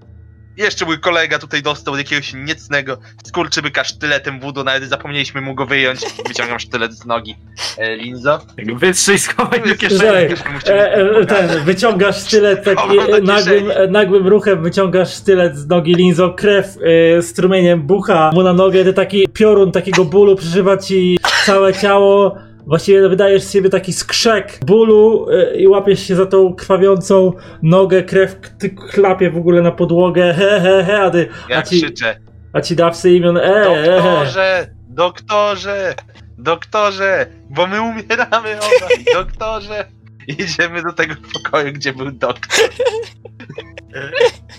Jeszcze 0.57 0.85
mój 0.85 1.01
kolega 1.01 1.39
tutaj 1.39 1.63
dostał 1.63 1.97
jakiegoś 1.97 2.35
niecnego 2.35 2.99
skurczybyka 3.27 3.85
sztyletem 3.85 4.41
wudu, 4.41 4.65
nawet 4.65 4.89
zapomnieliśmy 4.89 5.41
mu 5.41 5.55
go 5.55 5.67
wyjąć. 5.67 6.01
Wyciągam 6.29 6.59
sztylet 6.59 6.93
z 6.93 7.07
nogi. 7.07 7.37
E, 7.79 7.97
Linzo? 7.97 8.39
Wytrzyj 8.75 9.19
schowaj 9.19 9.63
do 9.69 9.75
kieszeni. 9.75 10.35
E, 10.67 10.95
e, 10.95 11.27
ten, 11.27 11.65
wyciągasz 11.65 12.27
sztylet 12.27 12.65
taki 12.65 12.99
e, 12.99 13.21
nagłym, 13.21 13.73
nagłym 13.91 14.27
ruchem, 14.27 14.63
wyciągasz 14.63 15.15
sztylet 15.15 15.57
z 15.57 15.67
nogi 15.67 15.95
Linzo, 15.95 16.35
krew 16.35 16.77
e, 17.17 17.23
strumieniem 17.23 17.83
bucha 17.83 18.31
mu 18.35 18.43
na 18.43 18.53
nogę, 18.53 18.85
ty 18.85 18.93
taki 18.93 19.29
piorun 19.29 19.73
takiego 19.73 20.05
bólu 20.05 20.37
przeżywa 20.37 20.77
ci 20.77 21.19
całe 21.47 21.75
ciało. 21.75 22.48
Właściwie 22.69 23.09
wydajesz 23.09 23.43
z 23.43 23.53
siebie 23.53 23.71
taki 23.71 23.93
skrzek 23.93 24.59
bólu 24.67 25.27
e, 25.31 25.57
i 25.57 25.69
łapiesz 25.69 26.07
się 26.07 26.17
za 26.17 26.27
tą 26.27 26.55
krwawiącą 26.55 27.33
nogę, 27.63 28.03
krew 28.03 28.37
ty 28.59 28.75
chlapie 28.91 29.31
w 29.31 29.37
ogóle 29.37 29.63
na 29.63 29.73
podłogę, 29.73 30.35
he 30.35 30.61
he 30.61 30.85
he, 30.85 31.01
a, 31.01 31.11
ty, 31.11 31.29
a, 31.49 31.53
Ja 31.53 31.63
ci, 31.63 31.83
krzyczę. 31.83 32.21
a 32.53 32.61
ci 32.61 32.77
dawcy 32.77 33.11
imion, 33.11 33.37
e, 33.37 33.43
e, 33.43 33.97
e. 33.97 34.03
Doktorze! 34.03 34.69
Doktorze! 34.89 35.95
Doktorze! 36.39 37.27
Bo 37.51 37.67
my 37.67 37.81
umieramy 37.81 38.57
obaj! 38.57 39.05
Doktorze! 39.15 39.85
Idziemy 40.29 40.83
do 40.83 40.93
tego 40.93 41.15
pokoju, 41.35 41.73
gdzie 41.73 41.93
był 41.93 42.11
doktor. 42.11 42.69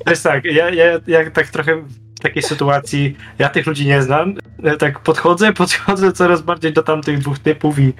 To 0.06 0.10
jest 0.10 0.24
tak, 0.24 0.46
ja, 0.46 0.70
ja, 0.70 0.86
ja 1.08 1.32
tak 1.32 1.48
trochę 1.48 1.84
takiej 2.20 2.44
sytuacji, 2.44 3.18
ja 3.40 3.50
tych 3.50 3.68
ludzi 3.68 3.88
nie 3.88 4.02
znam, 4.02 4.36
tak 4.80 5.00
podchodzę, 5.00 5.54
podchodzę 5.64 6.12
coraz 6.12 6.42
bardziej 6.42 6.74
do 6.74 6.84
tamtych 6.84 7.20
dwóch 7.20 7.40
typów 7.40 7.80
i, 7.80 7.94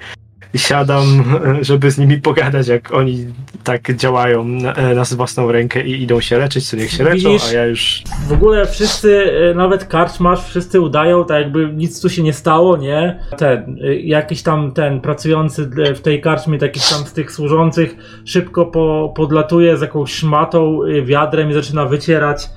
siadam, 0.56 1.04
żeby 1.60 1.90
z 1.90 1.98
nimi 1.98 2.18
pogadać, 2.18 2.68
jak 2.68 2.94
oni 2.94 3.26
tak 3.64 3.96
działają 3.96 4.44
na, 4.44 4.74
na 4.94 5.04
własną 5.04 5.52
rękę 5.52 5.86
i 5.86 6.02
idą 6.02 6.20
się 6.20 6.38
leczyć, 6.38 6.70
to 6.70 6.76
niech 6.76 6.90
się 6.90 7.04
leczą, 7.04 7.32
Widzisz? 7.32 7.50
a 7.50 7.52
ja 7.52 7.66
już... 7.66 8.02
W 8.28 8.32
ogóle 8.32 8.66
wszyscy, 8.66 9.32
e, 9.50 9.54
nawet 9.54 9.84
karczmasz, 9.84 10.48
wszyscy 10.48 10.80
udają, 10.80 11.24
tak 11.24 11.42
jakby 11.42 11.72
nic 11.72 12.00
tu 12.00 12.08
się 12.08 12.22
nie 12.22 12.32
stało, 12.32 12.76
nie? 12.76 13.20
Ten, 13.38 13.78
e, 13.84 13.94
jakiś 13.94 14.42
tam 14.42 14.72
ten 14.72 15.00
pracujący 15.00 15.70
w 15.94 16.00
tej 16.00 16.20
karczmie, 16.20 16.58
taki 16.58 16.80
tam 16.80 17.06
z 17.06 17.12
tych 17.12 17.32
służących, 17.32 17.96
szybko 18.24 18.66
po, 18.66 19.12
podlatuje 19.16 19.76
z 19.76 19.80
jakąś 19.80 20.12
szmatą, 20.12 20.80
e, 20.82 21.02
wiadrem 21.02 21.50
i 21.50 21.54
zaczyna 21.54 21.86
wycierać, 21.86 22.48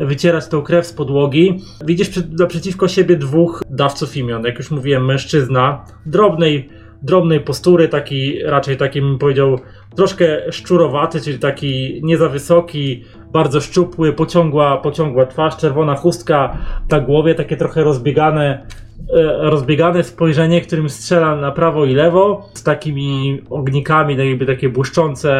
wycierać 0.00 0.48
tą 0.48 0.62
krew 0.62 0.86
z 0.86 0.92
podłogi. 0.92 1.58
Widzisz 1.84 2.10
naprzeciwko 2.38 2.88
siebie 2.88 3.16
dwóch 3.16 3.62
dawców 3.70 4.16
imion, 4.16 4.44
jak 4.44 4.58
już 4.58 4.70
mówiłem, 4.70 5.04
mężczyzna, 5.04 5.84
drobnej, 6.06 6.68
drobnej 7.02 7.40
postury, 7.40 7.88
taki 7.88 8.42
raczej 8.42 8.76
taki 8.76 9.00
bym 9.00 9.18
powiedział 9.18 9.58
troszkę 9.96 10.52
szczurowaty, 10.52 11.20
czyli 11.20 11.38
taki 11.38 12.00
nie 12.04 12.18
za 12.18 12.28
wysoki, 12.28 13.04
bardzo 13.32 13.60
szczupły, 13.60 14.12
pociągła, 14.12 14.76
pociągła 14.76 15.26
twarz, 15.26 15.56
czerwona 15.56 15.94
chustka 15.94 16.58
na 16.90 17.00
głowie, 17.00 17.34
takie 17.34 17.56
trochę 17.56 17.84
rozbiegane, 17.84 18.66
e, 19.14 19.50
rozbiegane 19.50 20.04
spojrzenie, 20.04 20.60
którym 20.60 20.90
strzela 20.90 21.36
na 21.36 21.50
prawo 21.50 21.84
i 21.84 21.94
lewo, 21.94 22.48
z 22.54 22.62
takimi 22.62 23.40
ognikami, 23.50 24.28
jakby 24.28 24.46
takie 24.46 24.68
błyszczące 24.68 25.30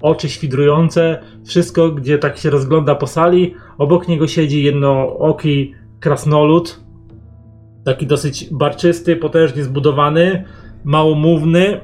oczy 0.00 0.28
świdrujące, 0.28 1.22
wszystko, 1.46 1.90
gdzie 1.90 2.18
tak 2.18 2.38
się 2.38 2.50
rozgląda 2.50 2.94
po 2.94 3.06
sali. 3.06 3.54
Obok 3.78 4.08
niego 4.08 4.26
siedzi 4.26 4.62
jednooki 4.62 5.74
krasnolud, 6.00 6.80
taki 7.84 8.06
dosyć 8.06 8.48
barczysty, 8.52 9.16
potężnie 9.16 9.64
zbudowany, 9.64 10.44
małomówny, 10.84 11.80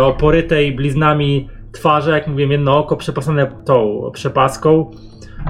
o 0.00 0.12
porytej 0.20 0.72
bliznami 0.72 1.48
twarzy, 1.72 2.10
jak 2.10 2.28
mówiłem, 2.28 2.52
jedno 2.52 2.78
oko 2.78 2.96
przepasane 2.96 3.46
tą 3.64 4.10
przepaską, 4.14 4.90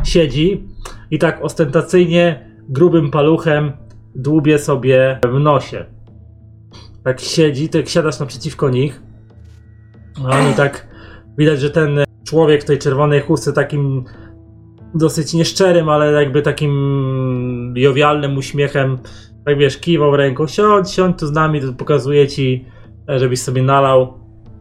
siedzi 0.04 0.68
i 1.10 1.18
tak 1.18 1.44
ostentacyjnie 1.44 2.50
grubym 2.68 3.10
paluchem 3.10 3.72
dłubie 4.14 4.58
sobie 4.58 5.18
w 5.32 5.40
nosie. 5.40 5.84
Tak 7.04 7.20
siedzi, 7.20 7.68
tak 7.68 7.88
siadasz 7.88 8.20
naprzeciwko 8.20 8.70
nich. 8.70 9.02
A 10.24 10.38
oni 10.38 10.54
tak 10.54 10.93
widać, 11.38 11.60
że 11.60 11.70
ten 11.70 12.04
człowiek 12.26 12.62
w 12.62 12.64
tej 12.64 12.78
czerwonej 12.78 13.20
chustce 13.20 13.52
takim 13.52 14.04
dosyć 14.94 15.34
nieszczerym, 15.34 15.88
ale 15.88 16.12
jakby 16.22 16.42
takim 16.42 17.74
jowialnym 17.76 18.36
uśmiechem 18.36 18.98
tak 19.44 19.58
wiesz, 19.58 19.78
kiwał 19.78 20.16
ręką, 20.16 20.46
siądź, 20.46 20.90
siądź 20.90 21.18
tu 21.18 21.26
z 21.26 21.32
nami, 21.32 21.60
to 21.60 21.72
pokazuję 21.72 22.28
ci, 22.28 22.64
e, 23.10 23.18
żebyś 23.18 23.40
sobie 23.40 23.62
nalał 23.62 24.14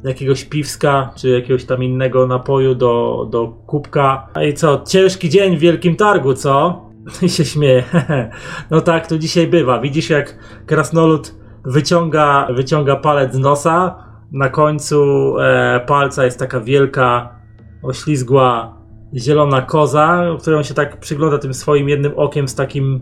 jakiegoś 0.03 0.45
piwska, 0.45 1.14
czy 1.15 1.30
jakiegoś 1.30 1.65
tam 1.65 1.83
innego 1.83 2.27
napoju 2.27 2.75
do, 2.75 3.27
do 3.31 3.48
kubka. 3.48 4.27
A 4.33 4.43
I 4.43 4.53
co, 4.53 4.83
ciężki 4.88 5.30
dzień 5.30 5.57
w 5.57 5.59
Wielkim 5.59 5.95
Targu, 5.95 6.33
co? 6.33 6.81
I 7.22 7.30
się 7.30 7.45
śmieje. 7.45 7.83
No 8.72 8.81
tak, 8.81 9.07
to 9.07 9.17
dzisiaj 9.17 9.48
bywa. 9.48 9.81
Widzisz, 9.81 10.09
jak 10.09 10.38
krasnolud 10.65 11.35
wyciąga, 11.65 12.48
wyciąga 12.56 12.95
palec 12.95 13.33
z 13.33 13.39
nosa, 13.39 13.95
na 14.33 14.49
końcu 14.49 15.33
e, 15.39 15.79
palca 15.87 16.25
jest 16.25 16.39
taka 16.39 16.59
wielka, 16.59 17.35
oślizgła, 17.83 18.77
zielona 19.15 19.61
koza, 19.61 20.23
którą 20.41 20.63
się 20.63 20.73
tak 20.73 20.99
przygląda 20.99 21.37
tym 21.37 21.53
swoim 21.53 21.89
jednym 21.89 22.13
okiem 22.15 22.47
z 22.47 22.55
takim 22.55 23.01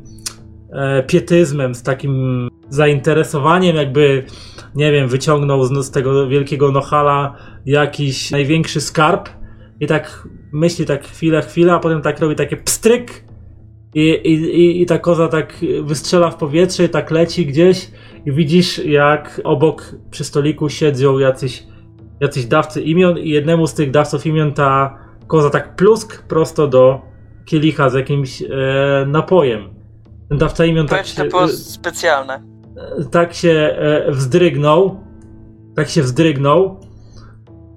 e, 0.74 1.04
pietyzmem, 1.04 1.76
z 1.76 1.84
takim 1.84 2.48
zainteresowaniem, 2.70 3.76
jakby, 3.76 4.26
nie 4.76 4.92
wiem, 4.92 5.08
wyciągnął 5.08 5.66
z, 5.66 5.86
z 5.86 5.92
tego 5.92 6.28
wielkiego 6.28 6.72
nohala 6.72 7.36
jakiś 7.66 8.32
największy 8.32 8.82
skarb 8.82 9.30
i 9.80 9.88
tak 9.88 10.28
myśli 10.52 10.86
tak 10.86 11.04
chwilę, 11.04 11.42
chwilę, 11.42 11.74
a 11.74 11.80
potem 11.80 12.02
tak 12.02 12.20
robi 12.20 12.36
takie 12.36 12.58
pstryk 12.58 13.24
i, 13.94 14.10
i, 14.10 14.82
i, 14.82 14.86
ta 14.86 15.00
koza 15.00 15.28
tak 15.28 15.56
wystrzela 15.84 16.32
w 16.32 16.38
powietrze 16.38 16.86
i 16.86 16.90
tak 16.90 17.12
leci 17.12 17.46
gdzieś 17.46 17.92
i 18.26 18.32
widzisz 18.32 18.86
jak 18.86 19.42
obok 19.44 19.96
przy 20.12 20.24
stoliku 20.24 20.70
siedzą 20.70 21.20
jacyś, 21.20 21.64
jacyś 22.20 22.46
dawcy 22.46 22.82
imion 22.82 23.18
i 23.18 23.30
jednemu 23.30 23.68
z 23.68 23.74
tych 23.74 23.92
dawców 23.92 24.26
imion 24.26 24.54
ta 24.54 24.98
koza 25.28 25.50
tak 25.50 25.76
plusk 25.76 26.24
prosto 26.24 26.68
do 26.68 27.02
kielicha 27.46 27.90
z 27.90 27.94
jakimś 27.94 28.42
e, 28.42 28.46
napojem. 29.08 29.70
Ten 30.30 30.38
dawca 30.38 30.66
imion 30.66 30.88
tak 30.88 31.00
Powiem 31.00 31.06
się, 31.06 31.24
to 31.24 31.30
było 31.30 31.48
specjalne. 31.48 32.42
tak 33.12 33.34
się 33.34 33.50
e, 33.50 34.12
wzdrygnął, 34.12 35.00
tak 35.76 35.90
się 35.90 36.02
wzdrygnął 36.02 36.80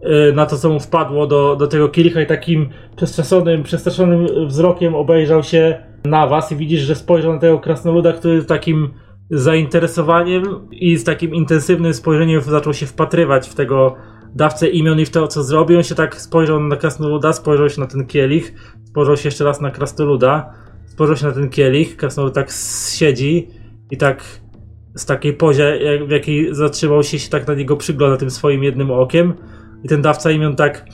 e, 0.02 0.32
na 0.32 0.46
to, 0.46 0.56
co 0.56 0.68
mu 0.68 0.80
wpadło 0.80 1.26
do, 1.26 1.56
do 1.56 1.66
tego 1.66 1.88
kielicha 1.88 2.20
i 2.20 2.26
takim 2.26 2.68
przestraszonym, 2.96 3.62
przestraszonym 3.62 4.46
wzrokiem 4.46 4.94
obejrzał 4.94 5.42
się 5.42 5.82
na 6.04 6.26
was 6.26 6.52
i 6.52 6.56
widzisz, 6.56 6.80
że 6.80 6.94
spojrzał 6.94 7.32
na 7.32 7.38
tego 7.38 7.58
krasnoluda, 7.58 8.12
który 8.12 8.44
takim 8.44 8.94
zainteresowaniem 9.30 10.68
i 10.70 10.96
z 10.96 11.04
takim 11.04 11.34
intensywnym 11.34 11.94
spojrzeniem 11.94 12.40
zaczął 12.40 12.74
się 12.74 12.86
wpatrywać 12.86 13.48
w 13.48 13.54
tego 13.54 13.96
dawcę 14.34 14.68
imion 14.68 15.00
i 15.00 15.04
w 15.04 15.10
to, 15.10 15.28
co 15.28 15.42
zrobił. 15.42 15.76
On 15.76 15.82
się 15.82 15.94
tak 15.94 16.20
spojrzał 16.20 16.60
na 16.60 16.76
krasnoluda, 16.76 17.32
spojrzał 17.32 17.70
się 17.70 17.80
na 17.80 17.86
ten 17.86 18.06
kielich, 18.06 18.52
spojrzał 18.84 19.16
się 19.16 19.28
jeszcze 19.28 19.44
raz 19.44 19.60
na 19.60 19.70
krasnoluda, 19.70 20.52
spojrzał 20.86 21.16
się 21.16 21.26
na 21.26 21.32
ten 21.32 21.50
kielich, 21.50 21.96
krasnolud 21.96 22.34
tak 22.34 22.50
siedzi 22.94 23.48
i 23.90 23.96
tak 23.96 24.24
z 24.94 25.06
takiej 25.06 25.32
pozie, 25.32 25.78
w 26.06 26.10
jakiej 26.10 26.54
zatrzymał 26.54 27.02
się, 27.02 27.18
się 27.18 27.30
tak 27.30 27.46
na 27.46 27.54
niego 27.54 27.76
przygląda 27.76 28.16
tym 28.16 28.30
swoim 28.30 28.64
jednym 28.64 28.90
okiem 28.90 29.34
i 29.84 29.88
ten 29.88 30.02
dawca 30.02 30.30
imion 30.30 30.56
tak 30.56 30.86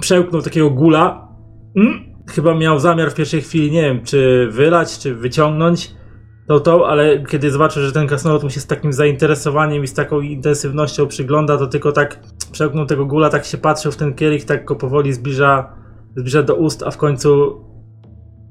przełknął 0.00 0.42
takiego 0.42 0.70
gula. 0.70 1.28
Mm, 1.76 2.00
chyba 2.30 2.54
miał 2.54 2.78
zamiar 2.78 3.10
w 3.10 3.14
pierwszej 3.14 3.42
chwili, 3.42 3.70
nie 3.70 3.82
wiem, 3.82 4.04
czy 4.04 4.48
wylać, 4.50 4.98
czy 4.98 5.14
wyciągnąć 5.14 5.94
tą, 6.48 6.60
tą, 6.60 6.86
ale 6.86 7.24
kiedy 7.24 7.50
zobaczył, 7.50 7.82
że 7.82 7.92
ten 7.92 8.06
krasnolud 8.06 8.42
mu 8.42 8.50
się 8.50 8.60
z 8.60 8.66
takim 8.66 8.92
zainteresowaniem 8.92 9.84
i 9.84 9.86
z 9.86 9.94
taką 9.94 10.20
intensywnością 10.20 11.06
przygląda, 11.06 11.58
to 11.58 11.66
tylko 11.66 11.92
tak 11.92 12.18
przełknął 12.52 12.86
tego 12.86 13.06
gula, 13.06 13.30
tak 13.30 13.44
się 13.44 13.58
patrzył 13.58 13.92
w 13.92 13.96
ten 13.96 14.14
kielich, 14.14 14.44
tak 14.44 14.64
go 14.64 14.76
powoli 14.76 15.12
zbliża, 15.12 15.72
zbliża 16.16 16.42
do 16.42 16.54
ust, 16.54 16.82
a 16.82 16.90
w 16.90 16.96
końcu 16.96 17.60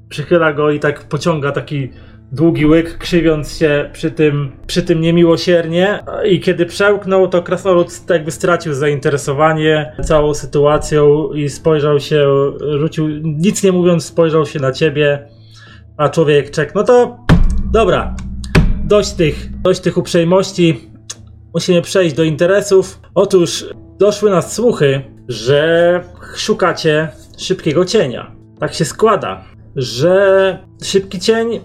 przychyla 0.08 0.52
go 0.52 0.70
i 0.70 0.80
tak 0.80 1.08
pociąga 1.08 1.52
taki 1.52 1.90
długi 2.32 2.66
łyk, 2.66 2.98
krzywiąc 2.98 3.58
się 3.58 3.90
przy 3.92 4.10
tym, 4.10 4.52
przy 4.66 4.82
tym 4.82 5.00
niemiłosiernie. 5.00 6.04
I 6.24 6.40
kiedy 6.40 6.66
przełknął, 6.66 7.28
to 7.28 7.42
krasnolud 7.42 8.10
jakby 8.10 8.30
stracił 8.30 8.74
zainteresowanie 8.74 9.92
całą 10.04 10.34
sytuacją 10.34 11.32
i 11.32 11.48
spojrzał 11.48 12.00
się, 12.00 12.52
rzucił, 12.78 13.08
nic 13.22 13.62
nie 13.62 13.72
mówiąc, 13.72 14.04
spojrzał 14.04 14.46
się 14.46 14.60
na 14.60 14.72
ciebie, 14.72 15.28
a 15.96 16.08
człowiek 16.08 16.50
czek. 16.50 16.74
No 16.74 16.84
to 16.84 17.27
dobra, 17.70 18.16
dość 18.84 19.12
tych, 19.12 19.60
dość 19.62 19.80
tych 19.80 19.98
uprzejmości. 19.98 20.90
Musimy 21.54 21.82
przejść 21.82 22.16
do 22.16 22.22
interesów. 22.22 23.00
Otóż 23.14 23.64
doszły 23.98 24.30
nas 24.30 24.54
słuchy, 24.54 25.02
że 25.28 26.00
szukacie 26.36 27.08
szybkiego 27.38 27.84
cienia. 27.84 28.32
Tak 28.60 28.74
się 28.74 28.84
składa, 28.84 29.44
że 29.76 30.58
szybki 30.82 31.20
cień 31.20 31.60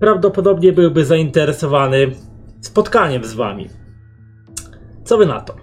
prawdopodobnie 0.00 0.72
byłby 0.72 1.04
zainteresowany 1.04 2.10
spotkaniem 2.60 3.24
z 3.24 3.34
wami. 3.34 3.68
Co 5.04 5.18
wy 5.18 5.26
na 5.26 5.40
to? 5.40 5.56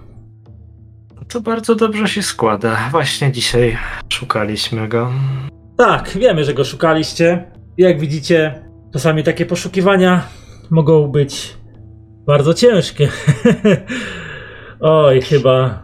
To 1.27 1.42
bardzo 1.42 1.76
dobrze 1.76 2.08
się 2.08 2.24
składa. 2.24 2.77
Właśnie 2.92 3.32
dzisiaj 3.32 3.77
szukaliśmy 4.09 4.88
go. 4.88 5.11
Tak, 5.77 6.09
wiemy, 6.09 6.43
że 6.43 6.53
go 6.53 6.64
szukaliście. 6.64 7.51
Jak 7.77 8.00
widzicie, 8.00 8.68
czasami 8.93 9.24
takie 9.24 9.45
poszukiwania 9.45 10.24
mogą 10.69 11.08
być 11.08 11.58
bardzo 12.26 12.53
ciężkie. 12.53 13.09
Oj, 14.80 15.22
chyba 15.22 15.84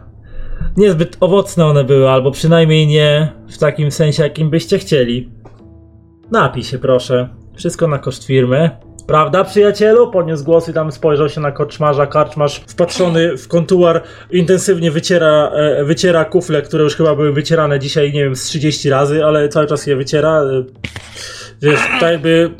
niezbyt 0.76 1.16
owocne 1.20 1.66
one 1.66 1.84
były, 1.84 2.10
albo 2.10 2.30
przynajmniej 2.30 2.86
nie 2.86 3.32
w 3.50 3.58
takim 3.58 3.90
sensie, 3.90 4.22
jakim 4.22 4.50
byście 4.50 4.78
chcieli. 4.78 5.32
Napij 6.30 6.62
się, 6.62 6.78
proszę. 6.78 7.28
Wszystko 7.56 7.88
na 7.88 7.98
koszt 7.98 8.24
firmy. 8.24 8.70
Prawda, 9.06 9.44
przyjacielu? 9.44 10.10
Podniósł 10.10 10.44
głos 10.44 10.68
i 10.68 10.72
tam 10.72 10.92
spojrzał 10.92 11.28
się 11.28 11.40
na 11.40 11.52
korczmarza. 11.52 12.06
Karczmarz 12.06 12.62
wpatrzony 12.68 13.36
w 13.36 13.48
kontuar 13.48 14.02
intensywnie 14.30 14.90
wyciera, 14.90 15.50
e, 15.54 15.84
wyciera 15.84 16.24
kufle, 16.24 16.62
które 16.62 16.84
już 16.84 16.96
chyba 16.96 17.14
były 17.14 17.32
wycierane 17.32 17.78
dzisiaj, 17.78 18.12
nie 18.12 18.24
wiem, 18.24 18.36
z 18.36 18.42
30 18.42 18.90
razy, 18.90 19.24
ale 19.24 19.48
cały 19.48 19.66
czas 19.66 19.86
je 19.86 19.96
wyciera. 19.96 20.42
E, 20.42 20.64
Wiesz, 21.62 21.80
tak 22.00 22.12
jakby 22.12 22.50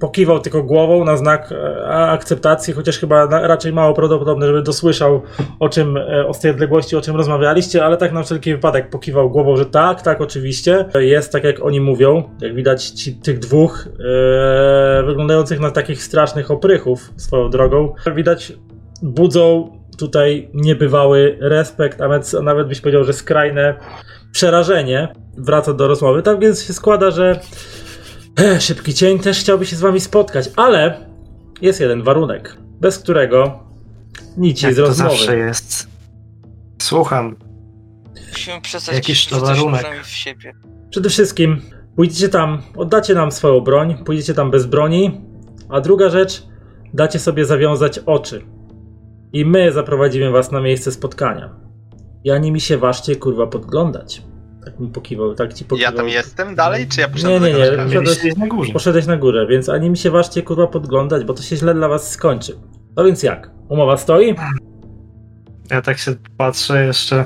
pokiwał 0.00 0.40
tylko 0.40 0.62
głową 0.62 1.04
na 1.04 1.16
znak 1.16 1.52
e, 1.52 1.86
akceptacji, 1.88 2.74
chociaż 2.74 2.98
chyba 2.98 3.26
raczej 3.26 3.72
mało 3.72 3.94
prawdopodobne, 3.94 4.46
żeby 4.46 4.62
dosłyszał 4.62 5.22
o 5.60 5.68
czym, 5.68 5.96
e, 5.96 6.26
o 6.26 6.34
tej 6.34 6.50
odległości, 6.50 6.96
o 6.96 7.00
czym 7.00 7.16
rozmawialiście, 7.16 7.84
ale 7.84 7.96
tak 7.96 8.12
na 8.12 8.22
wszelki 8.22 8.54
wypadek 8.54 8.90
pokiwał 8.90 9.30
głową, 9.30 9.56
że 9.56 9.66
tak, 9.66 10.02
tak, 10.02 10.20
oczywiście. 10.20 10.84
Jest 10.94 11.32
tak, 11.32 11.44
jak 11.44 11.64
oni 11.64 11.80
mówią. 11.80 12.22
Jak 12.40 12.54
widać, 12.54 12.84
ci, 12.84 13.14
tych 13.14 13.38
dwóch 13.38 13.88
e, 13.88 15.02
wyglądających 15.06 15.60
na 15.60 15.70
takich 15.70 16.02
strasznych 16.02 16.50
oprychów 16.50 17.12
swoją 17.16 17.50
drogą, 17.50 17.94
widać, 18.14 18.52
budzą 19.02 19.70
tutaj 19.98 20.50
niebywały 20.54 21.38
respekt, 21.40 22.00
a 22.00 22.08
nawet, 22.08 22.32
nawet 22.32 22.68
byś 22.68 22.80
powiedział, 22.80 23.04
że 23.04 23.12
skrajne 23.12 23.74
przerażenie. 24.32 25.08
Wraca 25.38 25.72
do 25.72 25.88
rozmowy. 25.88 26.22
Tak 26.22 26.40
więc 26.40 26.62
się 26.62 26.72
składa, 26.72 27.10
że 27.10 27.40
Szybki 28.60 28.94
cień 28.94 29.18
też 29.18 29.40
chciałby 29.40 29.66
się 29.66 29.76
z 29.76 29.80
wami 29.80 30.00
spotkać, 30.00 30.50
ale 30.56 31.06
jest 31.62 31.80
jeden 31.80 32.02
warunek, 32.02 32.56
bez 32.80 32.98
którego 32.98 33.58
nic 34.36 34.58
z 34.60 34.76
to 34.76 34.82
rozmowy. 34.82 35.10
zawsze 35.10 35.36
jest. 35.36 35.88
Słucham. 36.82 37.36
Musimy 38.32 38.60
przestać 38.60 38.94
Jakiś 38.94 39.26
to 39.26 39.40
warunek. 39.40 39.86
w 40.02 40.08
siebie. 40.10 40.52
Przede 40.90 41.08
wszystkim 41.08 41.60
pójdziecie 41.96 42.28
tam, 42.28 42.62
oddacie 42.76 43.14
nam 43.14 43.32
swoją 43.32 43.60
broń, 43.60 44.04
pójdziecie 44.04 44.34
tam 44.34 44.50
bez 44.50 44.66
broni, 44.66 45.20
a 45.68 45.80
druga 45.80 46.08
rzecz, 46.10 46.42
dacie 46.94 47.18
sobie 47.18 47.44
zawiązać 47.44 47.98
oczy. 47.98 48.42
I 49.32 49.44
my 49.44 49.72
zaprowadzimy 49.72 50.30
was 50.30 50.52
na 50.52 50.60
miejsce 50.60 50.92
spotkania. 50.92 51.50
I 52.24 52.30
ani 52.30 52.52
mi 52.52 52.60
się 52.60 52.78
ważcie, 52.78 53.16
kurwa, 53.16 53.46
podglądać. 53.46 54.22
Tak 54.64 54.80
mi 54.80 54.88
pokiwał, 54.88 55.34
tak 55.34 55.54
ci 55.54 55.64
Ja 55.64 55.68
pokiwał. 55.68 55.92
tam 55.92 56.08
jestem 56.08 56.54
dalej, 56.54 56.86
czy 56.88 57.00
ja 57.00 57.06
Nie, 57.06 57.12
poszedłem 57.12 57.42
nie, 57.42 57.52
nie. 57.52 57.94
Mieliście 58.00 58.28
iść 58.28 58.36
na 58.36 58.46
górze. 58.46 58.72
Poszedłeś 58.72 59.06
na 59.06 59.16
górę, 59.16 59.46
więc 59.50 59.68
ani 59.68 59.90
mi 59.90 59.96
się 59.96 60.10
ważcie, 60.10 60.42
kurwa, 60.42 60.66
podglądać, 60.66 61.24
bo 61.24 61.34
to 61.34 61.42
się 61.42 61.56
źle 61.56 61.74
dla 61.74 61.88
was 61.88 62.10
skończy. 62.10 62.52
No 62.96 63.04
więc 63.04 63.22
jak? 63.22 63.50
Umowa 63.68 63.96
stoi? 63.96 64.34
Ja 65.70 65.82
tak 65.82 65.98
się 65.98 66.14
patrzę 66.36 66.86
jeszcze. 66.86 67.24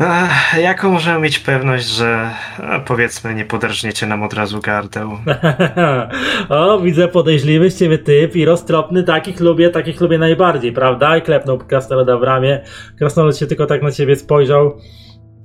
Ech, 0.00 0.62
jaką 0.62 0.92
możemy 0.92 1.20
mieć 1.20 1.38
pewność, 1.38 1.86
że 1.86 2.30
a, 2.68 2.80
powiedzmy 2.80 3.34
nie 3.34 3.44
poderżniecie 3.44 4.06
nam 4.06 4.22
od 4.22 4.32
razu 4.34 4.60
gardeł? 4.60 5.10
o, 6.48 6.80
widzę 6.80 7.08
podejrzliwy 7.08 7.70
z 7.70 7.78
ciebie 7.78 7.98
typ 7.98 8.36
i 8.36 8.44
roztropny, 8.44 9.02
takich 9.02 9.40
lubię, 9.40 9.70
takich 9.70 10.00
lubię 10.00 10.18
najbardziej, 10.18 10.72
prawda? 10.72 11.16
I 11.16 11.22
klepnął 11.22 11.58
Krasnoluda 11.58 12.18
w 12.18 12.22
ramię. 12.22 12.64
Krasnolud 12.98 13.36
się 13.38 13.46
tylko 13.46 13.66
tak 13.66 13.82
na 13.82 13.90
ciebie 13.90 14.16
spojrzał, 14.16 14.78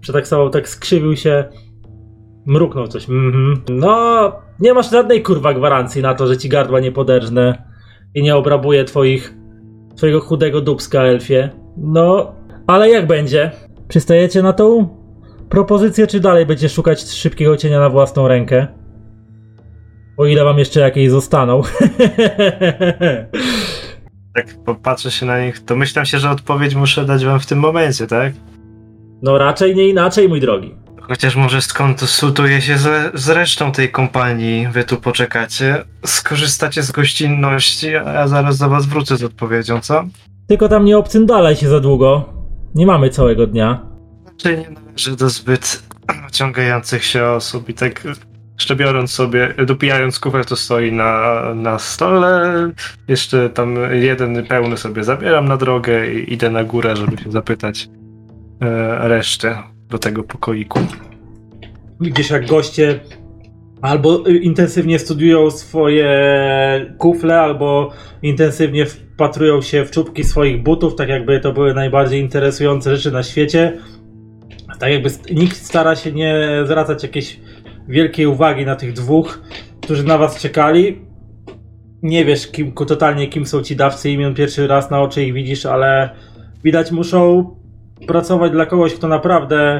przetaksował, 0.01 0.49
tak 0.49 0.69
skrzywił 0.69 1.15
się, 1.15 1.45
mruknął 2.45 2.87
coś. 2.87 3.09
Mhm. 3.09 3.61
No, 3.69 4.31
nie 4.59 4.73
masz 4.73 4.91
żadnej 4.91 5.23
kurwa 5.23 5.53
gwarancji 5.53 6.01
na 6.01 6.15
to, 6.15 6.27
że 6.27 6.37
ci 6.37 6.49
gardła 6.49 6.79
nie 6.79 6.91
poderżnę 6.91 7.63
i 8.15 8.23
nie 8.23 8.35
obrabuję 8.35 8.83
twoich, 8.83 9.33
twojego 9.95 10.21
chudego 10.21 10.61
dubska, 10.61 11.01
elfie. 11.01 11.49
No, 11.77 12.35
ale 12.67 12.89
jak 12.89 13.07
będzie? 13.07 13.51
Przystajecie 13.87 14.41
na 14.41 14.53
tą 14.53 14.89
propozycję, 15.49 16.07
czy 16.07 16.19
dalej 16.19 16.45
będzie 16.45 16.69
szukać 16.69 17.01
szybkiego 17.01 17.57
cienia 17.57 17.79
na 17.79 17.89
własną 17.89 18.27
rękę? 18.27 18.67
O 20.17 20.25
ile 20.25 20.43
wam 20.43 20.59
jeszcze 20.59 20.79
jakieś 20.79 21.09
zostaną. 21.09 21.61
Tak 24.35 24.63
popatrzę 24.65 25.11
się 25.11 25.25
na 25.25 25.45
nich, 25.45 25.65
to 25.65 25.75
myślę 25.75 26.05
się, 26.05 26.19
że 26.19 26.29
odpowiedź 26.29 26.75
muszę 26.75 27.05
dać 27.05 27.25
wam 27.25 27.39
w 27.39 27.45
tym 27.45 27.59
momencie, 27.59 28.07
tak? 28.07 28.33
No 29.21 29.37
raczej 29.37 29.75
nie 29.75 29.87
inaczej, 29.87 30.29
mój 30.29 30.41
drogi. 30.41 30.75
Chociaż 31.01 31.35
może 31.35 31.61
skąd 31.61 32.01
sutuje 32.01 32.61
się 32.61 32.77
z, 32.77 33.11
z 33.21 33.29
resztą 33.29 33.71
tej 33.71 33.89
kompanii, 33.91 34.67
wy 34.67 34.83
tu 34.83 34.97
poczekacie, 34.97 35.83
skorzystacie 36.05 36.83
z 36.83 36.91
gościnności, 36.91 37.95
a 37.95 38.13
ja 38.13 38.27
zaraz 38.27 38.57
do 38.57 38.69
was 38.69 38.85
wrócę 38.85 39.17
z 39.17 39.23
odpowiedzią, 39.23 39.81
co? 39.81 40.03
Tylko 40.47 40.69
tam 40.69 40.85
nie 40.85 40.97
obcyndalaj 40.97 41.55
się 41.55 41.69
za 41.69 41.79
długo. 41.79 42.33
Nie 42.75 42.85
mamy 42.85 43.09
całego 43.09 43.47
dnia. 43.47 43.81
Czy 44.37 44.57
nie 44.57 44.69
należy 44.69 45.15
do 45.15 45.29
zbyt 45.29 45.83
ciągających 46.31 47.03
się 47.03 47.25
osób 47.25 47.69
i 47.69 47.73
tak 47.73 48.03
jeszcze 48.53 48.75
biorąc 48.75 49.11
sobie, 49.11 49.53
dopijając 49.65 50.19
kufel, 50.19 50.45
to 50.45 50.55
stoi 50.55 50.91
na, 50.91 51.41
na 51.55 51.79
stole, 51.79 52.53
jeszcze 53.07 53.49
tam 53.49 53.75
jeden 53.91 54.45
pełny 54.45 54.77
sobie 54.77 55.03
zabieram 55.03 55.47
na 55.47 55.57
drogę 55.57 56.13
i 56.13 56.33
idę 56.33 56.49
na 56.49 56.63
górę, 56.63 56.95
żeby 56.95 57.17
się 57.17 57.31
zapytać 57.31 57.89
e, 58.61 59.07
reszty 59.07 59.55
do 59.89 59.97
tego 59.97 60.23
pokoiku. 60.23 60.79
Widzisz, 61.99 62.29
jak 62.29 62.47
goście 62.47 62.99
albo 63.81 64.23
intensywnie 64.27 64.99
studiują 64.99 65.51
swoje 65.51 66.09
kufle, 66.97 67.39
albo 67.39 67.91
intensywnie 68.21 68.85
wpatrują 68.85 69.61
się 69.61 69.85
w 69.85 69.91
czubki 69.91 70.23
swoich 70.23 70.63
butów, 70.63 70.95
tak 70.95 71.09
jakby 71.09 71.39
to 71.39 71.53
były 71.53 71.73
najbardziej 71.73 72.21
interesujące 72.21 72.95
rzeczy 72.95 73.11
na 73.11 73.23
świecie. 73.23 73.77
Tak 74.79 74.91
jakby 74.91 75.09
nikt 75.31 75.57
stara 75.57 75.95
się 75.95 76.11
nie 76.11 76.47
zwracać 76.65 77.03
jakiejś 77.03 77.39
wielkiej 77.87 78.25
uwagi 78.25 78.65
na 78.65 78.75
tych 78.75 78.93
dwóch, 78.93 79.41
którzy 79.81 80.03
na 80.03 80.17
was 80.17 80.41
czekali. 80.41 81.01
Nie 82.01 82.25
wiesz 82.25 82.47
kim, 82.47 82.71
totalnie 82.71 83.27
kim 83.27 83.45
są 83.45 83.61
ci 83.61 83.75
dawcy 83.75 84.11
imion, 84.11 84.35
pierwszy 84.35 84.67
raz 84.67 84.91
na 84.91 85.01
oczy 85.01 85.23
ich 85.23 85.33
widzisz, 85.33 85.65
ale 85.65 86.09
widać 86.63 86.91
muszą 86.91 87.45
pracować 88.07 88.51
dla 88.51 88.65
kogoś, 88.65 88.93
kto 88.93 89.07
naprawdę 89.07 89.77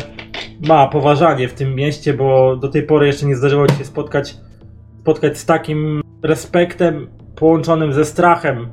ma 0.68 0.88
poważanie 0.88 1.48
w 1.48 1.54
tym 1.54 1.76
mieście, 1.76 2.14
bo 2.14 2.56
do 2.56 2.68
tej 2.68 2.84
pory 2.84 3.08
jeszcze 3.08 3.26
nie 3.26 3.36
zdarzyło 3.36 3.68
ci 3.68 3.76
się 3.76 3.86
spotkać, 3.86 4.38
spotkać 5.02 5.38
z 5.38 5.46
takim 5.46 6.02
respektem 6.24 7.08
połączonym 7.36 7.94
ze 7.94 8.06
strachem, 8.06 8.68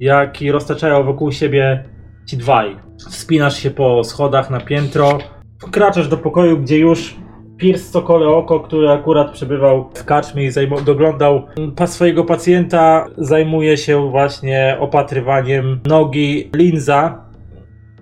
jaki 0.00 0.52
roztaczają 0.52 1.04
wokół 1.04 1.32
siebie 1.32 1.84
ci 2.26 2.36
dwaj. 2.36 2.76
Wspinasz 3.10 3.58
się 3.62 3.70
po 3.70 4.04
schodach 4.04 4.50
na 4.50 4.60
piętro, 4.60 5.18
wkraczasz 5.62 6.08
do 6.08 6.16
pokoju, 6.16 6.58
gdzie 6.58 6.78
już 6.78 7.16
Pierce 7.58 7.90
Sokole 7.90 8.28
Oko, 8.28 8.60
który 8.60 8.90
akurat 8.90 9.32
przebywał 9.32 9.90
w 9.94 10.04
karczmie 10.04 10.46
i 10.46 10.50
doglądał 10.84 11.42
pa 11.76 11.86
swojego 11.86 12.24
pacjenta, 12.24 13.06
zajmuje 13.18 13.76
się 13.76 14.10
właśnie 14.10 14.76
opatrywaniem 14.80 15.80
nogi 15.86 16.50
Linza. 16.56 17.27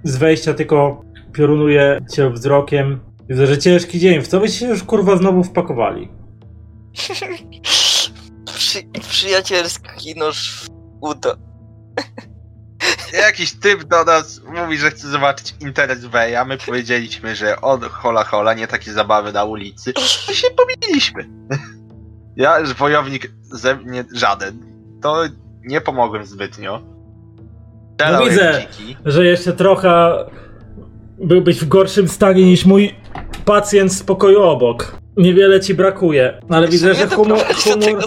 Z 0.06 0.16
wejścia 0.16 0.54
tylko 0.54 1.04
piorunuje 1.32 2.00
cię 2.12 2.30
wzrokiem. 2.30 3.00
Widzę, 3.28 3.46
że 3.46 3.58
ciężki 3.58 3.98
dzień. 3.98 4.20
W 4.20 4.28
co 4.28 4.40
byście 4.40 4.58
się 4.58 4.66
już 4.66 4.82
kurwa 4.82 5.16
znowu 5.16 5.44
wpakowali? 5.44 6.08
Przy, 8.44 8.82
przyjacielski 9.08 10.14
nóż 10.16 10.64
w 10.64 10.68
udo. 11.00 11.36
Jakiś 13.12 13.52
typ 13.52 13.84
do 13.84 14.04
nas 14.04 14.40
mówi, 14.54 14.78
że 14.78 14.90
chce 14.90 15.08
zobaczyć 15.08 15.54
interes 15.60 16.04
Weja. 16.04 16.44
My 16.44 16.58
powiedzieliśmy, 16.58 17.36
że 17.36 17.60
on 17.60 17.80
hola 17.80 18.24
hola, 18.24 18.54
nie 18.54 18.66
takie 18.66 18.92
zabawy 18.92 19.32
na 19.32 19.44
ulicy. 19.44 19.92
To 19.92 20.34
się 20.34 20.48
pomyliliśmy. 20.50 21.28
Ja, 22.36 22.64
że 22.64 22.74
wojownik 22.74 23.32
ze 23.42 23.76
mnie 23.76 24.04
żaden, 24.12 24.58
to 25.02 25.24
nie 25.64 25.80
pomogłem 25.80 26.26
zbytnio. 26.26 26.95
No 27.98 28.24
widzę. 28.24 28.66
Że 29.04 29.24
jeszcze 29.24 29.52
trochę 29.52 30.12
byłbyś 31.18 31.60
w 31.60 31.68
gorszym 31.68 32.08
stanie 32.08 32.44
niż 32.44 32.64
mój 32.64 32.94
pacjent 33.44 33.92
z 33.92 34.02
pokoju 34.02 34.42
obok. 34.42 34.96
Niewiele 35.16 35.60
ci 35.60 35.74
brakuje, 35.74 36.40
ale 36.50 36.68
widzę, 36.68 36.94
że 36.94 37.06
humor, 37.06 37.38
humor, 37.64 38.04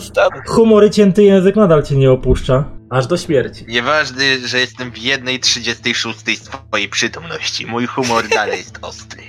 humor 0.48 0.85
i 0.85 0.90
cięty 0.90 1.24
język 1.24 1.56
nadal 1.56 1.84
cię 1.84 1.95
nie 1.95 2.11
opuszcza. 2.11 2.66
Aż 2.90 3.08
do 3.08 3.18
śmierci. 3.18 3.66
Nieważne, 3.68 4.24
że 4.45 4.59
jestem 4.59 4.92
w 4.92 4.98
jednej 4.98 5.40
36 5.40 6.19
swojej 6.42 6.90
przytomności. 6.90 7.66
Mój 7.66 7.85
humor 7.85 8.27
dalej 8.27 8.58
jest 8.58 8.80
ostry. 8.82 9.24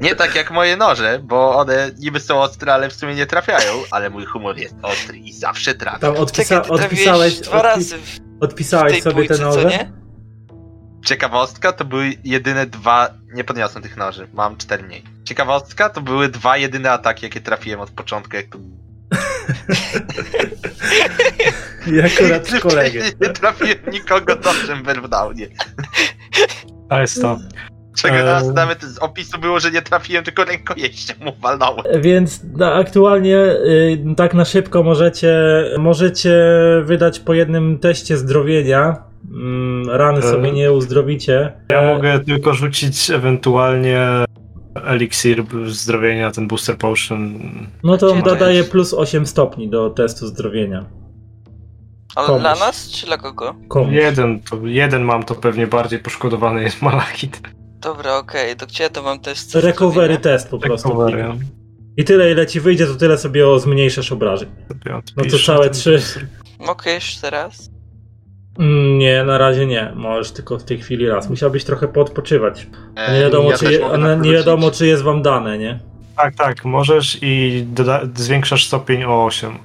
Nie 0.00 0.14
tak 0.14 0.34
jak 0.34 0.50
moje 0.50 0.76
noże, 0.76 1.20
bo 1.22 1.56
one 1.56 1.90
niby 1.98 2.20
są 2.20 2.40
ostre, 2.40 2.74
ale 2.74 2.90
w 2.90 2.92
sumie 2.92 3.14
nie 3.14 3.26
trafiają, 3.26 3.72
ale 3.90 4.10
mój 4.10 4.24
humor 4.24 4.58
jest 4.58 4.74
ostry 4.82 5.18
i 5.18 5.32
zawsze 5.32 5.74
trafia. 5.74 5.98
Tam 5.98 6.16
odpisa, 6.16 6.60
Czekaj, 6.60 6.70
odpisałeś, 6.70 7.34
dwa 7.34 7.62
razy 7.62 7.98
w 7.98 8.25
odpisałeś 8.40 8.92
tej 8.92 9.02
sobie 9.02 9.28
te 9.28 9.34
dwójce, 9.34 9.36
co 9.36 9.62
noże? 9.62 9.90
Ciekawostka 11.04 11.72
to 11.72 11.84
były 11.84 12.12
jedyne 12.24 12.66
dwa. 12.66 13.08
Nie 13.32 13.44
podniosłem 13.44 13.82
tych 13.82 13.96
noży, 13.96 14.28
mam 14.32 14.56
cztery 14.56 14.82
mniej. 14.82 15.02
Ciekawostka 15.24 15.90
to 15.90 16.00
były 16.00 16.28
dwa 16.28 16.56
jedyne 16.56 16.92
ataki, 16.92 17.24
jakie 17.24 17.40
trafiłem 17.40 17.80
od 17.80 17.90
początku, 17.90 18.36
jak 18.36 18.46
to. 18.46 18.58
I 21.92 22.00
akurat 22.00 22.60
kolegę. 22.62 23.02
Nie 23.20 23.28
trafiłem 23.28 23.78
nikogo 23.92 24.34
nożem 24.34 24.84
w 24.84 24.88
Elfdownie. 24.88 25.48
To 26.90 27.00
jest 27.00 27.22
to. 27.22 27.38
Czego 27.96 28.16
Eee. 28.16 28.24
raz 28.24 28.54
nawet 28.54 28.82
z 28.82 28.98
opisu 28.98 29.38
było, 29.38 29.60
że 29.60 29.70
nie 29.70 29.82
trafiłem, 29.82 30.24
tylko 30.24 30.44
rękojeścią 30.44 31.14
mu 31.20 31.32
walnąłem. 31.42 31.84
Więc 32.02 32.40
no, 32.56 32.74
aktualnie 32.74 33.36
y, 33.36 33.98
tak 34.16 34.34
na 34.34 34.44
szybko 34.44 34.82
możecie, 34.82 35.34
możecie 35.78 36.34
wydać 36.84 37.20
po 37.20 37.34
jednym 37.34 37.78
teście 37.78 38.16
zdrowienia. 38.16 38.96
Mm, 39.30 39.90
rany 39.90 40.18
E. 40.18 40.22
sobie 40.22 40.52
nie 40.52 40.72
uzdrowicie. 40.72 41.52
Ja 41.72 41.94
mogę 41.94 42.20
tylko 42.20 42.54
rzucić 42.54 43.10
ewentualnie 43.10 44.00
eliksir 44.84 45.44
zdrowienia, 45.66 46.30
ten 46.30 46.48
booster 46.48 46.78
potion. 46.78 47.38
No 47.84 47.96
to 47.96 48.12
on 48.12 48.22
dodaje 48.22 48.64
plus 48.64 48.94
8 48.94 49.26
stopni 49.26 49.68
do 49.70 49.90
testu 49.90 50.26
zdrowienia. 50.26 50.84
Ale 52.16 52.26
Komuś. 52.26 52.42
dla 52.42 52.54
nas, 52.54 52.90
czy 52.90 53.06
dla 53.06 53.18
kogo? 53.18 53.54
Komuś. 53.68 53.92
Jeden, 53.94 54.40
to, 54.40 54.56
jeden 54.64 55.02
mam, 55.02 55.22
to 55.22 55.34
pewnie 55.34 55.66
bardziej 55.66 55.98
poszkodowany 55.98 56.62
jest 56.62 56.82
malachit. 56.82 57.40
Dobra, 57.80 58.16
okej, 58.16 58.56
to 58.56 58.66
gdzie 58.66 58.82
ja 58.84 58.90
to 58.90 59.02
mam 59.02 59.20
test? 59.20 59.54
Recovery 59.54 60.18
test 60.18 60.48
po 60.48 60.58
prostu. 60.58 60.88
Recovery. 60.88 61.24
I 61.96 62.04
tyle 62.04 62.32
ile 62.32 62.46
ci 62.46 62.60
wyjdzie, 62.60 62.86
to 62.86 62.94
tyle 62.94 63.18
sobie 63.18 63.48
o 63.48 63.58
zmniejszasz 63.58 64.12
obrażeń. 64.12 64.48
Sobie 64.68 64.92
No 64.92 65.02
to 65.02 65.20
odpiszę 65.22 65.46
całe 65.46 65.70
trzy. 65.70 66.02
Mogę 66.58 66.90
jeszcze 66.90 67.30
raz? 67.30 67.70
Mm, 68.58 68.98
Nie, 68.98 69.24
na 69.24 69.38
razie 69.38 69.66
nie. 69.66 69.92
Możesz 69.96 70.32
tylko 70.32 70.58
w 70.58 70.64
tej 70.64 70.78
chwili 70.78 71.08
raz. 71.08 71.30
Musiałbyś 71.30 71.64
trochę 71.64 71.88
poodpoczywać. 71.88 72.66
Eee, 72.96 73.14
Nie 73.14 73.20
wiadomo, 73.20 73.50
ja 73.50 73.58
czy, 73.58 73.64
też 73.64 73.74
je, 73.74 73.80
mogę 73.80 73.98
tak 74.02 74.20
nie 74.20 74.32
wiadomo 74.32 74.70
czy 74.70 74.86
jest 74.86 75.02
wam 75.02 75.22
dane, 75.22 75.58
nie? 75.58 75.78
Tak, 76.16 76.34
tak, 76.34 76.64
możesz 76.64 77.18
i 77.22 77.64
doda- 77.74 78.02
zwiększasz 78.14 78.66
stopień 78.66 79.04
o 79.04 79.24
8. 79.24 79.58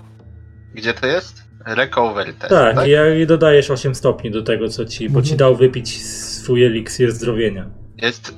Gdzie 0.73 0.93
to 0.93 1.07
jest? 1.07 1.43
Recovery 1.65 2.33
test, 2.33 2.49
Tak, 2.49 2.75
tak? 2.75 2.88
ja- 2.88 3.15
i 3.15 3.27
dodajesz 3.27 3.72
8 3.72 3.95
stopni 3.95 4.31
do 4.31 4.41
tego, 4.41 4.69
co 4.69 4.85
ci, 4.85 5.09
bo 5.09 5.22
ci 5.22 5.33
Mhm. 5.33 5.38
dał 5.38 5.56
wypić 5.56 6.01
swój 6.06 6.65
eliksir 6.65 7.11
zdrowienia. 7.11 7.65
Jest. 7.98 8.36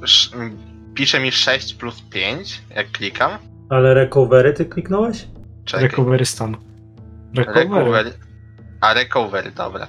Pisze 0.94 1.20
mi 1.20 1.32
6 1.32 1.74
plus 1.74 2.02
5, 2.02 2.62
jak 2.76 2.92
klikam. 2.92 3.32
Ale 3.70 3.94
recovery 3.94 4.54
ty 4.54 4.66
kliknąłeś? 4.66 5.28
Czekaj. 5.66 5.88
Recovery 5.88 6.26
stan. 6.26 6.58
Recovery. 7.38 7.70
Recovery. 7.70 8.14
A 8.82 8.94
recovery, 8.94 9.52
dobra. 9.52 9.88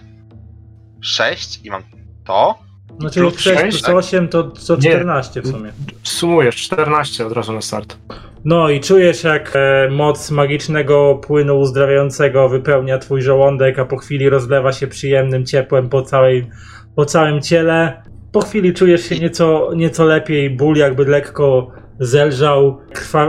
6 1.00 1.60
i 1.64 1.70
mam 1.70 1.82
to. 2.24 2.58
No 3.00 3.10
czyli 3.10 3.26
plus 3.26 3.40
6 3.40 3.60
sześć, 3.60 3.70
plus 3.70 3.82
tak? 3.82 3.94
8 3.94 4.28
to, 4.28 4.42
to 4.42 4.76
Nie. 4.76 4.90
14 4.90 5.42
w 5.42 5.46
sumie. 5.46 5.72
Sumujesz 6.02 6.56
14 6.56 7.26
od 7.26 7.32
razu 7.32 7.52
na 7.52 7.60
start. 7.60 7.96
No 8.44 8.70
i 8.70 8.80
czujesz 8.80 9.24
jak 9.24 9.52
e, 9.56 9.88
moc 9.90 10.30
magicznego 10.30 11.14
płynu 11.14 11.58
uzdrawiającego 11.58 12.48
wypełnia 12.48 12.98
twój 12.98 13.22
żołądek, 13.22 13.78
a 13.78 13.84
po 13.84 13.96
chwili 13.96 14.28
rozlewa 14.28 14.72
się 14.72 14.86
przyjemnym 14.86 15.46
ciepłem 15.46 15.88
po, 15.88 16.02
całej, 16.02 16.50
po 16.96 17.04
całym 17.04 17.42
ciele. 17.42 18.02
Po 18.34 18.40
chwili 18.40 18.74
czujesz 18.74 19.08
się 19.08 19.18
nieco, 19.18 19.70
nieco 19.76 20.04
lepiej, 20.04 20.50
ból 20.50 20.76
jakby 20.76 21.04
lekko 21.04 21.70
zelżał, 22.00 22.78
krwa, 22.92 23.28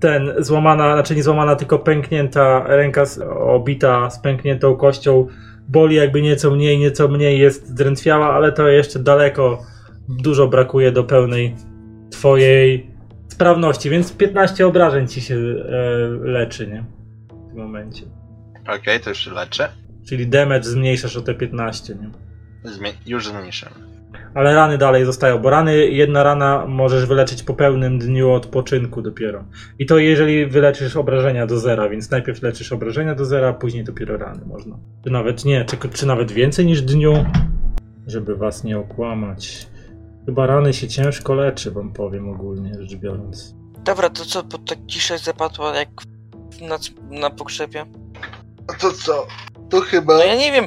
ten 0.00 0.32
złamana, 0.38 0.92
znaczy 0.94 1.14
nie 1.16 1.22
złamana, 1.22 1.56
tylko 1.56 1.78
pęknięta 1.78 2.64
ręka 2.66 3.04
obita 3.40 4.10
z 4.10 4.18
pękniętą 4.18 4.76
kością. 4.76 5.26
Boli 5.68 5.96
jakby 5.96 6.22
nieco 6.22 6.50
mniej, 6.50 6.78
nieco 6.78 7.08
mniej 7.08 7.38
jest 7.38 7.68
zdrętwiała, 7.68 8.34
ale 8.34 8.52
to 8.52 8.68
jeszcze 8.68 8.98
daleko, 8.98 9.62
dużo 10.08 10.48
brakuje 10.48 10.92
do 10.92 11.04
pełnej 11.04 11.54
twojej 12.10 12.90
sprawności, 13.28 13.90
więc 13.90 14.12
15 14.12 14.66
obrażeń 14.66 15.08
ci 15.08 15.20
się 15.20 15.34
e, 15.34 15.58
leczy, 16.22 16.66
nie? 16.66 16.84
W 17.28 17.48
tym 17.48 17.58
momencie. 17.62 18.02
Okej, 18.68 19.00
to 19.00 19.10
już 19.10 19.26
leczę. 19.26 19.68
Czyli 20.08 20.26
damage 20.26 20.64
zmniejszasz 20.64 21.16
o 21.16 21.22
te 21.22 21.34
15, 21.34 21.94
nie? 21.94 22.10
Zmie- 22.70 22.92
już 23.06 23.26
zmniejszyłem. 23.28 23.93
Ale 24.34 24.54
rany 24.54 24.78
dalej 24.78 25.04
zostają, 25.04 25.38
bo 25.38 25.50
rany, 25.50 25.86
jedna 25.86 26.22
rana 26.22 26.64
możesz 26.68 27.06
wyleczyć 27.06 27.42
po 27.42 27.54
pełnym 27.54 27.98
dniu 27.98 28.30
odpoczynku 28.30 29.02
dopiero. 29.02 29.44
I 29.78 29.86
to 29.86 29.98
jeżeli 29.98 30.46
wyleczysz 30.46 30.96
obrażenia 30.96 31.46
do 31.46 31.58
zera, 31.58 31.88
więc 31.88 32.10
najpierw 32.10 32.42
leczysz 32.42 32.72
obrażenia 32.72 33.14
do 33.14 33.24
zera, 33.24 33.48
a 33.48 33.52
później 33.52 33.84
dopiero 33.84 34.16
rany 34.16 34.40
można. 34.46 34.76
Czy 35.04 35.10
nawet 35.10 35.44
nie, 35.44 35.64
czy, 35.64 35.76
czy 35.88 36.06
nawet 36.06 36.32
więcej 36.32 36.66
niż 36.66 36.82
dniu, 36.82 37.24
żeby 38.06 38.36
was 38.36 38.64
nie 38.64 38.78
okłamać. 38.78 39.66
Chyba 40.26 40.46
rany 40.46 40.72
się 40.72 40.88
ciężko 40.88 41.34
leczy, 41.34 41.70
wam 41.70 41.92
powiem 41.92 42.28
ogólnie 42.28 42.74
rzecz 42.80 42.94
biorąc. 42.94 43.54
Dobra, 43.84 44.10
to 44.10 44.24
co, 44.24 44.42
bo 44.42 44.58
tak 44.58 44.78
cisza 44.86 45.18
zapadła 45.18 45.76
jak 45.76 45.88
na, 46.60 46.78
na 47.20 47.30
pogrzebie? 47.30 47.84
No 48.68 48.74
to 48.80 48.92
co? 48.92 49.26
To 49.70 49.80
chyba. 49.80 50.16
No 50.16 50.24
ja 50.24 50.36
nie 50.36 50.52
wiem, 50.52 50.64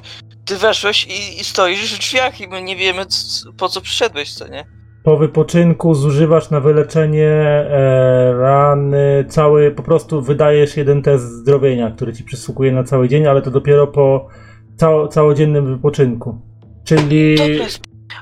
ty 0.48 0.58
weszłeś 0.58 1.06
i, 1.06 1.40
i 1.42 1.44
stoisz 1.44 1.96
w 1.96 2.00
drzwiach 2.00 2.42
i 2.42 2.48
my 2.48 2.62
nie 2.62 2.76
wiemy 2.76 3.06
c- 3.06 3.52
po 3.58 3.70
co 3.70 3.82
przyszedłeś, 3.82 4.34
co 4.34 4.48
nie? 4.48 4.66
Po 5.04 5.18
wypoczynku 5.18 5.94
zużywasz 5.96 6.50
na 6.50 6.60
wyleczenie 6.60 7.28
e, 7.28 8.34
rany 8.38 9.26
cały, 9.30 9.72
po 9.72 9.84
prostu 9.84 10.22
wydajesz 10.22 10.78
jeden 10.78 11.02
test 11.02 11.26
zdrowienia, 11.26 11.92
który 11.92 12.14
ci 12.14 12.24
przysługuje 12.24 12.72
na 12.72 12.84
cały 12.84 13.10
dzień, 13.10 13.28
ale 13.28 13.42
to 13.42 13.52
dopiero 13.52 13.88
po 13.88 14.28
cało, 14.76 15.08
całodziennym 15.08 15.76
wypoczynku. 15.76 16.42
Czyli 16.86 17.36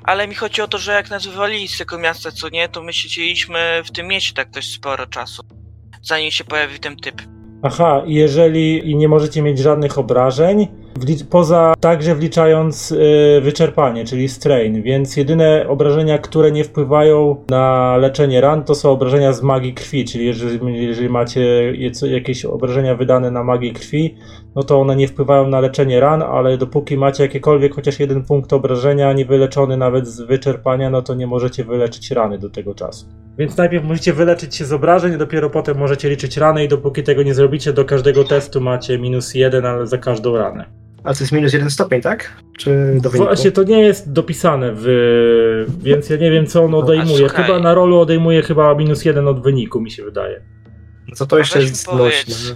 ale 0.03 0.27
mi 0.27 0.35
chodzi 0.35 0.61
o 0.61 0.67
to, 0.67 0.77
że 0.77 0.91
jak 0.91 1.09
nas 1.09 1.27
wywalili 1.27 1.67
z 1.67 1.77
tego 1.77 1.97
miasta, 1.99 2.31
co 2.31 2.49
nie, 2.49 2.69
to 2.69 2.83
my 2.83 2.93
siedzieliśmy 2.93 3.59
w 3.85 3.91
tym 3.91 4.07
mieście 4.07 4.33
tak 4.33 4.51
dość 4.51 4.73
sporo 4.73 5.05
czasu, 5.05 5.43
zanim 6.01 6.31
się 6.31 6.43
pojawił 6.43 6.79
ten 6.79 6.95
typ. 6.95 7.21
Aha, 7.63 8.03
jeżeli 8.05 8.91
i 8.91 8.95
nie 8.95 9.07
możecie 9.07 9.41
mieć 9.41 9.59
żadnych 9.59 9.97
obrażeń, 9.97 10.67
poza 11.29 11.73
także 11.79 12.15
wliczając 12.15 12.91
y, 12.91 13.41
wyczerpanie, 13.43 14.05
czyli 14.05 14.29
strain, 14.29 14.81
więc 14.81 15.17
jedyne 15.17 15.65
obrażenia, 15.67 16.17
które 16.17 16.51
nie 16.51 16.63
wpływają 16.63 17.43
na 17.49 17.97
leczenie 17.97 18.41
ran, 18.41 18.63
to 18.63 18.75
są 18.75 18.91
obrażenia 18.91 19.33
z 19.33 19.43
magii 19.43 19.73
krwi, 19.73 20.05
czyli 20.05 20.25
jeżeli, 20.25 20.85
jeżeli 20.85 21.09
macie 21.09 21.73
jakieś 22.07 22.45
obrażenia 22.45 22.95
wydane 22.95 23.31
na 23.31 23.43
magię 23.43 23.73
krwi, 23.73 24.15
no 24.55 24.63
to 24.63 24.81
one 24.81 24.95
nie 24.95 25.07
wpływają 25.07 25.47
na 25.47 25.59
leczenie 25.59 25.99
ran, 25.99 26.21
ale 26.21 26.57
dopóki 26.57 26.97
macie 26.97 27.23
jakiekolwiek 27.23 27.75
chociaż 27.75 27.99
jeden 27.99 28.23
punkt 28.23 28.53
obrażenia 28.53 29.13
niewyleczony 29.13 29.77
nawet 29.77 30.07
z 30.07 30.21
wyczerpania, 30.21 30.89
no 30.89 31.01
to 31.01 31.15
nie 31.15 31.27
możecie 31.27 31.63
wyleczyć 31.63 32.11
rany 32.11 32.37
do 32.37 32.49
tego 32.49 32.75
czasu. 32.75 33.05
Więc 33.37 33.57
najpierw 33.57 33.85
musicie 33.85 34.13
wyleczyć 34.13 34.55
się 34.55 34.65
z 34.65 34.73
obrażeń, 34.73 35.17
dopiero 35.17 35.49
potem 35.49 35.77
możecie 35.77 36.09
liczyć 36.09 36.37
rany 36.37 36.63
i 36.63 36.67
dopóki 36.67 37.03
tego 37.03 37.23
nie 37.23 37.33
zrobicie, 37.33 37.73
do 37.73 37.85
każdego 37.85 38.23
testu 38.23 38.61
macie 38.61 38.99
minus 38.99 39.33
jeden, 39.35 39.65
ale 39.65 39.87
za 39.87 39.97
każdą 39.97 40.37
ranę. 40.37 40.84
A 41.05 41.13
to 41.13 41.19
jest 41.19 41.31
minus 41.31 41.53
jeden 41.53 41.69
stopień, 41.69 42.01
tak? 42.01 42.33
Czy 42.57 42.97
do 43.01 43.09
wyniku? 43.09 43.25
Właśnie 43.27 43.51
to 43.51 43.63
nie 43.63 43.79
jest 43.79 44.11
dopisane, 44.11 44.71
w, 44.75 44.85
więc 45.83 46.09
ja 46.09 46.17
nie 46.17 46.31
wiem 46.31 46.47
co 46.47 46.63
on 46.63 46.73
odejmuje. 46.73 47.17
słuchaj. 47.17 47.45
Chyba 47.45 47.59
na 47.59 47.73
rolu 47.73 47.99
odejmuje 47.99 48.41
chyba 48.41 48.75
minus 48.75 49.05
jeden 49.05 49.27
od 49.27 49.43
wyniku, 49.43 49.81
mi 49.81 49.91
się 49.91 50.03
wydaje. 50.03 50.41
No 51.07 51.15
Co 51.15 51.25
to 51.25 51.37
jeszcze 51.37 51.59
Weź 51.59 51.65
mi 51.65 51.69
jest 51.69 51.93
nośne? 51.93 52.55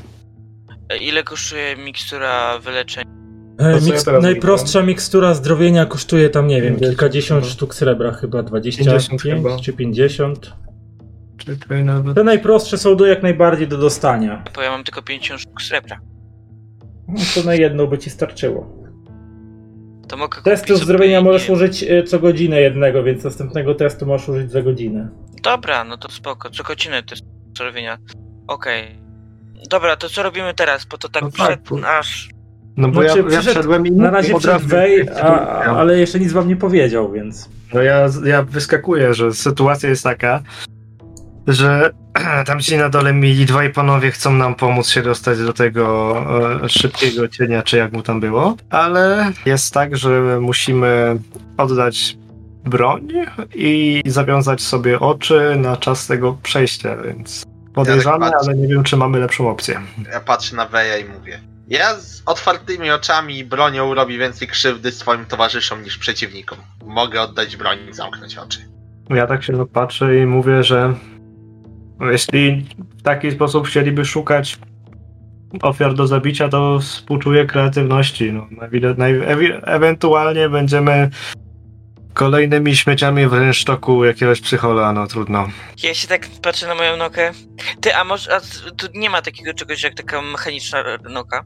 E, 0.89 0.97
Ile 0.97 1.23
kosztuje 1.23 1.75
mikstura 1.75 2.59
wyleczenia? 2.59 3.11
E, 3.57 3.79
miks- 3.79 4.21
najprostsza 4.21 4.81
mikstura 4.81 5.33
zdrowienia 5.33 5.85
kosztuje 5.85 6.29
tam, 6.29 6.47
nie 6.47 6.61
wiem, 6.61 6.73
50 6.73 6.89
kilkadziesiąt 6.91 7.43
chyba. 7.43 7.53
sztuk 7.53 7.75
srebra, 7.75 8.11
chyba 8.11 8.43
25 8.43 9.21
chyba. 9.21 9.59
czy 9.59 9.73
50. 9.73 10.53
Czy 11.37 11.83
nawet... 11.83 12.15
Te 12.15 12.23
najprostsze 12.23 12.77
są 12.77 12.95
do 12.95 13.05
jak 13.05 13.23
najbardziej 13.23 13.67
do 13.67 13.77
dostania. 13.77 14.43
Bo 14.55 14.61
ja 14.61 14.71
mam 14.71 14.83
tylko 14.83 15.01
50 15.01 15.41
sztuk 15.41 15.61
srebra. 15.61 15.99
No 17.09 17.19
to 17.35 17.43
na 17.47 17.55
jedną 17.55 17.87
by 17.87 17.97
ci 17.97 18.09
starczyło. 18.09 18.79
To 20.07 20.17
mogę 20.17 20.41
Testu 20.41 20.75
zdrowienia 20.75 21.19
sobie, 21.19 21.31
możesz 21.31 21.49
użyć 21.49 21.83
y, 21.83 22.03
co 22.03 22.19
godzinę 22.19 22.61
jednego, 22.61 23.03
więc 23.03 23.23
następnego 23.23 23.75
testu 23.75 24.05
możesz 24.05 24.29
użyć 24.29 24.51
za 24.51 24.61
godzinę. 24.61 25.09
Dobra, 25.43 25.83
no 25.83 25.97
to 25.97 26.11
spoko, 26.11 26.49
co 26.49 26.63
godzinę 26.63 27.03
test 27.03 27.23
zdrowienia. 27.49 27.97
Okej. 28.47 28.99
Dobra, 29.69 29.95
to 29.95 30.09
co 30.09 30.23
robimy 30.23 30.53
teraz? 30.53 30.85
Bo 30.85 30.97
to 30.97 31.09
tak 31.09 31.23
No 31.23 31.31
tak, 31.31 31.47
wszedł 31.47 31.81
bo- 31.81 31.87
aż... 31.87 32.29
No 32.77 32.87
bo 32.87 33.03
Znaczy, 33.03 33.23
ja, 33.29 33.33
ja 33.35 33.41
wszedłem 33.41 33.87
i 33.87 33.91
Na 33.91 34.09
razie 34.09 34.35
przed 34.37 34.51
razu- 34.51 34.67
Wej, 34.67 35.09
ale 35.65 35.99
jeszcze 35.99 36.19
nic 36.19 36.31
wam 36.31 36.47
nie 36.47 36.55
powiedział, 36.55 37.11
więc. 37.11 37.49
No 37.73 37.81
ja, 37.81 38.07
ja 38.25 38.43
wyskakuję, 38.43 39.13
że 39.13 39.33
sytuacja 39.33 39.89
jest 39.89 40.03
taka, 40.03 40.43
że 41.53 41.91
tam 42.47 42.59
ci 42.59 42.77
na 42.77 42.89
dole 42.89 43.13
mieli 43.13 43.45
dwaj 43.45 43.73
panowie 43.73 44.11
chcą 44.11 44.33
nam 44.33 44.55
pomóc 44.55 44.89
się 44.89 45.01
dostać 45.01 45.39
do 45.39 45.53
tego 45.53 46.15
e, 46.63 46.69
szybkiego 46.69 47.27
cienia, 47.27 47.63
czy 47.63 47.77
jak 47.77 47.93
mu 47.93 48.01
tam 48.03 48.19
było, 48.19 48.55
ale 48.69 49.31
jest 49.45 49.73
tak, 49.73 49.97
że 49.97 50.37
musimy 50.41 51.19
oddać 51.57 52.17
broń 52.65 53.07
i 53.55 54.01
zawiązać 54.05 54.61
sobie 54.61 54.99
oczy 54.99 55.55
na 55.57 55.77
czas 55.77 56.07
tego 56.07 56.37
przejścia, 56.43 56.97
więc 56.97 57.43
podejrzane, 57.73 58.25
Ja 58.25 58.31
tak 58.31 58.41
ale 58.43 58.55
nie 58.55 58.67
wiem, 58.67 58.83
czy 58.83 58.97
mamy 58.97 59.19
lepszą 59.19 59.49
opcję. 59.49 59.81
Ja 60.11 60.19
patrzę 60.19 60.55
na 60.55 60.65
Weja 60.65 60.97
i 60.97 61.05
mówię. 61.05 61.39
Ja 61.67 61.95
z 61.95 62.23
otwartymi 62.25 62.91
oczami 62.91 63.37
i 63.37 63.45
bronią 63.45 63.93
robi 63.93 64.17
więcej 64.17 64.47
krzywdy 64.47 64.91
swoim 64.91 65.25
towarzyszom 65.25 65.83
niż 65.83 65.97
przeciwnikom. 65.97 66.57
mogę 66.85 67.21
oddać 67.21 67.57
broń 67.57 67.77
i 67.89 67.93
zamknąć 67.93 68.37
oczy. 68.37 68.59
Ja 69.09 69.27
tak 69.27 69.43
się 69.43 69.65
patrzę 69.65 70.19
i 70.19 70.25
mówię, 70.25 70.63
że 70.63 70.93
jeśli 72.01 72.65
w 72.99 73.01
taki 73.01 73.31
sposób 73.31 73.67
chcieliby 73.67 74.05
szukać 74.05 74.57
ofiar 75.61 75.93
do 75.93 76.07
zabicia, 76.07 76.49
to 76.49 76.79
współczuję 76.79 77.45
kreatywności. 77.45 78.33
No, 78.33 78.47
ewi- 78.61 79.59
ewentualnie 79.63 80.49
będziemy 80.49 81.09
kolejnymi 82.13 82.75
śmieciami 82.75 83.27
w 83.27 83.33
rynsztoku 83.33 84.05
jakiegoś 84.05 84.41
psychola, 84.41 84.93
no 84.93 85.07
trudno. 85.07 85.47
Ja 85.83 85.93
się 85.93 86.07
tak 86.07 86.27
patrzę 86.41 86.67
na 86.67 86.75
moją 86.75 86.97
nokę. 86.97 87.31
Ty, 87.81 87.95
a 87.95 88.03
może, 88.03 88.35
a 88.35 88.39
tu 88.77 88.87
nie 88.93 89.09
ma 89.09 89.21
takiego 89.21 89.53
czegoś 89.53 89.83
jak 89.83 89.93
taka 89.93 90.21
mechaniczna 90.21 90.83
noka? 91.09 91.43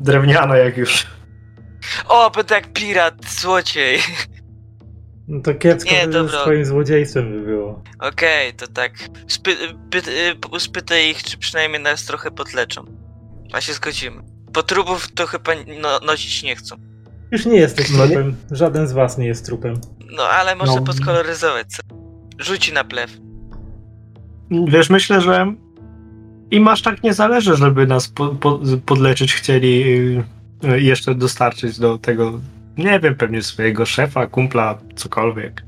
Drewniana 0.00 0.56
jak 0.56 0.76
już. 0.76 1.06
O, 2.08 2.30
będę 2.30 2.54
jak 2.54 2.72
pirat, 2.72 3.14
złodziej. 3.40 3.98
No 5.30 5.40
to 5.40 5.54
kiepsko 5.54 5.90
Nie, 5.94 6.06
by 6.06 6.12
dobra. 6.12 6.32
ze 6.32 6.38
swoim 6.42 6.64
złodziejstwem 6.64 7.32
by 7.32 7.40
było. 7.46 7.82
Okej, 7.98 8.54
to 8.54 8.66
tak. 8.66 8.92
Spy, 9.28 9.56
pyt, 9.90 10.08
y, 10.08 10.60
spytaj 10.60 11.10
ich, 11.10 11.22
czy 11.22 11.38
przynajmniej 11.38 11.82
nas 11.82 12.04
trochę 12.04 12.30
podleczą. 12.30 12.84
A 13.52 13.60
się 13.60 13.72
zgodzimy. 13.72 14.22
Bo 14.52 14.62
trupów 14.62 15.12
to 15.12 15.26
chyba 15.26 15.52
no, 15.80 16.00
nosić 16.06 16.42
nie 16.42 16.56
chcą. 16.56 16.76
Już 17.32 17.46
nie 17.46 17.56
jesteś 17.56 17.90
No 17.90 18.06
nie- 18.06 18.14
trupem. 18.14 18.36
Żaden 18.50 18.88
z 18.88 18.92
was 18.92 19.18
nie 19.18 19.26
jest 19.26 19.46
trupem. 19.46 19.74
No 20.16 20.22
ale 20.22 20.54
może 20.56 20.72
No. 20.74 20.82
podkoloryzować 20.82 21.66
co? 21.68 21.82
Rzuci 22.38 22.72
na 22.72 22.84
plew. 22.84 23.18
Wiesz, 24.68 24.90
myślę, 24.90 25.20
że 25.20 25.54
im 26.50 26.68
aż 26.68 26.82
tak 26.82 27.02
nie 27.02 27.14
zależy, 27.14 27.56
żeby 27.56 27.86
nas 27.86 28.08
po, 28.08 28.28
po, 28.28 28.60
podleczyć 28.86 29.34
chcieli 29.34 29.82
y, 30.64 30.80
jeszcze 30.80 31.14
dostarczyć 31.14 31.78
do 31.78 31.98
tego, 31.98 32.40
nie 32.78 33.00
wiem, 33.00 33.16
pewnie 33.16 33.42
swojego 33.42 33.86
szefa, 33.86 34.26
kumpla, 34.26 34.78
cokolwiek. 34.96 35.62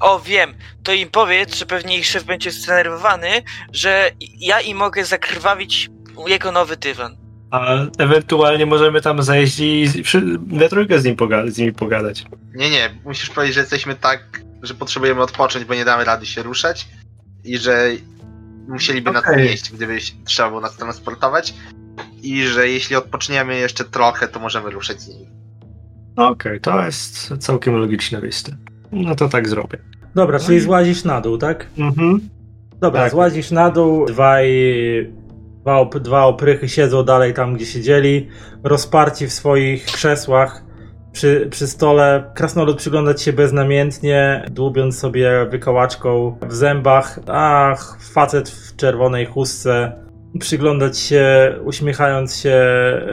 O, 0.00 0.20
wiem. 0.20 0.54
To 0.82 0.92
im 0.92 1.08
powiedz, 1.08 1.56
że 1.56 1.66
pewnie 1.66 1.98
ich 1.98 2.06
szef 2.06 2.24
będzie 2.24 2.50
zdenerwowany, 2.50 3.28
że 3.72 4.10
ja 4.38 4.60
im 4.60 4.76
mogę 4.76 5.04
zakrwawić 5.04 5.90
jego 6.26 6.52
nowy 6.52 6.76
dywan. 6.76 7.16
A 7.50 7.74
ewentualnie 7.98 8.66
możemy 8.66 9.00
tam 9.00 9.22
zejść 9.22 9.58
i 9.60 9.88
we 10.46 10.68
trójkę 10.68 10.98
z, 10.98 11.04
nim 11.04 11.16
z 11.46 11.58
nimi 11.58 11.72
pogadać. 11.72 12.24
Nie, 12.54 12.70
nie, 12.70 12.90
musisz 13.04 13.30
powiedzieć, 13.30 13.54
że 13.54 13.60
jesteśmy 13.60 13.94
tak, 13.94 14.40
że 14.62 14.74
potrzebujemy 14.74 15.22
odpocząć, 15.22 15.64
bo 15.64 15.74
nie 15.74 15.84
damy 15.84 16.04
rady 16.04 16.26
się 16.26 16.42
ruszać 16.42 16.88
i 17.44 17.58
że 17.58 17.90
musieliby 18.68 19.10
nas 19.10 19.24
Okej. 19.24 19.44
nieść, 19.44 19.72
gdyby 19.72 19.98
trzeba 20.24 20.48
było 20.48 20.60
nas 20.60 20.76
transportować 20.76 21.54
i 22.22 22.46
że 22.46 22.68
jeśli 22.68 22.96
odpoczniemy 22.96 23.58
jeszcze 23.58 23.84
trochę, 23.84 24.28
to 24.28 24.40
możemy 24.40 24.70
ruszać 24.70 25.00
z 25.00 25.08
nimi. 25.08 25.39
Okej, 26.28 26.60
to 26.60 26.84
jest 26.84 27.34
całkiem 27.38 27.76
logiczne 27.76 28.20
listy. 28.20 28.56
No 28.92 29.14
to 29.14 29.28
tak 29.28 29.48
zrobię. 29.48 29.78
Dobra, 30.14 30.38
No 30.38 30.44
czyli 30.44 30.58
i- 30.58 30.60
złazisz 30.60 31.04
na 31.04 31.20
dół, 31.20 31.38
tak? 31.38 31.66
Mhm. 31.78 32.20
Dobra, 32.80 33.02
Tak. 33.02 33.10
złazisz 33.10 33.50
na 33.50 33.70
dół, 33.70 34.06
dwaj, 34.06 34.50
dwa, 35.62 35.76
op, 35.78 35.98
dwa 35.98 36.24
oprychy 36.24 36.68
siedzą 36.68 37.02
dalej 37.04 37.34
tam, 37.34 37.54
gdzie 37.54 37.66
siedzieli, 37.66 38.28
rozparci 38.64 39.26
w 39.26 39.32
swoich 39.32 39.84
krzesłach 39.84 40.64
przy, 41.12 41.48
przy 41.50 41.66
stole. 41.66 42.30
Krasnolud 42.34 42.76
przygląda 42.78 43.14
ci 43.14 43.24
się 43.24 43.32
beznamiętnie, 43.32 44.44
dłubiąc 44.50 44.98
sobie 44.98 45.46
wykałaczką 45.50 46.38
w 46.48 46.52
zębach. 46.54 47.18
Ach, 47.26 47.98
facet 48.12 48.48
w 48.48 48.76
czerwonej 48.76 49.26
chustce. 49.26 49.92
Przyglądać 50.40 50.98
się, 50.98 51.54
uśmiechając 51.64 52.36
się 52.36 52.50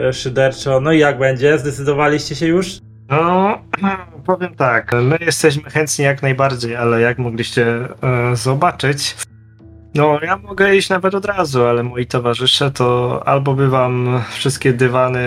e, 0.08 0.12
szyderczo. 0.12 0.80
No 0.80 0.92
i 0.92 0.98
jak 0.98 1.18
będzie? 1.18 1.58
Zdecydowaliście 1.58 2.34
się 2.34 2.46
już? 2.46 2.78
No, 3.10 3.58
powiem 4.26 4.54
tak, 4.54 4.92
my 5.02 5.18
jesteśmy 5.20 5.70
chętni 5.70 6.04
jak 6.04 6.22
najbardziej, 6.22 6.76
ale 6.76 7.00
jak 7.00 7.18
mogliście 7.18 7.88
e, 8.02 8.36
zobaczyć, 8.36 9.16
no 9.94 10.18
ja 10.22 10.36
mogę 10.36 10.76
iść 10.76 10.88
nawet 10.88 11.14
od 11.14 11.24
razu, 11.24 11.64
ale 11.64 11.82
moi 11.82 12.06
towarzysze 12.06 12.70
to 12.70 13.22
albo 13.26 13.54
by 13.54 13.68
wam 13.68 14.22
wszystkie 14.30 14.72
dywany, 14.72 15.18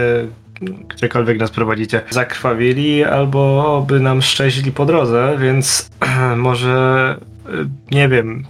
gdziekolwiek 0.88 1.40
nas 1.40 1.52
prowadzicie, 1.52 2.02
zakrwawili, 2.10 3.04
albo 3.04 3.86
by 3.88 4.00
nam 4.00 4.22
szczęźli 4.22 4.72
po 4.72 4.86
drodze, 4.86 5.38
więc 5.40 5.92
może, 6.38 7.16
e, 7.46 7.96
nie 7.96 8.10
wiem, 8.10 8.46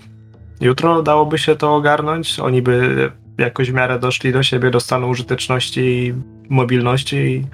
jutro 0.62 1.02
dałoby 1.02 1.38
się 1.38 1.56
to 1.56 1.76
ogarnąć, 1.76 2.40
oni 2.40 2.62
by 2.62 3.12
jakoś 3.38 3.72
w 3.72 3.74
miarę 3.74 4.00
doszli 4.00 4.34
do 4.34 4.44
siebie, 4.44 4.72
do 4.72 4.80
stanu 4.80 5.10
użyteczności 5.10 5.82
i 5.82 6.14
mobilności 6.50 7.16
i 7.16 7.46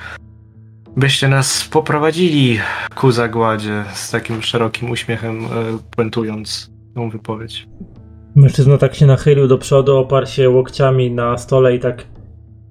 byście 0.98 1.28
nas 1.28 1.68
poprowadzili 1.72 2.60
ku 2.96 3.12
zagładzie 3.12 3.84
z 3.94 4.12
takim 4.12 4.42
szerokim 4.42 4.92
uśmiechem, 4.92 5.46
e, 5.46 5.48
puentując 5.96 6.72
tą 6.96 7.10
wypowiedź. 7.10 7.68
Mężczyzna 8.36 8.78
tak 8.78 8.96
się 8.96 9.06
nachylił 9.06 9.48
do 9.48 9.58
przodu, 9.58 9.98
oparł 9.98 10.26
się 10.26 10.50
łokciami 10.50 11.12
na 11.12 11.38
stole 11.38 11.76
i 11.76 11.80
tak 11.80 12.06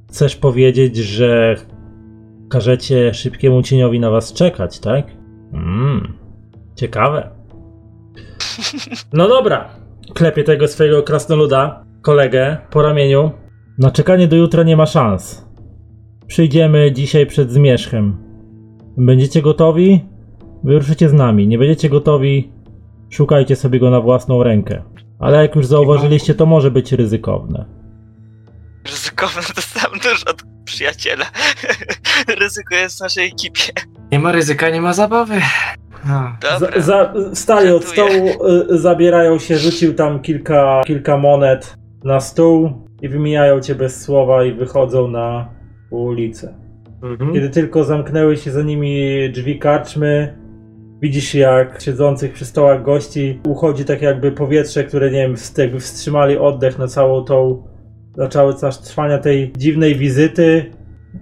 chcesz 0.08 0.36
powiedzieć, 0.36 0.96
że 0.96 1.56
każecie 2.50 3.14
szybkiemu 3.14 3.62
cieniowi 3.62 4.00
na 4.00 4.10
was 4.10 4.32
czekać, 4.32 4.80
tak? 4.80 5.06
Mmm, 5.52 6.12
ciekawe. 6.74 7.30
No 9.12 9.28
dobra, 9.28 9.68
klepie 10.14 10.44
tego 10.44 10.68
swojego 10.68 11.02
krasnoluda, 11.02 11.84
kolegę 12.02 12.56
po 12.70 12.82
ramieniu. 12.82 13.30
Na 13.78 13.90
czekanie 13.90 14.28
do 14.28 14.36
jutra 14.36 14.62
nie 14.62 14.76
ma 14.76 14.86
szans. 14.86 15.45
Przyjdziemy 16.26 16.92
dzisiaj 16.92 17.26
przed 17.26 17.50
zmierzchem. 17.50 18.16
Będziecie 18.96 19.42
gotowi? 19.42 20.04
Wyruszycie 20.64 21.08
z 21.08 21.12
nami. 21.12 21.48
Nie 21.48 21.58
będziecie 21.58 21.88
gotowi? 21.88 22.52
Szukajcie 23.10 23.56
sobie 23.56 23.80
go 23.80 23.90
na 23.90 24.00
własną 24.00 24.42
rękę. 24.42 24.82
Ale 25.18 25.42
jak 25.42 25.56
już 25.56 25.66
zauważyliście, 25.66 26.34
to 26.34 26.46
może 26.46 26.70
być 26.70 26.92
ryzykowne. 26.92 27.64
Ryzykowne 28.84 29.42
dostałem 29.56 29.98
dużo 29.98 30.30
od 30.30 30.42
przyjaciela. 30.64 31.24
Ryzyko 32.40 32.74
jest 32.74 32.98
w 32.98 33.00
naszej 33.00 33.26
ekipie. 33.26 33.72
Nie 34.12 34.18
ma 34.18 34.32
ryzyka, 34.32 34.70
nie 34.70 34.80
ma 34.80 34.92
zabawy. 34.92 35.40
No. 36.08 36.36
Dobra. 36.40 36.80
Za, 36.80 36.82
za, 36.82 37.14
wstali 37.34 37.70
od 37.70 37.84
stołu, 37.84 38.28
y, 38.72 38.78
zabierają 38.78 39.38
się, 39.38 39.58
rzucił 39.58 39.94
tam 39.94 40.20
kilka, 40.22 40.82
kilka 40.86 41.16
monet 41.16 41.76
na 42.04 42.20
stół 42.20 42.86
i 43.02 43.08
wymijają 43.08 43.60
cię 43.60 43.74
bez 43.74 44.02
słowa 44.02 44.44
i 44.44 44.52
wychodzą 44.52 45.08
na 45.08 45.55
ulicę. 45.90 46.54
Mhm. 47.02 47.32
Kiedy 47.32 47.50
tylko 47.50 47.84
zamknęły 47.84 48.36
się 48.36 48.50
za 48.50 48.62
nimi 48.62 49.00
drzwi 49.32 49.58
karczmy, 49.58 50.38
widzisz 51.02 51.34
jak 51.34 51.80
siedzących 51.80 52.32
przy 52.32 52.44
stołach 52.44 52.82
gości 52.82 53.40
uchodzi 53.48 53.84
tak 53.84 54.02
jakby 54.02 54.32
powietrze, 54.32 54.84
które 54.84 55.10
nie 55.10 55.22
wiem, 55.22 55.34
jakby 55.58 55.80
wstrzymali 55.80 56.36
oddech 56.36 56.78
na 56.78 56.88
całą 56.88 57.24
tą, 57.24 57.62
na 58.16 58.28
cały 58.28 58.54
czas 58.54 58.80
trwania 58.80 59.18
tej 59.18 59.52
dziwnej 59.56 59.94
wizyty. 59.94 60.70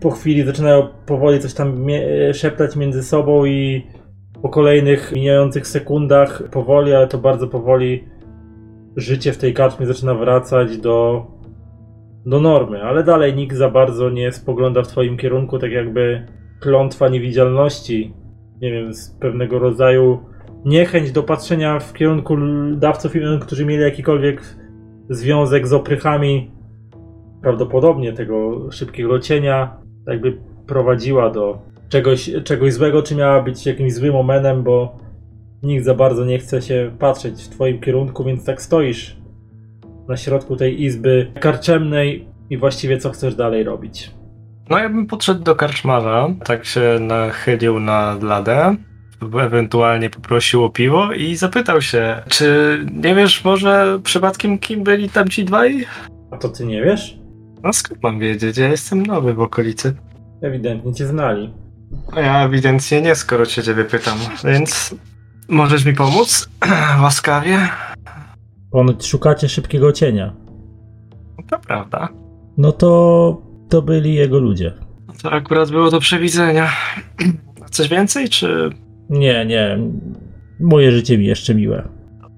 Po 0.01 0.11
chwili 0.11 0.43
zaczynają 0.43 0.89
powoli 1.07 1.41
coś 1.41 1.55
tam 1.55 1.87
szeptać 2.33 2.77
między 2.77 3.03
sobą 3.03 3.45
i 3.45 3.87
po 4.43 4.49
kolejnych 4.49 5.13
mijających 5.13 5.67
sekundach 5.67 6.43
powoli, 6.51 6.95
ale 6.95 7.09
to 7.09 7.19
bardzo 7.19 7.49
powoli 7.49 8.05
życie 8.97 9.33
w 9.33 9.39
tej 9.39 9.55
karczmie 9.55 9.87
zaczyna 9.87 10.15
wracać 10.15 10.79
do, 10.79 11.27
do 12.27 12.41
normy, 12.41 12.83
ale 12.83 13.05
dalej 13.05 13.35
nikt 13.35 13.57
za 13.57 13.71
bardzo 13.71 14.11
nie 14.11 14.33
spogląda 14.33 14.83
w 14.83 14.89
twoim 14.89 15.17
kierunku, 15.17 15.59
tak 15.59 15.71
jakby 15.71 16.27
klątwa 16.61 17.09
niewidzialności, 17.09 18.15
nie 18.61 18.73
wiem, 18.73 18.95
z 18.95 19.11
pewnego 19.11 19.59
rodzaju 19.59 20.19
niechęć 20.65 21.13
do 21.13 21.23
patrzenia 21.23 21.79
w 21.79 21.93
kierunku 21.93 22.37
dawców 22.77 23.17
imion, 23.17 23.41
którzy 23.41 23.67
mieli 23.67 23.83
jakikolwiek 23.83 24.57
związek 25.11 25.67
z 25.67 25.73
oprychami, 25.73 26.51
prawdopodobnie 27.43 28.13
tego 28.13 28.67
szybkiego 28.73 29.19
cienia, 29.19 29.77
jakby 30.07 30.39
prowadziła 30.67 31.31
do 31.31 31.59
czegoś, 31.89 32.31
czegoś 32.45 32.73
złego, 32.73 33.03
czy 33.03 33.17
miała 33.17 33.43
być 33.43 33.67
jakimś 33.67 33.95
złym 33.95 34.17
omenem, 34.17 34.63
bo 34.63 34.97
nikt 35.63 35.85
za 35.85 35.95
bardzo 35.95 36.25
nie 36.25 36.39
chce 36.39 36.63
się 36.63 36.91
patrzeć 36.99 37.43
w 37.43 37.49
twoim 37.49 37.81
kierunku, 37.81 38.25
więc 38.25 38.45
tak 38.45 38.63
stoisz 38.63 39.24
na 40.09 40.17
środku 40.17 40.57
tej 40.57 40.83
izby 40.83 41.33
karczemnej 41.41 42.29
i 42.51 42.57
właściwie 42.59 42.99
co 42.99 43.11
chcesz 43.11 43.35
dalej 43.35 43.65
robić. 43.65 44.11
No 44.71 44.79
ja 44.79 44.89
bym 44.89 45.07
podszedł 45.07 45.43
do 45.43 45.57
karczmarza, 45.57 46.29
tak 46.45 46.65
się 46.65 46.99
nachylił 47.01 47.81
na 47.81 48.17
ladę, 48.23 48.77
ewentualnie 49.41 50.11
poprosił 50.11 50.65
o 50.65 50.71
piwo 50.71 51.13
i 51.13 51.37
zapytał 51.37 51.83
się, 51.83 52.23
czy 52.29 52.79
nie 52.93 53.15
wiesz 53.15 53.45
może 53.45 54.01
przypadkiem 54.05 54.59
kim 54.59 54.85
byli 54.85 55.11
tam 55.11 55.29
ci 55.29 55.45
dwaj? 55.45 55.87
A 56.31 56.37
to 56.37 56.49
ty 56.49 56.67
nie 56.67 56.83
wiesz? 56.83 57.19
No 57.63 57.73
skąd 57.73 58.03
mam 58.03 58.19
wiedzieć, 58.19 58.59
ja 58.59 58.69
jestem 58.69 59.07
nowy 59.07 59.35
w 59.35 59.41
okolicy. 59.41 59.95
Ewidentnie 60.43 60.95
cię 60.95 61.07
znali. 61.07 61.55
No 62.15 62.21
Ja 62.21 62.45
ewidentnie 62.45 63.03
nie, 63.03 63.15
skoro 63.15 63.47
cię 63.47 63.63
ciebie 63.63 63.85
pytam, 63.85 64.19
więc 64.45 64.95
możesz 65.49 65.85
mi 65.85 65.93
pomóc? 65.93 66.49
Łaskawie? 67.03 67.69
Ponoć 68.75 69.07
szukacie 69.07 69.49
szybkiego 69.49 69.93
cienia. 69.93 70.35
To 71.51 71.59
prawda. 71.59 72.09
No 72.59 72.73
to 72.73 73.43
to 73.69 73.83
byli 73.83 74.15
jego 74.15 74.39
ludzie. 74.39 74.73
To 75.23 75.33
akurat 75.33 75.71
było 75.71 75.91
do 75.91 76.01
przewidzenia. 76.01 76.69
coś 77.71 77.89
więcej, 77.89 78.29
czy 78.29 78.71
Nie, 79.11 79.47
nie. 79.47 79.79
Moje 80.61 80.93
życie 80.93 81.19
mi 81.19 81.27
jeszcze 81.27 81.55
miłe. 81.55 81.89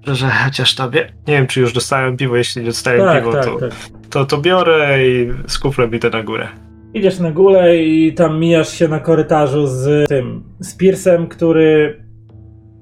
że 0.07 0.29
chociaż 0.29 0.75
tobie? 0.75 1.13
Nie 1.27 1.33
wiem, 1.33 1.47
czy 1.47 1.59
już 1.61 1.73
dostałem 1.73 2.17
piwo, 2.17 2.35
jeśli 2.37 2.61
nie 2.61 2.67
dostałem 2.67 3.01
Tak, 3.01 3.19
piwo, 3.23 3.31
tak, 3.33 3.45
to, 3.45 3.57
tak. 3.59 3.71
to 4.09 4.25
to 4.25 4.37
biorę 4.37 5.07
i 5.07 5.29
z 5.47 5.59
kuflem 5.59 5.95
idę 5.95 6.09
na 6.09 6.23
górę. 6.23 6.47
Idziesz 6.93 7.19
na 7.19 7.31
górę 7.31 7.77
i 7.77 8.13
tam 8.13 8.39
mijasz 8.39 8.69
się 8.69 8.87
na 8.87 8.99
korytarzu 8.99 9.67
z 9.67 10.07
tym, 10.09 10.43
z 10.59 10.75
Piersem, 10.77 11.27
który 11.27 12.03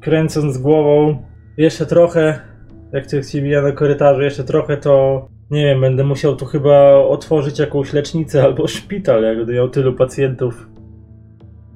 kręcąc 0.01 0.57
głową 0.57 1.23
jeszcze 1.57 1.85
trochę, 1.85 2.39
jak 2.95 3.07
cię 3.07 3.23
ci 3.23 3.41
mija 3.41 3.61
na 3.61 3.71
korytarzu, 3.71 4.21
jeszcze 4.21 4.43
trochę 4.43 4.77
to 4.77 5.25
nie 5.51 5.65
wiem, 5.65 5.81
będę 5.81 6.03
musiał 6.03 6.35
tu 6.35 6.45
chyba 6.45 6.93
otworzyć 6.95 7.59
jakąś 7.59 7.93
lecznicę 7.93 8.43
albo 8.43 8.67
szpital, 8.67 9.23
jak 9.23 9.37
będę 9.37 9.53
miał 9.53 9.69
tylu 9.69 9.93
pacjentów. 9.93 10.67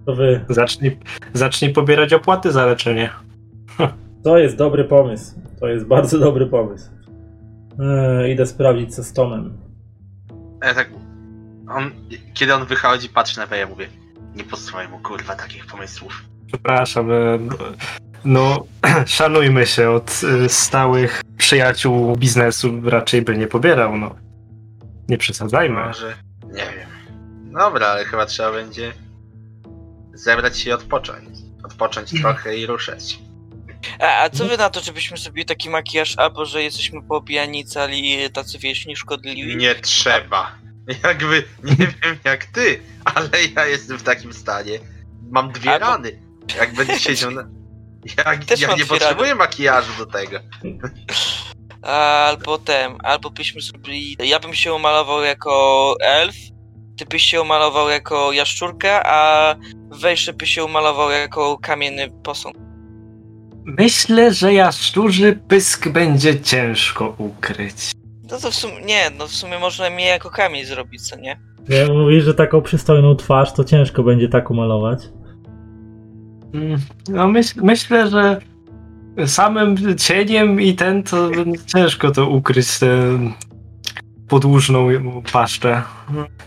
To 0.06 0.16
wy. 0.16 0.46
Zacznij, 0.50 0.98
zacznij 1.34 1.74
pobierać 1.74 2.14
opłaty 2.14 2.52
za 2.52 2.66
leczenie. 2.66 3.10
To 4.24 4.38
jest 4.38 4.56
dobry 4.58 4.84
pomysł. 4.84 5.36
To 5.60 5.68
jest 5.68 5.86
bardzo 5.86 6.20
dobry 6.20 6.48
pomysł. 6.48 6.90
Eee, 7.80 8.32
idę 8.32 8.46
sprawdzić 8.46 8.96
co 8.96 9.04
z 9.04 9.14
Tomem. 9.14 9.58
Ja 10.64 10.74
tak. 10.74 10.90
On, 11.70 11.92
kiedy 12.34 12.54
on 12.54 12.66
wychodzi, 12.66 13.10
patrzy 13.10 13.40
na 13.40 13.46
mnie, 13.46 13.58
ja 13.58 13.68
mówię. 13.68 13.88
Nie 14.36 14.44
posłuchaj 14.44 14.88
mu 14.88 15.00
kurwa 15.00 15.36
takich 15.36 15.66
pomysłów. 15.66 16.24
Przepraszam, 16.48 17.12
e, 17.12 17.40
no, 18.26 18.66
szanujmy 19.06 19.68
się 19.68 19.90
od 19.90 20.22
e, 20.46 20.50
stałych 20.50 21.22
przyjaciół 21.38 22.16
biznesu, 22.16 22.82
raczej 22.84 23.22
by 23.22 23.38
nie 23.38 23.48
pobierał, 23.48 23.98
no. 23.98 24.16
Nie 25.10 25.18
przesadzajmy. 25.18 25.84
Może. 25.84 26.16
Nie 26.48 26.54
wiem. 26.54 26.90
Dobra, 27.54 27.88
ale 27.88 28.06
chyba 28.06 28.26
trzeba 28.26 28.52
będzie 28.52 28.94
zebrać 30.14 30.58
się 30.60 30.70
i 30.70 30.74
odpocząć. 30.74 31.30
Odpocząć 31.64 32.22
trochę 32.22 32.58
i 32.58 32.66
ruszać. 32.66 33.20
A, 34.00 34.24
a 34.24 34.30
co 34.30 34.46
wy 34.46 34.58
na 34.58 34.70
to, 34.70 34.80
żebyśmy 34.80 35.18
sobie 35.18 35.46
taki 35.46 35.70
makijaż, 35.70 36.14
albo 36.18 36.46
że 36.46 36.64
jesteśmy 36.64 37.02
popijani 37.02 37.66
cali 37.66 38.30
tacy 38.34 38.58
wieśni 38.58 38.96
szkodliwi? 38.96 39.58
Nie 39.58 39.76
trzeba. 39.76 40.56
Jakby, 41.04 41.44
nie 41.64 41.76
wiem 42.04 42.18
jak 42.24 42.46
ty, 42.46 42.80
ale 43.06 43.30
ja 43.56 43.66
jestem 43.66 43.98
w 43.98 44.04
takim 44.04 44.34
stanie. 44.34 44.80
Mam 45.30 45.52
dwie 45.52 45.72
Albo- 45.72 45.80
rany. 45.86 46.20
Jak 46.58 46.74
będę 46.74 47.00
siedział 47.00 47.32
na... 47.32 47.59
Jak, 48.18 48.46
Też 48.46 48.62
ja 48.62 48.76
nie 48.76 48.86
potrzebuję 48.86 49.36
makijażu 49.36 49.92
do 49.98 50.06
tego. 50.06 50.40
Albo 51.82 52.58
ten, 52.58 52.98
albo 53.04 53.30
byśmy 53.30 53.62
zrobili. 53.62 54.18
Ja 54.20 54.40
bym 54.40 54.54
się 54.54 54.74
umalował 54.74 55.24
jako 55.24 55.96
elf, 56.02 56.36
ty 56.98 57.06
byś 57.06 57.24
się 57.24 57.42
umalował 57.42 57.90
jako 57.90 58.32
jaszczurka, 58.32 59.04
a 59.06 59.56
Wejszy 59.92 60.34
by 60.34 60.48
się 60.48 60.64
umalował 60.64 61.12
jako 61.12 61.58
kamienny 61.58 62.12
posąg. 62.24 62.56
Myślę, 63.66 64.34
że 64.34 64.54
jaszczurzy 64.54 65.40
pysk 65.48 65.90
będzie 65.90 66.42
ciężko 66.42 67.16
ukryć. 67.18 67.92
No 68.32 68.38
to 68.40 68.52
w 68.52 68.56
sumie, 68.56 68.82
nie, 68.82 69.10
no 69.18 69.28
w 69.28 69.32
sumie 69.32 69.60
można 69.60 69.90
mnie 69.90 70.06
jako 70.06 70.30
kamień 70.30 70.66
zrobić, 70.66 71.02
co 71.02 71.16
nie? 71.16 71.40
Jak 71.70 71.90
mówisz, 71.90 72.24
że 72.24 72.34
taką 72.34 72.62
przystojną 72.62 73.16
twarz, 73.16 73.54
to 73.54 73.64
ciężko 73.64 74.04
będzie 74.04 74.30
tak 74.30 74.52
umalować. 74.52 75.00
Mm, 76.54 76.80
No 77.10 77.28
myśl, 77.28 77.60
myślę, 77.64 78.10
że 78.10 78.42
samym 79.28 79.98
cieniem 79.98 80.62
i 80.62 80.74
ten 80.74 81.04
to 81.04 81.30
ciężko 81.66 82.12
to 82.12 82.30
ukryć, 82.30 82.80
tę 82.80 83.20
podłużną 84.28 84.88
paszczę. 85.34 85.82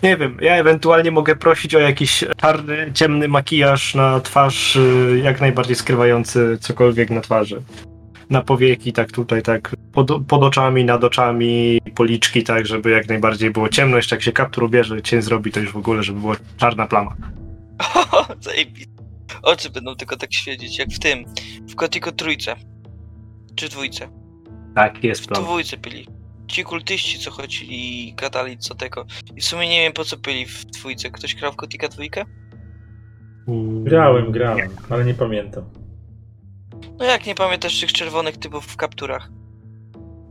Nie 0.02 0.16
wiem, 0.16 0.36
ja 0.40 0.54
ewentualnie 0.56 1.10
mogę 1.10 1.36
prosić 1.36 1.74
o 1.74 1.78
jakiś 1.78 2.24
czarny, 2.36 2.90
ciemny 2.94 3.28
makijaż 3.28 3.94
na 3.94 4.20
twarz, 4.20 4.76
y, 4.76 5.20
jak 5.24 5.40
najbardziej 5.40 5.76
skrywający 5.76 6.58
cokolwiek 6.60 7.10
na 7.10 7.20
twarzy. 7.20 7.62
Na 8.30 8.42
powieki, 8.42 8.92
tak 8.92 9.12
tutaj, 9.12 9.42
tak 9.42 9.76
pod, 9.92 10.26
pod 10.28 10.42
oczami, 10.42 10.84
nad 10.84 11.04
oczami, 11.04 11.80
policzki, 11.94 12.42
tak, 12.42 12.66
żeby 12.66 12.90
jak 12.90 13.08
najbardziej 13.08 13.50
było 13.50 13.68
ciemno. 13.68 13.96
Jeszcze 13.96 14.16
jak 14.16 14.22
się 14.22 14.32
kaptur 14.32 14.64
ubierze, 14.64 15.02
cień 15.02 15.22
zrobi, 15.22 15.52
to 15.52 15.60
już 15.60 15.72
w 15.72 15.76
ogóle, 15.76 16.02
żeby 16.02 16.20
była 16.20 16.36
czarna 16.56 16.86
plama. 16.86 17.14
Zajebiste. 18.40 19.01
Oczy 19.42 19.70
będą 19.70 19.94
tylko 19.94 20.16
tak 20.16 20.34
świecić, 20.34 20.78
jak 20.78 20.88
w 20.88 20.98
tym, 20.98 21.24
w 21.68 21.74
Gothico 21.74 22.12
trójce. 22.12 22.56
Czy 23.54 23.68
dwójce? 23.68 24.08
Tak, 24.74 25.04
jest 25.04 25.22
W 25.24 25.26
plan. 25.26 25.42
dwójce 25.44 25.76
byli. 25.76 26.08
Ci 26.48 26.64
kultyści, 26.64 27.18
co 27.18 27.30
chodzili 27.30 28.08
i 28.08 28.14
gadali 28.14 28.58
co 28.58 28.74
tego. 28.74 29.06
I 29.36 29.40
w 29.40 29.44
sumie 29.44 29.68
nie 29.68 29.80
wiem 29.82 29.92
po 29.92 30.04
co 30.04 30.16
byli 30.16 30.46
w 30.46 30.64
dwójce. 30.64 31.10
Ktoś 31.10 31.34
grał 31.34 31.52
w 31.52 31.56
Gothica 31.56 31.88
dwójkę? 31.88 32.24
Mm, 33.48 33.84
Grałem, 33.84 34.32
grałem, 34.32 34.68
ale 34.90 35.04
nie 35.04 35.14
pamiętam. 35.14 35.64
No 36.98 37.04
jak 37.04 37.26
nie 37.26 37.34
pamiętasz 37.34 37.80
tych 37.80 37.92
czerwonych 37.92 38.36
typów 38.36 38.66
w 38.66 38.76
kapturach? 38.76 39.28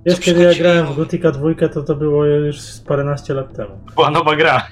Wiesz, 0.05 0.15
Co 0.15 0.21
kiedy 0.21 0.43
ja 0.43 0.53
grałem 0.53 0.85
w 0.87 0.95
Gothica 0.95 1.31
2, 1.31 1.67
to 1.73 1.83
to 1.83 1.95
było 1.95 2.25
już 2.25 2.57
paręnaście 2.87 3.33
lat 3.33 3.55
temu. 3.55 3.79
Była 3.95 4.11
nowa 4.11 4.35
gra. 4.35 4.67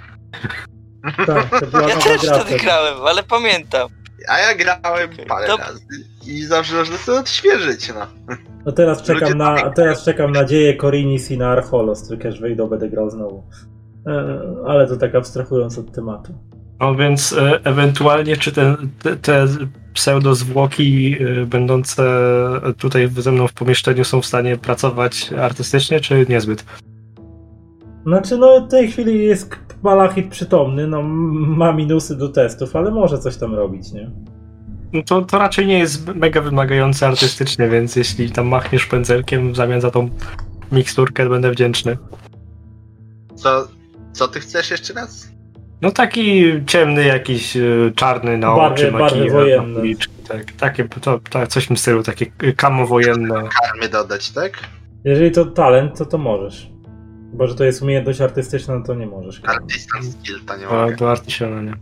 Tak, 1.28 1.60
to 1.60 1.68
była 1.68 1.82
Ja 1.82 1.96
nowa 1.96 2.02
też 2.02 2.22
gra 2.22 2.34
wtedy 2.34 2.46
wtedy. 2.50 2.64
grałem, 2.64 2.98
ale 3.06 3.24
pamiętam. 3.24 3.90
A 4.28 4.40
ja 4.40 4.56
grałem 4.56 5.10
parę 5.28 5.48
To- 5.48 5.58
razy 5.58 5.80
i 6.28 6.44
zawsze 6.46 6.76
można 6.76 6.98
sobie 6.98 7.20
odświeżyć, 7.20 7.90
no. 7.90 8.36
No 8.66 8.72
teraz 8.72 9.00
Ludzie 9.00 9.14
czekam 9.14 9.38
na, 9.38 9.46
pamiętają. 9.46 9.74
teraz 9.74 10.04
czekam 10.06 10.32
na 10.32 10.46
dzieje 10.46 10.74
Korinis 10.76 11.32
i 11.32 11.38
na 11.38 11.50
Archolos, 11.50 12.08
tylko 12.08 12.28
aż 12.28 12.42
wejdą, 12.42 12.68
będę 12.68 12.90
grał 12.90 13.10
znowu. 13.10 13.44
E, 14.08 14.40
ale 14.68 14.88
to 14.88 14.98
tak 14.98 15.16
abstrahując 15.16 15.78
od 15.78 15.92
tematu. 15.92 16.34
No 16.80 16.96
więc 16.96 17.34
e, 17.34 17.60
ewentualnie, 17.64 18.38
czy 18.38 18.52
te, 18.52 18.76
te, 19.04 19.16
te 19.16 19.48
pseudo-zwłoki 19.94 21.18
e, 21.42 21.46
będące 21.46 22.04
tutaj 22.78 23.10
ze 23.18 23.32
mną 23.32 23.48
w 23.48 23.54
pomieszczeniu 23.54 24.04
są 24.04 24.22
w 24.22 24.26
stanie 24.26 24.58
pracować 24.58 25.34
artystycznie, 25.42 26.00
czy 26.00 26.26
niezbyt? 26.30 26.66
Znaczy, 28.10 28.38
no 28.38 28.62
w 28.62 28.72
tej 28.72 28.92
chwili 28.92 29.26
jest 29.26 29.56
Malachit 29.84 30.28
przytomny, 30.32 30.88
no 30.88 31.02
ma 31.58 31.72
minusy 31.74 32.16
do 32.16 32.30
testów, 32.30 32.76
ale 32.76 32.92
może 32.92 33.18
coś 33.20 33.38
tam 33.38 33.56
robić, 33.56 33.92
nie? 33.92 34.12
No 34.94 35.04
to, 35.04 35.22
to 35.22 35.40
raczej 35.40 35.68
nie 35.68 35.80
jest 35.80 36.08
mega 36.16 36.42
wymagające 36.42 37.08
artystycznie, 37.08 37.70
więc 37.70 37.96
jeśli 37.96 38.32
tam 38.32 38.48
machniesz 38.48 38.86
pędzelkiem 38.86 39.54
w 39.54 39.56
zamian 39.56 39.82
za 39.82 39.92
tą 39.92 40.10
miksturkę, 40.72 41.30
będę 41.30 41.52
wdzięczny. 41.52 41.98
Co, 43.36 43.68
co 44.14 44.28
ty 44.28 44.40
chcesz 44.40 44.72
jeszcze 44.72 44.94
raz? 44.94 45.30
No 45.82 45.92
taki 45.92 46.44
ciemny, 46.66 47.04
jakiś 47.04 47.58
e, 47.58 47.62
czarny 47.96 48.38
na 48.38 48.48
Barwy- 48.48 48.74
oczy, 48.74 48.92
makijaż, 48.92 49.32
wojenne. 49.32 49.82
tak. 50.28 50.52
Takie, 50.52 50.88
to, 51.02 51.20
tak, 51.30 51.48
coś 51.48 51.64
w 51.64 51.68
tym 51.68 51.78
stylu, 51.78 52.04
takie 52.04 52.26
kamo 52.56 52.88
wojenne. 52.88 53.44
Karmy 53.62 53.90
dodać, 53.90 54.32
tak? 54.32 54.52
Jeżeli 55.04 55.32
to 55.32 55.46
talent, 55.46 55.98
to 55.98 56.06
to 56.06 56.18
możesz. 56.18 56.79
Chyba, 57.32 57.48
że 57.48 57.56
to 57.56 57.64
jest 57.64 57.82
umiejętność 57.82 58.22
artystyczna, 58.22 58.76
no 58.80 58.86
to 58.86 58.96
nie 58.96 59.06
możesz. 59.06 59.42
Artistan 59.46 60.04
skill 60.04 60.40
to 60.48 60.58
nie 60.58 60.68
A, 60.68 60.74
mogę. 60.82 60.96
do 60.96 61.12
Artisiona, 61.12 61.62
nie? 61.62 61.74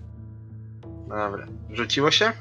Dobra. 1.09 1.47
Rzuciło 1.73 2.11
się? 2.11 2.31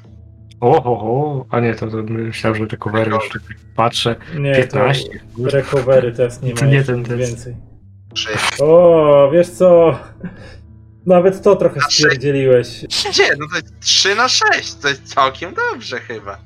O, 0.59 0.83
o, 0.83 0.91
o, 1.01 1.45
a 1.49 1.59
nie, 1.59 1.75
to, 1.75 1.87
to 1.87 1.97
myślałem, 2.03 2.59
że 2.59 2.65
recovery 2.65 3.11
już 3.11 3.29
tak 3.29 3.41
patrzę. 3.75 4.15
Nie, 4.39 4.55
15. 4.55 5.09
to 5.09 5.49
recovery 5.49 6.11
test 6.11 6.43
nie 6.43 6.53
ma 6.53 6.59
To 6.59 6.65
nie 6.65 6.83
ten 6.83 7.03
test. 7.03 7.17
więcej. 7.19 7.55
Trzy. 8.13 8.29
O, 8.63 9.29
wiesz 9.33 9.49
co? 9.49 9.99
Nawet 11.05 11.41
to 11.41 11.55
trochę 11.55 11.75
Na 11.75 11.81
sześć. 11.81 11.97
stwierdziliłeś. 11.97 12.81
Nie, 13.19 13.35
no 13.39 13.45
to 13.51 13.55
jest 13.55 13.79
3 13.79 14.15
na 14.15 14.27
6, 14.29 14.75
to 14.75 14.87
jest 14.87 15.03
całkiem 15.03 15.53
dobrze 15.53 15.99
chyba. 15.99 16.37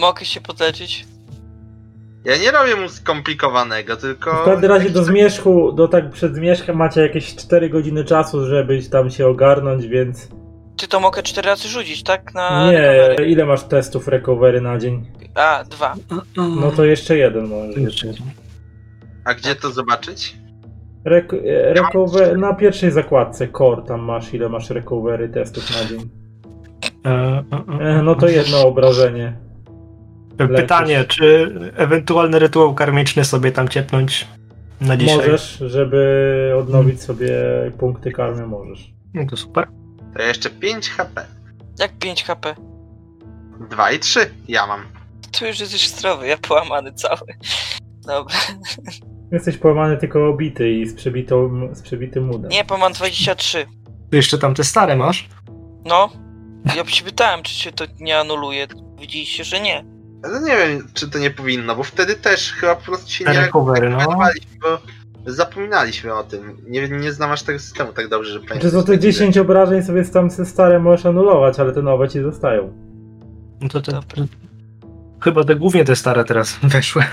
Mogę 0.00 0.24
się 0.24 0.40
podleczyć? 0.40 1.06
Ja 2.24 2.36
nie 2.36 2.50
robię 2.50 2.76
mu 2.76 2.88
skomplikowanego, 2.88 3.96
tylko... 3.96 4.42
W 4.42 4.44
każdym 4.44 4.70
razie 4.70 4.90
do 4.90 5.04
zmierzchu, 5.04 5.72
do 5.72 5.88
tak 5.88 6.10
przed 6.10 6.34
zmierzchem 6.34 6.76
macie 6.76 7.00
jakieś 7.00 7.36
4 7.36 7.70
godziny 7.70 8.04
czasu, 8.04 8.46
żeby 8.46 8.82
tam 8.82 9.10
się 9.10 9.26
ogarnąć, 9.26 9.86
więc 9.86 10.28
Ty 10.76 10.88
to 10.88 11.00
mogę 11.00 11.22
cztery 11.22 11.46
razy 11.46 11.68
rzucić, 11.68 12.02
tak? 12.02 12.34
Na 12.34 12.72
nie, 12.72 12.78
recovery. 12.80 13.30
ile 13.30 13.44
masz 13.46 13.62
testów 13.62 14.08
recovery 14.08 14.60
na 14.60 14.78
dzień? 14.78 15.06
A, 15.34 15.64
dwa. 15.64 15.94
No 16.36 16.70
to 16.76 16.84
jeszcze 16.84 17.16
jeden 17.16 17.46
może. 17.48 17.80
Jeszcze 17.80 18.06
jeden. 18.06 18.22
A 19.24 19.34
gdzie 19.34 19.54
to 19.54 19.70
zobaczyć? 19.70 20.36
Rek- 21.06 21.34
e, 21.46 21.74
recover- 21.74 22.38
na 22.38 22.54
pierwszej 22.54 22.90
zakładce 22.90 23.48
core 23.48 23.82
tam 23.82 24.00
masz 24.00 24.34
ile 24.34 24.48
masz 24.48 24.70
recovery 24.70 25.28
testów 25.28 25.70
na 25.70 25.88
dzień. 25.88 26.08
E. 27.06 27.44
E, 27.80 28.02
no 28.02 28.14
to 28.14 28.28
jedno 28.28 28.66
obrażenie. 28.66 29.36
Pytanie, 30.36 31.04
czy 31.04 31.54
ewentualny 31.76 32.38
rytuał 32.38 32.74
karmiczny 32.74 33.24
sobie 33.24 33.52
tam 33.52 33.68
ciepnąć 33.68 34.26
na 34.80 34.96
dzisiaj? 34.96 35.16
Możesz, 35.16 35.58
żeby 35.66 36.52
odnowić 36.58 37.02
sobie 37.02 37.32
punkty 37.78 38.12
karmy, 38.12 38.46
możesz. 38.46 38.92
No 39.14 39.22
to 39.30 39.36
super. 39.36 39.68
To 40.16 40.22
jeszcze 40.22 40.50
5 40.50 40.90
HP. 40.90 41.26
Jak 41.78 41.98
5 41.98 42.24
HP? 42.24 42.54
2 43.70 43.92
i 43.92 43.98
3 43.98 44.30
ja 44.48 44.66
mam. 44.66 44.80
Tu 45.38 45.46
już 45.46 45.60
jesteś 45.60 45.88
zdrowy, 45.88 46.26
ja 46.26 46.36
połamany 46.36 46.92
cały. 46.92 47.20
Dobra. 48.06 48.34
Jesteś 49.32 49.56
połamany 49.56 49.96
tylko 49.96 50.28
obity 50.28 50.70
i 50.70 50.86
z, 50.86 50.94
przebitą, 50.94 51.68
z 51.72 51.82
przebitym 51.82 52.30
udem. 52.30 52.50
Nie, 52.50 52.64
bo 52.64 52.78
mam 52.78 52.92
23. 52.92 53.66
Ty 54.10 54.16
jeszcze 54.16 54.38
tam 54.38 54.54
te 54.54 54.64
stare 54.64 54.96
masz? 54.96 55.28
No, 55.84 56.08
Ja 56.76 56.86
się 56.86 57.04
pytałem, 57.04 57.42
czy 57.42 57.54
się 57.54 57.72
to 57.72 57.84
nie 58.00 58.18
anuluje. 58.18 58.66
Widzieliście, 59.00 59.44
że 59.44 59.60
nie. 59.60 59.84
Ale 60.22 60.40
nie 60.40 60.56
wiem, 60.56 60.88
czy 60.94 61.10
to 61.10 61.18
nie 61.18 61.30
powinno, 61.30 61.76
bo 61.76 61.82
wtedy 61.82 62.14
też 62.14 62.52
chyba 62.52 62.76
po 62.76 62.82
prostu 62.82 63.10
się 63.10 63.24
nie 63.24 63.32
recovery, 63.32 63.90
no. 63.90 64.18
bo 64.62 64.78
zapominaliśmy 65.32 66.14
o 66.14 66.22
tym. 66.22 66.56
Nie, 66.66 66.88
nie 66.88 67.12
znam 67.12 67.30
aż 67.30 67.42
tego 67.42 67.58
systemu 67.58 67.92
tak 67.92 68.08
dobrze, 68.08 68.32
że 68.32 68.40
Czy 68.40 68.46
pamiętam. 68.46 68.70
za 68.70 68.82
te 68.82 68.98
10 68.98 69.38
obrażeń 69.38 69.82
sobie 69.82 70.04
tam 70.04 70.30
stare 70.30 70.78
możesz 70.78 71.06
anulować, 71.06 71.60
ale 71.60 71.72
te 71.72 71.82
nowe 71.82 72.08
ci 72.08 72.22
zostają. 72.22 72.72
No 73.60 73.68
to, 73.68 73.80
to, 73.80 73.92
Dobra. 73.92 74.24
Chyba 75.20 75.44
te 75.44 75.56
głównie 75.56 75.84
te 75.84 75.96
stare 75.96 76.24
teraz 76.24 76.58
weszły. 76.62 77.04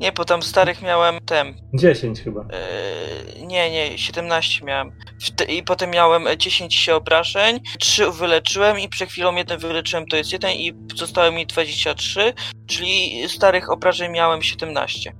Nie, 0.00 0.12
bo 0.12 0.24
tam 0.24 0.42
starych 0.42 0.82
miałem 0.82 1.20
tem. 1.20 1.54
10 1.74 2.20
chyba. 2.20 2.40
Eee, 2.40 3.46
nie, 3.46 3.70
nie, 3.70 3.98
17 3.98 4.64
miałem. 4.64 4.92
I 5.48 5.62
potem 5.62 5.90
miałem 5.90 6.26
e, 6.26 6.36
10 6.36 6.88
obrażeń, 6.88 7.60
3 7.78 8.10
wyleczyłem 8.10 8.78
i 8.78 8.88
przed 8.88 9.08
chwilą 9.08 9.34
jeden 9.34 9.58
wyleczyłem, 9.58 10.06
to 10.06 10.16
jest 10.16 10.32
jeden 10.32 10.50
i 10.50 10.72
zostało 10.96 11.32
mi 11.32 11.46
23, 11.46 12.32
czyli 12.66 13.28
starych 13.28 13.70
obrażeń 13.70 14.12
miałem 14.12 14.42
17. 14.42 15.12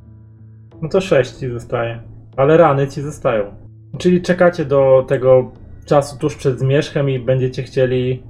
No 0.82 0.88
to 0.88 1.00
6 1.00 1.32
ci 1.32 1.50
zostaje. 1.50 2.02
Ale 2.36 2.56
rany 2.56 2.88
ci 2.88 3.02
zostają. 3.02 3.55
Czyli 3.98 4.22
czekacie 4.22 4.64
do 4.64 5.05
tego 5.08 5.52
czasu 5.86 6.18
tuż 6.18 6.36
przed 6.36 6.58
zmierzchem 6.58 7.10
i 7.10 7.18
będziecie 7.18 7.62
chcieli 7.62 8.22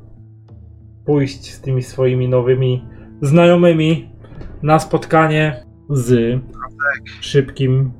pójść 1.06 1.54
z 1.54 1.60
tymi 1.60 1.82
swoimi 1.82 2.28
nowymi 2.28 2.84
znajomymi 3.22 4.10
na 4.62 4.78
spotkanie 4.78 5.65
z 5.90 6.40
szybkim 7.20 7.92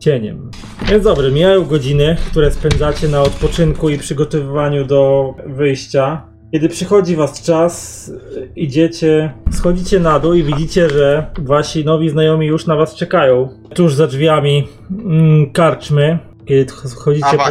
cieniem. 0.00 0.50
Więc 0.86 1.04
dobrze, 1.04 1.30
mijają 1.32 1.64
godziny, 1.64 2.16
które 2.30 2.50
spędzacie 2.52 3.08
na 3.08 3.22
odpoczynku 3.22 3.88
i 3.90 3.98
przygotowywaniu 3.98 4.84
do 4.84 5.34
wyjścia. 5.46 6.26
Kiedy 6.52 6.68
przychodzi 6.68 7.16
was 7.16 7.42
czas, 7.42 8.10
idziecie, 8.56 9.34
schodzicie 9.52 10.00
na 10.00 10.18
dół 10.20 10.34
i 10.34 10.42
widzicie, 10.42 10.90
że 10.90 11.30
wasi 11.38 11.84
nowi 11.84 12.10
znajomi 12.10 12.46
już 12.46 12.66
na 12.66 12.76
was 12.76 12.94
czekają. 12.94 13.48
Tuż 13.74 13.94
za 13.94 14.06
drzwiami 14.06 14.68
mm, 14.90 15.52
karczmy. 15.52 16.18
Kiedy 16.48 16.72
chodzicie 16.96 17.26
A, 17.26 17.36
po... 17.36 17.44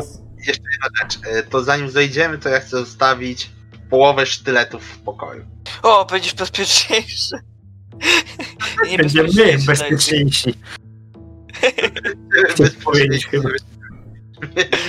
Jeszcze 0.48 0.64
jedna 0.72 0.88
rzecz. 1.02 1.20
e, 1.28 1.44
To 1.44 1.64
zanim 1.64 1.90
zejdziemy, 1.90 2.38
to 2.38 2.50
ja 2.50 2.60
chcę 2.60 2.78
zostawić 2.78 3.50
połowę 3.90 4.26
sztyletów 4.26 4.84
w 4.84 5.00
pokoju. 5.00 5.46
O, 5.84 6.06
będziesz 6.12 6.34
bezpieczniejszy. 6.36 7.36
Będziemy 8.98 9.30
bezpieczniejsi. 9.68 10.54
Bez 12.60 12.76
powiedzieć 12.76 13.28
chyba. 13.28 13.50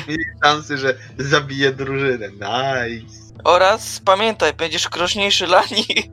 Mieli 0.08 0.24
szansy, 0.44 0.78
że 0.78 0.94
zabije 1.18 1.72
drużynę. 1.72 2.28
Nice. 2.28 3.24
Oraz 3.44 4.00
pamiętaj, 4.04 4.52
będziesz 4.54 4.88
groźniejszy 4.88 5.46
dla 5.46 5.62
nich. 5.76 6.06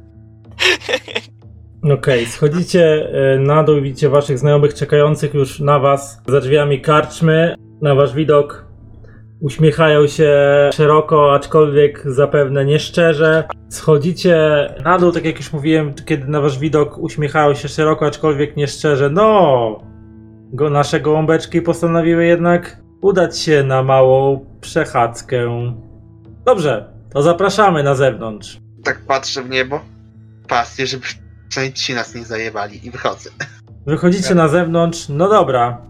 Okej, 1.93 2.25
schodzicie 2.25 3.09
e, 3.13 3.39
na 3.39 3.63
dół 3.63 3.77
i 3.77 3.81
widzicie 3.81 4.09
waszych 4.09 4.39
znajomych 4.39 4.73
czekających 4.73 5.33
już 5.33 5.59
na 5.59 5.79
was 5.79 6.21
za 6.27 6.41
drzwiami 6.41 6.81
karczmy. 6.81 7.55
Na 7.81 7.95
wasz 7.95 8.13
widok 8.13 8.65
uśmiechają 9.41 10.07
się 10.07 10.33
szeroko, 10.73 11.33
aczkolwiek 11.33 12.03
zapewne 12.05 12.65
nieszczerze. 12.65 13.43
Schodzicie 13.69 14.37
na 14.83 14.99
dół, 14.99 15.11
tak 15.11 15.25
jak 15.25 15.37
już 15.37 15.53
mówiłem, 15.53 15.93
kiedy 16.05 16.27
na 16.27 16.41
wasz 16.41 16.59
widok 16.59 16.97
uśmiechają 16.97 17.53
się 17.53 17.67
szeroko, 17.67 18.05
aczkolwiek 18.05 18.55
nieszczerze. 18.55 19.09
No, 19.09 19.79
go, 20.53 20.69
nasze 20.69 20.99
gołąbeczki 20.99 21.61
postanowiły 21.61 22.25
jednak 22.25 22.77
udać 23.01 23.39
się 23.39 23.63
na 23.63 23.83
małą 23.83 24.45
przechadzkę. 24.61 25.37
Dobrze, 26.45 26.93
to 27.13 27.21
zapraszamy 27.21 27.83
na 27.83 27.95
zewnątrz. 27.95 28.59
Tak 28.83 29.01
patrzę 29.07 29.43
w 29.43 29.49
niebo. 29.49 29.79
Pasję, 30.47 30.87
żeby 30.87 31.05
ci 31.73 31.93
nas 31.93 32.15
nie 32.15 32.25
zajebali 32.25 32.87
i 32.87 32.91
wychodzę. 32.91 33.29
Wychodzicie 33.85 34.35
na 34.35 34.47
zewnątrz. 34.47 35.09
No 35.09 35.29
dobra. 35.29 35.81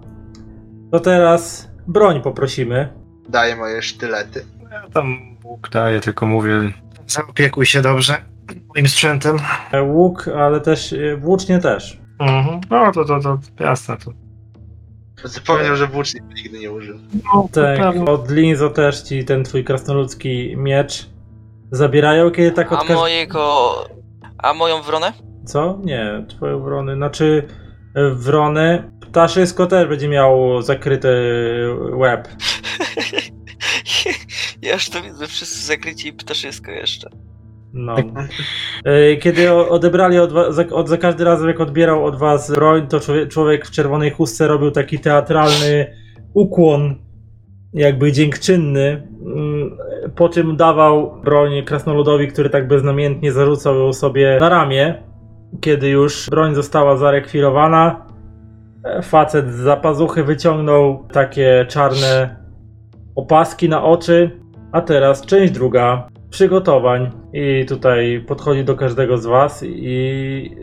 To 0.91 0.99
teraz 0.99 1.69
broń 1.87 2.21
poprosimy. 2.21 3.00
Daję 3.29 3.55
moje 3.55 3.81
sztylety. 3.81 4.45
Ja 4.71 4.89
tam 4.93 5.35
Bóg 5.41 5.69
daje, 5.69 5.99
tylko 6.01 6.25
mówię, 6.25 6.51
zaopiekuj 7.07 7.65
się 7.65 7.81
dobrze 7.81 8.17
moim 8.75 8.87
sprzętem. 8.87 9.37
E, 9.71 9.83
Łuk, 9.83 10.27
ale 10.27 10.61
też 10.61 10.93
e, 10.93 11.17
włócznie 11.17 11.59
też. 11.59 11.99
Mhm. 12.19 12.61
No 12.69 12.91
to, 12.91 13.05
to, 13.05 13.19
to 13.55 13.63
jasne. 13.63 13.97
To. 13.97 14.11
Zapomniał, 15.27 15.75
że 15.75 15.87
włócznik 15.87 16.23
nigdy 16.35 16.59
nie 16.59 16.71
użył. 16.71 16.99
No, 17.33 17.47
Tak, 17.51 17.95
od 18.09 18.31
Linzo 18.31 18.69
też 18.69 19.01
ci 19.01 19.25
ten 19.25 19.43
twój 19.43 19.63
krasnoludzki 19.63 20.53
miecz 20.57 21.09
zabierają, 21.71 22.31
kiedy 22.31 22.51
tak 22.51 22.71
A 22.73 22.79
od 22.79 22.87
każ- 22.87 22.95
mojego... 22.97 23.73
A 24.37 24.53
moją 24.53 24.81
wronę? 24.81 25.13
Co? 25.45 25.79
Nie, 25.83 26.25
twoje 26.27 26.57
wrony. 26.59 26.95
Znaczy 26.95 27.47
e, 27.95 28.09
wrony. 28.09 28.91
Ptaszysko 29.11 29.67
też 29.67 29.87
będzie 29.87 30.07
miało 30.07 30.61
zakryty 30.61 31.09
łeb. 31.93 32.27
ja 34.61 34.73
już 34.73 34.89
to 34.89 35.01
widzę, 35.01 35.27
wszyscy 35.27 35.65
zakryci 35.67 36.07
i 36.07 36.13
ptaszysko 36.13 36.71
jeszcze. 36.71 37.09
No. 37.73 37.95
E, 38.85 39.15
Kiedy 39.17 39.51
odebrali 39.53 40.19
od, 40.19 40.31
wa- 40.33 40.51
za, 40.51 40.65
od, 40.69 40.89
za 40.89 40.97
każdy 40.97 41.23
razem, 41.23 41.47
jak 41.47 41.59
odbierał 41.59 42.05
od 42.05 42.15
was 42.19 42.51
broń, 42.51 42.87
to 42.87 42.99
człowiek, 43.29 43.67
w 43.67 43.71
czerwonej 43.71 44.11
chustce 44.11 44.47
robił 44.47 44.71
taki 44.71 44.99
teatralny 44.99 45.97
ukłon, 46.33 46.95
jakby 47.73 48.11
dziękczynny, 48.11 49.07
mm, 49.25 49.77
po 50.15 50.29
czym 50.29 50.55
dawał 50.57 51.21
broń 51.23 51.63
krasnoludowi, 51.65 52.27
który 52.27 52.49
tak 52.49 52.67
beznamiętnie 52.67 53.31
zarzucał 53.31 53.75
ją 53.75 53.93
sobie 53.93 54.37
na 54.39 54.49
ramię. 54.49 55.03
Kiedy 55.61 55.89
już 55.89 56.29
broń 56.29 56.55
została 56.55 56.97
zarekwirowana, 56.97 58.05
e, 58.09 58.10
facet 59.03 59.51
z 59.51 59.55
zapazuchy 59.55 60.23
wyciągnął 60.23 61.07
takie 61.11 61.65
czarne 61.69 62.35
opaski 63.15 63.69
na 63.69 63.83
oczy, 63.83 64.39
a 64.71 64.81
teraz 64.81 65.25
część 65.25 65.53
druga 65.53 66.07
przygotowań 66.29 67.11
i 67.33 67.65
tutaj 67.65 68.23
podchodzi 68.27 68.63
do 68.63 68.75
każdego 68.75 69.17
z 69.17 69.25
was 69.25 69.63
i 69.67 70.55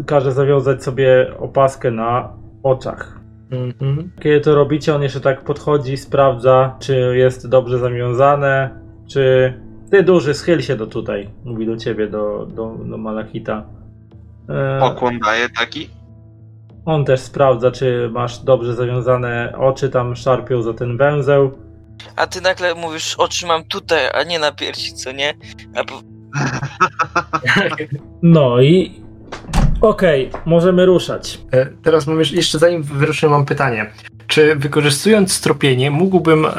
e, 0.00 0.04
każe 0.04 0.32
zawiązać 0.32 0.84
sobie 0.84 1.34
opaskę 1.38 1.90
na 1.90 2.32
oczach. 2.62 3.20
Mhm. 3.50 4.10
Kiedy 4.20 4.40
to 4.40 4.54
robicie, 4.54 4.94
on 4.94 5.02
jeszcze 5.02 5.20
tak 5.20 5.44
podchodzi, 5.44 5.96
sprawdza, 5.96 6.76
czy 6.78 7.16
jest 7.16 7.48
dobrze 7.48 7.78
zawiązane, 7.78 8.70
czy... 9.06 9.54
Ty 9.90 10.02
duży, 10.02 10.34
schyl 10.34 10.60
się 10.60 10.76
do 10.76 10.86
tutaj, 10.86 11.28
mówi 11.44 11.66
do 11.66 11.76
ciebie, 11.76 12.08
do, 12.08 12.46
do, 12.46 12.76
do 12.84 12.98
Malachita. 12.98 13.66
E, 14.48 14.80
Pokłon 14.80 15.18
daję 15.18 15.48
taki. 15.58 15.88
On 16.84 17.04
też 17.04 17.20
sprawdza, 17.20 17.70
czy 17.70 18.10
masz 18.12 18.38
dobrze 18.38 18.74
zawiązane 18.74 19.54
oczy, 19.58 19.88
tam 19.88 20.16
szarpią 20.16 20.62
za 20.62 20.74
ten 20.74 20.96
węzeł. 20.96 21.58
A 22.16 22.26
ty 22.26 22.40
nagle 22.40 22.74
mówisz, 22.74 23.14
oczy 23.18 23.46
mam 23.46 23.64
tutaj, 23.64 24.08
a 24.14 24.22
nie 24.22 24.38
na 24.38 24.52
piersi, 24.52 24.92
co 24.94 25.12
nie? 25.12 25.34
A 25.74 25.84
po... 25.84 26.02
No 28.22 28.60
i... 28.60 29.02
Okej, 29.80 30.30
możemy 30.46 30.86
ruszać. 30.86 31.40
E, 31.52 31.66
Teraz 31.66 32.06
mam 32.06 32.20
jeszcze, 32.20 32.58
zanim 32.58 32.82
wyruszymy, 32.82 33.30
mam 33.32 33.44
pytanie. 33.44 33.90
Czy 34.26 34.56
wykorzystując 34.56 35.32
stropienie, 35.32 35.90
mógłbym 35.90 36.46
e, 36.46 36.50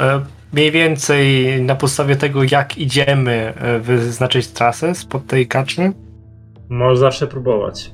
mniej 0.54 0.72
więcej 0.72 1.62
na 1.62 1.76
podstawie 1.76 2.16
tego, 2.16 2.42
jak 2.52 2.78
idziemy, 2.78 3.54
e, 3.58 3.80
wyznaczyć 3.80 4.48
trasę 4.48 4.96
spod 4.96 5.28
tej 5.28 5.48
kaczmy? 5.48 5.94
Możesz 6.70 7.00
zawsze 7.00 7.28
próbować. 7.28 7.92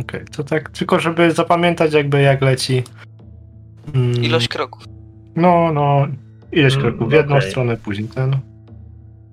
Okej, 0.00 0.20
to 0.36 0.44
tak, 0.44 0.70
tylko 0.70 1.00
żeby 1.00 1.32
zapamiętać 1.32 1.92
jakby 1.92 2.20
jak 2.20 2.42
leci. 2.42 2.82
Mm, 3.94 4.24
ilość 4.24 4.48
kroków. 4.48 4.84
No, 5.36 5.72
no, 5.72 6.06
ileś 6.52 6.74
Mm, 6.76 6.86
kroków 6.86 7.08
w 7.08 7.12
jedną 7.12 7.36
okej. 7.36 7.50
stronę, 7.50 7.76
później 7.76 8.08
ten. 8.08 8.36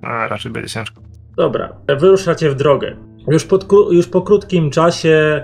A 0.02 0.28
raczej 0.28 0.52
będzie 0.52 0.70
ciężko. 0.70 1.02
Dobra, 1.38 1.76
wyruszacie 2.00 2.50
w 2.50 2.56
drogę. 2.56 2.96
Już, 3.28 3.46
pod, 3.46 3.68
już 3.92 4.08
po 4.08 4.22
krótkim 4.22 4.70
czasie 4.70 5.44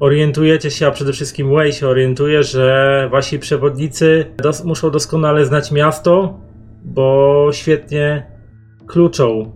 orientujecie 0.00 0.70
się, 0.70 0.86
a 0.86 0.90
przede 0.90 1.12
wszystkim 1.12 1.50
Way 1.50 1.72
się 1.72 1.88
orientuje, 1.88 2.42
że 2.42 3.08
wasi 3.12 3.38
przewodnicy 3.38 4.26
dos- 4.42 4.64
muszą 4.64 4.90
doskonale 4.90 5.46
znać 5.46 5.72
miasto, 5.72 6.40
bo 6.84 7.48
świetnie 7.52 8.26
kluczą 8.86 9.52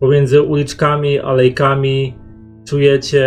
pomiędzy 0.00 0.42
uliczkami, 0.42 1.18
alejkami. 1.18 2.14
Czujecie 2.68 3.26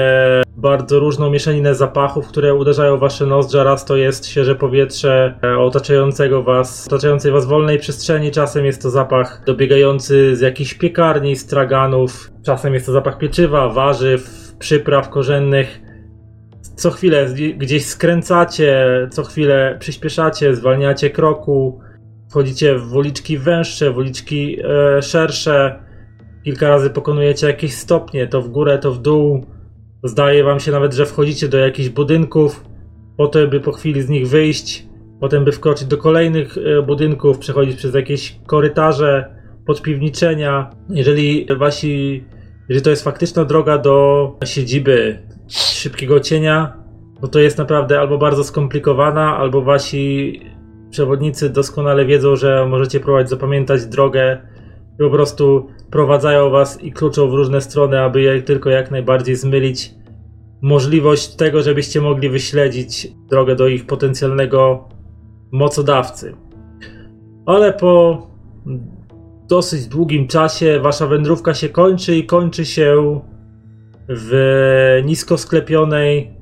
bardzo 0.62 1.00
różną 1.00 1.30
mieszaninę 1.30 1.76
zapachów, 1.76 2.28
które 2.28 2.56
uderzają 2.56 2.98
w 2.98 3.00
wasze 3.00 3.26
nozdrza. 3.26 3.64
Raz 3.64 3.86
to 3.86 3.98
jest 3.98 4.28
świeże 4.28 4.56
powietrze 4.56 5.40
e, 5.44 5.58
otaczającego 5.58 6.44
was, 6.44 6.88
otaczającej 6.88 7.32
was 7.32 7.46
wolnej 7.46 7.80
przestrzeni. 7.80 8.32
Czasem 8.32 8.66
jest 8.66 8.82
to 8.82 8.90
zapach 8.90 9.44
dobiegający 9.46 10.36
z 10.36 10.42
jakichś 10.42 10.74
piekarni, 10.74 11.36
straganów. 11.36 12.32
Czasem 12.46 12.74
jest 12.74 12.86
to 12.86 12.92
zapach 12.92 13.18
pieczywa, 13.18 13.70
warzyw, 13.70 14.54
przypraw 14.60 15.10
korzennych. 15.10 15.82
Co 16.76 16.92
chwilę 16.92 17.28
gdzieś 17.58 17.86
skręcacie, 17.86 18.86
co 19.12 19.24
chwilę 19.24 19.78
przyspieszacie, 19.80 20.56
zwalniacie 20.56 21.10
kroku. 21.10 21.80
wchodzicie 22.30 22.76
w 22.76 22.96
uliczki 22.96 23.38
węższe, 23.38 23.92
w 23.92 23.98
uliczki 23.98 24.58
e, 24.64 25.02
szersze, 25.02 25.84
kilka 26.44 26.70
razy 26.70 26.90
pokonujecie 26.90 27.48
jakieś 27.48 27.74
stopnie, 27.74 28.28
to 28.28 28.42
w 28.42 28.50
górę, 28.50 28.78
to 28.78 28.92
w 28.92 29.02
dół. 29.02 29.46
Zdaje 30.04 30.44
wam 30.44 30.60
się 30.60 30.72
nawet, 30.72 30.94
że 30.94 31.06
wchodzicie 31.06 31.48
do 31.48 31.58
jakichś 31.58 31.90
budynków, 31.90 32.64
potem 33.18 33.50
by 33.50 33.60
po 33.60 33.72
chwili 33.72 34.02
z 34.02 34.10
nich 34.10 34.28
wyjść, 34.28 34.86
potem 35.20 35.46
by 35.46 35.52
wkroczyć 35.52 35.88
do 35.88 35.98
kolejnych 35.98 36.58
e, 36.58 36.82
budynków, 36.82 37.38
przechodzić 37.38 37.78
przez 37.78 37.96
jakieś 37.96 38.40
korytarze, 38.48 39.36
podpiwniczenia. 39.66 40.70
Jeżeli 40.90 41.48
wasi, 41.58 42.24
jeżeli 42.70 42.84
to 42.84 42.90
jest 42.90 43.04
faktyczna 43.04 43.46
droga 43.46 43.78
do 43.78 44.28
siedziby 44.46 45.20
szybkiego 45.48 46.20
cienia, 46.20 46.74
no 47.22 47.28
to 47.28 47.40
jest 47.40 47.58
naprawdę 47.58 48.00
albo 48.00 48.18
bardzo 48.18 48.44
skomplikowana, 48.44 49.38
albo 49.38 49.62
wasi 49.62 50.40
przewodnicy 50.90 51.50
doskonale 51.50 52.06
wiedzą, 52.06 52.36
że 52.36 52.66
możecie 52.70 53.00
próbować 53.00 53.30
zapamiętać 53.30 53.86
drogę 53.86 54.38
i 54.96 54.98
po 54.98 55.10
prostu 55.10 55.68
prowadzają 55.92 56.50
was 56.50 56.84
i 56.84 56.92
kluczą 56.92 57.30
w 57.30 57.34
różne 57.34 57.62
strony, 57.62 58.00
aby 58.00 58.22
jak 58.22 58.44
tylko 58.44 58.70
jak 58.70 58.92
najbardziej 58.92 59.36
zmylić 59.36 59.94
możliwość 60.62 61.36
tego, 61.36 61.62
żebyście 61.62 62.02
mogli 62.02 62.30
wyśledzić 62.30 63.08
drogę 63.30 63.56
do 63.56 63.68
ich 63.68 63.86
potencjalnego 63.86 64.90
mocodawcy. 65.52 66.36
Ale 67.46 67.74
po 67.74 68.28
dosyć 69.48 69.88
długim 69.88 70.28
czasie 70.28 70.80
wasza 70.80 71.08
wędrówka 71.08 71.54
się 71.54 71.70
kończy 71.70 72.16
i 72.16 72.26
kończy 72.26 72.66
się 72.66 73.22
w 74.10 75.02
nisko 75.06 75.38
sklepionej 75.38 76.34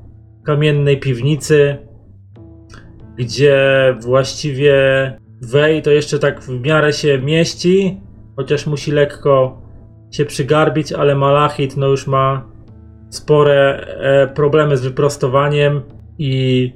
kamiennej 0.46 1.00
piwnicy, 1.00 1.78
gdzie 3.18 3.58
właściwie 4.02 4.74
Wej 5.42 5.82
to 5.82 5.92
jeszcze 5.92 6.20
tak 6.20 6.42
w 6.42 6.66
miarę 6.66 6.94
się 6.94 7.20
mieści, 7.20 8.02
chociaż 8.40 8.68
musi 8.68 8.92
lekko 8.92 9.62
się 10.12 10.26
przygarbić, 10.26 10.94
ale 10.94 11.16
Malachit 11.16 11.78
no 11.78 11.88
już 11.88 12.08
ma 12.08 12.46
spore 13.10 13.88
e, 14.00 14.28
problemy 14.28 14.78
z 14.78 14.82
wyprostowaniem 14.82 15.82
i 16.18 16.74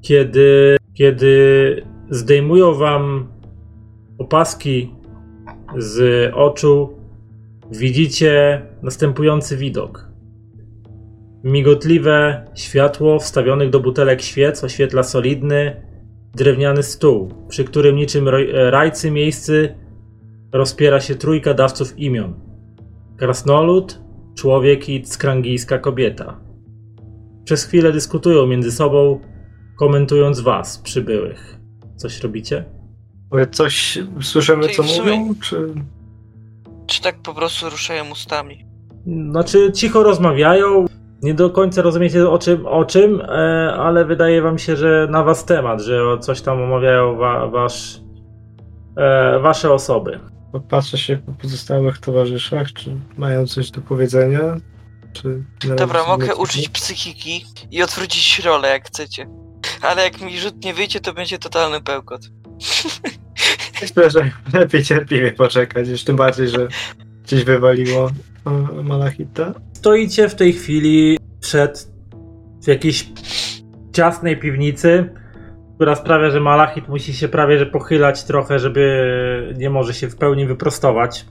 kiedy, 0.00 0.76
kiedy 0.94 1.82
zdejmują 2.10 2.74
wam 2.74 3.28
opaski 4.18 4.94
z 5.76 6.30
oczu, 6.34 6.98
widzicie 7.70 8.62
następujący 8.82 9.56
widok. 9.56 10.08
Migotliwe 11.44 12.44
światło 12.54 13.18
wstawionych 13.18 13.70
do 13.70 13.80
butelek 13.80 14.22
świec 14.22 14.64
oświetla 14.64 15.02
solidny, 15.02 15.82
drewniany 16.34 16.82
stół, 16.82 17.34
przy 17.48 17.64
którym 17.64 17.96
niczym 17.96 18.28
rajcy 18.70 19.10
miejscy 19.10 19.74
rozpiera 20.52 21.00
się 21.00 21.14
trójka 21.14 21.54
dawców 21.54 21.98
imion. 21.98 22.34
Krasnolud, 23.16 24.00
człowiek 24.36 24.88
i 24.88 25.06
skrangijska 25.06 25.78
kobieta. 25.78 26.40
Przez 27.44 27.64
chwilę 27.64 27.92
dyskutują 27.92 28.46
między 28.46 28.72
sobą, 28.72 29.20
komentując 29.78 30.40
was, 30.40 30.78
przybyłych. 30.78 31.58
Coś 31.96 32.20
robicie? 32.20 32.64
Coś 33.50 33.98
słyszymy, 34.20 34.68
co 34.68 34.82
mówią? 34.82 35.34
Czy... 35.42 35.74
Czy 36.86 37.02
tak 37.02 37.22
po 37.22 37.34
prostu 37.34 37.70
ruszają 37.70 38.10
ustami? 38.10 38.64
Znaczy, 39.30 39.72
cicho 39.72 40.02
rozmawiają. 40.02 40.86
Nie 41.22 41.34
do 41.34 41.50
końca 41.50 41.82
rozumiecie 41.82 42.28
o 42.28 42.38
czym, 42.38 42.66
o 42.66 42.84
czym, 42.84 43.20
e, 43.20 43.24
ale 43.78 44.04
wydaje 44.04 44.42
wam 44.42 44.58
się, 44.58 44.76
że 44.76 45.08
na 45.10 45.24
was 45.24 45.44
temat, 45.44 45.80
że 45.80 46.04
o 46.04 46.18
coś 46.18 46.40
tam 46.40 46.62
omawiają 46.62 47.16
wa, 47.16 47.46
wasz, 47.46 48.00
e, 48.96 49.38
wasze 49.40 49.72
osoby. 49.72 50.20
Patrzę 50.68 50.98
się 50.98 51.16
po 51.16 51.32
pozostałych 51.32 51.98
towarzyszach, 51.98 52.72
czy 52.72 52.96
mają 53.16 53.46
coś 53.46 53.70
do 53.70 53.80
powiedzenia? 53.80 54.56
Czy 55.12 55.28
na 55.28 55.44
razie 55.62 55.74
Dobra, 55.74 56.06
mogę 56.06 56.36
użyć 56.36 56.68
psychiki 56.68 57.46
i 57.70 57.82
odwrócić 57.82 58.38
rolę 58.38 58.68
jak 58.68 58.86
chcecie. 58.86 59.28
Ale 59.82 60.04
jak 60.04 60.20
mi 60.20 60.40
rzut 60.40 60.64
nie 60.64 60.74
wyjdzie, 60.74 61.00
to 61.00 61.12
będzie 61.12 61.38
totalny 61.38 61.80
pełkot. 61.80 62.20
Myślę, 63.82 64.10
że 64.10 64.30
lepiej 64.52 64.84
cierpliwie 64.84 65.32
poczekać, 65.32 65.88
już 65.88 66.04
tym 66.04 66.16
bardziej, 66.16 66.48
że 66.48 66.68
gdzieś 67.24 67.44
wywaliło 67.44 68.10
e, 68.46 68.82
Malachita. 68.82 69.54
Stoicie 69.72 70.28
w 70.28 70.34
tej 70.34 70.52
chwili 70.52 71.18
przed 71.40 71.88
w 72.62 72.68
jakiejś 72.68 73.06
ciasnej 73.92 74.36
piwnicy, 74.36 75.14
która 75.78 75.94
sprawia, 75.94 76.30
że 76.30 76.40
Malachit 76.40 76.88
musi 76.88 77.14
się 77.14 77.28
prawie 77.28 77.58
że 77.58 77.66
pochylać 77.66 78.24
trochę, 78.24 78.58
żeby 78.58 79.54
nie 79.58 79.70
może 79.70 79.94
się 79.94 80.08
w 80.08 80.16
pełni 80.16 80.46
wyprostować. 80.46 81.26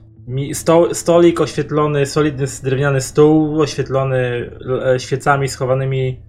Stolik 0.93 1.42
oświetlony, 1.42 2.06
solidny 2.06 2.45
drewniany 2.64 3.01
stół, 3.01 3.61
oświetlony 3.61 4.51
e, 4.85 5.00
świecami 5.00 5.50
schowanymi 5.50 6.22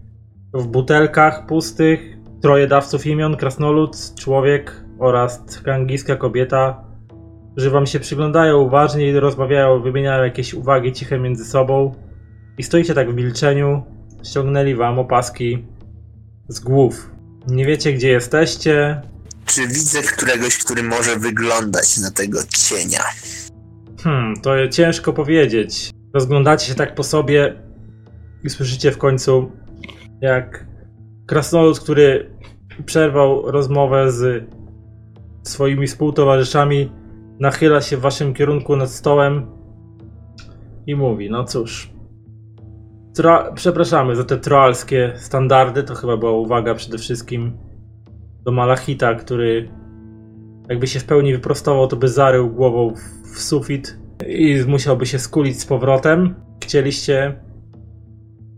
w 0.55 0.67
butelkach 0.67 1.47
pustych, 1.47 2.01
troje 2.43 2.67
dawców 2.67 3.07
imion, 3.07 3.37
krasnolud, 3.37 4.15
człowiek 4.15 4.85
oraz 4.99 5.61
kangijska 5.65 6.17
kobieta, 6.17 6.85
że 7.57 7.71
wam 7.71 7.87
się 7.87 8.01
przyglądają 8.01 8.59
uważnie 8.59 9.09
i 9.09 9.21
rozmawiają, 9.21 9.83
wymieniają 9.83 10.25
jakieś 10.25 10.55
uwagi 10.55 10.93
ciche 10.93 11.19
między 11.19 11.45
sobą. 11.45 11.95
I 12.59 12.63
stoicie 12.63 12.95
tak 12.95 13.11
w 13.11 13.15
milczeniu, 13.15 13.83
ściągnęli 14.25 14.75
wam 14.75 14.99
opaski 14.99 15.67
z 16.49 16.61
głów. 16.61 17.18
Nie 17.49 17.67
wiecie, 17.67 17.93
gdzie 17.93 18.09
jesteście. 18.09 19.03
Czy 19.47 19.67
widzę 19.67 20.03
któregoś, 20.03 20.59
który 20.59 20.83
może 20.83 21.17
wyglądać 21.17 21.99
na 21.99 22.11
tego 22.11 22.39
cienia? 22.49 23.03
Hmm, 24.03 24.35
to 24.43 24.69
ciężko 24.69 25.13
powiedzieć. 25.13 25.91
Rozglądacie 26.15 26.67
się 26.67 26.75
tak 26.75 26.95
po 26.95 27.03
sobie 27.03 27.63
i 28.45 28.51
słyszycie 28.51 28.93
w 28.93 28.99
końcu, 28.99 29.53
jak 30.21 30.67
krasnolud, 31.27 31.81
który 31.81 32.31
przerwał 32.87 33.51
rozmowę 33.51 34.13
z 34.13 34.45
swoimi 35.43 35.87
współtowarzyszami, 35.87 36.93
nachyla 37.41 37.81
się 37.81 37.97
w 37.97 38.01
waszym 38.01 38.35
kierunku 38.35 38.77
nad 38.77 38.91
stołem 38.91 39.47
i 40.87 40.95
mówi: 40.95 41.31
No 41.31 41.45
cóż, 41.45 41.91
Tra- 43.19 43.55
przepraszamy 43.55 44.17
za 44.17 44.25
te 44.25 44.39
troalskie 44.39 45.13
standardy. 45.17 45.83
To 45.83 45.95
chyba 45.95 46.17
była 46.17 46.33
uwaga 46.33 46.75
przede 46.75 46.99
wszystkim 46.99 47.59
do 48.45 48.53
Malachita, 48.53 49.15
który 49.15 49.71
jakby 50.69 50.87
się 50.87 51.01
w 51.01 51.05
pełni 51.05 51.33
wyprostował, 51.33 51.87
to 51.87 51.97
by 51.97 52.09
zarył 52.09 52.51
głową 52.51 52.95
w, 52.95 53.37
w 53.37 53.43
sufit 53.43 53.97
i 54.27 54.65
musiałby 54.67 55.07
się 55.07 55.19
skulić 55.19 55.61
z 55.61 55.67
powrotem. 55.67 56.35
Chcieliście 56.65 57.41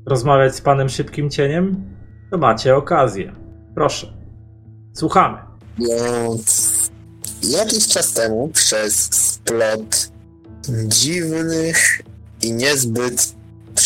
rozmawiać 0.06 0.54
z 0.54 0.60
panem 0.60 0.88
Szybkim 0.88 1.30
Cieniem? 1.30 1.84
To 2.30 2.38
macie 2.38 2.76
okazję. 2.76 3.32
Proszę. 3.74 4.12
Słuchamy. 4.92 5.38
Więc 5.78 6.90
jakiś 7.50 7.88
czas 7.88 8.12
temu 8.12 8.48
przez 8.48 8.94
splot 9.12 10.12
dziwnych 10.88 12.02
i 12.42 12.52
niezbyt 12.52 13.39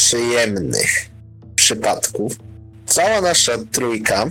przyjemnych 0.04 1.10
przypadków 1.54 2.36
cała 2.86 3.20
nasza 3.20 3.52
trójka 3.72 4.26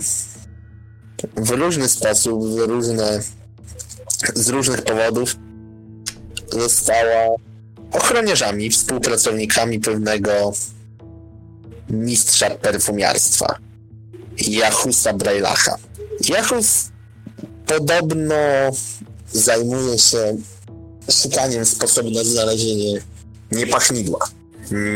w 1.36 1.50
różny 1.50 1.88
sposób, 1.88 2.44
w 2.44 2.58
różne, 2.58 3.20
z 4.34 4.48
różnych 4.48 4.82
powodów 4.82 5.36
została 6.52 7.36
ochroniarzami, 7.92 8.70
współpracownikami 8.70 9.80
pewnego 9.80 10.52
mistrza 11.90 12.50
perfumiarstwa, 12.50 13.58
Jachusa 14.38 15.12
Brailacha. 15.12 15.76
Jachus 16.28 16.88
podobno 17.66 18.34
zajmuje 19.32 19.98
się 19.98 20.36
szukaniem 21.22 21.64
sposobu 21.64 22.10
na 22.10 22.24
znalezienie 22.24 23.00
niepachnidła. 23.52 24.28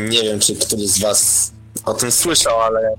Nie 0.09 0.23
wiem, 0.23 0.39
czy 0.39 0.55
któryś 0.55 0.87
z 0.87 1.01
was 1.01 1.51
o 1.85 1.93
tym 1.93 2.11
słyszał, 2.11 2.61
ale 2.61 2.93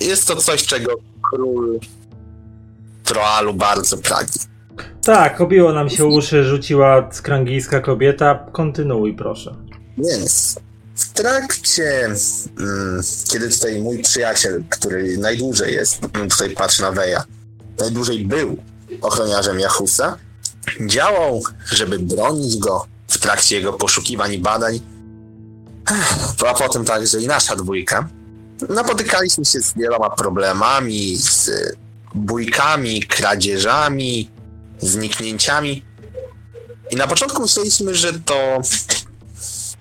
jest 0.00 0.26
to 0.26 0.36
coś, 0.36 0.66
czego 0.66 0.92
król 1.30 1.80
Troalu 3.04 3.54
bardzo 3.54 3.98
pragnie. 3.98 4.42
Tak, 5.04 5.40
obiło 5.40 5.72
nam 5.72 5.90
się 5.90 6.06
uszy, 6.06 6.44
rzuciła 6.44 7.08
skrangijska 7.12 7.80
kobieta. 7.80 8.46
Kontynuuj, 8.52 9.14
proszę. 9.14 9.56
Więc 9.98 10.58
w 10.94 11.12
trakcie, 11.12 12.04
mm, 12.04 13.02
kiedy 13.32 13.50
tutaj 13.50 13.80
mój 13.80 14.02
przyjaciel, 14.02 14.64
który 14.68 15.18
najdłużej 15.18 15.74
jest, 15.74 16.00
mm, 16.14 16.28
tutaj 16.28 16.50
patrzę 16.50 16.82
na 16.82 16.92
Weja, 16.92 17.24
najdłużej 17.78 18.24
był 18.24 18.56
ochroniarzem 19.02 19.60
Jachusa, 19.60 20.16
działał, 20.86 21.42
żeby 21.72 21.98
bronić 21.98 22.56
go 22.56 22.86
w 23.08 23.18
trakcie 23.18 23.56
jego 23.56 23.72
poszukiwań 23.72 24.32
i 24.32 24.38
badań, 24.38 24.80
a 26.48 26.54
potem 26.54 26.84
także 26.84 27.20
i 27.20 27.26
nasza 27.26 27.56
dwójka. 27.56 28.08
Napotykaliśmy 28.68 29.44
się 29.44 29.60
z 29.60 29.74
wieloma 29.74 30.10
problemami, 30.10 31.16
z 31.16 31.50
bójkami, 32.14 33.02
kradzieżami, 33.02 34.30
zniknięciami. 34.80 35.84
I 36.90 36.96
na 36.96 37.06
początku 37.06 37.42
myśleliśmy, 37.42 37.94
że 37.94 38.12
to 38.12 38.60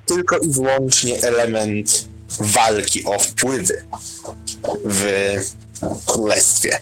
tylko 0.05 0.37
i 0.37 0.49
wyłącznie 0.49 1.23
element 1.23 2.07
walki 2.39 3.05
o 3.05 3.19
wpływy 3.19 3.85
w 4.85 5.05
królestwie. 6.05 6.79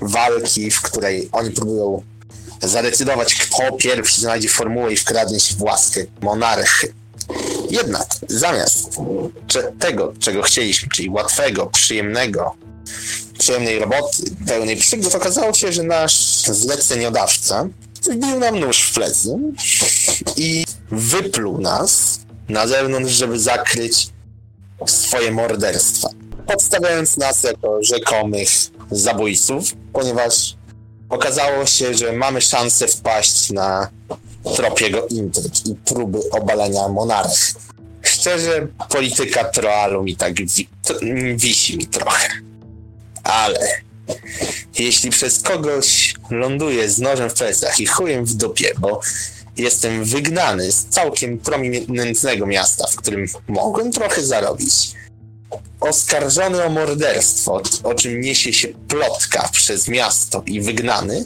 Walki, 0.00 0.70
w 0.70 0.82
której 0.82 1.28
oni 1.32 1.50
próbują 1.50 2.02
zadecydować, 2.62 3.34
kto 3.34 3.72
pierwszy 3.72 4.20
znajdzie 4.20 4.48
formułę 4.48 4.92
i 4.92 4.96
wkradnie 4.96 5.40
się 5.40 5.54
w 5.54 5.62
łaskę 5.62 6.00
monarchy. 6.20 6.99
Jednak 7.70 8.08
zamiast 8.28 8.98
tego, 9.78 10.12
czego 10.20 10.42
chcieliśmy, 10.42 10.88
czyli 10.94 11.10
łatwego, 11.10 11.66
przyjemnego, 11.66 12.54
przyjemnej 13.38 13.78
roboty, 13.78 14.22
pełnej 14.46 14.76
przygód, 14.76 15.14
okazało 15.14 15.54
się, 15.54 15.72
że 15.72 15.82
nasz 15.82 16.42
zleceniodawca 16.42 17.68
wbił 18.02 18.38
nam 18.38 18.60
nóż 18.60 18.82
w 18.82 18.94
plecy 18.94 19.38
i 20.36 20.64
wypluł 20.90 21.60
nas 21.60 22.20
na 22.48 22.66
zewnątrz, 22.66 23.12
żeby 23.12 23.38
zakryć 23.38 24.08
swoje 24.86 25.32
morderstwa. 25.32 26.08
Podstawiając 26.46 27.16
nas 27.16 27.42
jako 27.42 27.82
rzekomych 27.82 28.48
zabójców, 28.90 29.64
ponieważ 29.92 30.56
okazało 31.08 31.66
się, 31.66 31.94
że 31.94 32.12
mamy 32.12 32.40
szansę 32.40 32.88
wpaść 32.88 33.50
na 33.50 33.88
trop 34.56 34.80
jego 34.80 35.06
intryg 35.06 35.66
i 35.66 35.74
próby 35.74 36.18
obalenia 36.30 36.88
monarchii. 36.88 37.54
Szczerze, 38.02 38.66
polityka 38.88 39.44
Troalu 39.44 40.02
mi 40.02 40.16
tak 40.16 40.34
wi- 40.34 40.68
wisi 41.36 41.76
mi 41.76 41.86
trochę. 41.86 42.28
Ale 43.24 43.68
jeśli 44.78 45.10
przez 45.10 45.42
kogoś 45.42 46.14
ląduję 46.30 46.90
z 46.90 46.98
nożem 46.98 47.30
w 47.30 47.34
plecach 47.34 47.80
i 47.80 47.86
chujem 47.86 48.24
w 48.24 48.34
dupie, 48.34 48.72
bo 48.78 49.00
jestem 49.56 50.04
wygnany 50.04 50.72
z 50.72 50.84
całkiem 50.84 51.38
prominentnego 51.38 52.46
miasta, 52.46 52.86
w 52.86 52.96
którym 52.96 53.26
mogłem 53.48 53.92
trochę 53.92 54.22
zarobić, 54.22 54.90
oskarżony 55.80 56.64
o 56.64 56.70
morderstwo, 56.70 57.62
o 57.82 57.94
czym 57.94 58.20
niesie 58.20 58.52
się 58.52 58.68
plotka 58.68 59.48
przez 59.52 59.88
miasto 59.88 60.42
i 60.46 60.60
wygnany, 60.60 61.24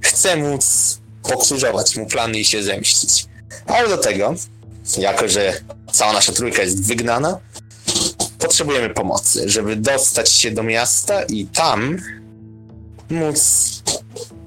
chcę 0.00 0.36
móc 0.36 0.98
pokrzyżować 1.22 1.96
mu 1.96 2.06
plany 2.06 2.38
i 2.38 2.44
się 2.44 2.62
zemścić. 2.62 3.26
Ale 3.66 3.88
do 3.88 3.98
tego, 3.98 4.34
jako 4.98 5.28
że 5.28 5.60
cała 5.92 6.12
nasza 6.12 6.32
trójka 6.32 6.62
jest 6.62 6.86
wygnana, 6.86 7.38
potrzebujemy 8.38 8.90
pomocy, 8.90 9.48
żeby 9.48 9.76
dostać 9.76 10.32
się 10.32 10.50
do 10.50 10.62
miasta 10.62 11.22
i 11.22 11.46
tam 11.46 11.98
móc 13.10 13.70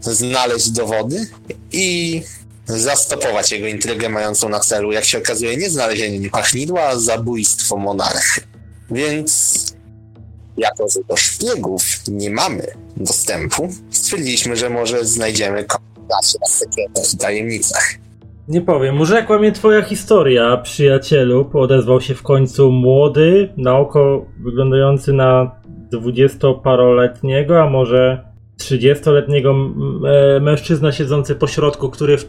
znaleźć 0.02 0.70
dowody 0.70 1.28
i 1.72 2.22
zastopować 2.68 3.52
jego 3.52 3.68
intrygę 3.68 4.10
mającą 4.10 4.50
na 4.50 4.60
celu, 4.60 4.92
jak 4.92 5.06
się 5.06 5.18
okazuje, 5.18 5.58
nie 5.58 5.70
znalezienie 5.70 6.30
pachnidła, 6.30 6.82
a 6.82 7.00
zabójstwo 7.00 7.78
monarchy. 7.78 8.42
Więc 8.92 9.56
jako, 10.58 10.90
że 10.90 11.00
do 11.10 11.18
szpiegów 11.18 11.82
nie 12.08 12.30
mamy 12.30 12.68
dostępu, 12.98 13.74
stwierdziliśmy, 13.92 14.56
że 14.56 14.70
może 14.70 15.06
znajdziemy 15.06 15.64
na 16.10 16.48
sekretach 16.48 17.20
tajemnicach. 17.20 18.06
Nie 18.48 18.62
powiem, 18.62 19.02
urzekła 19.02 19.40
mnie 19.40 19.52
twoja 19.52 19.82
historia, 19.82 20.58
przyjacielu. 20.58 21.50
Odezwał 21.54 22.02
się 22.02 22.16
w 22.16 22.24
końcu 22.24 22.72
młody, 22.72 23.50
na 23.58 23.78
oko 23.78 24.26
wyglądający 24.40 25.14
na 25.14 25.52
dwudziestoparoletniego, 25.92 27.62
a 27.64 27.70
może 27.70 28.24
trzydziestoletniego 28.58 29.56
e, 30.08 30.40
mężczyzna 30.40 30.92
siedzący 30.92 31.36
po 31.36 31.48
środku, 31.48 31.90
który 31.90 32.18
w, 32.18 32.26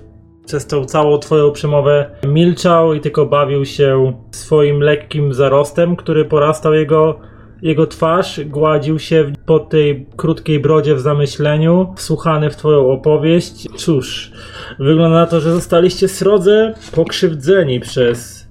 przez 0.46 0.66
tą 0.66 0.84
całą 0.84 1.18
twoją 1.18 1.52
przemowę 1.52 2.10
milczał 2.26 2.94
i 2.94 3.00
tylko 3.00 3.26
bawił 3.26 3.64
się 3.64 4.12
swoim 4.30 4.80
lekkim 4.80 5.34
zarostem, 5.34 5.96
który 5.96 6.24
porastał 6.24 6.74
jego, 6.74 7.20
jego 7.62 7.86
twarz, 7.86 8.40
gładził 8.44 8.98
się 8.98 9.32
po 9.46 9.58
tej 9.58 10.06
krótkiej 10.16 10.60
brodzie 10.60 10.94
w 10.94 11.00
zamyśleniu, 11.00 11.94
wsłuchany 11.96 12.50
w 12.50 12.56
twoją 12.56 12.90
opowieść. 12.90 13.68
Cóż, 13.76 14.32
wygląda 14.78 15.18
na 15.18 15.26
to, 15.26 15.40
że 15.40 15.52
zostaliście 15.52 16.08
srodze 16.08 16.74
pokrzywdzeni 16.92 17.80
przez 17.80 18.46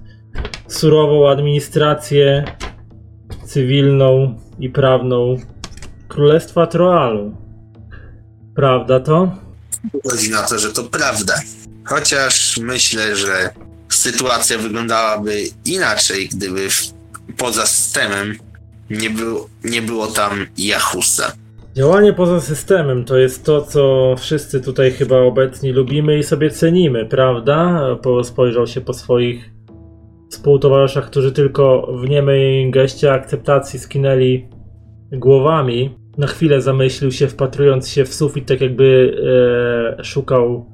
surową 0.68 1.28
administrację 1.30 2.44
cywilną 3.44 4.40
i 4.58 4.70
prawną 4.70 5.36
Królestwa 6.08 6.66
Troalu. 6.66 7.36
Prawda 8.54 9.00
to? 9.00 9.32
Chodzi 10.10 10.30
na 10.30 10.42
to, 10.42 10.58
że 10.58 10.72
to 10.72 10.82
prawda. 10.84 11.34
Chociaż 11.84 12.58
myślę, 12.58 13.16
że 13.16 13.50
sytuacja 13.88 14.58
wyglądałaby 14.58 15.44
inaczej, 15.64 16.28
gdyby 16.28 16.68
poza 17.36 17.66
systemem 17.66 18.38
nie, 18.90 19.10
był, 19.10 19.38
nie 19.64 19.82
było 19.82 20.06
tam 20.06 20.46
Jachusa. 20.58 21.32
Działanie 21.76 22.12
poza 22.12 22.40
systemem 22.40 23.04
to 23.04 23.16
jest 23.16 23.44
to, 23.44 23.62
co 23.62 24.14
wszyscy 24.18 24.60
tutaj 24.60 24.90
chyba 24.90 25.18
obecni 25.18 25.72
lubimy 25.72 26.18
i 26.18 26.22
sobie 26.22 26.50
cenimy, 26.50 27.06
prawda? 27.06 27.86
Po, 28.02 28.24
spojrzał 28.24 28.66
się 28.66 28.80
po 28.80 28.92
swoich 28.92 29.50
współtowarzyszach, 30.30 31.06
którzy 31.06 31.32
tylko 31.32 31.92
w 32.02 32.08
niemej 32.08 32.70
geście 32.70 33.12
akceptacji 33.12 33.78
skinęli 33.78 34.48
głowami. 35.12 35.94
Na 36.18 36.26
chwilę 36.26 36.60
zamyślił 36.60 37.12
się, 37.12 37.28
wpatrując 37.28 37.88
się 37.88 38.04
w 38.04 38.14
sufit, 38.14 38.46
tak 38.46 38.60
jakby 38.60 39.16
e, 39.98 40.04
szukał 40.04 40.66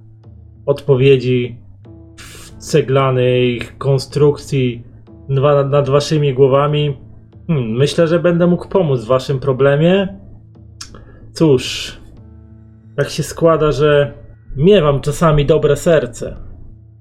odpowiedzi 0.66 1.56
w 2.16 2.56
ceglanej 2.56 3.60
konstrukcji 3.78 4.82
nad 5.70 5.88
waszymi 5.88 6.34
głowami. 6.34 6.96
Hmm, 7.46 7.70
myślę, 7.70 8.06
że 8.06 8.18
będę 8.18 8.46
mógł 8.46 8.68
pomóc 8.68 9.04
w 9.04 9.06
waszym 9.06 9.40
problemie. 9.40 10.18
Cóż, 11.32 11.92
tak 12.96 13.10
się 13.10 13.22
składa, 13.22 13.72
że 13.72 14.14
miewam 14.56 15.00
czasami 15.00 15.46
dobre 15.46 15.76
serce. 15.76 16.36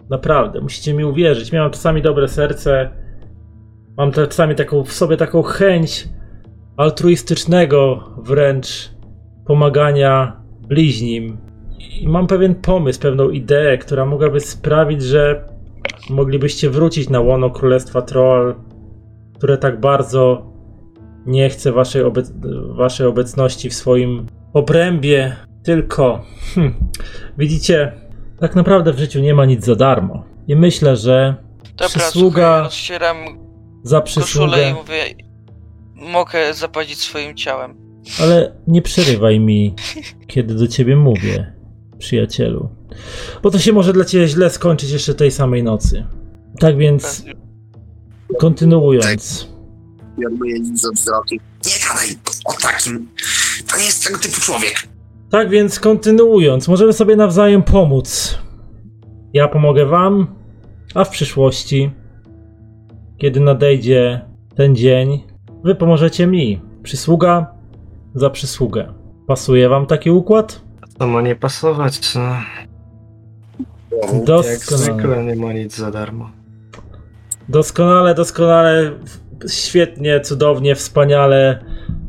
Naprawdę, 0.09 0.61
musicie 0.61 0.93
mi 0.93 1.05
uwierzyć. 1.05 1.51
Miałem 1.51 1.71
czasami 1.71 2.01
dobre 2.01 2.27
serce. 2.27 2.89
Mam 3.97 4.11
czasami 4.11 4.55
taką 4.55 4.83
w 4.83 4.91
sobie 4.91 5.17
taką 5.17 5.41
chęć 5.41 6.09
altruistycznego 6.77 8.03
wręcz 8.17 8.89
pomagania 9.45 10.41
bliźnim. 10.67 11.37
I 12.01 12.07
mam 12.07 12.27
pewien 12.27 12.55
pomysł, 12.55 13.01
pewną 13.01 13.29
ideę, 13.29 13.77
która 13.77 14.05
mogłaby 14.05 14.39
sprawić, 14.39 15.03
że 15.03 15.49
moglibyście 16.09 16.69
wrócić 16.69 17.09
na 17.09 17.19
łono 17.19 17.49
Królestwa 17.49 18.01
Troll, 18.01 18.55
które 19.41 19.57
tak 19.57 19.79
bardzo 19.79 20.51
nie 21.25 21.49
chce 21.49 21.71
waszej, 21.71 22.03
obec 22.03 22.31
waszej 22.75 23.07
obecności 23.07 23.69
w 23.69 23.73
swoim 23.73 24.25
obrębie. 24.53 25.35
Tylko, 25.63 26.25
hm, 26.55 26.73
widzicie, 27.37 27.93
tak 28.39 28.55
naprawdę 28.55 28.93
w 28.93 28.99
życiu 28.99 29.19
nie 29.19 29.33
ma 29.33 29.45
nic 29.45 29.65
za 29.65 29.75
darmo. 29.75 30.23
I 30.47 30.55
myślę, 30.55 30.97
że 30.97 31.35
Dobra, 31.63 31.87
przysługa 31.87 32.69
słuchaj, 32.71 33.37
za 33.83 34.01
przysługę. 34.01 34.69
i 34.69 34.73
mówię, 34.73 35.03
mogę 35.95 36.53
zapłacić 36.53 36.99
swoim 36.99 37.35
ciałem. 37.35 37.75
Ale 38.21 38.55
nie 38.67 38.81
przerywaj 38.81 39.39
mi, 39.39 39.75
kiedy 40.27 40.55
do 40.55 40.67
ciebie 40.67 40.95
mówię, 40.95 41.53
przyjacielu. 41.97 42.69
Bo 43.43 43.51
to 43.51 43.59
się 43.59 43.73
może 43.73 43.93
dla 43.93 44.05
ciebie 44.05 44.27
źle 44.27 44.49
skończyć 44.49 44.91
jeszcze 44.91 45.13
tej 45.13 45.31
samej 45.31 45.63
nocy. 45.63 46.05
Tak 46.59 46.77
więc, 46.77 47.25
kontynuując. 48.39 49.47
Jakby 50.17 50.59
nic. 50.59 50.83
Nie 51.65 51.71
gadaj 51.89 52.07
o 52.45 52.53
takim. 52.61 53.07
To 53.71 53.77
nie 53.77 53.85
jest 53.85 54.07
tego 54.07 54.19
typu 54.19 54.41
człowiek. 54.41 54.73
Tak 55.29 55.49
więc, 55.49 55.79
kontynuując, 55.79 56.67
możemy 56.67 56.93
sobie 56.93 57.15
nawzajem 57.15 57.63
pomóc. 57.63 58.37
Ja 59.33 59.47
pomogę 59.47 59.85
wam, 59.85 60.27
a 60.95 61.03
w 61.03 61.09
przyszłości, 61.09 61.91
kiedy 63.17 63.39
nadejdzie 63.39 64.25
ten 64.55 64.75
dzień, 64.75 65.23
wy 65.63 65.75
pomożecie 65.75 66.27
mi. 66.27 66.61
Przysługa 66.83 67.47
za 68.15 68.29
przysługę. 68.29 68.93
Pasuje 69.27 69.69
wam 69.69 69.85
taki 69.85 70.11
układ? 70.11 70.61
To 70.97 71.07
ma 71.07 71.21
nie 71.21 71.35
pasować, 71.35 72.15
no. 72.15 72.21
Jak 74.01 74.23
Doskonale. 74.23 74.83
zwykle 74.83 75.23
nie 75.23 75.35
ma 75.35 75.53
nic 75.53 75.75
za 75.77 75.91
darmo. 75.91 76.31
Doskonale, 77.49 78.15
doskonale, 78.15 78.91
świetnie, 79.49 80.19
cudownie, 80.19 80.75
wspaniale, 80.75 81.63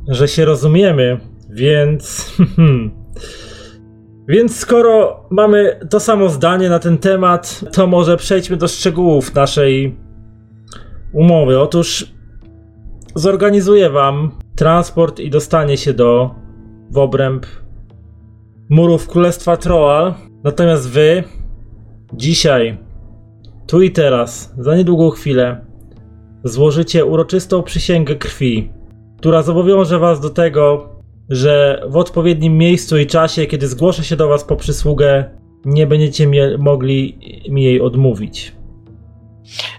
że 0.09 0.29
się 0.29 0.45
rozumiemy, 0.45 1.21
więc. 1.51 2.33
Więc 4.29 4.57
skoro 4.57 5.25
mamy 5.31 5.81
to 5.91 6.01
samo 6.01 6.29
zdanie 6.29 6.69
na 6.69 6.79
ten 6.79 6.99
temat, 6.99 7.65
to 7.73 7.87
może 7.87 8.17
przejdźmy 8.17 8.57
do 8.57 8.69
szczegółów 8.69 9.35
naszej 9.35 9.97
umowy. 11.13 11.61
Otóż 11.61 12.13
zorganizuję 13.15 13.91
wam 13.91 14.31
transport 14.57 15.21
i 15.21 15.31
dostanie 15.31 15.77
się 15.77 15.93
do 15.93 16.35
w 16.91 16.99
obręb 16.99 17.47
murów 18.69 19.09
Królestwa 19.09 19.57
Troal. 19.57 20.15
Natomiast 20.45 20.91
wy 20.91 21.25
dzisiaj, 22.15 22.79
tu 23.73 23.83
i 23.83 23.91
teraz, 23.91 24.55
za 24.59 24.77
niedługą 24.77 25.11
chwilę, 25.11 25.65
złożycie 26.45 27.05
uroczystą 27.05 27.63
przysięgę 27.63 28.15
krwi, 28.17 28.71
która 29.19 29.43
zobowiąże 29.43 29.99
was 29.99 30.21
do 30.21 30.31
tego, 30.31 30.89
że 31.29 31.83
w 31.89 31.97
odpowiednim 31.97 32.59
miejscu 32.59 32.99
i 32.99 33.07
czasie, 33.07 33.47
kiedy 33.47 33.69
zgłoszę 33.69 34.05
się 34.05 34.17
do 34.17 34.29
was 34.29 34.45
po 34.45 34.57
przysługę, 34.57 35.39
nie 35.65 35.87
będziecie 35.87 36.27
mie- 36.27 36.59
mogli 36.59 37.19
mi 37.49 37.63
jej 37.63 37.81
odmówić. 37.81 38.53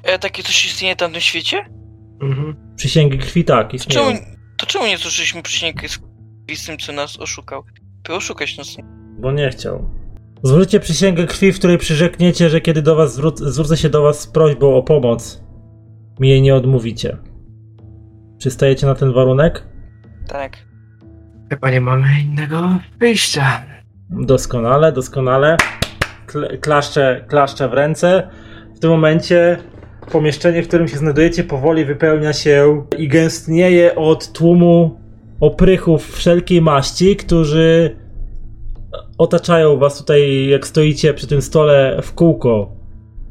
E, 0.04 0.20
takie 0.20 0.44
coś 0.44 0.66
istnieje 0.66 0.96
tam 0.96 1.10
w 1.10 1.14
tym 1.14 1.22
świecie? 1.22 1.66
Mhm. 2.22 2.56
Przysięgi 2.76 3.18
krwi 3.18 3.44
tak, 3.44 3.70
To 3.70 3.76
istnieją. 3.76 4.06
czemu, 4.08 4.20
to 4.58 4.66
czemu 4.66 4.86
nie 4.86 4.98
złożyliśmy 4.98 5.42
przysięgę 5.42 5.88
z 5.90 6.00
z 6.56 6.66
tym, 6.66 6.78
co 6.78 6.92
nas 6.94 7.20
oszukał? 7.20 7.64
By 8.08 8.14
oszukać 8.16 8.58
nas. 8.58 8.78
Bo 9.20 9.32
nie 9.32 9.50
chciał. 9.50 9.90
Złożycie 10.44 10.80
przysięgę 10.80 11.26
krwi, 11.26 11.52
w 11.52 11.60
której 11.60 11.78
przyrzekniecie, 11.78 12.50
że 12.50 12.62
kiedy 12.62 12.82
do 12.82 12.96
was 12.96 13.18
zwró- 13.20 13.50
zwrócę 13.50 13.78
się 13.78 13.90
do 13.90 14.02
was 14.02 14.20
z 14.20 14.28
prośbą 14.28 14.76
o 14.76 14.84
pomoc, 14.84 15.44
mi 16.20 16.30
jej 16.30 16.42
nie 16.42 16.56
odmówicie. 16.56 17.18
Przystajecie 18.38 18.88
na 18.88 18.96
ten 18.96 19.14
warunek? 19.14 19.64
Tak. 20.28 20.58
Chyba 21.50 21.72
nie 21.72 21.82
mamy 21.82 22.08
innego 22.26 22.80
wyjścia. 23.00 23.64
Doskonale, 24.10 24.92
doskonale. 24.92 25.58
Kl- 26.28 26.60
klaszcze, 26.60 27.26
klaszcze 27.28 27.70
w 27.70 27.74
ręce. 27.74 28.28
W 28.76 28.80
tym 28.80 28.90
momencie 28.90 29.58
pomieszczenie, 30.12 30.64
w 30.64 30.68
którym 30.68 30.88
się 30.88 30.98
znajdujecie, 30.98 31.44
powoli 31.44 31.86
wypełnia 31.86 32.34
się 32.34 32.86
i 32.98 33.08
gęstnieje 33.08 33.96
od 33.96 34.32
tłumu 34.34 35.00
oprychów 35.40 36.12
wszelkiej 36.16 36.62
maści, 36.62 37.16
którzy 37.16 37.96
otaczają 39.24 39.78
was 39.78 39.98
tutaj, 39.98 40.48
jak 40.48 40.68
stoicie 40.68 41.14
przy 41.14 41.28
tym 41.28 41.42
stole 41.42 42.00
w 42.02 42.14
kółko. 42.14 42.72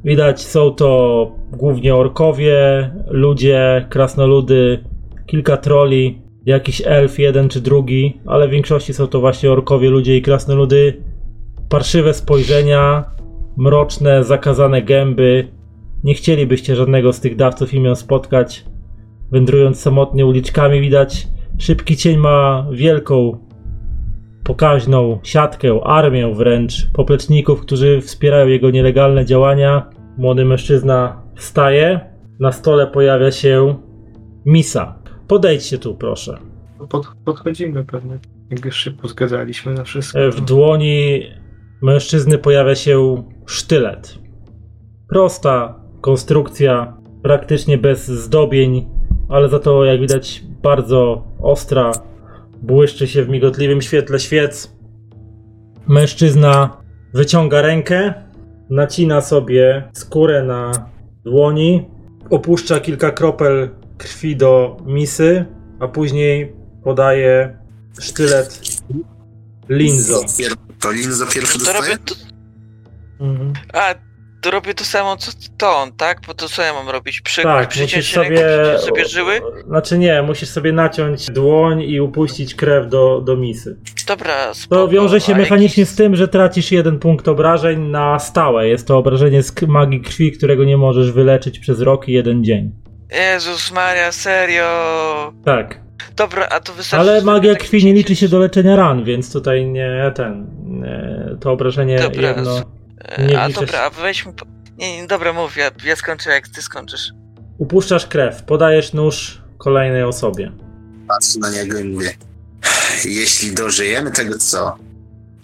Widać, 0.05 0.41
są 0.41 0.71
to 0.71 1.33
głównie 1.53 1.95
orkowie, 1.95 2.91
ludzie, 3.11 3.87
krasnoludy, 3.91 4.85
kilka 5.27 5.57
troli, 5.57 6.23
jakiś 6.47 6.83
elf, 6.85 7.19
jeden 7.19 7.49
czy 7.49 7.61
drugi, 7.61 8.21
ale 8.27 8.49
w 8.49 8.51
większości 8.51 8.95
są 8.95 9.07
to 9.07 9.21
właśnie 9.21 9.53
orkowie, 9.53 9.91
ludzie 9.91 10.17
i 10.17 10.23
krasnoludy. 10.23 11.03
Parszywe 11.69 12.15
spojrzenia, 12.15 13.05
mroczne, 13.57 14.25
zakazane 14.25 14.83
gęby. 14.83 15.49
Nie 16.05 16.15
chcielibyście 16.15 16.77
żadnego 16.77 17.13
z 17.13 17.21
tych 17.21 17.37
dawców 17.37 17.75
imion 17.75 17.97
spotkać. 17.97 18.65
Wędrując 19.31 19.81
samotnie 19.81 20.27
uliczkami 20.27 20.81
widać, 20.81 21.29
szybki 21.59 21.97
cień 21.97 22.17
ma 22.17 22.67
wielką, 22.73 23.39
pokaźną 24.45 25.19
siatkę, 25.23 25.81
armię 25.85 26.35
wręcz 26.35 26.91
popleczników, 26.93 27.61
którzy 27.61 28.01
wspierają 28.01 28.47
jego 28.47 28.71
nielegalne 28.71 29.25
działania. 29.25 29.91
Młody 30.19 30.45
mężczyzna 30.45 31.23
wstaje. 31.35 32.01
Na 32.41 32.53
stole 32.53 32.87
pojawia 32.87 33.31
się 33.31 33.75
misa. 34.47 34.99
Podejdźcie 35.29 35.79
tu, 35.79 35.95
proszę. 35.95 36.39
Pod, 36.89 37.07
podchodzimy 37.25 37.85
pewnie. 37.85 38.19
Jak 38.51 38.65
już 38.65 38.77
się 38.77 38.91
pozgadzaliśmy 38.91 39.75
na 39.75 39.85
wszystko. 39.85 40.19
E, 40.19 40.31
W 40.31 40.41
dłoni 40.41 41.23
mężczyzny 41.83 42.39
pojawia 42.39 42.75
się 42.75 43.25
sztylet. 43.47 44.19
Prosta 45.09 45.81
konstrukcja, 46.01 46.97
praktycznie 47.23 47.79
bez 47.79 48.09
zdobień, 48.09 48.87
ale 49.29 49.49
za 49.49 49.59
to, 49.59 49.85
jak 49.85 50.01
widać, 50.01 50.43
bardzo 50.63 51.25
ostra. 51.43 51.93
Błyszczy 52.63 53.09
się 53.09 53.25
w 53.25 53.29
migotliwym 53.29 53.83
świetle 53.83 54.21
świec. 54.21 54.73
Mężczyzna 55.87 56.77
wyciąga 57.15 57.63
rękę, 57.63 58.15
nacina 58.71 59.21
sobie 59.21 59.89
skórę 59.93 60.43
na 60.43 60.91
dłoni, 61.25 61.89
opuszcza 62.31 62.81
kilka 62.81 63.11
kropel 63.11 63.71
krwi 63.99 64.37
do 64.37 64.77
misy, 64.87 65.45
a 65.81 65.89
później 65.89 66.53
podaje 66.85 67.59
sztylet 68.01 68.61
Linzo. 69.69 70.21
To 70.81 70.93
Linzo 70.93 71.27
pierwszy 71.27 71.59
To 71.59 71.73
robię 71.73 71.79
dostaje? 71.79 71.99
to... 71.99 72.15
Mhm. 73.25 73.53
A, 73.73 73.95
to 74.43 74.51
robię 74.51 74.75
to 74.75 74.85
samo 74.85 75.17
co 75.17 75.33
to 75.59 75.77
on, 75.77 75.93
tak? 75.93 76.21
Bo 76.27 76.35
to 76.35 76.49
co 76.49 76.63
ja 76.63 76.73
mam 76.73 76.89
robić? 76.89 77.21
Przy, 77.21 77.43
Tak, 77.43 77.69
przyciąć 77.69 77.97
musisz 77.97 78.15
sobie. 78.15 78.37
przyciąć 78.37 78.81
sobie 78.81 79.05
żyły? 79.05 79.41
Znaczy 79.67 79.99
nie, 79.99 80.23
musisz 80.23 80.49
sobie 80.49 80.73
naciąć 80.73 81.27
dłoń 81.31 81.83
i 81.83 82.01
upuścić 82.01 82.55
krew 82.55 82.89
do, 82.89 83.21
do 83.21 83.37
misy. 83.37 83.77
Dobra, 84.09 84.55
spoko. 84.55 84.77
To 84.77 84.89
wiąże 84.89 85.21
się 85.21 85.35
mechanicznie 85.35 85.81
jakiś- 85.81 85.95
z 85.95 85.97
tym, 85.97 86.17
że 86.17 86.29
tracisz 86.29 86.73
jeden 86.73 86.99
punkt 86.99 87.29
obrażeń 87.29 87.81
na 87.81 88.19
stałe. 88.19 88.69
Jest 88.69 88.87
to 88.89 88.99
obrażenie 88.99 89.43
z 89.43 89.63
magii 89.69 90.01
krwi, 90.01 90.33
którego 90.33 90.65
nie 90.65 90.77
możesz 90.77 91.13
wyleczyć 91.13 91.59
przez 91.59 91.81
rok 91.81 92.09
i 92.09 92.13
jeden 92.13 92.45
dzień. 92.45 92.73
Jezus 93.33 93.73
Maria, 93.73 94.13
serio. 94.13 94.65
Tak. 95.45 95.81
Dobra, 96.17 96.49
a 96.51 96.61
to 96.61 96.73
wystarczy... 96.73 97.11
Ale 97.11 97.23
magia 97.23 97.53
tak 97.53 97.63
krwi 97.63 97.85
nie 97.85 97.93
liczy 97.93 98.17
się 98.17 98.29
do 98.29 98.39
leczenia 98.39 98.77
ran, 98.77 99.05
więc 99.05 99.33
tutaj 99.33 99.67
nie 99.67 100.13
ten. 100.15 100.47
Nie, 100.65 101.37
to 101.41 101.53
obrażenie 101.53 101.99
Dobra, 101.99 102.29
jedno. 102.29 102.82
E, 103.05 103.27
nie 103.27 103.41
A 103.41 103.47
liczy 103.47 103.61
dobra, 103.61 103.81
a 103.81 103.91
weźmy... 103.91 104.33
po- 104.33 104.47
Nie, 104.79 104.97
nie, 105.03 105.07
dobra, 105.07 105.33
mów, 105.33 105.57
ja, 105.57 105.71
ja 105.85 105.97
skończę 105.97 106.31
jak 106.31 106.49
ty 106.49 106.63
skończysz. 106.63 107.11
Upuszczasz 107.59 108.07
krew, 108.07 108.43
podajesz 108.43 108.93
nóż 108.93 109.43
kolejnej 109.59 110.03
osobie. 110.03 110.53
Patrzę 111.09 111.39
na 111.39 111.51
niego 111.51 111.79
i 111.79 111.85
mówię, 111.85 112.15
jeśli 113.05 113.53
dożyjemy 113.55 114.11
tego, 114.11 114.39
co 114.39 114.77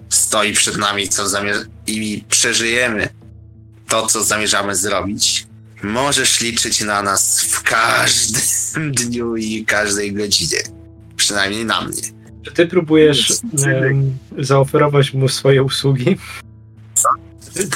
stoi 0.09 0.53
przed 0.53 0.77
nami 0.77 1.09
co 1.09 1.25
zamierz- 1.29 1.67
i 1.87 2.25
przeżyjemy 2.29 3.09
to, 3.89 4.07
co 4.07 4.25
zamierzamy 4.25 4.75
zrobić, 4.77 5.47
możesz 5.83 6.41
liczyć 6.41 6.81
na 6.81 7.03
nas 7.03 7.41
w 7.45 7.63
każdym 7.63 8.93
dniu 8.99 9.37
i 9.37 9.65
każdej 9.65 10.13
godzinie. 10.13 10.59
Przynajmniej 11.17 11.65
na 11.65 11.81
mnie. 11.81 12.03
Czy 12.43 12.53
ty 12.53 12.67
próbujesz 12.67 13.33
em, 13.67 14.19
zaoferować 14.39 15.15
mu 15.15 15.29
swoje 15.29 15.63
usługi? 15.63 16.17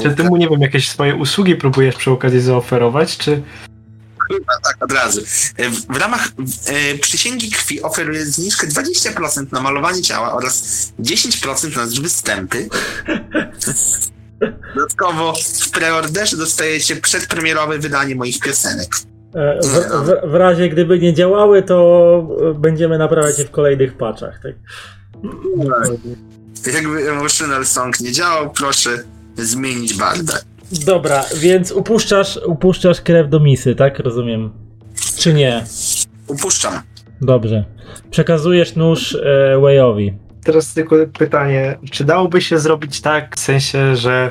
Czy 0.03 0.11
ty 0.17 0.25
mu, 0.25 0.37
nie 0.37 0.49
wiem, 0.49 0.61
jakieś 0.61 0.89
swoje 0.89 1.15
usługi 1.15 1.57
próbujesz 1.57 1.97
przy 1.97 2.11
okazji 2.11 2.41
zaoferować, 2.41 3.17
czy... 3.17 3.43
Tak, 4.63 4.77
od 4.81 4.93
razu. 4.93 5.21
E, 5.57 5.71
W, 5.71 5.97
ramach 5.97 6.29
e, 6.67 6.99
przysięgi 6.99 7.51
krwi 7.51 7.83
oferuję 7.83 8.27
zniżkę 8.27 8.67
20% 8.67 9.53
na 9.53 9.61
malowanie 9.61 10.03
ciała 10.03 10.33
oraz 10.33 10.93
10% 11.01 11.77
na 11.77 12.03
występy. 12.03 12.69
Dodatkowo 14.75 15.35
w 15.61 15.71
preorderze 15.71 16.37
dostajecie 16.37 16.97
przedpremierowe 16.97 17.79
wydanie 17.79 18.15
moich 18.15 18.41
piosenek. 18.41 18.89
E, 19.35 19.61
W, 19.63 19.67
w, 19.67 20.31
w 20.31 20.35
razie 20.35 20.69
gdyby 20.69 20.99
nie 20.99 21.15
działały, 21.15 21.63
to 21.63 22.29
będziemy 22.55 22.99
naprawiać 22.99 23.39
je 23.39 23.45
w 23.45 23.51
kolejnych 23.51 23.97
patchach. 23.97 24.41
Tak? 24.43 24.53
Jakby 26.75 27.11
Emotional 27.11 27.67
Song 27.67 28.01
nie 28.01 28.13
działał, 28.13 28.51
proszę 28.51 29.05
zmienić 29.37 29.95
bardę. 29.99 30.33
Dobra, 30.87 31.25
więc 31.41 31.73
upuszczasz, 31.73 32.41
upuszczasz 32.47 33.01
krew 33.01 33.29
do 33.29 33.41
misy, 33.41 33.75
tak? 33.75 33.99
Rozumiem. 33.99 34.51
Czy 35.19 35.35
nie? 35.35 35.65
Upuszczam. 36.27 36.73
Dobrze. 37.21 37.65
Przekazujesz 38.11 38.77
nóż 38.77 39.15
e, 39.15 39.59
Wayowi. 39.61 40.13
Teraz 40.45 40.75
tylko 40.75 40.97
pytanie, 41.19 41.79
czy 41.91 42.05
dałoby 42.05 42.41
się 42.41 42.59
zrobić 42.59 43.01
tak, 43.01 43.37
w 43.37 43.41
sensie, 43.41 43.97
że 43.97 44.31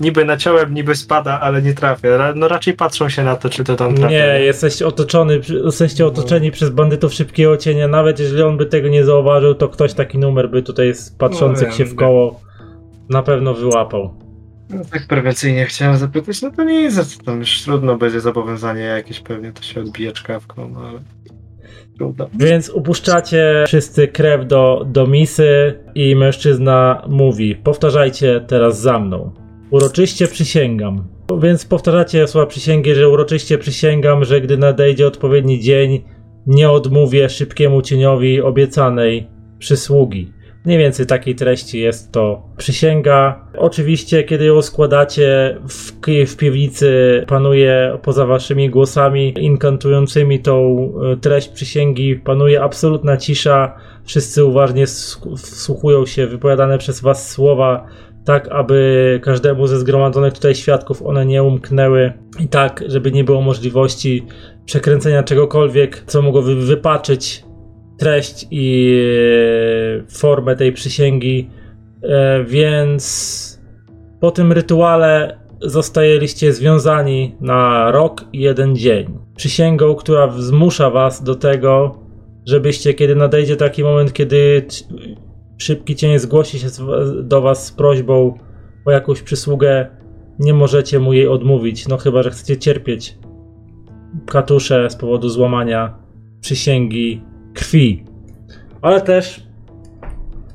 niby 0.00 0.24
naciąłem, 0.24 0.74
niby 0.74 0.94
spada, 0.96 1.40
ale 1.40 1.62
nie 1.62 1.74
trafia? 1.74 2.16
Ra- 2.16 2.34
No 2.34 2.48
raczej 2.48 2.74
patrzą 2.74 3.08
się 3.08 3.24
na 3.24 3.36
to, 3.36 3.50
czy 3.50 3.64
to 3.64 3.76
tam 3.76 3.94
trafia. 3.94 4.10
Nie, 4.10 4.40
jesteś 4.40 4.82
otoczony, 4.82 5.40
jesteście 5.64 6.06
otoczeni 6.06 6.50
przez 6.50 6.70
bandytów 6.70 7.14
szybkiego 7.14 7.56
cienia. 7.56 7.88
Nawet 7.88 8.18
jeżeli 8.20 8.42
on 8.42 8.56
by 8.56 8.66
tego 8.66 8.88
nie 8.88 9.04
zauważył, 9.04 9.54
to 9.54 9.68
ktoś 9.68 9.94
taki 9.94 10.18
numer 10.18 10.50
by 10.50 10.62
tutaj 10.62 10.94
z 10.94 11.10
patrzących 11.10 11.68
No, 11.68 11.74
się 11.74 11.84
w 11.84 11.94
koło 11.94 12.40
na 13.08 13.22
pewno 13.22 13.54
wyłapał. 13.54 14.14
No, 14.72 14.84
tak 14.90 15.06
prewencyjnie 15.06 15.66
chciałem 15.66 15.96
zapytać, 15.96 16.42
no 16.42 16.50
to 16.50 16.64
nie 16.64 16.80
jest, 16.80 17.24
tam 17.24 17.38
już 17.38 17.62
trudno 17.62 17.96
będzie 17.96 18.20
zobowiązanie 18.20 18.82
jakieś, 18.82 19.20
pewnie 19.20 19.52
to 19.52 19.62
się 19.62 19.80
odbije 19.80 20.12
czkawką, 20.12 20.68
no 20.68 20.80
ale 20.80 21.00
trudno. 21.96 22.28
Więc 22.34 22.70
upuszczacie 22.70 23.64
wszyscy 23.66 24.08
krew 24.08 24.46
do, 24.46 24.86
do 24.86 25.06
misy 25.06 25.78
i 25.94 26.16
mężczyzna 26.16 27.02
mówi: 27.08 27.56
Powtarzajcie 27.56 28.44
teraz 28.46 28.80
za 28.80 28.98
mną. 28.98 29.32
Uroczyście 29.70 30.26
przysięgam. 30.26 31.08
Więc 31.42 31.64
powtarzacie 31.64 32.28
słowa 32.28 32.46
przysięgi, 32.46 32.94
że 32.94 33.08
uroczyście 33.08 33.58
przysięgam, 33.58 34.24
że 34.24 34.40
gdy 34.40 34.58
nadejdzie 34.58 35.06
odpowiedni 35.06 35.60
dzień, 35.60 36.04
nie 36.46 36.70
odmówię 36.70 37.28
szybkiemu 37.28 37.82
cieniowi 37.82 38.40
obiecanej 38.40 39.28
przysługi. 39.58 40.32
Mniej 40.64 40.78
więcej 40.78 41.06
takiej 41.06 41.34
treści 41.34 41.80
jest 41.80 42.12
to 42.12 42.42
przysięga. 42.56 43.44
Oczywiście, 43.58 44.24
kiedy 44.24 44.44
ją 44.44 44.62
składacie 44.62 45.56
w, 45.68 45.92
w 46.26 46.36
piwnicy, 46.36 47.24
panuje 47.28 47.98
poza 48.02 48.26
waszymi 48.26 48.70
głosami 48.70 49.34
inkantującymi 49.38 50.40
tą 50.40 50.88
e, 51.12 51.16
treść 51.16 51.48
przysięgi, 51.48 52.16
panuje 52.16 52.62
absolutna 52.62 53.16
cisza. 53.16 53.76
Wszyscy 54.04 54.44
uważnie 54.44 54.86
wsłuchują 55.36 56.06
się 56.06 56.26
wypowiadane 56.26 56.78
przez 56.78 57.00
was 57.00 57.30
słowa, 57.30 57.86
tak 58.24 58.48
aby 58.48 59.20
każdemu 59.22 59.66
ze 59.66 59.78
zgromadzonych 59.78 60.32
tutaj 60.32 60.54
świadków 60.54 61.02
one 61.02 61.26
nie 61.26 61.42
umknęły 61.42 62.12
i 62.40 62.48
tak, 62.48 62.84
żeby 62.86 63.12
nie 63.12 63.24
było 63.24 63.40
możliwości 63.40 64.26
przekręcenia 64.64 65.22
czegokolwiek, 65.22 66.02
co 66.06 66.22
mogłoby 66.22 66.54
wypaczyć 66.54 67.44
treść 68.02 68.46
i 68.50 68.96
e, 69.98 70.12
formę 70.12 70.56
tej 70.56 70.72
przysięgi, 70.72 71.50
e, 72.02 72.44
więc 72.44 73.62
po 74.20 74.30
tym 74.30 74.52
rytuale 74.52 75.38
zostajeliście 75.60 76.52
związani 76.52 77.36
na 77.40 77.90
rok 77.90 78.24
i 78.32 78.40
jeden 78.40 78.76
dzień. 78.76 79.18
Przysięgą, 79.36 79.94
która 79.94 80.30
zmusza 80.30 80.90
was 80.90 81.22
do 81.22 81.34
tego, 81.34 81.98
żebyście, 82.46 82.94
kiedy 82.94 83.16
nadejdzie 83.16 83.56
taki 83.56 83.84
moment, 83.84 84.12
kiedy 84.12 84.66
szybki 85.58 85.96
cień 85.96 86.18
zgłosi 86.18 86.58
się 86.58 86.68
do 87.22 87.40
was 87.40 87.66
z 87.66 87.72
prośbą 87.72 88.38
o 88.84 88.90
jakąś 88.90 89.22
przysługę, 89.22 89.86
nie 90.38 90.54
możecie 90.54 90.98
mu 90.98 91.12
jej 91.12 91.28
odmówić, 91.28 91.88
no 91.88 91.96
chyba, 91.96 92.22
że 92.22 92.30
chcecie 92.30 92.56
cierpieć 92.56 93.18
katusze 94.26 94.90
z 94.90 94.96
powodu 94.96 95.28
złamania 95.28 95.98
przysięgi 96.40 97.31
krwi. 97.54 98.04
Ale 98.82 99.00
też 99.00 99.46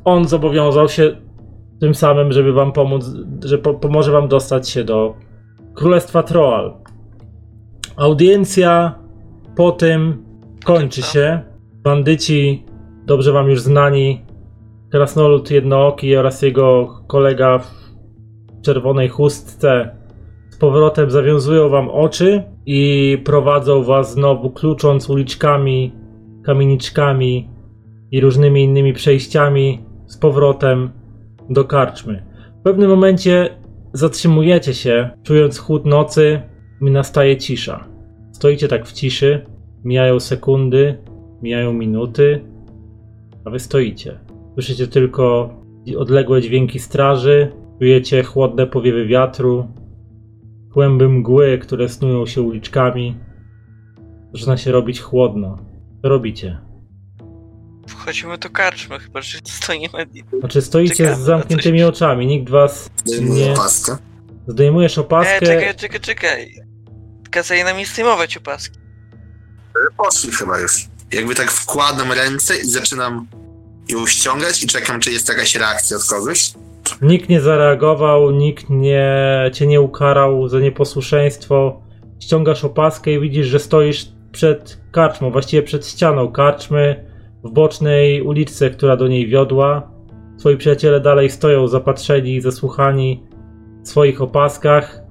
on 0.06 0.28
zobowiązał 0.28 0.90
się 0.90 1.16
tym 1.80 1.96
samym, 1.96 2.32
żeby 2.32 2.54
wam 2.54 2.72
pomóc, 2.72 3.06
że 3.44 3.58
po, 3.58 3.74
pomoże 3.74 4.12
wam 4.12 4.28
dostać 4.28 4.70
się 4.70 4.84
do 4.84 5.16
Królestwa 5.74 6.24
Troal. 6.24 6.74
Audiencja 7.96 8.96
po 9.56 9.72
tym 9.72 10.24
kończy 10.66 11.02
się. 11.02 11.42
Bandyci, 11.84 12.66
dobrze 13.06 13.32
wam 13.32 13.50
już 13.50 13.62
znani, 13.62 14.26
Krasnolud 14.92 15.52
Jednooki 15.52 16.16
oraz 16.16 16.42
jego 16.42 16.88
kolega 17.08 17.60
w 17.60 17.72
czerwonej 18.62 19.10
chustce 19.10 19.98
z 20.50 20.58
powrotem 20.58 21.12
zawiązują 21.12 21.70
wam 21.70 21.90
oczy 21.90 22.44
i 22.66 23.18
prowadzą 23.26 23.84
was 23.84 24.14
znowu 24.14 24.50
klucząc 24.50 25.10
uliczkami 25.10 25.92
kamieniczkami 26.48 27.50
i 28.12 28.22
różnymi 28.22 28.64
innymi 28.64 28.94
przejściami 28.94 29.86
z 30.06 30.18
powrotem 30.18 30.90
do 31.50 31.64
karczmy. 31.64 32.24
W 32.60 32.64
pewnym 32.64 32.90
momencie 32.90 33.50
zatrzymujecie 33.94 34.74
się, 34.74 35.10
czując 35.24 35.58
chłód 35.58 35.86
nocy 35.86 36.42
i 36.82 36.92
nastaje 36.92 37.38
cisza. 37.38 37.88
Stoicie 38.32 38.68
tak 38.68 38.86
w 38.86 38.94
ciszy, 38.94 39.46
mijają 39.84 40.20
sekundy, 40.20 40.98
mijają 41.42 41.74
minuty, 41.74 42.42
a 43.46 43.50
wy 43.50 43.60
stoicie. 43.60 44.20
Słyszycie 44.54 44.88
tylko 44.88 45.50
odległe 45.98 46.42
dźwięki 46.42 46.80
straży, 46.80 47.52
czujecie 47.80 48.24
chłodne 48.24 48.68
powiewy 48.68 49.06
wiatru, 49.06 49.68
kłęby 50.74 51.10
mgły, 51.10 51.58
które 51.58 51.90
snują 51.90 52.26
się 52.26 52.42
uliczkami. 52.42 53.16
Zaczyna 54.34 54.58
się 54.58 54.72
robić 54.72 55.02
chłodno. 55.02 55.67
Co 56.02 56.10
robicie? 56.10 56.58
Wchodzimy 57.88 58.38
do 58.38 58.50
karczmy, 58.50 59.00
chyba 59.00 59.22
że 59.22 59.38
stoimy. 59.46 59.90
Znaczy 60.40 60.62
stoicie 60.62 60.96
Czekamy 60.96 61.16
z 61.16 61.20
na 61.20 61.26
zamkniętymi 61.26 61.80
coś. 61.80 61.90
oczami, 61.90 62.28
nikt 62.28 62.50
was 62.50 62.90
Zdejmuję 63.06 63.46
nie... 63.46 63.54
opaskę. 63.54 63.98
Zdejmujesz 64.48 64.98
opaskę, 64.98 65.36
E, 65.36 65.40
czekaj, 65.42 65.76
czekaj, 65.76 66.00
czekaj. 66.00 66.54
Kazali 67.32 67.64
nam 67.64 67.78
nie 67.78 67.86
zdejmować 67.86 68.38
opaski. 68.38 68.78
Poszli 69.98 70.32
chyba 70.32 70.60
już. 70.60 70.86
Jakby 71.12 71.36
tak 71.36 71.52
wkładam 71.52 72.12
ręce 72.12 72.58
i 72.58 72.66
zaczynam 72.66 73.28
ją 73.90 74.08
ściągać 74.08 74.64
i 74.64 74.68
czekam, 74.68 75.00
czy 75.00 75.12
jest 75.12 75.30
jakaś 75.30 75.56
reakcja 75.56 75.98
od 75.98 76.04
kogoś. 76.04 76.54
nikt 77.02 77.30
nie 77.30 77.42
zareagował, 77.42 78.32
nikt 78.32 78.70
nie, 78.70 79.06
cię 79.54 79.68
nie 79.68 79.82
ukarał 79.82 80.48
za 80.48 80.60
nieposłuszeństwo. 80.60 81.82
Ściągasz 82.20 82.64
opaskę 82.64 83.12
i 83.12 83.20
widzisz, 83.20 83.48
że 83.48 83.60
stoisz 83.60 84.08
przed 84.38 84.82
karczmą, 84.92 85.32
właściwie 85.32 85.64
przed 85.64 85.88
ścianą 85.88 86.32
karczmy, 86.32 87.06
w 87.44 87.52
bocznej 87.52 88.22
uliczce, 88.22 88.70
która 88.70 88.98
do 88.98 89.08
niej 89.08 89.28
wiodła. 89.28 89.92
Twoi 90.40 90.58
przyjaciele 90.58 91.00
dalej 91.00 91.30
stoją 91.30 91.68
zapatrzeni 91.68 92.42
zasłuchani 92.42 93.24
w 93.84 93.88
swoich 93.88 94.22
opaskach. 94.22 95.02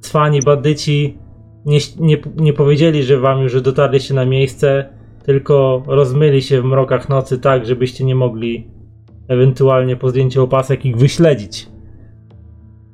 Cwani 0.00 0.40
bandyci 0.42 1.18
nie, 1.66 1.78
nie, 2.00 2.16
nie 2.36 2.52
powiedzieli, 2.52 3.02
że 3.02 3.18
wam 3.18 3.40
już 3.40 3.62
dotarliście 3.62 4.14
na 4.14 4.24
miejsce, 4.24 4.88
tylko 5.22 5.82
rozmyli 5.86 6.42
się 6.42 6.62
w 6.62 6.64
mrokach 6.64 7.08
nocy 7.08 7.38
tak, 7.38 7.66
żebyście 7.66 8.04
nie 8.04 8.14
mogli 8.14 8.70
ewentualnie 9.28 9.96
po 9.96 10.10
zdjęciu 10.10 10.42
opasek 10.42 10.86
ich 10.86 10.96
wyśledzić. 10.96 11.68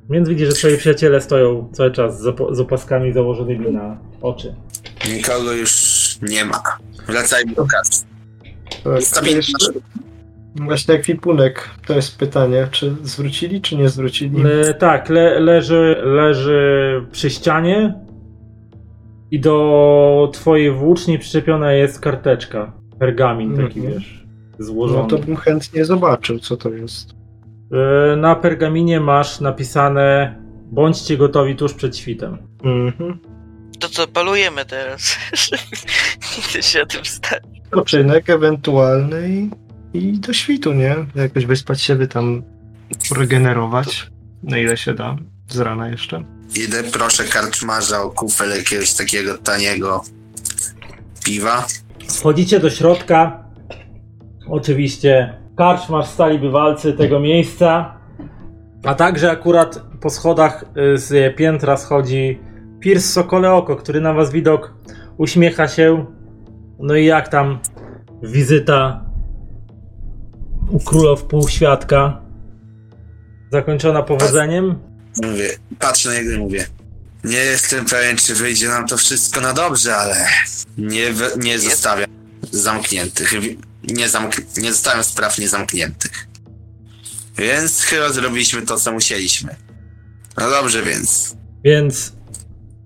Więc 0.09 0.29
widzisz, 0.29 0.49
że 0.49 0.53
twoi 0.53 0.77
przyjaciele 0.77 1.21
stoją 1.21 1.69
cały 1.71 1.91
czas 1.91 2.21
z 2.51 2.59
opaskami 2.59 3.11
założonymi 3.11 3.71
na 3.71 3.97
oczy. 4.21 4.55
Nikogo 5.09 5.51
już 5.53 5.71
nie 6.21 6.45
ma. 6.45 6.63
Wracajmy 7.07 7.53
do 7.55 7.65
kasy. 7.65 8.05
Tak, 9.13 9.27
jeszcze- 9.31 9.71
Właśnie 10.55 10.93
ekwipunek, 10.93 11.69
to 11.87 11.93
jest 11.95 12.17
pytanie, 12.17 12.67
czy 12.71 12.95
zwrócili, 13.03 13.61
czy 13.61 13.75
nie 13.77 13.89
zwrócili? 13.89 14.43
Le, 14.43 14.73
tak, 14.73 15.09
le, 15.09 15.39
leży, 15.39 15.97
leży 16.03 17.05
przy 17.11 17.29
ścianie 17.29 17.93
i 19.31 19.39
do 19.39 20.29
twojej 20.33 20.71
włóczni 20.71 21.19
przyczepiona 21.19 21.73
jest 21.73 21.99
karteczka. 21.99 22.73
Pergamin 22.99 23.57
taki, 23.57 23.79
Mhm. 23.79 23.93
wiesz, 23.93 24.23
złożony. 24.59 24.99
No 25.01 25.07
to 25.07 25.17
bym 25.17 25.35
chętnie 25.35 25.85
zobaczył, 25.85 26.39
co 26.39 26.57
to 26.57 26.69
jest. 26.69 27.15
E, 28.11 28.15
Na 28.15 28.35
pergaminie 28.35 28.99
masz 28.99 29.39
napisane 29.39 30.35
bądźcie 30.71 31.17
gotowi 31.17 31.55
tuż 31.55 31.73
przed 31.73 31.97
świtem. 31.97 32.37
Mhm. 32.63 33.19
To 33.81 33.89
co, 33.89 34.07
palujemy 34.07 34.65
teraz? 34.65 35.17
nie 36.37 36.43
chcę 36.43 36.63
się 36.63 36.81
o 36.81 36.85
tym 36.85 37.05
stać. 37.05 37.43
Poczynek 37.71 38.29
ewentualny 38.29 39.29
i, 39.29 39.49
i 39.97 40.19
do 40.19 40.33
świtu, 40.33 40.73
nie? 40.73 40.95
Jakoś 41.15 41.45
wyspać 41.45 41.81
się, 41.81 41.95
by 41.95 42.07
tam 42.07 42.43
regenerować, 43.15 44.07
na 44.43 44.57
ile 44.57 44.77
się 44.77 44.93
da, 44.93 45.15
z 45.49 45.59
rana 45.59 45.89
jeszcze. 45.89 46.23
Idę 46.55 46.83
proszę 46.83 47.23
karczmarza 47.23 48.01
o 48.01 48.09
kufel 48.09 48.57
jakiegoś 48.57 48.93
takiego 48.93 49.37
taniego 49.37 50.03
piwa. 51.25 51.67
Wchodzicie 52.07 52.59
do 52.59 52.69
środka. 52.69 53.43
Oczywiście 54.47 55.37
karczmarz, 55.57 56.07
stali 56.07 56.39
bywalcy 56.39 56.93
tego 56.93 57.19
miejsca. 57.19 57.97
A 58.83 58.95
także 58.95 59.31
akurat 59.31 59.83
po 60.01 60.09
schodach 60.09 60.65
y, 60.93 60.97
z 60.97 61.35
piętra 61.35 61.77
schodzi 61.77 62.50
Piers 62.81 63.05
Sokole 63.13 63.51
Oko, 63.51 63.75
który 63.75 64.01
na 64.01 64.13
was 64.13 64.31
widok 64.31 64.73
uśmiecha 65.17 65.67
się. 65.67 66.05
No 66.79 66.95
i 66.95 67.05
jak 67.05 67.27
tam 67.29 67.59
wizyta 68.23 69.05
u 70.69 70.79
królow 70.79 71.23
półświadka? 71.23 72.21
Zakończona 73.51 74.03
powodzeniem? 74.03 74.79
Mówię, 75.23 75.49
patrzę 75.79 76.09
na 76.09 76.15
niego 76.15 76.31
i 76.31 76.37
mówię. 76.37 76.67
Nie 77.23 77.37
jestem 77.37 77.85
pewien, 77.85 78.17
czy 78.17 78.35
wyjdzie 78.35 78.67
nam 78.67 78.87
to 78.87 78.97
wszystko 78.97 79.41
na 79.41 79.53
dobrze, 79.53 79.95
ale 79.95 80.27
nie, 80.77 81.13
nie 81.37 81.59
zostawiam 81.59 82.09
zamkniętych. 82.51 83.33
Nie, 83.83 84.07
zamk- 84.07 84.61
nie 84.61 84.71
zostawiam 84.71 85.03
spraw 85.03 85.37
niezamkniętych. 85.39 86.27
Więc 87.37 87.81
chyba 87.81 88.09
zrobiliśmy 88.09 88.61
to, 88.61 88.77
co 88.77 88.91
musieliśmy. 88.91 89.55
No 90.37 90.49
dobrze, 90.49 90.83
więc. 90.83 91.35
Więc, 91.63 92.13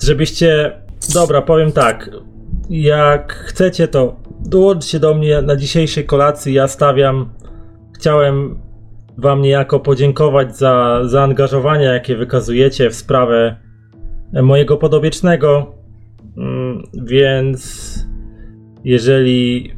żebyście. 0.05 0.71
Dobra, 1.13 1.41
powiem 1.41 1.71
tak. 1.71 2.09
Jak 2.69 3.33
chcecie, 3.33 3.87
to 3.87 4.15
dołączcie 4.39 4.99
do 4.99 5.13
mnie 5.13 5.41
na 5.41 5.55
dzisiejszej 5.55 6.05
kolacji. 6.05 6.53
Ja 6.53 6.67
stawiam. 6.67 7.29
Chciałem 7.95 8.59
Wam 9.17 9.41
niejako 9.41 9.79
podziękować 9.79 10.57
za 10.57 11.01
zaangażowanie, 11.05 11.85
jakie 11.85 12.15
wykazujecie 12.15 12.89
w 12.89 12.95
sprawę 12.95 13.55
mojego 14.33 14.77
podobiecznego. 14.77 15.75
Mm, 16.37 16.83
Więc, 16.93 17.99
jeżeli 18.83 19.73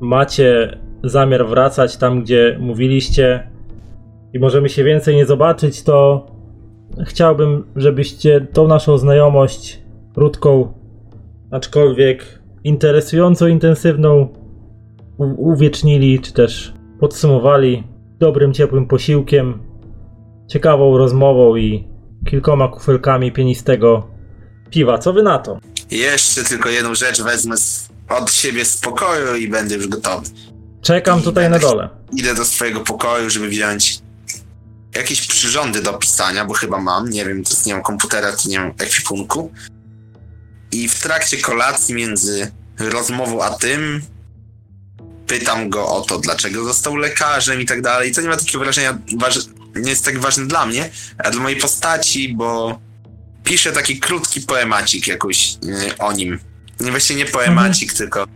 macie 0.00 0.78
zamiar 1.04 1.46
wracać 1.46 1.96
tam, 1.96 2.22
gdzie 2.22 2.56
mówiliście, 2.60 3.50
i 4.32 4.38
możemy 4.38 4.68
się 4.68 4.84
więcej 4.84 5.16
nie 5.16 5.26
zobaczyć, 5.26 5.82
to 5.82 6.26
chciałbym, 7.06 7.64
żebyście 7.76 8.46
tą 8.52 8.68
naszą 8.68 8.98
znajomość 8.98 9.82
krótką, 10.14 10.72
aczkolwiek 11.50 12.40
interesującą, 12.64 13.46
intensywną 13.46 14.28
uwiecznili, 15.36 16.20
czy 16.20 16.32
też 16.32 16.74
podsumowali 17.00 17.84
dobrym, 18.18 18.52
ciepłym 18.52 18.86
posiłkiem, 18.86 19.62
ciekawą 20.48 20.98
rozmową 20.98 21.56
i 21.56 21.88
kilkoma 22.30 22.68
kufelkami 22.68 23.32
pienistego 23.32 24.08
piwa. 24.70 24.98
Co 24.98 25.12
wy 25.12 25.22
na 25.22 25.38
to? 25.38 25.58
Jeszcze 25.90 26.44
tylko 26.44 26.68
jedną 26.68 26.94
rzecz 26.94 27.22
wezmę 27.22 27.54
od 28.08 28.32
siebie 28.32 28.64
z 28.64 28.80
pokoju 28.80 29.36
i 29.36 29.48
będę 29.48 29.74
już 29.74 29.88
gotowy. 29.88 30.26
Czekam 30.82 31.22
tutaj 31.22 31.50
na 31.50 31.58
dole. 31.58 31.88
Idę 32.12 32.34
do 32.34 32.44
swojego 32.44 32.80
pokoju, 32.80 33.30
żeby 33.30 33.48
wziąć 33.48 33.98
jakieś 34.94 35.26
przyrządy 35.26 35.82
do 35.82 35.92
pisania, 35.92 36.44
bo 36.44 36.54
chyba 36.54 36.78
mam. 36.78 37.10
Nie 37.10 37.24
wiem, 37.24 37.44
to 37.44 37.50
nie 37.66 37.72
mam 37.74 37.82
komputera, 37.82 38.32
to 38.32 38.48
nie 38.48 38.60
mam 38.60 38.72
ekwipunku. 38.78 39.52
I 40.72 40.88
w 40.88 41.00
trakcie 41.00 41.38
kolacji 41.38 41.94
między 41.94 42.50
rozmową 42.78 43.42
a 43.42 43.50
tym 43.50 44.02
pytam 45.26 45.70
go 45.70 45.88
o 45.88 46.00
to, 46.00 46.18
dlaczego 46.18 46.64
został 46.64 46.96
lekarzem 46.96 47.60
i 47.60 47.66
tak 47.66 47.82
dalej. 47.82 48.12
To 48.12 48.20
nie 48.20 48.28
ma 48.28 48.36
takiego 48.36 48.58
wrażenia, 48.58 48.98
nie 49.74 49.90
jest 49.90 50.04
tak 50.04 50.18
ważne 50.18 50.46
dla 50.46 50.66
mnie, 50.66 50.90
a 51.18 51.30
dla 51.30 51.42
mojej 51.42 51.60
postaci, 51.60 52.34
bo 52.34 52.80
piszę 53.44 53.72
taki 53.72 54.00
krótki 54.00 54.40
poemacik 54.40 55.06
jakoś 55.06 55.52
yy, 55.62 55.98
o 55.98 56.12
nim. 56.12 56.38
Nie 56.80 56.90
właściwie 56.90 57.24
nie 57.24 57.30
poemacik, 57.30 57.92
tylko 57.92 58.26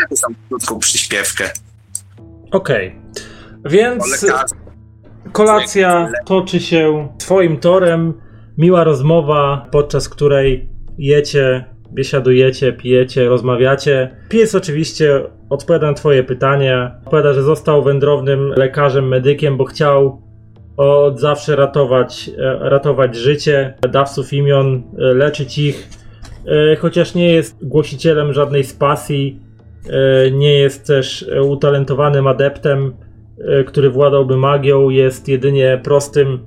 jakąś 0.00 0.20
tam 0.20 0.34
krótką 0.48 0.78
przyśpiewkę 0.78 1.50
Okej. 2.50 2.96
o 3.64 3.68
Więc 3.68 4.22
lekarzu. 4.22 4.65
Kolacja 5.32 6.12
toczy 6.24 6.60
się 6.60 7.08
swoim 7.18 7.56
torem. 7.56 8.14
Miła 8.58 8.84
rozmowa, 8.84 9.66
podczas 9.70 10.08
której 10.08 10.68
jecie, 10.98 11.64
biesiadujecie, 11.92 12.72
pijecie, 12.72 13.28
rozmawiacie. 13.28 14.16
Pies 14.28 14.54
oczywiście 14.54 15.22
odpowiada 15.50 15.86
na 15.86 15.94
twoje 15.94 16.22
pytania. 16.22 17.00
Odpowiada, 17.04 17.32
że 17.32 17.42
został 17.42 17.82
wędrownym 17.82 18.48
lekarzem, 18.56 19.08
medykiem, 19.08 19.56
bo 19.56 19.64
chciał 19.64 20.22
od 20.76 21.20
zawsze 21.20 21.56
ratować, 21.56 22.30
e, 22.38 22.58
ratować 22.68 23.16
życie 23.16 23.74
dawców 23.92 24.32
imion, 24.32 24.82
e, 24.98 25.02
leczyć 25.02 25.58
ich. 25.58 25.88
E, 26.72 26.76
Chociaż 26.76 27.14
nie 27.14 27.32
jest 27.32 27.68
głosicielem 27.68 28.32
żadnej 28.32 28.64
z 28.64 28.74
pasji, 28.74 29.40
nie 30.32 30.58
jest 30.58 30.86
też 30.86 31.30
utalentowanym 31.42 32.26
adeptem, 32.26 32.94
który 33.66 33.90
władałby 33.90 34.36
magią, 34.36 34.90
jest 34.90 35.28
jedynie 35.28 35.80
prostym 35.84 36.38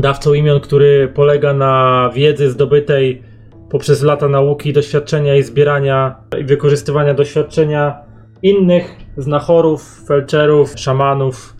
dawcą 0.00 0.32
imion, 0.32 0.60
który 0.60 1.08
polega 1.14 1.54
na 1.54 2.10
wiedzy 2.14 2.50
zdobytej 2.50 3.22
poprzez 3.70 4.02
lata 4.02 4.28
nauki, 4.28 4.72
doświadczenia 4.72 5.36
i 5.36 5.42
zbierania 5.42 6.16
i 6.40 6.44
wykorzystywania 6.44 7.14
doświadczenia 7.14 8.02
innych 8.42 8.96
znachorów, 9.16 10.02
felczerów, 10.06 10.72
szamanów, 10.76 11.56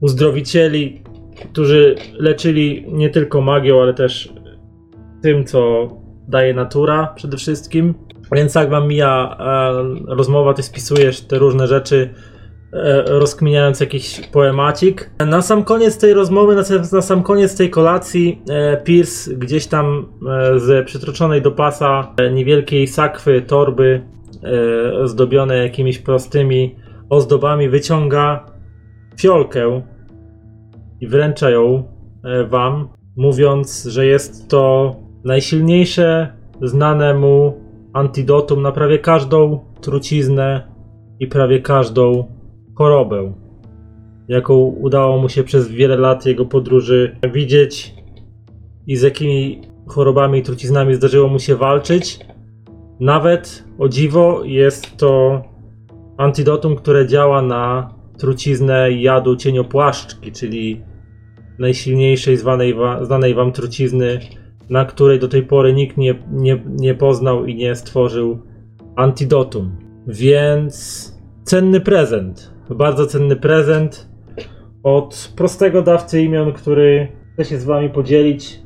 uzdrowicieli, 0.00 1.02
którzy 1.50 1.94
leczyli 2.12 2.84
nie 2.88 3.10
tylko 3.10 3.40
magią, 3.40 3.82
ale 3.82 3.94
też 3.94 4.32
tym, 5.22 5.44
co 5.44 5.88
daje 6.28 6.54
natura 6.54 7.12
przede 7.16 7.36
wszystkim. 7.36 7.94
Więc 8.32 8.52
tak 8.52 8.70
wam 8.70 8.88
mija 8.88 9.36
e, 9.40 10.14
rozmowa, 10.14 10.54
ty 10.54 10.62
spisujesz 10.62 11.20
te 11.20 11.38
różne 11.38 11.66
rzeczy, 11.66 12.10
e, 12.14 12.35
rozkminiając 13.06 13.80
jakiś 13.80 14.20
poemacik. 14.32 15.10
Na 15.26 15.42
sam 15.42 15.64
koniec 15.64 15.98
tej 15.98 16.14
rozmowy, 16.14 16.54
na, 16.54 16.64
sam- 16.64 16.82
na 16.92 17.02
sam 17.02 17.22
koniec 17.22 17.56
tej 17.56 17.70
kolacji, 17.70 18.42
e, 18.50 18.76
Pierce 18.76 19.34
gdzieś 19.34 19.66
tam 19.66 20.06
e, 20.54 20.58
z 20.60 20.86
przytroczonej 20.86 21.42
do 21.42 21.50
pasa 21.50 22.14
e, 22.16 22.30
niewielkiej 22.30 22.86
sakwy, 22.86 23.42
torby 23.42 24.02
e, 25.02 25.08
zdobione 25.08 25.56
jakimiś 25.56 25.98
prostymi 25.98 26.76
ozdobami 27.10 27.68
wyciąga 27.68 28.46
fiolkę 29.20 29.82
i 31.00 31.06
wręcza 31.08 31.50
ją 31.50 31.84
e, 32.24 32.44
wam, 32.44 32.88
mówiąc, 33.16 33.84
że 33.84 34.06
jest 34.06 34.48
to 34.48 34.96
najsilniejsze 35.24 36.32
znane 36.62 37.14
mu 37.14 37.60
antidotum 37.92 38.62
na 38.62 38.72
prawie 38.72 38.98
każdą 38.98 39.60
truciznę 39.80 40.72
i 41.20 41.26
prawie 41.26 41.60
każdą 41.60 42.35
chorobę, 42.76 43.32
jaką 44.28 44.54
udało 44.56 45.18
mu 45.18 45.28
się 45.28 45.44
przez 45.44 45.68
wiele 45.68 45.96
lat 45.96 46.26
jego 46.26 46.46
podróży 46.46 47.16
widzieć 47.32 47.94
i 48.86 48.96
z 48.96 49.02
jakimi 49.02 49.60
chorobami 49.86 50.38
i 50.38 50.42
truciznami 50.42 50.94
zdarzyło 50.94 51.28
mu 51.28 51.38
się 51.38 51.56
walczyć. 51.56 52.18
Nawet, 53.00 53.64
o 53.78 53.88
dziwo, 53.88 54.44
jest 54.44 54.96
to 54.96 55.42
antidotum, 56.16 56.76
które 56.76 57.06
działa 57.06 57.42
na 57.42 57.94
truciznę 58.18 58.92
jadu 58.92 59.36
cieniopłaszczki, 59.36 60.32
czyli 60.32 60.82
najsilniejszej 61.58 62.36
zwanej 62.36 62.74
wa- 62.74 63.04
znanej 63.04 63.34
wam 63.34 63.52
trucizny, 63.52 64.20
na 64.70 64.84
której 64.84 65.18
do 65.18 65.28
tej 65.28 65.42
pory 65.42 65.72
nikt 65.72 65.96
nie, 65.96 66.14
nie, 66.32 66.62
nie 66.66 66.94
poznał 66.94 67.46
i 67.46 67.54
nie 67.54 67.74
stworzył 67.74 68.38
antidotum. 68.96 69.76
Więc 70.06 71.12
cenny 71.44 71.80
prezent. 71.80 72.55
Bardzo 72.70 73.06
cenny 73.06 73.36
prezent 73.36 74.08
od 74.82 75.32
prostego 75.36 75.82
dawcy 75.82 76.22
imion, 76.22 76.52
który 76.52 77.08
chce 77.32 77.44
się 77.44 77.58
z 77.58 77.64
wami 77.64 77.90
podzielić 77.90 78.60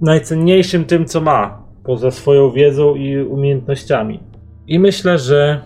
najcenniejszym 0.00 0.84
tym, 0.84 1.04
co 1.04 1.20
ma, 1.20 1.64
poza 1.84 2.10
swoją 2.10 2.50
wiedzą 2.50 2.94
i 2.94 3.22
umiejętnościami. 3.22 4.20
I 4.66 4.78
myślę, 4.78 5.18
że 5.18 5.60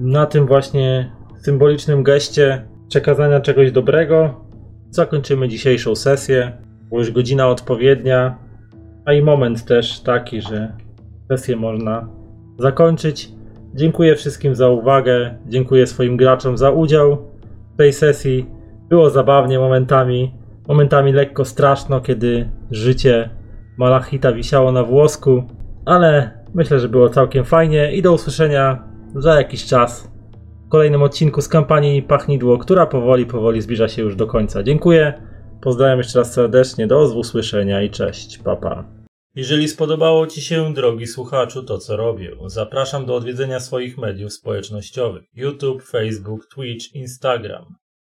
na 0.00 0.26
tym 0.26 0.46
właśnie 0.46 1.12
symbolicznym 1.42 2.02
geście 2.02 2.68
przekazania 2.88 3.40
czegoś 3.40 3.72
dobrego 3.72 4.44
zakończymy 4.90 5.48
dzisiejszą 5.48 5.94
sesję, 5.94 6.52
bo 6.90 6.98
już 6.98 7.10
godzina 7.10 7.48
odpowiednia, 7.48 8.38
a 9.04 9.12
i 9.12 9.22
moment 9.22 9.64
też 9.64 10.00
taki, 10.00 10.40
że 10.40 10.72
sesję 11.28 11.56
można 11.56 12.08
zakończyć. 12.58 13.37
Dziękuję 13.74 14.16
wszystkim 14.16 14.54
za 14.54 14.68
uwagę, 14.68 15.34
dziękuję 15.46 15.86
swoim 15.86 16.16
graczom 16.16 16.58
za 16.58 16.70
udział 16.70 17.18
w 17.74 17.76
tej 17.76 17.92
sesji. 17.92 18.46
Było 18.88 19.10
zabawnie 19.10 19.58
momentami, 19.58 20.34
momentami 20.68 21.12
lekko 21.12 21.44
straszno, 21.44 22.00
kiedy 22.00 22.50
życie 22.70 23.30
Malachita 23.78 24.32
wisiało 24.32 24.72
na 24.72 24.84
włosku, 24.84 25.42
ale 25.84 26.30
myślę, 26.54 26.78
że 26.78 26.88
było 26.88 27.08
całkiem 27.08 27.44
fajnie 27.44 27.92
i 27.92 28.02
do 28.02 28.12
usłyszenia 28.12 28.82
za 29.14 29.34
jakiś 29.34 29.66
czas 29.66 30.10
w 30.66 30.68
kolejnym 30.68 31.02
odcinku 31.02 31.40
z 31.40 31.48
kampanii 31.48 32.02
Pachnidło, 32.02 32.58
która 32.58 32.86
powoli, 32.86 33.26
powoli 33.26 33.62
zbliża 33.62 33.88
się 33.88 34.02
już 34.02 34.16
do 34.16 34.26
końca. 34.26 34.62
Dziękuję, 34.62 35.12
pozdrawiam 35.60 35.98
jeszcze 35.98 36.18
raz 36.18 36.32
serdecznie, 36.32 36.86
do 36.86 37.14
usłyszenia 37.14 37.82
i 37.82 37.90
cześć, 37.90 38.38
papa. 38.38 38.70
Pa. 38.70 38.97
Jeżeli 39.38 39.68
spodobało 39.68 40.26
Ci 40.26 40.40
się, 40.40 40.74
drogi 40.74 41.06
słuchaczu, 41.06 41.62
to 41.62 41.78
co 41.78 41.96
robię, 41.96 42.36
zapraszam 42.46 43.06
do 43.06 43.14
odwiedzenia 43.14 43.60
swoich 43.60 43.98
mediów 43.98 44.32
społecznościowych 44.32 45.24
YouTube, 45.34 45.82
Facebook, 45.82 46.46
Twitch, 46.54 46.94
Instagram. 46.94 47.64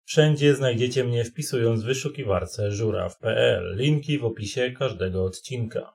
Wszędzie 0.04 0.54
znajdziecie 0.54 1.04
mnie 1.04 1.24
wpisując 1.24 1.82
w 1.82 1.86
wyszukiwarce 1.86 2.72
żuraw.pl. 2.72 3.76
Linki 3.76 4.18
w 4.18 4.24
opisie 4.24 4.72
każdego 4.78 5.24
odcinka. 5.24 5.90